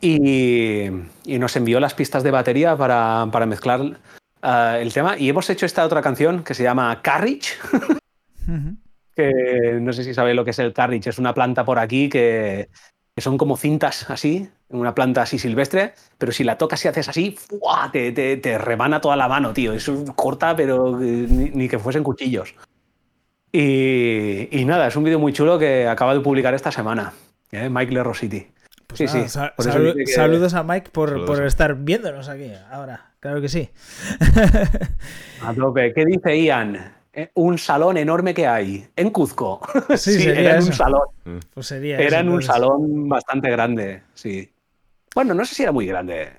Y, 0.00 0.88
nos 1.24 1.56
envió 1.56 1.80
las 1.80 1.94
pistas 1.94 2.22
de 2.22 2.30
batería 2.30 2.76
para, 2.76 3.26
para 3.32 3.46
mezclar 3.46 3.96
Ah, 4.48 4.78
el 4.78 4.92
tema. 4.92 5.18
Y 5.18 5.28
hemos 5.28 5.50
hecho 5.50 5.66
esta 5.66 5.84
otra 5.84 6.02
canción 6.02 6.44
que 6.44 6.54
se 6.54 6.62
llama 6.62 7.00
Carriage. 7.02 7.54
que 9.16 9.78
no 9.80 9.92
sé 9.92 10.04
si 10.04 10.14
sabéis 10.14 10.36
lo 10.36 10.44
que 10.44 10.52
es 10.52 10.58
el 10.60 10.72
carriage. 10.72 11.10
Es 11.10 11.18
una 11.18 11.34
planta 11.34 11.64
por 11.64 11.80
aquí 11.80 12.08
que, 12.08 12.68
son 13.16 13.38
como 13.38 13.56
cintas 13.56 14.08
así, 14.08 14.48
una 14.68 14.94
planta 14.94 15.22
así 15.22 15.38
silvestre, 15.38 15.94
pero 16.18 16.32
si 16.32 16.44
la 16.44 16.58
tocas 16.58 16.84
y 16.84 16.88
haces 16.88 17.08
así, 17.08 17.38
te, 17.92 18.12
te, 18.12 18.36
te, 18.36 18.58
remana 18.58 19.00
toda 19.00 19.16
la 19.16 19.28
mano, 19.28 19.52
tío. 19.52 19.72
Es 19.72 19.90
corta, 20.14 20.56
pero 20.56 21.00
eh, 21.00 21.26
ni, 21.28 21.68
que 21.68 21.78
fuesen 21.78 22.02
cuchillos. 22.02 22.54
Y, 23.52 24.64
nada, 24.66 24.88
es 24.88 24.96
un 24.96 25.04
vídeo 25.04 25.18
muy 25.18 25.32
chulo 25.32 25.58
que 25.58 25.86
acaba 25.86 26.14
de 26.14 26.20
publicar 26.20 26.52
esta 26.54 26.70
semana. 26.70 27.12
¿eh? 27.50 27.70
Mike 27.70 27.92
Le 27.92 28.02
Rositi. 28.02 28.48
Pues 28.86 29.10
sí, 29.10 29.28
sí. 29.28 29.38
Saludos 30.14 30.54
a 30.54 30.62
Mike 30.62 30.90
por, 30.90 31.24
por, 31.24 31.44
estar 31.44 31.74
viéndonos 31.74 32.28
aquí 32.28 32.52
ahora. 32.70 33.12
Claro 33.20 33.40
que 33.40 33.48
sí. 33.48 33.70
a 35.42 35.54
tope. 35.54 35.92
¿Qué 35.92 36.04
dice 36.04 36.40
Ian? 36.40 36.96
Eh, 37.12 37.30
un 37.34 37.56
salón 37.56 37.96
enorme 37.96 38.34
que 38.34 38.46
hay 38.46 38.86
en 38.94 39.10
Cuzco. 39.10 39.62
Sí, 39.96 40.22
era 40.28 40.58
en 40.58 40.64
un 40.64 40.72
salón. 40.72 41.08
Mm. 41.24 41.38
Pues 41.54 41.66
sería 41.66 41.98
era 41.98 42.20
en 42.20 42.28
un 42.28 42.42
salón 42.42 43.08
bastante 43.08 43.50
grande, 43.50 44.02
sí. 44.12 44.50
Bueno, 45.16 45.32
no 45.32 45.46
sé 45.46 45.54
si 45.54 45.62
era 45.62 45.72
muy 45.72 45.86
grande. 45.86 46.30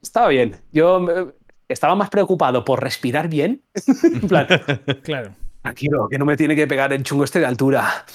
Estaba 0.00 0.28
bien. 0.28 0.56
Yo 0.72 1.06
eh, 1.10 1.34
estaba 1.68 1.94
más 1.94 2.08
preocupado 2.08 2.64
por 2.64 2.82
respirar 2.82 3.28
bien. 3.28 3.60
en 4.04 4.20
plan, 4.22 4.46
claro. 5.02 5.34
Tranquilo, 5.60 6.08
que 6.08 6.18
no 6.18 6.24
me 6.24 6.34
tiene 6.34 6.56
que 6.56 6.66
pegar 6.66 6.94
el 6.94 7.02
chungo 7.02 7.24
este 7.24 7.40
de 7.40 7.46
altura 7.46 8.06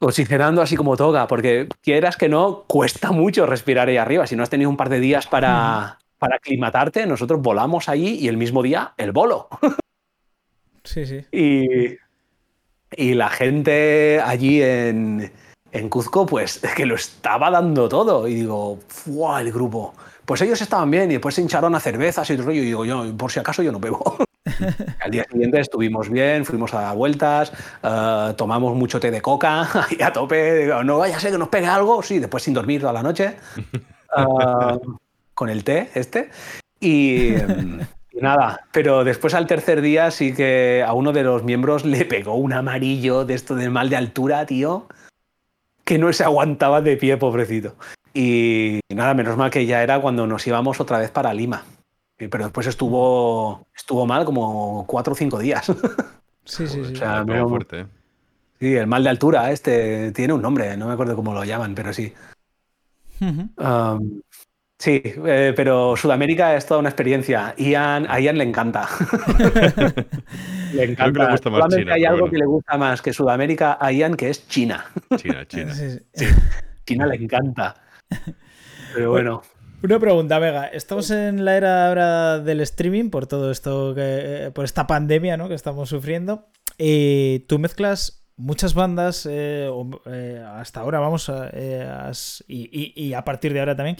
oxigenando 0.00 0.62
así 0.62 0.74
como 0.74 0.96
toga, 0.96 1.28
porque 1.28 1.68
quieras 1.80 2.16
que 2.16 2.28
no, 2.28 2.64
cuesta 2.66 3.12
mucho 3.12 3.46
respirar 3.46 3.86
ahí 3.88 3.98
arriba. 3.98 4.26
Si 4.26 4.34
no 4.34 4.42
has 4.42 4.50
tenido 4.50 4.68
un 4.68 4.76
par 4.76 4.88
de 4.88 4.98
días 4.98 5.28
para, 5.28 6.00
para 6.18 6.36
aclimatarte, 6.36 7.06
nosotros 7.06 7.40
volamos 7.40 7.88
allí 7.88 8.16
y 8.16 8.26
el 8.26 8.36
mismo 8.36 8.64
día 8.64 8.94
el 8.96 9.12
bolo. 9.12 9.48
Sí, 10.82 11.06
sí. 11.06 11.24
Y, 11.30 11.96
y 12.90 13.14
la 13.14 13.30
gente 13.30 14.20
allí 14.20 14.60
en, 14.60 15.32
en 15.74 15.88
Cuzco, 15.88 16.24
pues 16.24 16.62
es 16.62 16.72
que 16.74 16.86
lo 16.86 16.94
estaba 16.94 17.50
dando 17.50 17.88
todo. 17.88 18.26
Y 18.26 18.34
digo, 18.34 18.78
¡fuah! 18.88 19.42
El 19.42 19.52
grupo. 19.52 19.94
Pues 20.24 20.40
ellos 20.40 20.62
estaban 20.62 20.90
bien 20.90 21.10
y 21.10 21.14
después 21.14 21.34
se 21.34 21.42
hincharon 21.42 21.74
a 21.74 21.80
cervezas 21.80 22.30
y 22.30 22.36
todo. 22.36 22.50
Y 22.52 22.60
digo, 22.60 22.84
yo, 22.86 23.14
por 23.16 23.30
si 23.30 23.40
acaso 23.40 23.62
yo 23.62 23.72
no 23.72 23.80
bebo. 23.80 24.16
Al 25.00 25.10
día 25.10 25.26
siguiente 25.30 25.60
estuvimos 25.60 26.08
bien, 26.08 26.44
fuimos 26.44 26.72
a 26.72 26.80
dar 26.80 26.96
vueltas, 26.96 27.52
eh, 27.82 28.34
tomamos 28.36 28.74
mucho 28.74 29.00
té 29.00 29.10
de 29.10 29.20
coca 29.20 29.68
y 29.90 30.02
a 30.02 30.12
tope. 30.12 30.70
no 30.84 30.98
vaya 30.98 31.16
a 31.16 31.20
ser 31.20 31.32
que 31.32 31.38
nos 31.38 31.48
pegue 31.48 31.66
algo. 31.66 32.02
Sí, 32.02 32.20
después 32.20 32.42
sin 32.42 32.54
dormir 32.54 32.80
toda 32.80 32.92
la 32.92 33.02
noche. 33.02 33.36
Eh, 34.16 34.78
con 35.34 35.50
el 35.50 35.64
té 35.64 35.90
este. 35.94 36.30
Y, 36.80 37.34
y, 37.34 38.20
nada, 38.20 38.60
pero 38.70 39.04
después 39.04 39.34
al 39.34 39.46
tercer 39.46 39.80
día 39.80 40.10
sí 40.10 40.34
que 40.34 40.84
a 40.86 40.92
uno 40.92 41.12
de 41.12 41.22
los 41.22 41.42
miembros 41.42 41.84
le 41.84 42.04
pegó 42.04 42.34
un 42.34 42.52
amarillo 42.52 43.24
de 43.24 43.34
esto 43.34 43.54
del 43.56 43.70
mal 43.70 43.90
de 43.90 43.96
altura, 43.96 44.46
tío, 44.46 44.86
que 45.84 45.98
no 45.98 46.12
se 46.12 46.24
aguantaba 46.24 46.80
de 46.80 46.96
pie, 46.96 47.16
pobrecito. 47.16 47.76
Y 48.12 48.80
nada, 48.88 49.14
menos 49.14 49.36
mal 49.36 49.50
que 49.50 49.66
ya 49.66 49.82
era 49.82 50.00
cuando 50.00 50.26
nos 50.26 50.46
íbamos 50.46 50.80
otra 50.80 50.98
vez 50.98 51.10
para 51.10 51.34
Lima. 51.34 51.64
Pero 52.16 52.44
después 52.44 52.66
estuvo, 52.66 53.66
estuvo 53.74 54.06
mal 54.06 54.24
como 54.24 54.86
cuatro 54.86 55.12
o 55.12 55.16
cinco 55.16 55.38
días. 55.38 55.66
Sí, 56.46 56.66
sí, 56.68 56.84
sí. 56.84 56.92
O 56.92 56.96
sea, 56.96 57.24
fuerte. 57.48 57.80
¿eh? 57.80 57.86
Sí, 58.60 58.74
el 58.76 58.86
mal 58.86 59.02
de 59.02 59.08
altura, 59.08 59.50
este 59.50 60.12
tiene 60.12 60.34
un 60.34 60.42
nombre, 60.42 60.76
no 60.76 60.86
me 60.86 60.92
acuerdo 60.92 61.16
cómo 61.16 61.32
lo 61.32 61.42
llaman, 61.42 61.74
pero 61.74 61.94
sí. 61.94 62.12
Sí, 64.78 65.02
eh, 65.04 65.52
pero 65.56 65.96
Sudamérica 65.96 66.56
es 66.56 66.66
toda 66.66 66.80
una 66.80 66.88
experiencia. 66.88 67.54
Ian, 67.56 68.06
a 68.08 68.20
Ian 68.20 68.38
le 68.38 68.44
encanta. 68.44 68.88
le 70.72 70.84
encanta. 70.84 71.12
Creo 71.12 71.12
que 71.12 71.18
le 71.18 71.30
gusta 71.30 71.50
más 71.50 71.74
China, 71.74 71.94
hay 71.94 72.04
algo 72.04 72.30
que 72.30 72.36
le 72.36 72.46
gusta 72.46 72.78
más 72.78 73.02
que 73.02 73.12
Sudamérica 73.12 73.78
a 73.80 73.92
Ian, 73.92 74.16
que 74.16 74.30
es 74.30 74.48
China. 74.48 74.84
China, 75.16 75.46
China. 75.46 75.74
sí. 75.74 76.26
China 76.86 77.06
le 77.06 77.16
encanta. 77.16 77.74
Pero 78.94 79.10
bueno. 79.10 79.42
Una 79.82 79.98
pregunta, 79.98 80.38
Vega. 80.38 80.66
Estamos 80.66 81.10
en 81.10 81.44
la 81.44 81.56
era 81.58 81.88
ahora 81.88 82.38
del 82.38 82.60
streaming 82.62 83.10
por 83.10 83.26
todo 83.26 83.50
esto, 83.50 83.94
que, 83.94 84.50
por 84.54 84.64
esta 84.64 84.86
pandemia 84.86 85.36
¿no? 85.36 85.48
que 85.48 85.54
estamos 85.54 85.90
sufriendo. 85.90 86.48
Y 86.78 87.40
tú 87.40 87.58
mezclas 87.58 88.23
muchas 88.36 88.74
bandas, 88.74 89.26
eh, 89.30 89.70
eh, 90.06 90.44
hasta 90.56 90.80
ahora 90.80 90.98
vamos, 90.98 91.30
eh, 91.52 92.12
y, 92.48 93.12
a 93.12 93.24
partir 93.24 93.52
de 93.52 93.60
ahora 93.60 93.76
también, 93.76 93.96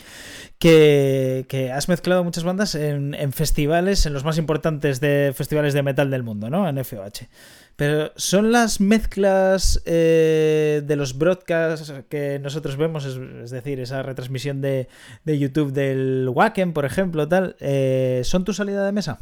que, 0.59 1.71
has 1.73 1.89
mezclado 1.89 2.25
muchas 2.25 2.45
bandas 2.45 2.75
en, 2.75 3.33
festivales, 3.33 4.07
en 4.07 4.13
los 4.13 4.25
más 4.25 4.39
importantes 4.39 5.01
de 5.01 5.33
festivales 5.35 5.75
de 5.75 5.83
metal 5.83 6.11
del 6.11 6.23
mundo, 6.23 6.51
¿no? 6.51 6.69
En 6.69 6.79
FOH. 6.79 7.29
Pero 7.77 8.13
son 8.17 8.53
las 8.53 8.81
mezclas 8.81 9.83
eh, 9.85 10.83
de 10.85 10.97
los 10.97 11.19
broadcasts 11.19 11.93
que 12.09 12.39
nosotros 12.39 12.77
vemos, 12.77 13.05
es, 13.05 13.51
decir, 13.51 13.81
esa 13.81 14.03
retransmisión 14.03 14.61
de, 14.61 14.89
YouTube 15.25 15.73
del 15.73 16.29
Wacken, 16.33 16.73
por 16.73 16.85
ejemplo, 16.85 17.29
tal, 17.29 17.57
¿son 18.25 18.45
tu 18.45 18.53
salida 18.53 18.85
de 18.85 18.93
mesa? 18.93 19.19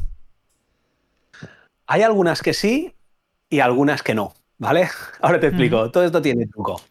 Hay 1.85 2.01
algunas 2.01 2.41
que 2.41 2.53
sí 2.53 2.95
y 3.49 3.59
algunas 3.59 4.01
que 4.03 4.15
no, 4.15 4.33
¿vale? 4.57 4.89
Ahora 5.21 5.39
te 5.39 5.47
explico, 5.47 5.91
todo 5.91 6.03
esto 6.03 6.21
tiene 6.21 6.47
truco. 6.47 6.81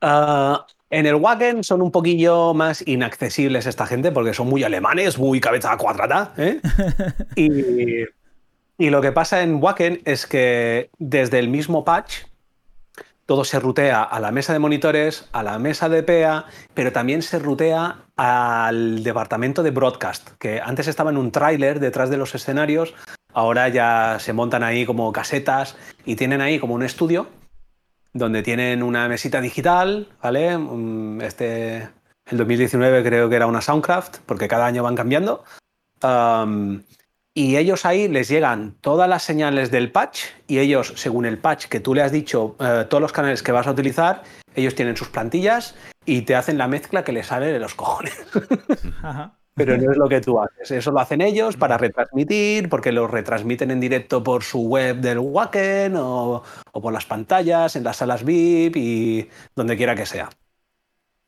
Ah, 0.00 0.66
en 0.90 1.06
el 1.06 1.14
Wacken 1.14 1.64
son 1.64 1.82
un 1.82 1.90
poquillo 1.90 2.54
más 2.54 2.86
inaccesibles 2.86 3.66
esta 3.66 3.86
gente 3.86 4.12
porque 4.12 4.34
son 4.34 4.48
muy 4.48 4.62
alemanes, 4.62 5.18
muy 5.18 5.40
cabeza 5.40 5.76
cuadrada, 5.76 6.34
¿eh? 6.36 6.60
y 7.36 8.04
y 8.76 8.90
lo 8.90 9.00
que 9.00 9.12
pasa 9.12 9.42
en 9.42 9.62
Wacken 9.62 10.02
es 10.04 10.26
que 10.26 10.90
desde 10.98 11.38
el 11.38 11.48
mismo 11.48 11.84
patch 11.84 12.24
todo 13.24 13.44
se 13.44 13.60
rutea 13.60 14.02
a 14.02 14.18
la 14.20 14.32
mesa 14.32 14.52
de 14.52 14.58
monitores, 14.58 15.28
a 15.32 15.42
la 15.42 15.58
mesa 15.58 15.88
de 15.88 16.02
PEA, 16.02 16.46
pero 16.74 16.92
también 16.92 17.22
se 17.22 17.38
rutea 17.38 18.03
al 18.16 19.02
departamento 19.02 19.62
de 19.62 19.70
broadcast, 19.70 20.30
que 20.38 20.60
antes 20.60 20.88
estaba 20.88 21.10
en 21.10 21.16
un 21.16 21.32
tráiler 21.32 21.80
detrás 21.80 22.10
de 22.10 22.16
los 22.16 22.34
escenarios, 22.34 22.94
ahora 23.32 23.68
ya 23.68 24.18
se 24.20 24.32
montan 24.32 24.62
ahí 24.62 24.86
como 24.86 25.12
casetas 25.12 25.76
y 26.04 26.16
tienen 26.16 26.40
ahí 26.40 26.58
como 26.58 26.74
un 26.74 26.82
estudio 26.82 27.28
donde 28.12 28.42
tienen 28.42 28.82
una 28.82 29.08
mesita 29.08 29.40
digital, 29.40 30.08
¿vale? 30.22 30.56
Mm, 30.56 31.20
este, 31.20 31.88
el 32.26 32.38
2019 32.38 33.02
creo 33.02 33.28
que 33.28 33.36
era 33.36 33.46
una 33.46 33.60
Soundcraft, 33.60 34.18
porque 34.24 34.46
cada 34.48 34.66
año 34.66 34.84
van 34.84 34.94
cambiando 34.94 35.44
y 37.34 37.56
ellos 37.56 37.84
ahí 37.84 38.06
les 38.06 38.28
llegan 38.28 38.76
todas 38.80 39.08
las 39.08 39.24
señales 39.24 39.72
del 39.72 39.90
patch 39.90 40.20
y 40.46 40.60
ellos, 40.60 40.92
según 40.96 41.26
el 41.26 41.38
patch 41.38 41.66
que 41.66 41.80
tú 41.80 41.92
le 41.92 42.02
has 42.02 42.12
dicho, 42.12 42.54
eh, 42.60 42.86
todos 42.88 43.00
los 43.00 43.12
canales 43.12 43.42
que 43.42 43.50
vas 43.50 43.66
a 43.66 43.72
utilizar, 43.72 44.22
ellos 44.54 44.76
tienen 44.76 44.96
sus 44.96 45.08
plantillas 45.08 45.74
y 46.06 46.22
te 46.22 46.36
hacen 46.36 46.58
la 46.58 46.68
mezcla 46.68 47.02
que 47.02 47.12
les 47.12 47.26
sale 47.26 47.46
de 47.46 47.58
los 47.58 47.74
cojones. 47.74 48.14
Pero 49.56 49.76
no 49.76 49.90
es 49.90 49.96
lo 49.96 50.08
que 50.08 50.20
tú 50.20 50.40
haces. 50.40 50.72
Eso 50.72 50.90
lo 50.90 50.98
hacen 50.98 51.20
ellos 51.20 51.56
para 51.56 51.78
retransmitir, 51.78 52.68
porque 52.68 52.90
lo 52.90 53.06
retransmiten 53.06 53.70
en 53.70 53.78
directo 53.78 54.20
por 54.22 54.42
su 54.42 54.62
web 54.62 54.96
del 54.96 55.20
Wacken 55.20 55.96
o, 55.96 56.42
o 56.72 56.80
por 56.80 56.92
las 56.92 57.06
pantallas, 57.06 57.76
en 57.76 57.84
las 57.84 57.98
salas 57.98 58.24
VIP 58.24 58.76
y 58.76 59.28
donde 59.54 59.76
quiera 59.76 59.94
que 59.94 60.06
sea. 60.06 60.28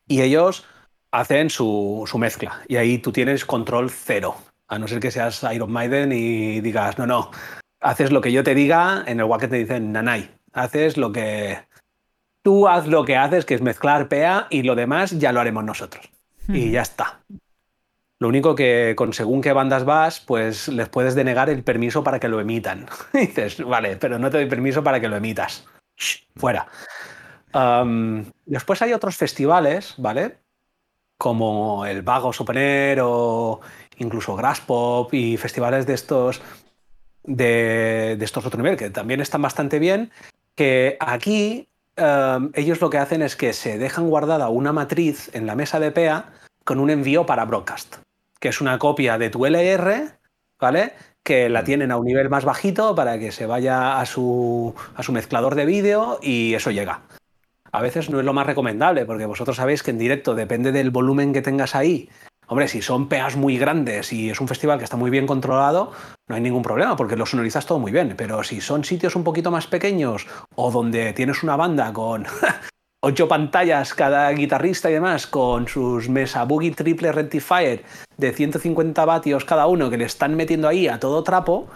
Y 0.07 0.21
ellos 0.21 0.65
hacen 1.11 1.49
su, 1.49 2.03
su 2.05 2.17
mezcla 2.17 2.61
y 2.67 2.75
ahí 2.75 2.97
tú 2.97 3.13
tienes 3.13 3.45
control 3.45 3.89
cero 3.89 4.35
a 4.67 4.79
no 4.79 4.87
ser 4.87 4.99
que 4.99 5.11
seas 5.11 5.45
Iron 5.53 5.71
Maiden 5.71 6.11
y 6.11 6.61
digas, 6.61 6.97
no, 6.97 7.07
no, 7.07 7.31
haces 7.79 8.11
lo 8.11 8.21
que 8.21 8.31
yo 8.31 8.43
te 8.43 8.55
diga, 8.55 9.03
en 9.07 9.19
el 9.19 9.25
Wacken 9.25 9.49
te 9.49 9.57
dicen, 9.57 9.91
nanay, 9.91 10.29
haces 10.53 10.97
lo 10.97 11.11
que... 11.11 11.59
Tú 12.41 12.67
haz 12.67 12.87
lo 12.87 13.03
que 13.03 13.17
haces, 13.17 13.43
que 13.43 13.55
es 13.55 13.61
mezclar 13.61 14.07
PEA 14.07 14.47
y 14.49 14.63
lo 14.63 14.75
demás 14.75 15.19
ya 15.19 15.33
lo 15.33 15.41
haremos 15.41 15.65
nosotros. 15.65 16.09
Y 16.47 16.71
ya 16.71 16.81
está. 16.81 17.19
Lo 18.19 18.29
único 18.29 18.55
que 18.55 18.93
con 18.95 19.11
según 19.13 19.41
qué 19.41 19.51
bandas 19.51 19.83
vas, 19.83 20.21
pues 20.21 20.69
les 20.69 20.87
puedes 20.89 21.13
denegar 21.13 21.49
el 21.49 21.63
permiso 21.63 22.03
para 22.03 22.19
que 22.19 22.29
lo 22.29 22.39
emitan. 22.39 22.87
dices, 23.13 23.63
vale, 23.63 23.97
pero 23.97 24.17
no 24.17 24.29
te 24.29 24.37
doy 24.37 24.47
permiso 24.47 24.83
para 24.83 24.99
que 24.99 25.07
lo 25.07 25.17
emitas. 25.17 25.67
fuera. 26.35 26.67
después 28.45 28.81
hay 28.81 28.93
otros 28.93 29.17
festivales, 29.17 29.95
¿vale? 29.97 30.37
Como 31.17 31.85
el 31.85 32.01
Vago 32.01 32.31
Open 32.37 32.99
o 33.01 33.59
incluso 33.97 34.35
Graspop 34.35 35.13
y 35.13 35.37
festivales 35.37 35.85
de 35.85 35.93
estos 35.93 36.41
de, 37.27 38.17
estos 38.19 38.45
otro 38.45 38.57
nivel, 38.57 38.77
que 38.77 38.89
también 38.89 39.21
están 39.21 39.41
bastante 39.41 39.79
bien, 39.79 40.11
que 40.55 40.97
aquí 40.99 41.67
em, 41.95 42.51
ellos 42.53 42.81
lo 42.81 42.89
que 42.89 42.97
hacen 42.97 43.21
es 43.21 43.35
que 43.35 43.53
se 43.53 43.77
dejan 43.77 44.09
guardada 44.09 44.49
una 44.49 44.73
matriz 44.73 45.29
en 45.33 45.45
la 45.45 45.55
mesa 45.55 45.79
de 45.79 45.91
PEA 45.91 46.31
con 46.63 46.79
un 46.79 46.89
envío 46.89 47.25
para 47.25 47.45
broadcast, 47.45 47.97
que 48.39 48.49
es 48.49 48.61
una 48.61 48.79
copia 48.79 49.17
de 49.17 49.29
tu 49.29 49.45
LR, 49.45 50.17
¿vale? 50.59 50.93
Que 51.21 51.49
la 51.49 51.63
tienen 51.63 51.91
a 51.91 51.97
un 51.97 52.05
nivel 52.05 52.29
más 52.29 52.45
bajito 52.45 52.95
para 52.95 53.19
que 53.19 53.31
se 53.31 53.45
vaya 53.45 53.99
a 53.99 54.05
su, 54.05 54.73
a 54.95 55.03
su 55.03 55.11
mezclador 55.11 55.55
de 55.55 55.65
vídeo 55.65 56.19
y 56.21 56.53
eso 56.53 56.71
llega. 56.71 57.01
A 57.73 57.81
veces 57.81 58.09
no 58.09 58.19
es 58.19 58.25
lo 58.25 58.33
más 58.33 58.47
recomendable, 58.47 59.05
porque 59.05 59.25
vosotros 59.25 59.57
sabéis 59.57 59.83
que 59.83 59.91
en 59.91 59.97
directo 59.97 60.33
depende 60.33 60.71
del 60.71 60.89
volumen 60.89 61.33
que 61.33 61.41
tengas 61.41 61.75
ahí 61.75 62.09
Hombre, 62.49 62.69
si 62.69 62.81
son 62.81 63.09
peas 63.09 63.35
muy 63.35 63.57
grandes 63.57 64.13
y 64.13 64.29
es 64.29 64.39
un 64.39 64.47
festival 64.47 64.77
que 64.77 64.85
está 64.85 64.95
muy 64.95 65.09
bien 65.09 65.27
controlado, 65.27 65.91
no 66.27 66.35
hay 66.35 66.41
ningún 66.41 66.63
problema 66.63 66.95
porque 66.95 67.17
lo 67.17 67.25
sonorizas 67.25 67.65
todo 67.65 67.77
muy 67.77 67.91
bien. 67.91 68.15
Pero 68.17 68.41
si 68.43 68.61
son 68.61 68.85
sitios 68.85 69.17
un 69.17 69.25
poquito 69.25 69.51
más 69.51 69.67
pequeños 69.67 70.27
o 70.55 70.71
donde 70.71 71.11
tienes 71.11 71.43
una 71.43 71.57
banda 71.57 71.91
con 71.91 72.25
ocho 73.01 73.27
pantallas 73.27 73.93
cada 73.93 74.31
guitarrista 74.31 74.89
y 74.89 74.93
demás, 74.93 75.27
con 75.27 75.67
sus 75.67 76.07
Mesa 76.07 76.45
Boogie 76.45 76.71
Triple 76.71 77.11
Rectifier 77.11 77.83
de 78.15 78.31
150 78.31 79.03
vatios 79.03 79.43
cada 79.43 79.67
uno 79.67 79.89
que 79.89 79.97
le 79.97 80.05
están 80.05 80.35
metiendo 80.35 80.69
ahí 80.69 80.87
a 80.87 80.99
todo 81.01 81.23
trapo, 81.23 81.67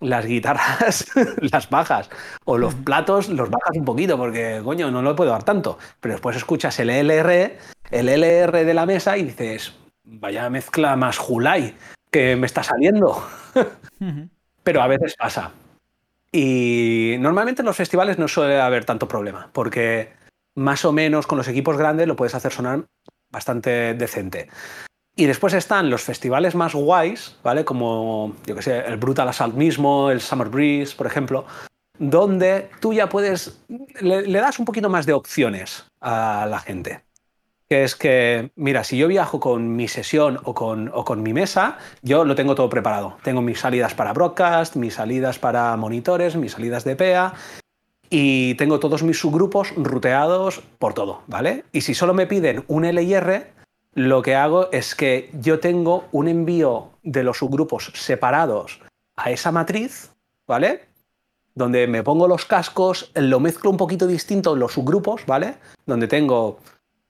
las 0.00 0.24
guitarras 0.26 1.06
las 1.52 1.68
bajas 1.68 2.08
o 2.44 2.58
los 2.58 2.74
platos 2.74 3.28
los 3.28 3.50
bajas 3.50 3.76
un 3.76 3.84
poquito 3.84 4.16
porque, 4.16 4.62
coño, 4.64 4.90
no 4.90 5.02
lo 5.02 5.14
puedo 5.14 5.32
dar 5.32 5.42
tanto. 5.42 5.78
Pero 6.00 6.14
después 6.14 6.34
escuchas 6.34 6.78
el 6.80 6.88
LR, 6.88 7.58
el 7.90 8.08
LR 8.08 8.64
de 8.64 8.74
la 8.74 8.86
mesa 8.86 9.18
y 9.18 9.24
dices, 9.24 9.74
vaya 10.12 10.50
mezcla 10.50 10.96
más 10.96 11.18
Julai 11.18 11.74
que 12.10 12.36
me 12.36 12.46
está 12.46 12.62
saliendo. 12.62 13.26
Pero 14.62 14.82
a 14.82 14.86
veces 14.86 15.16
pasa. 15.16 15.50
Y 16.30 17.16
normalmente 17.18 17.62
en 17.62 17.66
los 17.66 17.76
festivales 17.76 18.18
no 18.18 18.28
suele 18.28 18.60
haber 18.60 18.84
tanto 18.84 19.08
problema, 19.08 19.50
porque 19.52 20.12
más 20.54 20.84
o 20.84 20.92
menos 20.92 21.26
con 21.26 21.38
los 21.38 21.48
equipos 21.48 21.76
grandes 21.76 22.06
lo 22.06 22.16
puedes 22.16 22.34
hacer 22.34 22.52
sonar 22.52 22.84
bastante 23.30 23.94
decente. 23.94 24.48
Y 25.14 25.26
después 25.26 25.52
están 25.52 25.90
los 25.90 26.02
festivales 26.02 26.54
más 26.54 26.74
guays, 26.74 27.36
¿vale? 27.42 27.64
Como, 27.64 28.34
yo 28.46 28.54
que 28.54 28.62
sé, 28.62 28.78
el 28.80 28.96
Brutal 28.96 29.28
Assault 29.28 29.54
mismo, 29.54 30.10
el 30.10 30.20
Summer 30.22 30.48
Breeze, 30.48 30.96
por 30.96 31.06
ejemplo, 31.06 31.44
donde 31.98 32.70
tú 32.80 32.94
ya 32.94 33.08
puedes, 33.08 33.62
le 34.00 34.38
das 34.38 34.58
un 34.58 34.64
poquito 34.64 34.88
más 34.88 35.04
de 35.04 35.12
opciones 35.12 35.86
a 36.00 36.46
la 36.48 36.60
gente 36.60 37.02
que 37.72 37.84
es 37.84 37.96
que, 37.96 38.50
mira, 38.54 38.84
si 38.84 38.98
yo 38.98 39.08
viajo 39.08 39.40
con 39.40 39.76
mi 39.76 39.88
sesión 39.88 40.38
o 40.44 40.52
con, 40.52 40.90
o 40.92 41.06
con 41.06 41.22
mi 41.22 41.32
mesa, 41.32 41.78
yo 42.02 42.22
lo 42.26 42.34
tengo 42.34 42.54
todo 42.54 42.68
preparado. 42.68 43.16
Tengo 43.22 43.40
mis 43.40 43.60
salidas 43.60 43.94
para 43.94 44.12
broadcast, 44.12 44.76
mis 44.76 44.92
salidas 44.92 45.38
para 45.38 45.74
monitores, 45.78 46.36
mis 46.36 46.52
salidas 46.52 46.84
de 46.84 46.96
PEA 46.96 47.32
y 48.10 48.56
tengo 48.56 48.78
todos 48.78 49.02
mis 49.02 49.18
subgrupos 49.18 49.72
ruteados 49.74 50.60
por 50.78 50.92
todo, 50.92 51.22
¿vale? 51.28 51.64
Y 51.72 51.80
si 51.80 51.94
solo 51.94 52.12
me 52.12 52.26
piden 52.26 52.62
un 52.68 52.84
LIR, 52.84 53.46
lo 53.94 54.20
que 54.20 54.34
hago 54.34 54.70
es 54.70 54.94
que 54.94 55.30
yo 55.40 55.58
tengo 55.58 56.04
un 56.12 56.28
envío 56.28 56.90
de 57.02 57.22
los 57.22 57.38
subgrupos 57.38 57.90
separados 57.94 58.82
a 59.16 59.30
esa 59.30 59.50
matriz, 59.50 60.12
¿vale? 60.46 60.82
Donde 61.54 61.86
me 61.86 62.02
pongo 62.02 62.28
los 62.28 62.44
cascos, 62.44 63.10
lo 63.14 63.40
mezclo 63.40 63.70
un 63.70 63.78
poquito 63.78 64.06
distinto 64.06 64.52
en 64.52 64.60
los 64.60 64.74
subgrupos, 64.74 65.24
¿vale? 65.24 65.54
Donde 65.86 66.06
tengo, 66.06 66.58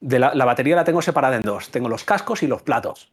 de 0.02 0.18
la, 0.18 0.34
la 0.34 0.44
batería 0.44 0.76
la 0.76 0.84
tengo 0.84 1.00
separada 1.00 1.36
en 1.36 1.42
dos, 1.42 1.70
tengo 1.70 1.88
los 1.88 2.04
cascos 2.04 2.42
y 2.42 2.46
los 2.46 2.62
platos. 2.62 3.08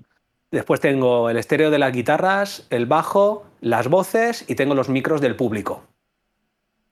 Después 0.51 0.81
tengo 0.81 1.29
el 1.29 1.37
estéreo 1.37 1.69
de 1.69 1.77
las 1.77 1.93
guitarras, 1.93 2.65
el 2.71 2.87
bajo, 2.87 3.45
las 3.61 3.87
voces 3.87 4.43
y 4.47 4.55
tengo 4.55 4.73
los 4.73 4.89
micros 4.89 5.21
del 5.21 5.35
público. 5.35 5.83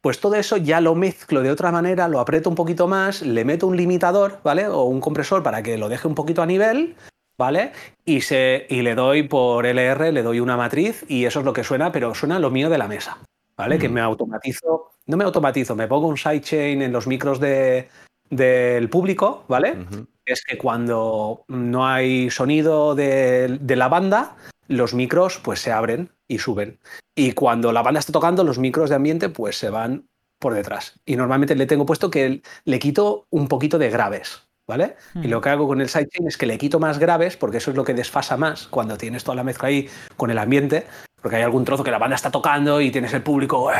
Pues 0.01 0.19
todo 0.19 0.35
eso 0.35 0.57
ya 0.57 0.79
lo 0.79 0.93
mezclo 0.93 1.41
de 1.41 1.49
otra 1.49 1.71
manera, 1.71 2.07
lo 2.07 2.19
aprieto 2.19 2.49
un 2.49 2.55
poquito 2.55 2.87
más, 2.87 3.23
le 3.23 3.43
meto 3.43 3.65
un 3.65 3.75
limitador, 3.75 4.39
¿vale? 4.43 4.67
O 4.67 4.83
un 4.83 5.01
compresor 5.01 5.41
para 5.41 5.63
que 5.63 5.77
lo 5.77 5.89
deje 5.89 6.07
un 6.07 6.13
poquito 6.13 6.43
a 6.43 6.45
nivel, 6.45 6.95
¿vale? 7.35 7.71
Y, 8.05 8.21
se, 8.21 8.67
y 8.69 8.83
le 8.83 8.93
doy 8.93 9.23
por 9.23 9.65
LR, 9.65 10.11
le 10.11 10.21
doy 10.21 10.39
una 10.39 10.55
matriz 10.55 11.03
y 11.07 11.25
eso 11.25 11.39
es 11.39 11.45
lo 11.45 11.53
que 11.53 11.63
suena, 11.63 11.91
pero 11.91 12.13
suena 12.13 12.37
lo 12.37 12.51
mío 12.51 12.69
de 12.69 12.77
la 12.77 12.87
mesa, 12.87 13.17
¿vale? 13.57 13.79
Que 13.79 13.89
me 13.89 14.01
automatizo, 14.01 14.91
no 15.07 15.17
me 15.17 15.23
automatizo, 15.23 15.75
me 15.75 15.87
pongo 15.87 16.07
un 16.07 16.17
sidechain 16.17 16.83
en 16.83 16.93
los 16.93 17.07
micros 17.07 17.39
de, 17.39 17.89
del 18.29 18.89
público, 18.89 19.43
¿vale? 19.47 19.77
Es 20.25 20.43
que 20.43 20.57
cuando 20.57 21.43
no 21.47 21.87
hay 21.87 22.29
sonido 22.29 22.95
de, 22.95 23.57
de, 23.59 23.75
la 23.75 23.87
banda, 23.87 24.35
los 24.67 24.93
micros 24.93 25.39
pues 25.39 25.61
se 25.61 25.71
abren 25.71 26.11
y 26.27 26.39
suben. 26.39 26.79
Y 27.15 27.31
cuando 27.31 27.71
la 27.71 27.81
banda 27.81 27.99
está 27.99 28.11
tocando, 28.11 28.43
los 28.43 28.59
micros 28.59 28.89
de 28.89 28.95
ambiente 28.95 29.29
pues 29.29 29.57
se 29.57 29.69
van 29.69 30.07
por 30.39 30.53
detrás. 30.53 30.99
Y 31.05 31.15
normalmente 31.15 31.55
le 31.55 31.65
tengo 31.65 31.85
puesto 31.85 32.09
que 32.09 32.41
le 32.65 32.79
quito 32.79 33.27
un 33.29 33.47
poquito 33.47 33.77
de 33.77 33.89
graves, 33.89 34.47
¿vale? 34.67 34.95
Y 35.15 35.27
lo 35.27 35.41
que 35.41 35.49
hago 35.49 35.67
con 35.67 35.81
el 35.81 35.89
sidechain 35.89 36.27
es 36.27 36.37
que 36.37 36.45
le 36.45 36.57
quito 36.57 36.79
más 36.79 36.99
graves, 36.99 37.37
porque 37.37 37.57
eso 37.57 37.71
es 37.71 37.77
lo 37.77 37.83
que 37.83 37.93
desfasa 37.93 38.37
más 38.37 38.67
cuando 38.67 38.97
tienes 38.97 39.23
toda 39.23 39.35
la 39.35 39.43
mezcla 39.43 39.69
ahí 39.69 39.89
con 40.15 40.29
el 40.29 40.37
ambiente, 40.37 40.85
porque 41.21 41.37
hay 41.37 41.43
algún 41.43 41.65
trozo 41.65 41.83
que 41.83 41.91
la 41.91 41.97
banda 41.97 42.15
está 42.15 42.31
tocando 42.31 42.81
y 42.81 42.91
tienes 42.91 43.13
el 43.13 43.23
público, 43.23 43.71
eh, 43.71 43.75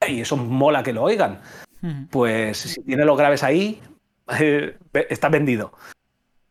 eh", 0.00 0.12
y 0.12 0.20
eso 0.20 0.36
mola 0.36 0.82
que 0.82 0.92
lo 0.92 1.02
oigan. 1.02 1.40
Pues 2.10 2.58
si 2.58 2.82
tiene 2.82 3.04
los 3.04 3.18
graves 3.18 3.42
ahí, 3.42 3.80
está 4.92 5.28
vendido. 5.28 5.72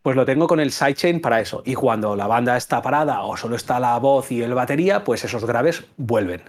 Pues 0.01 0.15
lo 0.15 0.25
tengo 0.25 0.47
con 0.47 0.59
el 0.59 0.71
sidechain 0.71 1.21
para 1.21 1.39
eso. 1.39 1.63
Y 1.65 1.75
cuando 1.75 2.15
la 2.15 2.27
banda 2.27 2.57
está 2.57 2.81
parada 2.81 3.21
o 3.23 3.37
solo 3.37 3.55
está 3.55 3.79
la 3.79 3.97
voz 3.99 4.31
y 4.31 4.43
el 4.43 4.53
batería, 4.53 5.03
pues 5.03 5.23
esos 5.23 5.45
graves 5.45 5.85
vuelven. 5.97 6.41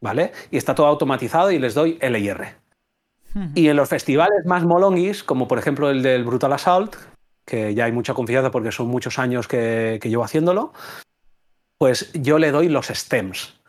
¿Vale? 0.00 0.32
Y 0.50 0.56
está 0.56 0.74
todo 0.74 0.86
automatizado 0.86 1.50
y 1.50 1.58
les 1.58 1.74
doy 1.74 1.98
LIR. 2.00 2.56
Y 3.54 3.68
en 3.68 3.76
los 3.76 3.88
festivales 3.88 4.46
más 4.46 4.64
molonguis, 4.64 5.24
como 5.24 5.48
por 5.48 5.58
ejemplo 5.58 5.90
el 5.90 6.02
del 6.02 6.24
Brutal 6.24 6.52
Assault, 6.52 6.94
que 7.44 7.74
ya 7.74 7.86
hay 7.86 7.92
mucha 7.92 8.14
confianza 8.14 8.50
porque 8.50 8.70
son 8.70 8.86
muchos 8.88 9.18
años 9.18 9.48
que, 9.48 9.98
que 10.00 10.08
llevo 10.08 10.24
haciéndolo, 10.24 10.72
pues 11.78 12.12
yo 12.14 12.38
le 12.38 12.52
doy 12.52 12.68
los 12.68 12.86
stems, 12.86 13.60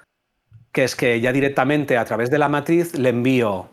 que 0.71 0.83
es 0.83 0.95
que 0.95 1.19
ya 1.19 1.31
directamente 1.31 1.97
a 1.97 2.05
través 2.05 2.29
de 2.29 2.37
la 2.37 2.47
matriz 2.47 2.93
le 2.95 3.09
envío 3.09 3.69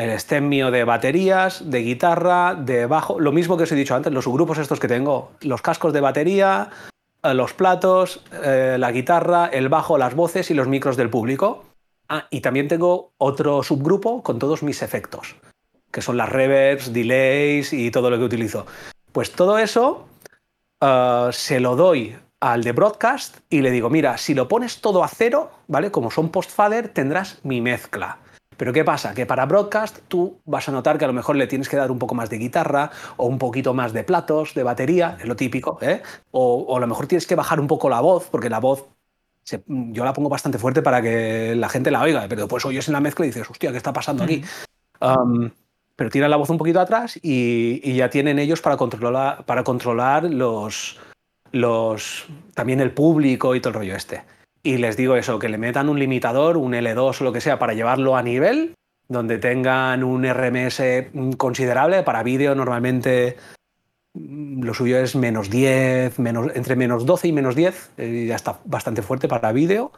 el 0.00 0.18
stem 0.18 0.48
mío 0.48 0.70
de 0.70 0.84
baterías, 0.84 1.70
de 1.70 1.80
guitarra, 1.80 2.54
de 2.54 2.86
bajo, 2.86 3.20
lo 3.20 3.32
mismo 3.32 3.58
que 3.58 3.64
os 3.64 3.72
he 3.72 3.74
dicho 3.74 3.94
antes, 3.94 4.12
los 4.12 4.24
subgrupos 4.24 4.56
estos 4.56 4.80
que 4.80 4.88
tengo, 4.88 5.32
los 5.42 5.60
cascos 5.60 5.92
de 5.92 6.00
batería, 6.00 6.70
eh, 7.22 7.34
los 7.34 7.52
platos, 7.52 8.22
eh, 8.42 8.76
la 8.78 8.92
guitarra, 8.92 9.46
el 9.46 9.68
bajo, 9.68 9.98
las 9.98 10.14
voces 10.14 10.50
y 10.50 10.54
los 10.54 10.68
micros 10.68 10.96
del 10.96 11.10
público. 11.10 11.64
Ah, 12.08 12.26
y 12.30 12.40
también 12.40 12.66
tengo 12.66 13.12
otro 13.18 13.62
subgrupo 13.62 14.22
con 14.22 14.38
todos 14.38 14.62
mis 14.62 14.82
efectos, 14.82 15.36
que 15.92 16.00
son 16.00 16.16
las 16.16 16.30
reverbs, 16.30 16.92
delays 16.94 17.72
y 17.74 17.90
todo 17.90 18.10
lo 18.10 18.16
que 18.16 18.24
utilizo. 18.24 18.66
Pues 19.12 19.32
todo 19.32 19.58
eso 19.58 20.08
uh, 20.80 21.30
se 21.30 21.60
lo 21.60 21.76
doy 21.76 22.16
al 22.40 22.64
de 22.64 22.72
broadcast 22.72 23.38
y 23.50 23.60
le 23.60 23.70
digo, 23.70 23.90
mira, 23.90 24.16
si 24.16 24.34
lo 24.34 24.48
pones 24.48 24.80
todo 24.80 25.04
a 25.04 25.08
cero, 25.08 25.52
¿vale? 25.68 25.90
Como 25.92 26.10
son 26.10 26.30
post-fader, 26.30 26.88
tendrás 26.88 27.38
mi 27.44 27.60
mezcla. 27.60 28.18
Pero 28.60 28.74
¿qué 28.74 28.84
pasa? 28.84 29.14
Que 29.14 29.24
para 29.24 29.46
broadcast 29.46 30.00
tú 30.06 30.38
vas 30.44 30.68
a 30.68 30.72
notar 30.72 30.98
que 30.98 31.06
a 31.06 31.08
lo 31.08 31.14
mejor 31.14 31.34
le 31.34 31.46
tienes 31.46 31.66
que 31.66 31.78
dar 31.78 31.90
un 31.90 31.98
poco 31.98 32.14
más 32.14 32.28
de 32.28 32.36
guitarra 32.36 32.90
o 33.16 33.24
un 33.24 33.38
poquito 33.38 33.72
más 33.72 33.94
de 33.94 34.04
platos, 34.04 34.52
de 34.52 34.62
batería, 34.62 35.16
es 35.18 35.26
lo 35.26 35.34
típico, 35.34 35.78
¿eh? 35.80 36.02
o, 36.30 36.76
a 36.76 36.78
lo 36.78 36.86
mejor 36.86 37.06
tienes 37.06 37.26
que 37.26 37.34
bajar 37.34 37.58
un 37.58 37.66
poco 37.66 37.88
la 37.88 38.02
voz, 38.02 38.28
porque 38.30 38.50
la 38.50 38.58
voz 38.60 38.86
yo 39.46 40.04
la 40.04 40.12
pongo 40.12 40.28
bastante 40.28 40.58
fuerte 40.58 40.82
para 40.82 41.00
que 41.00 41.54
la 41.56 41.70
gente 41.70 41.90
la 41.90 42.02
oiga, 42.02 42.26
pero 42.28 42.42
después 42.42 42.66
oyes 42.66 42.86
en 42.86 42.92
la 42.92 43.00
mezcla 43.00 43.24
y 43.24 43.30
dices, 43.30 43.48
hostia, 43.48 43.70
¿qué 43.70 43.78
está 43.78 43.94
pasando 43.94 44.24
aquí? 44.24 44.44
pero 45.96 46.10
tiran 46.10 46.30
la 46.30 46.36
voz 46.36 46.50
un 46.50 46.58
poquito 46.58 46.80
atrás 46.80 47.18
y, 47.22 47.94
ya 47.94 48.10
tienen 48.10 48.38
ellos 48.38 48.60
para 48.60 48.76
controlar, 48.76 49.42
para 49.46 49.64
controlar 49.64 50.24
los, 50.24 51.00
los, 51.50 52.26
también 52.52 52.80
el 52.80 52.92
público 52.92 53.54
y 53.54 53.60
todo 53.60 53.70
el 53.70 53.74
rollo 53.76 53.96
este 53.96 54.22
y 54.62 54.76
les 54.76 54.96
digo 54.96 55.16
eso, 55.16 55.38
que 55.38 55.48
le 55.48 55.58
metan 55.58 55.88
un 55.88 55.98
limitador, 55.98 56.56
un 56.56 56.72
L2 56.72 57.20
o 57.20 57.24
lo 57.24 57.32
que 57.32 57.40
sea, 57.40 57.58
para 57.58 57.74
llevarlo 57.74 58.16
a 58.16 58.22
nivel, 58.22 58.74
donde 59.08 59.38
tengan 59.38 60.04
un 60.04 60.24
RMS 60.24 60.82
considerable. 61.36 62.02
Para 62.02 62.22
vídeo 62.22 62.54
normalmente 62.54 63.36
mm, 64.14 64.62
lo 64.62 64.74
suyo 64.74 64.98
es 64.98 65.16
menos 65.16 65.48
10, 65.48 66.18
menos, 66.18 66.52
entre 66.54 66.76
menos 66.76 67.06
12 67.06 67.28
y 67.28 67.32
menos 67.32 67.56
10, 67.56 67.92
eh, 67.96 68.26
ya 68.28 68.36
está 68.36 68.60
bastante 68.66 69.00
fuerte 69.00 69.28
para 69.28 69.52
vídeo. 69.52 69.92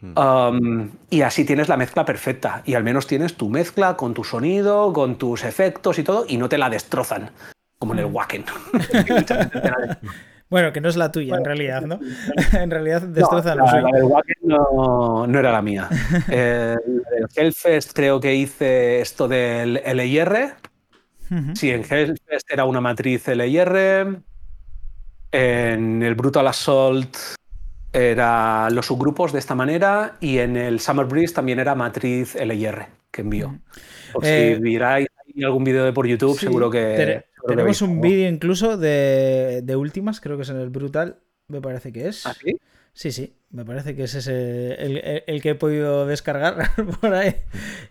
Hmm. 0.00 0.18
Um, 0.18 0.90
y 1.10 1.20
así 1.20 1.44
tienes 1.44 1.68
la 1.68 1.76
mezcla 1.76 2.06
perfecta. 2.06 2.62
Y 2.64 2.74
al 2.74 2.84
menos 2.84 3.06
tienes 3.06 3.36
tu 3.36 3.50
mezcla 3.50 3.96
con 3.96 4.14
tu 4.14 4.24
sonido, 4.24 4.94
con 4.94 5.16
tus 5.16 5.44
efectos 5.44 5.98
y 5.98 6.04
todo, 6.04 6.24
y 6.26 6.38
no 6.38 6.48
te 6.48 6.56
la 6.56 6.70
destrozan, 6.70 7.30
como 7.78 7.92
en 7.92 7.98
el 7.98 8.06
hmm. 8.06 8.14
Wacken. 8.14 8.44
Bueno, 10.50 10.72
que 10.72 10.80
no 10.80 10.88
es 10.88 10.96
la 10.96 11.12
tuya 11.12 11.36
en 11.36 11.44
realidad, 11.44 11.82
¿no? 11.82 12.00
en 12.52 12.70
realidad 12.70 13.02
destroza 13.02 13.54
no, 13.54 13.64
la, 13.64 13.80
la 13.80 13.88
del 13.92 14.08
no, 14.42 15.26
no, 15.26 15.38
era 15.38 15.52
la 15.52 15.62
mía. 15.62 15.88
el, 16.28 16.78
el, 17.16 17.26
Hellfest 17.34 17.92
creo 17.92 18.20
que 18.20 18.34
hice 18.34 19.00
esto 19.00 19.28
del 19.28 19.80
LIR. 19.84 20.54
Sí, 21.54 21.70
en 21.70 21.84
Hellfest 21.88 22.50
era 22.50 22.64
una 22.64 22.80
matriz 22.80 23.28
LIR. 23.28 24.20
En 25.32 26.02
el 26.02 26.14
Brutal 26.16 26.48
Assault 26.48 27.16
era 27.92 28.68
los 28.70 28.86
subgrupos 28.86 29.32
de 29.32 29.38
esta 29.38 29.54
manera 29.54 30.16
y 30.20 30.38
en 30.38 30.56
el 30.56 30.80
Summer 30.80 31.06
Breeze 31.06 31.34
también 31.34 31.60
era 31.60 31.76
matriz 31.76 32.34
LIR 32.34 32.86
que 33.12 33.20
envió. 33.20 33.60
O 34.14 34.20
si 34.20 34.28
eh, 34.28 34.58
miráis 34.60 35.06
algún 35.44 35.62
vídeo 35.62 35.84
de 35.84 35.92
por 35.92 36.06
YouTube, 36.06 36.38
seguro 36.38 36.70
que... 36.70 37.24
Tenemos 37.46 37.82
un 37.82 38.00
vídeo 38.00 38.28
incluso 38.28 38.76
de, 38.76 39.60
de, 39.62 39.76
últimas, 39.76 40.20
creo 40.20 40.36
que 40.36 40.42
es 40.42 40.50
en 40.50 40.56
el 40.56 40.70
Brutal, 40.70 41.18
me 41.48 41.60
parece 41.60 41.92
que 41.92 42.08
es. 42.08 42.26
¿Ah, 42.26 42.34
sí? 42.34 42.58
Sí, 42.92 43.12
sí, 43.12 43.36
me 43.50 43.64
parece 43.64 43.94
que 43.94 44.02
ese 44.02 44.18
es 44.18 44.26
el, 44.26 45.22
el, 45.26 45.42
que 45.42 45.50
he 45.50 45.54
podido 45.54 46.06
descargar 46.06 46.70
por 47.00 47.14
ahí. 47.14 47.36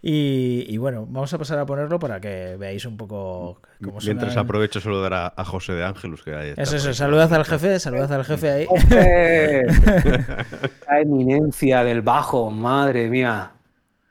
Y, 0.01 0.65
y, 0.67 0.77
bueno, 0.77 1.07
vamos 1.09 1.33
a 1.33 1.37
pasar 1.37 1.57
a 1.57 1.65
ponerlo 1.65 1.99
para 1.99 2.19
que 2.19 2.57
veáis 2.57 2.85
un 2.85 2.97
poco 2.97 3.61
cómo 3.83 4.01
suena. 4.01 4.19
Mientras 4.19 4.37
aprovecho 4.37 4.81
saludar 4.81 5.13
a, 5.13 5.33
a, 5.35 5.45
José 5.45 5.73
de 5.73 5.85
Ángelus, 5.85 6.23
que 6.23 6.35
ahí 6.35 6.49
está. 6.49 6.61
Eso, 6.61 6.75
eso, 6.75 6.93
saludad 6.93 7.33
al 7.33 7.45
jefe, 7.45 7.79
saludad 7.79 8.11
al 8.11 8.25
jefe 8.25 8.51
ahí. 8.51 8.67
La 10.87 11.01
eminencia 11.01 11.83
del 11.83 12.01
bajo, 12.01 12.51
madre 12.51 13.09
mía. 13.09 13.53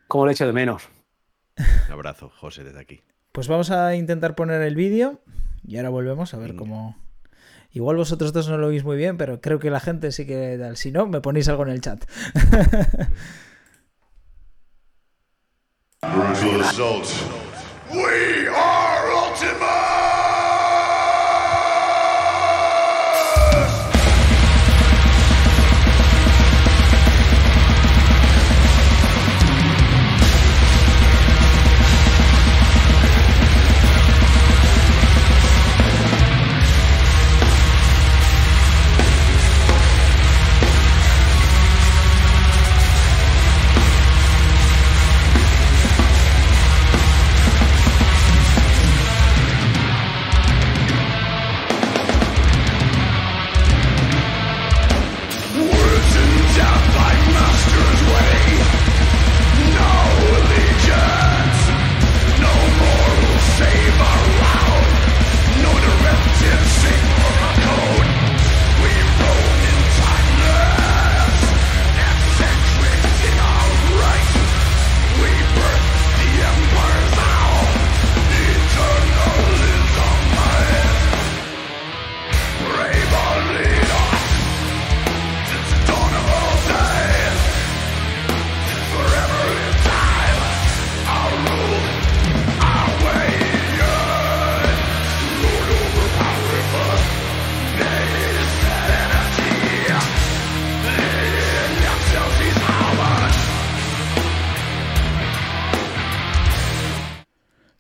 ¿Cómo 0.07 0.27
le 0.27 0.33
echo 0.33 0.47
de 0.47 0.55
menos? 0.55 0.89
Un 1.59 1.93
abrazo, 1.93 2.31
José, 2.31 2.65
desde 2.65 2.81
aquí. 2.81 3.03
Pues 3.39 3.47
vamos 3.47 3.71
a 3.71 3.95
intentar 3.95 4.35
poner 4.35 4.61
el 4.63 4.75
vídeo 4.75 5.21
y 5.65 5.77
ahora 5.77 5.91
volvemos 5.91 6.35
a 6.35 6.39
ver 6.39 6.57
cómo... 6.57 6.97
Igual 7.71 7.97
vosotros 7.97 8.33
dos 8.33 8.49
no 8.49 8.59
lo 8.59 8.67
veis 8.67 8.83
muy 8.83 8.97
bien, 8.97 9.17
pero 9.17 9.41
creo 9.41 9.61
que 9.61 9.71
la 9.71 9.79
gente 9.79 10.11
sí 10.11 10.27
que 10.27 10.57
tal. 10.59 10.77
Si 10.77 10.91
no, 10.91 11.07
me 11.07 11.21
ponéis 11.21 11.49
algo 11.49 11.63
en 11.63 11.69
el 11.69 11.81
chat. 11.81 12.05
We 17.93 18.49
are! 18.49 19.88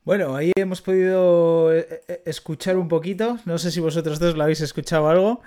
Bueno, 0.09 0.35
ahí 0.35 0.53
hemos 0.57 0.81
podido 0.81 1.71
eh, 1.71 2.01
eh, 2.09 2.23
escuchar 2.25 2.79
un 2.79 2.89
poquito. 2.89 3.39
No 3.45 3.59
sé 3.59 3.71
si 3.71 3.79
vosotros 3.79 4.19
dos 4.19 4.39
lo 4.39 4.43
habéis 4.43 4.63
escuchado 4.63 5.07
algo. 5.11 5.43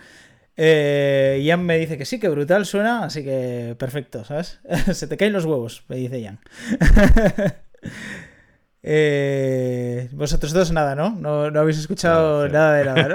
Eh, 0.56 1.42
Ian 1.44 1.66
me 1.66 1.80
dice 1.80 1.98
que 1.98 2.06
sí, 2.06 2.20
que 2.20 2.30
brutal 2.30 2.68
suena, 2.68 3.06
así 3.06 3.24
que 3.24 3.76
perfecto, 3.80 4.24
¿sabes? 4.24 4.60
Se 4.94 5.08
te 5.08 5.18
caen 5.18 5.34
los 5.34 5.46
huevos, 5.46 5.84
me 5.88 5.96
dice 5.96 6.22
Ian. 6.22 6.40
Eh, 8.84 10.10
vosotros 10.12 10.54
dos 10.54 10.72
nada, 10.72 10.96
¿no? 10.96 11.12
No, 11.12 11.60
habéis 11.60 11.78
escuchado 11.78 12.50
nada 12.50 12.74
de 12.78 12.86
nada, 12.86 13.08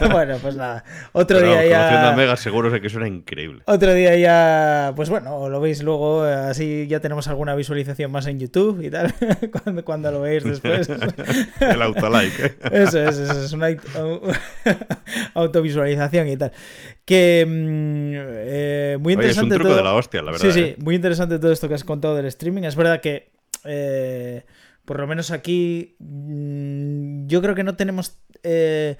¿no? 0.00 0.08
bueno, 0.12 0.38
pues 0.40 0.56
nada. 0.56 0.82
Otro 1.12 1.40
día 1.40 1.66
ya. 1.66 2.14
Mega 2.16 2.36
seguro 2.36 2.70
sé 2.70 2.80
que 2.80 2.88
suena 2.88 3.06
increíble. 3.06 3.62
Otro 3.66 3.92
día 3.92 4.16
ya, 4.16 4.92
pues 4.96 5.10
bueno, 5.10 5.48
lo 5.48 5.60
veis 5.60 5.82
luego, 5.82 6.22
así 6.22 6.86
ya 6.88 7.00
tenemos 7.00 7.28
alguna 7.28 7.54
visualización 7.54 8.10
más 8.10 8.26
en 8.26 8.40
YouTube 8.40 8.82
y 8.82 8.90
tal, 8.90 9.12
cuando, 9.62 9.84
cuando 9.84 10.10
lo 10.10 10.22
veis 10.22 10.42
después. 10.44 10.88
El 11.60 11.82
autolike. 11.82 12.40
¿eh? 12.40 12.56
Eso 12.72 13.02
es, 13.02 13.18
eso 13.18 13.44
es 13.44 13.52
una 13.52 13.68
autovisualización 15.34 16.28
y 16.28 16.36
tal. 16.36 16.52
Que 17.04 17.44
mm, 17.46 18.12
eh, 18.14 18.98
muy 19.00 19.14
interesante. 19.14 19.54
es 19.54 19.58
un 19.58 19.58
truco 19.58 19.76
de 19.76 19.82
la 19.82 19.94
hostia, 19.94 20.22
la 20.22 20.32
verdad. 20.32 20.46
Sí, 20.46 20.52
sí, 20.52 20.60
¿eh? 20.60 20.76
muy 20.78 20.94
interesante 20.94 21.38
todo 21.38 21.52
esto 21.52 21.68
que 21.68 21.74
has 21.74 21.84
contado 21.84 22.16
del 22.16 22.26
streaming. 22.26 22.62
Es 22.62 22.76
verdad 22.76 23.00
que. 23.00 23.30
Eh, 23.64 24.44
por 24.90 24.98
lo 24.98 25.06
menos 25.06 25.30
aquí, 25.30 25.94
mm, 26.00 27.28
yo 27.28 27.40
creo 27.40 27.54
que 27.54 27.62
no 27.62 27.76
tenemos 27.76 28.20
eh, 28.42 28.96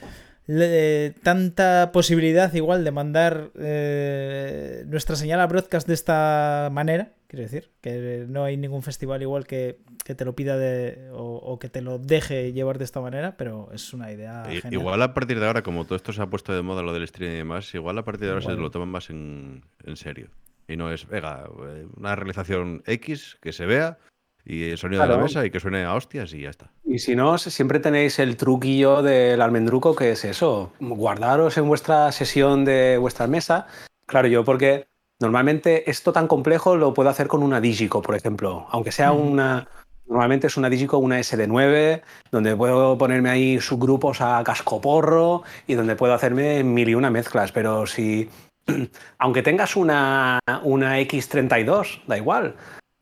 tanta 1.24 1.90
posibilidad 1.92 2.54
igual 2.54 2.84
de 2.84 2.92
mandar 2.92 3.50
eh, 3.58 4.84
nuestra 4.86 5.16
señal 5.16 5.40
a 5.40 5.48
broadcast 5.48 5.88
de 5.88 5.94
esta 5.94 6.68
manera. 6.70 7.14
Quiero 7.26 7.42
decir, 7.42 7.72
que 7.80 8.24
no 8.28 8.44
hay 8.44 8.56
ningún 8.56 8.84
festival 8.84 9.20
igual 9.22 9.48
que, 9.48 9.80
te 10.04 10.24
lo 10.24 10.36
pida 10.36 10.56
de, 10.56 11.10
o, 11.12 11.58
que 11.58 11.68
te 11.68 11.82
lo 11.82 11.98
deje 11.98 12.52
llevar 12.52 12.78
de 12.78 12.84
esta 12.84 13.00
manera, 13.00 13.36
pero 13.36 13.68
es 13.72 13.92
una 13.92 14.12
idea. 14.12 14.44
Igual 14.70 15.02
a 15.02 15.12
partir 15.12 15.40
de 15.40 15.46
ahora, 15.48 15.64
como 15.64 15.86
todo 15.86 15.96
esto 15.96 16.12
se 16.12 16.22
ha 16.22 16.26
puesto 16.26 16.54
de 16.54 16.62
moda, 16.62 16.82
lo 16.82 16.92
del 16.92 17.02
streaming 17.02 17.34
y 17.34 17.38
demás, 17.38 17.74
igual 17.74 17.98
a 17.98 18.04
partir 18.04 18.26
de 18.26 18.34
ahora 18.34 18.42
se 18.42 18.52
lo 18.52 18.70
toman 18.70 18.90
más 18.90 19.10
en, 19.10 19.64
en 19.84 19.96
serio. 19.96 20.28
Y 20.68 20.76
no 20.76 20.92
es, 20.92 21.08
venga, 21.08 21.50
una 21.96 22.14
realización 22.14 22.84
X 22.86 23.38
que 23.42 23.52
se 23.52 23.66
vea, 23.66 23.98
y 24.44 24.70
el 24.70 24.78
sonido 24.78 25.02
de 25.02 25.08
la 25.08 25.18
mesa 25.18 25.44
y 25.44 25.50
que 25.50 25.60
suene 25.60 25.84
a 25.84 25.94
hostias 25.94 26.32
y 26.34 26.42
ya 26.42 26.50
está. 26.50 26.70
Y 26.84 26.98
si 26.98 27.14
no, 27.14 27.38
siempre 27.38 27.80
tenéis 27.80 28.18
el 28.18 28.36
truquillo 28.36 29.02
del 29.02 29.40
almendruco, 29.40 29.94
que 29.94 30.12
es 30.12 30.24
eso, 30.24 30.72
guardaros 30.80 31.56
en 31.56 31.68
vuestra 31.68 32.10
sesión 32.12 32.64
de 32.64 32.98
vuestra 32.98 33.26
mesa. 33.26 33.66
Claro, 34.06 34.28
yo 34.28 34.44
porque 34.44 34.86
normalmente 35.20 35.88
esto 35.90 36.12
tan 36.12 36.26
complejo 36.26 36.76
lo 36.76 36.94
puedo 36.94 37.10
hacer 37.10 37.28
con 37.28 37.42
una 37.42 37.60
Digico, 37.60 38.02
por 38.02 38.16
ejemplo, 38.16 38.66
aunque 38.70 38.92
sea 38.92 39.12
una... 39.12 39.68
Normalmente 40.08 40.48
es 40.48 40.56
una 40.56 40.68
Digico, 40.68 40.98
una 40.98 41.20
SD9, 41.20 42.02
donde 42.32 42.56
puedo 42.56 42.98
ponerme 42.98 43.30
ahí 43.30 43.60
subgrupos 43.60 44.20
a 44.20 44.42
cascoporro 44.42 45.44
y 45.68 45.74
donde 45.74 45.94
puedo 45.94 46.12
hacerme 46.14 46.64
mil 46.64 46.88
y 46.88 46.96
una 46.96 47.10
mezclas. 47.10 47.52
Pero 47.52 47.86
si, 47.86 48.28
aunque 49.18 49.42
tengas 49.42 49.76
una, 49.76 50.40
una 50.64 50.98
X32, 50.98 52.00
da 52.08 52.16
igual, 52.16 52.56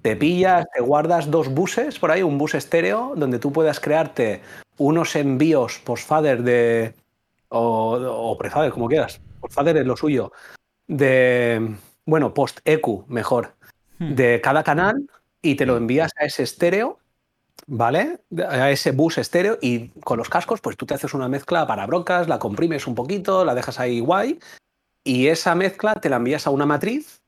te 0.08 0.16
pillas, 0.16 0.64
te 0.72 0.80
guardas 0.80 1.30
dos 1.30 1.50
buses 1.50 1.98
por 1.98 2.10
ahí, 2.10 2.22
un 2.22 2.38
bus 2.38 2.54
estéreo, 2.54 3.12
donde 3.14 3.38
tú 3.38 3.52
puedas 3.52 3.78
crearte 3.78 4.40
unos 4.78 5.14
envíos 5.16 5.80
post-fader 5.80 6.42
de. 6.42 6.94
o, 7.50 7.92
o 7.92 8.38
pre-fader, 8.38 8.72
como 8.72 8.88
quieras. 8.88 9.20
Post-fader 9.40 9.76
es 9.76 9.86
lo 9.86 9.98
suyo. 9.98 10.32
De. 10.86 11.76
Bueno, 12.06 12.32
post-EQ, 12.32 13.06
mejor. 13.08 13.52
Hmm. 13.98 14.14
De 14.14 14.40
cada 14.40 14.62
canal 14.62 15.10
y 15.42 15.56
te 15.56 15.66
lo 15.66 15.76
envías 15.76 16.10
a 16.18 16.24
ese 16.24 16.42
estéreo, 16.42 16.98
¿vale? 17.66 18.20
A 18.48 18.70
ese 18.70 18.92
bus 18.92 19.18
estéreo 19.18 19.58
y 19.60 19.88
con 20.00 20.16
los 20.16 20.30
cascos, 20.30 20.62
pues 20.62 20.78
tú 20.78 20.86
te 20.86 20.94
haces 20.94 21.12
una 21.12 21.28
mezcla 21.28 21.66
para 21.66 21.86
brocas, 21.86 22.28
la 22.28 22.38
comprimes 22.38 22.86
un 22.86 22.94
poquito, 22.94 23.44
la 23.44 23.54
dejas 23.54 23.78
ahí 23.78 24.00
guay 24.00 24.38
y 25.04 25.26
esa 25.26 25.54
mezcla 25.54 25.96
te 25.96 26.08
la 26.08 26.16
envías 26.16 26.46
a 26.46 26.50
una 26.50 26.64
matriz 26.64 27.20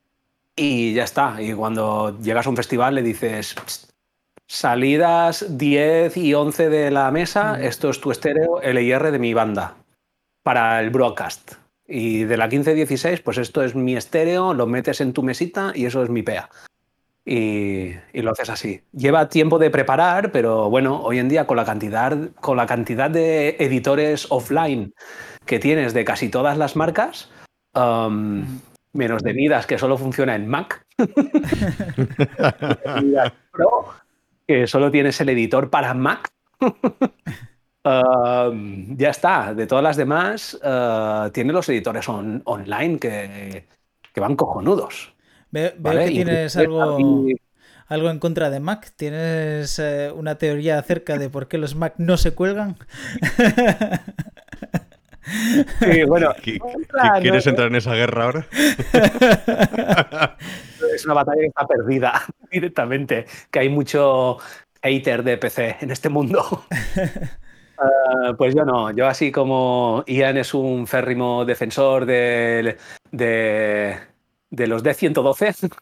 y 0.60 0.92
ya 0.92 1.04
está. 1.04 1.40
Y 1.40 1.54
cuando 1.54 2.18
llegas 2.20 2.46
a 2.46 2.50
un 2.50 2.56
festival 2.56 2.94
le 2.94 3.02
dices, 3.02 3.56
salidas 4.46 5.56
10 5.56 6.16
y 6.18 6.34
11 6.34 6.68
de 6.68 6.90
la 6.90 7.10
mesa, 7.10 7.58
esto 7.62 7.88
es 7.88 8.00
tu 8.00 8.10
estéreo 8.10 8.60
LIR 8.60 9.10
de 9.10 9.18
mi 9.18 9.32
banda 9.32 9.76
para 10.42 10.80
el 10.80 10.90
broadcast. 10.90 11.54
Y 11.88 12.24
de 12.24 12.36
la 12.36 12.48
15-16, 12.48 13.22
pues 13.22 13.38
esto 13.38 13.64
es 13.64 13.74
mi 13.74 13.96
estéreo, 13.96 14.52
lo 14.52 14.66
metes 14.66 15.00
en 15.00 15.14
tu 15.14 15.22
mesita 15.22 15.72
y 15.74 15.86
eso 15.86 16.02
es 16.02 16.10
mi 16.10 16.22
PEA. 16.22 16.50
Y, 17.24 17.94
y, 18.12 18.22
lo 18.22 18.32
haces 18.32 18.50
así. 18.50 18.82
Lleva 18.92 19.28
tiempo 19.28 19.58
de 19.58 19.70
preparar, 19.70 20.30
pero 20.30 20.68
bueno, 20.68 21.00
hoy 21.02 21.18
en 21.18 21.28
día 21.28 21.46
con 21.46 21.56
la 21.56 21.64
cantidad, 21.64 22.16
con 22.40 22.56
la 22.56 22.66
cantidad 22.66 23.10
de 23.10 23.56
editores 23.58 24.26
offline 24.30 24.92
que 25.46 25.58
tienes 25.58 25.94
de 25.94 26.04
casi 26.04 26.28
todas 26.28 26.56
las 26.56 26.76
marcas, 26.76 27.30
um, 27.74 28.44
menos 28.92 29.22
de 29.22 29.34
Midas, 29.34 29.66
que 29.66 29.78
solo 29.78 29.96
funciona 29.96 30.34
en 30.34 30.46
Mac. 30.46 30.84
Pro, 33.52 33.86
que 34.46 34.66
solo 34.66 34.90
tienes 34.90 35.20
el 35.20 35.30
editor 35.30 35.70
para 35.70 35.94
Mac. 35.94 36.28
Um, 37.82 38.98
ya 38.98 39.08
está. 39.10 39.54
De 39.54 39.66
todas 39.66 39.82
las 39.82 39.96
demás, 39.96 40.58
uh, 40.62 41.30
tiene 41.30 41.52
los 41.52 41.68
editores 41.68 42.08
online 42.08 42.98
que, 42.98 43.66
van 44.16 44.36
cojonudos. 44.36 45.14
veo 45.50 45.72
que 45.72 46.08
tienes 46.08 46.56
algo, 46.56 47.26
algo 47.86 48.10
en 48.10 48.18
contra 48.18 48.50
de 48.50 48.60
Mac. 48.60 48.92
¿Tienes 48.96 49.78
eh, 49.78 50.12
una 50.14 50.36
teoría 50.36 50.78
acerca 50.78 51.16
de 51.16 51.30
por 51.30 51.48
qué 51.48 51.58
los 51.58 51.74
Mac 51.74 51.94
no 51.96 52.18
se 52.18 52.32
cuelgan? 52.32 52.76
Sí, 55.80 56.04
bueno. 56.04 56.34
¿Quieres 57.20 57.46
entrar 57.46 57.68
en 57.68 57.76
esa 57.76 57.94
guerra 57.94 58.24
ahora? 58.24 58.46
es 60.94 61.04
una 61.04 61.14
batalla 61.14 61.40
que 61.40 61.46
está 61.46 61.66
perdida 61.66 62.22
directamente, 62.50 63.26
que 63.50 63.60
hay 63.60 63.68
mucho 63.68 64.38
hater 64.82 65.22
de 65.22 65.38
PC 65.38 65.76
en 65.80 65.90
este 65.90 66.08
mundo. 66.08 66.64
Ah, 67.78 68.34
pues 68.36 68.54
yo 68.54 68.64
no, 68.64 68.90
yo 68.90 69.06
así 69.06 69.32
como 69.32 70.04
Ian 70.06 70.36
es 70.36 70.54
un 70.54 70.86
férrimo 70.86 71.44
defensor 71.44 72.06
de, 72.06 72.76
de, 73.10 73.98
de 74.50 74.66
los 74.66 74.84
D112, 74.84 75.72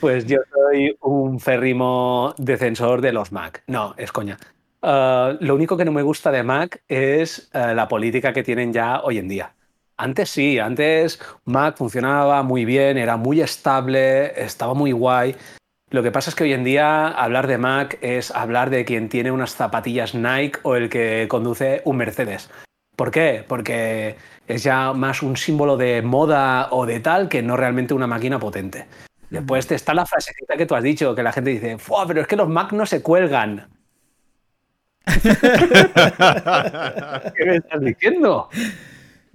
pues 0.00 0.26
yo 0.26 0.38
soy 0.52 0.96
un 1.02 1.40
férrimo 1.40 2.34
defensor 2.38 3.00
de 3.00 3.12
los 3.12 3.32
Mac. 3.32 3.62
No, 3.66 3.94
es 3.96 4.12
coña. 4.12 4.38
Ah, 4.82 5.36
lo 5.40 5.54
único 5.54 5.76
que 5.76 5.84
no 5.84 5.92
me 5.92 6.02
gusta 6.02 6.30
de 6.30 6.42
Mac 6.42 6.82
es 6.88 7.50
eh, 7.52 7.74
la 7.74 7.88
política 7.88 8.32
que 8.32 8.42
tienen 8.42 8.72
ya 8.72 9.00
hoy 9.00 9.18
en 9.18 9.28
día. 9.28 9.54
Antes 9.96 10.30
sí, 10.30 10.58
antes 10.60 11.20
Mac 11.44 11.76
funcionaba 11.76 12.42
muy 12.44 12.64
bien, 12.64 12.98
era 12.98 13.16
muy 13.16 13.40
estable, 13.40 14.40
estaba 14.40 14.74
muy 14.74 14.92
guay. 14.92 15.34
Lo 15.90 16.02
que 16.02 16.12
pasa 16.12 16.30
es 16.30 16.36
que 16.36 16.44
hoy 16.44 16.52
en 16.52 16.62
día 16.62 17.08
hablar 17.08 17.48
de 17.48 17.58
Mac 17.58 17.98
es 18.02 18.30
hablar 18.30 18.70
de 18.70 18.84
quien 18.84 19.08
tiene 19.08 19.32
unas 19.32 19.54
zapatillas 19.54 20.14
Nike 20.14 20.60
o 20.62 20.76
el 20.76 20.88
que 20.88 21.26
conduce 21.28 21.82
un 21.84 21.96
Mercedes. 21.96 22.48
¿Por 22.94 23.10
qué? 23.10 23.44
Porque 23.46 24.16
es 24.46 24.62
ya 24.62 24.92
más 24.92 25.22
un 25.22 25.36
símbolo 25.36 25.76
de 25.76 26.02
moda 26.02 26.68
o 26.70 26.86
de 26.86 27.00
tal 27.00 27.28
que 27.28 27.42
no 27.42 27.56
realmente 27.56 27.94
una 27.94 28.06
máquina 28.06 28.38
potente. 28.38 28.86
Después 29.30 29.70
está 29.70 29.94
la 29.94 30.06
frasecita 30.06 30.56
que 30.56 30.66
tú 30.66 30.74
has 30.74 30.82
dicho, 30.82 31.14
que 31.14 31.22
la 31.22 31.32
gente 31.32 31.50
dice, 31.50 31.76
pero 32.06 32.20
es 32.20 32.26
que 32.26 32.36
los 32.36 32.48
Mac 32.48 32.72
no 32.72 32.86
se 32.86 33.02
cuelgan. 33.02 33.77
¿Qué 37.36 37.44
me 37.44 37.56
estás 37.56 37.80
diciendo? 37.80 38.48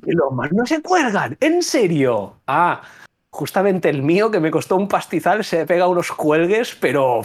Los 0.02 0.32
más 0.32 0.52
no 0.52 0.66
se 0.66 0.82
cuelgan, 0.82 1.38
en 1.40 1.62
serio. 1.64 2.38
Ah, 2.48 2.82
justamente 3.30 3.90
el 3.90 4.04
mío, 4.04 4.32
que 4.32 4.40
me 4.40 4.52
costó 4.52 4.76
un 4.76 4.88
pastizal, 4.88 5.44
se 5.44 5.66
pega 5.66 5.88
unos 5.88 6.12
cuelgues, 6.12 6.76
pero. 6.80 7.22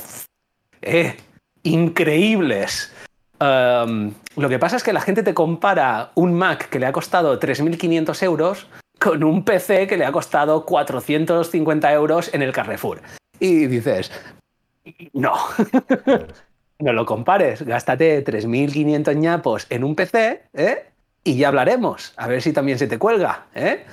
Eh, 0.81 1.16
increíbles. 1.65 2.93
lo 3.41 4.49
que 4.49 4.59
pasa 4.59 4.77
es 4.77 4.83
que 4.83 4.93
la 4.93 5.01
gente 5.01 5.23
te 5.23 5.35
compara 5.35 6.11
un 6.15 6.35
Mac 6.35 6.69
que 6.69 6.79
le 6.79 6.87
ha 6.87 6.93
costado 6.93 7.39
3.500 7.39 8.23
euros 8.23 8.66
con 8.99 9.23
un 9.23 9.45
PC 9.45 9.87
que 9.87 9.97
le 9.97 10.05
ha 10.05 10.12
costado 10.12 10.65
450 10.65 11.93
euros 11.93 12.33
en 12.35 12.43
el 12.43 12.53
Carrefour. 12.53 13.01
Y 13.41 13.66
dices, 13.66 14.11
no. 15.12 15.35
no 16.81 16.93
lo 16.93 17.07
compares, 17.07 17.63
gástate 17.63 18.25
3.500 18.25 19.17
ñapos 19.17 19.67
en 19.71 19.85
un 19.85 19.97
PC 19.97 20.43
¿eh? 20.55 20.85
y 21.25 21.37
ya 21.37 21.49
hablaremos, 21.49 22.13
a 22.17 22.29
ver 22.29 22.41
si 22.41 22.53
también 22.53 22.79
se 22.79 22.87
te 22.87 22.99
cuelga. 22.99 23.47
¿eh? 23.55 23.85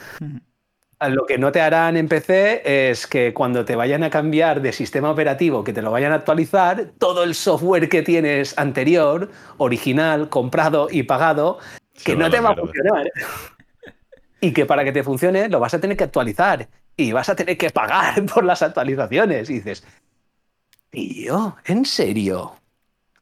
Lo 1.10 1.26
que 1.26 1.38
no 1.38 1.52
te 1.52 1.62
harán 1.62 1.98
en 1.98 2.08
PC 2.08 2.90
es 2.92 3.08
que 3.08 3.34
cuando 3.34 3.66
te 3.66 3.76
vayan 3.76 4.04
a 4.04 4.10
cambiar 4.10 4.62
de 4.62 4.72
sistema 4.72 5.10
operativo, 5.12 5.64
que 5.64 5.74
te 5.74 5.82
lo 5.82 5.92
vayan 5.92 6.12
a 6.12 6.16
actualizar, 6.16 6.92
todo 6.98 7.24
el 7.24 7.36
software 7.36 7.90
que 7.90 8.04
tienes 8.04 8.58
anterior, 8.58 9.32
original, 9.58 10.30
comprado 10.30 10.88
y 10.90 11.04
pagado, 11.04 11.60
que 12.04 12.16
no 12.16 12.30
te 12.30 12.40
va 12.40 12.52
a 12.52 12.56
funcionar. 12.56 13.12
y 14.42 14.54
que 14.54 14.66
para 14.66 14.84
que 14.84 14.92
te 14.92 15.04
funcione 15.04 15.50
lo 15.50 15.60
vas 15.60 15.74
a 15.74 15.82
tener 15.82 15.98
que 15.98 16.04
actualizar 16.04 16.68
y 16.96 17.12
vas 17.12 17.30
a 17.30 17.36
tener 17.36 17.58
que 17.58 17.72
pagar 17.72 18.24
por 18.34 18.44
las 18.44 18.62
actualizaciones. 18.62 19.50
Y 19.50 19.56
dices, 19.56 19.84
tío, 20.92 21.58
¿en 21.66 21.84
serio? 21.84 22.54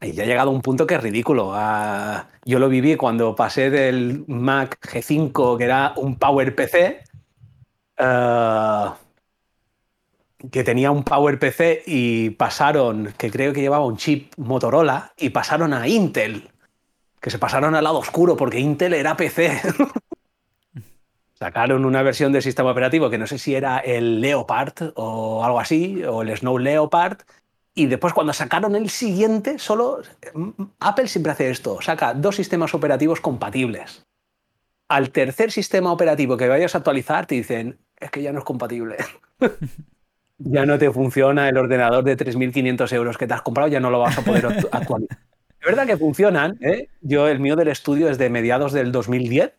Y 0.03 0.11
ya 0.11 0.23
ha 0.23 0.25
llegado 0.25 0.51
un 0.51 0.61
punto 0.61 0.85
que 0.85 0.95
es 0.95 1.01
ridículo. 1.01 1.51
Ah, 1.53 2.27
yo 2.45 2.59
lo 2.59 2.69
viví 2.69 2.95
cuando 2.95 3.35
pasé 3.35 3.69
del 3.69 4.25
Mac 4.27 4.79
G5, 4.81 5.57
que 5.57 5.63
era 5.63 5.93
un 5.95 6.17
Power 6.17 6.53
PC, 6.53 7.03
ah, 7.97 8.97
que 10.51 10.63
tenía 10.63 10.91
un 10.91 11.03
Power 11.03 11.39
PC 11.39 11.83
y 11.85 12.31
pasaron, 12.31 13.13
que 13.17 13.31
creo 13.31 13.53
que 13.53 13.61
llevaba 13.61 13.85
un 13.85 13.97
chip 13.97 14.33
Motorola, 14.37 15.13
y 15.17 15.29
pasaron 15.29 15.73
a 15.73 15.87
Intel, 15.87 16.49
que 17.21 17.29
se 17.29 17.39
pasaron 17.39 17.75
al 17.75 17.83
lado 17.83 17.99
oscuro 17.99 18.35
porque 18.35 18.59
Intel 18.59 18.93
era 18.93 19.15
PC. 19.15 19.61
Sacaron 21.33 21.83
una 21.85 22.03
versión 22.03 22.31
del 22.31 22.41
sistema 22.41 22.71
operativo 22.71 23.09
que 23.09 23.17
no 23.17 23.27
sé 23.27 23.37
si 23.37 23.55
era 23.55 23.79
el 23.79 24.21
Leopard 24.21 24.93
o 24.95 25.43
algo 25.43 25.59
así, 25.59 26.03
o 26.03 26.21
el 26.21 26.37
Snow 26.37 26.57
Leopard, 26.57 27.19
y 27.75 27.87
después 27.87 28.13
cuando 28.13 28.33
sacaron 28.33 28.75
el 28.75 28.89
siguiente, 28.89 29.57
solo 29.57 30.01
Apple 30.79 31.07
siempre 31.07 31.31
hace 31.31 31.49
esto, 31.49 31.81
saca 31.81 32.13
dos 32.13 32.35
sistemas 32.35 32.73
operativos 32.73 33.19
compatibles. 33.19 34.05
Al 34.89 35.09
tercer 35.09 35.51
sistema 35.51 35.91
operativo 35.91 36.37
que 36.37 36.47
vayas 36.47 36.75
a 36.75 36.79
actualizar 36.79 37.25
te 37.25 37.35
dicen, 37.35 37.79
es 37.99 38.11
que 38.11 38.21
ya 38.21 38.31
no 38.31 38.39
es 38.39 38.45
compatible. 38.45 38.97
ya 40.37 40.65
no 40.65 40.77
te 40.77 40.91
funciona 40.91 41.49
el 41.49 41.57
ordenador 41.57 42.03
de 42.03 42.17
3.500 42.17 42.93
euros 42.93 43.17
que 43.17 43.25
te 43.25 43.33
has 43.33 43.41
comprado, 43.41 43.69
ya 43.69 43.79
no 43.79 43.89
lo 43.89 43.99
vas 43.99 44.17
a 44.17 44.21
poder 44.21 44.45
actualizar. 44.71 45.17
Es 45.59 45.65
verdad 45.65 45.87
que 45.87 45.97
funcionan, 45.97 46.57
¿eh? 46.61 46.89
Yo, 47.01 47.27
el 47.27 47.39
mío 47.39 47.55
del 47.55 47.69
estudio 47.69 48.09
es 48.09 48.17
de 48.17 48.29
mediados 48.29 48.73
del 48.73 48.91
2010 48.91 49.53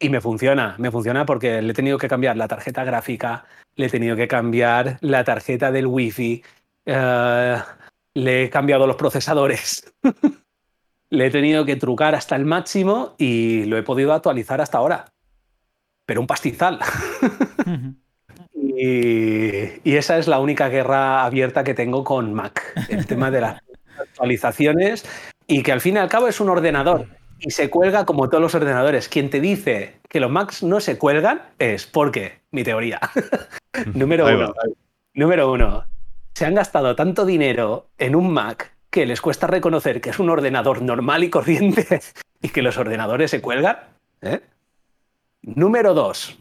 y 0.00 0.10
me 0.10 0.20
funciona, 0.20 0.74
me 0.78 0.90
funciona 0.90 1.24
porque 1.24 1.62
le 1.62 1.70
he 1.70 1.74
tenido 1.74 1.96
que 1.96 2.08
cambiar 2.08 2.36
la 2.36 2.48
tarjeta 2.48 2.84
gráfica, 2.84 3.46
le 3.76 3.86
he 3.86 3.88
tenido 3.88 4.16
que 4.16 4.28
cambiar 4.28 4.98
la 5.00 5.24
tarjeta 5.24 5.70
del 5.70 5.86
wifi, 5.86 6.42
eh, 6.86 7.56
le 8.14 8.44
he 8.44 8.50
cambiado 8.50 8.86
los 8.86 8.96
procesadores. 8.96 9.92
le 11.10 11.26
he 11.26 11.30
tenido 11.30 11.64
que 11.64 11.76
trucar 11.76 12.14
hasta 12.14 12.36
el 12.36 12.44
máximo 12.44 13.14
y 13.18 13.64
lo 13.64 13.76
he 13.76 13.82
podido 13.82 14.12
actualizar 14.12 14.60
hasta 14.60 14.78
ahora. 14.78 15.12
Pero 16.06 16.20
un 16.20 16.26
pastizal. 16.26 16.78
y, 18.54 19.90
y, 19.90 19.96
esa 19.96 20.18
es 20.18 20.28
la 20.28 20.38
única 20.38 20.68
guerra 20.68 21.24
abierta 21.24 21.64
que 21.64 21.74
tengo 21.74 22.04
con 22.04 22.32
Mac. 22.32 22.62
El 22.88 23.06
tema 23.06 23.30
de 23.30 23.40
las 23.40 23.60
actualizaciones 23.98 25.04
y 25.46 25.62
que 25.62 25.72
al 25.72 25.80
fin 25.80 25.96
y 25.96 25.98
al 25.98 26.08
cabo 26.08 26.28
es 26.28 26.40
un 26.40 26.48
ordenador 26.48 27.06
y 27.40 27.50
se 27.50 27.70
cuelga 27.70 28.06
como 28.06 28.28
todos 28.28 28.42
los 28.42 28.54
ordenadores. 28.54 29.08
Quien 29.08 29.30
te 29.30 29.40
dice 29.40 30.00
que 30.08 30.20
los 30.20 30.30
Macs 30.30 30.62
no 30.62 30.80
se 30.80 30.96
cuelgan 30.96 31.42
es 31.58 31.86
porque, 31.86 32.40
mi 32.52 32.62
teoría. 32.62 33.00
Número 33.94 34.26
uno. 34.26 34.54
Número 35.12 35.50
uno 35.50 35.84
se 36.36 36.44
han 36.44 36.54
gastado 36.54 36.94
tanto 36.94 37.24
dinero 37.24 37.88
en 37.96 38.14
un 38.14 38.30
Mac 38.30 38.76
que 38.90 39.06
les 39.06 39.22
cuesta 39.22 39.46
reconocer 39.46 40.02
que 40.02 40.10
es 40.10 40.18
un 40.18 40.28
ordenador 40.28 40.82
normal 40.82 41.24
y 41.24 41.30
corriente 41.30 42.02
y 42.42 42.50
que 42.50 42.60
los 42.60 42.76
ordenadores 42.76 43.30
se 43.30 43.40
cuelgan. 43.40 43.78
¿eh? 44.20 44.42
Número 45.40 45.94
dos, 45.94 46.38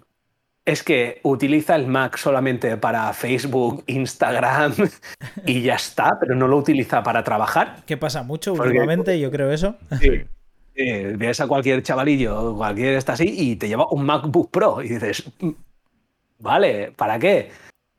es 0.66 0.84
que 0.84 1.22
utiliza 1.24 1.78
el 1.78 1.88
Mac 1.88 2.18
solamente 2.18 2.76
para 2.76 3.14
Facebook, 3.14 3.86
Instagram 3.88 4.74
y 5.46 5.62
ya 5.62 5.76
está, 5.76 6.18
pero 6.20 6.36
no 6.36 6.50
lo 6.50 6.58
utiliza 6.58 7.02
para 7.02 7.24
trabajar. 7.24 7.78
¿Qué 7.86 7.96
pasa 7.96 8.22
mucho 8.22 8.52
últimamente, 8.52 9.18
yo 9.22 9.32
creo 9.32 9.50
eso. 9.50 9.78
Sí. 10.02 10.26
ves 10.76 11.40
a 11.40 11.48
cualquier 11.48 11.82
chavalillo, 11.84 12.54
cualquier 12.58 12.96
está 12.96 13.14
así, 13.14 13.34
y 13.34 13.56
te 13.56 13.70
lleva 13.70 13.88
un 13.90 14.06
MacBook 14.06 14.52
Pro 14.52 14.82
y 14.82 14.90
dices, 14.90 15.24
mm, 15.40 15.52
vale, 16.40 16.92
¿para 16.98 17.18
qué? 17.18 17.50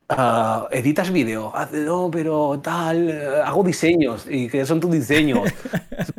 Ah, 0.09 0.69
editas 0.71 1.11
vídeo, 1.11 1.53
no, 1.73 2.09
pero 2.13 2.61
tal, 2.63 3.11
eh, 3.11 3.43
hago 3.45 3.65
diseños. 3.65 4.27
¿Y 4.29 4.49
qué 4.49 4.65
son 4.65 4.79
tus 4.79 4.93
diseños? 4.93 5.53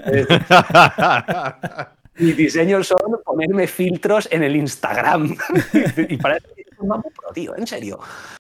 Mis 2.17 2.35
diseños 2.35 2.87
son 2.87 3.21
ponerme 3.23 3.65
filtros 3.67 4.27
en 4.29 4.43
el 4.43 4.57
Instagram. 4.57 5.37
y 6.09 6.17
parece 6.17 6.47
que 6.53 6.63
es 6.63 6.79
un 6.79 6.89
pro, 6.89 7.31
tío, 7.33 7.55
en 7.55 7.65
serio. 7.65 7.99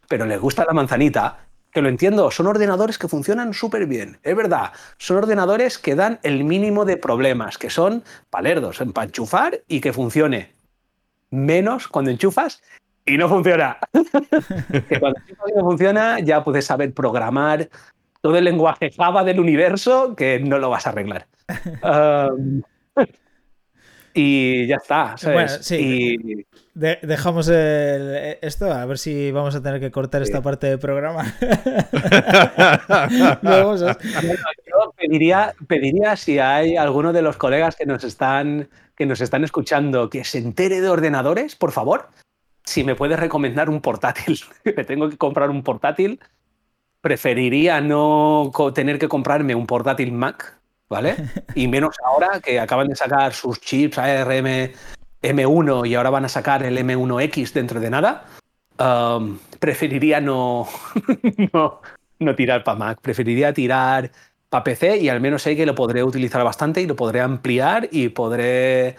Pero 0.09 0.25
les 0.25 0.39
gusta 0.39 0.65
la 0.65 0.73
manzanita, 0.73 1.37
que 1.71 1.81
lo 1.81 1.87
entiendo, 1.87 2.29
son 2.29 2.47
ordenadores 2.47 2.97
que 2.97 3.07
funcionan 3.07 3.53
súper 3.53 3.85
bien. 3.85 4.19
Es 4.23 4.35
verdad, 4.35 4.73
son 4.97 5.17
ordenadores 5.17 5.77
que 5.77 5.95
dan 5.95 6.19
el 6.23 6.43
mínimo 6.43 6.83
de 6.83 6.97
problemas, 6.97 7.57
que 7.57 7.69
son 7.69 8.03
palerdos, 8.29 8.81
para 8.93 9.05
enchufar 9.05 9.61
y 9.67 9.79
que 9.79 9.93
funcione. 9.93 10.51
Menos 11.29 11.87
cuando 11.87 12.11
enchufas 12.11 12.61
y 13.07 13.17
no 13.17 13.27
funciona. 13.29 13.77
que 14.89 14.99
cuando 14.99 15.19
no 15.55 15.61
funciona 15.63 16.19
ya 16.19 16.43
puedes 16.43 16.65
saber 16.65 16.93
programar 16.93 17.69
todo 18.21 18.37
el 18.37 18.43
lenguaje 18.43 18.91
Java 18.91 19.23
del 19.23 19.39
universo 19.39 20.15
que 20.15 20.39
no 20.39 20.59
lo 20.59 20.69
vas 20.69 20.85
a 20.85 20.89
arreglar. 20.91 21.27
Um, 21.81 22.61
y 24.13 24.67
ya 24.67 24.77
está. 24.77 25.15
Bueno, 25.23 25.47
sí. 25.61 26.45
dejamos 26.73 27.49
esto, 27.49 28.71
a 28.71 28.85
ver 28.85 28.97
si 28.97 29.31
vamos 29.31 29.55
a 29.55 29.61
tener 29.61 29.79
que 29.79 29.91
cortar 29.91 30.23
esta 30.23 30.41
parte 30.41 30.67
del 30.67 30.79
programa. 30.79 31.23
Yo 33.43 34.93
pediría, 34.97 35.53
pediría 35.67 36.15
si 36.15 36.39
hay 36.39 36.75
alguno 36.77 37.13
de 37.13 37.21
los 37.21 37.37
colegas 37.37 37.75
que 37.75 37.85
nos 37.85 38.03
están 38.03 38.69
que 38.95 39.05
nos 39.05 39.21
están 39.21 39.43
escuchando 39.43 40.09
que 40.09 40.23
se 40.23 40.39
entere 40.39 40.81
de 40.81 40.89
ordenadores, 40.89 41.55
por 41.55 41.71
favor, 41.71 42.09
si 42.67 42.83
me 42.83 42.95
puedes 42.95 43.17
recomendar 43.17 43.69
un 43.69 43.79
portátil, 43.79 44.39
me 44.65 44.83
tengo 44.83 45.09
que 45.09 45.17
comprar 45.17 45.49
un 45.49 45.63
portátil, 45.63 46.19
preferiría 46.99 47.79
no 47.79 48.51
tener 48.75 48.99
que 48.99 49.07
comprarme 49.07 49.55
un 49.55 49.65
portátil 49.65 50.11
Mac, 50.11 50.59
¿vale? 50.89 51.15
Y 51.55 51.69
menos 51.69 51.95
ahora 52.03 52.41
que 52.41 52.59
acaban 52.59 52.89
de 52.89 52.95
sacar 52.95 53.33
sus 53.33 53.61
chips 53.61 53.97
ARM 53.97 54.73
M1 55.21 55.87
y 55.87 55.95
ahora 55.95 56.09
van 56.09 56.25
a 56.25 56.29
sacar 56.29 56.63
el 56.63 56.77
M1X 56.77 57.53
dentro 57.53 57.79
de 57.79 57.89
nada. 57.89 58.25
Um, 58.77 59.39
preferiría 59.59 60.19
no, 60.19 60.67
no, 61.53 61.81
no 62.19 62.35
tirar 62.35 62.65
para 62.65 62.77
Mac, 62.77 62.99
preferiría 63.01 63.53
tirar 63.53 64.11
para 64.49 64.65
PC 64.65 64.97
y 64.97 65.07
al 65.07 65.21
menos 65.21 65.41
sé 65.41 65.55
que 65.55 65.65
lo 65.65 65.73
podré 65.73 66.03
utilizar 66.03 66.43
bastante 66.43 66.81
y 66.81 66.85
lo 66.85 66.97
podré 66.97 67.21
ampliar 67.21 67.87
y 67.91 68.09
podré 68.09 68.97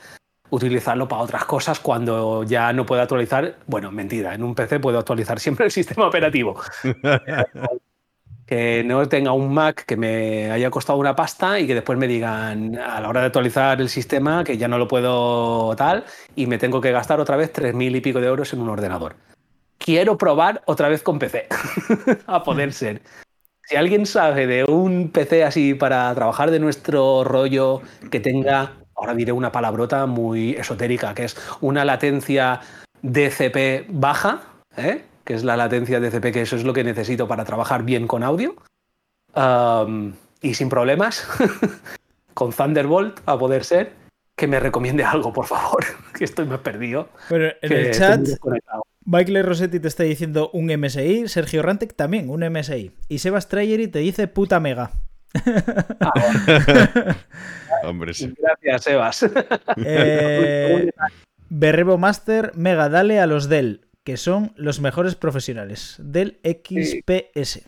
utilizarlo 0.50 1.08
para 1.08 1.22
otras 1.22 1.44
cosas 1.44 1.80
cuando 1.80 2.44
ya 2.44 2.72
no 2.72 2.86
pueda 2.86 3.02
actualizar. 3.02 3.56
Bueno, 3.66 3.90
mentira, 3.90 4.34
en 4.34 4.42
un 4.42 4.54
PC 4.54 4.80
puedo 4.80 4.98
actualizar 4.98 5.38
siempre 5.40 5.66
el 5.66 5.72
sistema 5.72 6.06
operativo. 6.06 6.60
que 8.46 8.82
no 8.82 9.06
tenga 9.06 9.32
un 9.32 9.52
Mac 9.52 9.84
que 9.84 9.96
me 9.96 10.50
haya 10.50 10.70
costado 10.70 10.98
una 10.98 11.14
pasta 11.14 11.60
y 11.60 11.66
que 11.66 11.74
después 11.74 11.98
me 11.98 12.08
digan 12.08 12.78
a 12.78 12.98
la 12.98 13.08
hora 13.08 13.20
de 13.20 13.26
actualizar 13.26 13.78
el 13.78 13.90
sistema 13.90 14.42
que 14.42 14.56
ya 14.56 14.68
no 14.68 14.78
lo 14.78 14.88
puedo 14.88 15.76
tal 15.76 16.04
y 16.34 16.46
me 16.46 16.56
tengo 16.56 16.80
que 16.80 16.90
gastar 16.90 17.20
otra 17.20 17.36
vez 17.36 17.52
tres 17.52 17.74
mil 17.74 17.94
y 17.94 18.00
pico 18.00 18.20
de 18.20 18.26
euros 18.26 18.50
en 18.54 18.60
un 18.60 18.70
ordenador. 18.70 19.16
Quiero 19.76 20.16
probar 20.16 20.62
otra 20.64 20.88
vez 20.88 21.02
con 21.02 21.18
PC, 21.18 21.46
a 22.26 22.42
poder 22.42 22.72
ser. 22.72 23.02
Si 23.64 23.76
alguien 23.76 24.06
sabe 24.06 24.46
de 24.46 24.64
un 24.64 25.10
PC 25.10 25.44
así 25.44 25.74
para 25.74 26.14
trabajar 26.14 26.50
de 26.50 26.58
nuestro 26.58 27.22
rollo 27.24 27.82
que 28.10 28.18
tenga 28.18 28.72
ahora 28.98 29.14
diré 29.14 29.32
una 29.32 29.52
palabrota 29.52 30.06
muy 30.06 30.52
esotérica, 30.52 31.14
que 31.14 31.24
es 31.24 31.36
una 31.60 31.84
latencia 31.84 32.60
DCP 33.02 33.86
baja, 33.88 34.42
¿eh? 34.76 35.04
que 35.24 35.34
es 35.34 35.44
la 35.44 35.56
latencia 35.56 36.00
DCP, 36.00 36.32
que 36.32 36.42
eso 36.42 36.56
es 36.56 36.64
lo 36.64 36.72
que 36.72 36.84
necesito 36.84 37.28
para 37.28 37.44
trabajar 37.44 37.84
bien 37.84 38.06
con 38.06 38.22
audio. 38.22 38.56
y 40.42 40.54
sin 40.54 40.68
problemas, 40.68 41.28
con 42.34 42.52
Thunderbolt 42.52 43.20
a 43.26 43.38
poder 43.38 43.64
ser, 43.64 43.92
que 44.36 44.46
me 44.46 44.60
recomiende 44.60 45.04
algo, 45.04 45.32
por 45.32 45.46
favor, 45.46 45.84
que 46.16 46.24
estoy 46.24 46.46
más 46.46 46.60
perdido. 46.60 47.08
Bueno, 47.28 47.46
en 47.62 47.72
el 47.72 47.90
chat, 47.92 48.20
Michael 49.04 49.44
Rossetti 49.44 49.80
te 49.80 49.88
está 49.88 50.02
diciendo 50.02 50.50
un 50.52 50.66
MSI, 50.66 51.28
Sergio 51.28 51.62
Rantec 51.62 51.94
también 51.94 52.30
un 52.30 52.40
MSI, 52.40 52.92
y 53.08 53.18
Sebas 53.18 53.48
Trayeri 53.48 53.88
te 53.88 54.00
dice 54.00 54.28
puta 54.28 54.60
mega. 54.60 54.90
Ah, 56.00 56.12
Hombre, 57.84 58.12
Gracias, 58.38 58.82
Sebas. 58.82 59.26
Eh, 59.84 60.90
Berrebo 61.50 61.98
Master, 61.98 62.52
mega 62.54 62.88
dale 62.88 63.20
a 63.20 63.26
los 63.26 63.48
Dell, 63.48 63.86
que 64.04 64.16
son 64.16 64.52
los 64.56 64.80
mejores 64.80 65.14
profesionales. 65.14 65.96
Dell 65.98 66.38
XPS. 66.42 67.64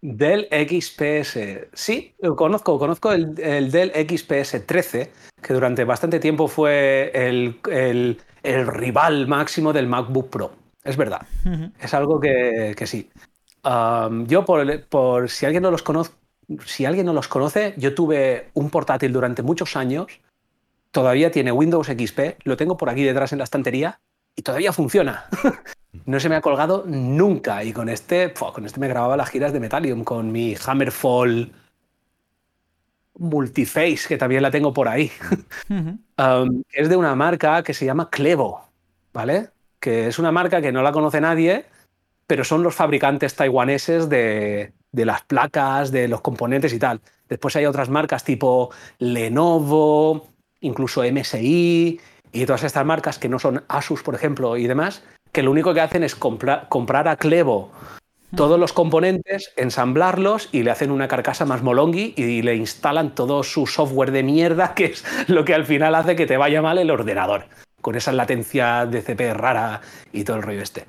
Dell 0.00 0.48
XPS. 0.50 1.68
Sí, 1.72 2.14
conozco, 2.36 2.78
conozco 2.78 3.12
el, 3.12 3.34
Dell 3.34 3.92
XPS 4.08 4.66
13, 4.66 5.10
que 5.42 5.54
durante 5.54 5.84
bastante 5.84 6.20
tiempo 6.20 6.48
fue 6.48 7.10
el, 7.14 8.18
rival 8.42 9.26
máximo 9.26 9.72
del 9.72 9.86
MacBook 9.86 10.30
Pro. 10.30 10.52
Es 10.84 10.96
verdad. 10.96 11.26
Es 11.80 11.92
algo 11.92 12.20
que, 12.20 12.74
sí. 12.86 13.10
yo, 14.26 14.44
por, 14.44 14.84
por, 14.86 15.28
si 15.28 15.44
alguien 15.44 15.62
no 15.62 15.70
los 15.70 15.82
conoce, 15.82 16.12
si 16.64 16.84
alguien 16.84 17.06
no 17.06 17.12
los 17.12 17.28
conoce, 17.28 17.74
yo 17.76 17.94
tuve 17.94 18.50
un 18.54 18.70
portátil 18.70 19.12
durante 19.12 19.42
muchos 19.42 19.76
años, 19.76 20.20
todavía 20.90 21.30
tiene 21.30 21.52
Windows 21.52 21.88
XP, 21.88 22.38
lo 22.44 22.56
tengo 22.56 22.76
por 22.76 22.88
aquí 22.88 23.02
detrás 23.02 23.32
en 23.32 23.38
la 23.38 23.44
estantería 23.44 24.00
y 24.34 24.42
todavía 24.42 24.72
funciona. 24.72 25.26
no 26.06 26.20
se 26.20 26.28
me 26.28 26.36
ha 26.36 26.40
colgado 26.40 26.84
nunca 26.86 27.64
y 27.64 27.72
con 27.72 27.88
este, 27.88 28.32
con 28.32 28.66
este 28.66 28.80
me 28.80 28.88
grababa 28.88 29.16
las 29.16 29.30
giras 29.30 29.52
de 29.52 29.60
Metallium, 29.60 30.04
con 30.04 30.30
mi 30.30 30.54
Hammerfall 30.64 31.52
Multiface, 33.18 34.06
que 34.08 34.18
también 34.18 34.42
la 34.42 34.50
tengo 34.50 34.72
por 34.72 34.88
ahí. 34.88 35.10
Um, 36.18 36.62
es 36.72 36.88
de 36.88 36.96
una 36.96 37.14
marca 37.14 37.62
que 37.62 37.74
se 37.74 37.84
llama 37.84 38.08
Clevo, 38.08 38.70
¿vale? 39.12 39.50
Que 39.78 40.06
es 40.06 40.18
una 40.18 40.32
marca 40.32 40.62
que 40.62 40.72
no 40.72 40.82
la 40.82 40.90
conoce 40.90 41.20
nadie, 41.20 41.66
pero 42.26 42.42
son 42.42 42.62
los 42.62 42.74
fabricantes 42.74 43.34
taiwaneses 43.34 44.08
de, 44.08 44.72
de 44.96 45.04
las 45.04 45.22
placas, 45.22 45.92
de 45.92 46.08
los 46.08 46.22
componentes 46.22 46.72
y 46.72 46.78
tal. 46.78 47.00
Después 47.28 47.54
hay 47.54 47.66
otras 47.66 47.90
marcas 47.90 48.24
tipo 48.24 48.70
Lenovo, 48.98 50.28
incluso 50.60 51.02
MSI 51.04 52.00
y 52.32 52.46
todas 52.46 52.64
estas 52.64 52.86
marcas 52.86 53.18
que 53.18 53.28
no 53.28 53.38
son 53.38 53.62
Asus, 53.68 54.02
por 54.02 54.14
ejemplo, 54.14 54.56
y 54.56 54.66
demás, 54.66 55.02
que 55.32 55.42
lo 55.42 55.50
único 55.50 55.74
que 55.74 55.82
hacen 55.82 56.02
es 56.02 56.14
comprar 56.14 57.08
a 57.08 57.16
Clevo 57.16 57.70
todos 58.34 58.58
los 58.58 58.72
componentes, 58.72 59.52
ensamblarlos 59.56 60.48
y 60.50 60.62
le 60.62 60.70
hacen 60.70 60.90
una 60.90 61.08
carcasa 61.08 61.44
más 61.44 61.62
molongi 61.62 62.14
y 62.16 62.42
le 62.42 62.56
instalan 62.56 63.14
todo 63.14 63.42
su 63.42 63.66
software 63.66 64.10
de 64.10 64.22
mierda, 64.22 64.74
que 64.74 64.86
es 64.86 65.04
lo 65.28 65.44
que 65.44 65.54
al 65.54 65.66
final 65.66 65.94
hace 65.94 66.16
que 66.16 66.26
te 66.26 66.36
vaya 66.36 66.62
mal 66.62 66.78
el 66.78 66.90
ordenador, 66.90 67.44
con 67.80 67.96
esa 67.96 68.12
latencia 68.12 68.86
de 68.86 69.02
CP 69.02 69.34
rara 69.34 69.82
y 70.12 70.24
todo 70.24 70.36
el 70.36 70.42
rollo 70.42 70.62
este. 70.62 70.86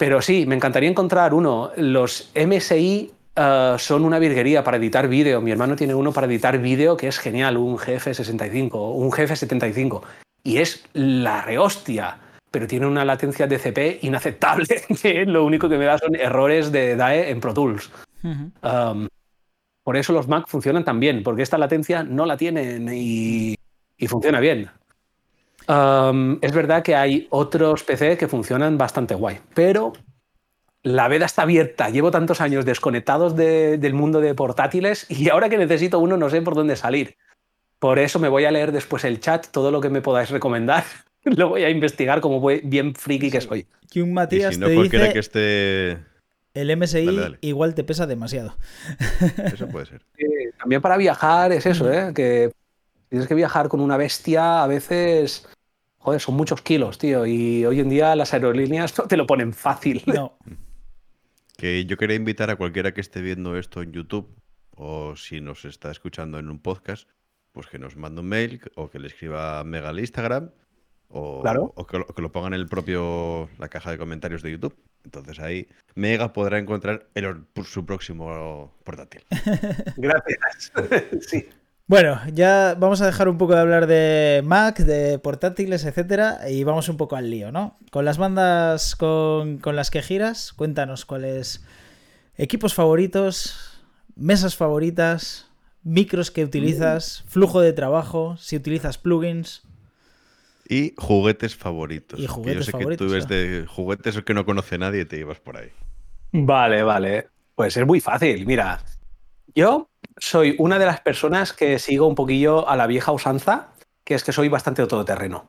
Pero 0.00 0.22
sí, 0.22 0.46
me 0.46 0.54
encantaría 0.54 0.88
encontrar 0.88 1.34
uno. 1.34 1.72
Los 1.76 2.32
MSI 2.34 3.10
eh, 3.36 3.74
son 3.76 4.06
una 4.06 4.18
virguería 4.18 4.64
para 4.64 4.78
editar 4.78 5.06
vídeo. 5.08 5.42
Mi 5.42 5.50
hermano 5.50 5.76
tiene 5.76 5.94
uno 5.94 6.10
para 6.10 6.26
editar 6.26 6.58
vídeo 6.58 6.96
que 6.96 7.06
es 7.06 7.18
genial, 7.18 7.58
un 7.58 7.76
GF65, 7.76 8.94
un 8.94 9.10
GF75. 9.10 10.00
Y 10.42 10.56
es 10.56 10.86
la 10.94 11.42
rehostia 11.42 12.16
pero 12.50 12.66
tiene 12.66 12.86
una 12.86 13.04
latencia 13.04 13.46
DCP 13.46 14.02
inaceptable, 14.02 14.82
que 15.02 15.24
lo 15.24 15.44
único 15.44 15.68
que 15.68 15.78
me 15.78 15.84
da 15.84 15.98
son 15.98 16.16
errores 16.16 16.72
de 16.72 16.96
DAE 16.96 17.30
en 17.30 17.40
Pro 17.40 17.54
Tools. 17.54 17.92
Um, 18.24 19.06
por 19.84 19.96
eso 19.96 20.12
los 20.12 20.26
Mac 20.26 20.46
funcionan 20.48 20.84
tan 20.84 20.98
bien, 20.98 21.22
porque 21.22 21.42
esta 21.42 21.58
latencia 21.58 22.02
no 22.02 22.26
la 22.26 22.36
tienen 22.36 22.88
y, 22.92 23.56
funciona 24.08 24.40
bien. 24.40 24.68
Um, 25.70 26.38
es 26.40 26.52
verdad 26.52 26.82
que 26.82 26.96
hay 26.96 27.28
otros 27.30 27.84
PC 27.84 28.16
que 28.16 28.26
funcionan 28.26 28.76
bastante 28.76 29.14
guay, 29.14 29.38
pero 29.54 29.92
la 30.82 31.06
veda 31.06 31.26
está 31.26 31.42
abierta. 31.42 31.90
Llevo 31.90 32.10
tantos 32.10 32.40
años 32.40 32.64
desconectados 32.64 33.36
del 33.36 33.94
mundo 33.94 34.20
de 34.20 34.34
portátiles 34.34 35.06
y 35.10 35.28
ahora 35.28 35.48
que 35.48 35.58
necesito 35.58 36.00
uno 36.00 36.16
no 36.16 36.28
sé 36.30 36.42
por 36.42 36.54
dónde 36.54 36.76
salir. 36.76 37.16
Por 37.78 37.98
eso 37.98 38.18
me 38.18 38.28
voy 38.28 38.44
a 38.44 38.50
leer 38.50 38.72
después 38.72 39.04
el 39.04 39.20
chat, 39.20 39.46
todo 39.46 39.70
lo 39.70 39.80
que 39.80 39.90
me 39.90 40.02
podáis 40.02 40.30
recomendar 40.30 40.84
Lo 41.24 41.50
voy 41.50 41.64
a 41.64 41.70
investigar 41.70 42.20
como 42.20 42.44
bien 42.62 42.94
friki 42.94 43.30
que 43.30 43.40
soy. 43.40 43.66
Que 43.90 44.02
un 44.02 44.12
Matías 44.12 44.58
te 44.58 44.68
dice 44.68 45.12
que 45.12 45.18
esté... 45.18 45.98
El 46.52 46.76
MSI 46.76 47.36
igual 47.42 47.74
te 47.74 47.84
pesa 47.84 48.06
demasiado. 48.06 48.56
Eso 49.52 49.68
puede 49.68 49.86
ser. 49.86 50.02
también 50.58 50.82
para 50.82 50.96
viajar 50.96 51.52
es 51.52 51.64
eso, 51.64 51.92
¿eh? 51.92 52.12
Que 52.12 52.50
tienes 53.08 53.28
que 53.28 53.36
viajar 53.36 53.68
con 53.68 53.80
una 53.80 53.96
bestia 53.96 54.62
a 54.62 54.66
veces... 54.66 55.46
Joder, 56.00 56.20
son 56.20 56.34
muchos 56.34 56.62
kilos, 56.62 56.96
tío. 56.96 57.26
Y 57.26 57.64
hoy 57.66 57.80
en 57.80 57.90
día 57.90 58.16
las 58.16 58.32
aerolíneas 58.32 58.96
no 58.98 59.06
te 59.06 59.16
lo 59.16 59.26
ponen 59.26 59.52
fácil. 59.52 60.02
No. 60.06 60.38
Que 61.56 61.84
yo 61.84 61.98
quería 61.98 62.16
invitar 62.16 62.48
a 62.48 62.56
cualquiera 62.56 62.94
que 62.94 63.02
esté 63.02 63.20
viendo 63.20 63.58
esto 63.58 63.82
en 63.82 63.92
YouTube 63.92 64.34
o 64.70 65.14
si 65.14 65.42
nos 65.42 65.66
está 65.66 65.90
escuchando 65.90 66.38
en 66.38 66.48
un 66.48 66.58
podcast, 66.58 67.06
pues 67.52 67.66
que 67.66 67.78
nos 67.78 67.96
mande 67.96 68.22
un 68.22 68.28
mail 68.28 68.62
o 68.76 68.88
que 68.88 68.98
le 68.98 69.08
escriba 69.08 69.62
Mega 69.62 69.90
al 69.90 70.00
Instagram 70.00 70.52
o, 71.08 71.42
claro. 71.42 71.72
o, 71.76 71.86
que 71.86 72.22
lo, 72.22 72.32
pongan 72.32 72.54
en 72.54 72.60
el 72.60 72.66
propio 72.66 73.50
la 73.58 73.68
caja 73.68 73.90
de 73.90 73.98
comentarios 73.98 74.42
de 74.42 74.52
YouTube. 74.52 74.74
Entonces 75.04 75.38
ahí 75.38 75.68
Mega 75.94 76.32
podrá 76.32 76.58
encontrar 76.58 77.08
el, 77.14 77.44
su 77.64 77.84
próximo 77.84 78.72
portátil. 78.82 79.22
Gracias. 79.98 80.72
sí. 81.28 81.46
Bueno, 81.90 82.20
ya 82.32 82.76
vamos 82.78 83.00
a 83.00 83.06
dejar 83.06 83.28
un 83.28 83.36
poco 83.36 83.56
de 83.56 83.62
hablar 83.62 83.88
de 83.88 84.42
Mac, 84.44 84.78
de 84.78 85.18
portátiles, 85.18 85.84
etcétera, 85.84 86.48
y 86.48 86.62
vamos 86.62 86.88
un 86.88 86.96
poco 86.96 87.16
al 87.16 87.30
lío, 87.30 87.50
¿no? 87.50 87.80
Con 87.90 88.04
las 88.04 88.16
bandas 88.16 88.94
con, 88.94 89.58
con 89.58 89.74
las 89.74 89.90
que 89.90 90.00
giras, 90.00 90.52
cuéntanos 90.52 91.04
cuáles 91.04 91.64
equipos 92.36 92.74
favoritos, 92.74 93.82
mesas 94.14 94.54
favoritas, 94.54 95.50
micros 95.82 96.30
que 96.30 96.44
utilizas, 96.44 97.24
flujo 97.26 97.60
de 97.60 97.72
trabajo, 97.72 98.36
si 98.36 98.54
utilizas 98.54 98.96
plugins. 98.96 99.64
Y 100.68 100.94
juguetes 100.96 101.56
favoritos. 101.56 102.20
Y 102.20 102.28
juguetes 102.28 102.66
yo 102.66 102.78
sé 102.78 102.86
que 102.86 102.96
tú 102.96 103.10
ves 103.10 103.26
de 103.26 103.66
juguetes 103.68 104.22
que 104.22 104.32
no 104.32 104.44
conoce 104.44 104.78
nadie 104.78 105.00
y 105.00 105.06
te 105.06 105.18
ibas 105.18 105.40
por 105.40 105.56
ahí. 105.56 105.70
Vale, 106.30 106.84
vale. 106.84 107.30
Pues 107.56 107.76
es 107.76 107.84
muy 107.84 108.00
fácil. 108.00 108.46
Mira, 108.46 108.80
yo 109.56 109.90
soy 110.16 110.54
una 110.58 110.78
de 110.78 110.86
las 110.86 111.00
personas 111.00 111.52
que 111.52 111.78
sigo 111.78 112.06
un 112.06 112.14
poquillo 112.14 112.68
a 112.68 112.76
la 112.76 112.86
vieja 112.86 113.12
usanza, 113.12 113.68
que 114.04 114.14
es 114.14 114.24
que 114.24 114.32
soy 114.32 114.48
bastante 114.48 114.86
todoterreno. 114.86 115.48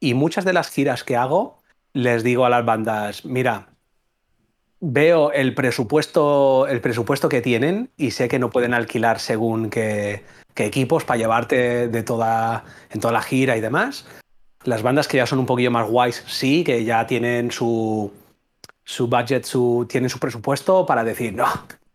Y 0.00 0.14
muchas 0.14 0.44
de 0.44 0.52
las 0.52 0.70
giras 0.70 1.04
que 1.04 1.16
hago, 1.16 1.58
les 1.92 2.22
digo 2.22 2.44
a 2.44 2.50
las 2.50 2.64
bandas, 2.64 3.24
mira, 3.24 3.68
veo 4.80 5.32
el 5.32 5.54
presupuesto, 5.54 6.66
el 6.66 6.80
presupuesto 6.80 7.28
que 7.28 7.40
tienen 7.40 7.90
y 7.96 8.10
sé 8.10 8.28
que 8.28 8.38
no 8.38 8.50
pueden 8.50 8.74
alquilar 8.74 9.20
según 9.20 9.70
qué, 9.70 10.24
qué 10.54 10.66
equipos 10.66 11.04
para 11.04 11.18
llevarte 11.18 11.88
de 11.88 12.02
toda, 12.02 12.64
en 12.90 13.00
toda 13.00 13.12
la 13.12 13.22
gira 13.22 13.56
y 13.56 13.60
demás. 13.60 14.06
Las 14.64 14.82
bandas 14.82 15.08
que 15.08 15.18
ya 15.18 15.26
son 15.26 15.38
un 15.38 15.46
poquillo 15.46 15.70
más 15.70 15.88
guays, 15.88 16.24
sí, 16.26 16.64
que 16.64 16.84
ya 16.84 17.06
tienen 17.06 17.50
su, 17.50 18.12
su 18.84 19.06
budget, 19.06 19.44
su, 19.44 19.86
tienen 19.88 20.10
su 20.10 20.18
presupuesto 20.18 20.86
para 20.86 21.04
decir, 21.04 21.32
no, 21.32 21.46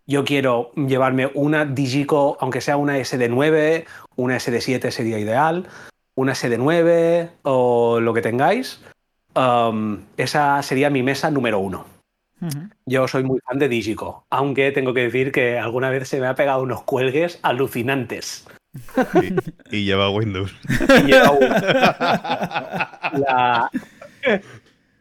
yo 0.08 0.24
quiero 0.24 0.72
llevarme 0.76 1.30
una 1.34 1.66
Digico, 1.66 2.38
aunque 2.40 2.62
sea 2.62 2.78
una 2.78 2.98
SD9, 2.98 3.86
una 4.16 4.38
SD7 4.38 4.90
sería 4.90 5.20
ideal, 5.20 5.68
una 6.16 6.32
SD9 6.32 7.30
o 7.44 8.00
lo 8.00 8.14
que 8.14 8.22
tengáis. 8.22 8.82
Um, 9.36 10.00
esa 10.16 10.64
sería 10.64 10.90
mi 10.90 11.04
mesa 11.04 11.30
número 11.30 11.60
uno. 11.60 11.86
Yo 12.86 13.08
soy 13.08 13.24
muy 13.24 13.40
fan 13.40 13.60
de 13.60 13.68
Digico, 13.68 14.26
aunque 14.30 14.72
tengo 14.72 14.94
que 14.94 15.02
decir 15.02 15.32
que 15.32 15.58
alguna 15.60 15.90
vez 15.90 16.08
se 16.08 16.22
me 16.22 16.28
ha 16.28 16.36
pegado 16.36 16.62
unos 16.62 16.84
cuelgues 16.84 17.40
alucinantes. 17.42 18.48
Y, 19.72 19.86
lleva 19.86 20.10
Windows. 20.12 20.56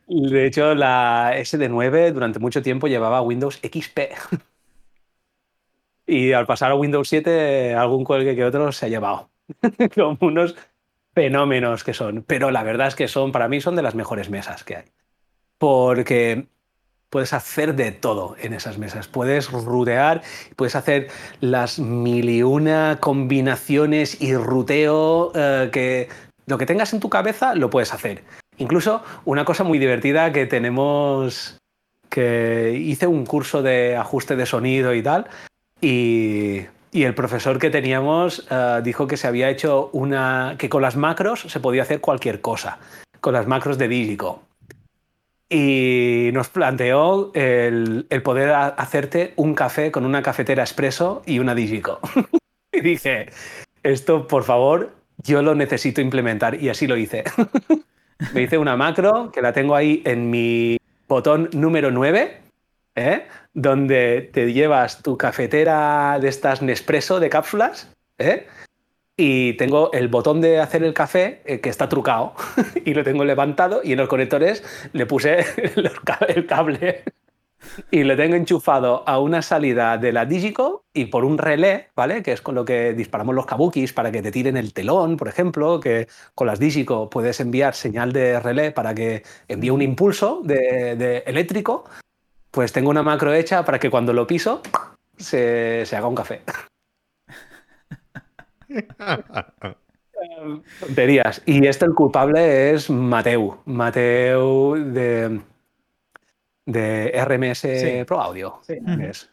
De 0.08 0.46
hecho, 0.46 0.74
la 0.74 1.32
SD9 1.36 2.12
durante 2.12 2.38
mucho 2.38 2.62
tiempo 2.62 2.86
llevaba 2.86 3.20
Windows 3.20 3.60
XP. 3.62 4.00
Y 6.06 6.32
al 6.32 6.46
pasar 6.46 6.70
a 6.70 6.76
Windows 6.76 7.08
7, 7.08 7.74
algún 7.74 8.04
cuelgue 8.04 8.36
que 8.36 8.44
otro 8.44 8.70
se 8.72 8.86
ha 8.86 8.88
llevado. 8.88 9.28
Como 9.94 10.18
unos 10.20 10.56
fenómenos 11.14 11.82
que 11.82 11.94
son. 11.94 12.22
Pero 12.22 12.50
la 12.50 12.62
verdad 12.62 12.88
es 12.88 12.94
que 12.94 13.08
son, 13.08 13.32
para 13.32 13.48
mí, 13.48 13.60
son 13.60 13.74
de 13.76 13.82
las 13.82 13.94
mejores 13.94 14.30
mesas 14.30 14.62
que 14.64 14.76
hay. 14.76 14.84
Porque 15.58 16.46
puedes 17.10 17.32
hacer 17.32 17.74
de 17.74 17.92
todo 17.92 18.36
en 18.38 18.52
esas 18.52 18.78
mesas. 18.78 19.08
Puedes 19.08 19.50
rutear, 19.50 20.22
puedes 20.54 20.76
hacer 20.76 21.08
las 21.40 21.78
mil 21.78 22.28
y 22.28 22.42
una 22.42 22.98
combinaciones 23.00 24.20
y 24.20 24.36
ruteo 24.36 25.32
eh, 25.34 25.70
que 25.72 26.08
lo 26.46 26.58
que 26.58 26.66
tengas 26.66 26.92
en 26.92 27.00
tu 27.00 27.08
cabeza 27.08 27.54
lo 27.54 27.70
puedes 27.70 27.92
hacer. 27.92 28.22
Incluso 28.58 29.02
una 29.24 29.44
cosa 29.44 29.64
muy 29.64 29.78
divertida 29.78 30.32
que 30.32 30.46
tenemos, 30.46 31.58
que 32.08 32.72
hice 32.78 33.06
un 33.06 33.26
curso 33.26 33.62
de 33.62 33.96
ajuste 33.96 34.36
de 34.36 34.46
sonido 34.46 34.94
y 34.94 35.02
tal, 35.02 35.26
y, 35.88 36.66
el 36.92 37.14
profesor 37.14 37.58
que 37.58 37.68
teníamos 37.68 38.46
eh, 38.50 38.80
dijo 38.82 39.06
que 39.06 39.16
se 39.16 39.26
había 39.26 39.50
hecho 39.50 39.90
una, 39.92 40.56
que 40.58 40.68
con 40.68 40.80
las 40.80 40.96
macros 40.96 41.42
se 41.42 41.60
podía 41.60 41.82
hacer 41.82 42.00
cualquier 42.00 42.40
cosa, 42.40 42.78
con 43.20 43.34
las 43.34 43.46
macros 43.46 43.76
de 43.76 43.88
Digico 43.88 44.42
y 45.48 46.30
nos 46.32 46.48
planteó 46.48 47.30
el, 47.34 48.06
poder 48.24 48.50
hacerte 48.50 49.32
un 49.36 49.54
café 49.54 49.92
con 49.92 50.04
una 50.04 50.22
cafetera 50.22 50.62
expreso 50.62 51.22
y 51.24 51.38
una 51.38 51.54
Digico. 51.54 52.00
y 52.72 52.80
dije, 52.80 53.30
esto 53.82 54.26
por 54.26 54.44
favor, 54.44 54.92
yo 55.18 55.42
lo 55.42 55.54
necesito 55.54 56.00
implementar 56.00 56.60
y 56.60 56.68
así 56.68 56.86
lo 56.86 56.96
hice. 56.96 57.24
Me 58.34 58.42
hice 58.42 58.58
una 58.58 58.76
macro 58.76 59.30
que 59.30 59.42
la 59.42 59.52
tengo 59.52 59.76
ahí 59.76 60.02
en 60.04 60.30
mi 60.30 60.78
botón 61.06 61.50
número 61.52 61.90
9, 61.90 62.40
¿eh? 62.96 63.26
Donde 63.56 64.30
te 64.32 64.52
llevas 64.52 65.02
tu 65.02 65.16
cafetera 65.16 66.18
de 66.20 66.28
estas 66.28 66.60
Nespresso 66.62 67.18
de 67.18 67.30
cápsulas, 67.30 67.90
¿eh? 68.18 68.46
y 69.16 69.54
tengo 69.54 69.90
el 69.92 70.08
botón 70.08 70.42
de 70.42 70.60
hacer 70.60 70.84
el 70.84 70.92
café 70.92 71.40
eh, 71.46 71.60
que 71.60 71.70
está 71.70 71.88
trucado 71.88 72.34
y 72.84 72.92
lo 72.92 73.02
tengo 73.02 73.24
levantado 73.24 73.80
y 73.82 73.92
en 73.92 73.98
los 73.98 74.08
conectores 74.08 74.62
le 74.92 75.06
puse 75.06 75.46
el 76.28 76.46
cable 76.46 77.02
y 77.90 78.04
lo 78.04 78.16
tengo 78.16 78.36
enchufado 78.36 79.02
a 79.08 79.18
una 79.18 79.42
salida 79.42 79.96
de 79.98 80.12
la 80.12 80.26
Digico 80.26 80.84
y 80.92 81.06
por 81.06 81.24
un 81.24 81.38
relé, 81.38 81.88
¿vale? 81.96 82.22
Que 82.22 82.32
es 82.32 82.40
con 82.40 82.54
lo 82.54 82.64
que 82.64 82.92
disparamos 82.92 83.34
los 83.34 83.46
kabukis 83.46 83.92
para 83.92 84.12
que 84.12 84.22
te 84.22 84.30
tiren 84.30 84.56
el 84.56 84.72
telón, 84.72 85.16
por 85.16 85.28
ejemplo, 85.28 85.80
que 85.80 86.08
con 86.34 86.46
las 86.46 86.58
Digico 86.58 87.10
puedes 87.10 87.40
enviar 87.40 87.74
señal 87.74 88.12
de 88.12 88.38
relé 88.38 88.70
para 88.72 88.94
que 88.94 89.22
envíe 89.48 89.70
un 89.70 89.82
impulso 89.82 90.40
de, 90.44 91.22
eléctrico. 91.26 91.84
Pues 92.56 92.72
tengo 92.72 92.88
una 92.88 93.02
macro 93.02 93.34
hecha 93.34 93.66
para 93.66 93.78
que 93.78 93.90
cuando 93.90 94.14
lo 94.14 94.26
piso 94.26 94.62
se, 95.18 95.84
se 95.84 95.94
haga 95.94 96.06
un 96.06 96.14
café. 96.14 96.40
Tonterías. 100.80 101.42
Y 101.44 101.66
este 101.66 101.84
el 101.84 101.92
culpable 101.92 102.70
es 102.70 102.88
Mateu. 102.88 103.58
Mateu 103.66 104.74
de, 104.74 105.38
de 106.64 107.24
RMS 107.26 108.06
Pro 108.06 108.22
Audio. 108.22 108.62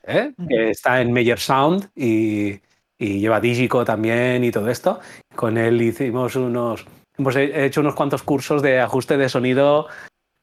¿eh? 0.04 0.34
Que 0.50 0.72
está 0.72 1.00
en 1.00 1.14
Major 1.14 1.40
Sound 1.40 1.91
y, 1.95 2.60
lleva 3.00 3.40
Digico 3.40 3.86
también 3.86 4.44
y 4.44 4.52
todo 4.52 4.70
esto. 4.70 5.00
Con 5.34 5.58
él 5.58 5.82
hicimos 5.82 6.36
unos. 6.36 6.86
Hemos 7.18 7.38
hecho 7.38 7.80
unos 7.80 7.95
cuantos 7.95 8.22
cursos 8.22 8.62
de 8.62 8.82
ajuste 8.82 9.16
de 9.16 9.30
sonido 9.30 9.88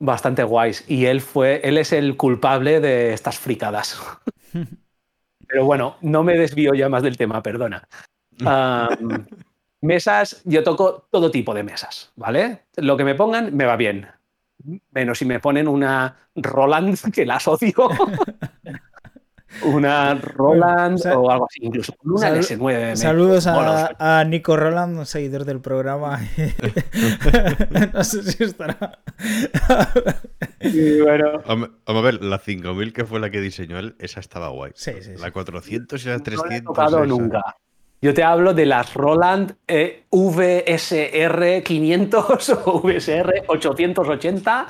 bastante 0.00 0.42
guays. 0.42 0.84
Y 0.88 1.06
él 1.06 1.20
fue. 1.20 1.60
Él 1.62 1.78
es 1.78 1.92
el 1.92 2.16
culpable 2.16 2.80
de 2.80 3.12
estas 3.12 3.38
fricadas. 3.38 4.00
Pero 5.46 5.64
bueno, 5.64 5.96
no 6.00 6.24
me 6.24 6.36
desvío 6.36 6.74
ya 6.74 6.88
más 6.88 7.02
del 7.02 7.16
tema, 7.16 7.42
perdona. 7.42 7.86
mesas, 9.80 10.42
yo 10.44 10.64
toco 10.64 11.06
todo 11.10 11.30
tipo 11.30 11.54
de 11.54 11.62
mesas, 11.62 12.12
¿vale? 12.16 12.62
Lo 12.76 12.96
que 12.96 13.04
me 13.04 13.14
pongan 13.14 13.54
me 13.56 13.64
va 13.64 13.76
bien. 13.76 14.06
Menos 14.92 15.18
si 15.18 15.24
me 15.24 15.40
ponen 15.40 15.68
una 15.68 16.16
Roland, 16.34 17.12
que 17.12 17.26
la 17.26 17.36
asocio. 17.36 17.74
una 19.62 20.14
Roland 20.14 21.00
o, 21.06 21.30
algo 21.30 21.46
así, 21.46 21.60
incluso 21.62 21.94
una 22.04 22.30
S9. 22.30 22.96
Saludos 22.96 23.46
a, 23.46 24.24
Nico 24.26 24.56
Roland, 24.56 25.04
seguidor 25.04 25.44
del 25.44 25.60
programa. 25.60 26.20
no 27.92 28.04
sé 28.04 28.22
si 28.22 28.44
estará. 28.44 28.98
bueno. 31.02 31.42
Vamos 31.46 31.70
a 31.86 32.00
ver, 32.00 32.22
la 32.22 32.38
5000 32.38 32.92
que 32.92 33.04
fue 33.04 33.20
la 33.20 33.30
que 33.30 33.40
diseñó 33.40 33.78
él, 33.78 33.96
esa 33.98 34.20
estaba 34.20 34.48
guay. 34.48 34.72
Sí, 34.74 34.92
sí, 35.00 35.12
la 35.18 35.30
400 35.30 36.04
y 36.04 36.08
la 36.08 36.18
300. 36.18 36.50
No 36.50 36.56
he 36.56 36.62
tocado 36.62 37.06
nunca. 37.06 37.56
Yo 38.02 38.14
te 38.14 38.22
hablo 38.22 38.54
de 38.54 38.64
las 38.64 38.94
Roland 38.94 39.56
eh, 39.68 40.04
VSR 40.10 41.62
500 41.62 42.48
o 42.64 42.80
VSR 42.80 43.44
880 43.46 44.66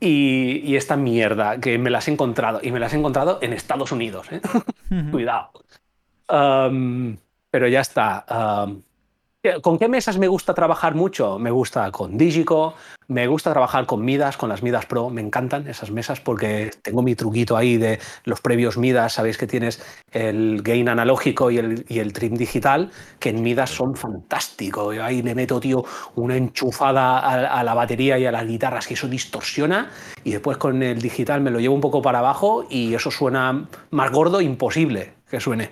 y, 0.00 0.76
esta 0.76 0.96
mierda 0.96 1.58
que 1.60 1.78
me 1.78 1.90
las 1.90 2.08
he 2.08 2.12
encontrado. 2.12 2.60
Y 2.62 2.72
me 2.72 2.80
las 2.80 2.92
he 2.92 2.96
encontrado 2.96 3.38
en 3.42 3.52
Estados 3.52 3.92
Unidos. 3.92 4.26
¿eh? 4.32 4.40
Cuidado. 5.10 5.50
pero 7.50 7.68
ya 7.68 7.80
está. 7.80 8.24
¿Con 9.62 9.78
qué 9.78 9.88
mesas 9.88 10.18
me 10.18 10.26
gusta 10.26 10.52
trabajar 10.52 10.96
mucho? 10.96 11.38
Me 11.38 11.52
gusta 11.52 11.92
con 11.92 12.18
Digico, 12.18 12.74
me 13.06 13.28
gusta 13.28 13.52
trabajar 13.52 13.86
con 13.86 14.04
Midas, 14.04 14.36
con 14.36 14.48
las 14.48 14.64
Midas 14.64 14.86
Pro, 14.86 15.10
me 15.10 15.20
encantan 15.20 15.68
esas 15.68 15.92
mesas 15.92 16.18
porque 16.18 16.72
tengo 16.82 17.02
mi 17.02 17.14
truquito 17.14 17.56
ahí 17.56 17.76
de 17.76 18.00
los 18.24 18.40
previos 18.40 18.76
Midas, 18.76 19.12
sabéis 19.12 19.38
que 19.38 19.46
tienes 19.46 19.80
el 20.10 20.60
gain 20.62 20.88
analógico 20.88 21.52
y 21.52 21.58
el, 21.58 21.84
y 21.88 22.00
el 22.00 22.12
trim 22.12 22.34
digital, 22.34 22.90
que 23.20 23.28
en 23.28 23.40
Midas 23.40 23.70
son 23.70 23.94
fantásticos. 23.94 24.98
Ahí 24.98 25.22
le 25.22 25.36
meto, 25.36 25.60
tío, 25.60 25.84
una 26.16 26.36
enchufada 26.36 27.20
a, 27.20 27.62
la 27.62 27.74
batería 27.74 28.18
y 28.18 28.26
a 28.26 28.32
las 28.32 28.44
guitarras 28.44 28.88
que 28.88 28.94
eso 28.94 29.06
distorsiona 29.06 29.92
y 30.24 30.32
después 30.32 30.58
con 30.58 30.82
el 30.82 31.00
digital 31.00 31.42
me 31.42 31.52
lo 31.52 31.60
llevo 31.60 31.76
un 31.76 31.80
poco 31.80 32.02
para 32.02 32.18
abajo 32.18 32.66
y 32.68 32.92
eso 32.92 33.12
suena 33.12 33.68
más 33.92 34.10
gordo, 34.10 34.40
imposible 34.40 35.12
que 35.30 35.38
suene. 35.38 35.70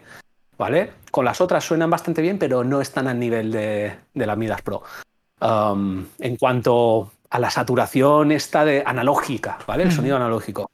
¿Vale? 0.59 0.93
Con 1.11 1.25
las 1.25 1.41
otras 1.41 1.65
suenan 1.65 1.91
bastante 1.91 2.23
bien, 2.23 2.39
pero 2.39 2.65
no 2.65 2.81
están 2.81 3.09
al 3.09 3.19
nivel 3.19 3.53
de, 3.53 3.95
de 4.15 4.27
las 4.27 4.39
Midas 4.39 4.63
Pro. 4.63 4.83
Um, 5.41 6.07
en 6.19 6.37
cuanto 6.37 7.13
a 7.29 7.39
la 7.39 7.51
saturación 7.51 8.33
esta 8.33 8.65
de 8.65 8.83
analógica, 8.87 9.59
¿vale? 9.67 9.83
El 9.83 9.93
sonido 9.93 10.17
analógico. 10.17 10.71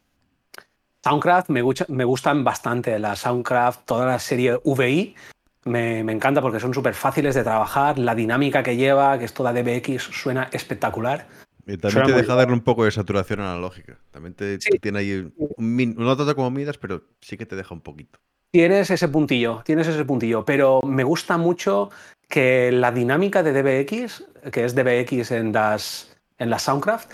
Soundcraft 1.03 1.49
me, 1.49 1.63
me, 1.89 2.05
gustan 2.05 2.45
bastante, 2.45 2.97
la 3.01 3.17
Soundcraft, 3.17 3.85
toda 3.87 4.07
la 4.07 4.21
serie 4.21 4.61
VI, 4.65 5.17
me, 5.65 6.01
encanta 6.01 6.41
porque 6.41 6.61
son 6.61 6.75
súper 6.75 6.95
fáciles 6.95 7.35
de 7.35 7.43
trabajar, 7.43 7.99
la 7.99 8.15
dinámica 8.15 8.63
que 8.63 8.77
lleva, 8.77 9.19
que 9.19 9.25
es 9.25 9.35
toda 9.35 9.53
DBX, 9.53 10.03
suena 10.03 10.49
espectacular. 10.53 11.29
Y 11.67 11.77
también 11.77 12.07
te 12.07 12.13
deja 12.13 12.35
darle 12.35 12.55
un 12.55 12.61
poco 12.61 12.85
de 12.85 12.91
saturación 12.91 13.41
analógica. 13.41 13.99
También 14.11 14.35
te, 14.35 14.59
tiene 14.59 14.99
ahí 14.99 15.33
un, 15.37 15.95
no 15.97 16.17
tanto 16.17 16.35
como 16.35 16.51
midas, 16.51 16.79
pero 16.79 17.05
sí 17.21 17.37
que 17.37 17.47
te 17.47 17.55
deja 17.55 17.75
un 17.75 17.81
poquito. 17.81 18.19
Tienes 18.53 18.91
ese 18.91 19.09
puntillo, 19.09 19.63
tienes 19.65 19.89
ese 19.89 20.05
puntillo, 20.05 20.45
pero 20.45 20.81
me 20.83 21.05
gusta 21.05 21.39
mucho 21.39 21.91
que 22.29 22.71
la 22.71 22.93
dinámica 22.93 23.43
de 23.43 23.53
DBX, 23.55 24.25
que 24.53 24.65
es 24.65 24.75
DBX 24.75 25.31
en 25.31 25.53
las 25.53 26.15
en 26.39 26.51
la 26.51 26.59
Soundcraft. 26.59 27.11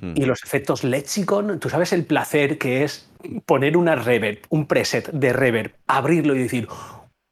Hmm. 0.00 0.12
Y 0.16 0.26
los 0.26 0.42
efectos 0.42 0.84
Lexicon, 0.84 1.58
tú 1.60 1.70
sabes 1.70 1.94
el 1.94 2.04
placer 2.04 2.58
que 2.58 2.84
es 2.84 3.08
poner 3.46 3.76
una 3.76 3.94
reverb, 3.94 4.40
un 4.50 4.66
preset 4.66 5.10
de 5.12 5.32
reverb, 5.32 5.72
abrirlo 5.86 6.34
y 6.34 6.42
decir, 6.42 6.68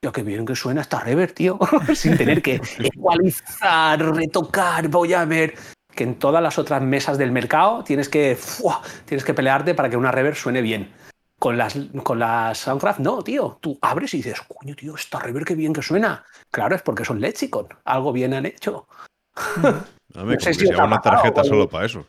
yo 0.02 0.12
qué 0.12 0.22
bien 0.22 0.46
que 0.46 0.56
suena 0.56 0.80
esta 0.80 1.00
reverb, 1.00 1.34
tío, 1.34 1.58
sin 1.94 2.16
tener 2.16 2.40
que 2.40 2.62
ecualizar, 2.78 4.00
retocar, 4.14 4.88
voy 4.88 5.12
a 5.12 5.26
ver 5.26 5.54
que 5.94 6.04
en 6.04 6.14
todas 6.14 6.42
las 6.42 6.58
otras 6.58 6.80
mesas 6.80 7.18
del 7.18 7.32
mercado 7.32 7.84
tienes 7.84 8.08
que, 8.08 8.38
tienes 9.04 9.24
que 9.24 9.34
pelearte 9.34 9.74
para 9.74 9.90
que 9.90 9.98
una 9.98 10.12
reverb 10.12 10.36
suene 10.36 10.62
bien. 10.62 10.88
Con 11.40 11.56
las, 11.58 11.76
con 12.04 12.20
las 12.20 12.58
Soundcraft, 12.58 13.00
no, 13.00 13.22
tío. 13.22 13.58
Tú 13.60 13.76
abres 13.80 14.14
y 14.14 14.18
dices, 14.18 14.40
coño, 14.42 14.76
tío, 14.76 14.94
esta 14.94 15.18
reverb 15.18 15.46
qué 15.46 15.56
bien 15.56 15.72
que 15.72 15.82
suena. 15.82 16.24
Claro, 16.52 16.76
es 16.76 16.82
porque 16.82 17.04
son 17.04 17.20
Lexicon. 17.20 17.66
Algo 17.84 18.12
bien 18.12 18.34
han 18.34 18.46
hecho. 18.46 18.86
Hmm. 19.56 20.18
No, 20.18 20.24
me 20.24 20.38
si 20.38 20.66
una 20.66 21.00
tarjeta 21.00 21.44
solo 21.44 21.68
para 21.68 21.86
eso. 21.86 22.04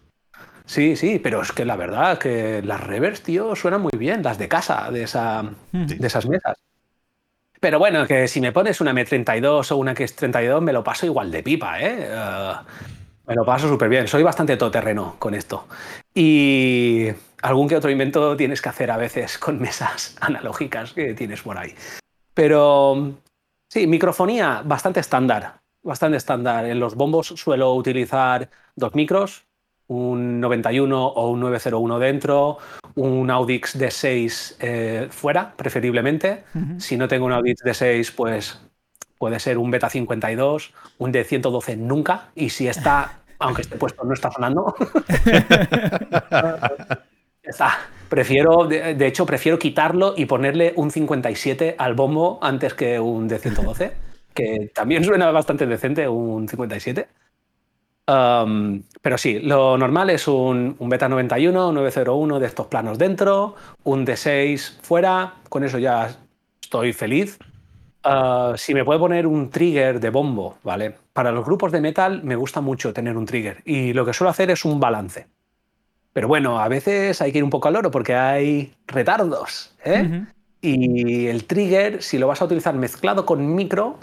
Sí, 0.65 0.95
sí, 0.95 1.19
pero 1.19 1.41
es 1.41 1.51
que 1.51 1.65
la 1.65 1.75
verdad 1.75 2.17
que 2.17 2.61
las 2.63 2.81
revers, 2.81 3.21
tío, 3.21 3.55
suenan 3.55 3.81
muy 3.81 3.91
bien, 3.97 4.23
las 4.23 4.37
de 4.37 4.47
casa, 4.47 4.89
de, 4.91 5.03
esa, 5.03 5.43
de 5.71 6.07
esas 6.07 6.27
mesas. 6.27 6.57
Pero 7.59 7.77
bueno, 7.77 8.07
que 8.07 8.27
si 8.27 8.41
me 8.41 8.51
pones 8.51 8.81
una 8.81 8.91
M32 8.91 9.71
o 9.71 9.77
una 9.77 9.93
que 9.93 10.03
es 10.03 10.15
32, 10.15 10.61
me 10.63 10.73
lo 10.73 10.83
paso 10.83 11.05
igual 11.05 11.29
de 11.29 11.43
pipa, 11.43 11.79
¿eh? 11.79 12.07
eh 12.09 12.53
me 13.27 13.35
lo 13.35 13.45
paso 13.45 13.69
súper 13.69 13.87
bien. 13.87 14.07
Soy 14.07 14.23
bastante 14.23 14.57
todoterreno 14.57 15.15
con 15.19 15.35
esto. 15.35 15.67
Y 16.13 17.07
algún 17.41 17.67
que 17.67 17.75
otro 17.75 17.89
invento 17.89 18.35
tienes 18.35 18.61
que 18.61 18.69
hacer 18.69 18.91
a 18.91 18.97
veces 18.97 19.37
con 19.37 19.59
mesas 19.59 20.15
analógicas 20.21 20.93
que 20.93 21.13
tienes 21.13 21.41
por 21.41 21.57
ahí. 21.57 21.73
Pero 22.33 23.13
sí, 23.67 23.87
microfonía 23.87 24.61
bastante 24.63 24.99
estándar 24.99 25.61
bastante 25.83 26.17
estándar. 26.17 26.65
En 26.65 26.79
los 26.79 26.95
bombos 26.95 27.27
suelo 27.27 27.73
utilizar 27.73 28.49
dos 28.75 28.95
micros, 28.95 29.45
un 29.87 30.39
91 30.39 31.05
o 31.07 31.29
un 31.29 31.39
901 31.39 31.99
dentro, 31.99 32.57
un 32.95 33.29
Audix 33.29 33.77
D6 33.77 34.55
eh, 34.59 35.07
fuera, 35.09 35.53
preferiblemente. 35.55 36.43
Si 36.77 36.97
no 36.97 37.07
tengo 37.07 37.25
un 37.25 37.33
Audix 37.33 37.63
D6, 37.63 38.13
pues 38.15 38.61
puede 39.17 39.39
ser 39.39 39.57
un 39.57 39.71
Beta 39.71 39.89
52, 39.89 40.73
un 40.99 41.13
D112 41.13 41.77
nunca. 41.77 42.29
Y 42.35 42.49
si 42.49 42.67
está, 42.67 43.19
aunque 43.39 43.63
esté 43.63 43.77
puesto, 43.77 44.03
no 44.03 44.13
está 44.13 44.31
sonando. 44.31 44.73
Prefiero, 48.09 48.67
de, 48.67 49.07
hecho, 49.07 49.25
prefiero 49.25 49.57
quitarlo 49.57 50.13
y 50.17 50.25
ponerle 50.25 50.73
un 50.75 50.91
57 50.91 51.75
al 51.77 51.93
bombo 51.93 52.39
antes 52.41 52.73
que 52.73 52.99
un 52.99 53.29
D112 53.29 53.91
que 54.33 54.71
también 54.73 55.03
suena 55.03 55.31
bastante 55.31 55.65
decente, 55.65 56.07
un 56.07 56.47
57. 56.47 57.07
Um, 58.07 58.83
pero 59.01 59.17
sí, 59.17 59.39
lo 59.39 59.77
normal 59.77 60.09
es 60.09 60.27
un, 60.27 60.75
Beta 60.79 61.07
91, 61.07 61.71
901 61.71 62.39
de 62.39 62.47
estos 62.47 62.67
planos 62.67 62.97
dentro, 62.97 63.55
un 63.83 64.05
D6 64.05 64.81
fuera, 64.81 65.35
con 65.49 65.63
eso 65.63 65.77
ya 65.79 66.09
estoy 66.61 66.93
feliz. 66.93 67.37
Uh, 68.03 68.57
si 68.57 68.73
me 68.73 68.83
puede 68.83 68.99
poner 68.99 69.27
un 69.27 69.49
trigger 69.49 69.99
de 69.99 70.09
bombo, 70.09 70.57
¿vale? 70.63 70.95
Para 71.13 71.31
los 71.31 71.45
grupos 71.45 71.71
de 71.71 71.81
metal 71.81 72.23
me 72.23 72.35
gusta 72.35 72.59
mucho 72.59 72.93
tener 72.93 73.15
un 73.15 73.25
trigger 73.25 73.61
y 73.63 73.93
lo 73.93 74.05
que 74.05 74.13
suelo 74.13 74.31
hacer 74.31 74.49
es 74.49 74.65
un 74.65 74.79
balance. 74.79 75.27
Pero 76.13 76.27
bueno, 76.27 76.59
a 76.59 76.67
veces 76.67 77.21
hay 77.21 77.31
que 77.31 77.37
ir 77.37 77.43
un 77.43 77.49
poco 77.49 77.67
al 77.67 77.75
oro 77.75 77.91
porque 77.91 78.15
hay 78.15 78.73
retardos, 78.87 79.75
¿eh? 79.85 80.25
Y 80.61 81.27
el 81.27 81.45
trigger, 81.45 82.03
si 82.03 82.19
lo 82.19 82.27
vas 82.27 82.41
a 82.41 82.45
utilizar 82.45 82.75
mezclado 82.75 83.25
con 83.25 83.55
micro, 83.55 83.97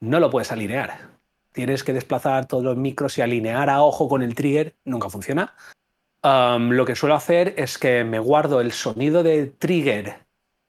no 0.00 0.18
lo 0.18 0.30
puedes 0.30 0.50
alinear. 0.50 1.12
Tienes 1.52 1.84
que 1.84 1.92
desplazar 1.92 2.46
todos 2.46 2.64
los 2.64 2.76
micros 2.76 3.18
y 3.18 3.22
alinear 3.22 3.68
a 3.70 3.82
ojo 3.82 4.08
con 4.08 4.22
el 4.22 4.34
trigger, 4.34 4.74
nunca 4.84 5.10
funciona. 5.10 5.54
lo 6.22 6.84
que 6.84 6.96
suelo 6.96 7.14
hacer 7.14 7.54
es 7.56 7.78
que 7.78 8.04
me 8.04 8.18
guardo 8.18 8.60
el 8.60 8.72
sonido 8.72 9.22
del 9.22 9.52
trigger 9.52 10.16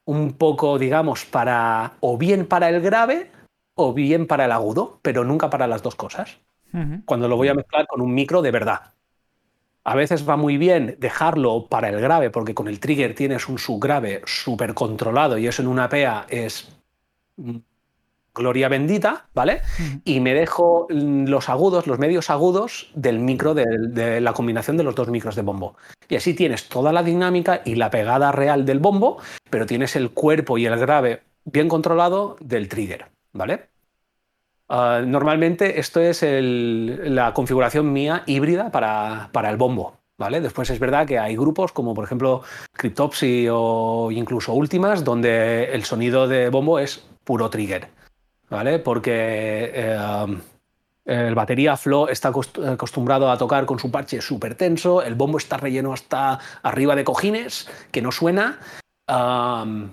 un 0.06 0.34
poco, 0.34 0.78
digamos, 0.78 1.26
para 1.26 1.94
o 2.02 2.18
bien 2.18 2.46
para 2.46 2.70
el 2.70 2.82
grave 2.82 3.32
o 3.76 3.94
bien 3.94 4.28
para 4.28 4.46
el 4.46 4.52
agudo, 4.52 5.00
pero 5.02 5.24
nunca 5.24 5.50
para 5.50 5.68
las 5.68 5.82
dos 5.82 5.96
cosas. 5.96 6.38
Cuando 7.06 7.28
lo 7.28 7.38
voy 7.38 7.50
a 7.50 7.54
mezclar 7.54 7.86
con 7.88 8.02
un 8.02 8.14
micro 8.14 8.42
de 8.42 8.50
verdad. 8.50 8.93
A 9.86 9.96
veces 9.96 10.28
va 10.28 10.38
muy 10.38 10.58
bien 10.58 10.96
dejarlo 11.00 11.68
para 11.68 11.90
el 11.90 12.00
grave, 12.00 12.30
porque 12.30 12.54
con 12.54 12.68
el 12.68 12.80
trigger 12.80 13.16
tienes 13.16 13.50
un 13.50 13.60
subgrave 13.60 14.22
súper 14.26 14.74
controlado 14.74 15.38
y 15.38 15.48
eso 15.48 15.62
en 15.62 15.68
una 15.68 15.90
PEA 15.90 16.26
es 16.30 16.70
gloria 18.34 18.68
bendita, 18.68 19.28
¿vale? 19.34 19.62
Y 20.06 20.20
me 20.20 20.34
dejo 20.34 20.88
los 20.90 21.50
agudos, 21.50 21.88
los 21.88 22.00
medios 22.00 22.30
agudos 22.30 22.92
del 22.96 23.20
micro, 23.20 23.54
de, 23.54 24.22
la 24.22 24.34
combinación 24.34 24.78
de 24.78 24.84
los 24.84 24.96
dos 24.96 25.10
micros 25.10 25.36
de 25.36 25.42
bombo. 25.44 25.76
Y 26.10 26.16
así 26.16 26.34
tienes 26.34 26.68
toda 26.68 26.92
la 26.92 27.04
dinámica 27.04 27.62
y 27.66 27.76
la 27.76 27.92
pegada 27.92 28.32
real 28.32 28.66
del 28.66 28.80
bombo, 28.80 29.18
pero 29.50 29.66
tienes 29.66 29.96
el 29.96 30.12
cuerpo 30.12 30.58
y 30.58 30.66
el 30.66 30.80
grave 30.80 31.22
bien 31.46 31.70
controlado 31.70 32.38
del 32.40 32.70
trigger, 32.70 33.06
¿vale? 33.34 33.73
Ah, 34.70 35.02
normalmente 35.06 35.80
esto 35.80 36.00
es 36.00 36.24
la 36.24 37.34
configuración 37.34 37.92
mía 37.92 38.24
híbrida 38.26 38.72
para, 38.72 39.30
para 39.32 39.50
el 39.50 39.58
bombo. 39.58 39.98
¿Vale? 40.16 40.42
Después 40.42 40.70
es 40.70 40.80
verdad 40.80 41.08
que 41.08 41.18
hay 41.18 41.36
grupos 41.36 41.72
como 41.72 41.96
por 41.96 42.06
ejemplo 42.06 42.44
Cryptopsy 42.72 43.48
o 43.52 44.10
incluso 44.12 44.54
Últimas 44.54 45.04
donde 45.04 45.66
el 45.74 45.84
sonido 45.84 46.28
de 46.28 46.50
bombo 46.50 46.78
es 46.78 47.04
puro 47.24 47.50
trigger, 47.50 47.90
¿vale? 48.48 48.78
Porque 48.78 49.72
eh, 49.74 49.98
el 51.06 51.36
batería 51.36 51.76
Flow 51.78 52.08
está 52.08 52.30
acostumbrado 52.30 53.30
a 53.30 53.38
tocar 53.38 53.66
con 53.66 53.80
su 53.80 53.90
parche 53.90 54.22
súper 54.22 54.56
tenso, 54.56 55.02
el 55.02 55.16
bombo 55.16 55.40
está 55.40 55.58
relleno 55.58 55.92
hasta 55.92 56.40
arriba 56.62 56.96
de 56.96 57.04
cojines, 57.04 57.68
que 57.92 58.02
no 58.02 58.12
suena, 58.12 58.60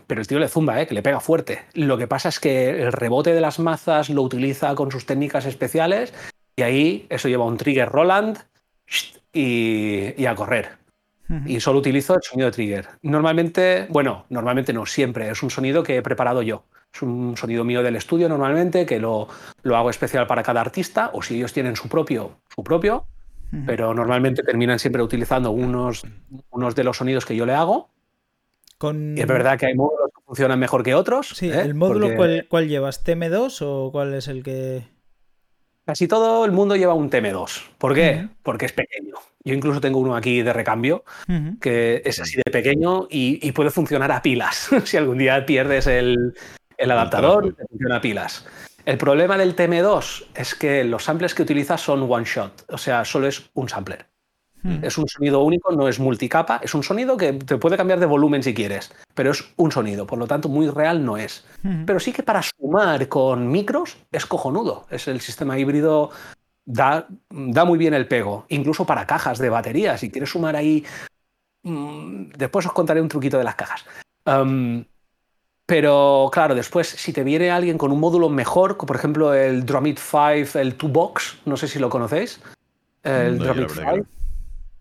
pero 0.06 0.20
el 0.20 0.26
tío 0.26 0.38
le 0.38 0.48
zumba, 0.48 0.80
¿eh? 0.80 0.86
que 0.86 0.94
le 0.94 1.02
pega 1.02 1.20
fuerte. 1.20 1.64
Lo 1.74 1.98
que 1.98 2.06
pasa 2.06 2.28
es 2.28 2.40
que 2.40 2.70
el 2.70 2.92
rebote 2.92 3.34
de 3.34 3.40
las 3.40 3.58
mazas 3.58 4.08
lo 4.08 4.22
utiliza 4.22 4.74
con 4.74 4.90
sus 4.90 5.06
técnicas 5.06 5.46
especiales 5.46 6.14
y 6.56 6.62
ahí 6.62 7.06
eso 7.10 7.28
lleva 7.28 7.44
un 7.44 7.56
trigger 7.56 7.88
Roland 7.88 8.38
y, 9.32 10.24
a 10.24 10.34
correr. 10.34 10.78
Y 11.46 11.60
solo 11.60 11.78
utilizo 11.78 12.16
el 12.16 12.22
sonido 12.22 12.46
de 12.46 12.52
trigger. 12.52 12.88
Normalmente, 13.02 13.86
bueno, 13.88 14.24
normalmente 14.30 14.72
no, 14.72 14.84
siempre. 14.84 15.30
Es 15.30 15.44
un 15.44 15.50
sonido 15.50 15.84
que 15.84 15.96
he 15.96 16.02
preparado 16.02 16.42
yo. 16.42 16.64
Es 16.92 17.02
un 17.02 17.36
sonido 17.36 17.62
mío 17.62 17.84
del 17.84 17.94
estudio 17.94 18.28
normalmente, 18.28 18.84
que 18.84 18.98
lo, 18.98 19.28
lo 19.62 19.76
hago 19.76 19.90
especial 19.90 20.26
para 20.26 20.42
cada 20.42 20.60
artista, 20.60 21.10
o 21.12 21.22
si 21.22 21.36
ellos 21.36 21.52
tienen 21.52 21.76
su 21.76 21.88
propio, 21.88 22.40
su 22.52 22.64
propio, 22.64 23.06
pero 23.64 23.94
normalmente 23.94 24.42
terminan 24.42 24.80
siempre 24.80 25.02
utilizando 25.02 25.52
unos, 25.52 26.02
unos 26.50 26.74
de 26.74 26.82
los 26.82 26.96
sonidos 26.96 27.24
que 27.24 27.36
yo 27.36 27.46
le 27.46 27.54
hago. 27.54 27.90
Y 28.82 29.20
es 29.20 29.26
verdad 29.26 29.58
que 29.58 29.66
hay 29.66 29.74
módulos 29.74 30.10
que 30.14 30.22
funcionan 30.24 30.58
mejor 30.58 30.82
que 30.82 30.94
otros. 30.94 31.28
Sí, 31.28 31.50
¿eh? 31.50 31.60
¿el 31.60 31.74
módulo 31.74 32.10
cuál, 32.48 32.68
llevas? 32.68 33.04
¿TM2 33.04 33.58
o 33.62 33.92
cuál 33.92 34.14
es 34.14 34.28
el 34.28 34.42
que...? 34.42 34.84
Casi 35.84 36.06
todo 36.06 36.44
el 36.44 36.52
mundo 36.52 36.76
lleva 36.76 36.94
un 36.94 37.10
TM2. 37.10 37.62
¿Por 37.76 37.94
qué? 37.94 38.28
Porque 38.42 38.66
es 38.66 38.72
pequeño. 38.72 39.14
Yo 39.42 39.54
incluso 39.54 39.80
tengo 39.80 39.98
uno 39.98 40.14
aquí 40.14 40.42
de 40.42 40.52
recambio, 40.52 41.04
que 41.60 42.02
es 42.04 42.20
así 42.20 42.36
de 42.36 42.50
pequeño 42.50 43.08
y, 43.10 43.46
y 43.46 43.52
puede 43.52 43.70
funcionar 43.70 44.12
a 44.12 44.22
pilas. 44.22 44.70
si 44.84 44.96
algún 44.96 45.18
día 45.18 45.44
pierdes 45.46 45.86
el, 45.86 46.34
el 46.76 46.90
adaptador 46.90 47.54
funciona 47.68 47.96
a 47.96 48.00
pilas. 48.00 48.46
El 48.86 48.98
problema 48.98 49.36
del 49.36 49.54
TM2 49.54 50.26
es 50.34 50.54
que 50.54 50.84
los 50.84 51.04
samples 51.04 51.34
que 51.34 51.42
utilizas 51.42 51.80
son 51.80 52.10
one 52.10 52.24
shot, 52.24 52.64
o 52.68 52.78
sea, 52.78 53.04
solo 53.04 53.26
es 53.26 53.50
un 53.54 53.68
sampler. 53.68 54.06
Hmm. 54.62 54.84
Es 54.84 54.98
un 54.98 55.08
sonido 55.08 55.40
único, 55.42 55.72
no 55.72 55.88
es 55.88 55.98
multicapa, 55.98 56.60
es 56.62 56.74
un 56.74 56.82
sonido 56.82 57.16
que 57.16 57.32
te 57.32 57.56
puede 57.56 57.76
cambiar 57.76 58.00
de 58.00 58.06
volumen 58.06 58.42
si 58.42 58.54
quieres, 58.54 58.92
pero 59.14 59.30
es 59.30 59.52
un 59.56 59.72
sonido, 59.72 60.06
por 60.06 60.18
lo 60.18 60.26
tanto 60.26 60.48
muy 60.48 60.68
real 60.68 61.04
no 61.04 61.16
es. 61.16 61.44
Hmm. 61.62 61.84
Pero 61.84 62.00
sí 62.00 62.12
que 62.12 62.22
para 62.22 62.42
sumar 62.42 63.08
con 63.08 63.50
micros 63.50 63.96
es 64.12 64.26
cojonudo, 64.26 64.86
es 64.90 65.08
el 65.08 65.20
sistema 65.20 65.58
híbrido, 65.58 66.10
da, 66.64 67.06
da 67.30 67.64
muy 67.64 67.78
bien 67.78 67.94
el 67.94 68.06
pego, 68.06 68.44
incluso 68.48 68.84
para 68.84 69.06
cajas 69.06 69.38
de 69.38 69.50
batería, 69.50 69.96
si 69.98 70.10
quieres 70.10 70.30
sumar 70.30 70.56
ahí... 70.56 70.84
Mm, 71.62 72.30
después 72.38 72.64
os 72.64 72.72
contaré 72.72 73.02
un 73.02 73.08
truquito 73.08 73.36
de 73.36 73.44
las 73.44 73.54
cajas. 73.54 73.84
Pero 75.70 76.30
claro, 76.32 76.56
después, 76.56 76.88
si 76.88 77.12
te 77.12 77.22
viene 77.22 77.48
alguien 77.48 77.78
con 77.78 77.92
un 77.92 78.00
módulo 78.00 78.28
mejor, 78.28 78.76
como 78.76 78.88
por 78.88 78.96
ejemplo 78.96 79.32
el 79.32 79.64
Drumit 79.64 80.00
5, 80.00 80.58
el 80.58 80.76
2Box, 80.76 81.38
no 81.44 81.56
sé 81.56 81.68
si 81.68 81.78
lo 81.78 81.88
conocéis, 81.88 82.40
el 83.04 83.38
Drumit 83.38 83.70
5, 83.70 84.04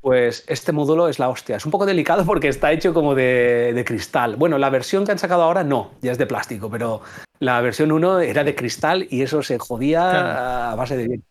pues 0.01 0.43
este 0.47 0.71
módulo 0.71 1.07
es 1.07 1.19
la 1.19 1.29
hostia. 1.29 1.57
Es 1.57 1.65
un 1.65 1.71
poco 1.71 1.85
delicado 1.85 2.25
porque 2.25 2.47
está 2.47 2.71
hecho 2.71 2.93
como 2.93 3.15
de, 3.15 3.83
cristal. 3.85 4.35
Bueno, 4.35 4.57
la 4.57 4.69
versión 4.69 5.05
que 5.05 5.11
han 5.11 5.19
sacado 5.19 5.43
ahora 5.43 5.63
no, 5.63 5.91
ya 6.01 6.11
es 6.11 6.17
de 6.17 6.25
plástico, 6.25 6.69
pero 6.69 7.01
la 7.39 7.59
versión 7.61 7.91
1 7.91 8.21
era 8.21 8.43
de 8.43 8.55
cristal 8.55 9.07
y 9.09 9.21
eso 9.21 9.43
se 9.43 9.59
jodía 9.59 10.71
a 10.71 10.75
base 10.75 10.97
de 10.97 11.07
bien. 11.07 11.23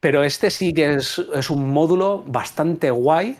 Pero 0.00 0.24
este 0.24 0.50
sí 0.50 0.72
que 0.74 0.94
es, 0.94 1.18
es 1.18 1.50
un 1.50 1.70
módulo 1.70 2.22
bastante 2.26 2.90
guay 2.90 3.38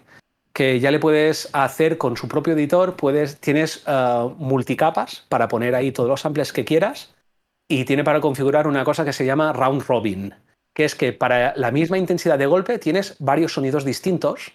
que 0.57 0.81
ya 0.81 0.91
le 0.91 0.99
puedes 0.99 1.51
hacer 1.53 1.99
con 1.99 2.17
su 2.17 2.29
propio 2.29 2.55
editor, 2.55 2.97
puedes, 2.97 3.39
tienes 3.41 3.85
eh, 3.87 4.29
multicapas 4.39 5.27
para 5.29 5.49
poner 5.49 5.75
ahí 5.75 5.93
todos 5.93 6.09
los 6.09 6.23
samples 6.23 6.51
que 6.55 6.65
quieras 6.65 7.15
y 7.69 7.85
tiene 7.85 8.05
para 8.05 8.23
configurar 8.23 8.67
una 8.67 8.83
cosa 8.83 9.05
que 9.05 9.13
se 9.13 9.27
llama 9.27 9.53
round 9.53 9.83
robin, 9.87 10.35
que 10.77 10.85
es 10.85 10.95
que 10.95 11.15
para 11.15 11.57
la 11.57 11.71
misma 11.71 11.97
intensidad 11.97 12.39
de 12.39 12.45
golpe 12.45 12.79
tienes 12.79 13.17
varios 13.19 13.55
sonidos 13.55 13.83
distintos 13.83 14.53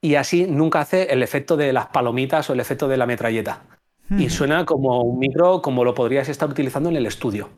y 0.00 0.14
así 0.14 0.46
nunca 0.46 0.80
hace 0.80 1.12
el 1.12 1.22
efecto 1.22 1.58
de 1.58 1.70
las 1.74 1.88
palomitas 1.88 2.48
o 2.48 2.54
el 2.54 2.60
efecto 2.60 2.88
de 2.88 2.96
la 2.96 3.04
metralleta. 3.04 3.62
Y 4.16 4.30
suena 4.30 4.64
como 4.64 5.02
un 5.02 5.18
micro 5.18 5.60
como 5.60 5.84
lo 5.84 5.92
podrías 5.92 6.30
estar 6.30 6.48
utilizando 6.48 6.88
en 6.88 6.96
el 6.96 7.04
estudio, 7.04 7.50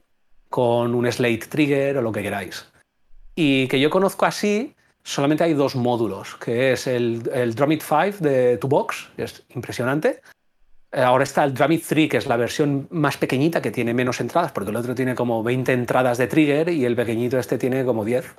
con 0.49 0.97
un 0.97 1.11
slate 1.13 1.47
trigger 1.49 1.99
o 1.99 2.03
lo 2.03 2.11
que 2.11 2.23
queráis. 2.23 2.67
Y 3.37 3.69
que 3.69 3.79
yo 3.79 3.89
conozco 3.89 4.27
así 4.27 4.75
solamente 5.05 5.45
hay 5.45 5.55
dos 5.55 5.77
módulos, 5.77 6.35
que 6.39 6.73
es 6.73 6.89
el, 6.89 7.31
el 7.33 7.55
Drumit 7.55 7.83
5 7.83 8.17
de 8.19 8.59
Tubox, 8.59 9.11
que 9.15 9.23
es 9.23 9.45
impresionante. 9.51 10.23
Eh, 10.97 11.03
ahora 11.03 11.25
está 11.25 11.45
el 11.45 11.53
Drumit 11.53 11.85
3, 11.87 12.09
que 12.09 12.17
es 12.17 12.27
la 12.27 12.39
versión 12.39 12.89
más 12.91 13.19
pequeñita, 13.19 13.61
que 13.61 13.71
tiene 13.71 13.93
menos 13.93 14.19
entradas, 14.19 14.51
porque 14.53 14.71
el 14.71 14.77
otro 14.77 14.95
tiene 14.95 15.15
como 15.15 15.43
20 15.43 15.75
entradas 15.75 16.17
de 16.17 16.27
trigger 16.27 16.71
y 16.71 16.87
el 16.87 16.97
pequeñito 16.97 17.39
este 17.39 17.59
tiene 17.59 17.85
como 17.85 18.03
10. 18.03 18.35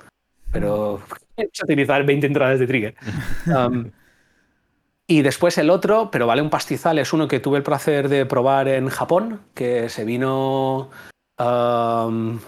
Pero 0.50 1.00
es 1.36 1.62
utilizar 1.62 2.04
20 2.04 2.26
entradas 2.26 2.58
de 2.58 2.66
trigger. 2.66 2.94
Um, 3.46 3.92
y 5.06 5.22
después 5.22 5.56
el 5.56 5.70
otro, 5.70 6.10
pero 6.10 6.26
vale 6.26 6.42
un 6.42 6.50
pastizal, 6.50 6.98
es 6.98 7.14
uno 7.14 7.28
que 7.28 7.40
tuve 7.40 7.56
el 7.56 7.62
placer 7.62 8.10
de 8.10 8.26
probar 8.26 8.68
en 8.68 8.88
Japón, 8.88 9.40
que 9.54 9.88
se 9.88 10.04
vino... 10.04 10.90
Um, 11.38 12.40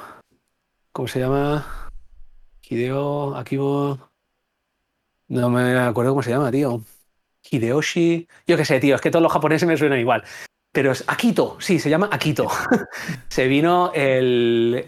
¿Cómo 0.93 1.09
se 1.09 1.20
llama? 1.20 1.89
Hideo 2.69 3.37
Akibo... 3.37 4.11
No 5.28 5.49
me 5.49 5.78
acuerdo 5.78 6.11
cómo 6.11 6.23
se 6.23 6.31
llama, 6.31 6.51
tío. 6.51 6.82
Hideyoshi. 7.51 8.29
Yo 8.47 8.57
qué 8.57 8.65
sé, 8.65 8.81
tío, 8.81 8.95
es 8.95 9.01
que 9.01 9.11
todos 9.11 9.23
los 9.23 9.33
japoneses 9.33 9.69
me 9.69 9.77
suenan 9.77 9.99
igual. 9.99 10.25
Pero 10.73 10.93
es 10.93 11.05
Akito, 11.09 11.57
sí, 11.61 11.79
se 11.79 11.91
llama 11.91 12.09
Akito. 12.13 12.49
se 13.29 13.49
vino 13.49 13.91
el, 13.93 14.87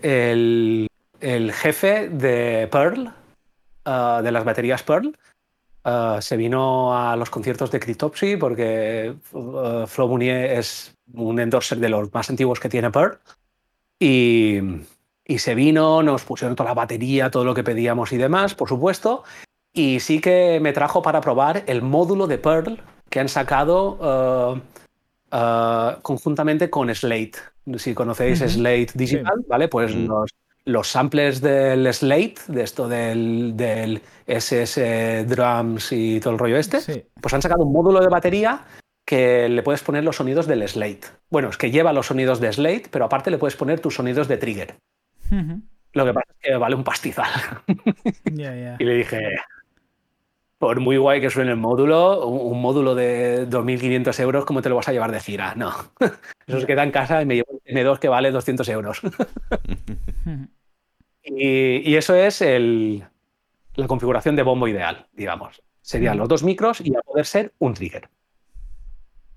el, 1.20 1.52
jefe 1.52 2.08
de 2.08 2.68
Pearl, 2.70 3.12
uh, 3.86 4.22
de 4.22 4.32
las 4.32 4.44
baterías 4.44 4.82
Pearl. 4.82 5.16
Uh, 5.84 6.20
se 6.20 6.36
vino 6.36 6.96
a 6.96 7.16
los 7.16 7.28
conciertos 7.30 7.72
de 7.72 7.80
Cryptopsy 7.80 8.36
porque 8.36 9.16
uh, 9.32 9.84
Flo 9.86 10.06
Munier 10.06 10.52
es 10.52 10.94
un 11.12 11.40
endorser 11.40 11.78
de 11.78 11.88
los 11.88 12.12
más 12.14 12.30
antiguos 12.30 12.60
que 12.60 12.68
tiene 12.68 12.92
Pearl. 12.92 13.18
Y, 13.98 14.60
y 15.24 15.38
se 15.38 15.56
vino, 15.56 16.02
nos 16.04 16.22
pusieron 16.24 16.54
toda 16.54 16.70
la 16.70 16.74
batería, 16.74 17.30
todo 17.30 17.44
lo 17.44 17.54
que 17.54 17.64
pedíamos 17.64 18.12
y 18.12 18.18
demás, 18.18 18.54
por 18.54 18.68
supuesto. 18.68 19.24
Y 19.72 20.00
sí 20.00 20.20
que 20.20 20.60
me 20.60 20.72
trajo 20.72 21.02
para 21.02 21.20
probar 21.20 21.64
el 21.66 21.82
módulo 21.82 22.26
de 22.26 22.38
Pearl 22.38 22.82
que 23.08 23.20
han 23.20 23.28
sacado 23.28 23.98
uh, 24.00 25.34
uh, 25.34 26.00
conjuntamente 26.02 26.68
con 26.70 26.94
Slate. 26.94 27.32
Si 27.76 27.94
conocéis 27.94 28.40
Slate 28.40 28.88
Digital, 28.94 29.44
¿vale? 29.48 29.68
Pues 29.68 29.94
los, 29.94 30.30
los, 30.64 30.88
samplers 30.88 31.40
del 31.40 31.92
Slate, 31.92 32.34
de 32.48 32.62
esto 32.62 32.88
del, 32.88 33.52
del, 33.54 34.02
SS 34.26 35.24
Drums 35.26 35.92
y 35.92 36.20
todo 36.20 36.32
el 36.32 36.38
rollo 36.38 36.56
este, 36.56 37.06
pues 37.20 37.34
han 37.34 37.42
sacado 37.42 37.64
un 37.64 37.72
módulo 37.72 38.00
de 38.00 38.08
batería 38.08 38.64
que 39.04 39.48
le 39.48 39.62
puedes 39.62 39.82
poner 39.82 40.04
los 40.04 40.16
sonidos 40.16 40.46
del 40.46 40.66
Slate. 40.66 41.02
Bueno, 41.30 41.48
es 41.48 41.56
que 41.56 41.70
lleva 41.70 41.92
los 41.92 42.06
sonidos 42.06 42.40
de 42.40 42.52
Slate, 42.52 42.84
pero 42.90 43.04
aparte 43.04 43.30
le 43.30 43.38
puedes 43.38 43.56
poner 43.56 43.80
tus 43.80 43.94
sonidos 43.94 44.28
de 44.28 44.36
trigger. 44.38 44.76
Lo 45.92 46.04
que 46.04 46.12
pasa 46.14 46.26
es 46.30 46.36
que 46.40 46.56
vale 46.56 46.74
un 46.74 46.84
pastizal. 46.84 47.30
Y 48.78 48.84
le 48.84 48.94
dije, 48.94 49.18
por 50.62 50.78
muy 50.78 50.96
guay 50.96 51.20
que 51.20 51.28
suene 51.28 51.50
el 51.50 51.56
módulo, 51.56 52.24
un, 52.24 52.62
módulo 52.62 52.94
de 52.94 53.50
2.500 53.50 54.20
euros, 54.20 54.44
¿cómo 54.44 54.62
te 54.62 54.68
lo 54.68 54.76
vas 54.76 54.86
a 54.86 54.92
llevar 54.92 55.10
de 55.10 55.18
gira? 55.18 55.56
No. 55.56 55.72
Eso 56.46 56.60
se 56.60 56.66
queda 56.68 56.84
en 56.84 56.92
casa 56.92 57.20
y 57.20 57.26
me 57.26 57.34
llevo 57.34 57.50
un 57.50 57.60
M2 57.66 57.98
que 57.98 58.08
vale 58.08 58.30
200 58.30 58.68
euros. 58.68 59.00
y, 61.24 61.96
eso 61.96 62.14
es 62.14 62.42
la 62.42 63.86
configuración 63.88 64.36
de 64.36 64.44
bombo 64.44 64.68
ideal, 64.68 65.08
digamos. 65.12 65.64
Serían 65.80 66.16
los 66.16 66.28
dos 66.28 66.44
micros 66.44 66.80
y 66.80 66.94
a 66.94 67.00
poder 67.00 67.26
ser 67.26 67.52
un 67.58 67.74
trigger. 67.74 68.08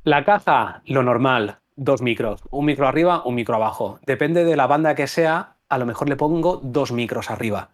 La 0.04 0.26
caja, 0.26 0.84
lo 0.86 1.02
normal, 1.02 1.58
dos 1.76 2.04
micros. 2.04 2.44
Un 2.52 2.66
micro 2.66 2.88
arriba, 2.88 3.24
un 3.26 3.34
micro 3.34 3.56
abajo. 3.56 3.98
Depende 4.06 4.46
de 4.46 4.56
la 4.56 4.68
banda 4.68 4.94
que 4.94 5.08
sea, 5.08 5.56
a 5.70 5.80
lo 5.80 5.88
mejor 5.88 6.08
le 6.08 6.18
pongo 6.18 6.62
dos 6.64 6.92
micros 6.92 7.32
arriba. 7.32 7.72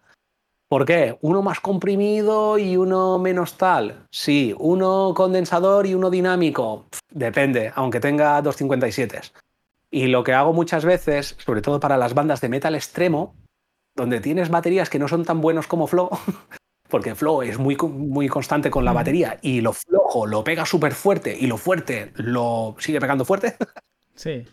¿Por 0.72 0.86
qué? 0.86 1.18
¿Uno 1.20 1.42
más 1.42 1.60
comprimido 1.60 2.56
y 2.56 2.78
uno 2.78 3.18
menos 3.18 3.58
tal? 3.58 4.06
Sí. 4.10 4.54
¿Uno 4.58 5.12
condensador 5.14 5.86
y 5.86 5.92
uno 5.92 6.08
dinámico? 6.08 6.86
depende, 7.10 7.70
aunque 7.74 8.00
tenga 8.00 8.40
257. 8.40 9.20
Y 9.90 10.06
lo 10.06 10.24
que 10.24 10.32
hago 10.32 10.54
muchas 10.54 10.86
veces, 10.86 11.36
sobre 11.44 11.60
todo 11.60 11.78
para 11.78 11.98
las 11.98 12.14
bandas 12.14 12.40
de 12.40 12.48
metal 12.48 12.74
extremo, 12.74 13.34
donde 13.94 14.20
tienes 14.20 14.48
baterías 14.48 14.88
que 14.88 14.98
no 14.98 15.08
son 15.08 15.26
tan 15.26 15.42
buenos 15.42 15.66
como 15.66 15.86
Flow, 15.86 16.08
porque 16.88 17.14
Flow 17.14 17.42
es 17.42 17.58
muy, 17.58 17.76
muy 17.76 18.28
constante 18.28 18.70
con 18.70 18.86
la 18.86 18.94
batería 18.94 19.38
y 19.42 19.60
lo 19.60 19.74
flojo 19.74 20.26
lo 20.26 20.42
pega 20.42 20.64
súper 20.64 20.94
fuerte 20.94 21.36
y 21.38 21.48
lo 21.48 21.58
fuerte 21.58 22.12
lo 22.14 22.76
sigue 22.78 22.98
pegando 22.98 23.26
fuerte. 23.26 23.56
Sí. 24.14 24.44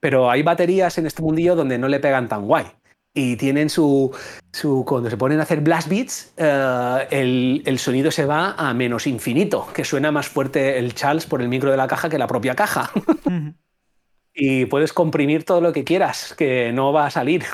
Pero 0.00 0.30
hay 0.30 0.42
baterías 0.42 0.96
en 0.96 1.06
este 1.06 1.22
mundillo 1.22 1.56
donde 1.56 1.76
no 1.76 1.88
le 1.88 1.98
pegan 1.98 2.28
tan 2.28 2.46
guay. 2.46 2.66
Y 3.14 3.36
tienen 3.36 3.70
su, 3.70 4.14
su 4.52 4.84
cuando 4.84 5.08
se 5.08 5.16
ponen 5.16 5.38
a 5.38 5.44
hacer 5.44 5.60
blast 5.60 5.88
beats, 5.88 6.34
eh, 6.36 7.06
el, 7.10 7.62
el, 7.64 7.78
sonido 7.78 8.10
se 8.10 8.26
va 8.26 8.54
a 8.58 8.74
menos 8.74 9.06
infinito, 9.06 9.68
que 9.72 9.84
suena 9.84 10.10
más 10.10 10.28
fuerte 10.28 10.78
el 10.80 10.94
Charles 10.94 11.24
por 11.24 11.40
el 11.40 11.48
micro 11.48 11.70
de 11.70 11.76
la 11.76 11.86
caja 11.86 12.08
que 12.08 12.18
la 12.18 12.26
propia 12.26 12.56
caja. 12.56 12.90
y 14.34 14.66
puedes 14.66 14.92
comprimir 14.92 15.44
todo 15.44 15.60
lo 15.60 15.72
que 15.72 15.84
quieras, 15.84 16.34
que 16.36 16.72
no 16.72 16.92
va 16.92 17.06
a 17.06 17.10
salir. 17.10 17.44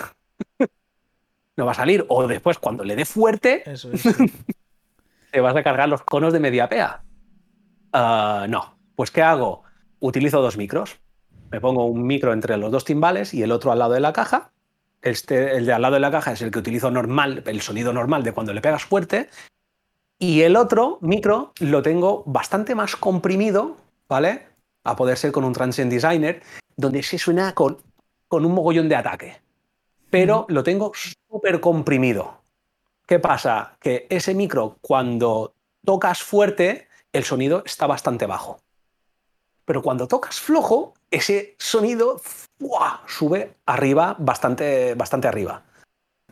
no 1.56 1.66
va 1.66 1.72
a 1.72 1.74
salir. 1.74 2.06
O 2.08 2.26
después, 2.26 2.58
cuando 2.58 2.82
le 2.82 2.96
dé 2.96 3.04
fuerte, 3.04 3.62
te 5.30 5.40
vas 5.40 5.54
a 5.54 5.62
cargar 5.62 5.90
los 5.90 6.02
conos 6.02 6.32
de 6.32 6.40
media 6.40 6.70
pea. 6.70 7.02
Ah, 7.92 8.46
no. 8.48 8.78
Pues, 8.96 9.10
¿qué 9.10 9.22
hago? 9.22 9.62
Utilizo 9.98 10.40
dos 10.40 10.56
micros. 10.56 10.98
Me 11.50 11.60
pongo 11.60 11.84
un 11.84 12.06
micro 12.06 12.32
entre 12.32 12.56
los 12.56 12.70
dos 12.70 12.84
timbales 12.84 13.34
y 13.34 13.42
el 13.42 13.52
otro 13.52 13.72
al 13.72 13.80
lado 13.80 13.92
de 13.92 14.00
la 14.00 14.14
caja. 14.14 14.52
Este, 15.02 15.56
el 15.56 15.66
de 15.66 15.72
al 15.72 15.82
lado 15.82 15.94
de 15.94 16.00
la 16.00 16.10
caja 16.10 16.32
es 16.32 16.42
el 16.42 16.50
que 16.50 16.58
utilizo 16.58 16.90
normal, 16.90 17.42
el 17.46 17.60
sonido 17.62 17.92
normal 17.92 18.22
de 18.22 18.32
cuando 18.32 18.52
le 18.52 18.60
pegas 18.60 18.84
fuerte. 18.84 19.28
Y 20.18 20.42
el 20.42 20.56
otro 20.56 20.98
micro 21.00 21.52
lo 21.60 21.82
tengo 21.82 22.22
bastante 22.26 22.74
más 22.74 22.96
comprimido, 22.96 23.76
¿vale? 24.08 24.46
A 24.84 24.96
poder 24.96 25.16
ser 25.16 25.32
con 25.32 25.44
un 25.44 25.54
Transient 25.54 25.90
Designer, 25.90 26.42
donde 26.76 27.02
se 27.02 27.18
suena 27.18 27.54
con, 27.54 27.78
con 28.28 28.44
un 28.44 28.52
mogollón 28.52 28.88
de 28.88 28.96
ataque. 28.96 29.40
Pero 30.10 30.44
lo 30.48 30.62
tengo 30.62 30.92
súper 30.94 31.60
comprimido. 31.60 32.42
¿Qué 33.06 33.18
pasa? 33.18 33.76
Que 33.80 34.06
ese 34.10 34.34
micro, 34.34 34.76
cuando 34.82 35.54
tocas 35.84 36.22
fuerte, 36.22 36.88
el 37.12 37.24
sonido 37.24 37.62
está 37.64 37.86
bastante 37.86 38.26
bajo. 38.26 38.60
Pero 39.64 39.82
cuando 39.82 40.06
tocas 40.06 40.38
flojo, 40.40 40.94
ese 41.10 41.56
sonido 41.58 42.20
sube 43.06 43.54
arriba, 43.66 44.16
bastante, 44.18 44.94
bastante 44.94 45.28
arriba. 45.28 45.62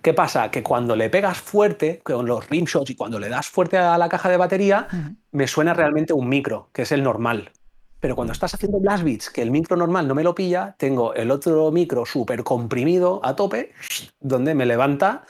¿Qué 0.03 0.15
pasa? 0.15 0.51
Que 0.51 0.63
cuando 0.63 0.95
le 0.95 1.11
pegas 1.11 1.39
fuerte, 1.39 2.01
con 2.03 2.27
los 2.27 2.49
rimshots 2.49 2.91
y 2.91 2.95
cuando 2.95 3.19
le 3.19 3.29
das 3.29 3.49
fuerte 3.49 3.79
a 3.79 3.99
la 3.99 4.09
caja 4.09 4.29
de 4.29 4.37
batería, 4.37 4.87
me 5.33 5.49
suena 5.49 5.75
realmente 5.75 6.13
un 6.13 6.29
micro, 6.29 6.69
que 6.73 6.83
es 6.83 6.93
el 6.93 7.03
normal. 7.03 7.51
Pero 7.99 8.15
cuando 8.15 8.33
estás 8.33 8.55
haciendo 8.55 8.79
blast 8.79 9.03
beats, 9.03 9.29
que 9.29 9.43
el 9.43 9.51
micro 9.51 9.77
normal 9.77 10.07
no 10.07 10.15
me 10.15 10.23
lo 10.23 10.35
pilla, 10.35 10.77
tengo 10.79 11.15
el 11.15 11.33
otro 11.33 11.73
micro 11.73 12.07
súper 12.07 12.45
comprimido 12.45 13.21
a 13.25 13.35
tope, 13.35 13.73
donde 14.21 14.55
me 14.55 14.67
levanta 14.67 15.25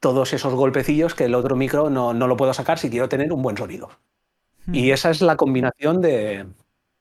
todos 0.00 0.32
esos 0.32 0.54
golpecillos 0.54 1.14
que 1.14 1.24
el 1.24 1.34
otro 1.36 1.54
micro 1.54 1.90
no, 1.90 2.12
no 2.12 2.26
lo 2.26 2.36
puedo 2.36 2.52
sacar 2.54 2.78
si 2.78 2.90
quiero 2.90 3.08
tener 3.08 3.32
un 3.32 3.42
buen 3.42 3.56
sonido. 3.56 3.90
Y 4.72 4.90
esa 4.90 5.10
es 5.10 5.22
la 5.22 5.36
combinación 5.36 6.02
de, 6.02 6.44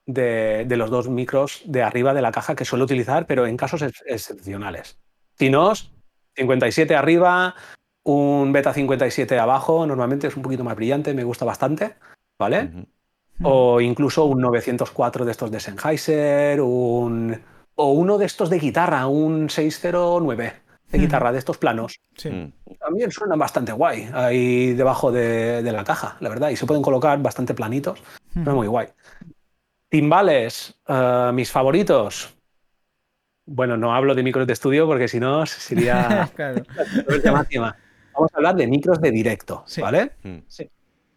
de, 0.07 0.65
los 0.69 0.89
dos 0.89 1.09
micros 1.09 1.61
de 1.65 1.83
arriba 1.83 2.13
de 2.13 2.21
la 2.21 2.31
caja 2.31 2.55
que 2.55 2.65
suelo 2.65 2.85
utilizar, 2.85 3.27
pero 3.27 3.45
en 3.45 3.57
casos 3.57 3.83
excepcionales. 4.05 4.97
Si 5.37 5.49
no, 5.49 5.73
57 6.35 6.95
arriba, 6.95 7.53
un 8.03 8.51
beta 8.51 8.73
57 8.73 9.37
abajo, 9.37 9.85
normalmente 9.85 10.27
es 10.27 10.35
un 10.35 10.41
poquito 10.41 10.63
más 10.63 10.75
brillante, 10.75 11.13
me 11.13 11.23
gusta 11.23 11.45
bastante, 11.45 11.95
¿vale? 12.39 12.87
O 13.43 13.79
incluso 13.81 14.25
un 14.25 14.41
904 14.41 15.25
de 15.25 15.31
estos 15.31 15.51
de 15.51 15.59
Sennheiser, 15.59 16.61
un, 16.61 17.39
o 17.75 17.91
uno 17.91 18.17
de 18.17 18.25
estos 18.25 18.49
de 18.49 18.57
guitarra, 18.57 19.05
un 19.07 19.49
609 19.49 20.53
de 20.91 20.97
guitarra, 20.97 21.31
de 21.31 21.39
estos 21.39 21.57
planos. 21.57 21.99
Sí. 22.15 22.53
También 22.79 23.11
suenan 23.11 23.37
bastante 23.37 23.73
guay 23.73 24.09
ahí 24.13 24.73
debajo 24.73 25.11
de, 25.11 25.61
la 25.61 25.83
caja, 25.83 26.15
la 26.21 26.29
verdad, 26.29 26.49
y 26.49 26.55
se 26.55 26.65
pueden 26.65 26.81
colocar 26.81 27.21
bastante 27.21 27.53
planitos. 27.53 28.01
Suena 28.33 28.53
muy 28.53 28.67
guay. 28.67 28.87
Timbales, 29.89 30.75
uh, 30.87 31.31
mis 31.33 31.51
favoritos. 31.51 32.33
Bueno, 33.45 33.77
no 33.77 33.95
hablo 33.95 34.13
de 34.13 34.23
micros 34.23 34.45
de 34.45 34.53
estudio 34.53 34.85
porque 34.85 35.07
si 35.07 35.19
no 35.19 35.45
sería 35.45 36.29
Vamos 38.13 38.31
a 38.33 38.37
hablar 38.37 38.55
de 38.55 38.67
micros 38.67 38.99
de 38.99 39.11
directo, 39.11 39.63
¿vale? 39.79 40.11
Mm. 40.23 40.37
Sí. 40.47 40.69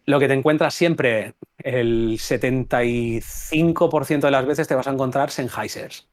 Lo 0.05 0.19
que 0.19 0.27
te 0.27 0.33
encuentras 0.33 0.73
siempre, 0.73 1.35
el 1.57 2.17
75% 2.19 4.21
de 4.21 4.31
las 4.31 4.45
veces 4.45 4.67
te 4.67 4.75
vas 4.75 4.87
a 4.87 4.91
encontrar 4.91 5.31
Sennheisers. 5.31 6.07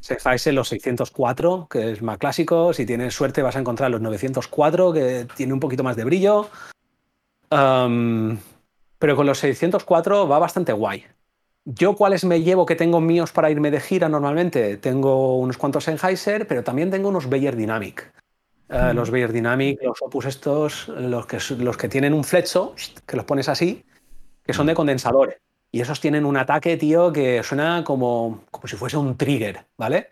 Sennheiser 0.00 0.54
los 0.54 0.68
604, 0.68 1.68
que 1.70 1.92
es 1.92 2.02
más 2.02 2.18
clásico. 2.18 2.72
Si 2.72 2.86
tienes 2.86 3.14
suerte 3.14 3.42
vas 3.42 3.56
a 3.56 3.60
encontrar 3.60 3.90
los 3.90 4.00
904, 4.00 4.92
que 4.92 5.26
tiene 5.36 5.52
un 5.52 5.60
poquito 5.60 5.84
más 5.84 5.96
de 5.96 6.04
brillo. 6.04 6.48
Um, 7.50 8.38
pero 8.98 9.16
con 9.16 9.26
los 9.26 9.38
604 9.38 10.28
va 10.28 10.38
bastante 10.38 10.72
guay. 10.72 11.04
Yo 11.64 11.94
cuáles 11.94 12.24
me 12.24 12.42
llevo 12.42 12.66
que 12.66 12.76
tengo 12.76 13.00
míos 13.00 13.32
para 13.32 13.50
irme 13.50 13.70
de 13.70 13.80
gira 13.80 14.08
normalmente, 14.08 14.76
tengo 14.78 15.38
unos 15.38 15.58
cuantos 15.58 15.84
Sennheiser, 15.84 16.46
pero 16.46 16.64
también 16.64 16.90
tengo 16.90 17.08
unos 17.08 17.28
Beyer 17.28 17.54
Dynamic. 17.54 18.12
Eh, 18.68 18.92
los 18.94 19.10
Beyer 19.10 19.32
Dynamic, 19.32 19.82
los 19.82 20.00
Opus 20.00 20.26
estos, 20.26 20.88
los 20.88 21.26
que, 21.26 21.38
los 21.58 21.76
que 21.76 21.88
tienen 21.88 22.14
un 22.14 22.24
flecho, 22.24 22.74
que 23.06 23.16
los 23.16 23.24
pones 23.24 23.48
así, 23.48 23.84
que 24.44 24.52
son 24.52 24.66
de 24.66 24.74
condensadores. 24.74 25.36
Y 25.72 25.80
esos 25.80 26.00
tienen 26.00 26.24
un 26.24 26.36
ataque, 26.36 26.76
tío, 26.76 27.12
que 27.12 27.42
suena 27.42 27.84
como, 27.84 28.44
como 28.50 28.66
si 28.66 28.76
fuese 28.76 28.96
un 28.96 29.16
trigger, 29.16 29.66
¿vale? 29.76 30.08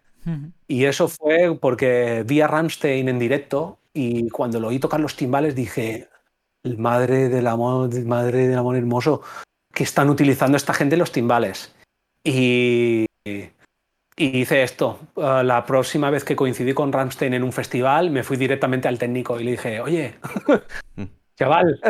Y 0.67 0.85
eso 0.85 1.09
fue 1.09 1.57
porque 1.59 2.23
vi 2.27 2.43
a 2.43 2.47
Ramstein 2.47 3.09
en 3.09 3.19
directo 3.19 3.79
y 3.95 4.29
cuando 4.29 4.61
lo 4.61 4.69
oí 4.69 4.79
tocar 4.79 5.01
los 5.01 5.17
timbales 5.17 5.55
dije, 5.55 6.09
madre 6.77 7.31
del 7.31 7.47
amor, 7.47 7.89
madre 8.05 8.47
del 8.47 8.59
amor 8.59 8.77
hermoso, 8.77 9.23
que 9.79 9.85
están 9.85 10.11
utilizando 10.11 10.57
esta 10.57 10.75
gente 10.75 10.97
los 10.97 11.13
timbales. 11.13 11.73
Y, 12.25 13.07
y 13.25 13.45
hice 14.17 14.65
esto. 14.65 14.99
Uh, 15.15 15.45
la 15.45 15.65
próxima 15.65 16.11
vez 16.11 16.25
que 16.25 16.35
coincidí 16.35 16.75
con 16.75 16.93
Ramstein 16.93 17.35
en 17.35 17.45
un 17.45 17.53
festival, 17.53 18.11
me 18.11 18.25
fui 18.25 18.37
directamente 18.37 18.89
al 18.89 18.99
técnico 18.99 19.39
y 19.39 19.45
le 19.45 19.53
dije, 19.53 19.81
oye, 19.81 20.17
chaval, 21.39 21.81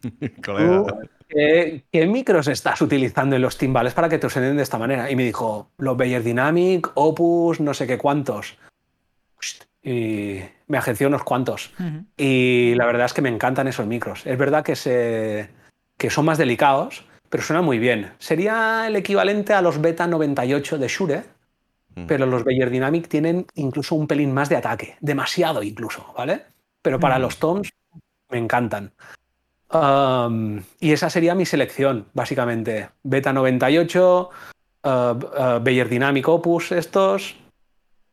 ¿qué, 1.28 2.06
micros 2.06 2.48
estás 2.48 2.80
utilizando 2.80 3.36
en 3.36 3.42
los 3.42 3.58
timbales 3.58 3.92
para 3.92 4.08
que 4.08 4.16
te 4.16 4.30
suenen 4.30 4.56
de 4.56 4.62
esta 4.62 4.78
manera? 4.78 5.10
Y 5.10 5.14
me 5.14 5.24
dijo, 5.24 5.70
los 5.76 5.98
Beyer 5.98 6.22
Dynamic, 6.22 6.92
Opus, 6.94 7.60
no 7.60 7.74
sé 7.74 7.86
qué 7.86 7.98
cuántos. 7.98 8.56
Y 9.82 10.40
me 10.66 10.78
agenció 10.78 11.08
unos 11.08 11.24
cuantos. 11.24 11.74
Y 12.16 12.74
la 12.74 12.86
verdad 12.86 13.04
es 13.04 13.12
que 13.12 13.20
me 13.20 13.28
encantan 13.28 13.68
esos 13.68 13.86
micros. 13.86 14.26
Es 14.26 14.38
verdad 14.38 14.64
que, 14.64 14.76
se, 14.76 15.50
que 15.98 16.08
son 16.08 16.24
más 16.24 16.38
delicados, 16.38 17.04
pero 17.28 17.42
suena 17.42 17.62
muy 17.62 17.78
bien. 17.78 18.12
Sería 18.18 18.86
el 18.86 18.96
equivalente 18.96 19.52
a 19.52 19.62
los 19.62 19.80
Beta 19.80 20.06
98 20.06 20.78
de 20.78 20.88
Shure, 20.88 21.24
mm. 21.94 22.06
pero 22.06 22.26
los 22.26 22.44
Beyer 22.44 22.70
Dynamic 22.70 23.08
tienen 23.08 23.46
incluso 23.54 23.94
un 23.94 24.06
pelín 24.06 24.32
más 24.32 24.48
de 24.48 24.56
ataque, 24.56 24.96
demasiado 25.00 25.62
incluso, 25.62 26.12
¿vale? 26.16 26.42
Pero 26.82 26.98
para 26.98 27.18
mm. 27.18 27.22
los 27.22 27.38
toms 27.38 27.70
me 28.30 28.38
encantan. 28.38 28.92
y 30.80 30.92
esa 30.92 31.10
sería 31.10 31.34
mi 31.34 31.44
selección, 31.44 32.06
básicamente. 32.14 32.90
Beta 33.02 33.32
98, 33.32 34.30
uh, 34.84 34.88
uh, 34.88 35.60
Beyer 35.60 35.88
Dynamic 35.88 36.28
Opus 36.28 36.72
estos, 36.72 37.36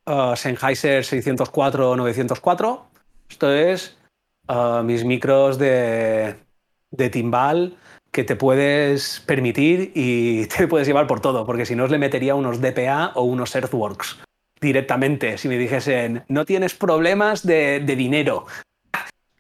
uh, 0.06 0.36
Sennheiser 0.36 1.04
604-904. 1.04 2.82
Esto 3.30 3.52
es 3.52 3.98
mis 4.84 5.04
micros 5.04 5.58
de, 5.58 6.36
de 6.92 7.10
timbal 7.10 7.76
que 8.16 8.24
te 8.24 8.38
puedes 8.38 9.22
permitir 9.26 9.92
y 9.94 10.46
te 10.58 10.70
puedes 10.70 10.88
llevar 10.88 11.06
por 11.06 11.20
todo, 11.20 11.46
porque 11.46 11.66
si 11.66 11.76
no 11.76 11.84
os 11.84 11.92
le 11.92 11.98
metería 11.98 12.34
unos 12.34 12.62
DPA 12.62 13.12
o 13.14 13.24
unos 13.24 13.54
Earthworks 13.54 14.20
directamente. 14.62 15.38
Si 15.38 15.50
me 15.50 15.58
dijesen, 15.58 16.24
no 16.30 16.46
tienes 16.46 16.76
problemas 16.76 17.46
de, 17.46 17.82
dinero, 17.82 18.46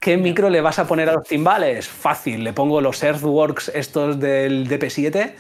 ¿qué 0.02 0.18
micro 0.18 0.50
le 0.50 0.60
vas 0.60 0.78
a 0.78 0.88
poner 0.88 1.08
a 1.08 1.14
los 1.14 1.26
timbales? 1.26 1.88
Fácil, 1.88 2.44
le 2.44 2.52
pongo 2.52 2.82
los 2.82 3.02
Earthworks 3.02 3.72
estos 3.74 4.20
del 4.20 4.68
DP7 4.68 5.36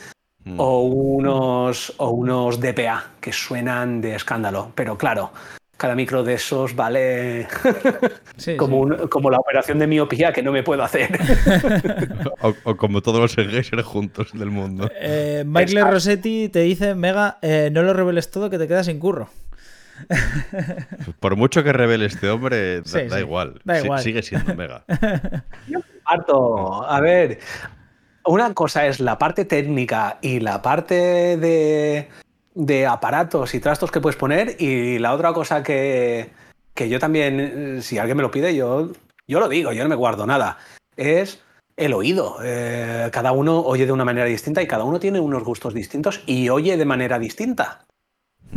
mm. 0.45 0.57
o, 0.57 0.83
unos, 0.83 1.93
o 1.97 2.11
unos 2.11 2.61
DPA 2.61 3.11
que 3.19 3.33
suenan 3.33 3.99
de 3.99 4.15
escándalo. 4.15 4.71
Pero 4.75 4.97
claro, 4.97 5.31
cada 5.77 5.95
micro 5.95 6.23
de 6.23 6.35
esos 6.35 6.75
vale 6.75 7.47
como, 8.57 9.09
como, 9.09 9.29
la 9.29 9.37
operación 9.37 9.79
de 9.79 9.87
miopía 9.87 10.31
que 10.31 10.41
no 10.41 10.51
me 10.51 10.63
puedo 10.63 10.83
hacer. 10.83 11.09
o, 12.63 12.75
como 12.77 13.01
todos 13.01 13.19
los 13.19 13.37
engagers 13.37 13.83
juntos 13.83 14.31
del 14.33 14.51
mundo. 14.51 14.89
Eh, 14.99 15.43
Michael 15.45 15.91
Rossetti 15.91 16.49
te 16.49 16.59
dice, 16.59 16.95
Mega, 16.95 17.37
eh, 17.41 17.69
no 17.71 17.83
lo 17.83 17.93
reveles 17.93 18.31
todo 18.31 18.49
que 18.49 18.57
te 18.57 18.67
quedas 18.67 18.85
sin 18.85 18.99
curro. 18.99 19.29
Por 21.19 21.35
mucho 21.35 21.63
que 21.63 21.71
revele 21.71 22.05
este 22.05 22.29
hombre, 22.29 22.81
da, 22.81 23.19
igual. 23.19 23.61
sigue 24.01 24.21
siendo 24.23 24.55
Mega. 24.55 24.83
Yo 25.67 25.79
A 26.87 26.99
ver, 27.01 27.39
una 28.25 28.53
cosa 28.53 28.87
es 28.87 28.99
la 28.99 29.17
parte 29.17 29.45
técnica 29.45 30.19
y 30.21 30.39
la 30.39 30.61
parte 30.61 31.37
de 31.37 32.09
de 32.55 32.87
aparatos 32.87 33.53
y 33.53 33.59
trastos 33.59 33.91
que 33.91 34.01
puedes 34.01 34.17
poner 34.17 34.55
y 34.59 34.97
la 34.97 35.13
otra 35.13 35.33
cosa 35.33 35.61
que, 35.61 36.31
que 36.73 36.89
yo 36.89 36.99
también, 36.99 37.81
si 37.81 37.97
alguien 37.99 38.17
me 38.17 38.23
lo 38.23 38.31
pide, 38.31 38.55
yo, 38.55 38.91
yo 39.27 39.39
lo 39.39 39.47
digo, 39.47 39.73
yo 39.73 39.83
no 39.83 39.89
me 39.89 39.95
guardo 39.95 40.25
nada, 40.25 40.57
es 40.95 41.43
el 41.77 41.93
oído. 41.93 42.37
Eh, 42.43 43.09
cada 43.11 43.33
uno 43.33 43.59
oye 43.59 43.85
de 43.85 43.91
una 43.91 44.05
manera 44.05 44.25
distinta 44.25 44.61
y 44.61 44.67
cada 44.67 44.85
uno 44.85 44.99
tiene 44.99 45.19
unos 45.19 45.43
gustos 45.43 45.73
distintos 45.73 46.23
y 46.25 46.49
oye 46.49 46.77
de 46.77 46.85
manera 46.85 47.19
distinta. 47.19 47.85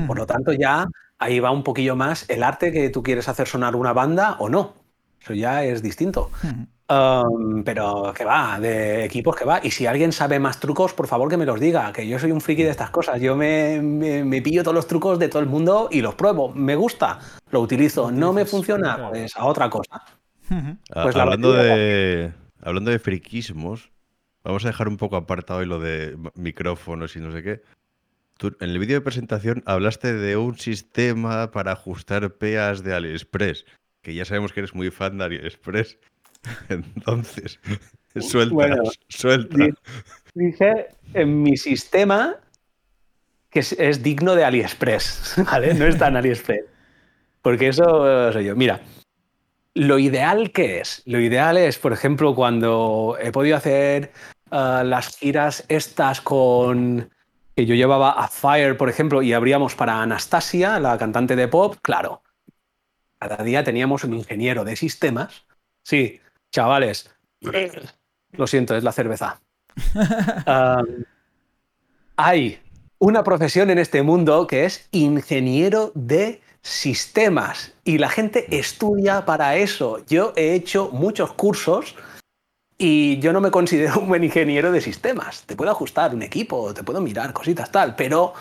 Por 0.06 0.16
lo 0.16 0.26
tanto, 0.26 0.52
ya 0.52 0.86
ahí 1.18 1.40
va 1.40 1.50
un 1.50 1.64
poquillo 1.64 1.96
más 1.96 2.28
el 2.28 2.44
arte 2.44 2.70
que 2.70 2.88
tú 2.90 3.02
quieres 3.02 3.28
hacer 3.28 3.48
sonar 3.48 3.74
una 3.74 3.92
banda 3.92 4.36
o 4.38 4.48
no. 4.48 4.74
Eso 5.20 5.34
ya 5.34 5.64
es 5.64 5.82
distinto. 5.82 6.30
Um, 6.90 7.64
pero 7.64 8.14
que 8.16 8.24
va, 8.24 8.58
de 8.58 9.04
equipos 9.04 9.36
que 9.36 9.44
va. 9.44 9.60
Y 9.62 9.70
si 9.70 9.84
alguien 9.86 10.10
sabe 10.10 10.38
más 10.38 10.58
trucos, 10.58 10.94
por 10.94 11.06
favor 11.06 11.28
que 11.28 11.36
me 11.36 11.44
los 11.44 11.60
diga, 11.60 11.92
que 11.92 12.08
yo 12.08 12.18
soy 12.18 12.32
un 12.32 12.40
friki 12.40 12.62
de 12.62 12.70
estas 12.70 12.88
cosas. 12.90 13.20
Yo 13.20 13.36
me, 13.36 13.82
me, 13.82 14.40
pillo 14.40 14.62
todos 14.62 14.74
los 14.74 14.86
trucos 14.86 15.18
de 15.18 15.28
todo 15.28 15.42
el 15.42 15.48
mundo 15.48 15.88
y 15.90 16.00
los 16.00 16.14
pruebo. 16.14 16.50
Me 16.54 16.76
gusta, 16.76 17.18
lo 17.50 17.60
utilizo. 17.60 18.10
No 18.10 18.32
me 18.32 18.46
funciona, 18.46 19.10
pues 19.10 19.36
a 19.36 19.44
otra 19.44 19.68
cosa. 19.68 20.02
Pues 20.48 21.14
hablando, 21.14 21.52
de, 21.52 22.32
hablando 22.62 22.90
de 22.90 22.98
friquismos, 22.98 23.90
vamos 24.42 24.64
a 24.64 24.68
dejar 24.68 24.88
un 24.88 24.96
poco 24.96 25.16
apartado 25.16 25.60
hoy 25.60 25.66
lo 25.66 25.78
de 25.80 26.16
micrófonos 26.36 27.16
y 27.16 27.20
no 27.20 27.32
sé 27.32 27.42
qué. 27.42 27.62
Tú, 28.38 28.56
en 28.60 28.70
el 28.70 28.78
vídeo 28.78 28.94
de 28.94 29.02
presentación 29.02 29.62
hablaste 29.66 30.14
de 30.14 30.38
un 30.38 30.56
sistema 30.56 31.50
para 31.50 31.72
ajustar 31.72 32.38
PEAs 32.38 32.82
de 32.82 32.94
AliExpress, 32.94 33.66
que 34.00 34.14
ya 34.14 34.24
sabemos 34.24 34.54
que 34.54 34.60
eres 34.60 34.74
muy 34.74 34.90
fan 34.90 35.18
de 35.18 35.24
AliExpress. 35.24 35.98
Entonces, 36.68 37.58
suelta, 38.20 38.82
suelta. 39.08 39.66
Dije 40.34 40.86
en 41.14 41.42
mi 41.42 41.56
sistema 41.56 42.36
que 43.50 43.60
es, 43.60 44.02
digno 44.02 44.34
de 44.34 44.44
AliExpress, 44.44 45.34
¿vale? 45.50 45.74
No 45.74 45.86
está 45.86 46.08
en 46.08 46.16
AliExpress. 46.16 46.64
Porque 47.42 47.68
eso 47.68 48.32
soy 48.32 48.44
yo. 48.44 48.56
Mira, 48.56 48.80
lo 49.74 49.98
ideal 49.98 50.50
que 50.52 50.80
es, 50.80 51.02
lo 51.06 51.20
ideal 51.20 51.56
es, 51.56 51.78
por 51.78 51.92
ejemplo, 51.92 52.34
cuando 52.34 53.16
he 53.20 53.32
podido 53.32 53.56
hacer 53.56 54.12
uh, 54.50 54.84
las 54.84 55.16
giras 55.16 55.64
estas 55.68 56.20
con 56.20 57.10
que 57.54 57.66
yo 57.66 57.74
llevaba 57.74 58.12
a 58.12 58.28
Fire, 58.28 58.76
por 58.76 58.88
ejemplo, 58.88 59.22
y 59.22 59.32
abríamos 59.32 59.74
para 59.74 60.00
Anastasia, 60.00 60.78
la 60.78 60.96
cantante 60.96 61.34
de 61.34 61.48
pop, 61.48 61.76
claro. 61.82 62.22
Cada 63.18 63.42
día 63.42 63.64
teníamos 63.64 64.04
un 64.04 64.14
ingeniero 64.14 64.64
de 64.64 64.76
sistemas. 64.76 65.44
Sí, 65.82 66.20
Chavales, 66.52 67.10
lo 68.32 68.46
siento, 68.46 68.76
es 68.76 68.84
la 68.84 68.92
cerveza. 68.92 69.40
hay 72.16 72.60
una 72.98 73.22
profesión 73.22 73.70
en 73.70 73.78
este 73.78 74.02
mundo 74.02 74.46
que 74.46 74.64
es 74.64 74.88
ingeniero 74.90 75.92
de 75.94 76.40
sistemas 76.62 77.72
y 77.84 77.98
la 77.98 78.08
gente 78.08 78.58
estudia 78.58 79.24
para 79.24 79.56
eso. 79.56 80.04
Yo 80.06 80.32
he 80.36 80.54
hecho 80.54 80.90
muchos 80.92 81.32
cursos 81.32 81.94
y 82.76 83.18
yo 83.18 83.32
no 83.32 83.40
me 83.40 83.50
considero 83.50 84.00
un 84.00 84.08
buen 84.08 84.24
ingeniero 84.24 84.72
de 84.72 84.80
sistemas. 84.80 85.42
Te 85.42 85.56
puedo 85.56 85.70
ajustar 85.70 86.14
un 86.14 86.22
equipo, 86.22 86.74
te 86.74 86.82
puedo 86.82 87.00
mirar 87.00 87.32
cositas 87.32 87.70
tal, 87.70 87.94
pero 87.94 88.34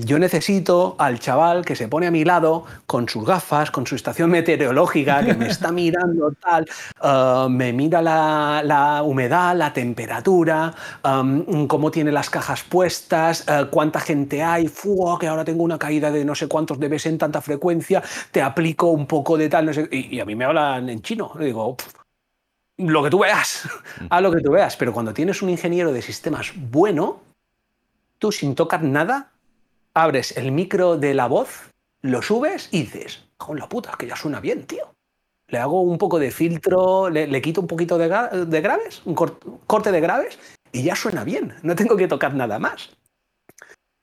yo 0.00 0.20
necesito 0.20 0.94
al 0.96 1.18
chaval 1.18 1.64
que 1.64 1.74
se 1.74 1.88
pone 1.88 2.06
a 2.06 2.12
mi 2.12 2.24
lado 2.24 2.64
con 2.86 3.08
sus 3.08 3.26
gafas, 3.26 3.72
con 3.72 3.84
su 3.84 3.96
estación 3.96 4.30
meteorológica, 4.30 5.24
que 5.24 5.34
me 5.34 5.48
está 5.48 5.72
mirando 5.72 6.32
tal, 6.40 6.68
uh, 7.02 7.48
me 7.48 7.72
mira 7.72 8.00
la, 8.00 9.02
humedad, 9.04 9.56
la 9.56 9.72
temperatura, 9.72 10.72
um, 11.02 11.66
cómo 11.66 11.90
tiene 11.90 12.12
las 12.12 12.30
cajas 12.30 12.62
puestas, 12.62 13.44
uh, 13.48 13.68
cuánta 13.70 13.98
gente 13.98 14.40
hay, 14.40 14.70
que 15.18 15.26
ahora 15.26 15.44
tengo 15.44 15.64
una 15.64 15.80
caída 15.80 16.12
de 16.12 16.24
no 16.24 16.36
sé 16.36 16.46
cuántos 16.46 16.78
debes 16.78 17.04
en 17.06 17.18
tanta 17.18 17.40
frecuencia, 17.40 18.00
te 18.30 18.40
aplico 18.40 18.90
un 18.90 19.08
poco 19.08 19.36
de 19.36 19.48
tal, 19.48 19.66
no 19.66 19.72
sé, 19.72 19.88
y, 19.90 20.20
a 20.20 20.24
mí 20.24 20.36
me 20.36 20.44
hablan 20.44 20.88
en 20.90 21.02
chino. 21.02 21.32
Digo, 21.40 21.76
lo 22.76 23.02
que 23.02 23.10
tú 23.10 23.18
veas, 23.18 23.68
a 24.08 24.20
lo 24.20 24.30
que 24.30 24.42
tú 24.42 24.52
veas, 24.52 24.76
pero 24.76 24.92
cuando 24.92 25.12
tienes 25.12 25.42
un 25.42 25.50
ingeniero 25.50 25.92
de 25.92 26.02
sistemas 26.02 26.52
bueno, 26.54 27.20
tú 28.20 28.30
sin 28.30 28.54
tocar 28.54 28.84
nada, 28.84 29.32
abres 30.02 30.36
el 30.36 30.52
micro 30.52 30.96
de 30.96 31.14
la 31.14 31.26
voz, 31.26 31.70
lo 32.02 32.22
subes 32.22 32.68
y 32.70 32.82
dices, 32.82 33.24
con 33.36 33.58
la 33.58 33.68
puta, 33.68 33.92
que 33.98 34.06
ya 34.06 34.16
suena 34.16 34.40
bien, 34.40 34.66
tío. 34.66 34.94
Le 35.48 35.58
hago 35.58 35.82
un 35.82 35.98
poco 35.98 36.18
de 36.18 36.30
filtro, 36.30 37.08
le, 37.08 37.42
quito 37.42 37.62
un 37.62 37.66
poquito 37.66 37.96
de, 37.96 38.08
graves, 38.60 39.02
un 39.04 39.14
corte 39.14 39.90
de 39.90 40.00
graves, 40.00 40.38
y 40.72 40.82
ya 40.82 40.94
suena 40.94 41.24
bien. 41.24 41.54
No 41.62 41.74
tengo 41.74 41.96
que 41.96 42.06
tocar 42.06 42.34
nada 42.34 42.58
más. 42.58 42.90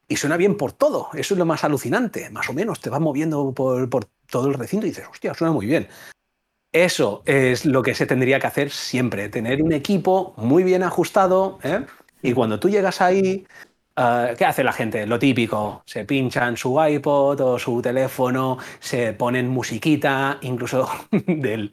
Y 0.08 0.18
suena 0.18 0.38
bien 0.38 0.58
por 0.58 0.72
todo. 0.72 1.10
Eso 1.14 1.34
es 1.34 1.38
lo 1.38 1.46
más 1.46 1.64
alucinante. 1.64 2.30
Más 2.30 2.50
o 2.50 2.54
menos 2.54 2.80
te 2.80 2.90
vas 2.90 3.00
moviendo 3.00 3.54
por, 3.54 3.88
todo 4.30 4.48
el 4.48 4.56
recinto 4.56 4.88
y 4.88 4.90
dices, 4.90 5.08
hostia, 5.10 5.34
suena 5.34 5.54
muy 5.54 5.66
bien. 5.66 5.88
Eso 6.72 7.22
es 7.26 7.66
lo 7.66 7.84
que 7.84 7.96
se 7.96 8.06
tendría 8.06 8.40
que 8.40 8.48
hacer 8.48 8.72
siempre, 8.72 9.30
tener 9.30 9.62
un 9.62 9.72
equipo 9.72 10.34
muy 10.38 10.64
bien 10.64 10.84
ajustado. 10.84 11.60
¿eh? 11.64 11.86
Y 12.22 12.34
cuando 12.34 12.60
tú 12.60 12.70
llegas 12.70 13.02
ahí, 13.02 13.46
eh, 13.98 14.36
¿Qué 14.38 14.46
hace 14.46 14.64
la 14.64 14.72
gente? 14.72 15.06
Lo 15.06 15.20
típico, 15.20 15.84
se 15.86 16.06
pinchan 16.06 16.58
su 16.58 16.82
iPod 16.82 17.40
o 17.42 17.60
su 17.60 17.82
teléfono, 17.82 18.58
se 18.80 19.14
ponen 19.14 19.48
musiquita, 19.48 20.38
incluso 20.42 20.90
del, 21.12 21.72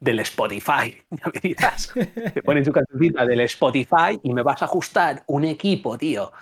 del 0.00 0.20
Spotify, 0.20 0.96
ya 1.10 1.32
me 1.32 1.40
dirás. 1.40 1.92
Se 1.94 2.42
ponen 2.42 2.64
su 2.64 2.72
cancioncita 2.72 3.26
del 3.26 3.40
Spotify 3.40 4.18
y 4.22 4.32
me 4.32 4.42
vas 4.42 4.62
a 4.62 4.66
ajustar 4.66 5.22
un 5.26 5.44
equipo, 5.44 5.98
tío, 5.98 6.32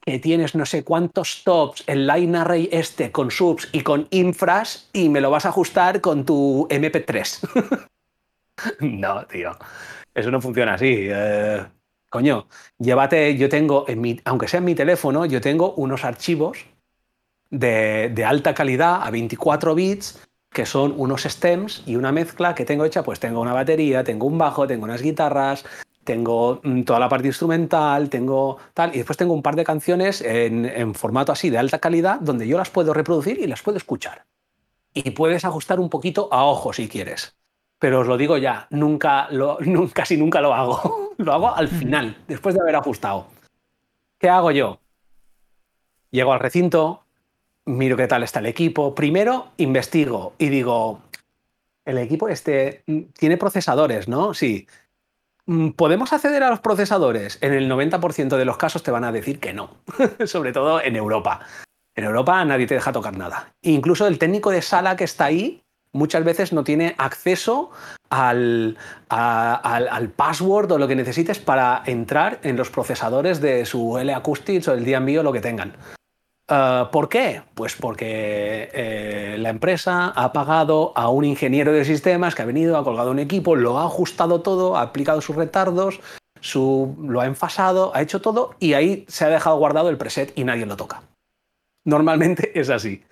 que 0.00 0.18
tienes 0.18 0.54
no 0.54 0.64
sé 0.64 0.84
cuántos 0.84 1.42
tops, 1.44 1.84
el 1.86 2.06
line 2.06 2.38
array 2.38 2.68
este 2.72 3.12
con 3.12 3.30
subs 3.30 3.68
y 3.72 3.82
con 3.82 4.08
infras 4.10 4.88
y 4.92 5.08
me 5.08 5.20
lo 5.20 5.30
vas 5.30 5.46
a 5.46 5.50
ajustar 5.50 6.00
con 6.00 6.24
tu 6.24 6.66
MP3. 6.70 7.88
no, 8.80 9.26
tío, 9.26 9.56
eso 10.14 10.30
no 10.30 10.40
funciona 10.40 10.74
así. 10.74 11.08
Eh, 11.10 11.64
coño, 12.08 12.48
llévate, 12.78 13.36
yo 13.36 13.48
tengo, 13.48 13.84
en 13.88 14.00
mi, 14.00 14.20
aunque 14.24 14.48
sea 14.48 14.58
en 14.58 14.64
mi 14.64 14.74
teléfono, 14.74 15.26
yo 15.26 15.40
tengo 15.40 15.74
unos 15.74 16.04
archivos 16.04 16.66
de, 17.50 18.24
alta 18.26 18.54
calidad 18.54 19.02
a 19.02 19.10
24 19.10 19.74
bits 19.74 20.20
que 20.50 20.64
son 20.64 20.94
unos 20.96 21.22
stems 21.22 21.82
y 21.86 21.96
una 21.96 22.10
mezcla 22.10 22.54
que 22.54 22.64
tengo 22.64 22.84
hecha, 22.84 23.02
pues 23.02 23.20
tengo 23.20 23.40
una 23.40 23.52
batería, 23.52 24.02
tengo 24.02 24.26
un 24.26 24.38
bajo, 24.38 24.66
tengo 24.66 24.84
unas 24.84 25.02
guitarras, 25.02 25.64
tengo 26.04 26.60
mm, 26.64 26.82
toda 26.82 26.98
la 26.98 27.08
parte 27.08 27.26
instrumental, 27.26 28.08
tengo 28.08 28.56
tal, 28.72 28.94
y 28.94 28.98
después 28.98 29.18
tengo 29.18 29.34
un 29.34 29.42
par 29.42 29.56
de 29.56 29.64
canciones 29.64 30.22
en, 30.22 30.64
en, 30.64 30.94
formato 30.94 31.32
así 31.32 31.50
de 31.50 31.58
alta 31.58 31.78
calidad 31.78 32.18
donde 32.20 32.48
yo 32.48 32.56
las 32.56 32.70
puedo 32.70 32.94
reproducir 32.94 33.38
y 33.38 33.46
las 33.46 33.60
puedo 33.60 33.76
escuchar. 33.76 34.24
Y 34.94 35.10
puedes 35.10 35.44
ajustar 35.44 35.78
un 35.80 35.90
poquito 35.90 36.28
a 36.32 36.44
ojo 36.44 36.72
si 36.72 36.88
quieres 36.88 37.36
pero 37.78 38.00
os 38.00 38.06
lo 38.06 38.16
digo 38.16 38.36
ya, 38.36 38.66
nunca, 38.70 39.28
casi 39.92 40.16
nunca 40.16 40.40
lo 40.40 40.54
hago. 40.54 41.14
lo 41.18 41.32
hago 41.32 41.54
al 41.54 41.68
final, 41.68 42.16
después 42.26 42.54
de 42.54 42.60
haber 42.60 42.76
ajustado. 42.76 43.26
¿Qué 44.18 44.28
hago 44.28 44.50
yo? 44.50 44.80
Llego 46.10 46.32
al 46.32 46.40
recinto, 46.40 47.04
miro 47.66 47.96
qué 47.96 48.06
tal 48.06 48.22
está 48.22 48.40
el 48.40 48.46
equipo. 48.46 48.94
Primero 48.94 49.48
investigo 49.58 50.34
y 50.38 50.48
digo, 50.48 51.00
el 51.84 51.98
equipo 51.98 52.28
este 52.28 52.82
mm, 52.86 53.00
tiene 53.18 53.36
procesadores, 53.36 54.08
¿no? 54.08 54.34
Sí. 54.34 54.66
Mm, 55.46 55.70
¿Podemos 55.70 56.12
acceder 56.12 56.42
a 56.42 56.50
los 56.50 56.60
procesadores? 56.60 57.38
En 57.40 57.52
el 57.52 57.70
90% 57.70 58.36
de 58.36 58.44
los 58.44 58.56
casos 58.56 58.82
te 58.82 58.90
van 58.90 59.04
a 59.04 59.12
decir 59.12 59.38
que 59.38 59.52
no, 59.52 59.70
sobre 60.26 60.52
todo 60.52 60.82
en 60.82 60.96
Europa. 60.96 61.40
En 61.94 62.04
Europa 62.04 62.44
nadie 62.44 62.66
te 62.66 62.74
deja 62.74 62.92
tocar 62.92 63.16
nada. 63.16 63.52
Incluso 63.62 64.06
el 64.06 64.18
técnico 64.18 64.50
de 64.50 64.62
sala 64.62 64.96
que 64.96 65.04
está 65.04 65.26
ahí 65.26 65.64
muchas 65.92 66.24
veces 66.24 66.52
no 66.52 66.64
tiene 66.64 66.94
acceso 66.98 67.70
al, 68.10 68.76
al, 69.08 70.08
password 70.10 70.72
o 70.72 70.78
lo 70.78 70.88
que 70.88 70.96
necesites 70.96 71.38
para 71.38 71.82
entrar 71.86 72.40
en 72.42 72.56
los 72.56 72.70
procesadores 72.70 73.40
de 73.40 73.66
su 73.66 73.98
L 73.98 74.12
Acoustics 74.12 74.68
o 74.68 74.74
el 74.74 74.84
DMV 74.84 75.20
o 75.20 75.22
lo 75.22 75.32
que 75.32 75.40
tengan. 75.40 75.74
Eh, 76.48 76.84
¿Por 76.90 77.08
qué? 77.08 77.42
Pues 77.54 77.76
porque 77.76 78.70
eh, 78.72 79.36
la 79.38 79.50
empresa 79.50 80.08
ha 80.08 80.32
pagado 80.32 80.92
a 80.96 81.10
un 81.10 81.24
ingeniero 81.24 81.72
de 81.72 81.84
sistemas 81.84 82.34
que 82.34 82.42
ha 82.42 82.46
venido, 82.46 82.78
ha 82.78 82.84
colgado 82.84 83.10
un 83.10 83.18
equipo, 83.18 83.54
lo 83.54 83.78
ha 83.78 83.84
ajustado 83.84 84.40
todo, 84.40 84.76
ha 84.76 84.82
aplicado 84.82 85.20
sus 85.20 85.36
retardos, 85.36 86.00
su, 86.40 86.96
lo 87.00 87.20
ha 87.20 87.26
enfasado, 87.26 87.94
ha 87.94 88.00
hecho 88.00 88.20
todo 88.20 88.54
y 88.58 88.72
ahí 88.72 89.04
se 89.08 89.24
ha 89.24 89.28
dejado 89.28 89.58
guardado 89.58 89.90
el 89.90 89.98
preset 89.98 90.32
y 90.36 90.44
nadie 90.44 90.64
lo 90.64 90.76
toca. 90.76 91.02
Normalmente 91.84 92.58
es 92.58 92.70
así. 92.70 93.02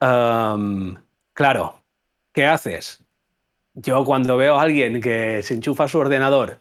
Em, 0.00 0.96
claro, 1.32 1.79
¿qué 2.40 2.46
haces? 2.46 3.04
Yo 3.74 4.02
cuando 4.02 4.38
veo 4.38 4.58
a 4.58 4.62
alguien 4.62 5.02
que 5.02 5.42
se 5.42 5.52
enchufa 5.52 5.86
su 5.88 5.98
ordenador, 5.98 6.58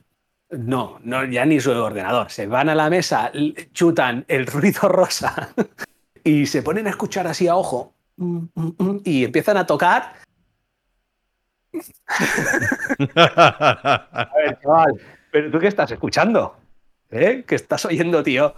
no, 0.50 1.00
no, 1.04 1.24
ya 1.24 1.46
ni 1.46 1.62
su 1.62 1.72
ordenador, 1.72 2.30
se 2.30 2.48
van 2.48 2.68
a 2.68 2.76
la 2.76 2.90
mesa, 2.90 3.32
chutan 3.72 4.26
el 4.28 4.46
ruido 4.46 4.90
rosa 4.90 5.54
y 6.22 6.48
se 6.48 6.64
ponen 6.64 6.88
a 6.88 6.90
escuchar 6.90 7.28
así 7.28 7.48
a 7.48 7.56
ojo 7.56 7.94
mm, 8.18 8.40
mm, 8.56 8.76
mm, 8.78 9.02
y 9.06 9.24
empiezan 9.24 9.56
a 9.56 9.66
tocar. 9.66 10.16
a 13.16 14.32
ver, 14.36 14.60
chaval, 14.62 15.02
¿pero 15.32 15.50
tú 15.50 15.60
qué 15.60 15.68
estás 15.68 15.92
escuchando? 15.92 16.58
¿Eh? 17.10 17.46
¿Qué 17.48 17.56
estás 17.56 17.86
oyendo, 17.86 18.22
tío? 18.22 18.54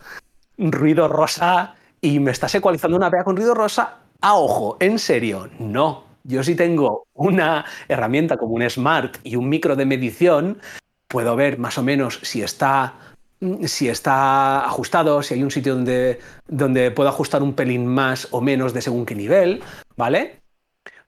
Ruido 0.57 1.07
rosa 1.07 1.75
y 2.01 2.19
me 2.19 2.31
estás 2.31 2.55
ecualizando 2.55 2.97
una 2.97 3.11
pea 3.11 3.23
con 3.23 3.37
ruido 3.37 3.53
rosa 3.53 3.99
a 4.21 4.33
ojo, 4.33 4.77
en 4.79 4.97
serio, 4.97 5.51
no. 5.59 6.09
Yo 6.23 6.43
si 6.43 6.55
tengo 6.55 7.07
una 7.13 7.65
herramienta 7.87 8.37
como 8.37 8.53
un 8.53 8.69
Smart 8.69 9.17
y 9.23 9.35
un 9.35 9.49
micro 9.49 9.75
de 9.75 9.85
medición, 9.85 10.59
puedo 11.07 11.35
ver 11.35 11.57
más 11.57 11.77
o 11.77 11.83
menos 11.83 12.19
si 12.21 12.41
está 12.41 12.93
mm, 13.39 13.65
si 13.65 13.89
está 13.89 14.65
ajustado, 14.65 15.23
si 15.23 15.33
hay 15.33 15.43
un 15.43 15.51
sitio 15.51 15.75
donde, 15.75 16.19
donde 16.47 16.91
puedo 16.91 17.09
ajustar 17.09 17.43
un 17.43 17.53
pelín 17.53 17.85
más 17.85 18.27
o 18.31 18.41
menos 18.41 18.73
de 18.73 18.81
según 18.81 19.05
qué 19.05 19.15
nivel, 19.15 19.61
¿vale? 19.97 20.41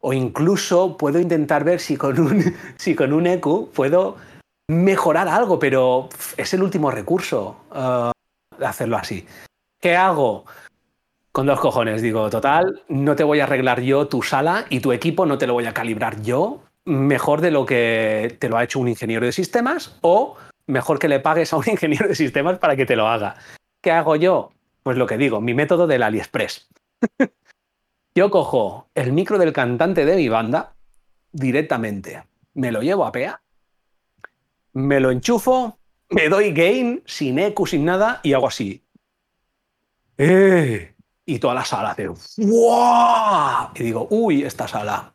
O 0.01 0.13
incluso 0.13 0.97
puedo 0.97 1.19
intentar 1.19 1.63
ver 1.63 1.79
si 1.79 1.95
con 1.95 2.19
un, 2.19 2.55
si 2.77 2.95
con 2.95 3.13
un 3.13 3.27
EQ 3.27 3.71
puedo 3.73 4.17
mejorar 4.67 5.27
algo, 5.27 5.59
pero 5.59 6.09
es 6.37 6.53
el 6.53 6.63
último 6.63 6.89
recurso 6.89 7.57
uh, 7.71 8.11
hacerlo 8.63 8.97
así. 8.97 9.25
¿Qué 9.79 9.95
hago? 9.95 10.45
Con 11.33 11.47
dos 11.47 11.59
cojones, 11.59 12.03
digo, 12.03 12.29
total, 12.29 12.83
no 12.89 13.15
te 13.15 13.23
voy 13.23 13.39
a 13.39 13.45
arreglar 13.45 13.81
yo 13.81 14.07
tu 14.07 14.21
sala 14.21 14.65
y 14.69 14.81
tu 14.81 14.91
equipo 14.91 15.25
no 15.25 15.39
te 15.39 15.47
lo 15.47 15.53
voy 15.53 15.65
a 15.65 15.73
calibrar 15.73 16.21
yo 16.21 16.61
mejor 16.85 17.41
de 17.41 17.49
lo 17.49 17.65
que 17.65 18.37
te 18.39 18.49
lo 18.49 18.57
ha 18.57 18.63
hecho 18.63 18.79
un 18.79 18.87
ingeniero 18.87 19.25
de 19.25 19.31
sistemas 19.31 19.97
o 20.01 20.37
mejor 20.67 20.99
que 20.99 21.07
le 21.07 21.19
pagues 21.19 21.51
a 21.51 21.57
un 21.57 21.63
ingeniero 21.71 22.07
de 22.07 22.13
sistemas 22.13 22.59
para 22.59 22.75
que 22.75 22.85
te 22.85 22.95
lo 22.95 23.07
haga. 23.07 23.35
¿Qué 23.81 23.89
hago 23.89 24.15
yo? 24.15 24.51
Pues 24.83 24.95
lo 24.95 25.07
que 25.07 25.17
digo, 25.17 25.41
mi 25.41 25.55
método 25.55 25.87
del 25.87 26.03
AliExpress. 26.03 26.69
yo 28.15 28.29
cojo 28.29 28.89
el 28.93 29.11
micro 29.11 29.39
del 29.39 29.53
cantante 29.53 30.05
de 30.05 30.15
mi 30.15 30.29
banda 30.29 30.75
directamente, 31.31 32.25
me 32.53 32.71
lo 32.71 32.83
llevo 32.83 33.07
a 33.07 33.11
PEA, 33.11 33.41
me 34.73 34.99
lo 34.99 35.09
enchufo, 35.09 35.79
me 36.09 36.29
doy 36.29 36.53
gain 36.53 37.01
sin 37.07 37.39
eco, 37.39 37.65
sin 37.65 37.85
nada 37.85 38.19
y 38.21 38.33
hago 38.33 38.49
así. 38.49 38.83
¡Eh! 40.19 40.92
Y 41.25 41.39
toda 41.39 41.53
la 41.53 41.65
sala 41.65 41.91
hace 41.91 42.07
¡Wow! 42.07 43.69
Y 43.75 43.83
digo, 43.83 44.07
uy, 44.09 44.43
esta 44.43 44.67
sala. 44.67 45.13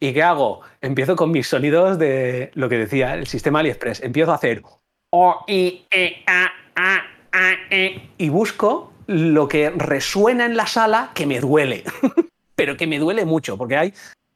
¿Y 0.00 0.12
qué 0.12 0.22
hago? 0.22 0.60
Empiezo 0.80 1.16
con 1.16 1.30
mis 1.30 1.48
sonidos 1.48 1.98
de 1.98 2.50
lo 2.54 2.68
que 2.68 2.78
decía 2.78 3.14
el 3.14 3.26
sistema 3.26 3.60
AliExpress. 3.60 4.02
Empiezo 4.02 4.32
a 4.32 4.36
hacer 4.36 4.62
O, 5.10 5.44
I, 5.46 5.86
E, 5.90 6.24
A, 6.26 6.50
A, 6.74 7.02
A, 7.32 7.52
E. 7.70 8.10
Y 8.18 8.28
busco 8.28 8.92
lo 9.06 9.48
que 9.48 9.70
resuena 9.70 10.46
en 10.46 10.56
la 10.56 10.66
sala 10.66 11.12
que 11.14 11.26
me 11.26 11.40
duele. 11.40 11.84
Pero 12.56 12.76
que 12.76 12.86
me 12.86 12.98
duele 12.98 13.24
mucho, 13.24 13.56
porque 13.56 13.76
hay, 13.76 13.94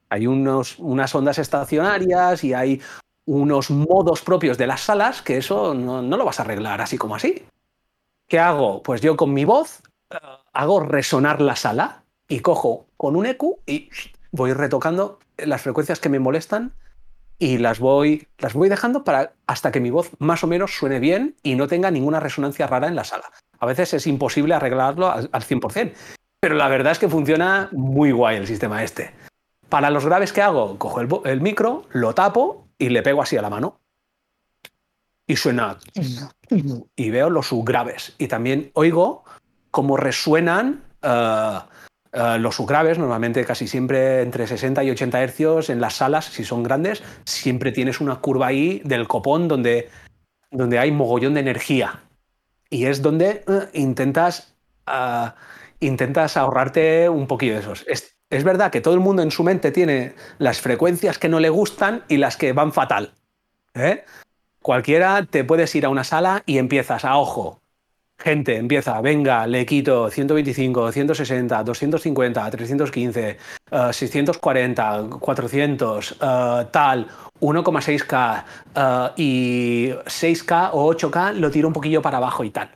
hay 0.08 0.26
unos, 0.26 0.78
unas 0.78 1.14
ondas 1.14 1.38
estacionarias 1.38 2.42
y 2.44 2.54
hay 2.54 2.80
unos 3.26 3.70
modos 3.70 4.22
propios 4.22 4.56
de 4.58 4.66
las 4.66 4.80
salas 4.80 5.22
que 5.22 5.36
eso 5.36 5.74
no, 5.74 6.02
no 6.02 6.16
lo 6.16 6.24
vas 6.24 6.40
a 6.40 6.44
arreglar 6.44 6.80
así 6.80 6.96
como 6.96 7.14
así. 7.14 7.44
¿Qué 8.26 8.38
hago? 8.38 8.82
Pues 8.82 9.00
yo 9.00 9.16
con 9.16 9.32
mi 9.32 9.44
voz 9.44 9.82
hago 10.58 10.80
resonar 10.80 11.40
la 11.40 11.54
sala 11.54 12.02
y 12.26 12.40
cojo 12.40 12.88
con 12.96 13.14
un 13.14 13.26
EQ 13.26 13.42
y 13.64 13.90
voy 14.32 14.52
retocando 14.52 15.20
las 15.36 15.62
frecuencias 15.62 16.00
que 16.00 16.08
me 16.08 16.18
molestan 16.18 16.72
y 17.38 17.58
las 17.58 17.78
voy, 17.78 18.26
las 18.38 18.54
voy 18.54 18.68
dejando 18.68 19.04
para, 19.04 19.34
hasta 19.46 19.70
que 19.70 19.78
mi 19.78 19.90
voz 19.90 20.10
más 20.18 20.42
o 20.42 20.48
menos 20.48 20.76
suene 20.76 20.98
bien 20.98 21.36
y 21.44 21.54
no 21.54 21.68
tenga 21.68 21.92
ninguna 21.92 22.18
resonancia 22.18 22.66
rara 22.66 22.88
en 22.88 22.96
la 22.96 23.04
sala. 23.04 23.30
A 23.60 23.66
veces 23.66 23.94
es 23.94 24.08
imposible 24.08 24.52
arreglarlo 24.52 25.08
al, 25.08 25.30
100%, 25.30 25.92
pero 26.40 26.56
la 26.56 26.66
verdad 26.66 26.90
es 26.90 26.98
que 26.98 27.08
funciona 27.08 27.68
muy 27.70 28.10
guay 28.10 28.36
el 28.36 28.48
sistema 28.48 28.82
este. 28.82 29.14
Para 29.68 29.90
los 29.90 30.06
graves 30.06 30.32
que 30.32 30.42
hago, 30.42 30.76
cojo 30.76 31.00
el, 31.00 31.08
el 31.24 31.40
micro, 31.40 31.84
lo 31.92 32.16
tapo 32.16 32.66
y 32.78 32.88
le 32.88 33.02
pego 33.02 33.22
así 33.22 33.36
a 33.36 33.42
la 33.42 33.50
mano. 33.50 33.78
Y 35.24 35.36
suena. 35.36 35.78
Y 36.96 37.10
veo 37.10 37.30
los 37.30 37.46
subgraves. 37.46 38.14
Y 38.18 38.26
también 38.26 38.72
oigo 38.72 39.22
cómo 39.70 39.96
resuenan 39.96 40.82
eh, 41.02 41.58
eh, 42.12 42.38
los 42.38 42.56
subgraves, 42.56 42.98
normalmente 42.98 43.44
casi 43.44 43.68
siempre 43.68 44.22
entre 44.22 44.46
60 44.46 44.84
y 44.84 44.90
80 44.90 45.22
hercios 45.22 45.70
en 45.70 45.80
las 45.80 45.94
salas, 45.94 46.26
si 46.26 46.44
son 46.44 46.62
grandes, 46.62 47.02
siempre 47.24 47.72
tienes 47.72 48.00
una 48.00 48.16
curva 48.16 48.48
ahí 48.48 48.80
del 48.84 49.06
copón 49.06 49.48
donde, 49.48 49.90
donde 50.50 50.78
hay 50.78 50.90
mogollón 50.90 51.34
de 51.34 51.40
energía. 51.40 52.00
Y 52.70 52.86
es 52.86 53.02
donde 53.02 53.44
eh, 53.46 53.68
intentas, 53.74 54.54
intentas 55.80 56.36
ahorrarte 56.36 57.08
un 57.08 57.26
poquillo 57.26 57.54
de 57.54 57.60
esos. 57.60 57.84
Es, 57.86 58.16
es 58.30 58.44
verdad 58.44 58.70
que 58.70 58.80
todo 58.80 58.94
el 58.94 59.00
mundo 59.00 59.22
en 59.22 59.30
su 59.30 59.42
mente 59.42 59.70
tiene 59.70 60.14
las 60.38 60.60
frecuencias 60.60 61.18
que 61.18 61.28
no 61.28 61.40
le 61.40 61.50
gustan 61.50 62.04
y 62.08 62.18
las 62.18 62.36
que 62.36 62.52
van 62.52 62.72
fatal. 62.72 63.12
Cualquiera 64.60 65.24
te 65.24 65.44
puedes 65.44 65.74
ir 65.74 65.86
a 65.86 65.88
una 65.88 66.04
sala 66.04 66.42
y 66.44 66.58
empiezas 66.58 67.04
a 67.04 67.16
ojo, 67.16 67.62
gente 68.18 68.56
empieza, 68.56 69.00
venga, 69.00 69.46
le 69.46 69.64
quito 69.64 70.10
125, 70.10 70.92
160, 70.92 71.62
250, 71.62 72.50
315, 72.50 73.36
640, 73.92 75.06
400, 75.20 76.16
tal, 76.70 77.06
1,6K 77.40 78.44
uh, 78.74 79.12
y 79.16 79.90
6K 79.90 80.70
o 80.72 80.92
8K 80.92 81.34
lo 81.34 81.50
tiro 81.50 81.68
un 81.68 81.74
poquillo 81.74 82.02
para 82.02 82.18
abajo 82.18 82.44
y 82.44 82.50
tal. 82.50 82.70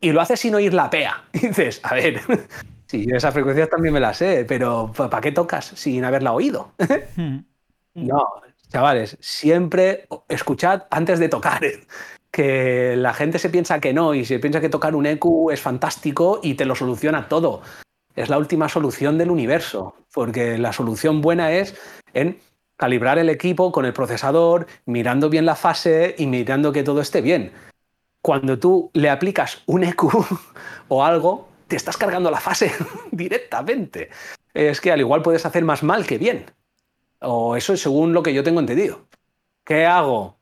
Y 0.00 0.12
lo 0.12 0.20
hace 0.20 0.36
sin 0.36 0.54
oír 0.54 0.72
la 0.74 0.90
PEA. 0.90 1.24
Y 1.32 1.48
dices, 1.48 1.80
a 1.82 1.94
ver, 1.94 2.20
sí, 2.86 3.06
esas 3.12 3.34
frecuencias 3.34 3.68
también 3.68 3.94
me 3.94 4.00
las 4.00 4.18
sé, 4.18 4.44
pero 4.46 4.92
¿para 4.92 5.20
qué 5.20 5.32
tocas 5.32 5.66
sin 5.66 6.04
haberla 6.04 6.32
oído? 6.32 6.72
Hmm. 7.98 8.08
no, 8.08 8.26
chavales, 8.68 9.16
siempre 9.20 10.06
escuchad 10.28 10.82
antes 10.90 11.18
de 11.18 11.30
tocar 11.30 11.64
que 12.36 12.96
la 12.96 13.14
gente 13.14 13.38
se 13.38 13.48
piensa 13.48 13.80
que 13.80 13.94
no 13.94 14.12
y 14.12 14.26
se 14.26 14.38
piensa 14.38 14.60
que 14.60 14.68
tocar 14.68 14.94
un 14.94 15.06
EQ 15.06 15.50
es 15.50 15.62
fantástico 15.62 16.38
y 16.42 16.52
te 16.52 16.66
lo 16.66 16.74
soluciona 16.74 17.30
todo. 17.30 17.62
Es 18.14 18.28
la 18.28 18.36
última 18.36 18.68
solución 18.68 19.16
del 19.16 19.30
universo, 19.30 19.96
porque 20.12 20.58
la 20.58 20.74
solución 20.74 21.22
buena 21.22 21.52
es 21.52 21.74
en 22.12 22.38
calibrar 22.76 23.18
el 23.18 23.30
equipo 23.30 23.72
con 23.72 23.86
el 23.86 23.94
procesador, 23.94 24.66
mirando 24.84 25.30
bien 25.30 25.46
la 25.46 25.56
fase 25.56 26.14
y 26.18 26.26
mirando 26.26 26.72
que 26.72 26.82
todo 26.82 27.00
esté 27.00 27.22
bien. 27.22 27.52
Cuando 28.20 28.58
tú 28.58 28.90
le 28.92 29.08
aplicas 29.08 29.62
un 29.64 29.84
EQ 29.84 30.04
o 30.88 31.04
algo, 31.06 31.48
te 31.68 31.76
estás 31.76 31.96
cargando 31.96 32.30
la 32.30 32.40
fase 32.40 32.70
directamente. 33.12 34.10
Es 34.52 34.82
que 34.82 34.92
al 34.92 35.00
igual 35.00 35.22
puedes 35.22 35.46
hacer 35.46 35.64
más 35.64 35.82
mal 35.82 36.06
que 36.06 36.18
bien. 36.18 36.44
O 37.20 37.56
eso 37.56 37.72
es 37.72 37.80
según 37.80 38.12
lo 38.12 38.22
que 38.22 38.34
yo 38.34 38.44
tengo 38.44 38.60
entendido. 38.60 39.06
¿Qué 39.64 39.86
hago? 39.86 40.36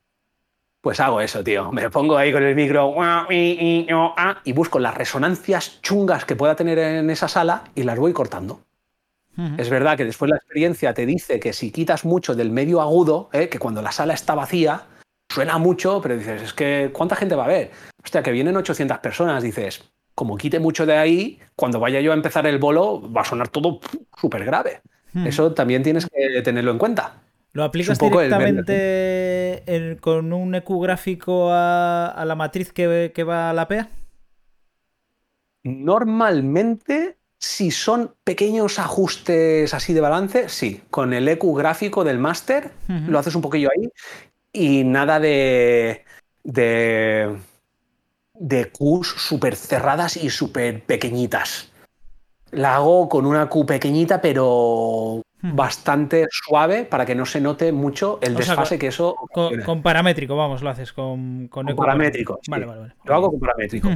Pues 0.85 1.01
hago 1.01 1.23
eso, 1.23 1.43
tío. 1.43 1.73
Me 1.73 1.89
pongo 1.89 2.19
ahí 2.19 2.31
con 2.31 2.43
el 2.43 2.55
micro 2.55 2.95
y 3.31 4.53
busco 4.53 4.79
las 4.79 4.95
resonancias 4.95 5.81
chungas 5.81 6.27
que 6.27 6.37
pueda 6.37 6.57
tener 6.57 6.79
en 6.79 7.09
esa 7.09 7.27
sala 7.27 7.65
y 7.75 7.85
las 7.85 7.99
voy 7.99 8.13
cortando. 8.13 8.61
Es 9.57 9.71
verdad 9.71 9.97
que 9.97 10.05
después 10.05 10.31
la 10.31 10.37
experiencia 10.37 10.93
te 10.93 11.07
dice 11.07 11.41
que 11.41 11.55
si 11.55 11.71
quitas 11.71 12.05
mucho 12.05 12.35
del 12.35 12.51
medio 12.51 12.83
agudo, 12.83 13.31
¿eh? 13.33 13.49
que 13.49 13.59
cuando 13.59 13.81
la 13.81 13.93
sala 13.93 14.13
está 14.13 14.35
vacía, 14.35 14.83
suena 15.31 15.57
mucho, 15.57 16.03
pero 16.03 16.19
dices, 16.19 16.43
es 16.43 16.53
que 16.53 16.91
¿cuánta 16.93 17.17
gente 17.17 17.35
va 17.35 17.47
a 17.47 17.49
ver? 17.49 17.71
Hostia, 18.05 18.23
que 18.23 18.31
vienen 18.31 18.55
800 18.55 18.99
personas, 18.99 19.43
dices, 19.43 19.91
como 20.15 20.37
quite 20.37 20.61
mucho 20.61 20.85
de 20.85 20.99
ahí, 20.99 21.41
cuando 21.57 21.81
vaya 21.81 22.03
yo 22.03 22.13
a 22.13 22.15
empezar 22.15 22.47
el 22.47 22.59
bolo, 22.59 23.11
va 23.11 23.23
a 23.23 23.25
sonar 23.25 23.49
todo 23.49 23.81
súper 24.21 24.45
grave. 24.45 24.83
Eso 25.25 25.55
también 25.55 25.83
tienes 25.83 26.07
que 26.07 26.43
tenerlo 26.43 26.73
en 26.73 26.79
cuenta. 26.79 27.24
¿Lo 27.55 27.63
aplicas 27.63 27.99
directamente 28.01 29.97
con 30.01 30.33
un 30.33 30.57
EQ 30.57 30.83
gráfico 30.83 31.51
a, 31.53 32.25
la 32.27 32.35
matriz 32.35 32.73
que, 32.73 33.25
va 33.27 33.51
a 33.51 33.53
la 33.53 33.69
PEA? 33.69 33.89
Normalmente, 35.63 37.17
si 37.39 37.71
son 37.71 38.13
pequeños 38.25 38.81
ajustes 38.81 39.73
así 39.73 39.95
de 39.95 40.01
balance, 40.01 40.49
sí. 40.49 40.83
Con 40.91 41.15
el 41.15 41.29
EQ 41.29 41.57
gráfico 41.57 42.03
del 42.03 42.19
máster 42.19 42.73
lo 42.89 43.21
haces 43.21 43.37
un 43.37 43.43
poquillo 43.43 43.71
ahí 43.71 43.89
y 44.53 44.83
nada 44.83 45.21
de. 45.21 46.05
de. 46.43 47.37
de 48.35 48.73
Qs 48.73 49.07
súper 49.07 49.55
cerradas 49.55 50.17
y 50.17 50.29
súper 50.29 50.83
pequeñitas. 50.83 51.71
La 52.51 52.75
hago 52.75 53.09
con 53.09 53.27
una 53.27 53.49
Q 53.49 53.65
pequeñita, 53.65 54.21
pero 54.21 55.23
bastante 55.53 56.27
suave 56.31 56.85
para 56.85 57.05
que 57.05 57.15
no 57.15 57.27
se 57.27 57.41
note 57.41 57.73
mucho 57.73 58.19
el 58.23 58.35
desfase 58.35 58.79
que 58.79 58.89
eso. 58.89 59.15
Con, 59.33 59.83
paramétrico, 59.83 60.37
vamos, 60.37 60.63
lo 60.63 60.71
haces 60.71 60.93
con, 60.93 61.49
con, 61.49 61.67
paramétrico. 61.67 62.41
Vale, 62.49 62.65
vale, 62.65 62.81
vale. 62.81 62.95
Lo 63.05 63.15
hago 63.15 63.31
con 63.31 63.41
paramétrico. 63.41 63.91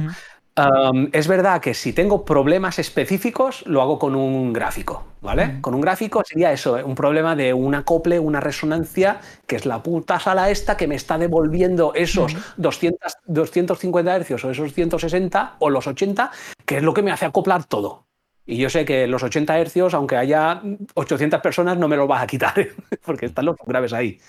es 1.11 1.27
verdad 1.27 1.61
que 1.61 1.73
si 1.73 1.93
tengo 1.93 2.23
problemas 2.23 2.77
específicos, 2.79 3.65
lo 3.65 3.81
hago 3.81 3.97
con 3.97 4.15
un 4.15 4.53
gráfico, 4.53 5.05
¿vale? 5.21 5.59
Con 5.61 5.73
un 5.73 5.81
gráfico 5.81 6.21
sería 6.25 6.51
eso, 6.51 6.77
¿eh? 6.77 6.83
un 6.83 6.95
problema 6.95 7.35
de 7.35 7.53
un 7.53 7.73
acople, 7.73 8.19
una 8.19 8.39
resonancia, 8.39 9.19
que 9.47 9.55
es 9.55 9.65
la 9.65 9.81
puta 9.81 10.19
sala 10.19 10.49
esta 10.49 10.77
que 10.77 10.87
me 10.87 10.95
está 10.95 11.17
devolviendo 11.17 11.93
esos 11.95 12.35
200, 12.57 13.13
250 13.25 14.15
hercios 14.15 14.43
o 14.45 14.51
esos 14.51 14.73
160 14.73 15.55
o 15.59 15.69
los 15.69 15.87
80, 15.87 16.31
que 16.65 16.77
es 16.77 16.83
lo 16.83 16.93
que 16.93 17.01
me 17.01 17.11
hace 17.11 17.25
acoplar 17.25 17.63
todo. 17.63 18.08
Y 18.49 18.57
yo 18.57 18.67
sé 18.71 18.83
que 18.83 19.05
los 19.05 19.21
80 19.21 19.59
hercios, 19.59 19.93
aunque 19.93 20.15
haya 20.15 20.59
800 20.95 21.39
personas, 21.39 21.77
no 21.77 21.87
me 21.87 21.95
los 21.95 22.07
vas 22.07 22.23
a 22.23 22.25
quitar, 22.25 22.55
porque 23.05 23.27
están 23.27 23.45
los 23.45 23.55
graves 23.63 23.93
ahí. 23.93 24.19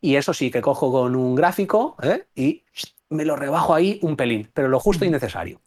Y 0.00 0.16
eso 0.16 0.34
sí, 0.34 0.50
que 0.50 0.60
cojo 0.60 0.90
con 0.90 1.14
un 1.14 1.36
gráfico 1.36 1.94
¿eh? 2.02 2.24
y 2.34 2.64
me 3.08 3.24
lo 3.24 3.36
rebajo 3.36 3.76
ahí 3.76 4.00
un 4.02 4.16
pelín, 4.16 4.50
pero 4.52 4.66
lo 4.66 4.80
justo 4.80 5.04
y 5.04 5.10
necesario. 5.10 5.60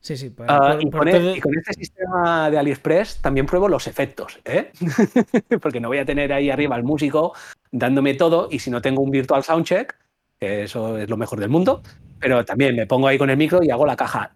Sí, 0.00 0.16
sí. 0.16 0.34
Ah, 0.48 0.78
y, 0.80 0.90
con 0.90 1.06
e-, 1.06 1.36
y, 1.36 1.40
con 1.40 1.54
este 1.54 1.74
sistema 1.74 2.48
de 2.48 2.58
AliExpress 2.58 3.20
también 3.20 3.44
pruebo 3.44 3.68
los 3.68 3.86
efectos, 3.86 4.40
¿eh? 4.46 4.72
porque 5.60 5.80
no 5.80 5.88
voy 5.88 5.98
a 5.98 6.06
tener 6.06 6.32
ahí 6.32 6.48
arriba 6.48 6.76
al 6.76 6.82
músico 6.82 7.34
dándome 7.70 8.14
todo 8.14 8.48
y 8.50 8.60
si 8.60 8.70
no 8.70 8.80
tengo 8.80 9.02
un 9.02 9.10
virtual 9.10 9.44
soundcheck, 9.44 9.96
que 10.38 10.62
eso 10.62 10.96
es 10.96 11.10
lo 11.10 11.18
mejor 11.18 11.38
del 11.38 11.50
mundo, 11.50 11.82
Pero 12.18 12.42
también 12.42 12.74
me 12.74 12.86
pongo 12.86 13.06
ahí 13.06 13.18
con 13.18 13.28
el 13.28 13.36
micro 13.36 13.62
y 13.62 13.70
hago 13.70 13.84
la 13.84 13.96
caja. 13.96 14.32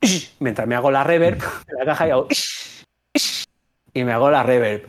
Mientras 0.40 0.66
me 0.66 0.74
hago 0.74 0.90
la 0.90 1.04
reverb, 1.04 1.42
la 1.78 1.84
caja 1.84 2.08
y 2.08 2.10
hago. 2.10 2.28
Y 3.92 4.04
me 4.04 4.12
hago 4.12 4.30
la 4.30 4.44
reverb. 4.44 4.86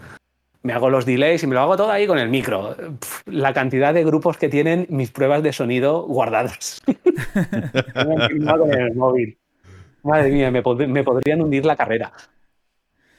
Me 0.61 0.73
hago 0.73 0.91
los 0.91 1.07
delays 1.07 1.41
y 1.41 1.47
me 1.47 1.55
lo 1.55 1.61
hago 1.61 1.75
todo 1.75 1.89
ahí 1.89 2.05
con 2.05 2.19
el 2.19 2.29
micro. 2.29 2.75
La 3.25 3.51
cantidad 3.51 3.95
de 3.95 4.03
grupos 4.03 4.37
que 4.37 4.47
tienen 4.47 4.85
mis 4.89 5.09
pruebas 5.09 5.41
de 5.41 5.53
sonido 5.53 6.03
guardadas. 6.03 6.83
con 6.85 8.73
el 8.73 8.95
móvil. 8.95 9.39
Madre 10.03 10.29
mía, 10.29 10.51
me, 10.51 10.61
podrían 10.61 11.41
hundir 11.41 11.65
la 11.65 11.75
carrera. 11.75 12.13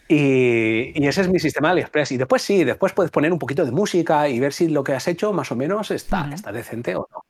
Y, 0.07 1.05
ese 1.05 1.23
es 1.23 1.29
mi 1.29 1.41
sistema 1.41 1.69
de 1.69 1.73
AliExpress. 1.73 2.13
Y 2.13 2.17
después 2.17 2.43
sí, 2.43 2.63
después 2.63 2.93
puedes 2.93 3.11
poner 3.11 3.33
un 3.33 3.41
poquito 3.41 3.65
de 3.65 3.73
música 3.73 4.29
y 4.29 4.39
ver 4.39 4.53
si 4.53 4.69
lo 4.69 4.85
que 4.85 4.93
has 4.93 5.09
hecho 5.09 5.33
más 5.33 5.51
o 5.51 5.57
menos 5.57 5.91
está, 5.91 6.31
está 6.33 6.53
decente 6.53 6.95
o 6.95 7.09
no. 7.11 7.25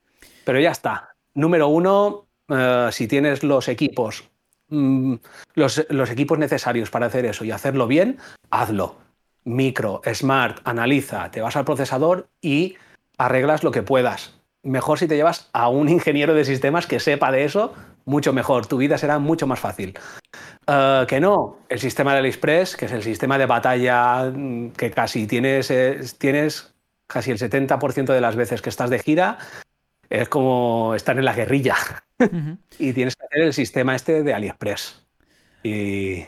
Pero 0.45 0.61
ya 0.61 0.73
está. 0.73 1.15
Número 1.35 1.69
uno, 1.69 2.27
eh, 2.49 2.89
si 2.93 3.09
tienes 3.09 3.43
los 3.43 3.69
equipos, 3.69 4.25
mm, 4.25 4.32
los, 5.55 5.87
los 5.89 6.11
equipos 6.11 6.39
necesarios 6.39 6.91
para 6.91 7.07
hacer 7.07 7.25
eso 7.27 7.45
y 7.45 7.51
hacerlo 7.51 7.87
bien, 7.87 8.19
hazlo. 8.51 8.97
Micro, 9.45 10.01
smart, 10.15 10.61
analiza, 10.65 11.31
te 11.31 11.41
vas 11.41 11.57
al 11.57 11.65
procesador 11.65 12.29
y 12.41 12.77
arreglas 13.19 13.65
lo 13.65 13.73
que 13.73 13.83
puedas. 13.83 14.35
Mejor 14.63 15.01
si 15.01 15.09
te 15.09 15.17
llevas 15.17 15.51
a 15.53 15.69
un 15.69 15.89
ingeniero 15.89 16.35
de 16.35 16.45
sistemas 16.45 16.87
que 16.87 17.01
sepa 17.01 17.33
de 17.33 17.45
eso 17.45 17.75
mucho 18.05 18.33
mejor, 18.33 18.67
tu 18.67 18.79
vida 18.79 18.99
será 18.99 19.19
mucho 19.19 19.47
más 19.47 19.61
fácil. 19.61 19.99
Eh, 20.67 21.05
que 21.09 21.21
no, 21.21 21.59
el 21.69 21.79
sistema 21.79 22.13
de 22.13 22.19
AliExpress, 22.19 22.77
que 22.77 22.87
es 22.87 22.93
el 22.93 23.03
sistema 23.03 23.39
de 23.39 23.47
batalla 23.47 24.31
mm, 24.31 24.71
que 24.71 24.91
casi 24.91 25.27
tienes, 25.27 25.71
eh, 25.71 26.01
tienes 26.19 26.75
casi 27.07 27.31
el 27.31 27.39
70% 27.39 28.13
de 28.13 28.21
las 28.21 28.37
veces 28.37 28.63
que 28.63 28.71
estás 28.71 28.91
de 28.91 28.99
gira, 28.99 29.39
es 30.13 30.29
como 30.29 30.95
estar 30.95 31.19
en 31.19 31.25
la 31.25 31.33
guerrilla. 31.33 31.75
y 32.79 32.93
tienes 32.93 33.17
que 33.17 33.25
hacer 33.25 33.43
el 33.43 33.55
sistema 33.55 33.95
este 33.95 34.23
de 34.23 34.35
AliExpress. 34.35 35.07
Y 35.63 36.25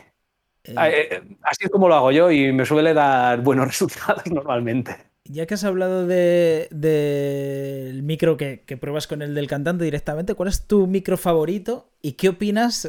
eh. 0.63 1.21
así 1.43 1.65
es 1.65 1.69
como 1.69 1.87
lo 1.87 1.95
hago 1.95 2.11
yo 2.11 2.31
y 2.31 2.51
me 2.51 2.65
suele 2.65 2.93
dar 2.93 3.41
buenos 3.41 3.67
resultados 3.67 4.25
normalmente. 4.31 4.97
Ya 5.27 5.45
que 5.45 5.55
has 5.55 5.63
hablado 5.63 6.05
del 6.05 6.67
de, 6.69 7.99
micro 8.03 8.37
que, 8.37 8.57
pruebas 8.79 9.07
con 9.07 9.21
el 9.21 9.33
del 9.33 9.47
cantante 9.47 9.83
directamente, 9.83 10.35
¿cuál 10.35 10.49
es 10.49 10.67
tu 10.67 10.85
micro 10.85 11.17
favorito 11.17 11.89
y 12.01 12.13
qué 12.13 12.29
opinas 12.29 12.87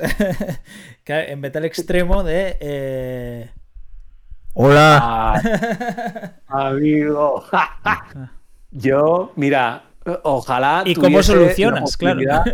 en 1.06 1.40
metal 1.40 1.64
extremo 1.64 2.22
de... 2.22 2.56
Eh, 2.60 3.50
Hola. 4.52 4.98
Ah, 6.48 6.68
amigo. 6.68 7.44
Yo, 8.70 9.32
mira, 9.36 9.84
ojalá... 10.22 10.82
¿Y 10.84 10.94
cómo 10.94 11.22
solucionas? 11.22 11.96
Claro. 11.96 12.20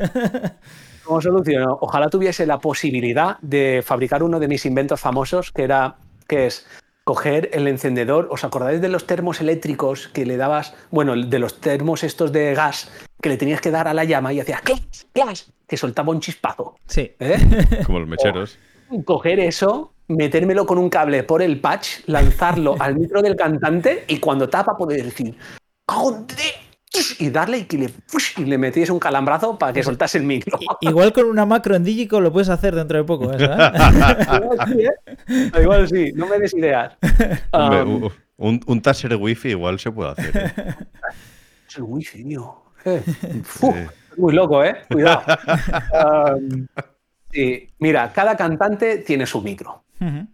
¿Cómo 1.04 1.20
soluciono? 1.20 1.78
Ojalá 1.80 2.08
tuviese 2.08 2.46
la 2.46 2.58
posibilidad 2.58 3.38
de 3.40 3.82
fabricar 3.84 4.22
uno 4.22 4.38
de 4.38 4.48
mis 4.48 4.64
inventos 4.66 5.00
famosos, 5.00 5.50
que 5.50 5.64
era, 5.64 5.96
que 6.28 6.46
es 6.46 6.66
coger 7.04 7.50
el 7.52 7.66
encendedor. 7.66 8.28
¿Os 8.30 8.44
acordáis 8.44 8.80
de 8.80 8.88
los 8.88 9.06
termos 9.06 9.40
eléctricos 9.40 10.08
que 10.08 10.24
le 10.24 10.36
dabas? 10.36 10.74
Bueno, 10.90 11.16
de 11.16 11.38
los 11.38 11.60
termos 11.60 12.04
estos 12.04 12.32
de 12.32 12.54
gas 12.54 12.90
que 13.20 13.28
le 13.28 13.36
tenías 13.36 13.60
que 13.60 13.70
dar 13.70 13.88
a 13.88 13.94
la 13.94 14.04
llama 14.04 14.32
y 14.32 14.40
hacía 14.40 14.58
clash, 14.58 15.04
clash, 15.12 15.42
que 15.66 15.76
soltaba 15.76 16.10
un 16.10 16.20
chispazo. 16.20 16.76
Sí. 16.86 17.12
¿Eh? 17.18 17.38
Como 17.86 18.00
los 18.00 18.08
mecheros. 18.08 18.58
coger 19.04 19.40
eso, 19.40 19.92
metérmelo 20.08 20.66
con 20.66 20.78
un 20.78 20.88
cable 20.88 21.22
por 21.22 21.42
el 21.42 21.60
patch, 21.60 22.00
lanzarlo 22.06 22.76
al 22.78 22.96
micro 22.96 23.22
del 23.22 23.36
cantante 23.36 24.04
y 24.08 24.18
cuando 24.18 24.48
tapa 24.48 24.76
poder 24.76 25.04
decir 25.04 25.36
y 27.18 27.30
darle 27.30 27.58
y, 27.58 27.64
que 27.64 27.78
le, 27.78 27.90
y 28.36 28.44
le 28.44 28.58
metías 28.58 28.90
un 28.90 28.98
calambrazo 28.98 29.58
para 29.58 29.72
que 29.72 29.82
soltase 29.82 30.18
el 30.18 30.24
micro. 30.24 30.58
Igual 30.80 31.12
con 31.12 31.26
una 31.26 31.46
macro 31.46 31.74
en 31.74 31.84
Digico 31.84 32.20
lo 32.20 32.32
puedes 32.32 32.48
hacer 32.48 32.74
dentro 32.74 32.98
de 32.98 33.04
poco. 33.04 33.32
¿eh? 33.32 33.38
igual, 33.38 34.58
sí, 34.68 34.80
¿eh? 34.80 35.62
igual 35.62 35.88
sí, 35.88 36.12
no 36.14 36.26
me 36.26 36.38
des 36.38 36.54
ideas. 36.54 36.96
Um, 37.52 38.08
un, 38.36 38.60
un 38.66 38.82
taser 38.82 39.16
wifi 39.16 39.50
igual 39.50 39.78
se 39.78 39.90
puede 39.90 40.10
hacer. 40.10 40.36
¿eh? 40.36 40.74
el 41.76 41.82
wifi, 41.84 42.24
tío. 42.24 42.62
Eh. 42.84 43.02
Muy 44.16 44.34
loco, 44.34 44.62
¿eh? 44.64 44.76
Cuidado. 44.90 45.22
Um, 45.92 46.66
sí. 47.30 47.68
Mira, 47.78 48.12
cada 48.12 48.36
cantante 48.36 48.98
tiene 48.98 49.26
su 49.26 49.40
micro. 49.40 49.84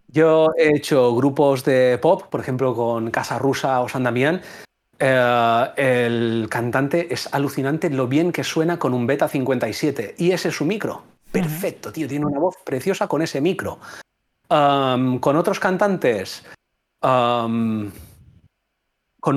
Yo 0.07 0.49
he 0.57 0.79
hecho 0.79 1.15
grupos 1.15 1.63
de 1.63 1.99
pop, 2.01 2.23
por 2.31 2.41
ejemplo, 2.41 2.75
con 2.75 3.11
Casa 3.11 3.39
Rusa 3.39 3.81
o 3.83 3.89
San 3.89 4.03
Damián, 4.03 4.41
eh, 4.99 5.73
el 5.77 6.49
cantante 6.51 7.13
es 7.13 7.33
alucinante 7.33 7.89
lo 7.91 8.09
bien 8.09 8.33
que 8.33 8.43
suena 8.43 8.79
con 8.79 8.95
un 8.95 9.07
Beta 9.07 9.29
57 9.29 10.17
y 10.19 10.33
ese 10.33 10.49
es 10.49 10.57
su 10.57 10.65
micro. 10.65 11.03
Perfecto, 11.31 11.93
tío, 11.93 12.09
tiene 12.09 12.27
una 12.27 12.41
voz 12.41 12.57
preciosa 12.65 13.07
con 13.07 13.23
ese 13.23 13.41
micro. 13.41 13.79
con 14.49 15.37
otros 15.37 15.61
cantantes, 15.61 16.45
con 17.01 17.93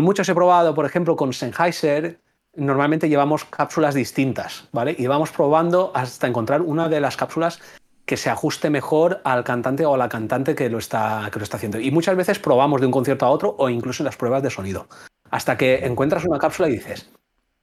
muchos 0.01 0.29
he 0.29 0.33
probado, 0.33 0.73
por 0.73 0.85
ejemplo, 0.85 1.15
con 1.15 1.33
Sennheiser, 1.33 2.21
normalmente 2.55 3.09
llevamos 3.09 3.45
cápsulas 3.45 3.93
distintas, 3.93 4.67
¿vale? 4.71 4.95
Y 4.97 5.07
vamos 5.07 5.31
probando 5.31 5.91
hasta 5.93 6.27
encontrar 6.27 6.61
una 6.61 6.88
de 6.88 7.01
las 7.01 7.17
cápsulas 7.17 7.59
que 8.05 8.17
se 8.17 8.29
ajuste 8.29 8.69
mejor 8.69 9.21
al 9.23 9.43
cantante 9.43 9.85
o 9.85 9.93
a 9.93 9.97
la 9.97 10.09
cantante 10.09 10.55
que 10.55 10.69
lo 10.69 10.79
está, 10.79 11.29
que 11.31 11.39
lo 11.39 11.43
está 11.43 11.57
haciendo. 11.57 11.79
Y 11.79 11.91
muchas 11.91 12.15
veces 12.15 12.39
probamos 12.39 12.81
de 12.81 12.88
un 12.88 12.91
concierto 12.91 13.25
a 13.25 13.29
otro 13.29 13.55
o 13.57 13.69
incluso 13.69 14.03
en 14.03 14.05
las 14.05 14.17
pruebas 14.17 14.43
de 14.43 14.49
sonido 14.49 14.88
hasta 15.31 15.57
que 15.57 15.85
encuentras 15.85 16.25
una 16.25 16.37
cápsula 16.37 16.69
y 16.69 16.73
dices, 16.73 17.09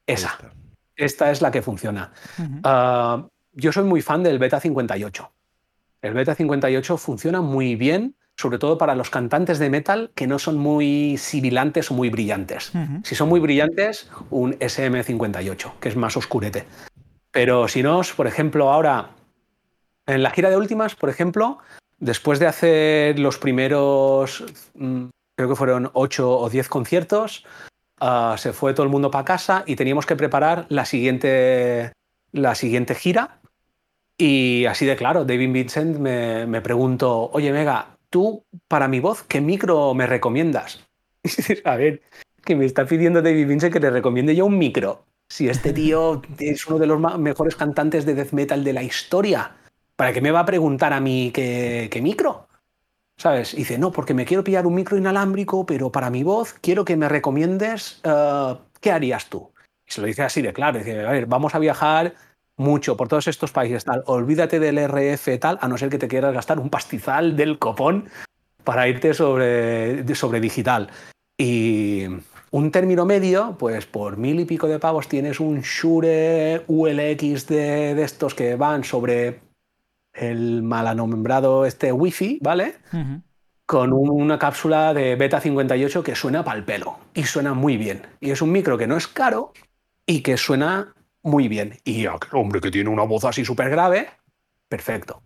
esa, 0.06 0.38
esta 0.96 1.30
es 1.30 1.42
la 1.42 1.50
que 1.50 1.62
funciona. 1.62 2.12
Ah, 2.64 3.26
yo 3.52 3.72
soy 3.72 3.84
muy 3.84 4.02
fan 4.02 4.22
del 4.22 4.38
Beta 4.38 4.58
58. 4.58 5.30
El 6.02 6.14
Beta 6.14 6.34
58 6.34 6.96
funciona 6.96 7.40
muy 7.40 7.76
bien, 7.76 8.16
sobre 8.36 8.58
todo 8.58 8.78
para 8.78 8.94
los 8.94 9.10
cantantes 9.10 9.58
de 9.58 9.68
metal 9.68 10.10
que 10.14 10.26
no 10.26 10.38
son 10.38 10.56
muy 10.56 11.16
sibilantes 11.18 11.90
o 11.90 11.94
muy 11.94 12.08
brillantes. 12.08 12.72
Si 13.04 13.14
son 13.14 13.28
muy 13.28 13.40
brillantes, 13.40 14.10
un 14.30 14.54
SM58, 14.54 15.72
que 15.80 15.88
es 15.88 15.96
más 15.96 16.16
oscurete. 16.16 16.64
Pero 17.30 17.68
si 17.68 17.82
no, 17.82 18.00
por 18.16 18.26
ejemplo, 18.26 18.72
ahora, 18.72 19.10
en 20.06 20.22
la 20.22 20.30
gira 20.30 20.50
de 20.50 20.56
últimas, 20.56 20.94
por 20.94 21.10
ejemplo, 21.10 21.58
después 21.98 22.38
de 22.38 22.46
hacer 22.46 23.18
los 23.18 23.38
primeros 23.38 24.44
mm, 24.74 25.08
creo 25.38 25.48
que 25.48 25.54
fueron 25.54 25.88
ocho 25.92 26.36
o 26.36 26.50
diez 26.50 26.68
conciertos, 26.68 27.46
ah, 28.00 28.34
se 28.36 28.52
fue 28.52 28.74
todo 28.74 28.82
el 28.82 28.90
mundo 28.90 29.12
para 29.12 29.24
casa 29.24 29.62
y 29.68 29.76
teníamos 29.76 30.04
que 30.04 30.16
preparar 30.16 30.66
la 30.68 30.84
siguiente, 30.84 31.92
la 32.32 32.56
siguiente 32.56 32.96
gira. 32.96 33.40
Y 34.18 34.64
así 34.64 34.84
de 34.84 34.96
claro, 34.96 35.24
David 35.24 35.52
Vincent 35.52 35.98
me, 35.98 36.44
me 36.46 36.60
preguntó, 36.60 37.30
oye 37.32 37.52
Mega, 37.52 37.96
tú 38.10 38.42
para 38.66 38.88
mi 38.88 38.98
voz, 38.98 39.22
¿qué 39.22 39.40
micro 39.40 39.94
me 39.94 40.08
recomiendas? 40.08 40.84
a 41.64 41.76
ver, 41.76 42.02
que 42.44 42.56
me 42.56 42.64
está 42.64 42.84
pidiendo 42.84 43.22
David 43.22 43.46
Vincent 43.46 43.72
que 43.72 43.78
le 43.78 43.90
recomiende 43.90 44.34
yo 44.34 44.44
un 44.44 44.58
micro. 44.58 45.04
Si 45.28 45.48
este 45.48 45.72
tío 45.72 46.20
es 46.40 46.66
uno 46.66 46.80
de 46.80 46.86
los 46.88 46.98
mejores 47.16 47.54
cantantes 47.54 48.04
de 48.04 48.16
death 48.16 48.32
metal 48.32 48.64
de 48.64 48.72
la 48.72 48.82
historia, 48.82 49.52
¿para 49.94 50.12
qué 50.12 50.20
me 50.20 50.32
va 50.32 50.40
a 50.40 50.46
preguntar 50.46 50.92
a 50.92 51.00
mí 51.00 51.30
qué, 51.32 51.88
qué 51.92 52.02
micro? 52.02 52.48
¿Sabes? 53.18 53.52
Y 53.52 53.58
dice, 53.58 53.78
no, 53.78 53.90
porque 53.90 54.14
me 54.14 54.24
quiero 54.24 54.44
pillar 54.44 54.66
un 54.66 54.76
micro 54.76 54.96
inalámbrico, 54.96 55.66
pero 55.66 55.90
para 55.90 56.08
mi 56.08 56.22
voz 56.22 56.54
quiero 56.60 56.84
que 56.84 56.96
me 56.96 57.08
recomiendes 57.08 58.00
eh, 58.04 58.54
qué 58.80 58.92
harías 58.92 59.28
tú. 59.28 59.50
Y 59.86 59.90
se 59.90 60.00
lo 60.00 60.06
dice 60.06 60.22
así 60.22 60.40
de 60.40 60.52
claro, 60.52 60.78
dice, 60.78 61.04
a 61.04 61.26
vamos 61.26 61.54
a 61.54 61.58
viajar 61.58 62.14
mucho 62.56 62.96
por 62.96 63.08
todos 63.08 63.26
estos 63.26 63.50
países, 63.50 63.84
tal, 63.84 64.04
olvídate 64.06 64.60
del 64.60 64.78
RF 64.78 65.38
tal, 65.40 65.58
a 65.60 65.68
no 65.68 65.76
ser 65.78 65.90
que 65.90 65.98
te 65.98 66.08
quieras 66.08 66.32
gastar 66.32 66.60
un 66.60 66.70
pastizal 66.70 67.36
del 67.36 67.58
copón 67.58 68.08
para 68.62 68.86
irte 68.88 69.14
sobre, 69.14 70.14
sobre 70.14 70.40
digital. 70.40 70.88
Y 71.36 72.04
un 72.50 72.70
término 72.70 73.04
medio, 73.04 73.56
pues 73.58 73.86
por 73.86 74.16
mil 74.16 74.38
y 74.38 74.44
pico 74.44 74.68
de 74.68 74.78
pavos 74.78 75.08
tienes 75.08 75.40
un 75.40 75.62
Shure 75.62 76.62
ULX 76.68 77.46
de, 77.48 77.94
de 77.94 78.02
estos 78.04 78.34
que 78.34 78.54
van 78.54 78.84
sobre 78.84 79.47
el 80.20 80.62
malanombrado 80.62 81.66
este 81.66 81.92
Wi-Fi, 81.92 82.38
¿vale? 82.42 82.76
Con 83.66 83.92
una 83.92 84.38
cápsula 84.38 84.94
de 84.94 85.16
beta 85.16 85.40
58 85.40 86.02
que 86.02 86.14
suena 86.14 86.44
pal 86.44 86.64
pelo 86.64 86.98
y 87.14 87.24
suena 87.24 87.54
muy 87.54 87.76
bien. 87.76 88.06
Y 88.20 88.30
es 88.30 88.42
un 88.42 88.52
micro 88.52 88.78
que 88.78 88.86
no 88.86 88.96
es 88.96 89.06
caro 89.06 89.52
y 90.06 90.22
que 90.22 90.36
suena 90.36 90.94
muy 91.22 91.48
bien. 91.48 91.78
Y 91.84 92.06
hombre 92.32 92.60
que 92.60 92.70
tiene 92.70 92.90
una 92.90 93.02
voz 93.02 93.24
así 93.24 93.44
súper 93.44 93.70
grave, 93.70 94.08
perfecto. 94.68 95.22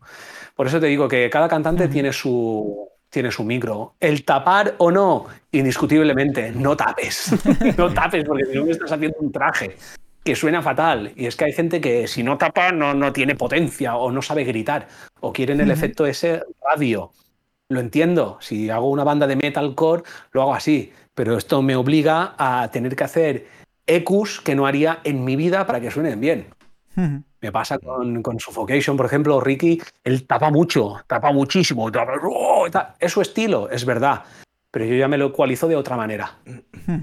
Por 0.54 0.66
eso 0.66 0.80
te 0.80 0.86
digo 0.86 1.08
que 1.08 1.30
cada 1.30 1.48
cantante 1.48 1.88
tiene 1.88 2.12
su, 2.12 2.88
tiene 3.08 3.30
su 3.30 3.44
micro. 3.44 3.94
El 4.00 4.24
tapar 4.24 4.74
o 4.78 4.90
no, 4.90 5.26
indiscutiblemente, 5.50 6.50
no 6.52 6.76
tapes. 6.76 7.32
no 7.78 7.92
tapes 7.92 8.24
porque 8.24 8.46
si 8.46 8.56
no 8.56 8.64
me 8.64 8.72
estás 8.72 8.92
haciendo 8.92 9.18
un 9.20 9.32
traje 9.32 9.76
que 10.24 10.36
suena 10.36 10.62
fatal. 10.62 11.12
Y 11.16 11.26
es 11.26 11.36
que 11.36 11.46
hay 11.46 11.52
gente 11.52 11.80
que 11.80 12.06
si 12.06 12.22
no 12.22 12.38
tapa 12.38 12.72
no, 12.72 12.94
no 12.94 13.12
tiene 13.12 13.34
potencia 13.34 13.96
o 13.96 14.10
no 14.10 14.22
sabe 14.22 14.44
gritar 14.44 14.88
o 15.20 15.32
quieren 15.32 15.60
el 15.60 15.70
efecto 15.70 16.06
ese 16.06 16.42
radio. 16.62 17.12
Lo 17.68 17.80
entiendo. 17.80 18.38
Si 18.40 18.70
hago 18.70 18.90
una 18.90 19.04
banda 19.04 19.26
de 19.26 19.36
metalcore, 19.36 20.02
lo 20.32 20.42
hago 20.42 20.54
así. 20.54 20.92
Pero 21.14 21.36
esto 21.36 21.62
me 21.62 21.76
obliga 21.76 22.34
a 22.38 22.70
tener 22.70 22.96
que 22.96 23.04
hacer 23.04 23.46
EQs 23.86 24.40
que 24.40 24.54
no 24.54 24.66
haría 24.66 25.00
en 25.04 25.24
mi 25.24 25.36
vida 25.36 25.66
para 25.66 25.80
que 25.80 25.90
suenen 25.90 26.20
bien. 26.20 26.46
Me 27.40 27.50
pasa 27.50 27.78
con, 27.78 28.22
con 28.22 28.38
Suffocation, 28.38 28.98
por 28.98 29.06
ejemplo, 29.06 29.40
Ricky, 29.40 29.80
él 30.04 30.26
tapa 30.26 30.50
mucho, 30.50 31.02
tapa 31.06 31.32
muchísimo, 31.32 31.86
¡oh! 31.86 32.66
es 33.00 33.12
su 33.12 33.22
estilo, 33.22 33.70
es 33.70 33.86
verdad 33.86 34.24
pero 34.72 34.86
yo 34.86 34.96
ya 34.96 35.06
me 35.06 35.18
lo 35.18 35.26
ecualizo 35.26 35.68
de 35.68 35.76
otra 35.76 35.96
manera. 35.96 36.38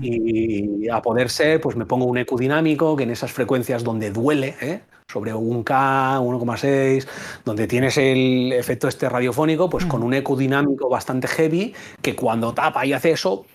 Y 0.01 0.89
a 0.89 1.01
poder 1.01 1.29
ser, 1.29 1.61
pues 1.61 1.77
me 1.77 1.85
pongo 1.85 2.05
un 2.05 2.17
eco 2.17 2.35
dinámico 2.35 2.97
que 2.97 3.03
en 3.03 3.11
esas 3.11 3.31
frecuencias 3.31 3.83
donde 3.83 4.09
duele, 4.09 4.55
¿eh? 4.59 4.81
sobre 5.07 5.33
un 5.33 5.63
K, 5.63 6.19
1,6, 6.19 7.07
donde 7.45 7.67
tienes 7.67 7.97
el 7.97 8.51
efecto 8.53 8.87
este 8.87 9.07
radiofónico, 9.07 9.69
pues 9.69 9.85
con 9.85 10.03
un 10.03 10.13
eco 10.15 10.35
dinámico 10.35 10.89
bastante 10.89 11.27
heavy, 11.27 11.73
que 12.01 12.15
cuando 12.15 12.53
tapa 12.53 12.85
y 12.85 12.93
hace 12.93 13.11
eso, 13.11 13.45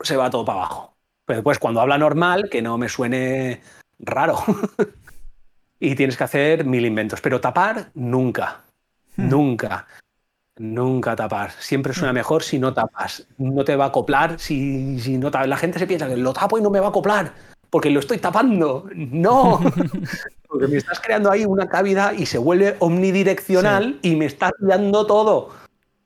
se 0.00 0.16
va 0.16 0.30
todo 0.30 0.46
para 0.46 0.60
abajo. 0.60 0.94
Pero 1.26 1.38
después 1.38 1.58
cuando 1.58 1.82
habla 1.82 1.98
normal, 1.98 2.48
que 2.50 2.62
no 2.62 2.78
me 2.78 2.88
suene 2.88 3.60
raro. 3.98 4.38
y 5.80 5.94
tienes 5.94 6.16
que 6.16 6.24
hacer 6.24 6.64
mil 6.64 6.86
inventos. 6.86 7.20
Pero 7.20 7.40
tapar, 7.40 7.90
nunca. 7.94 8.62
Nunca. 9.16 9.86
Nunca 10.58 11.16
tapar. 11.16 11.52
Siempre 11.58 11.94
suena 11.94 12.12
mejor 12.12 12.42
si 12.42 12.58
no 12.58 12.74
tapas. 12.74 13.26
No 13.38 13.64
te 13.64 13.76
va 13.76 13.84
a 13.84 13.88
acoplar 13.88 14.38
si, 14.38 14.98
si 15.00 15.18
no 15.18 15.30
tapas. 15.30 15.48
La 15.48 15.56
gente 15.56 15.78
se 15.78 15.86
piensa 15.86 16.08
que 16.08 16.16
lo 16.16 16.32
tapo 16.32 16.58
y 16.58 16.62
no 16.62 16.70
me 16.70 16.80
va 16.80 16.86
a 16.86 16.90
acoplar 16.90 17.32
porque 17.70 17.90
lo 17.90 18.00
estoy 18.00 18.18
tapando. 18.18 18.88
No. 18.94 19.60
porque 20.48 20.68
me 20.68 20.78
estás 20.78 21.00
creando 21.00 21.30
ahí 21.30 21.44
una 21.44 21.68
cavidad 21.68 22.12
y 22.12 22.26
se 22.26 22.38
vuelve 22.38 22.76
omnidireccional 22.78 23.98
y 24.02 24.16
me 24.16 24.26
estás 24.26 24.52
dando 24.60 25.06
todo. 25.06 25.50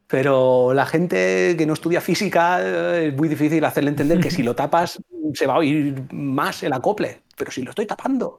Pero 0.07 0.75
la 0.75 0.85
gente 0.85 1.55
que 1.57 1.67
no 1.67 1.73
estudia 1.73 2.01
física 2.01 2.59
eh, 2.61 3.09
es 3.09 3.17
muy 3.17 3.29
difícil 3.29 3.65
hacerle 3.65 3.91
entender 3.91 4.21
que 4.21 4.31
si 4.31 4.43
lo 4.43 4.55
tapas 4.55 5.01
se 5.33 5.47
va 5.47 5.55
a 5.55 5.59
oír 5.59 6.03
más 6.13 6.63
el 6.63 6.73
acople. 6.73 7.23
Pero 7.37 7.51
si 7.51 7.63
lo 7.63 7.71
estoy 7.71 7.87
tapando, 7.87 8.39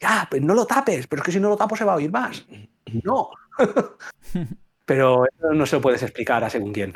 ya, 0.00 0.26
pues 0.28 0.42
no 0.42 0.54
lo 0.54 0.66
tapes, 0.66 1.06
pero 1.06 1.22
es 1.22 1.26
que 1.26 1.32
si 1.32 1.38
no 1.38 1.48
lo 1.48 1.56
tapo 1.56 1.76
se 1.76 1.84
va 1.84 1.92
a 1.92 1.96
oír 1.96 2.10
más. 2.10 2.44
No. 3.04 3.30
pero 4.92 5.24
eso 5.24 5.54
no 5.54 5.64
se 5.64 5.76
lo 5.76 5.82
puedes 5.82 6.02
explicar 6.02 6.44
a 6.44 6.50
según 6.50 6.74
quién. 6.74 6.94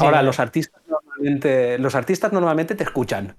Ahora, 0.00 0.22
los 0.22 0.38
artistas, 0.38 0.82
normalmente, 0.86 1.78
los 1.78 1.94
artistas 1.94 2.30
normalmente 2.30 2.74
te 2.74 2.84
escuchan 2.84 3.36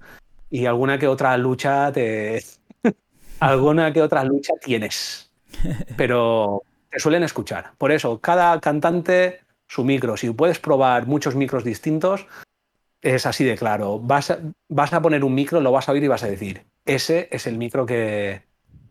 y 0.50 0.66
alguna 0.66 0.98
que 0.98 1.06
otra 1.06 1.36
lucha 1.36 1.92
te... 1.92 2.42
alguna 3.38 3.92
que 3.92 4.02
otra 4.02 4.24
lucha 4.24 4.54
tienes, 4.60 5.30
pero 5.96 6.64
te 6.90 6.98
suelen 6.98 7.22
escuchar. 7.22 7.70
Por 7.78 7.92
eso, 7.92 8.18
cada 8.18 8.58
cantante 8.58 9.42
su 9.68 9.84
micro. 9.84 10.16
Si 10.16 10.28
puedes 10.30 10.58
probar 10.58 11.06
muchos 11.06 11.36
micros 11.36 11.62
distintos, 11.62 12.26
es 13.02 13.26
así 13.26 13.44
de 13.44 13.56
claro. 13.56 14.00
Vas 14.00 14.32
a, 14.32 14.40
vas 14.68 14.92
a 14.92 15.00
poner 15.00 15.22
un 15.22 15.36
micro, 15.36 15.60
lo 15.60 15.70
vas 15.70 15.88
a 15.88 15.92
oír 15.92 16.02
y 16.02 16.08
vas 16.08 16.24
a 16.24 16.28
decir, 16.28 16.64
ese 16.84 17.28
es 17.30 17.46
el 17.46 17.58
micro 17.58 17.86
que 17.86 18.42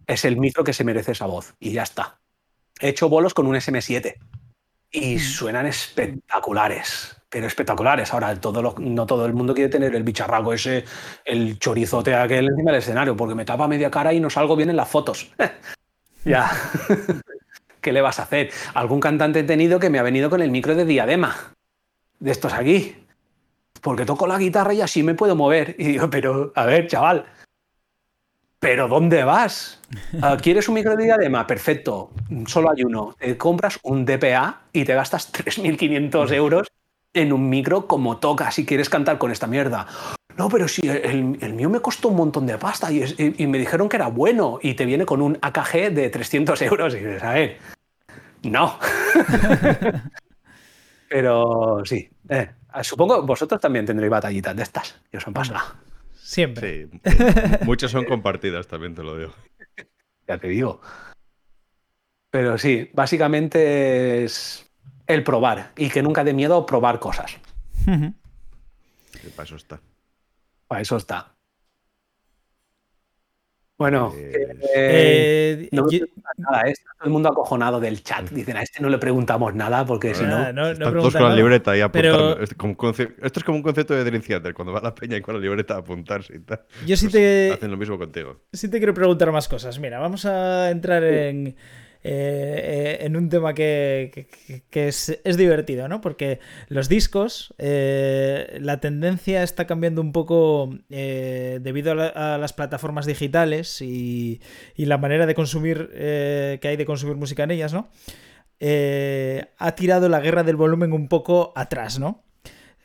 es 0.08 0.24
el 0.24 0.38
micro 0.38 0.64
que 0.64 0.72
se 0.72 0.86
merece 0.86 1.12
esa 1.12 1.26
voz. 1.26 1.56
Y 1.60 1.74
ya 1.74 1.84
está. 1.84 2.22
He 2.80 2.88
hecho 2.88 3.10
bolos 3.10 3.34
con 3.34 3.48
un 3.48 3.56
SM7 3.56 4.16
y 4.92 5.20
suenan 5.20 5.66
espectaculares, 5.66 7.16
pero 7.30 7.48
espectaculares. 7.48 8.14
Ahora, 8.14 8.40
todo 8.40 8.76
no 8.80 9.06
todo 9.06 9.26
el 9.26 9.34
mundo 9.34 9.54
quiere 9.54 9.70
tener 9.70 9.96
el 9.96 10.04
bicharraco 10.04 10.54
ese, 10.54 10.86
el 11.26 11.60
chorizote 11.60 12.16
aquel 12.16 12.48
encima 12.48 12.72
del 12.72 12.80
escenario, 12.80 13.16
porque 13.16 13.36
me 13.36 13.46
tapa 13.46 13.68
media 13.68 13.92
cara 13.92 14.14
y 14.14 14.20
no 14.20 14.30
salgo 14.30 14.56
bien 14.56 14.70
en 14.70 14.78
las 14.78 14.90
fotos. 14.90 15.32
ya. 16.26 16.52
¿Qué 17.82 17.94
le 17.94 18.02
vas 18.02 18.20
a 18.20 18.24
hacer? 18.24 18.52
Algún 18.74 19.00
cantante 19.00 19.40
he 19.40 19.44
tenido 19.44 19.80
que 19.80 19.90
me 19.90 20.00
ha 20.00 20.04
venido 20.04 20.30
con 20.30 20.42
el 20.42 20.52
micro 20.52 20.76
de 20.76 20.84
diadema, 20.84 21.54
de 22.20 22.32
estos 22.32 22.52
aquí, 22.52 22.96
porque 23.82 24.06
toco 24.06 24.28
la 24.28 24.38
guitarra 24.38 24.74
y 24.74 24.82
así 24.82 25.04
me 25.04 25.14
puedo 25.14 25.36
mover. 25.36 25.76
Y 25.80 25.86
digo, 25.86 26.10
pero, 26.10 26.52
a 26.56 26.66
ver, 26.66 26.88
chaval, 26.88 27.26
¿Pero 28.60 28.88
dónde 28.88 29.24
vas? 29.24 29.78
Ah, 30.22 30.38
¿Quieres 30.40 30.68
un 30.70 30.76
micro 30.76 30.96
de 30.96 31.06
diadema? 31.06 31.48
Perfecto, 31.48 32.12
solo 32.46 32.70
hay 32.70 32.84
uno. 32.84 33.16
Te 33.18 33.36
compras 33.38 33.80
un 33.82 34.06
DPA 34.06 34.62
y 34.72 34.86
te 34.86 34.94
gastas 34.94 35.34
3.500 35.34 36.32
euros 36.34 36.68
en 37.14 37.34
un 37.34 37.50
micro 37.50 37.88
como 37.88 38.18
toca 38.18 38.52
si 38.52 38.66
quieres 38.66 38.90
cantar 38.90 39.18
con 39.18 39.32
esta 39.32 39.48
mierda. 39.48 39.88
No, 40.38 40.48
pero 40.48 40.68
si 40.68 40.88
el, 40.88 41.54
mío 41.54 41.70
me 41.70 41.80
costó 41.80 42.10
un 42.10 42.18
montón 42.18 42.46
de 42.46 42.58
pasta 42.58 42.92
y, 42.92 43.48
me 43.48 43.58
dijeron 43.58 43.90
que 43.90 43.98
era 43.98 44.08
bueno 44.08 44.60
y 44.62 44.74
te 44.74 44.86
viene 44.86 45.06
con 45.06 45.22
un 45.22 45.38
AKG 45.42 45.92
de 45.92 46.10
300 46.10 46.62
euros 46.62 46.94
y 46.94 47.00
dices, 47.00 47.24
a 47.24 47.34
ver, 47.34 47.58
no. 48.44 48.80
pero 51.10 51.84
sí, 51.84 52.10
eh, 52.30 52.52
supongo 52.84 53.24
vosotros 53.24 53.60
también 53.60 53.86
tendréis 53.86 54.12
batallitas 54.12 54.56
de 54.56 54.64
estas 54.64 55.02
y 55.12 55.18
os 55.18 55.28
han 55.28 55.34
pasado. 55.34 55.89
Siempre. 56.30 56.88
Sí, 56.88 57.00
muchas 57.66 57.90
son 57.90 58.06
compartidas, 58.06 58.68
también 58.68 58.94
te 58.94 59.02
lo 59.02 59.18
digo. 59.18 59.34
Ya 60.28 60.38
te 60.38 60.48
digo. 60.48 60.80
Pero 62.30 62.60
sí, 62.60 62.92
básicamente 62.94 64.24
es 64.24 64.72
el 65.08 65.24
probar 65.24 65.72
y 65.76 65.90
que 65.90 66.04
nunca 66.04 66.24
dé 66.24 66.34
miedo 66.34 66.68
probar 66.68 67.00
cosas. 67.00 67.36
para 69.36 69.44
eso 69.44 69.56
está. 69.56 69.82
Para 70.68 70.82
eso 70.82 70.98
está. 70.98 71.36
Bueno, 73.80 74.12
pues, 74.14 74.36
eh, 74.76 75.70
no 75.72 75.88
nada, 76.38 76.70
¿eh? 76.70 76.74
todo 76.74 77.06
el 77.06 77.12
mundo 77.12 77.30
acojonado 77.30 77.80
del 77.80 78.04
chat. 78.04 78.30
Dicen, 78.30 78.58
a 78.58 78.62
este 78.62 78.84
no 78.84 78.90
le 78.90 78.98
preguntamos 78.98 79.56
nada 79.56 79.86
porque 79.86 80.14
si 80.14 80.26
no. 80.26 80.52
no, 80.52 80.76
todos 80.76 81.14
con 81.14 81.30
la 81.30 81.34
libreta 81.34 81.78
y 81.78 81.80
apuntando. 81.80 82.34
Esto 82.42 82.44
es 83.22 83.44
como 83.46 83.58
un 83.58 83.64
concepto 83.64 83.94
de 83.94 84.04
Dream 84.04 84.22
Theater, 84.22 84.54
cuando 84.54 84.74
va 84.74 84.80
a 84.80 84.84
la 84.84 84.94
peña 84.94 85.16
y 85.16 85.22
con 85.22 85.36
la 85.36 85.40
libreta 85.40 85.76
a 85.76 85.78
apuntarse 85.78 86.36
y 86.36 86.40
tal. 86.40 86.62
Yo 86.86 86.98
sí 86.98 87.06
pues 87.06 87.14
te. 87.14 87.54
Hacen 87.54 87.72
lo 87.72 87.78
mismo 87.78 87.98
contigo. 87.98 88.42
Sí 88.52 88.68
te 88.70 88.80
quiero 88.80 88.94
preguntar 88.94 89.32
más 89.32 89.48
cosas. 89.48 89.80
Mira, 89.80 89.98
vamos 89.98 90.26
a 90.26 90.72
entrar 90.72 91.02
en 91.06 91.48
eh, 91.48 91.56
eh, 92.04 93.00
en 93.02 93.18
un 93.18 93.30
tema 93.30 93.54
que, 93.54 94.28
es, 94.72 95.38
divertido, 95.38 95.88
¿no? 95.88 96.02
Porque 96.02 96.40
los 96.68 96.88
discos, 96.88 97.54
eh, 97.58 98.58
la 98.62 98.80
tendencia 98.80 99.44
está 99.44 99.68
cambiando 99.68 100.02
un 100.02 100.12
poco 100.12 100.70
debido 100.90 101.92
a, 101.92 102.38
las 102.38 102.54
plataformas 102.54 103.06
digitales 103.06 103.82
y, 103.82 104.40
la 104.78 104.98
manera 104.98 105.26
de 105.26 105.36
consumir 105.36 105.90
que 105.90 106.60
hay 106.64 106.78
de 106.78 106.86
consumir 106.86 107.16
música 107.16 107.44
en 107.44 107.52
ellas, 107.52 107.74
¿no? 107.74 107.90
ha 108.62 109.76
tirado 109.76 110.10
la 110.10 110.20
guerra 110.20 110.44
del 110.44 110.56
volumen 110.58 110.92
un 110.94 111.08
poco 111.08 111.54
atrás, 111.56 112.00
¿no? 112.00 112.24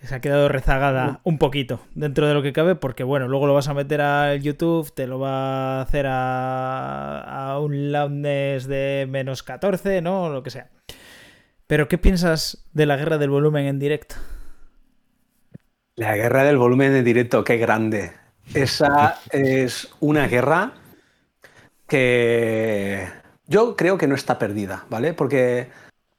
Se 0.05 0.15
ha 0.15 0.21
quedado 0.21 0.49
rezagada 0.49 1.21
un 1.25 1.39
poquito 1.39 1.81
dentro 1.95 2.27
de 2.27 2.35
lo 2.35 2.43
que 2.43 2.53
cabe, 2.53 2.75
porque 2.75 3.05
bueno, 3.05 3.29
luego 3.29 3.47
lo 3.47 3.55
vas 3.55 3.69
a 3.69 3.75
meter 3.75 4.01
al 4.01 4.43
YouTube, 4.43 4.93
te 4.93 5.07
lo 5.07 5.19
va 5.19 5.79
a 5.79 5.83
hacer 5.83 6.07
a, 6.09 7.59
un 7.61 7.93
loudness 7.93 8.67
de 8.67 9.07
menos 9.09 9.43
14, 9.43 10.03
¿no? 10.03 10.29
lo 10.29 10.43
que 10.43 10.51
sea. 10.51 10.69
Pero, 11.67 11.89
¿qué 11.89 11.97
piensas 11.97 12.67
de 12.73 12.87
la 12.87 12.97
guerra 12.97 13.17
del 13.19 13.31
volumen 13.31 13.67
en 13.67 13.79
directo? 13.79 14.17
La 15.97 16.15
guerra 16.17 16.45
del 16.45 16.59
volumen 16.59 16.95
en 16.95 17.05
directo, 17.05 17.43
qué 17.43 17.57
grande. 17.57 18.13
Esa 18.53 19.19
es 19.33 19.89
una 20.01 20.27
guerra 20.29 20.73
que 21.89 23.09
yo 23.47 23.77
creo 23.77 23.97
que 23.97 24.07
no 24.07 24.15
está 24.15 24.39
perdida, 24.39 24.85
¿vale? 24.91 25.15
Porque 25.15 25.69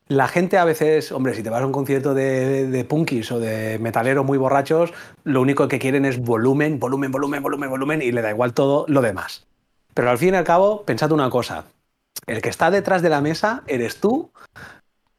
la 0.07 0.27
gente 0.27 0.57
a 0.57 0.65
veces, 0.65 1.11
hombre, 1.11 1.33
si 1.33 1.41
te 1.41 1.49
vas 1.49 1.61
a 1.61 1.65
un 1.65 1.71
concierto 1.71 2.13
de, 2.13 2.67
de 2.67 2.85
punkis 2.85 3.31
o 3.31 3.39
de 3.39 3.79
metaleros 3.79 4.25
muy 4.25 4.37
borrachos, 4.37 4.93
lo 5.23 5.41
único 5.41 5.67
que 5.67 5.79
quieren 5.79 6.05
es 6.05 6.19
volumen, 6.19 6.79
volumen, 6.79 7.11
volumen, 7.11 7.41
volumen, 7.41 7.69
volumen 7.69 8.01
y 8.01 8.11
le 8.11 8.21
da 8.21 8.29
igual 8.29 8.53
todo 8.53 8.85
lo 8.87 9.01
demás. 9.01 9.47
Pero 9.93 10.09
al 10.09 10.17
fin 10.17 10.33
y 10.33 10.37
al 10.37 10.43
cabo, 10.43 10.83
pensad 10.83 11.11
una 11.11 11.29
cosa. 11.29 11.65
El 12.27 12.41
que 12.41 12.49
está 12.49 12.69
detrás 12.69 13.01
de 13.01 13.09
la 13.09 13.21
mesa 13.21 13.63
eres 13.65 13.99
tú. 13.99 14.31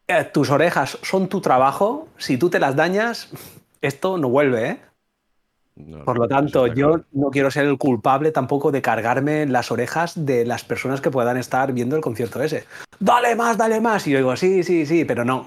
Eh, 0.06 0.24
tus 0.24 0.50
orejas 0.50 0.98
son 1.02 1.28
tu 1.28 1.40
trabajo. 1.40 2.08
Si 2.18 2.36
tú 2.36 2.50
te 2.50 2.60
las 2.60 2.76
dañas, 2.76 3.30
esto 3.80 4.18
no 4.18 4.28
vuelve, 4.28 4.68
¿eh? 4.68 4.80
Por 6.04 6.18
lo 6.18 6.26
tanto, 6.26 6.66
yo 6.66 7.02
no 7.12 7.30
quiero 7.30 7.50
ser 7.50 7.66
el 7.66 7.76
culpable 7.76 8.32
tampoco 8.32 8.72
de 8.72 8.80
cargarme 8.80 9.44
las 9.44 9.70
orejas 9.70 10.24
de 10.24 10.46
las 10.46 10.64
personas 10.64 11.02
que 11.02 11.10
puedan 11.10 11.36
estar 11.36 11.72
viendo 11.72 11.96
el 11.96 12.02
concierto 12.02 12.42
ese. 12.42 12.64
Dale 12.98 13.36
más, 13.36 13.58
dale 13.58 13.80
más. 13.80 14.06
Y 14.06 14.12
yo 14.12 14.18
digo, 14.18 14.36
sí, 14.36 14.62
sí, 14.62 14.86
sí, 14.86 15.04
pero 15.04 15.24
no. 15.24 15.46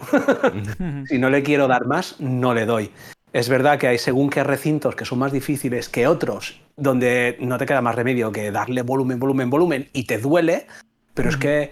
si 1.08 1.18
no 1.18 1.32
le 1.32 1.42
quiero 1.42 1.68
dar 1.68 1.88
más, 1.88 2.20
no 2.20 2.54
le 2.54 2.66
doy. 2.66 2.92
Es 3.34 3.50
verdad 3.50 3.80
que 3.80 3.88
hay 3.88 3.98
según 3.98 4.30
qué 4.30 4.44
recintos 4.44 4.96
que 4.96 5.06
son 5.06 5.20
más 5.20 5.32
difíciles 5.32 5.90
que 5.90 6.08
otros, 6.08 6.62
donde 6.78 7.38
no 7.40 7.58
te 7.58 7.66
queda 7.66 7.82
más 7.82 7.96
remedio 7.96 8.32
que 8.32 8.52
darle 8.52 8.84
volumen, 8.84 9.20
volumen, 9.20 9.50
volumen 9.50 9.90
y 9.94 10.06
te 10.06 10.20
duele, 10.20 10.68
pero 11.16 11.30
es 11.30 11.38
que 11.38 11.72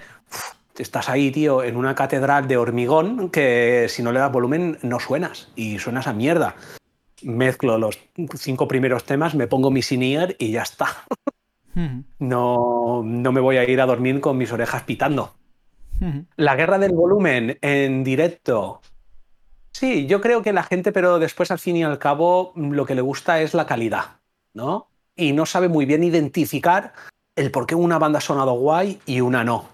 estás 0.77 1.09
ahí, 1.09 1.31
tío, 1.31 1.63
en 1.63 1.75
una 1.75 1.95
catedral 1.95 2.47
de 2.47 2.57
hormigón 2.57 3.29
que 3.29 3.87
si 3.89 4.03
no 4.03 4.11
le 4.11 4.19
das 4.19 4.31
volumen 4.31 4.77
no 4.83 4.99
suenas 4.99 5.49
y 5.55 5.79
suenas 5.79 6.07
a 6.07 6.13
mierda 6.13 6.55
mezclo 7.23 7.77
los 7.77 7.99
cinco 8.35 8.67
primeros 8.67 9.03
temas, 9.03 9.35
me 9.35 9.47
pongo 9.47 9.71
mi 9.71 9.81
sinier 9.81 10.35
y 10.39 10.51
ya 10.51 10.63
está. 10.63 11.05
no, 12.19 13.03
no 13.03 13.31
me 13.31 13.41
voy 13.41 13.57
a 13.57 13.69
ir 13.69 13.81
a 13.81 13.85
dormir 13.85 14.19
con 14.19 14.37
mis 14.37 14.51
orejas 14.51 14.83
pitando. 14.83 15.33
La 16.35 16.55
guerra 16.55 16.77
del 16.77 16.93
volumen 16.93 17.57
en 17.61 18.03
directo. 18.03 18.81
Sí, 19.71 20.05
yo 20.07 20.21
creo 20.21 20.41
que 20.43 20.53
la 20.53 20.63
gente, 20.63 20.91
pero 20.91 21.19
después 21.19 21.51
al 21.51 21.59
fin 21.59 21.75
y 21.77 21.83
al 21.83 21.99
cabo 21.99 22.53
lo 22.55 22.85
que 22.85 22.95
le 22.95 23.01
gusta 23.01 23.41
es 23.41 23.53
la 23.53 23.65
calidad, 23.65 24.17
¿no? 24.53 24.87
Y 25.15 25.33
no 25.33 25.45
sabe 25.45 25.67
muy 25.69 25.85
bien 25.85 26.03
identificar 26.03 26.93
el 27.35 27.51
por 27.51 27.65
qué 27.65 27.75
una 27.75 27.99
banda 27.99 28.19
ha 28.19 28.21
sonado 28.21 28.53
guay 28.53 28.99
y 29.05 29.21
una 29.21 29.43
no. 29.43 29.69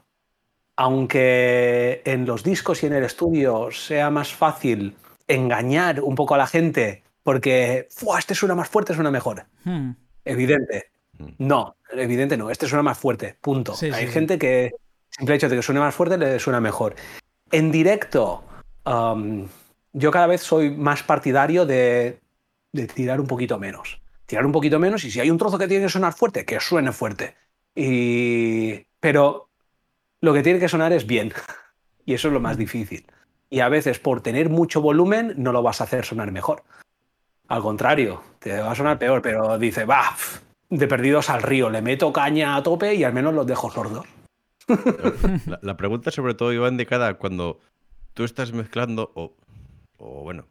aunque 0.76 2.02
en 2.06 2.26
los 2.26 2.44
discos 2.44 2.84
y 2.84 2.88
en 2.88 2.94
el 2.94 3.04
estudio 3.04 3.70
sea 3.72 4.10
más 4.10 4.34
fácil 4.34 4.96
engañar 5.28 6.02
un 6.02 6.16
poco 6.16 6.36
a 6.36 6.38
la 6.38 6.48
gente 6.48 7.03
porque 7.24 7.88
este 8.20 8.36
suena 8.36 8.54
más 8.54 8.70
fuerte, 8.70 8.94
suena 8.94 9.12
mejor. 9.12 9.46
Hmm. 9.64 9.92
Evidente. 10.26 10.92
Hmm. 11.18 11.30
No, 11.40 11.78
evidente 11.92 12.38
no. 12.38 12.50
Este 12.50 12.68
suena 12.68 12.84
más 12.84 12.98
fuerte. 12.98 13.38
Punto. 13.40 13.74
Hay 13.82 14.08
gente 14.08 14.38
que, 14.38 14.72
simple 15.10 15.36
hecho 15.36 15.50
de 15.50 15.56
que 15.56 15.62
suene 15.62 15.80
más 15.80 15.96
fuerte, 15.96 16.18
le 16.18 16.40
suena 16.40 16.60
mejor. 16.60 16.96
En 17.52 17.72
directo, 17.72 18.44
um, 18.86 19.48
yo 19.94 20.12
cada 20.12 20.28
vez 20.28 20.42
soy 20.42 20.72
más 20.72 21.04
partidario 21.04 21.66
de, 21.66 22.20
tirar 22.94 23.22
un 23.22 23.28
poquito 23.28 23.58
menos. 23.58 24.02
Tirar 24.26 24.46
un 24.46 24.52
poquito 24.52 24.80
menos 24.80 25.04
y 25.06 25.12
si 25.12 25.20
hay 25.20 25.30
un 25.30 25.38
trozo 25.38 25.58
que 25.58 25.68
tiene 25.68 25.86
que 25.86 25.90
sonar 25.90 26.14
fuerte, 26.14 26.46
que 26.46 26.60
suene 26.60 26.92
fuerte. 26.92 27.36
Y... 27.76 28.86
Pero 29.00 29.50
lo 30.22 30.34
que 30.34 30.44
tiene 30.44 30.60
que 30.60 30.70
sonar 30.70 30.92
es 30.94 31.08
bien. 31.08 31.34
Y 32.06 32.16
eso 32.16 32.28
es 32.28 32.34
lo 32.34 32.42
más 32.42 32.58
difícil. 32.58 33.06
Y 33.50 33.62
a 33.62 33.70
veces 33.70 33.98
por 33.98 34.20
tener 34.20 34.50
mucho 34.50 34.82
volumen 34.82 35.36
no 35.38 35.54
lo 35.54 35.64
vas 35.64 35.80
a 35.80 35.86
hacer 35.86 36.04
sonar 36.04 36.34
mejor. 36.34 36.64
Al 37.54 37.62
contrario, 37.62 38.24
te 38.40 38.60
va 38.60 38.72
a 38.72 38.76
sonar 38.76 38.98
peor, 38.98 39.22
pero 39.22 39.60
dice, 39.60 39.86
va, 39.86 40.16
de 40.70 40.88
perdidos 40.88 41.30
al 41.30 41.44
río, 41.44 41.70
le 41.70 41.82
meto 41.84 42.12
caña 42.12 42.56
a 42.56 42.64
tope 42.64 42.96
y 42.96 43.04
al 43.04 43.14
menos 43.14 43.34
los 43.34 43.46
dejo 43.46 43.70
sordos. 43.70 44.06
La, 45.46 45.60
la 45.62 45.78
pregunta 45.78 46.10
sobre 46.10 46.34
todo 46.34 46.54
iba 46.54 46.70
indicada 46.70 47.16
cuando 47.16 47.60
tú 48.14 48.24
estás 48.24 48.54
mezclando, 48.54 49.12
o 49.14 49.36
o 49.98 50.24
bueno, 50.24 50.48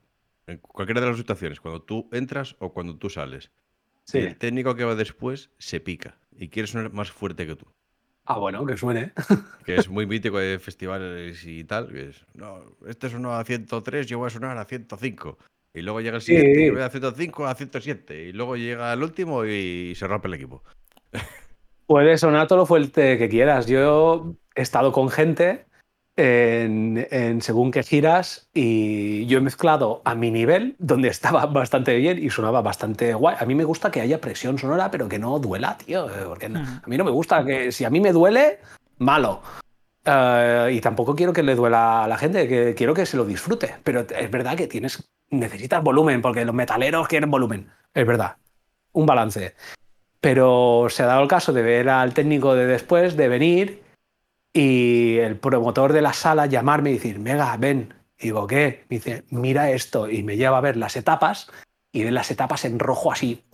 en 0.47 0.59
cualquiera 0.59 1.01
de 1.01 1.09
las 1.09 1.17
situaciones, 1.17 1.61
cuando 1.61 1.83
tú 1.83 2.09
entras 2.13 2.57
o 2.59 2.73
cuando 2.73 2.97
tú 2.97 3.11
sales. 3.11 3.51
el 4.13 4.37
técnico 4.39 4.75
que 4.75 4.85
va 4.85 4.95
después 4.95 5.51
se 5.59 5.81
pica 5.81 6.17
y 6.37 6.49
quiere 6.49 6.67
sonar 6.67 6.93
más 6.93 7.11
fuerte 7.11 7.47
que 7.47 7.57
tú. 7.57 7.67
Ah, 8.25 8.39
bueno, 8.39 8.65
que 8.65 8.77
suene. 8.77 9.13
Que 9.67 9.75
es 9.75 9.89
muy 9.89 10.07
mítico 10.07 10.39
de 10.39 10.59
festivales 10.59 11.45
y 11.45 11.65
tal. 11.65 11.89
Que 11.89 12.11
es, 12.11 12.25
no, 12.35 12.63
este 12.87 13.11
sonó 13.11 13.35
a 13.35 13.45
103, 13.45 14.07
yo 14.07 14.19
voy 14.19 14.29
a 14.29 14.31
sonar 14.31 14.57
a 14.57 14.65
105. 14.65 15.39
Y 15.75 15.83
luego 15.83 16.01
llega 16.01 16.17
el 16.17 16.23
siguiente, 16.23 16.67
y 16.67 16.71
voy 16.71 16.83
a 16.83 16.91
105 16.91 17.47
a 17.47 17.55
107. 17.55 18.25
Y 18.25 18.33
luego 18.33 18.57
llega 18.57 18.93
el 18.93 19.03
último 19.03 19.45
y 19.45 19.95
se 19.97 20.07
rompe 20.07 20.29
el 20.29 20.35
equipo. 20.35 20.63
Puede 21.87 22.19
sonar 22.19 22.47
todo 22.47 22.59
lo 22.59 22.67
fuerte 22.67 23.19
que 23.19 23.29
quieras. 23.29 23.67
Yo 23.67 24.35
he 24.55 24.63
estado 24.63 24.93
con 24.93 25.09
gente 25.09 25.67
en, 26.17 27.41
según 27.41 27.71
qué 27.71 27.83
giras 27.83 28.51
y 28.53 29.25
yo 29.27 29.39
he 29.39 29.41
mezclado 29.41 30.03
a 30.05 30.15
mi 30.15 30.31
nivel, 30.31 30.77
donde 30.79 31.09
estaba 31.09 31.47
bastante 31.47 31.97
bien 31.97 32.23
y 32.23 32.31
sonaba 32.31 32.61
bastante 32.61 33.15
guay. 33.15 33.37
A 33.39 33.47
mí 33.47 33.55
me 33.55 33.65
gusta 33.65 33.91
que 33.91 34.01
haya 34.01 34.21
presión 34.21 34.59
sonora, 34.59 34.91
pero 34.91 35.09
que 35.09 35.19
no 35.19 35.39
duela, 35.39 35.79
tío. 35.79 36.07
Porque 36.29 36.49
hmm. 36.49 36.57
a 36.57 36.87
mí 36.87 36.97
no 36.97 37.05
me 37.05 37.11
gusta 37.11 37.45
que 37.45 37.73
si 37.73 37.85
a 37.85 37.91
mí 37.91 38.01
me 38.01 38.13
duele, 38.13 38.59
malo. 38.99 39.43
Eh, 40.05 40.71
y 40.75 40.81
tampoco 40.81 41.15
quiero 41.15 41.33
que 41.33 41.43
le 41.43 41.55
duela 41.55 42.05
a 42.05 42.09
la 42.09 42.19
gente, 42.19 42.49
que 42.49 42.75
quiero 42.75 42.95
que 42.95 43.07
se 43.07 43.17
lo 43.17 43.25
disfrute. 43.25 43.77
Pero 43.85 44.01
es 44.01 44.31
verdad 44.31 44.57
que 44.57 44.67
tienes, 44.67 45.09
necesitas 45.33 45.83
volumen, 45.83 46.23
porque 46.23 46.45
los 46.45 46.55
metaleros 46.55 47.09
quieren 47.09 47.31
volumen. 47.31 47.71
Es 47.95 48.07
verdad. 48.07 48.37
Un 48.93 49.07
balance. 49.07 49.55
Pero 50.21 50.87
se 50.89 51.03
ha 51.03 51.07
dado 51.07 51.23
el 51.23 51.29
caso 51.29 51.53
de 51.53 51.63
ver 51.63 51.89
al 51.89 52.15
técnico 52.15 52.55
de 52.55 52.67
después, 52.67 53.17
de 53.17 53.29
venir 53.29 53.83
y 54.53 55.17
el 55.19 55.37
promotor 55.37 55.93
de 55.93 56.03
la 56.03 56.13
sala 56.13 56.47
llamarme 56.47 56.91
y 56.91 56.95
decir, 56.95 57.19
Mega, 57.19 57.57
ven. 57.57 57.95
Y 58.19 58.25
digo, 58.25 58.47
¿qué? 58.47 58.85
Me 58.89 58.97
dice, 58.99 59.25
mira 59.31 59.71
esto. 59.71 60.09
Y 60.09 60.23
me 60.23 60.37
lleva 60.37 60.59
a 60.59 60.61
ver 60.61 60.77
las 60.77 60.97
etapas 60.97 61.51
y 61.91 62.05
ven 62.05 62.15
las 62.15 62.31
etapas 62.31 62.65
en 62.65 62.79
rojo 62.79 63.13
así, 63.13 63.45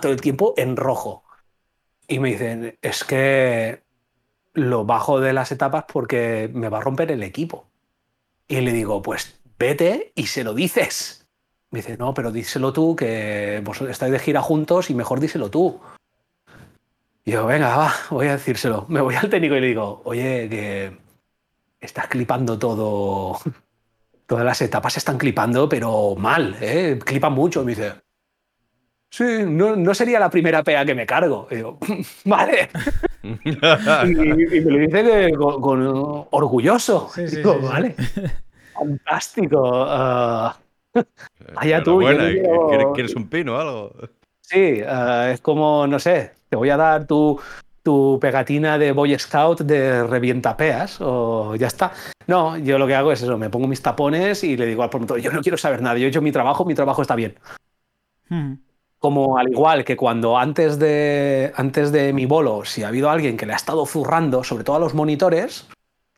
todo 0.00 0.12
el 0.12 0.20
tiempo 0.20 0.54
en 0.56 0.76
rojo. 0.76 1.22
Y 2.08 2.18
me 2.18 2.30
dicen, 2.30 2.76
es 2.82 3.04
que 3.04 3.82
lo 4.54 4.84
bajo 4.84 5.20
de 5.20 5.32
las 5.32 5.52
etapas 5.52 5.84
porque 5.90 6.50
me 6.52 6.68
va 6.68 6.78
a 6.78 6.82
romper 6.82 7.12
el 7.12 7.22
equipo. 7.22 7.66
Y 8.48 8.60
le 8.60 8.72
digo, 8.72 9.00
pues 9.00 9.39
vete 9.60 10.12
y 10.16 10.26
se 10.26 10.42
lo 10.42 10.54
dices. 10.54 11.28
Me 11.70 11.78
dice, 11.80 11.96
no, 11.96 12.14
pero 12.14 12.32
díselo 12.32 12.72
tú, 12.72 12.96
que 12.96 13.60
vosotros 13.62 13.92
estáis 13.92 14.10
de 14.10 14.18
gira 14.18 14.42
juntos 14.42 14.90
y 14.90 14.94
mejor 14.94 15.20
díselo 15.20 15.50
tú. 15.50 15.80
Y 17.24 17.32
yo, 17.32 17.46
venga, 17.46 17.76
va, 17.76 17.94
voy 18.08 18.26
a 18.26 18.32
decírselo. 18.32 18.86
Me 18.88 19.00
voy 19.00 19.14
al 19.14 19.28
técnico 19.28 19.54
y 19.54 19.60
le 19.60 19.66
digo, 19.68 20.00
oye, 20.04 20.48
que 20.48 20.96
estás 21.78 22.08
clipando 22.08 22.58
todo. 22.58 23.38
Todas 24.26 24.44
las 24.44 24.62
etapas 24.62 24.94
se 24.94 25.00
están 25.00 25.18
clipando, 25.18 25.68
pero 25.68 26.16
mal, 26.16 26.56
¿eh? 26.60 26.98
Clipan 27.04 27.34
mucho. 27.34 27.62
Me 27.62 27.72
dice, 27.74 27.92
sí, 29.10 29.44
no, 29.46 29.94
sería 29.94 30.18
la 30.18 30.30
primera 30.30 30.64
pea 30.64 30.84
que 30.84 30.94
me 30.94 31.06
cargo. 31.06 31.46
Y 31.50 31.56
digo, 31.56 31.78
vale. 32.24 32.70
y, 33.22 33.30
me 34.60 34.70
lo 34.72 34.78
dice 34.78 35.32
con, 35.36 36.26
orgulloso. 36.30 37.10
digo, 37.14 37.60
vale. 37.60 37.94
Fantástico. 38.80 39.60
Uh, 39.60 40.50
allá 41.56 41.82
tú. 41.82 42.00
¿Quieres 42.94 43.14
un 43.14 43.28
pino 43.28 43.54
o 43.54 43.58
algo? 43.58 43.92
Sí, 44.40 44.82
uh, 44.82 45.28
es 45.30 45.40
como, 45.42 45.86
no 45.86 45.98
sé, 45.98 46.32
te 46.48 46.56
voy 46.56 46.70
a 46.70 46.78
dar 46.78 47.06
tu, 47.06 47.38
tu 47.82 48.18
pegatina 48.20 48.78
de 48.78 48.92
Boy 48.92 49.18
Scout 49.18 49.60
de 49.60 50.02
revientapeas 50.04 50.98
o 51.00 51.54
ya 51.56 51.66
está. 51.66 51.92
No, 52.26 52.56
yo 52.56 52.78
lo 52.78 52.86
que 52.86 52.94
hago 52.94 53.12
es 53.12 53.22
eso, 53.22 53.36
me 53.36 53.50
pongo 53.50 53.68
mis 53.68 53.82
tapones 53.82 54.42
y 54.42 54.56
le 54.56 54.66
digo 54.66 54.82
al 54.82 54.90
promotor, 54.90 55.20
yo 55.20 55.30
no 55.30 55.42
quiero 55.42 55.58
saber 55.58 55.82
nada, 55.82 55.98
yo 55.98 56.06
he 56.06 56.08
hecho 56.08 56.22
mi 56.22 56.32
trabajo, 56.32 56.64
mi 56.64 56.74
trabajo 56.74 57.02
está 57.02 57.14
bien. 57.14 57.38
Hmm. 58.28 58.54
Como 58.98 59.38
al 59.38 59.50
igual 59.50 59.84
que 59.84 59.96
cuando 59.96 60.38
antes 60.38 60.78
de, 60.78 61.52
antes 61.54 61.92
de 61.92 62.12
mi 62.12 62.26
bolo, 62.26 62.64
si 62.64 62.82
ha 62.82 62.88
habido 62.88 63.10
alguien 63.10 63.36
que 63.36 63.46
le 63.46 63.52
ha 63.52 63.56
estado 63.56 63.84
zurrando, 63.86 64.42
sobre 64.42 64.64
todo 64.64 64.76
a 64.76 64.80
los 64.80 64.94
monitores, 64.94 65.68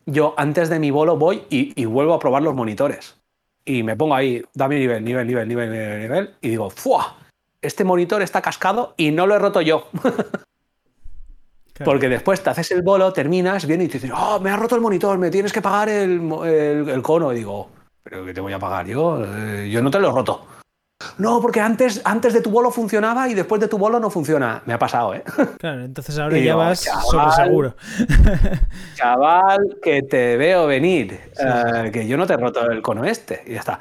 yo 0.05 0.33
antes 0.37 0.69
de 0.69 0.79
mi 0.79 0.91
bolo 0.91 1.17
voy 1.17 1.43
y, 1.49 1.79
y 1.79 1.85
vuelvo 1.85 2.13
a 2.13 2.19
probar 2.19 2.43
los 2.43 2.55
monitores. 2.55 3.17
Y 3.65 3.83
me 3.83 3.95
pongo 3.95 4.15
ahí, 4.15 4.43
dame 4.53 4.77
nivel, 4.79 5.03
nivel, 5.03 5.27
nivel, 5.27 5.47
nivel, 5.47 5.71
nivel, 5.71 6.01
nivel, 6.01 6.35
y 6.41 6.49
digo, 6.49 6.69
¡fua! 6.69 7.17
este 7.63 7.83
monitor 7.83 8.21
está 8.21 8.41
cascado 8.41 8.93
y 8.97 9.11
no 9.11 9.25
lo 9.25 9.35
he 9.35 9.39
roto 9.39 9.61
yo. 9.61 9.87
Porque 11.83 12.07
después 12.07 12.43
te 12.43 12.51
haces 12.51 12.69
el 12.71 12.83
bolo, 12.83 13.11
terminas, 13.13 13.65
viene 13.65 13.85
y 13.85 13.87
te 13.87 13.93
dices, 13.99 14.11
oh, 14.15 14.39
me 14.39 14.51
ha 14.51 14.57
roto 14.57 14.75
el 14.75 14.81
monitor, 14.81 15.17
me 15.17 15.31
tienes 15.31 15.51
que 15.51 15.61
pagar 15.61 15.89
el, 15.89 16.21
cono. 17.01 17.33
Y 17.33 17.37
digo, 17.37 17.69
¿pero 18.03 18.23
qué 18.23 18.33
te 18.33 18.41
voy 18.41 18.53
a 18.53 18.59
pagar 18.59 18.85
yo? 18.85 19.19
Eh, 19.25 19.69
yo 19.71 19.81
no 19.81 19.89
te 19.89 19.99
lo 19.99 20.09
he 20.09 20.11
roto. 20.11 20.45
No, 21.17 21.41
porque 21.41 21.59
antes, 21.59 22.01
antes 22.03 22.33
de 22.33 22.41
tu 22.41 22.49
bolo 22.49 22.71
funcionaba 22.71 23.29
y 23.29 23.33
después 23.33 23.61
de 23.61 23.67
tu 23.67 23.77
bolo 23.77 23.99
no 23.99 24.09
funciona. 24.09 24.61
Me 24.65 24.73
ha 24.73 24.79
pasado, 24.79 25.13
¿eh? 25.13 25.23
Claro, 25.59 25.83
entonces 25.83 26.17
ahora 26.19 26.37
ya 26.37 26.55
vas 26.55 26.81
sobre 27.09 27.31
seguro. 27.31 27.75
Chaval, 28.95 29.77
que 29.81 30.01
te 30.03 30.37
veo 30.37 30.67
venir, 30.67 31.19
eh, 31.37 31.89
que 31.91 32.07
yo 32.07 32.17
no 32.17 32.25
te 32.25 32.33
he 32.33 32.37
roto 32.37 32.69
el 32.69 32.81
cono 32.81 33.05
este. 33.05 33.43
Y 33.47 33.53
ya 33.53 33.59
está. 33.59 33.79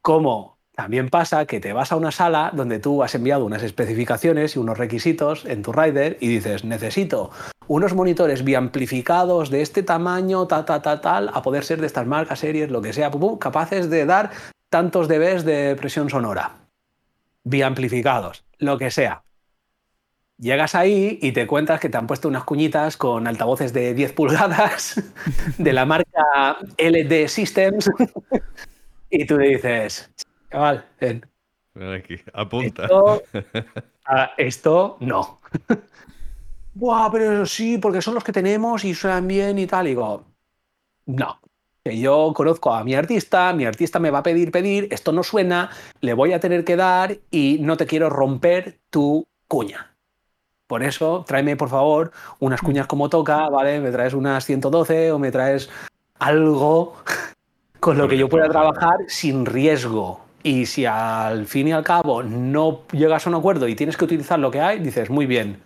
¿Cómo? 0.00 0.54
También 0.74 1.08
pasa 1.08 1.46
que 1.46 1.60
te 1.60 1.72
vas 1.72 1.92
a 1.92 1.96
una 1.96 2.10
sala 2.10 2.50
donde 2.52 2.80
tú 2.80 3.04
has 3.04 3.14
enviado 3.14 3.44
unas 3.44 3.62
especificaciones 3.62 4.56
y 4.56 4.58
unos 4.58 4.76
requisitos 4.76 5.44
en 5.44 5.62
tu 5.62 5.72
rider 5.72 6.16
y 6.20 6.26
dices, 6.26 6.64
necesito 6.64 7.30
unos 7.68 7.94
monitores 7.94 8.44
biamplificados 8.44 9.50
de 9.50 9.62
este 9.62 9.82
tamaño, 9.84 10.46
tal, 10.46 10.64
tal, 10.64 10.82
tal, 10.82 11.00
tal, 11.00 11.30
a 11.32 11.42
poder 11.42 11.64
ser 11.64 11.80
de 11.80 11.86
estas 11.86 12.06
marcas, 12.06 12.40
series, 12.40 12.70
lo 12.70 12.82
que 12.82 12.92
sea, 12.92 13.10
capaces 13.38 13.88
de 13.88 14.04
dar 14.04 14.30
tantos 14.74 15.06
dBs 15.06 15.44
de 15.44 15.76
presión 15.76 16.10
sonora. 16.10 16.50
Biamplificados, 17.44 18.44
lo 18.58 18.76
que 18.76 18.90
sea. 18.90 19.22
Llegas 20.36 20.74
ahí 20.74 21.16
y 21.22 21.30
te 21.30 21.42
encuentras 21.42 21.78
que 21.78 21.88
te 21.88 21.96
han 21.96 22.08
puesto 22.08 22.26
unas 22.26 22.42
cuñitas 22.42 22.96
con 22.96 23.28
altavoces 23.28 23.72
de 23.72 23.94
10 23.94 24.12
pulgadas 24.14 25.00
de 25.58 25.72
la 25.72 25.84
marca 25.84 26.58
LD 26.76 27.28
Systems 27.28 27.88
y 29.10 29.24
tú 29.24 29.38
dices, 29.38 30.10
Chaval, 30.50 30.84
apunta. 32.32 32.88
Esto, 34.36 34.96
no. 34.98 35.38
Buah, 36.74 37.12
pero 37.12 37.46
sí, 37.46 37.78
porque 37.78 38.02
son 38.02 38.14
los 38.14 38.24
que 38.24 38.32
tenemos 38.32 38.84
y 38.84 38.92
suenan 38.92 39.28
bien 39.28 39.56
y 39.56 39.68
tal. 39.68 39.86
Y 39.86 39.90
digo, 39.90 40.24
no. 41.06 41.38
Que 41.84 41.98
yo 41.98 42.32
conozco 42.34 42.72
a 42.72 42.82
mi 42.82 42.94
artista, 42.94 43.52
mi 43.52 43.66
artista 43.66 43.98
me 43.98 44.10
va 44.10 44.20
a 44.20 44.22
pedir, 44.22 44.50
pedir, 44.50 44.88
esto 44.90 45.12
no 45.12 45.22
suena, 45.22 45.70
le 46.00 46.14
voy 46.14 46.32
a 46.32 46.40
tener 46.40 46.64
que 46.64 46.76
dar 46.76 47.18
y 47.30 47.58
no 47.60 47.76
te 47.76 47.84
quiero 47.84 48.08
romper 48.08 48.78
tu 48.88 49.26
cuña. 49.48 49.94
Por 50.66 50.82
eso, 50.82 51.24
tráeme 51.26 51.56
por 51.56 51.68
favor 51.68 52.10
unas 52.40 52.62
cuñas 52.62 52.86
como 52.86 53.10
toca, 53.10 53.50
¿vale? 53.50 53.80
Me 53.80 53.90
traes 53.90 54.14
unas 54.14 54.46
112 54.46 55.12
o 55.12 55.18
me 55.18 55.30
traes 55.30 55.68
algo 56.18 56.96
con 57.80 57.98
lo 57.98 58.08
que 58.08 58.16
yo 58.16 58.30
pueda 58.30 58.48
trabajar 58.48 58.96
sin 59.08 59.44
riesgo. 59.44 60.20
Y 60.42 60.64
si 60.64 60.86
al 60.86 61.44
fin 61.46 61.68
y 61.68 61.72
al 61.72 61.84
cabo 61.84 62.22
no 62.22 62.82
llegas 62.92 63.26
a 63.26 63.28
un 63.28 63.36
acuerdo 63.36 63.68
y 63.68 63.74
tienes 63.74 63.98
que 63.98 64.06
utilizar 64.06 64.38
lo 64.38 64.50
que 64.50 64.62
hay, 64.62 64.78
dices, 64.78 65.10
muy 65.10 65.26
bien. 65.26 65.62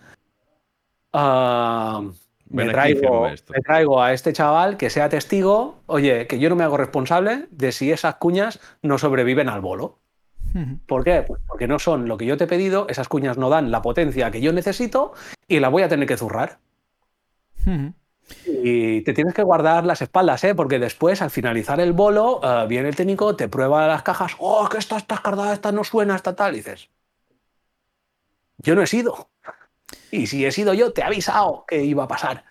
Ah, 1.13 2.01
me, 2.49 2.65
traigo, 2.65 3.27
me, 3.27 3.61
traigo, 3.61 4.01
a 4.01 4.13
este 4.13 4.33
chaval 4.33 4.77
que 4.77 4.89
sea 4.89 5.09
testigo, 5.09 5.79
oye, 5.85 6.27
que 6.27 6.39
yo 6.39 6.49
no 6.49 6.55
me 6.55 6.63
hago 6.63 6.77
responsable 6.77 7.47
de 7.51 7.71
si 7.71 7.91
esas 7.91 8.15
cuñas 8.15 8.59
no 8.81 8.97
sobreviven 8.97 9.49
al 9.49 9.61
bolo. 9.61 9.99
¿Por 10.87 11.03
qué? 11.03 11.23
Pues 11.27 11.39
porque 11.47 11.67
no 11.67 11.77
son 11.77 12.07
lo 12.07 12.17
que 12.17 12.25
yo 12.25 12.35
te 12.35 12.45
he 12.45 12.47
pedido, 12.47 12.87
esas 12.89 13.07
cuñas 13.07 13.37
no 13.37 13.49
dan 13.49 13.69
la 13.69 13.83
potencia 13.83 14.31
que 14.31 14.41
yo 14.41 14.51
necesito 14.51 15.13
y 15.47 15.59
la 15.59 15.69
voy 15.69 15.83
a 15.83 15.89
tener 15.89 16.07
que 16.07 16.17
zurrar. 16.17 16.57
Y 18.45 19.01
te 19.01 19.13
tienes 19.13 19.33
que 19.33 19.43
guardar 19.43 19.85
las 19.85 20.01
espaldas, 20.01 20.43
¿eh? 20.43 20.55
porque 20.55 20.79
después, 20.79 21.21
al 21.21 21.29
finalizar 21.29 21.79
el 21.79 21.93
bolo, 21.93 22.39
eh, 22.43 22.65
viene 22.67 22.89
el 22.89 22.95
técnico, 22.95 23.35
te 23.35 23.47
prueba 23.47 23.87
las 23.87 24.01
cajas, 24.01 24.35
oh, 24.39 24.67
que 24.69 24.77
esta 24.77 24.97
está 24.97 25.17
cargada, 25.17 25.53
esta 25.53 25.71
no 25.71 25.83
suena, 25.83 26.15
esta 26.15 26.35
tal, 26.35 26.53
y 26.53 26.57
dices, 26.57 26.89
yo 28.57 28.75
no 28.75 28.81
he 28.81 28.87
sido. 28.87 29.29
Y 30.11 30.27
si 30.27 30.45
he 30.45 30.51
sido 30.51 30.73
yo, 30.73 30.91
te 30.91 31.01
he 31.01 31.03
avisado 31.03 31.65
que 31.67 31.83
iba 31.83 32.03
a 32.03 32.07
pasar. 32.07 32.45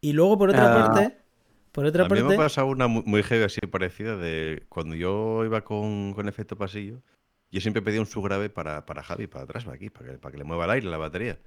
Y 0.00 0.12
luego, 0.12 0.38
por 0.38 0.50
otra 0.50 0.70
ah. 0.70 0.86
parte, 0.86 1.16
por 1.72 1.86
otra 1.86 2.04
a 2.04 2.08
parte... 2.08 2.22
mí 2.22 2.28
me 2.28 2.34
ha 2.34 2.38
pasado 2.38 2.66
una 2.66 2.86
muy, 2.86 3.22
heavy 3.22 3.44
así 3.44 3.60
parecida 3.60 4.16
de 4.16 4.64
cuando 4.68 4.94
yo 4.94 5.44
iba 5.44 5.62
con, 5.62 6.12
con 6.14 6.28
efecto 6.28 6.56
pasillo, 6.56 7.00
yo 7.50 7.60
siempre 7.60 7.82
pedía 7.82 8.00
un 8.00 8.06
subgrave 8.06 8.50
para, 8.50 8.84
para 8.84 9.02
Javi, 9.02 9.26
para 9.26 9.44
atrás, 9.44 9.64
para 9.64 9.76
aquí, 9.76 9.90
para 9.90 10.10
que, 10.12 10.18
para 10.18 10.32
que 10.32 10.38
le 10.38 10.44
mueva 10.44 10.64
el 10.64 10.72
aire, 10.72 10.88
la 10.88 10.98
batería. 10.98 11.38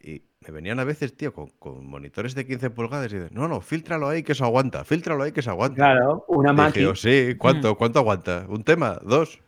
Y 0.00 0.22
me 0.40 0.52
venían 0.52 0.80
a 0.80 0.84
veces, 0.84 1.16
tío, 1.16 1.32
con, 1.32 1.86
monitores 1.86 2.34
de 2.34 2.44
15 2.44 2.70
pulgadas 2.70 3.12
y 3.12 3.16
dicen, 3.16 3.30
no, 3.32 3.46
no, 3.46 3.60
filtralo 3.60 4.08
ahí 4.08 4.24
que 4.24 4.34
se 4.34 4.42
aguanta, 4.42 4.84
filtralo 4.84 5.22
ahí 5.22 5.32
que 5.32 5.42
se 5.42 5.50
aguanta. 5.50 5.76
Claro, 5.76 6.24
una 6.28 6.52
máquina. 6.52 6.94
sí, 6.96 7.34
¿cuánto, 7.38 7.72
mm. 7.72 7.76
¿cuánto 7.76 7.98
aguanta? 8.00 8.46
¿Un 8.48 8.64
tema? 8.64 8.98
¿Dos? 9.04 9.38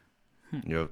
Mm. 0.53 0.69
Yo, 0.69 0.91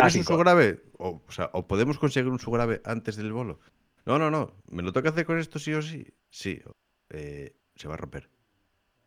¿tienes 0.00 0.16
un 0.16 0.24
subgrave? 0.24 0.82
O, 0.98 1.22
o, 1.26 1.32
sea, 1.32 1.50
¿o 1.52 1.66
podemos 1.66 1.98
conseguir 1.98 2.30
un 2.30 2.38
subgrave 2.38 2.80
antes 2.84 3.16
del 3.16 3.32
bolo? 3.32 3.60
No, 4.04 4.18
no, 4.18 4.30
no, 4.30 4.54
¿me 4.70 4.82
lo 4.82 4.92
toca 4.92 5.08
hacer 5.08 5.26
con 5.26 5.38
esto 5.38 5.58
sí 5.58 5.74
o 5.74 5.82
sí? 5.82 6.06
Sí, 6.30 6.62
eh, 7.10 7.56
se 7.74 7.88
va 7.88 7.94
a 7.94 7.96
romper. 7.96 8.30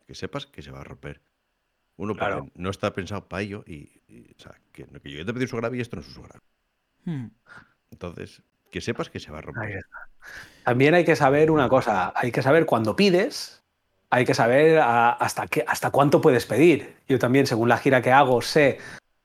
Que 0.06 0.14
sepas 0.14 0.46
que 0.46 0.62
se 0.62 0.70
va 0.70 0.80
a 0.80 0.84
romper. 0.84 1.22
Uno, 1.96 2.14
claro. 2.14 2.48
no 2.54 2.70
está 2.70 2.92
pensado 2.92 3.28
para 3.28 3.42
ello 3.42 3.64
y, 3.66 3.90
o 4.36 4.40
sea, 4.40 4.58
que, 4.72 4.86
que, 4.86 5.10
yo 5.10 5.24
te 5.24 5.32
pedí 5.32 5.42
un 5.42 5.48
subgrave 5.48 5.76
y 5.76 5.80
esto 5.80 5.96
no 5.96 6.02
es 6.02 6.08
un 6.08 6.14
subgrave. 6.14 6.40
Hmm. 7.04 7.26
Entonces, 7.90 8.42
que 8.70 8.80
sepas 8.80 9.10
que 9.10 9.20
se 9.20 9.30
va 9.30 9.38
a 9.38 9.42
romper. 9.42 9.84
También 10.64 10.94
hay 10.94 11.04
que 11.04 11.16
saber 11.16 11.50
una 11.50 11.68
cosa, 11.68 12.12
hay 12.14 12.30
que 12.32 12.42
saber 12.42 12.66
cuando 12.66 12.96
pides, 12.96 13.62
hay 14.10 14.24
que 14.24 14.34
saber 14.34 14.80
hasta, 14.80 15.46
qué, 15.46 15.64
hasta 15.66 15.90
cuánto 15.90 16.20
puedes 16.20 16.46
pedir. 16.46 16.96
Yo 17.08 17.18
también, 17.18 17.46
según 17.46 17.68
la 17.68 17.78
gira 17.78 18.02
que 18.02 18.12
hago, 18.12 18.42
sé 18.42 18.78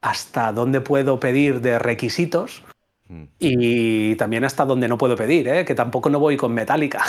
hasta 0.06 0.52
dónde 0.52 0.82
puedo 0.82 1.20
pedir 1.20 1.62
de 1.62 1.80
requisitos 1.80 2.64
mm. 3.10 3.24
y 3.40 4.16
también 4.16 4.46
hasta 4.46 4.64
dónde 4.64 4.88
no 4.88 4.98
puedo 4.98 5.16
pedir, 5.16 5.48
¿eh? 5.48 5.66
que 5.66 5.74
tampoco 5.74 6.10
no 6.10 6.20
voy 6.20 6.38
con 6.38 6.54
metálica. 6.54 7.04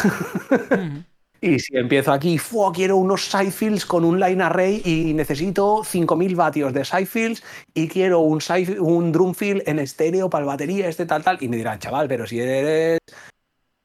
Y 1.38 1.58
si 1.58 1.76
empiezo 1.76 2.12
aquí, 2.12 2.40
quiero 2.74 2.96
unos 2.96 3.26
sidefields 3.26 3.84
con 3.84 4.06
un 4.06 4.18
line 4.18 4.42
array 4.42 4.80
y 4.84 5.12
necesito 5.12 5.84
5000 5.84 6.34
vatios 6.34 6.72
de 6.72 6.82
sidefields 6.82 7.44
y 7.74 7.88
quiero 7.88 8.20
un, 8.20 8.40
side, 8.40 8.80
un 8.80 9.12
drumfield 9.12 9.62
en 9.66 9.78
estéreo 9.78 10.30
para 10.30 10.46
la 10.46 10.52
batería, 10.52 10.88
este 10.88 11.04
tal, 11.04 11.22
tal. 11.22 11.36
Y 11.42 11.48
me 11.48 11.58
dirán, 11.58 11.78
chaval, 11.78 12.08
pero 12.08 12.26
si 12.26 12.40
eres 12.40 12.98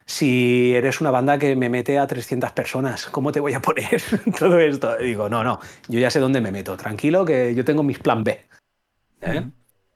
si 0.06 0.74
eres 0.74 1.02
una 1.02 1.12
banda 1.12 1.38
que 1.38 1.56
me 1.58 1.70
mete 1.70 2.00
a 2.00 2.08
300 2.08 2.54
personas, 2.54 3.06
¿cómo 3.08 3.34
te 3.34 3.42
voy 3.42 3.54
a 3.54 3.62
poner 3.62 4.02
todo 4.40 4.58
esto? 4.58 4.96
Y 5.00 5.08
digo, 5.08 5.28
no, 5.30 5.44
no, 5.44 5.60
yo 5.90 6.00
ya 6.00 6.10
sé 6.10 6.20
dónde 6.20 6.40
me 6.40 6.52
meto, 6.52 6.78
tranquilo, 6.78 7.26
que 7.26 7.54
yo 7.54 7.66
tengo 7.66 7.84
mis 7.84 8.00
plan 8.00 8.24
B. 8.24 8.46
¿eh? 9.22 9.44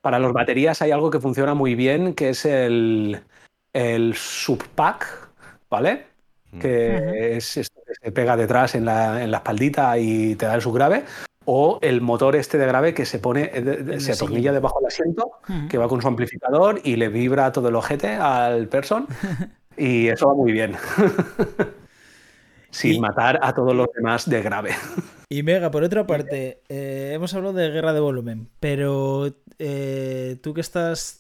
Para 0.01 0.19
los 0.19 0.33
baterías 0.33 0.81
hay 0.81 0.91
algo 0.91 1.09
que 1.09 1.19
funciona 1.19 1.53
muy 1.53 1.75
bien, 1.75 2.13
que 2.13 2.29
es 2.29 2.45
el, 2.45 3.21
el 3.73 4.13
subpack, 4.15 5.29
¿vale? 5.69 6.15
que 6.59 7.35
es 7.35 7.57
esto 7.57 7.81
que 7.85 7.93
se 8.01 8.11
pega 8.11 8.37
detrás 8.37 8.75
en 8.75 8.85
la, 8.85 9.23
en 9.23 9.31
la 9.31 9.37
espaldita 9.37 9.97
y 9.97 10.35
te 10.35 10.45
da 10.45 10.55
el 10.55 10.61
subgrave, 10.61 11.03
o 11.45 11.79
el 11.81 12.01
motor 12.01 12.35
este 12.35 12.57
de 12.57 12.65
grave 12.65 12.93
que 12.93 13.05
se 13.05 13.19
pone, 13.19 13.51
eh, 13.53 13.99
se 13.99 14.13
atornilla 14.13 14.51
debajo 14.51 14.79
del 14.79 14.87
asiento, 14.87 15.31
que 15.69 15.77
va 15.77 15.87
con 15.87 16.01
su 16.01 16.07
amplificador 16.07 16.81
y 16.83 16.95
le 16.95 17.09
vibra 17.09 17.51
todo 17.51 17.69
el 17.69 17.75
ojete 17.75 18.15
al 18.15 18.67
person, 18.67 19.07
y 19.77 20.07
eso 20.07 20.27
va 20.27 20.33
muy 20.33 20.51
bien. 20.51 20.75
Sin 22.75 23.01
matar 23.01 23.39
a 23.41 23.53
todos 23.53 23.75
los 23.75 23.87
demás 23.95 24.29
de 24.29 24.41
grave. 24.41 24.71
Y 25.27 25.41
Mega, 25.41 25.71
por 25.71 25.83
otra 25.83 26.05
parte, 26.05 26.61
eh, 26.69 27.11
hemos 27.15 27.33
hablado 27.33 27.55
de 27.55 27.71
guerra 27.71 27.93
de 27.93 27.99
volumen, 27.99 28.47
pero 28.59 29.33
eh, 29.57 30.37
tú 30.43 30.53
que 30.53 30.61
estás 30.61 31.19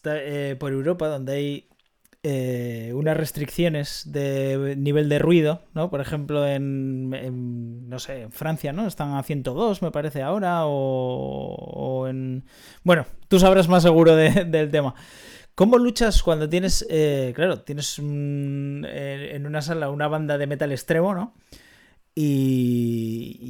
por 0.59 0.71
Europa, 0.71 1.07
donde 1.07 1.33
hay 1.33 1.69
eh, 2.27 2.91
unas 2.95 3.15
restricciones 3.15 4.01
de 4.11 4.75
nivel 4.75 5.09
de 5.09 5.19
ruido, 5.19 5.61
¿no? 5.75 5.91
Por 5.91 6.01
ejemplo, 6.01 6.47
en, 6.47 7.87
no 7.87 7.99
sé, 7.99 8.23
en 8.23 8.31
Francia, 8.31 8.73
¿no? 8.73 8.87
Están 8.87 9.13
a 9.13 9.21
102, 9.21 9.83
me 9.83 9.91
parece 9.91 10.23
ahora, 10.23 10.61
o, 10.65 12.07
en... 12.07 12.43
Bueno, 12.83 13.05
tú 13.27 13.37
sabrás 13.37 13.67
más 13.67 13.83
seguro 13.83 14.15
del 14.15 14.71
tema. 14.71 14.95
¿Cómo 15.55 15.77
luchas 15.77 16.21
cuando 16.21 16.47
tienes, 16.49 16.85
eh, 16.89 17.31
claro, 17.35 17.61
tienes 17.61 17.97
eh, 17.99 19.31
en 19.33 19.47
una 19.47 19.61
sala 19.61 19.89
una 19.89 20.07
banda 20.07 20.37
de 20.37 20.47
metal 20.47 20.71
extremo, 20.71 21.15
¿no? 21.15 21.33
Y, 22.17 23.47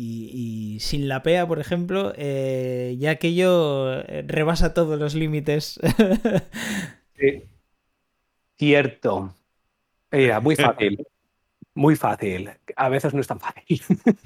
sin 0.82 1.08
la 1.08 1.22
PEA, 1.24 1.48
por 1.48 1.59
ejemplo, 1.59 2.14
ya 2.16 3.11
aquello 3.11 4.01
rebasa 4.03 4.74
todos 4.74 5.00
los 5.00 5.14
límites. 5.14 5.80
sí. 7.17 7.43
Cierto. 8.58 9.34
Mira, 10.11 10.40
muy 10.40 10.56
fácil. 10.56 11.06
Muy 11.74 11.95
fácil. 11.95 12.51
A 12.75 12.90
veces 12.90 13.14
no 13.14 13.22
es 13.22 13.27
tan 13.27 13.40
fácil. 13.40 13.82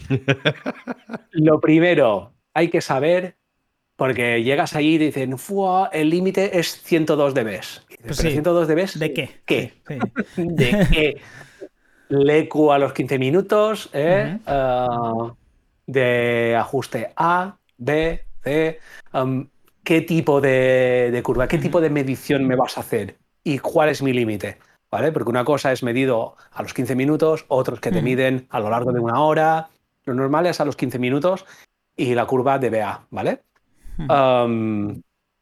Lo 1.32 1.60
primero, 1.60 2.34
hay 2.54 2.70
que 2.70 2.82
saber, 2.82 3.38
porque 4.00 4.42
llegas 4.44 4.76
allí 4.76 4.96
y 4.96 4.98
dicen, 4.98 5.36
el 5.92 6.10
límite 6.10 6.58
es 6.58 6.82
102 6.82 7.34
dB. 7.34 7.60
Pues 8.06 8.18
102 8.18 8.68
dB. 8.68 8.94
¿De 8.98 9.14
qué? 9.14 9.42
¿Qué? 9.46 9.74
¿De 10.38 10.88
qué? 10.90 11.22
LEQ 12.08 12.72
a 12.72 12.80
los 12.80 12.94
15 12.94 13.20
minutos, 13.20 13.90
¿eh? 13.92 14.40
Ah, 14.48 15.34
de 15.86 16.56
ajuste 16.58 17.12
A, 17.18 17.58
B, 17.78 18.24
C. 18.42 18.80
¿Qué 19.84 20.02
tipo 20.02 20.40
de, 20.40 21.22
curva? 21.22 21.50
¿Qué 21.50 21.58
tipo 21.58 21.82
de 21.82 21.90
medición 21.90 22.48
me 22.48 22.56
vas 22.56 22.78
a 22.78 22.82
hacer? 22.82 23.18
y 23.44 23.60
cuál 23.60 23.90
es 23.90 24.02
mi 24.02 24.14
límite. 24.14 24.58
¿Vale? 24.92 25.12
Porque 25.12 25.30
una 25.30 25.46
cosa 25.46 25.72
es 25.72 25.84
medido 25.84 26.36
a 26.52 26.64
los 26.64 26.74
15 26.74 26.96
minutos, 26.96 27.46
otros 27.48 27.80
que 27.80 27.92
te 27.92 28.02
miden 28.02 28.48
a 28.50 28.60
lo 28.60 28.72
largo 28.72 28.92
de 28.92 29.00
una 29.00 29.22
hora. 29.22 29.70
Lo 30.06 30.16
normal 30.16 30.48
es 30.48 30.60
a 30.62 30.66
los 30.66 30.76
15 30.76 30.98
minutos 30.98 31.46
y 31.96 32.16
la 32.16 32.26
curva 32.26 32.58
de 32.58 32.72
BA, 32.72 33.06
¿vale? 33.12 33.44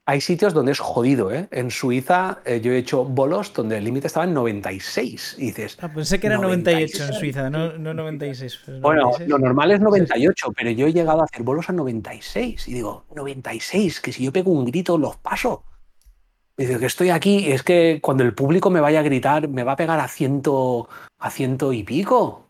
Hay 0.07 0.21
sitios 0.21 0.53
donde 0.53 0.71
es 0.71 0.79
jodido, 0.79 1.33
¿eh? 1.33 1.49
En 1.51 1.69
Suiza 1.69 2.39
eh, 2.45 2.61
yo 2.61 2.71
he 2.71 2.77
hecho 2.77 3.03
bolos 3.03 3.51
donde 3.53 3.77
el 3.77 3.83
límite 3.83 4.07
estaba 4.07 4.25
en 4.25 4.33
96 4.33 5.35
y 5.37 5.47
dices... 5.47 5.77
Ah, 5.81 5.91
pensé 5.93 6.17
que 6.17 6.27
era 6.27 6.37
98 6.37 7.07
en 7.07 7.13
Suiza, 7.13 7.49
no, 7.49 7.73
96. 7.77 8.79
Bueno, 8.79 9.11
lo 9.27 9.37
normal 9.37 9.71
es 9.71 9.81
98, 9.81 10.53
pero 10.55 10.71
yo 10.71 10.87
he 10.87 10.93
llegado 10.93 11.19
a 11.19 11.25
hacer 11.25 11.43
bolos 11.43 11.69
a 11.69 11.73
96 11.73 12.69
y 12.69 12.73
digo, 12.73 13.03
96, 13.13 13.99
que 13.99 14.13
si 14.13 14.23
yo 14.23 14.31
pego 14.31 14.51
un 14.51 14.63
grito 14.63 14.97
los 14.97 15.17
paso. 15.17 15.65
Dice 16.55 16.79
que 16.79 16.85
estoy 16.85 17.09
aquí, 17.09 17.51
es 17.51 17.61
que 17.61 17.99
cuando 18.01 18.23
el 18.23 18.33
público 18.33 18.69
me 18.69 18.79
vaya 18.79 19.01
a 19.01 19.03
gritar, 19.03 19.49
me 19.49 19.63
va 19.63 19.73
a 19.73 19.75
pegar 19.75 19.99
a 19.99 20.07
ciento, 20.07 20.87
a 21.19 21.29
ciento 21.29 21.73
y 21.73 21.83
pico. 21.83 22.47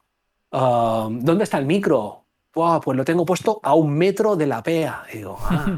Ah, 0.51 1.09
¿Dónde 1.09 1.43
está 1.43 1.57
el 1.57 1.65
micro? 1.65 2.26
Pues 2.83 2.97
lo 2.97 3.05
tengo 3.05 3.25
puesto 3.25 3.59
a 3.63 3.73
un 3.73 3.93
metro 3.93 4.35
de 4.35 4.47
la 4.47 4.63
PEA. 4.63 5.03
digo, 5.13 5.37
ah, 5.41 5.77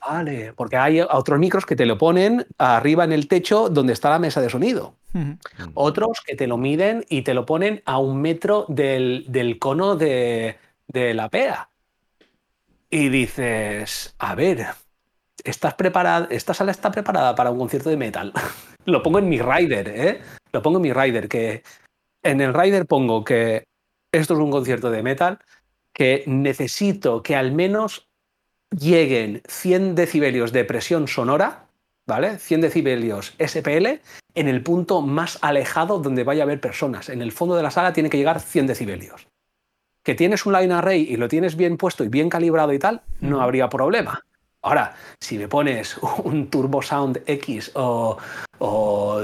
vale, 0.08 0.52
porque 0.54 0.76
hay 0.76 1.00
otros 1.00 1.38
micros 1.38 1.66
que 1.66 1.76
te 1.76 1.86
lo 1.86 1.98
ponen 1.98 2.46
arriba 2.58 3.04
en 3.04 3.12
el 3.12 3.28
techo 3.28 3.68
donde 3.68 3.92
está 3.92 4.10
la 4.10 4.18
mesa 4.18 4.40
de 4.40 4.50
sonido. 4.50 4.94
Otros 5.74 6.20
que 6.24 6.36
te 6.36 6.46
lo 6.46 6.56
miden 6.56 7.04
y 7.08 7.22
te 7.22 7.34
lo 7.34 7.44
ponen 7.44 7.82
a 7.84 7.98
un 7.98 8.20
metro 8.20 8.64
del, 8.68 9.56
cono 9.58 9.96
de, 9.96 10.56
de 10.86 11.14
la 11.14 11.28
PEA. 11.28 11.68
Y 12.90 13.08
dices, 13.08 14.14
a 14.18 14.34
ver, 14.34 14.66
estás 15.44 15.74
preparada, 15.74 16.28
esta 16.30 16.54
sala 16.54 16.70
está 16.70 16.90
preparada 16.90 17.34
para 17.34 17.50
un 17.50 17.58
concierto 17.58 17.90
de 17.90 17.96
metal. 17.96 18.32
Lo 18.84 19.02
pongo 19.02 19.18
en 19.18 19.28
mi 19.28 19.40
rider, 19.40 19.88
¿eh? 19.88 20.20
Lo 20.52 20.62
pongo 20.62 20.78
en 20.78 20.82
mi 20.82 20.92
rider, 20.92 21.28
que 21.28 21.62
en 22.22 22.40
el 22.40 22.54
rider 22.54 22.86
pongo 22.86 23.24
que 23.24 23.64
esto 24.12 24.34
es 24.34 24.40
un 24.40 24.50
concierto 24.50 24.90
de 24.90 25.02
metal, 25.02 25.38
que 25.92 26.24
necesito 26.26 27.22
que 27.22 27.36
al 27.36 27.52
menos 27.52 28.08
lleguen 28.70 29.42
100 29.48 29.94
decibelios 29.94 30.52
de 30.52 30.64
presión 30.64 31.08
sonora, 31.08 31.66
¿vale? 32.06 32.38
100 32.38 32.60
decibelios 32.60 33.34
SPL 33.38 34.00
en 34.34 34.48
el 34.48 34.62
punto 34.62 35.02
más 35.02 35.38
alejado 35.42 35.98
donde 35.98 36.24
vaya 36.24 36.42
a 36.42 36.44
haber 36.44 36.60
personas. 36.60 37.08
En 37.08 37.22
el 37.22 37.32
fondo 37.32 37.56
de 37.56 37.62
la 37.62 37.70
sala 37.70 37.92
tiene 37.92 38.10
que 38.10 38.18
llegar 38.18 38.40
100 38.40 38.68
decibelios. 38.68 39.28
Que 40.02 40.14
tienes 40.14 40.46
un 40.46 40.54
line 40.54 40.72
array 40.72 41.02
y 41.02 41.16
lo 41.16 41.28
tienes 41.28 41.56
bien 41.56 41.76
puesto 41.76 42.04
y 42.04 42.08
bien 42.08 42.28
calibrado 42.28 42.72
y 42.72 42.78
tal, 42.78 43.02
no 43.20 43.42
habría 43.42 43.68
problema. 43.68 44.24
Ahora, 44.62 44.94
si 45.20 45.38
me 45.38 45.48
pones 45.48 45.96
un 46.24 46.48
Turbo 46.48 46.82
Sound 46.82 47.22
X 47.26 47.72
o, 47.74 48.16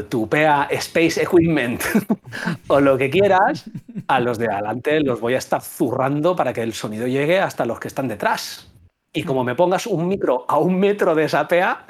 tu 0.08 0.28
PEA 0.28 0.68
Space 0.70 1.23
Equipment 1.23 1.82
o 2.68 2.81
lo 2.81 2.97
que 2.97 3.10
quieras, 3.10 3.65
a 4.08 4.20
los 4.20 4.39
de 4.39 4.47
adelante 4.50 5.00
los 5.00 5.20
voy 5.20 5.34
a 5.34 5.39
estar 5.39 5.60
zurrando 5.60 6.34
para 6.34 6.55
que 6.55 6.62
el 6.62 6.73
sonido 6.73 7.06
llegue 7.06 7.39
hasta 7.39 7.66
los 7.66 7.78
que 7.78 7.89
están 7.89 8.08
detrás. 8.08 8.73
Y 9.12 9.24
como 9.24 9.44
me 9.44 9.55
pongas 9.55 9.86
un 9.86 10.08
micro 10.08 10.47
a 10.48 10.58
un 10.58 10.78
metro 10.78 11.15
de 11.15 11.24
esa 11.24 11.47
PEA, 11.48 11.86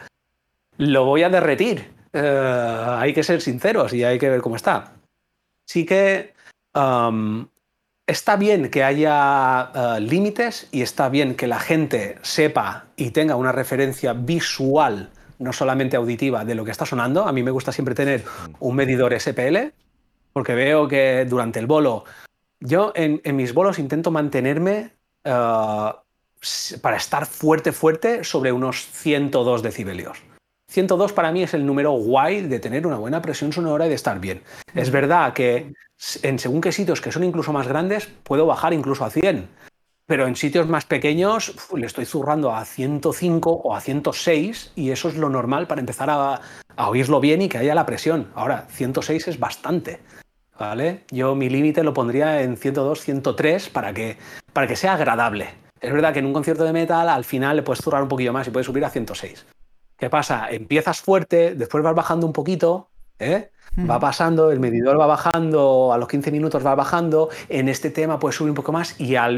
lo 0.79 1.05
voy 1.05 1.23
a 1.23 1.29
derretir. 1.29 1.93
Eh, 2.13 2.85
hay 2.89 3.13
que 3.13 3.23
ser 3.23 3.41
sinceros 3.41 3.93
y 3.93 4.03
hay 4.03 4.19
que 4.19 4.31
ver 4.31 4.41
cómo 4.41 4.57
está. 4.57 4.95
Sí 5.65 5.85
que 5.85 6.35
está 8.07 8.37
bien 8.37 8.71
que 8.71 8.85
haya 8.85 9.71
eh, 9.75 10.01
límites 10.01 10.69
y 10.71 10.83
está 10.83 11.09
bien 11.09 11.35
que 11.35 11.47
la 11.47 11.59
gente 11.59 12.19
sepa 12.23 12.87
y 12.97 13.11
tenga 13.11 13.37
una 13.37 13.53
referencia 13.53 14.13
visual, 14.13 15.11
no 15.39 15.53
solamente 15.53 15.97
auditiva, 15.97 16.45
de 16.45 16.55
lo 16.55 16.65
que 16.65 16.71
está 16.71 16.87
sonando. 16.87 17.27
A 17.27 17.33
mí 17.33 17.43
me 17.43 17.51
gusta 17.51 17.73
siempre 17.73 17.95
tener 17.95 18.25
un 18.61 18.77
medidor 18.77 19.19
SPL, 19.19 19.73
porque 20.33 20.55
veo 20.55 20.89
que 20.89 21.27
durante 21.29 21.59
el 21.59 21.67
bolo, 21.67 22.05
yo 22.61 22.93
en, 22.95 23.21
mis 23.37 23.53
bolos 23.53 23.79
intento 23.79 24.11
mantenerme 24.11 24.93
eh, 25.25 25.91
para 26.81 26.97
estar 26.97 27.27
fuerte, 27.27 27.73
fuerte 27.73 28.25
sobre 28.25 28.53
unos 28.53 28.87
102 28.87 29.63
decibelios. 29.63 30.23
102 30.77 31.15
para 31.15 31.33
mí 31.33 31.43
es 31.43 31.55
el 31.55 31.65
número 31.65 31.93
guay 31.93 32.43
de 32.43 32.59
tener 32.59 32.87
una 32.87 32.99
buena 32.99 33.23
presión 33.23 33.51
sonora 33.51 33.87
y 33.87 33.89
de 33.89 33.95
estar 33.95 34.21
bien. 34.21 34.43
Es 34.75 34.91
verdad 34.91 35.33
que 35.33 35.73
en 36.23 36.39
según 36.39 36.61
qué 36.61 36.71
sitios 36.71 37.01
que 37.01 37.11
son 37.11 37.25
incluso 37.25 37.51
más 37.51 37.67
grandes, 37.67 38.11
puedo 38.25 38.45
bajar 38.45 38.75
incluso 38.75 39.03
a 39.03 39.09
100. 39.09 39.49
Pero 40.05 40.27
en 40.27 40.37
sitios 40.37 40.69
más 40.69 40.85
pequeños 40.85 41.57
le 41.75 41.87
estoy 41.87 42.05
zurrando 42.05 42.55
a 42.55 42.67
105 42.67 43.51
o 43.51 43.75
a 43.75 43.81
106 43.81 44.73
y 44.77 44.91
eso 44.91 45.09
es 45.09 45.17
lo 45.17 45.31
normal 45.31 45.67
para 45.67 45.81
empezar 45.81 46.11
a, 46.11 46.43
oírlo 46.77 47.21
bien 47.21 47.41
y 47.41 47.49
que 47.49 47.57
haya 47.57 47.75
la 47.75 47.87
presión. 47.87 48.31
Ahora, 48.35 48.67
106 48.69 49.29
es 49.29 49.41
bastante. 49.41 50.01
¿Vale? 50.59 51.05
Yo 51.11 51.35
mi 51.35 51.49
límite 51.49 51.85
lo 51.85 51.95
pondría 51.95 52.43
en 52.43 52.59
102, 52.59 53.01
103 53.01 53.71
para 53.71 53.95
que, 53.95 54.19
para 54.53 54.67
que 54.67 54.77
sea 54.77 54.93
agradable. 54.93 55.49
Es 55.81 55.91
verdad 55.91 56.13
que 56.13 56.19
en 56.19 56.27
un 56.27 56.35
concierto 56.35 56.65
de 56.65 56.75
metal 56.75 57.09
al 57.09 57.25
final 57.25 57.57
le 57.57 57.63
puedes 57.63 57.83
zurrar 57.83 58.03
un 58.03 58.11
poquillo 58.11 58.35
más 58.35 58.47
y 58.47 58.51
puedes 58.51 58.67
subir 58.67 58.85
a 58.85 58.91
106. 58.91 59.47
¿Qué 59.97 60.11
pasa? 60.11 60.49
Empiezas 60.51 61.01
fuerte, 61.01 61.55
después 61.55 61.83
vas 61.83 61.95
bajando 61.95 62.27
un 62.27 62.33
poquito, 62.33 62.89
¿eh? 63.19 63.51
Va 63.79 64.01
pasando, 64.01 64.51
el 64.53 64.59
medidor 64.59 64.99
va 64.99 65.07
bajando, 65.07 65.93
a 65.93 65.99
los 65.99 66.09
15 66.09 66.31
minutos 66.33 66.65
va 66.65 66.75
bajando, 66.75 67.29
en 67.51 67.69
este 67.69 67.91
tema 67.91 68.19
puedes 68.19 68.37
subir 68.37 68.51
un 68.51 68.55
poco 68.55 68.73
más 68.73 68.99
y 68.99 69.17
a 69.17 69.29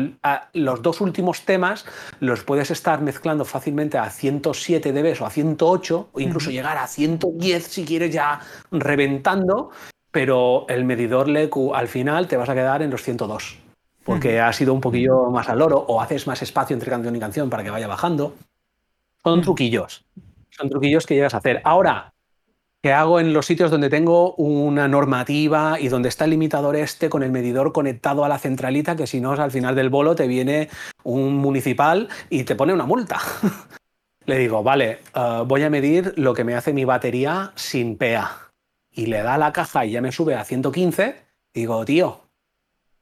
los 0.53 0.83
dos 0.83 1.01
últimos 1.01 1.45
temas 1.45 1.85
los 2.21 2.45
puedes 2.45 2.71
estar 2.71 3.01
mezclando 3.03 3.45
fácilmente 3.45 3.99
a 3.99 4.11
107 4.11 4.93
dB 4.93 5.21
o 5.21 5.27
a 5.27 5.31
108 5.31 6.09
o 6.13 6.21
incluso 6.21 6.51
llegar 6.51 6.77
a 6.77 6.87
110 6.87 7.67
si 7.67 7.85
quieres 7.85 8.13
ya 8.13 8.41
reventando, 8.71 9.71
pero 10.13 10.67
el 10.69 10.85
medidor 10.85 11.29
LEQ 11.29 11.75
al 11.75 11.89
final 11.89 12.29
te 12.29 12.37
vas 12.37 12.49
a 12.49 12.55
quedar 12.55 12.83
en 12.83 12.91
los 12.91 13.03
102 13.03 13.59
porque 14.05 14.41
ha 14.41 14.53
sido 14.53 14.73
un 14.73 14.81
poquillo 14.81 15.31
más 15.31 15.49
al 15.49 15.61
oro 15.61 15.79
o 15.79 16.01
haces 16.01 16.29
más 16.29 16.43
espacio 16.43 16.75
entre 16.75 16.91
canción 16.91 17.17
y 17.17 17.19
canción 17.19 17.51
para 17.51 17.65
que 17.65 17.71
vaya 17.71 17.89
bajando. 17.89 18.35
Son 19.23 19.43
truquillos, 19.43 20.05
son 20.51 20.71
truquillos 20.71 21.07
que 21.07 21.15
llegas 21.15 21.35
a 21.35 21.39
hacer. 21.39 21.61
Ahora, 21.65 22.15
¿Qué 22.81 22.93
hago 22.93 23.19
en 23.19 23.33
los 23.33 23.47
sitios 23.47 23.73
donde 23.73 23.91
tengo 23.91 24.35
una 24.37 24.87
normativa 24.87 25.81
y 25.81 25.89
donde 25.89 26.09
está 26.09 26.27
el 26.27 26.31
limitador 26.31 26.77
este 26.77 27.11
con 27.11 27.25
el 27.25 27.33
medidor 27.33 27.73
conectado 27.73 28.25
a 28.25 28.29
la 28.29 28.39
centralita, 28.39 28.95
que 28.95 29.09
si 29.09 29.21
no, 29.21 29.33
al 29.33 29.51
final 29.51 29.75
del 29.75 29.91
bolo 29.91 30.15
te 30.15 30.29
viene 30.29 30.69
un 31.03 31.35
municipal 31.35 32.09
y 32.31 32.45
te 32.45 32.55
pone 32.55 32.73
una 32.73 32.87
multa. 32.87 33.19
le 34.27 34.39
digo, 34.39 34.63
vale, 34.63 35.01
eh, 35.13 35.43
voy 35.45 35.65
a 35.65 35.71
medir 35.71 36.15
lo 36.17 36.35
que 36.35 36.45
me 36.45 36.55
hace 36.55 36.73
mi 36.73 36.85
batería 36.85 37.51
sin 37.57 37.97
PA. 37.97 38.53
Y 38.93 39.07
le 39.07 39.23
da 39.23 39.39
la 39.39 39.53
caja 39.53 39.85
y 39.85 39.91
ya 39.91 40.01
me 40.01 40.13
sube 40.13 40.37
a 40.37 40.45
115. 40.45 41.17
digo, 41.53 41.85
tío, 41.85 42.21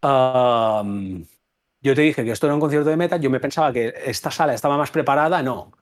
yo 0.03 1.95
te 1.95 2.01
dije 2.01 2.25
que 2.25 2.31
esto 2.31 2.47
era 2.47 2.55
un 2.55 2.61
concierto 2.61 2.89
de 2.89 2.97
metal, 2.97 3.21
yo 3.21 3.29
me 3.29 3.41
pensaba 3.41 3.75
que 3.75 3.93
esta 4.07 4.31
sala 4.31 4.55
estaba 4.55 4.79
más 4.79 4.91
preparada, 4.91 5.43
no 5.43 5.73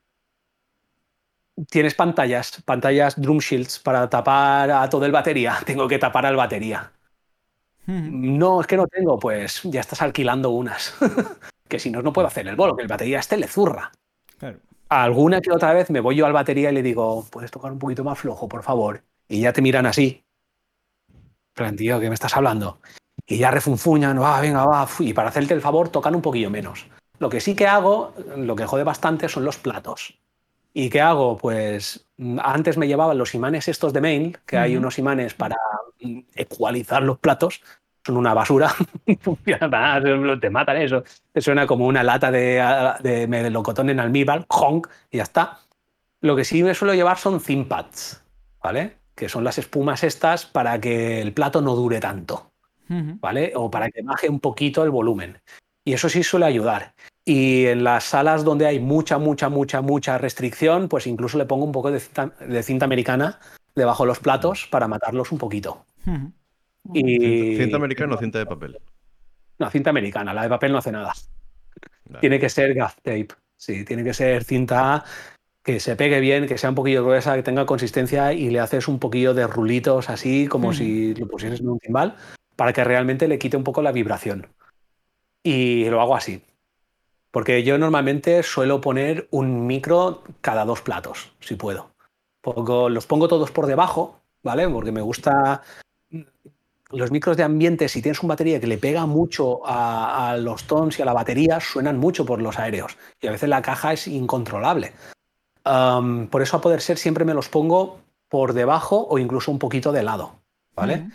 tienes 1.68 1.94
pantallas, 1.94 2.62
pantallas 2.65 3.20
drum 3.20 3.39
shields 3.39 3.78
para 3.78 4.08
tapar 4.08 4.70
a 4.70 4.89
todo 4.89 5.07
el 5.07 5.12
batería. 5.12 5.58
Tengo 5.66 5.89
que 5.89 5.99
tapar 5.99 6.26
al 6.26 6.36
batería. 6.36 6.92
Hmm. 7.86 8.39
No, 8.39 8.60
es 8.60 8.66
que 8.66 8.78
no 8.78 8.86
tengo, 8.86 9.18
pues 9.18 9.60
ya 9.65 9.81
estás 9.81 10.00
alquilando 10.00 10.50
unas. 10.50 10.94
que 11.68 11.78
si 11.78 11.91
no, 11.91 12.00
no 12.00 12.15
puedo 12.15 12.26
hacer 12.26 12.49
el 12.49 12.57
bolo, 12.57 12.74
que 12.74 12.83
el 12.83 12.89
batería 12.89 13.18
este 13.18 13.36
le 13.36 13.47
zurra. 13.47 13.92
Alguna 14.89 15.41
que 15.41 15.50
otra 15.50 15.74
vez 15.74 15.91
me 15.91 16.00
voy 16.00 16.16
yo 16.16 16.24
al 16.24 16.33
batería 16.33 16.70
y 16.70 16.74
le 16.74 16.83
digo, 16.83 17.26
puedes 17.31 17.50
tocar 17.50 17.73
un 17.73 17.78
poquito 17.78 18.02
más 18.02 18.18
flojo, 18.18 18.49
por 18.49 18.62
favor. 18.62 19.02
Y 19.28 19.41
ya 19.41 19.52
te 19.52 19.60
miran 19.60 19.84
así. 19.84 20.24
Plan, 21.52 21.76
tío, 21.76 22.00
¿qué 22.00 22.08
me 22.08 22.15
estás 22.15 22.36
hablando? 22.36 22.81
Y 23.26 23.39
ya 23.39 23.50
refunfuñan, 23.50 24.20
va, 24.20 24.41
venga, 24.41 24.65
va. 24.65 24.89
Y 25.00 25.12
para 25.12 25.28
hacerte 25.28 25.52
el 25.52 25.60
favor, 25.60 25.89
tocan 25.89 26.15
un 26.15 26.23
poquillo 26.23 26.50
menos. 26.50 26.86
Lo 27.18 27.28
que 27.28 27.41
sí 27.41 27.55
que 27.55 27.66
hago, 27.66 28.12
lo 28.36 28.57
que 28.57 28.66
jode 28.66 28.84
bastante, 28.84 29.28
son 29.28 29.44
los 29.44 29.58
platos. 29.58 30.18
¿Y 30.77 30.91
qué 30.91 31.01
hago? 31.01 31.39
Pues 31.39 32.07
mm, 32.17 32.41
antes 32.43 32.77
me 32.77 32.89
llevaban 32.89 33.17
los 33.17 33.35
imanes 33.35 33.69
estos 33.69 33.93
de 33.93 34.01
mail, 34.01 34.39
que 34.44 34.59
hay 34.59 34.77
unos 34.77 34.99
imanes 34.99 35.33
para 35.33 35.57
mm, 36.01 36.19
ecualizar 36.35 37.03
los 37.03 37.19
platos, 37.19 37.62
son 38.05 38.17
una 38.19 38.35
basura, 38.35 38.75
te 40.41 40.51
matan 40.51 40.77
eso. 40.77 41.05
Te 41.33 41.41
suena 41.41 41.67
como 41.67 41.86
una 41.86 42.03
lata 42.03 42.31
de, 42.31 42.62
de 43.01 43.27
melocotón 43.27 43.89
en 43.89 44.01
almíbar, 44.01 44.44
honk, 44.49 44.89
y 45.11 45.19
ya 45.19 45.23
está. 45.23 45.61
Lo 46.20 46.36
que 46.36 46.44
sí 46.44 46.62
me 46.62 46.75
suelo 46.75 46.93
llevar 46.93 47.19
son 47.19 47.41
pads, 47.67 48.23
¿vale? 48.62 48.97
Que 49.15 49.28
son 49.28 49.44
las 49.44 49.59
espumas 49.59 50.03
estas 50.03 50.44
para 50.44 50.81
que 50.81 51.20
el 51.20 51.33
plato 51.33 51.62
no 51.62 51.75
dure 51.75 52.01
tanto, 52.01 52.51
¿vale? 52.89 53.53
O 53.55 53.70
para 53.70 53.91
que 53.91 54.03
baje 54.03 54.28
un 54.28 54.41
poquito 54.41 54.83
el 54.83 54.91
volumen. 54.91 55.39
Y 55.85 55.93
eso 55.93 56.09
sí 56.09 56.23
suele 56.23 56.47
ayudar. 56.47 56.94
Y 57.25 57.67
en 57.67 57.85
las 57.85 58.05
salas 58.05 58.44
donde 58.44 58.67
hay 58.67 58.81
mucha, 58.81 59.19
mucha, 59.19 59.49
mucha, 59.49 59.81
mucha 59.81 60.19
restricción, 60.19 60.89
pues 60.89 61.07
incluso 61.07 61.39
le 61.39 61.47
pongo 61.47 61.65
un 61.65 61.73
poco 61.73 61.91
de 61.91 62.01
cinta, 62.62 62.85
americana 62.85 63.41
debajo 63.75 64.03
de 64.03 64.09
los 64.09 64.19
platos 64.19 64.69
para 64.70 64.89
matarlos 64.89 65.33
un 65.33 65.39
poquito. 65.39 65.86
y... 66.93 67.57
¿Cinta 67.57 67.77
americana 67.77 68.15
o 68.15 68.19
cinta 68.19 68.39
de 68.39 68.47
papel? 68.47 68.78
No, 69.59 69.70
cinta 69.70 69.91
americana. 69.91 70.35
La 70.35 70.43
de 70.43 70.49
papel 70.49 70.73
no 70.73 70.78
hace 70.78 70.93
nada. 70.93 71.12
Tiene 72.20 72.39
que 72.39 72.49
ser 72.49 72.75
gaff 72.75 72.97
tape. 72.97 73.28
Sí, 73.57 73.85
tiene 73.85 74.05
que 74.05 74.12
ser 74.12 74.44
cinta 74.44 75.05
que 75.62 75.81
se 75.81 75.97
pegue 75.97 76.20
bien, 76.20 76.47
que 76.47 76.59
sea 76.59 76.69
un 76.69 76.77
poquillo 76.77 77.03
gruesa, 77.05 77.35
que 77.35 77.43
tenga 77.43 77.65
consistencia 77.65 78.35
y 78.35 78.51
le 78.51 78.61
haces 78.61 78.86
un 78.86 78.99
poquillo 78.99 79.33
de 79.33 79.47
rulitos 79.47 80.11
así, 80.11 80.47
como 80.47 80.75
si 80.75 81.15
lo 81.15 81.27
pusieses 81.27 81.61
en 81.61 81.70
un 81.70 81.78
timbal, 81.78 82.17
para 82.55 82.75
que 82.75 82.85
realmente 82.85 83.27
le 83.28 83.39
quite 83.39 83.57
un 83.57 83.65
poco 83.65 83.81
la 83.81 83.91
vibración. 83.91 84.47
Y 85.43 85.89
lo 85.89 86.03
hago 86.03 86.17
así. 86.17 86.43
Porque 87.35 87.65
yo 87.65 87.79
normalmente 87.79 88.45
suelo 88.45 88.81
poner 88.81 89.27
un 89.33 89.67
micro 89.67 90.23
cada 90.41 90.65
dos 90.65 90.83
platos, 90.83 91.33
si 91.41 91.57
puedo. 91.57 91.91
los 92.45 93.07
pongo 93.07 93.27
todos 93.27 93.51
por 93.51 93.67
debajo, 93.67 94.21
¿vale? 94.45 94.69
Porque 94.69 94.93
me 94.93 95.01
gusta 95.01 95.63
los 96.91 97.11
micros 97.11 97.37
de 97.37 97.43
ambiente, 97.43 97.89
si 97.89 98.01
tienes 98.01 98.23
una 98.23 98.35
batería 98.35 98.61
que 98.61 98.69
le 98.69 98.79
pega 98.79 99.07
mucho 99.07 99.63
a, 99.67 100.37
los 100.39 100.63
tons 100.69 100.97
y 101.01 101.03
a 101.03 101.07
la 101.07 101.13
batería, 101.13 101.59
suenan 101.59 101.99
mucho 101.99 102.25
por 102.25 102.41
los 102.41 102.57
aéreos. 102.61 102.97
Y 103.21 103.27
a 103.27 103.33
veces 103.33 103.49
la 103.49 103.63
caja 103.63 103.93
es 103.93 104.07
incontrolable. 104.07 104.93
por 105.65 106.41
eso, 106.41 106.57
a 106.57 106.61
poder 106.61 106.81
ser, 106.81 106.99
siempre 106.99 107.25
me 107.25 107.35
los 107.35 107.49
pongo 107.49 107.99
por 108.29 108.53
debajo 108.53 109.09
o 109.11 109.19
incluso 109.19 109.51
un 109.51 109.59
poquito 109.59 109.91
de 109.91 110.05
lado. 110.05 110.37
¿Vale? 110.77 111.09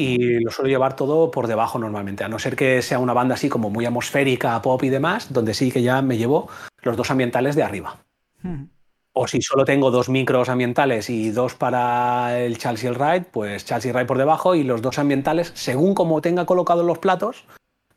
Y 0.00 0.40
lo 0.40 0.50
suelo 0.50 0.70
llevar 0.70 0.96
todo 0.96 1.30
por 1.30 1.46
debajo 1.46 1.78
normalmente, 1.78 2.24
a 2.24 2.28
no 2.28 2.38
ser 2.38 2.56
que 2.56 2.80
sea 2.80 2.98
una 2.98 3.12
banda 3.12 3.34
así 3.34 3.50
como 3.50 3.68
muy 3.68 3.84
atmosférica, 3.84 4.62
pop 4.62 4.82
y 4.82 4.88
demás, 4.88 5.30
donde 5.30 5.52
sí 5.52 5.70
que 5.70 5.82
ya 5.82 6.00
me 6.00 6.16
llevo 6.16 6.48
los 6.80 6.96
dos 6.96 7.10
ambientales 7.10 7.54
de 7.54 7.62
arriba. 7.62 7.98
Hmm. 8.42 8.64
O 9.12 9.28
si 9.28 9.42
solo 9.42 9.66
tengo 9.66 9.90
dos 9.90 10.08
micros 10.08 10.48
ambientales 10.48 11.10
y 11.10 11.30
dos 11.30 11.54
para 11.54 12.38
el 12.38 12.56
Charles 12.56 12.82
y 12.84 12.86
el 12.86 12.94
Ride, 12.94 13.26
pues 13.30 13.66
Charles 13.66 13.84
y 13.84 13.92
Ride 13.92 14.06
por 14.06 14.16
debajo 14.16 14.54
y 14.54 14.62
los 14.62 14.80
dos 14.80 14.98
ambientales, 14.98 15.52
según 15.54 15.94
como 15.94 16.22
tenga 16.22 16.46
colocados 16.46 16.86
los 16.86 16.98
platos, 16.98 17.44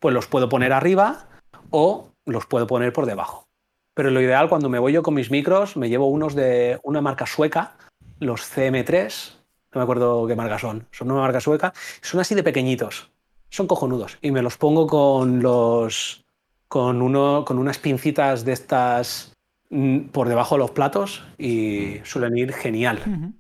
pues 0.01 0.13
los 0.13 0.27
puedo 0.27 0.49
poner 0.49 0.73
arriba 0.73 1.27
o 1.69 2.09
los 2.25 2.45
puedo 2.47 2.67
poner 2.67 2.91
por 2.91 3.05
debajo. 3.05 3.47
Pero 3.93 4.11
lo 4.11 4.19
ideal 4.19 4.49
cuando 4.49 4.67
me 4.67 4.79
voy 4.79 4.91
yo 4.91 5.03
con 5.03 5.13
mis 5.13 5.31
micros, 5.31 5.77
me 5.77 5.87
llevo 5.87 6.07
unos 6.07 6.35
de 6.35 6.81
una 6.83 6.99
marca 6.99 7.25
sueca, 7.25 7.77
los 8.19 8.41
CM3, 8.41 9.42
no 9.73 9.79
me 9.79 9.83
acuerdo 9.83 10.27
qué 10.27 10.35
marca 10.35 10.59
son, 10.59 10.87
son 10.91 11.11
una 11.11 11.21
marca 11.21 11.39
sueca, 11.39 11.73
son 12.01 12.19
así 12.19 12.35
de 12.35 12.43
pequeñitos, 12.43 13.11
son 13.49 13.67
cojonudos 13.67 14.17
y 14.21 14.31
me 14.31 14.41
los 14.41 14.57
pongo 14.57 14.87
con 14.87 15.41
los 15.41 16.23
con 16.67 17.01
uno 17.01 17.45
con 17.45 17.59
unas 17.59 17.77
pincitas 17.77 18.45
de 18.45 18.53
estas 18.53 19.33
mm, 19.69 20.05
por 20.05 20.27
debajo 20.27 20.55
de 20.55 20.59
los 20.59 20.71
platos 20.71 21.23
y 21.37 21.99
suelen 22.03 22.37
ir 22.37 22.53
genial. 22.53 23.31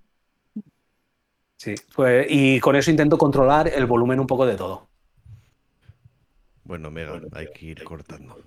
Sí, 1.57 1.75
pues, 1.95 2.27
y 2.29 2.59
con 2.59 2.75
eso 2.75 2.91
intento 2.91 3.17
controlar 3.17 3.69
el 3.69 3.85
volumen 3.85 4.19
un 4.19 4.27
poco 4.27 4.45
de 4.45 4.55
todo. 4.55 4.89
Bueno, 6.65 6.91
Mega, 6.91 7.21
hay 7.33 7.47
que 7.53 7.67
ir 7.67 7.83
cortando. 7.83 8.37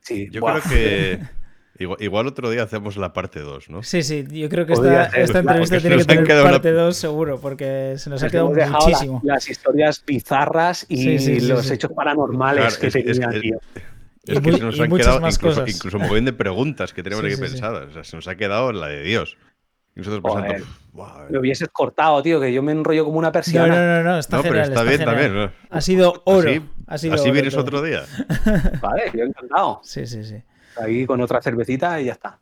Sí, 0.00 0.28
yo 0.30 0.40
creo 0.40 0.60
que 0.62 1.20
Igual, 1.78 2.26
otro 2.26 2.50
día 2.50 2.62
hacemos 2.62 2.96
la 2.96 3.12
parte 3.12 3.40
2, 3.40 3.70
¿no? 3.70 3.82
Sí, 3.82 4.02
sí, 4.02 4.26
yo 4.30 4.48
creo 4.48 4.66
que 4.66 4.72
esta, 4.72 5.06
entrevista 5.40 5.78
tiene 5.80 5.98
que 5.98 6.04
tener 6.04 6.42
parte 6.42 6.72
2 6.72 6.96
seguro, 6.96 7.40
porque 7.40 7.94
se 7.98 8.10
nos 8.10 8.22
ha 8.22 8.30
quedado 8.30 8.50
muchísimo. 8.50 9.20
las 9.24 9.48
historias 9.48 10.02
bizarras 10.04 10.86
y 10.88 11.40
los 11.40 11.70
hechos 11.70 11.92
paranormales 11.92 12.78
que 12.78 12.90
tenían, 12.90 13.40
tío. 13.40 13.58
Es 14.26 14.40
que 14.40 14.52
se 14.52 14.58
nos 14.58 14.80
han 14.80 14.90
quedado 14.90 15.28
incluso, 15.28 15.64
incluso, 15.66 15.96
un 15.98 16.02
montón 16.02 16.24
de 16.24 16.32
preguntas 16.32 16.92
que 16.92 17.02
tenemos 17.02 17.24
aquí 17.24 17.36
pensadas. 17.36 17.90
O 17.90 17.92
sea, 17.92 18.04
se 18.04 18.16
nos 18.16 18.26
ha 18.26 18.34
quedado 18.34 18.72
la 18.72 18.88
de 18.88 19.02
Dios. 19.02 19.36
Y 19.94 20.00
nosotros 20.00 20.20
pensando, 20.22 20.52
eh. 20.52 21.26
Me 21.30 21.38
hubieses 21.38 21.68
cortado, 21.68 22.22
tío, 22.22 22.40
que 22.40 22.52
yo 22.52 22.62
me 22.62 22.72
enrollo 22.72 23.04
como 23.04 23.18
una 23.18 23.30
persiana. 23.30 23.68
No, 23.68 23.74
no, 23.74 24.02
no, 24.02 24.10
no 24.10 24.18
está 24.18 24.42
genial. 24.42 24.52
Pero 24.52 24.80
está, 24.80 24.82
bien 24.82 25.04
también. 25.04 25.50
Ha 25.70 25.80
sido 25.80 26.22
oro. 26.24 26.50
Así, 26.86 27.08
así 27.10 27.30
vienes 27.30 27.56
otro 27.56 27.82
día. 27.82 28.04
Vale, 28.80 29.12
yo 29.14 29.24
encantado. 29.24 29.80
Sí, 29.84 30.06
sí, 30.06 30.24
sí. 30.24 30.42
Ahí 30.78 31.06
con 31.06 31.20
otra 31.20 31.40
cervecita 31.42 32.00
y 32.00 32.06
ya 32.06 32.12
está. 32.12 32.38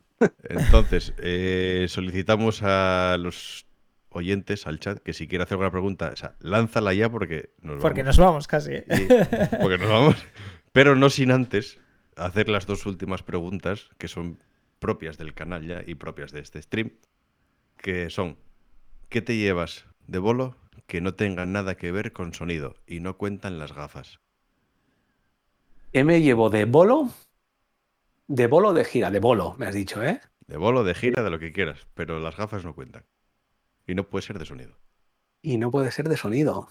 Entonces, 0.48 1.12
eh, 1.18 1.86
solicitamos 1.88 2.62
a 2.62 3.16
los 3.18 3.66
oyentes, 4.10 4.66
al 4.66 4.78
chat, 4.78 4.98
que 4.98 5.12
si 5.12 5.26
quiere 5.26 5.44
hacer 5.44 5.54
alguna 5.54 5.70
pregunta, 5.70 6.10
o 6.12 6.16
sea, 6.16 6.34
lánzala 6.40 6.94
ya 6.94 7.10
porque 7.10 7.50
nos 7.60 7.80
Porque 7.80 8.02
nos 8.02 8.16
vamos 8.16 8.46
casi. 8.46 8.72
¿eh? 8.74 8.84
porque 9.60 9.78
nos 9.78 9.88
vamos. 9.88 10.16
Pero 10.72 10.94
no 10.94 11.10
sin 11.10 11.30
antes 11.30 11.78
hacer 12.16 12.48
las 12.48 12.66
dos 12.66 12.86
últimas 12.86 13.22
preguntas 13.22 13.90
que 13.98 14.08
son 14.08 14.38
propias 14.78 15.18
del 15.18 15.34
canal 15.34 15.66
ya 15.66 15.82
y 15.84 15.94
propias 15.94 16.32
de 16.32 16.40
este 16.40 16.62
stream 16.62 16.92
que 17.76 18.08
son, 18.10 18.38
¿qué 19.08 19.20
te 19.20 19.36
llevas 19.36 19.86
de 20.06 20.18
bolo 20.18 20.56
que 20.86 21.00
no 21.00 21.14
tenga 21.14 21.46
nada 21.46 21.76
que 21.76 21.92
ver 21.92 22.12
con 22.12 22.34
sonido 22.34 22.76
y 22.86 23.00
no 23.00 23.16
cuentan 23.16 23.58
las 23.58 23.74
gafas? 23.74 24.20
¿Qué 25.92 26.04
me 26.04 26.20
llevo 26.22 26.50
de 26.50 26.64
bolo? 26.64 27.10
De 28.26 28.46
bolo 28.46 28.72
de 28.72 28.84
gira, 28.84 29.10
de 29.10 29.20
bolo, 29.20 29.54
me 29.58 29.66
has 29.66 29.74
dicho, 29.74 30.02
¿eh? 30.02 30.20
De 30.46 30.56
bolo, 30.56 30.82
de 30.84 30.94
gira, 30.94 31.22
de 31.22 31.30
lo 31.30 31.38
que 31.38 31.52
quieras, 31.52 31.86
pero 31.94 32.20
las 32.20 32.36
gafas 32.36 32.64
no 32.64 32.74
cuentan. 32.74 33.04
Y 33.86 33.94
no 33.94 34.04
puede 34.08 34.22
ser 34.22 34.38
de 34.38 34.46
sonido. 34.46 34.78
Y 35.42 35.58
no 35.58 35.70
puede 35.70 35.90
ser 35.90 36.08
de 36.08 36.16
sonido. 36.16 36.68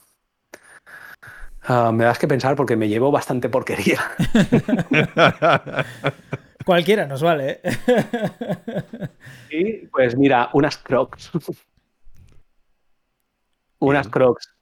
Ah, 1.62 1.92
me 1.94 2.04
das 2.04 2.20
que 2.20 2.28
pensar 2.28 2.56
porque 2.56 2.76
me 2.76 2.90
llevo 2.90 3.12
bastante 3.12 3.50
porquería. 3.50 4.02
Cualquiera 6.66 7.06
nos 7.06 7.22
vale. 7.22 7.62
¿eh? 7.64 7.72
Sí, 9.50 9.90
pues 9.92 10.18
mira, 10.18 10.50
unas 10.54 10.78
crocs. 10.78 11.32
unas 13.80 14.08
crocs. 14.08 14.56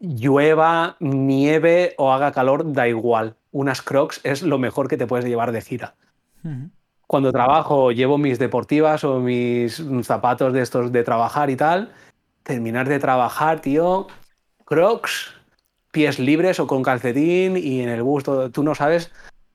Llueva, 0.00 0.96
nieve 0.98 1.94
o 1.98 2.12
haga 2.12 2.32
calor, 2.32 2.72
da 2.72 2.88
igual. 2.88 3.36
Unas 3.52 3.80
crocs 3.80 4.20
es 4.24 4.42
lo 4.42 4.58
mejor 4.58 4.88
que 4.88 4.96
te 4.96 5.06
puedes 5.06 5.26
llevar 5.26 5.52
de 5.52 5.60
gira. 5.60 5.94
Cuando 7.06 7.32
trabajo, 7.32 7.92
llevo 7.92 8.18
mis 8.18 8.38
deportivas 8.38 9.04
o 9.04 9.20
mis 9.20 9.82
zapatos 10.02 10.52
de 10.52 10.62
estos 10.62 10.90
de 10.90 11.04
trabajar 11.04 11.50
y 11.50 11.56
tal. 11.56 11.92
Terminar 12.42 12.88
de 12.88 12.98
trabajar, 12.98 13.60
tío. 13.60 14.08
Crocs, 14.64 15.34
pies 15.92 16.18
libres 16.18 16.58
o 16.58 16.66
con 16.66 16.82
calcetín 16.82 17.56
y 17.56 17.80
en 17.80 17.88
el 17.88 18.02
gusto. 18.02 18.50
Tú 18.50 18.62
no 18.62 18.74
sabes 18.74 19.12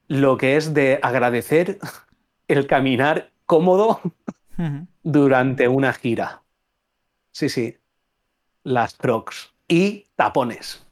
lo 0.07 0.37
que 0.37 0.55
es 0.55 0.73
de 0.73 0.99
agradecer 1.01 1.79
el 2.47 2.67
caminar 2.67 3.31
cómodo 3.45 3.99
durante 5.03 5.67
una 5.67 5.93
gira. 5.93 6.43
Sí, 7.31 7.49
sí. 7.49 7.77
Las 8.63 8.95
crocs. 8.95 9.53
Y 9.67 10.07
tapones. 10.15 10.85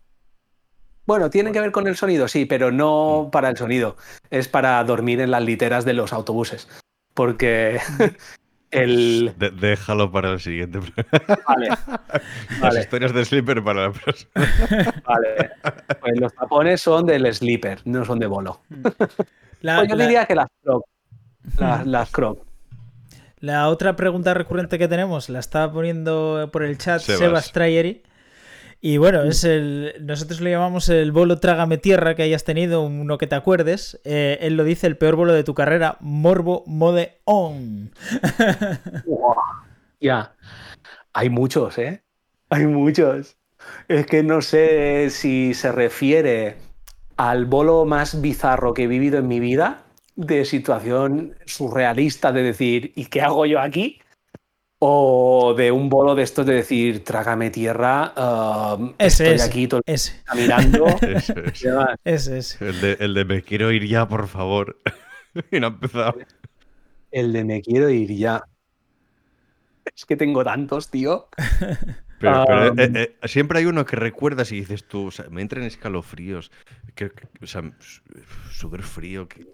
Bueno, 1.10 1.32
tienen 1.32 1.54
que 1.54 1.60
ver 1.60 1.72
con 1.72 1.88
el 1.88 1.98
sonido, 1.98 2.28
sí, 2.28 2.46
pero 2.46 2.72
no 2.72 3.30
para 3.32 3.50
el 3.50 3.58
sonido. 3.58 3.98
Es 4.30 4.48
para 4.48 4.84
dormir 4.84 5.22
en 5.22 5.32
las 5.32 5.44
literas 5.44 5.84
de 5.84 5.94
los 5.94 6.14
autobuses. 6.14 6.70
Porque 7.16 7.80
el... 8.70 9.34
déjalo 9.60 10.12
para 10.12 10.34
el 10.34 10.40
siguiente. 10.40 10.78
Vale. 11.48 11.70
Las 12.62 12.78
historias 12.78 13.12
de 13.12 13.26
sleeper 13.26 13.64
para 13.64 13.88
la 13.88 13.92
próxima. 13.92 14.30
Vale. 15.04 15.50
Pues 16.00 16.20
los 16.20 16.32
tapones 16.32 16.80
son 16.80 17.08
del 17.08 17.34
sleeper, 17.34 17.82
no 17.86 18.06
son 18.06 18.20
de 18.20 18.28
bolo. 18.28 18.62
Pues 19.62 19.90
yo 19.90 19.98
diría 19.98 20.26
que 20.26 20.36
las 20.36 20.48
croc. 20.64 20.86
Las, 21.86 22.12
croc. 22.12 22.46
La 23.40 23.68
otra 23.68 23.96
pregunta 23.96 24.36
recurrente 24.36 24.78
que 24.78 24.88
tenemos 24.88 25.28
la 25.28 25.40
estaba 25.40 25.74
poniendo 25.74 26.50
por 26.54 26.64
el 26.64 26.78
chat 26.78 27.02
Sebas, 27.02 27.20
Sebas 27.20 27.52
y 28.82 28.98
bueno, 28.98 29.24
es 29.24 29.43
el. 29.43 29.93
Nosotros 30.01 30.40
le 30.40 30.51
llamamos 30.51 30.88
el 30.90 31.11
bolo 31.11 31.40
Trágame 31.40 31.77
Tierra 31.77 32.16
que 32.16 32.24
hayas 32.24 32.45
tenido, 32.45 32.82
uno 32.83 33.17
que 33.17 33.27
te 33.27 33.35
acuerdes. 33.35 33.99
Eh, 34.06 34.38
él 34.41 34.56
lo 34.56 34.64
dice, 34.64 34.88
el 34.88 34.98
peor 34.98 35.16
bolo 35.16 35.33
de 35.33 35.43
tu 35.43 35.53
carrera, 35.53 35.98
Morbo 35.99 36.64
Mode 36.66 37.19
On. 37.25 37.91
ya. 39.99 40.33
Hay 41.11 41.30
muchos, 41.30 41.77
¿eh? 41.77 42.03
Hay 42.49 42.67
muchos. 42.67 43.35
Es 43.90 44.06
que 44.06 44.24
no 44.24 44.41
sé 44.41 45.09
si 45.09 45.53
se 45.53 45.72
refiere 45.72 46.56
al 47.17 47.45
bolo 47.45 47.83
más 47.83 48.22
bizarro 48.22 48.74
que 48.74 48.83
he 48.83 48.88
vivido 48.88 49.19
en 49.19 49.27
mi 49.27 49.41
vida, 49.41 49.83
de 50.16 50.45
situación 50.45 51.35
surrealista, 51.45 52.32
de 52.32 52.43
decir, 52.43 52.93
¿y 52.95 53.08
qué 53.08 53.22
hago 53.22 53.45
yo 53.45 53.59
aquí? 53.59 53.99
O 54.82 55.53
de 55.58 55.74
un 55.74 55.90
bolo 55.90 56.16
de 56.16 56.24
estos 56.24 56.45
de 56.45 56.53
decir, 56.53 57.03
trágame 57.03 57.49
tierra, 57.49 58.14
um, 58.77 58.93
ese, 58.98 59.33
estoy 59.33 59.49
aquí 59.49 59.67
todo 59.67 59.82
ese. 59.85 60.22
caminando. 60.24 60.85
ese, 62.06 62.38
es. 62.38 62.61
El 62.61 62.80
de, 62.80 62.98
el 63.01 63.14
de 63.14 63.25
me 63.25 63.41
quiero 63.41 63.74
ir 63.74 63.85
ya, 63.85 64.08
por 64.08 64.30
favor. 64.30 64.77
y 65.51 65.59
no 65.59 65.67
ha 65.67 65.69
empezado. 65.72 66.16
El 67.11 67.33
de 67.33 67.43
me 67.43 67.61
quiero 67.61 67.90
ir 67.90 68.09
ya. 68.16 68.45
Es 69.93 70.06
que 70.06 70.16
tengo 70.16 70.45
tantos, 70.45 70.90
tío. 70.90 71.27
Pero, 72.19 72.43
um, 72.43 72.80
eh, 72.80 72.91
eh, 72.95 73.27
siempre 73.27 73.59
hay 73.59 73.66
uno 73.66 73.85
que 73.85 73.95
recuerdas 73.95 74.51
y 74.53 74.59
dices 74.59 74.85
tú, 74.88 75.08
o 75.08 75.11
sea, 75.11 75.30
me 75.30 75.41
entran 75.41 75.64
escalofríos, 75.64 76.51
que, 76.95 77.11
o 77.41 77.48
sea, 77.48 77.64
súper 78.51 78.83
frío, 78.83 79.27
que, 79.27 79.45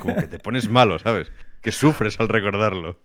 como 0.00 0.14
que 0.16 0.28
te 0.28 0.38
pones 0.38 0.68
malo, 0.68 0.98
¿sabes? 1.00 1.32
Que 1.60 1.72
sufres 1.72 2.18
al 2.20 2.28
recordarlo. 2.28 3.00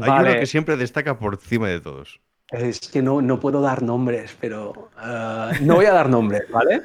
Hay 0.00 0.10
uno 0.10 0.40
que 0.40 0.46
siempre 0.46 0.76
destaca 0.76 1.18
por 1.18 1.34
encima 1.34 1.68
de 1.68 1.80
todos. 1.80 2.20
Es 2.50 2.80
que 2.80 3.02
no, 3.02 3.20
no 3.20 3.40
puedo 3.40 3.60
dar 3.60 3.82
nombres, 3.82 4.36
pero. 4.40 4.90
Uh, 4.96 5.64
no 5.64 5.76
voy 5.76 5.86
a 5.86 5.92
dar 5.92 6.08
nombres, 6.08 6.48
¿vale? 6.50 6.82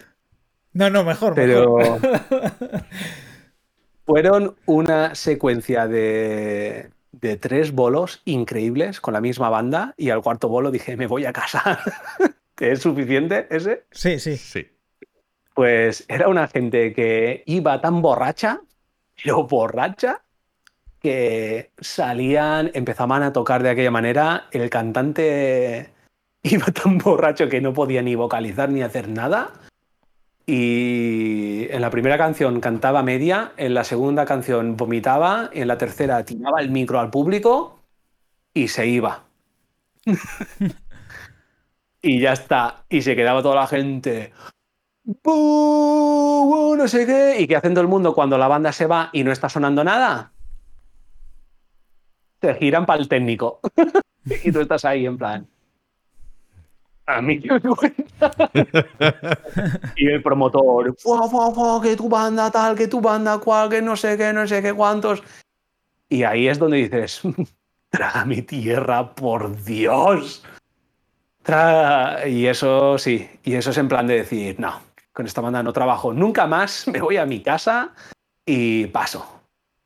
No, 0.74 0.90
no, 0.90 1.04
mejor. 1.04 1.36
Pero. 1.36 1.78
fueron 4.06 4.56
una 4.66 5.16
secuencia 5.16 5.88
de, 5.88 6.90
de 7.12 7.38
tres 7.38 7.72
bolos 7.72 8.22
increíbles 8.26 9.00
con 9.00 9.14
la 9.14 9.22
misma 9.22 9.50
banda 9.50 9.94
y 9.98 10.10
al 10.10 10.22
cuarto 10.22 10.50
bolo 10.50 10.72
dije, 10.72 10.98
me 10.98 11.08
voy 11.08 11.26
a 11.26 11.34
casa. 11.34 11.80
¿Es 12.60 12.82
suficiente 12.82 13.48
ese? 13.50 13.86
Sí, 13.92 14.20
sí. 14.20 14.38
Sí. 14.38 14.68
Pues 15.54 16.06
era 16.08 16.28
una 16.28 16.48
gente 16.48 16.94
que 16.94 17.44
iba 17.46 17.80
tan 17.82 18.02
borracha, 18.02 18.62
pero 19.22 19.44
borracha, 19.44 20.23
que 21.04 21.72
salían, 21.82 22.72
empezaban 22.74 23.24
a 23.24 23.34
tocar 23.34 23.62
de 23.62 23.70
aquella 23.70 23.92
manera, 23.92 24.48
el 24.52 24.70
cantante 24.70 25.92
iba 26.44 26.66
tan 26.68 26.98
borracho 26.98 27.50
que 27.50 27.60
no 27.62 27.74
podía 27.74 28.02
ni 28.02 28.16
vocalizar 28.16 28.70
ni 28.70 28.82
hacer 28.82 29.10
nada. 29.10 29.52
Y 30.46 31.68
en 31.70 31.82
la 31.82 31.90
primera 31.90 32.18
canción 32.18 32.60
cantaba 32.60 33.04
media, 33.04 33.52
en 33.58 33.74
la 33.74 33.84
segunda 33.84 34.26
canción 34.26 34.76
vomitaba, 34.76 35.50
en 35.54 35.68
la 35.68 35.78
tercera 35.78 36.24
tiraba 36.26 36.62
el 36.62 36.70
micro 36.70 37.00
al 37.00 37.10
público 37.10 37.80
y 38.54 38.68
se 38.70 38.88
iba. 38.88 39.24
y 42.02 42.20
ya 42.20 42.34
está. 42.34 42.86
Y 42.90 43.02
se 43.02 43.16
quedaba 43.16 43.42
toda 43.42 43.56
la 43.56 43.68
gente. 43.68 44.34
No 45.26 46.88
sé 46.88 47.06
qué. 47.06 47.38
¿Y 47.40 47.48
qué 47.48 47.56
hace 47.56 47.70
todo 47.70 47.82
el 47.82 47.88
mundo 47.88 48.14
cuando 48.14 48.38
la 48.38 48.50
banda 48.50 48.74
se 48.74 48.86
va 48.86 49.10
y 49.14 49.24
no 49.24 49.32
está 49.32 49.48
sonando 49.48 49.84
nada? 49.86 50.33
Te 52.44 52.54
giran 52.56 52.86
para 52.86 53.02
el 53.02 53.08
técnico. 53.08 53.62
y 54.44 54.52
tú 54.52 54.60
estás 54.60 54.84
ahí 54.84 55.06
en 55.06 55.18
plan. 55.18 55.48
A 57.06 57.22
mí 57.22 57.40
me 57.40 57.62
cuenta. 57.62 58.32
y 59.96 60.08
el 60.08 60.22
promotor, 60.22 60.94
¡Fua, 61.00 61.30
fua, 61.30 61.54
fua, 61.54 61.82
que 61.82 61.96
tu 61.96 62.10
banda 62.10 62.52
tal, 62.52 62.76
que 62.76 62.88
tu 62.88 63.00
banda 63.00 63.38
cual, 63.38 63.70
que 63.70 63.82
no 63.82 63.96
sé 63.96 64.18
qué, 64.18 64.34
no 64.34 64.46
sé 64.46 64.62
qué 64.62 64.74
cuántos. 64.74 65.24
Y 66.10 66.24
ahí 66.24 66.50
es 66.50 66.60
donde 66.60 66.78
dices, 66.78 67.22
traga 67.90 68.26
mi 68.26 68.42
tierra, 68.42 69.16
por 69.16 69.64
Dios. 69.64 70.44
Y 72.26 72.46
eso 72.46 72.98
sí, 72.98 73.30
y 73.44 73.54
eso 73.54 73.70
es 73.70 73.78
en 73.78 73.88
plan 73.88 74.08
de 74.08 74.16
decir, 74.16 74.60
no, 74.60 74.82
con 75.14 75.26
esta 75.26 75.40
banda 75.40 75.64
no 75.64 75.72
trabajo 75.72 76.14
nunca 76.14 76.46
más, 76.46 76.88
me 76.90 77.00
voy 77.00 77.18
a 77.18 77.26
mi 77.26 77.42
casa 77.42 77.94
y 78.46 78.88
paso. 78.88 79.43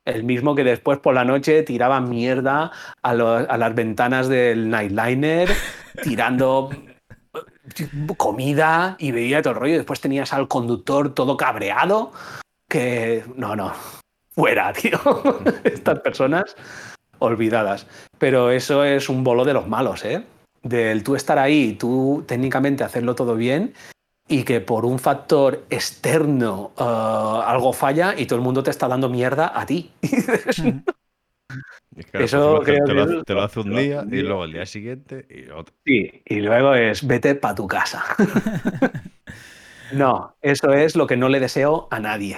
El 0.08 0.24
mismo 0.24 0.54
que 0.54 0.64
después 0.64 0.98
por 1.00 1.12
la 1.12 1.26
noche 1.26 1.62
tiraba 1.62 2.00
mierda 2.00 2.72
a, 3.02 3.14
las 3.14 3.74
ventanas 3.74 4.26
del 4.26 4.70
Nightliner, 4.70 5.50
tirando 6.02 6.70
comida 8.16 8.96
y 8.98 9.12
veía 9.12 9.42
todo 9.42 9.52
el 9.52 9.60
rollo. 9.60 9.76
Después 9.76 10.00
tenías 10.00 10.32
al 10.32 10.48
conductor 10.48 11.12
todo 11.12 11.36
cabreado. 11.36 12.12
Que 12.70 13.22
no, 13.36 13.54
no, 13.54 13.74
fuera, 14.30 14.72
tío. 14.80 14.98
Estas 15.62 16.00
personas 16.00 16.56
olvidadas. 17.18 17.86
Pero 18.16 18.50
eso 18.50 18.84
es 18.84 19.10
un 19.10 19.22
bolo 19.22 19.44
de 19.44 19.52
los 19.52 19.68
malos, 19.68 20.06
¿eh? 20.06 20.24
Del 20.62 21.04
tú 21.04 21.16
estar 21.16 21.38
ahí, 21.38 21.74
tú 21.74 22.24
técnicamente 22.26 22.82
hacerlo 22.82 23.14
todo 23.14 23.36
bien 23.36 23.74
y 24.28 24.44
que 24.44 24.60
por 24.60 24.84
un 24.84 24.98
factor 24.98 25.64
externo 25.70 26.72
uh, 26.78 27.40
algo 27.40 27.72
falla 27.72 28.14
y 28.16 28.26
todo 28.26 28.38
el 28.38 28.44
mundo 28.44 28.62
te 28.62 28.70
está 28.70 28.86
dando 28.86 29.08
mierda 29.08 29.58
a 29.58 29.64
ti. 29.64 29.90
Eso 32.12 32.60
te, 32.60 32.76
lo, 32.94 33.24
te, 33.24 33.34
lo, 33.34 33.42
hace 33.42 33.60
un 33.60 33.74
día 33.74 34.04
y 34.08 34.20
luego 34.20 34.44
el 34.44 34.52
día 34.52 34.66
siguiente 34.66 35.26
y 35.28 35.50
otro. 35.50 35.74
Sí, 35.84 36.22
y 36.24 36.36
luego 36.36 36.74
es 36.74 37.04
vete 37.04 37.34
para 37.34 37.54
tu 37.54 37.66
casa. 37.66 38.04
no, 39.92 40.36
eso 40.40 40.72
es 40.72 40.94
lo 40.94 41.06
que 41.06 41.16
no 41.16 41.28
le 41.28 41.40
deseo 41.40 41.88
a 41.90 41.98
nadie. 41.98 42.36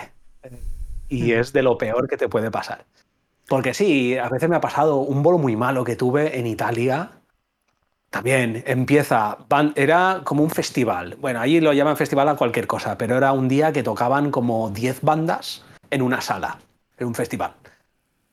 Y 1.08 1.32
es 1.32 1.52
de 1.52 1.62
lo 1.62 1.76
peor 1.76 2.08
que 2.08 2.16
te 2.16 2.28
puede 2.28 2.50
pasar. 2.50 2.86
Porque 3.48 3.74
sí, 3.74 4.16
a 4.16 4.28
veces 4.28 4.48
me 4.48 4.56
ha 4.56 4.60
pasado 4.60 4.98
un 4.98 5.22
bolo 5.22 5.36
muy 5.36 5.56
malo 5.56 5.84
que 5.84 5.96
tuve 5.96 6.38
en 6.38 6.46
Italia. 6.46 7.10
También 8.10 8.64
empieza, 8.66 9.38
era 9.76 10.22
como 10.24 10.42
un 10.42 10.50
festival. 10.50 11.16
Bueno, 11.20 11.40
allí 11.40 11.60
lo 11.60 11.72
llaman 11.72 11.96
festival 11.96 12.28
a 12.28 12.34
cualquier 12.34 12.66
cosa, 12.66 12.98
pero 12.98 13.16
era 13.16 13.32
un 13.32 13.48
día 13.48 13.72
que 13.72 13.84
tocaban 13.84 14.32
como 14.32 14.68
10 14.70 15.02
bandas 15.02 15.64
en 15.90 16.02
una 16.02 16.20
sala, 16.20 16.58
en 16.98 17.06
un 17.06 17.14
festival. 17.14 17.54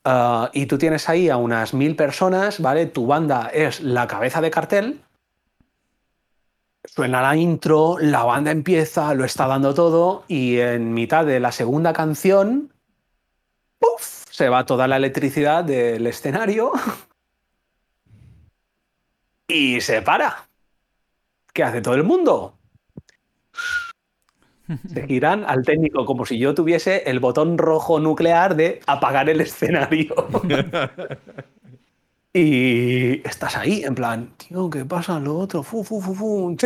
Ah, 0.03 0.49
y 0.51 0.65
tú 0.65 0.80
tienes 0.80 1.07
ahí 1.09 1.30
a 1.30 1.38
unas 1.38 1.75
mil 1.75 1.95
personas, 1.95 2.59
¿vale? 2.59 2.88
Tu 2.88 3.06
banda 3.06 3.51
es 3.53 3.81
la 3.81 4.07
cabeza 4.07 4.41
de 4.41 4.49
cartel. 4.49 5.01
Suena 6.83 7.22
la 7.22 7.35
intro, 7.35 7.97
la 7.99 8.23
banda 8.23 8.49
empieza, 8.49 9.14
lo 9.14 9.25
está 9.25 9.45
dando 9.45 9.75
todo 9.75 10.23
y 10.27 10.57
en 10.57 10.93
mitad 10.93 11.25
de 11.25 11.39
la 11.39 11.51
segunda 11.51 11.93
canción, 11.93 12.73
¡puf! 13.77 14.23
se 14.31 14.49
va 14.49 14.65
toda 14.65 14.88
la 14.88 14.97
electricidad 14.97 15.64
del 15.64 16.07
escenario 16.07 16.72
y 19.48 19.82
se 19.82 20.01
para. 20.01 20.48
¿Qué 21.53 21.64
hace 21.64 21.82
todo 21.82 21.95
el 21.95 22.03
mundo? 22.03 22.58
Se 24.93 25.08
giran 25.08 25.45
al 25.48 25.64
técnico 25.64 26.06
como 26.06 26.26
si 26.26 26.38
yo 26.38 26.53
tuviese 26.53 27.09
el 27.09 27.22
botón 27.22 27.58
rojo 27.58 28.00
nuclear 28.00 28.56
de 28.56 28.82
apagar 28.85 29.30
el 29.30 29.40
escenario. 29.40 30.14
y 32.34 33.26
estás 33.27 33.56
ahí, 33.56 33.84
en 33.84 33.95
plan, 33.95 34.34
tío, 34.35 34.69
¿qué 34.69 34.84
pasa? 34.84 35.19
Lo 35.19 35.38
otro, 35.38 35.64
fu, 35.64 35.84
fu, 35.84 36.01
fu, 36.01 36.14
fu 36.14 36.58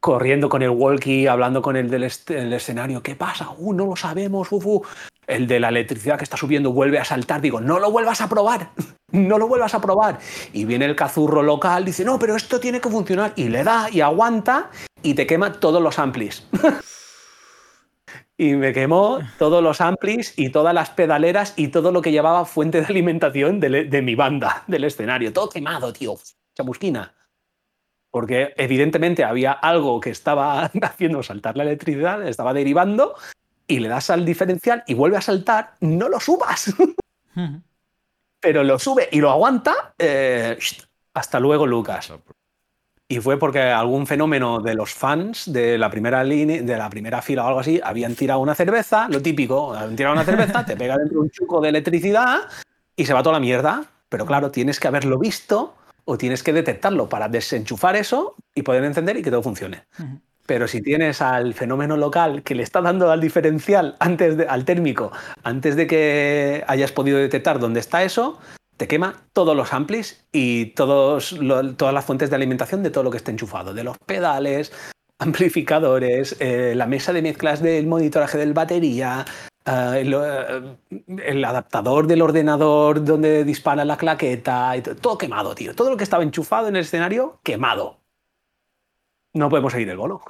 corriendo 0.00 0.48
con 0.48 0.62
el 0.62 0.70
walkie, 0.70 1.26
hablando 1.26 1.60
con 1.60 1.76
el 1.76 1.90
del 1.90 2.04
escenario, 2.04 3.02
¿qué 3.02 3.16
pasa? 3.16 3.50
Uh, 3.58 3.72
no 3.72 3.86
lo 3.86 3.96
sabemos, 3.96 4.48
fu, 4.48 4.82
El 5.28 5.46
de 5.46 5.60
la 5.60 5.68
electricidad 5.68 6.16
que 6.16 6.24
está 6.24 6.36
subiendo 6.36 6.72
vuelve 6.72 6.98
a 6.98 7.04
saltar, 7.04 7.40
digo, 7.40 7.60
no 7.60 7.78
lo 7.78 7.90
vuelvas 7.90 8.20
a 8.20 8.28
probar, 8.28 8.70
no 9.12 9.38
lo 9.38 9.46
vuelvas 9.46 9.74
a 9.74 9.80
probar. 9.80 10.18
Y 10.52 10.64
viene 10.64 10.86
el 10.86 10.96
cazurro 10.96 11.42
local, 11.42 11.84
dice, 11.84 12.04
no, 12.04 12.18
pero 12.18 12.34
esto 12.34 12.58
tiene 12.58 12.80
que 12.80 12.88
funcionar, 12.88 13.34
y 13.36 13.48
le 13.48 13.62
da 13.62 13.88
y 13.92 14.00
aguanta 14.00 14.70
y 15.02 15.14
te 15.14 15.26
quema 15.26 15.52
todos 15.52 15.82
los 15.82 15.98
amplis. 15.98 16.48
y 18.38 18.54
me 18.54 18.72
quemó 18.72 19.20
todos 19.38 19.62
los 19.62 19.80
amplis 19.80 20.32
y 20.36 20.48
todas 20.48 20.72
las 20.74 20.90
pedaleras 20.90 21.52
y 21.56 21.68
todo 21.68 21.92
lo 21.92 22.02
que 22.02 22.10
llevaba 22.10 22.44
fuente 22.46 22.80
de 22.80 22.86
alimentación 22.86 23.60
de, 23.60 23.84
de 23.84 24.02
mi 24.02 24.14
banda, 24.14 24.64
del 24.66 24.84
escenario. 24.84 25.32
Todo 25.32 25.50
quemado, 25.50 25.92
tío. 25.92 26.16
Chamusquina 26.56 27.14
porque 28.10 28.54
evidentemente 28.56 29.24
había 29.24 29.52
algo 29.52 30.00
que 30.00 30.10
estaba 30.10 30.64
haciendo 30.82 31.22
saltar 31.22 31.56
la 31.56 31.64
electricidad, 31.64 32.26
estaba 32.26 32.54
derivando, 32.54 33.14
y 33.68 33.78
le 33.78 33.88
das 33.88 34.10
al 34.10 34.24
diferencial 34.24 34.82
y 34.86 34.94
vuelve 34.94 35.18
a 35.18 35.20
saltar, 35.20 35.74
no 35.80 36.08
lo 36.08 36.18
subas. 36.18 36.74
Pero 38.40 38.64
lo 38.64 38.78
sube 38.78 39.08
y 39.12 39.20
lo 39.20 39.30
aguanta. 39.30 39.94
Eh, 39.98 40.58
hasta 41.12 41.38
luego, 41.38 41.66
Lucas. 41.66 42.12
Y 43.06 43.20
fue 43.20 43.38
porque 43.38 43.60
algún 43.60 44.06
fenómeno 44.06 44.60
de 44.60 44.74
los 44.74 44.92
fans 44.92 45.52
de 45.52 45.78
la 45.78 45.90
primera 45.90 46.24
línea, 46.24 46.62
de 46.62 46.76
la 46.76 46.90
primera 46.90 47.22
fila 47.22 47.44
o 47.44 47.48
algo 47.48 47.60
así, 47.60 47.80
habían 47.82 48.14
tirado 48.14 48.40
una 48.40 48.54
cerveza, 48.54 49.08
lo 49.08 49.22
típico, 49.22 49.74
habían 49.74 49.96
tirado 49.96 50.14
una 50.14 50.24
cerveza, 50.24 50.64
te 50.64 50.76
pega 50.76 50.96
dentro 50.96 51.20
un 51.20 51.30
chuco 51.30 51.60
de 51.60 51.68
electricidad 51.68 52.40
y 52.96 53.06
se 53.06 53.14
va 53.14 53.22
toda 53.22 53.34
la 53.34 53.40
mierda. 53.40 53.84
Pero 54.08 54.24
claro, 54.24 54.50
tienes 54.50 54.80
que 54.80 54.88
haberlo 54.88 55.18
visto 55.18 55.74
o 56.04 56.16
tienes 56.16 56.42
que 56.42 56.52
detectarlo 56.52 57.08
para 57.08 57.28
desenchufar 57.28 57.96
eso 57.96 58.34
y 58.54 58.62
poder 58.62 58.84
encender 58.84 59.16
y 59.18 59.22
que 59.22 59.30
todo 59.30 59.42
funcione. 59.42 59.84
Pero 60.48 60.66
si 60.66 60.80
tienes 60.80 61.20
al 61.20 61.52
fenómeno 61.52 61.98
local 61.98 62.42
que 62.42 62.54
le 62.54 62.62
está 62.62 62.80
dando 62.80 63.10
al 63.10 63.20
diferencial 63.20 63.96
antes 64.00 64.38
de, 64.38 64.46
al 64.48 64.64
térmico, 64.64 65.12
antes 65.42 65.76
de 65.76 65.86
que 65.86 66.64
hayas 66.66 66.90
podido 66.90 67.18
detectar 67.18 67.58
dónde 67.58 67.80
está 67.80 68.02
eso, 68.02 68.38
te 68.78 68.88
quema 68.88 69.24
todos 69.34 69.54
los 69.54 69.74
amplis 69.74 70.24
y 70.32 70.70
todas 70.70 71.32
las 71.32 72.04
fuentes 72.06 72.30
de 72.30 72.36
alimentación 72.36 72.82
de 72.82 72.88
todo 72.88 73.04
lo 73.04 73.10
que 73.10 73.18
esté 73.18 73.30
enchufado, 73.30 73.74
de 73.74 73.84
los 73.84 73.98
pedales, 73.98 74.72
amplificadores, 75.18 76.34
eh, 76.40 76.72
la 76.74 76.86
mesa 76.86 77.12
de 77.12 77.20
mezclas 77.20 77.60
del 77.60 77.86
monitoraje 77.86 78.38
del 78.38 78.54
batería, 78.54 79.26
eh, 79.66 80.02
eh, 80.02 80.76
el, 81.26 81.44
adaptador 81.44 82.06
del 82.06 82.22
ordenador 82.22 83.04
donde 83.04 83.44
dispara 83.44 83.84
la 83.84 83.98
claqueta, 83.98 84.74
y 84.78 84.80
todo, 84.80 85.18
quemado, 85.18 85.54
tío. 85.54 85.74
Todo 85.74 85.90
lo 85.90 85.98
que 85.98 86.04
estaba 86.04 86.22
enchufado 86.22 86.68
en 86.68 86.76
el 86.76 86.84
escenario, 86.84 87.38
quemado. 87.42 87.98
No 89.34 89.48
podemos 89.48 89.72
seguir 89.72 89.88
el 89.90 89.96
bolo. 89.96 90.20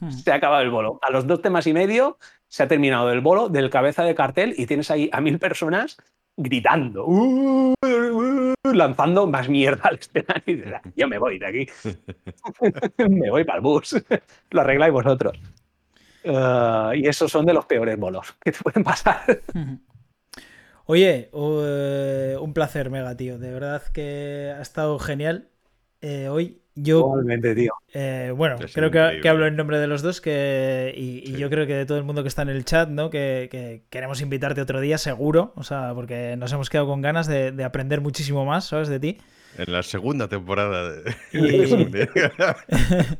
Hmm. 0.00 0.10
Se 0.10 0.32
ha 0.32 0.36
acabado 0.36 0.62
el 0.62 0.70
bolo. 0.70 0.98
A 1.02 1.10
los 1.10 1.26
dos 1.26 1.42
temas 1.42 1.66
y 1.66 1.72
medio 1.72 2.18
se 2.48 2.62
ha 2.62 2.68
terminado 2.68 3.10
el 3.10 3.20
bolo 3.20 3.48
del 3.48 3.70
cabeza 3.70 4.04
de 4.04 4.14
cartel 4.14 4.54
y 4.56 4.66
tienes 4.66 4.90
ahí 4.90 5.08
a 5.12 5.20
mil 5.20 5.38
personas 5.38 5.96
gritando, 6.36 7.06
uh, 7.06 7.74
uh, 7.80 8.54
lanzando 8.72 9.26
más 9.26 9.48
mierda 9.48 9.88
al 9.88 9.96
escenario. 9.96 10.80
Yo 10.96 11.08
me 11.08 11.18
voy 11.18 11.38
de 11.38 11.46
aquí. 11.46 11.66
me 13.08 13.30
voy 13.30 13.44
para 13.44 13.58
el 13.58 13.62
bus. 13.62 13.96
Lo 14.50 14.60
arregláis 14.60 14.92
vosotros. 14.92 15.38
Eh, 16.24 16.90
y 16.96 17.06
esos 17.06 17.30
son 17.30 17.44
de 17.44 17.52
los 17.52 17.66
peores 17.66 17.98
bolos 17.98 18.34
que 18.40 18.50
te 18.50 18.58
pueden 18.58 18.82
pasar. 18.82 19.42
Oye, 20.86 21.30
eh, 21.32 22.36
un 22.40 22.52
placer, 22.54 22.90
Mega, 22.90 23.16
tío. 23.16 23.38
De 23.38 23.52
verdad 23.52 23.82
que 23.92 24.52
ha 24.56 24.62
estado 24.62 24.98
genial. 24.98 25.48
Eh, 26.00 26.28
hoy 26.28 26.62
yo. 26.74 27.14
tío. 27.54 27.72
bueno, 28.34 28.56
creo 28.72 28.90
que, 28.90 29.28
hablo 29.28 29.46
en 29.46 29.54
nombre 29.56 29.78
de 29.78 29.86
los 29.86 30.02
dos 30.02 30.20
que, 30.20 30.92
y, 30.96 31.36
yo 31.36 31.48
creo 31.50 31.66
que 31.66 31.74
de 31.74 31.86
todo 31.86 31.98
el 31.98 32.04
mundo 32.04 32.22
que 32.22 32.28
está 32.28 32.42
en 32.42 32.50
el 32.50 32.64
chat, 32.64 32.88
¿no? 32.88 33.10
Que, 33.10 33.82
queremos 33.90 34.20
invitarte 34.20 34.60
otro 34.60 34.80
día, 34.80 34.98
seguro. 34.98 35.52
O 35.56 35.62
sea, 35.62 35.92
porque 35.94 36.36
nos 36.36 36.52
hemos 36.52 36.70
quedado 36.70 36.88
con 36.88 37.02
ganas 37.02 37.26
de, 37.26 37.64
aprender 37.64 38.00
muchísimo 38.00 38.44
más, 38.44 38.66
¿sabes? 38.66 38.88
De 38.88 39.00
ti. 39.00 39.18
En 39.56 39.72
la 39.72 39.82
segunda 39.82 40.28
temporada 40.28 40.90
de. 40.90 41.14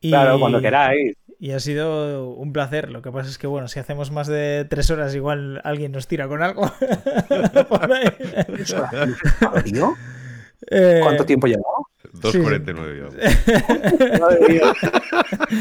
claro, 0.00 0.40
cuando 0.40 0.60
queráis 0.60 1.14
y 1.38 1.52
ha 1.52 1.60
sido 1.60 2.34
un 2.34 2.52
placer. 2.52 2.90
Lo 2.90 3.00
que 3.02 3.12
pasa 3.12 3.30
es 3.30 3.38
que, 3.38 3.46
bueno, 3.46 3.68
si 3.68 3.78
hacemos 3.78 4.10
más 4.10 4.26
de 4.26 4.66
tres 4.68 4.90
horas, 4.90 5.14
igual 5.14 5.60
alguien 5.64 5.92
nos 5.92 6.08
tira 6.08 6.28
con 6.28 6.42
algo. 6.42 6.70
Eh, 10.70 10.98
¿Cuánto 11.04 11.24
tiempo 11.24 11.46
llevamos? 11.46 11.86
2.49. 12.14 13.10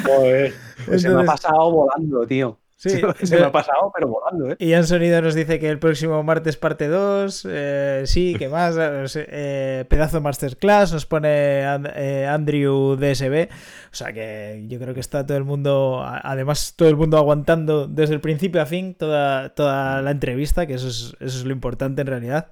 pues 0.85 1.01
se 1.01 1.09
me 1.09 1.21
ha 1.21 1.25
pasado 1.25 1.71
volando, 1.71 2.25
tío. 2.27 2.57
Sí, 2.79 2.91
se, 3.23 3.39
me 3.39 3.45
ha 3.45 3.51
pasado, 3.51 3.91
pero 3.91 4.07
volando, 4.07 4.51
¿eh? 4.51 4.55
Y 4.59 4.71
Sonido 4.83 5.19
nos 5.19 5.33
dice 5.33 5.57
que 5.57 5.67
el 5.67 5.79
próximo 5.79 6.21
martes 6.21 6.57
parte 6.57 6.87
2. 6.87 7.47
Eh, 7.49 8.03
sí, 8.05 8.35
¿qué 8.37 8.49
más? 8.49 8.75
Eh, 9.15 9.83
pedazo 9.89 10.21
Masterclass, 10.21 10.93
nos 10.93 11.07
pone 11.07 11.63
eh, 11.95 12.27
Andrew 12.29 12.95
DSB. 12.95 13.49
O 13.91 13.95
sea 13.95 14.13
que 14.13 14.63
yo 14.67 14.77
creo 14.77 14.93
que 14.93 14.99
está 14.99 15.25
todo 15.25 15.39
el 15.39 15.43
mundo, 15.43 16.03
además 16.05 16.75
todo 16.75 16.87
el 16.87 16.95
mundo 16.95 17.17
aguantando 17.17 17.87
desde 17.87 18.13
el 18.13 18.21
principio 18.21 18.61
a 18.61 18.67
fin 18.67 18.93
toda, 18.93 19.55
toda 19.55 20.03
la 20.03 20.11
entrevista, 20.11 20.67
que 20.67 20.75
eso 20.75 20.87
es, 20.87 21.15
eso 21.19 21.39
es 21.39 21.45
lo 21.45 21.53
importante 21.53 22.01
en 22.01 22.07
realidad. 22.07 22.47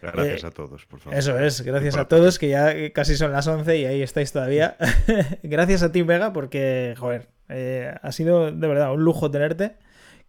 Gracias 0.00 0.44
a 0.44 0.50
todos, 0.50 0.86
por 0.86 1.00
favor. 1.00 1.18
Eso 1.18 1.38
es, 1.38 1.62
gracias 1.62 1.96
a 1.96 2.06
todos, 2.06 2.38
que 2.38 2.48
ya 2.48 2.92
casi 2.92 3.16
son 3.16 3.32
las 3.32 3.46
11 3.46 3.78
y 3.78 3.84
ahí 3.84 4.02
estáis 4.02 4.32
todavía. 4.32 4.76
gracias 5.42 5.82
a 5.82 5.92
ti, 5.92 6.02
Vega, 6.02 6.32
porque, 6.32 6.94
joder, 6.98 7.28
eh, 7.48 7.94
ha 8.00 8.12
sido 8.12 8.50
de 8.52 8.68
verdad 8.68 8.92
un 8.92 9.04
lujo 9.04 9.30
tenerte. 9.30 9.76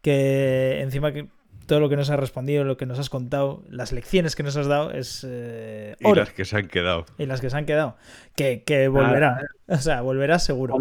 Que 0.01 0.79
encima 0.81 1.11
que 1.11 1.27
todo 1.69 1.79
lo 1.79 1.89
que 1.89 1.95
nos 1.95 2.09
has 2.09 2.19
respondido, 2.19 2.63
lo 2.63 2.77
que 2.77 2.85
nos 2.85 2.99
has 2.99 3.09
contado, 3.09 3.63
las 3.69 3.91
lecciones 3.91 4.35
que 4.35 4.43
nos 4.43 4.57
has 4.57 4.67
dado 4.67 4.91
es. 4.91 5.25
Eh, 5.27 5.95
y 5.99 6.13
las 6.13 6.31
que 6.31 6.43
se 6.43 6.57
han 6.57 6.67
quedado. 6.67 7.05
Y 7.17 7.25
las 7.25 7.41
que 7.41 7.49
se 7.49 7.57
han 7.57 7.65
quedado. 7.65 7.95
Que, 8.35 8.63
que 8.63 8.87
volverá. 8.87 9.41
O 9.67 9.77
sea, 9.77 10.01
volverá 10.01 10.39
seguro. 10.39 10.73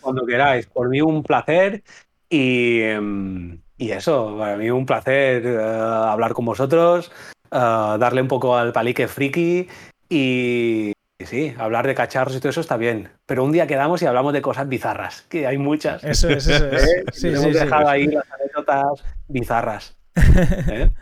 Cuando, 0.00 0.26
queráis. 0.26 0.66
Por 0.66 0.88
mí 0.88 1.00
un 1.00 1.22
placer. 1.22 1.82
Y, 2.28 2.80
em, 2.82 3.60
y 3.76 3.90
eso, 3.90 4.36
para 4.38 4.56
mí 4.56 4.70
un 4.70 4.86
placer 4.86 5.46
eh, 5.46 5.58
hablar 5.58 6.32
con 6.32 6.44
vosotros, 6.44 7.10
darle 7.58 8.22
un 8.22 8.28
poco 8.28 8.56
al 8.56 8.72
palique 8.72 9.08
friki 9.08 9.68
y, 10.08 10.92
sí, 11.24 11.54
hablar 11.58 11.86
de 11.86 11.94
cacharros 11.94 12.36
y 12.36 12.40
todo 12.40 12.50
eso 12.50 12.60
está 12.60 12.76
bien. 12.76 13.10
Pero 13.26 13.44
un 13.44 13.52
día 13.52 13.66
quedamos 13.66 14.02
y 14.02 14.06
hablamos 14.06 14.32
de 14.32 14.42
cosas 14.42 14.68
bizarras, 14.68 15.22
que 15.28 15.46
hay 15.46 15.58
muchas. 15.58 16.02
Eso 16.04 16.28
es, 16.28 16.46
eso 16.46 16.66
es. 16.68 16.82
¿Eh? 16.88 17.04
Sí, 17.12 17.28
hemos 17.28 17.52
dejado 17.52 17.88
ahí 17.88 18.06
las 18.06 18.24
anécdotas 18.30 19.04
bizarras. 19.28 19.96
¿eh? 20.16 20.90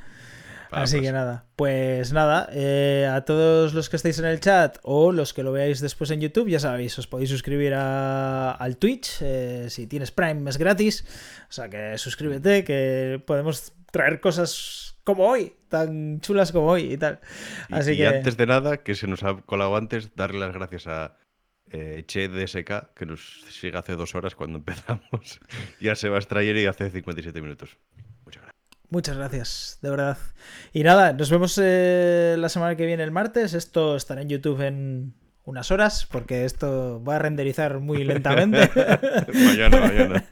Así 0.70 1.02
que 1.02 1.12
nada, 1.12 1.44
pues 1.54 2.14
nada, 2.14 2.48
eh, 2.50 3.06
a 3.12 3.26
todos 3.26 3.74
los 3.74 3.90
que 3.90 3.96
estáis 3.96 4.18
en 4.18 4.24
el 4.24 4.40
chat 4.40 4.78
o 4.82 5.12
los 5.12 5.34
que 5.34 5.42
lo 5.42 5.52
veáis 5.52 5.82
después 5.82 6.10
en 6.10 6.22
YouTube, 6.22 6.48
ya 6.48 6.60
sabéis, 6.60 6.98
os 6.98 7.06
podéis 7.06 7.28
suscribir 7.28 7.74
al 7.74 8.78
Twitch, 8.78 9.22
si 9.68 9.86
tienes 9.86 10.12
Prime 10.12 10.48
es 10.48 10.56
gratis, 10.56 11.04
o 11.50 11.52
sea 11.52 11.68
que 11.68 11.98
suscríbete, 11.98 12.64
que 12.64 13.22
podemos 13.26 13.74
traer 13.90 14.18
cosas 14.20 14.96
como 15.04 15.26
hoy, 15.26 15.54
tan 15.72 16.20
chulas 16.20 16.52
como 16.52 16.66
hoy 16.66 16.92
y 16.92 16.98
tal. 16.98 17.18
Así 17.70 17.92
y, 17.92 17.96
que... 17.96 18.06
antes 18.06 18.36
de 18.36 18.46
nada, 18.46 18.76
que 18.84 18.94
se 18.94 19.06
nos 19.06 19.24
ha 19.24 19.34
colado 19.38 19.74
antes, 19.74 20.14
darle 20.14 20.38
las 20.38 20.52
gracias 20.52 20.86
a 20.86 21.16
eh, 21.70 22.04
Che 22.06 22.28
DSK, 22.28 22.92
que 22.94 23.06
nos 23.06 23.42
sigue 23.48 23.78
hace 23.78 23.96
dos 23.96 24.14
horas 24.14 24.34
cuando 24.34 24.58
empezamos, 24.62 25.40
y 25.80 25.88
a 25.88 25.96
Sebas 25.96 26.28
y 26.30 26.66
hace 26.66 26.90
57 26.90 27.40
minutos. 27.40 27.78
Muchas 28.24 28.42
gracias. 28.42 28.62
Muchas 28.90 29.16
gracias, 29.16 29.78
de 29.80 29.90
verdad. 29.90 30.18
Y 30.74 30.82
nada, 30.82 31.14
nos 31.14 31.30
vemos 31.30 31.58
eh, 31.62 32.36
la 32.38 32.50
semana 32.50 32.76
que 32.76 32.84
viene 32.84 33.02
el 33.02 33.10
martes. 33.10 33.54
Esto 33.54 33.96
estará 33.96 34.20
en 34.20 34.28
YouTube 34.28 34.60
en 34.60 35.14
unas 35.44 35.72
horas, 35.72 36.06
porque 36.06 36.44
esto 36.44 37.02
va 37.02 37.16
a 37.16 37.18
renderizar 37.18 37.80
muy 37.80 38.04
lentamente. 38.04 38.70
mañana, 39.34 39.80
mañana. 39.86 40.24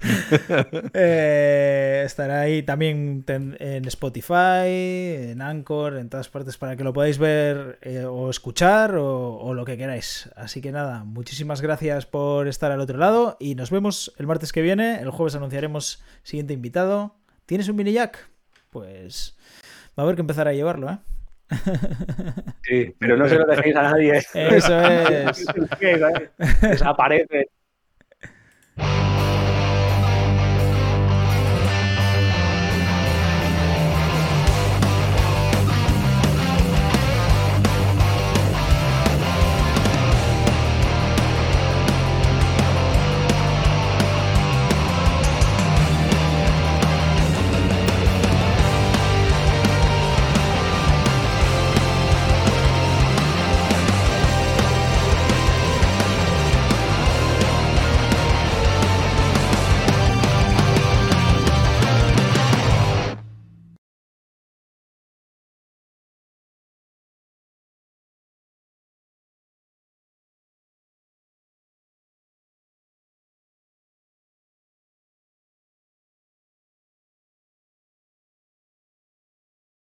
Eh, 0.95 2.03
estará 2.07 2.41
ahí 2.41 2.63
también 2.63 3.25
en 3.27 3.85
Spotify, 3.87 5.31
en 5.31 5.43
Anchor, 5.43 5.97
en 5.97 6.09
todas 6.09 6.29
partes 6.29 6.57
para 6.57 6.77
que 6.77 6.85
lo 6.85 6.93
podáis 6.93 7.19
ver 7.19 7.79
eh, 7.83 8.05
o 8.05 8.31
escuchar 8.31 8.95
o, 8.97 9.53
lo 9.55 9.65
que 9.65 9.77
queráis. 9.77 10.31
Así 10.37 10.61
que 10.61 10.71
nada, 10.71 11.05
muchísimas 11.05 11.61
gracias 11.61 12.07
por 12.07 12.47
estar 12.47 12.71
al 12.71 12.81
otro 12.81 12.99
lado 12.99 13.37
y 13.41 13.57
nos 13.57 13.71
vemos 13.71 14.13
el 14.19 14.27
martes 14.27 14.53
que 14.53 14.63
viene. 14.63 15.01
El 15.01 15.11
jueves 15.11 15.35
anunciaremos 15.35 16.03
siguiente 16.23 16.55
invitado. 16.55 17.17
¿Tienes 17.47 17.69
un 17.69 17.77
mini 17.77 17.93
jack? 17.93 18.29
Pues 18.71 19.37
va 19.99 20.03
a 20.03 20.07
haber 20.07 20.15
que 20.15 20.21
empezar 20.21 20.47
a 20.47 20.53
llevarlo, 20.53 20.89
¿eh? 20.89 20.99
Sí, 22.63 22.95
pero 22.99 23.17
no 23.17 23.29
se 23.29 23.35
lo 23.35 23.45
dejéis 23.47 23.75
a 23.75 23.83
nadie. 23.83 24.23
Eso 24.35 24.81
es. 24.81 25.47
Desaparece. 26.61 27.49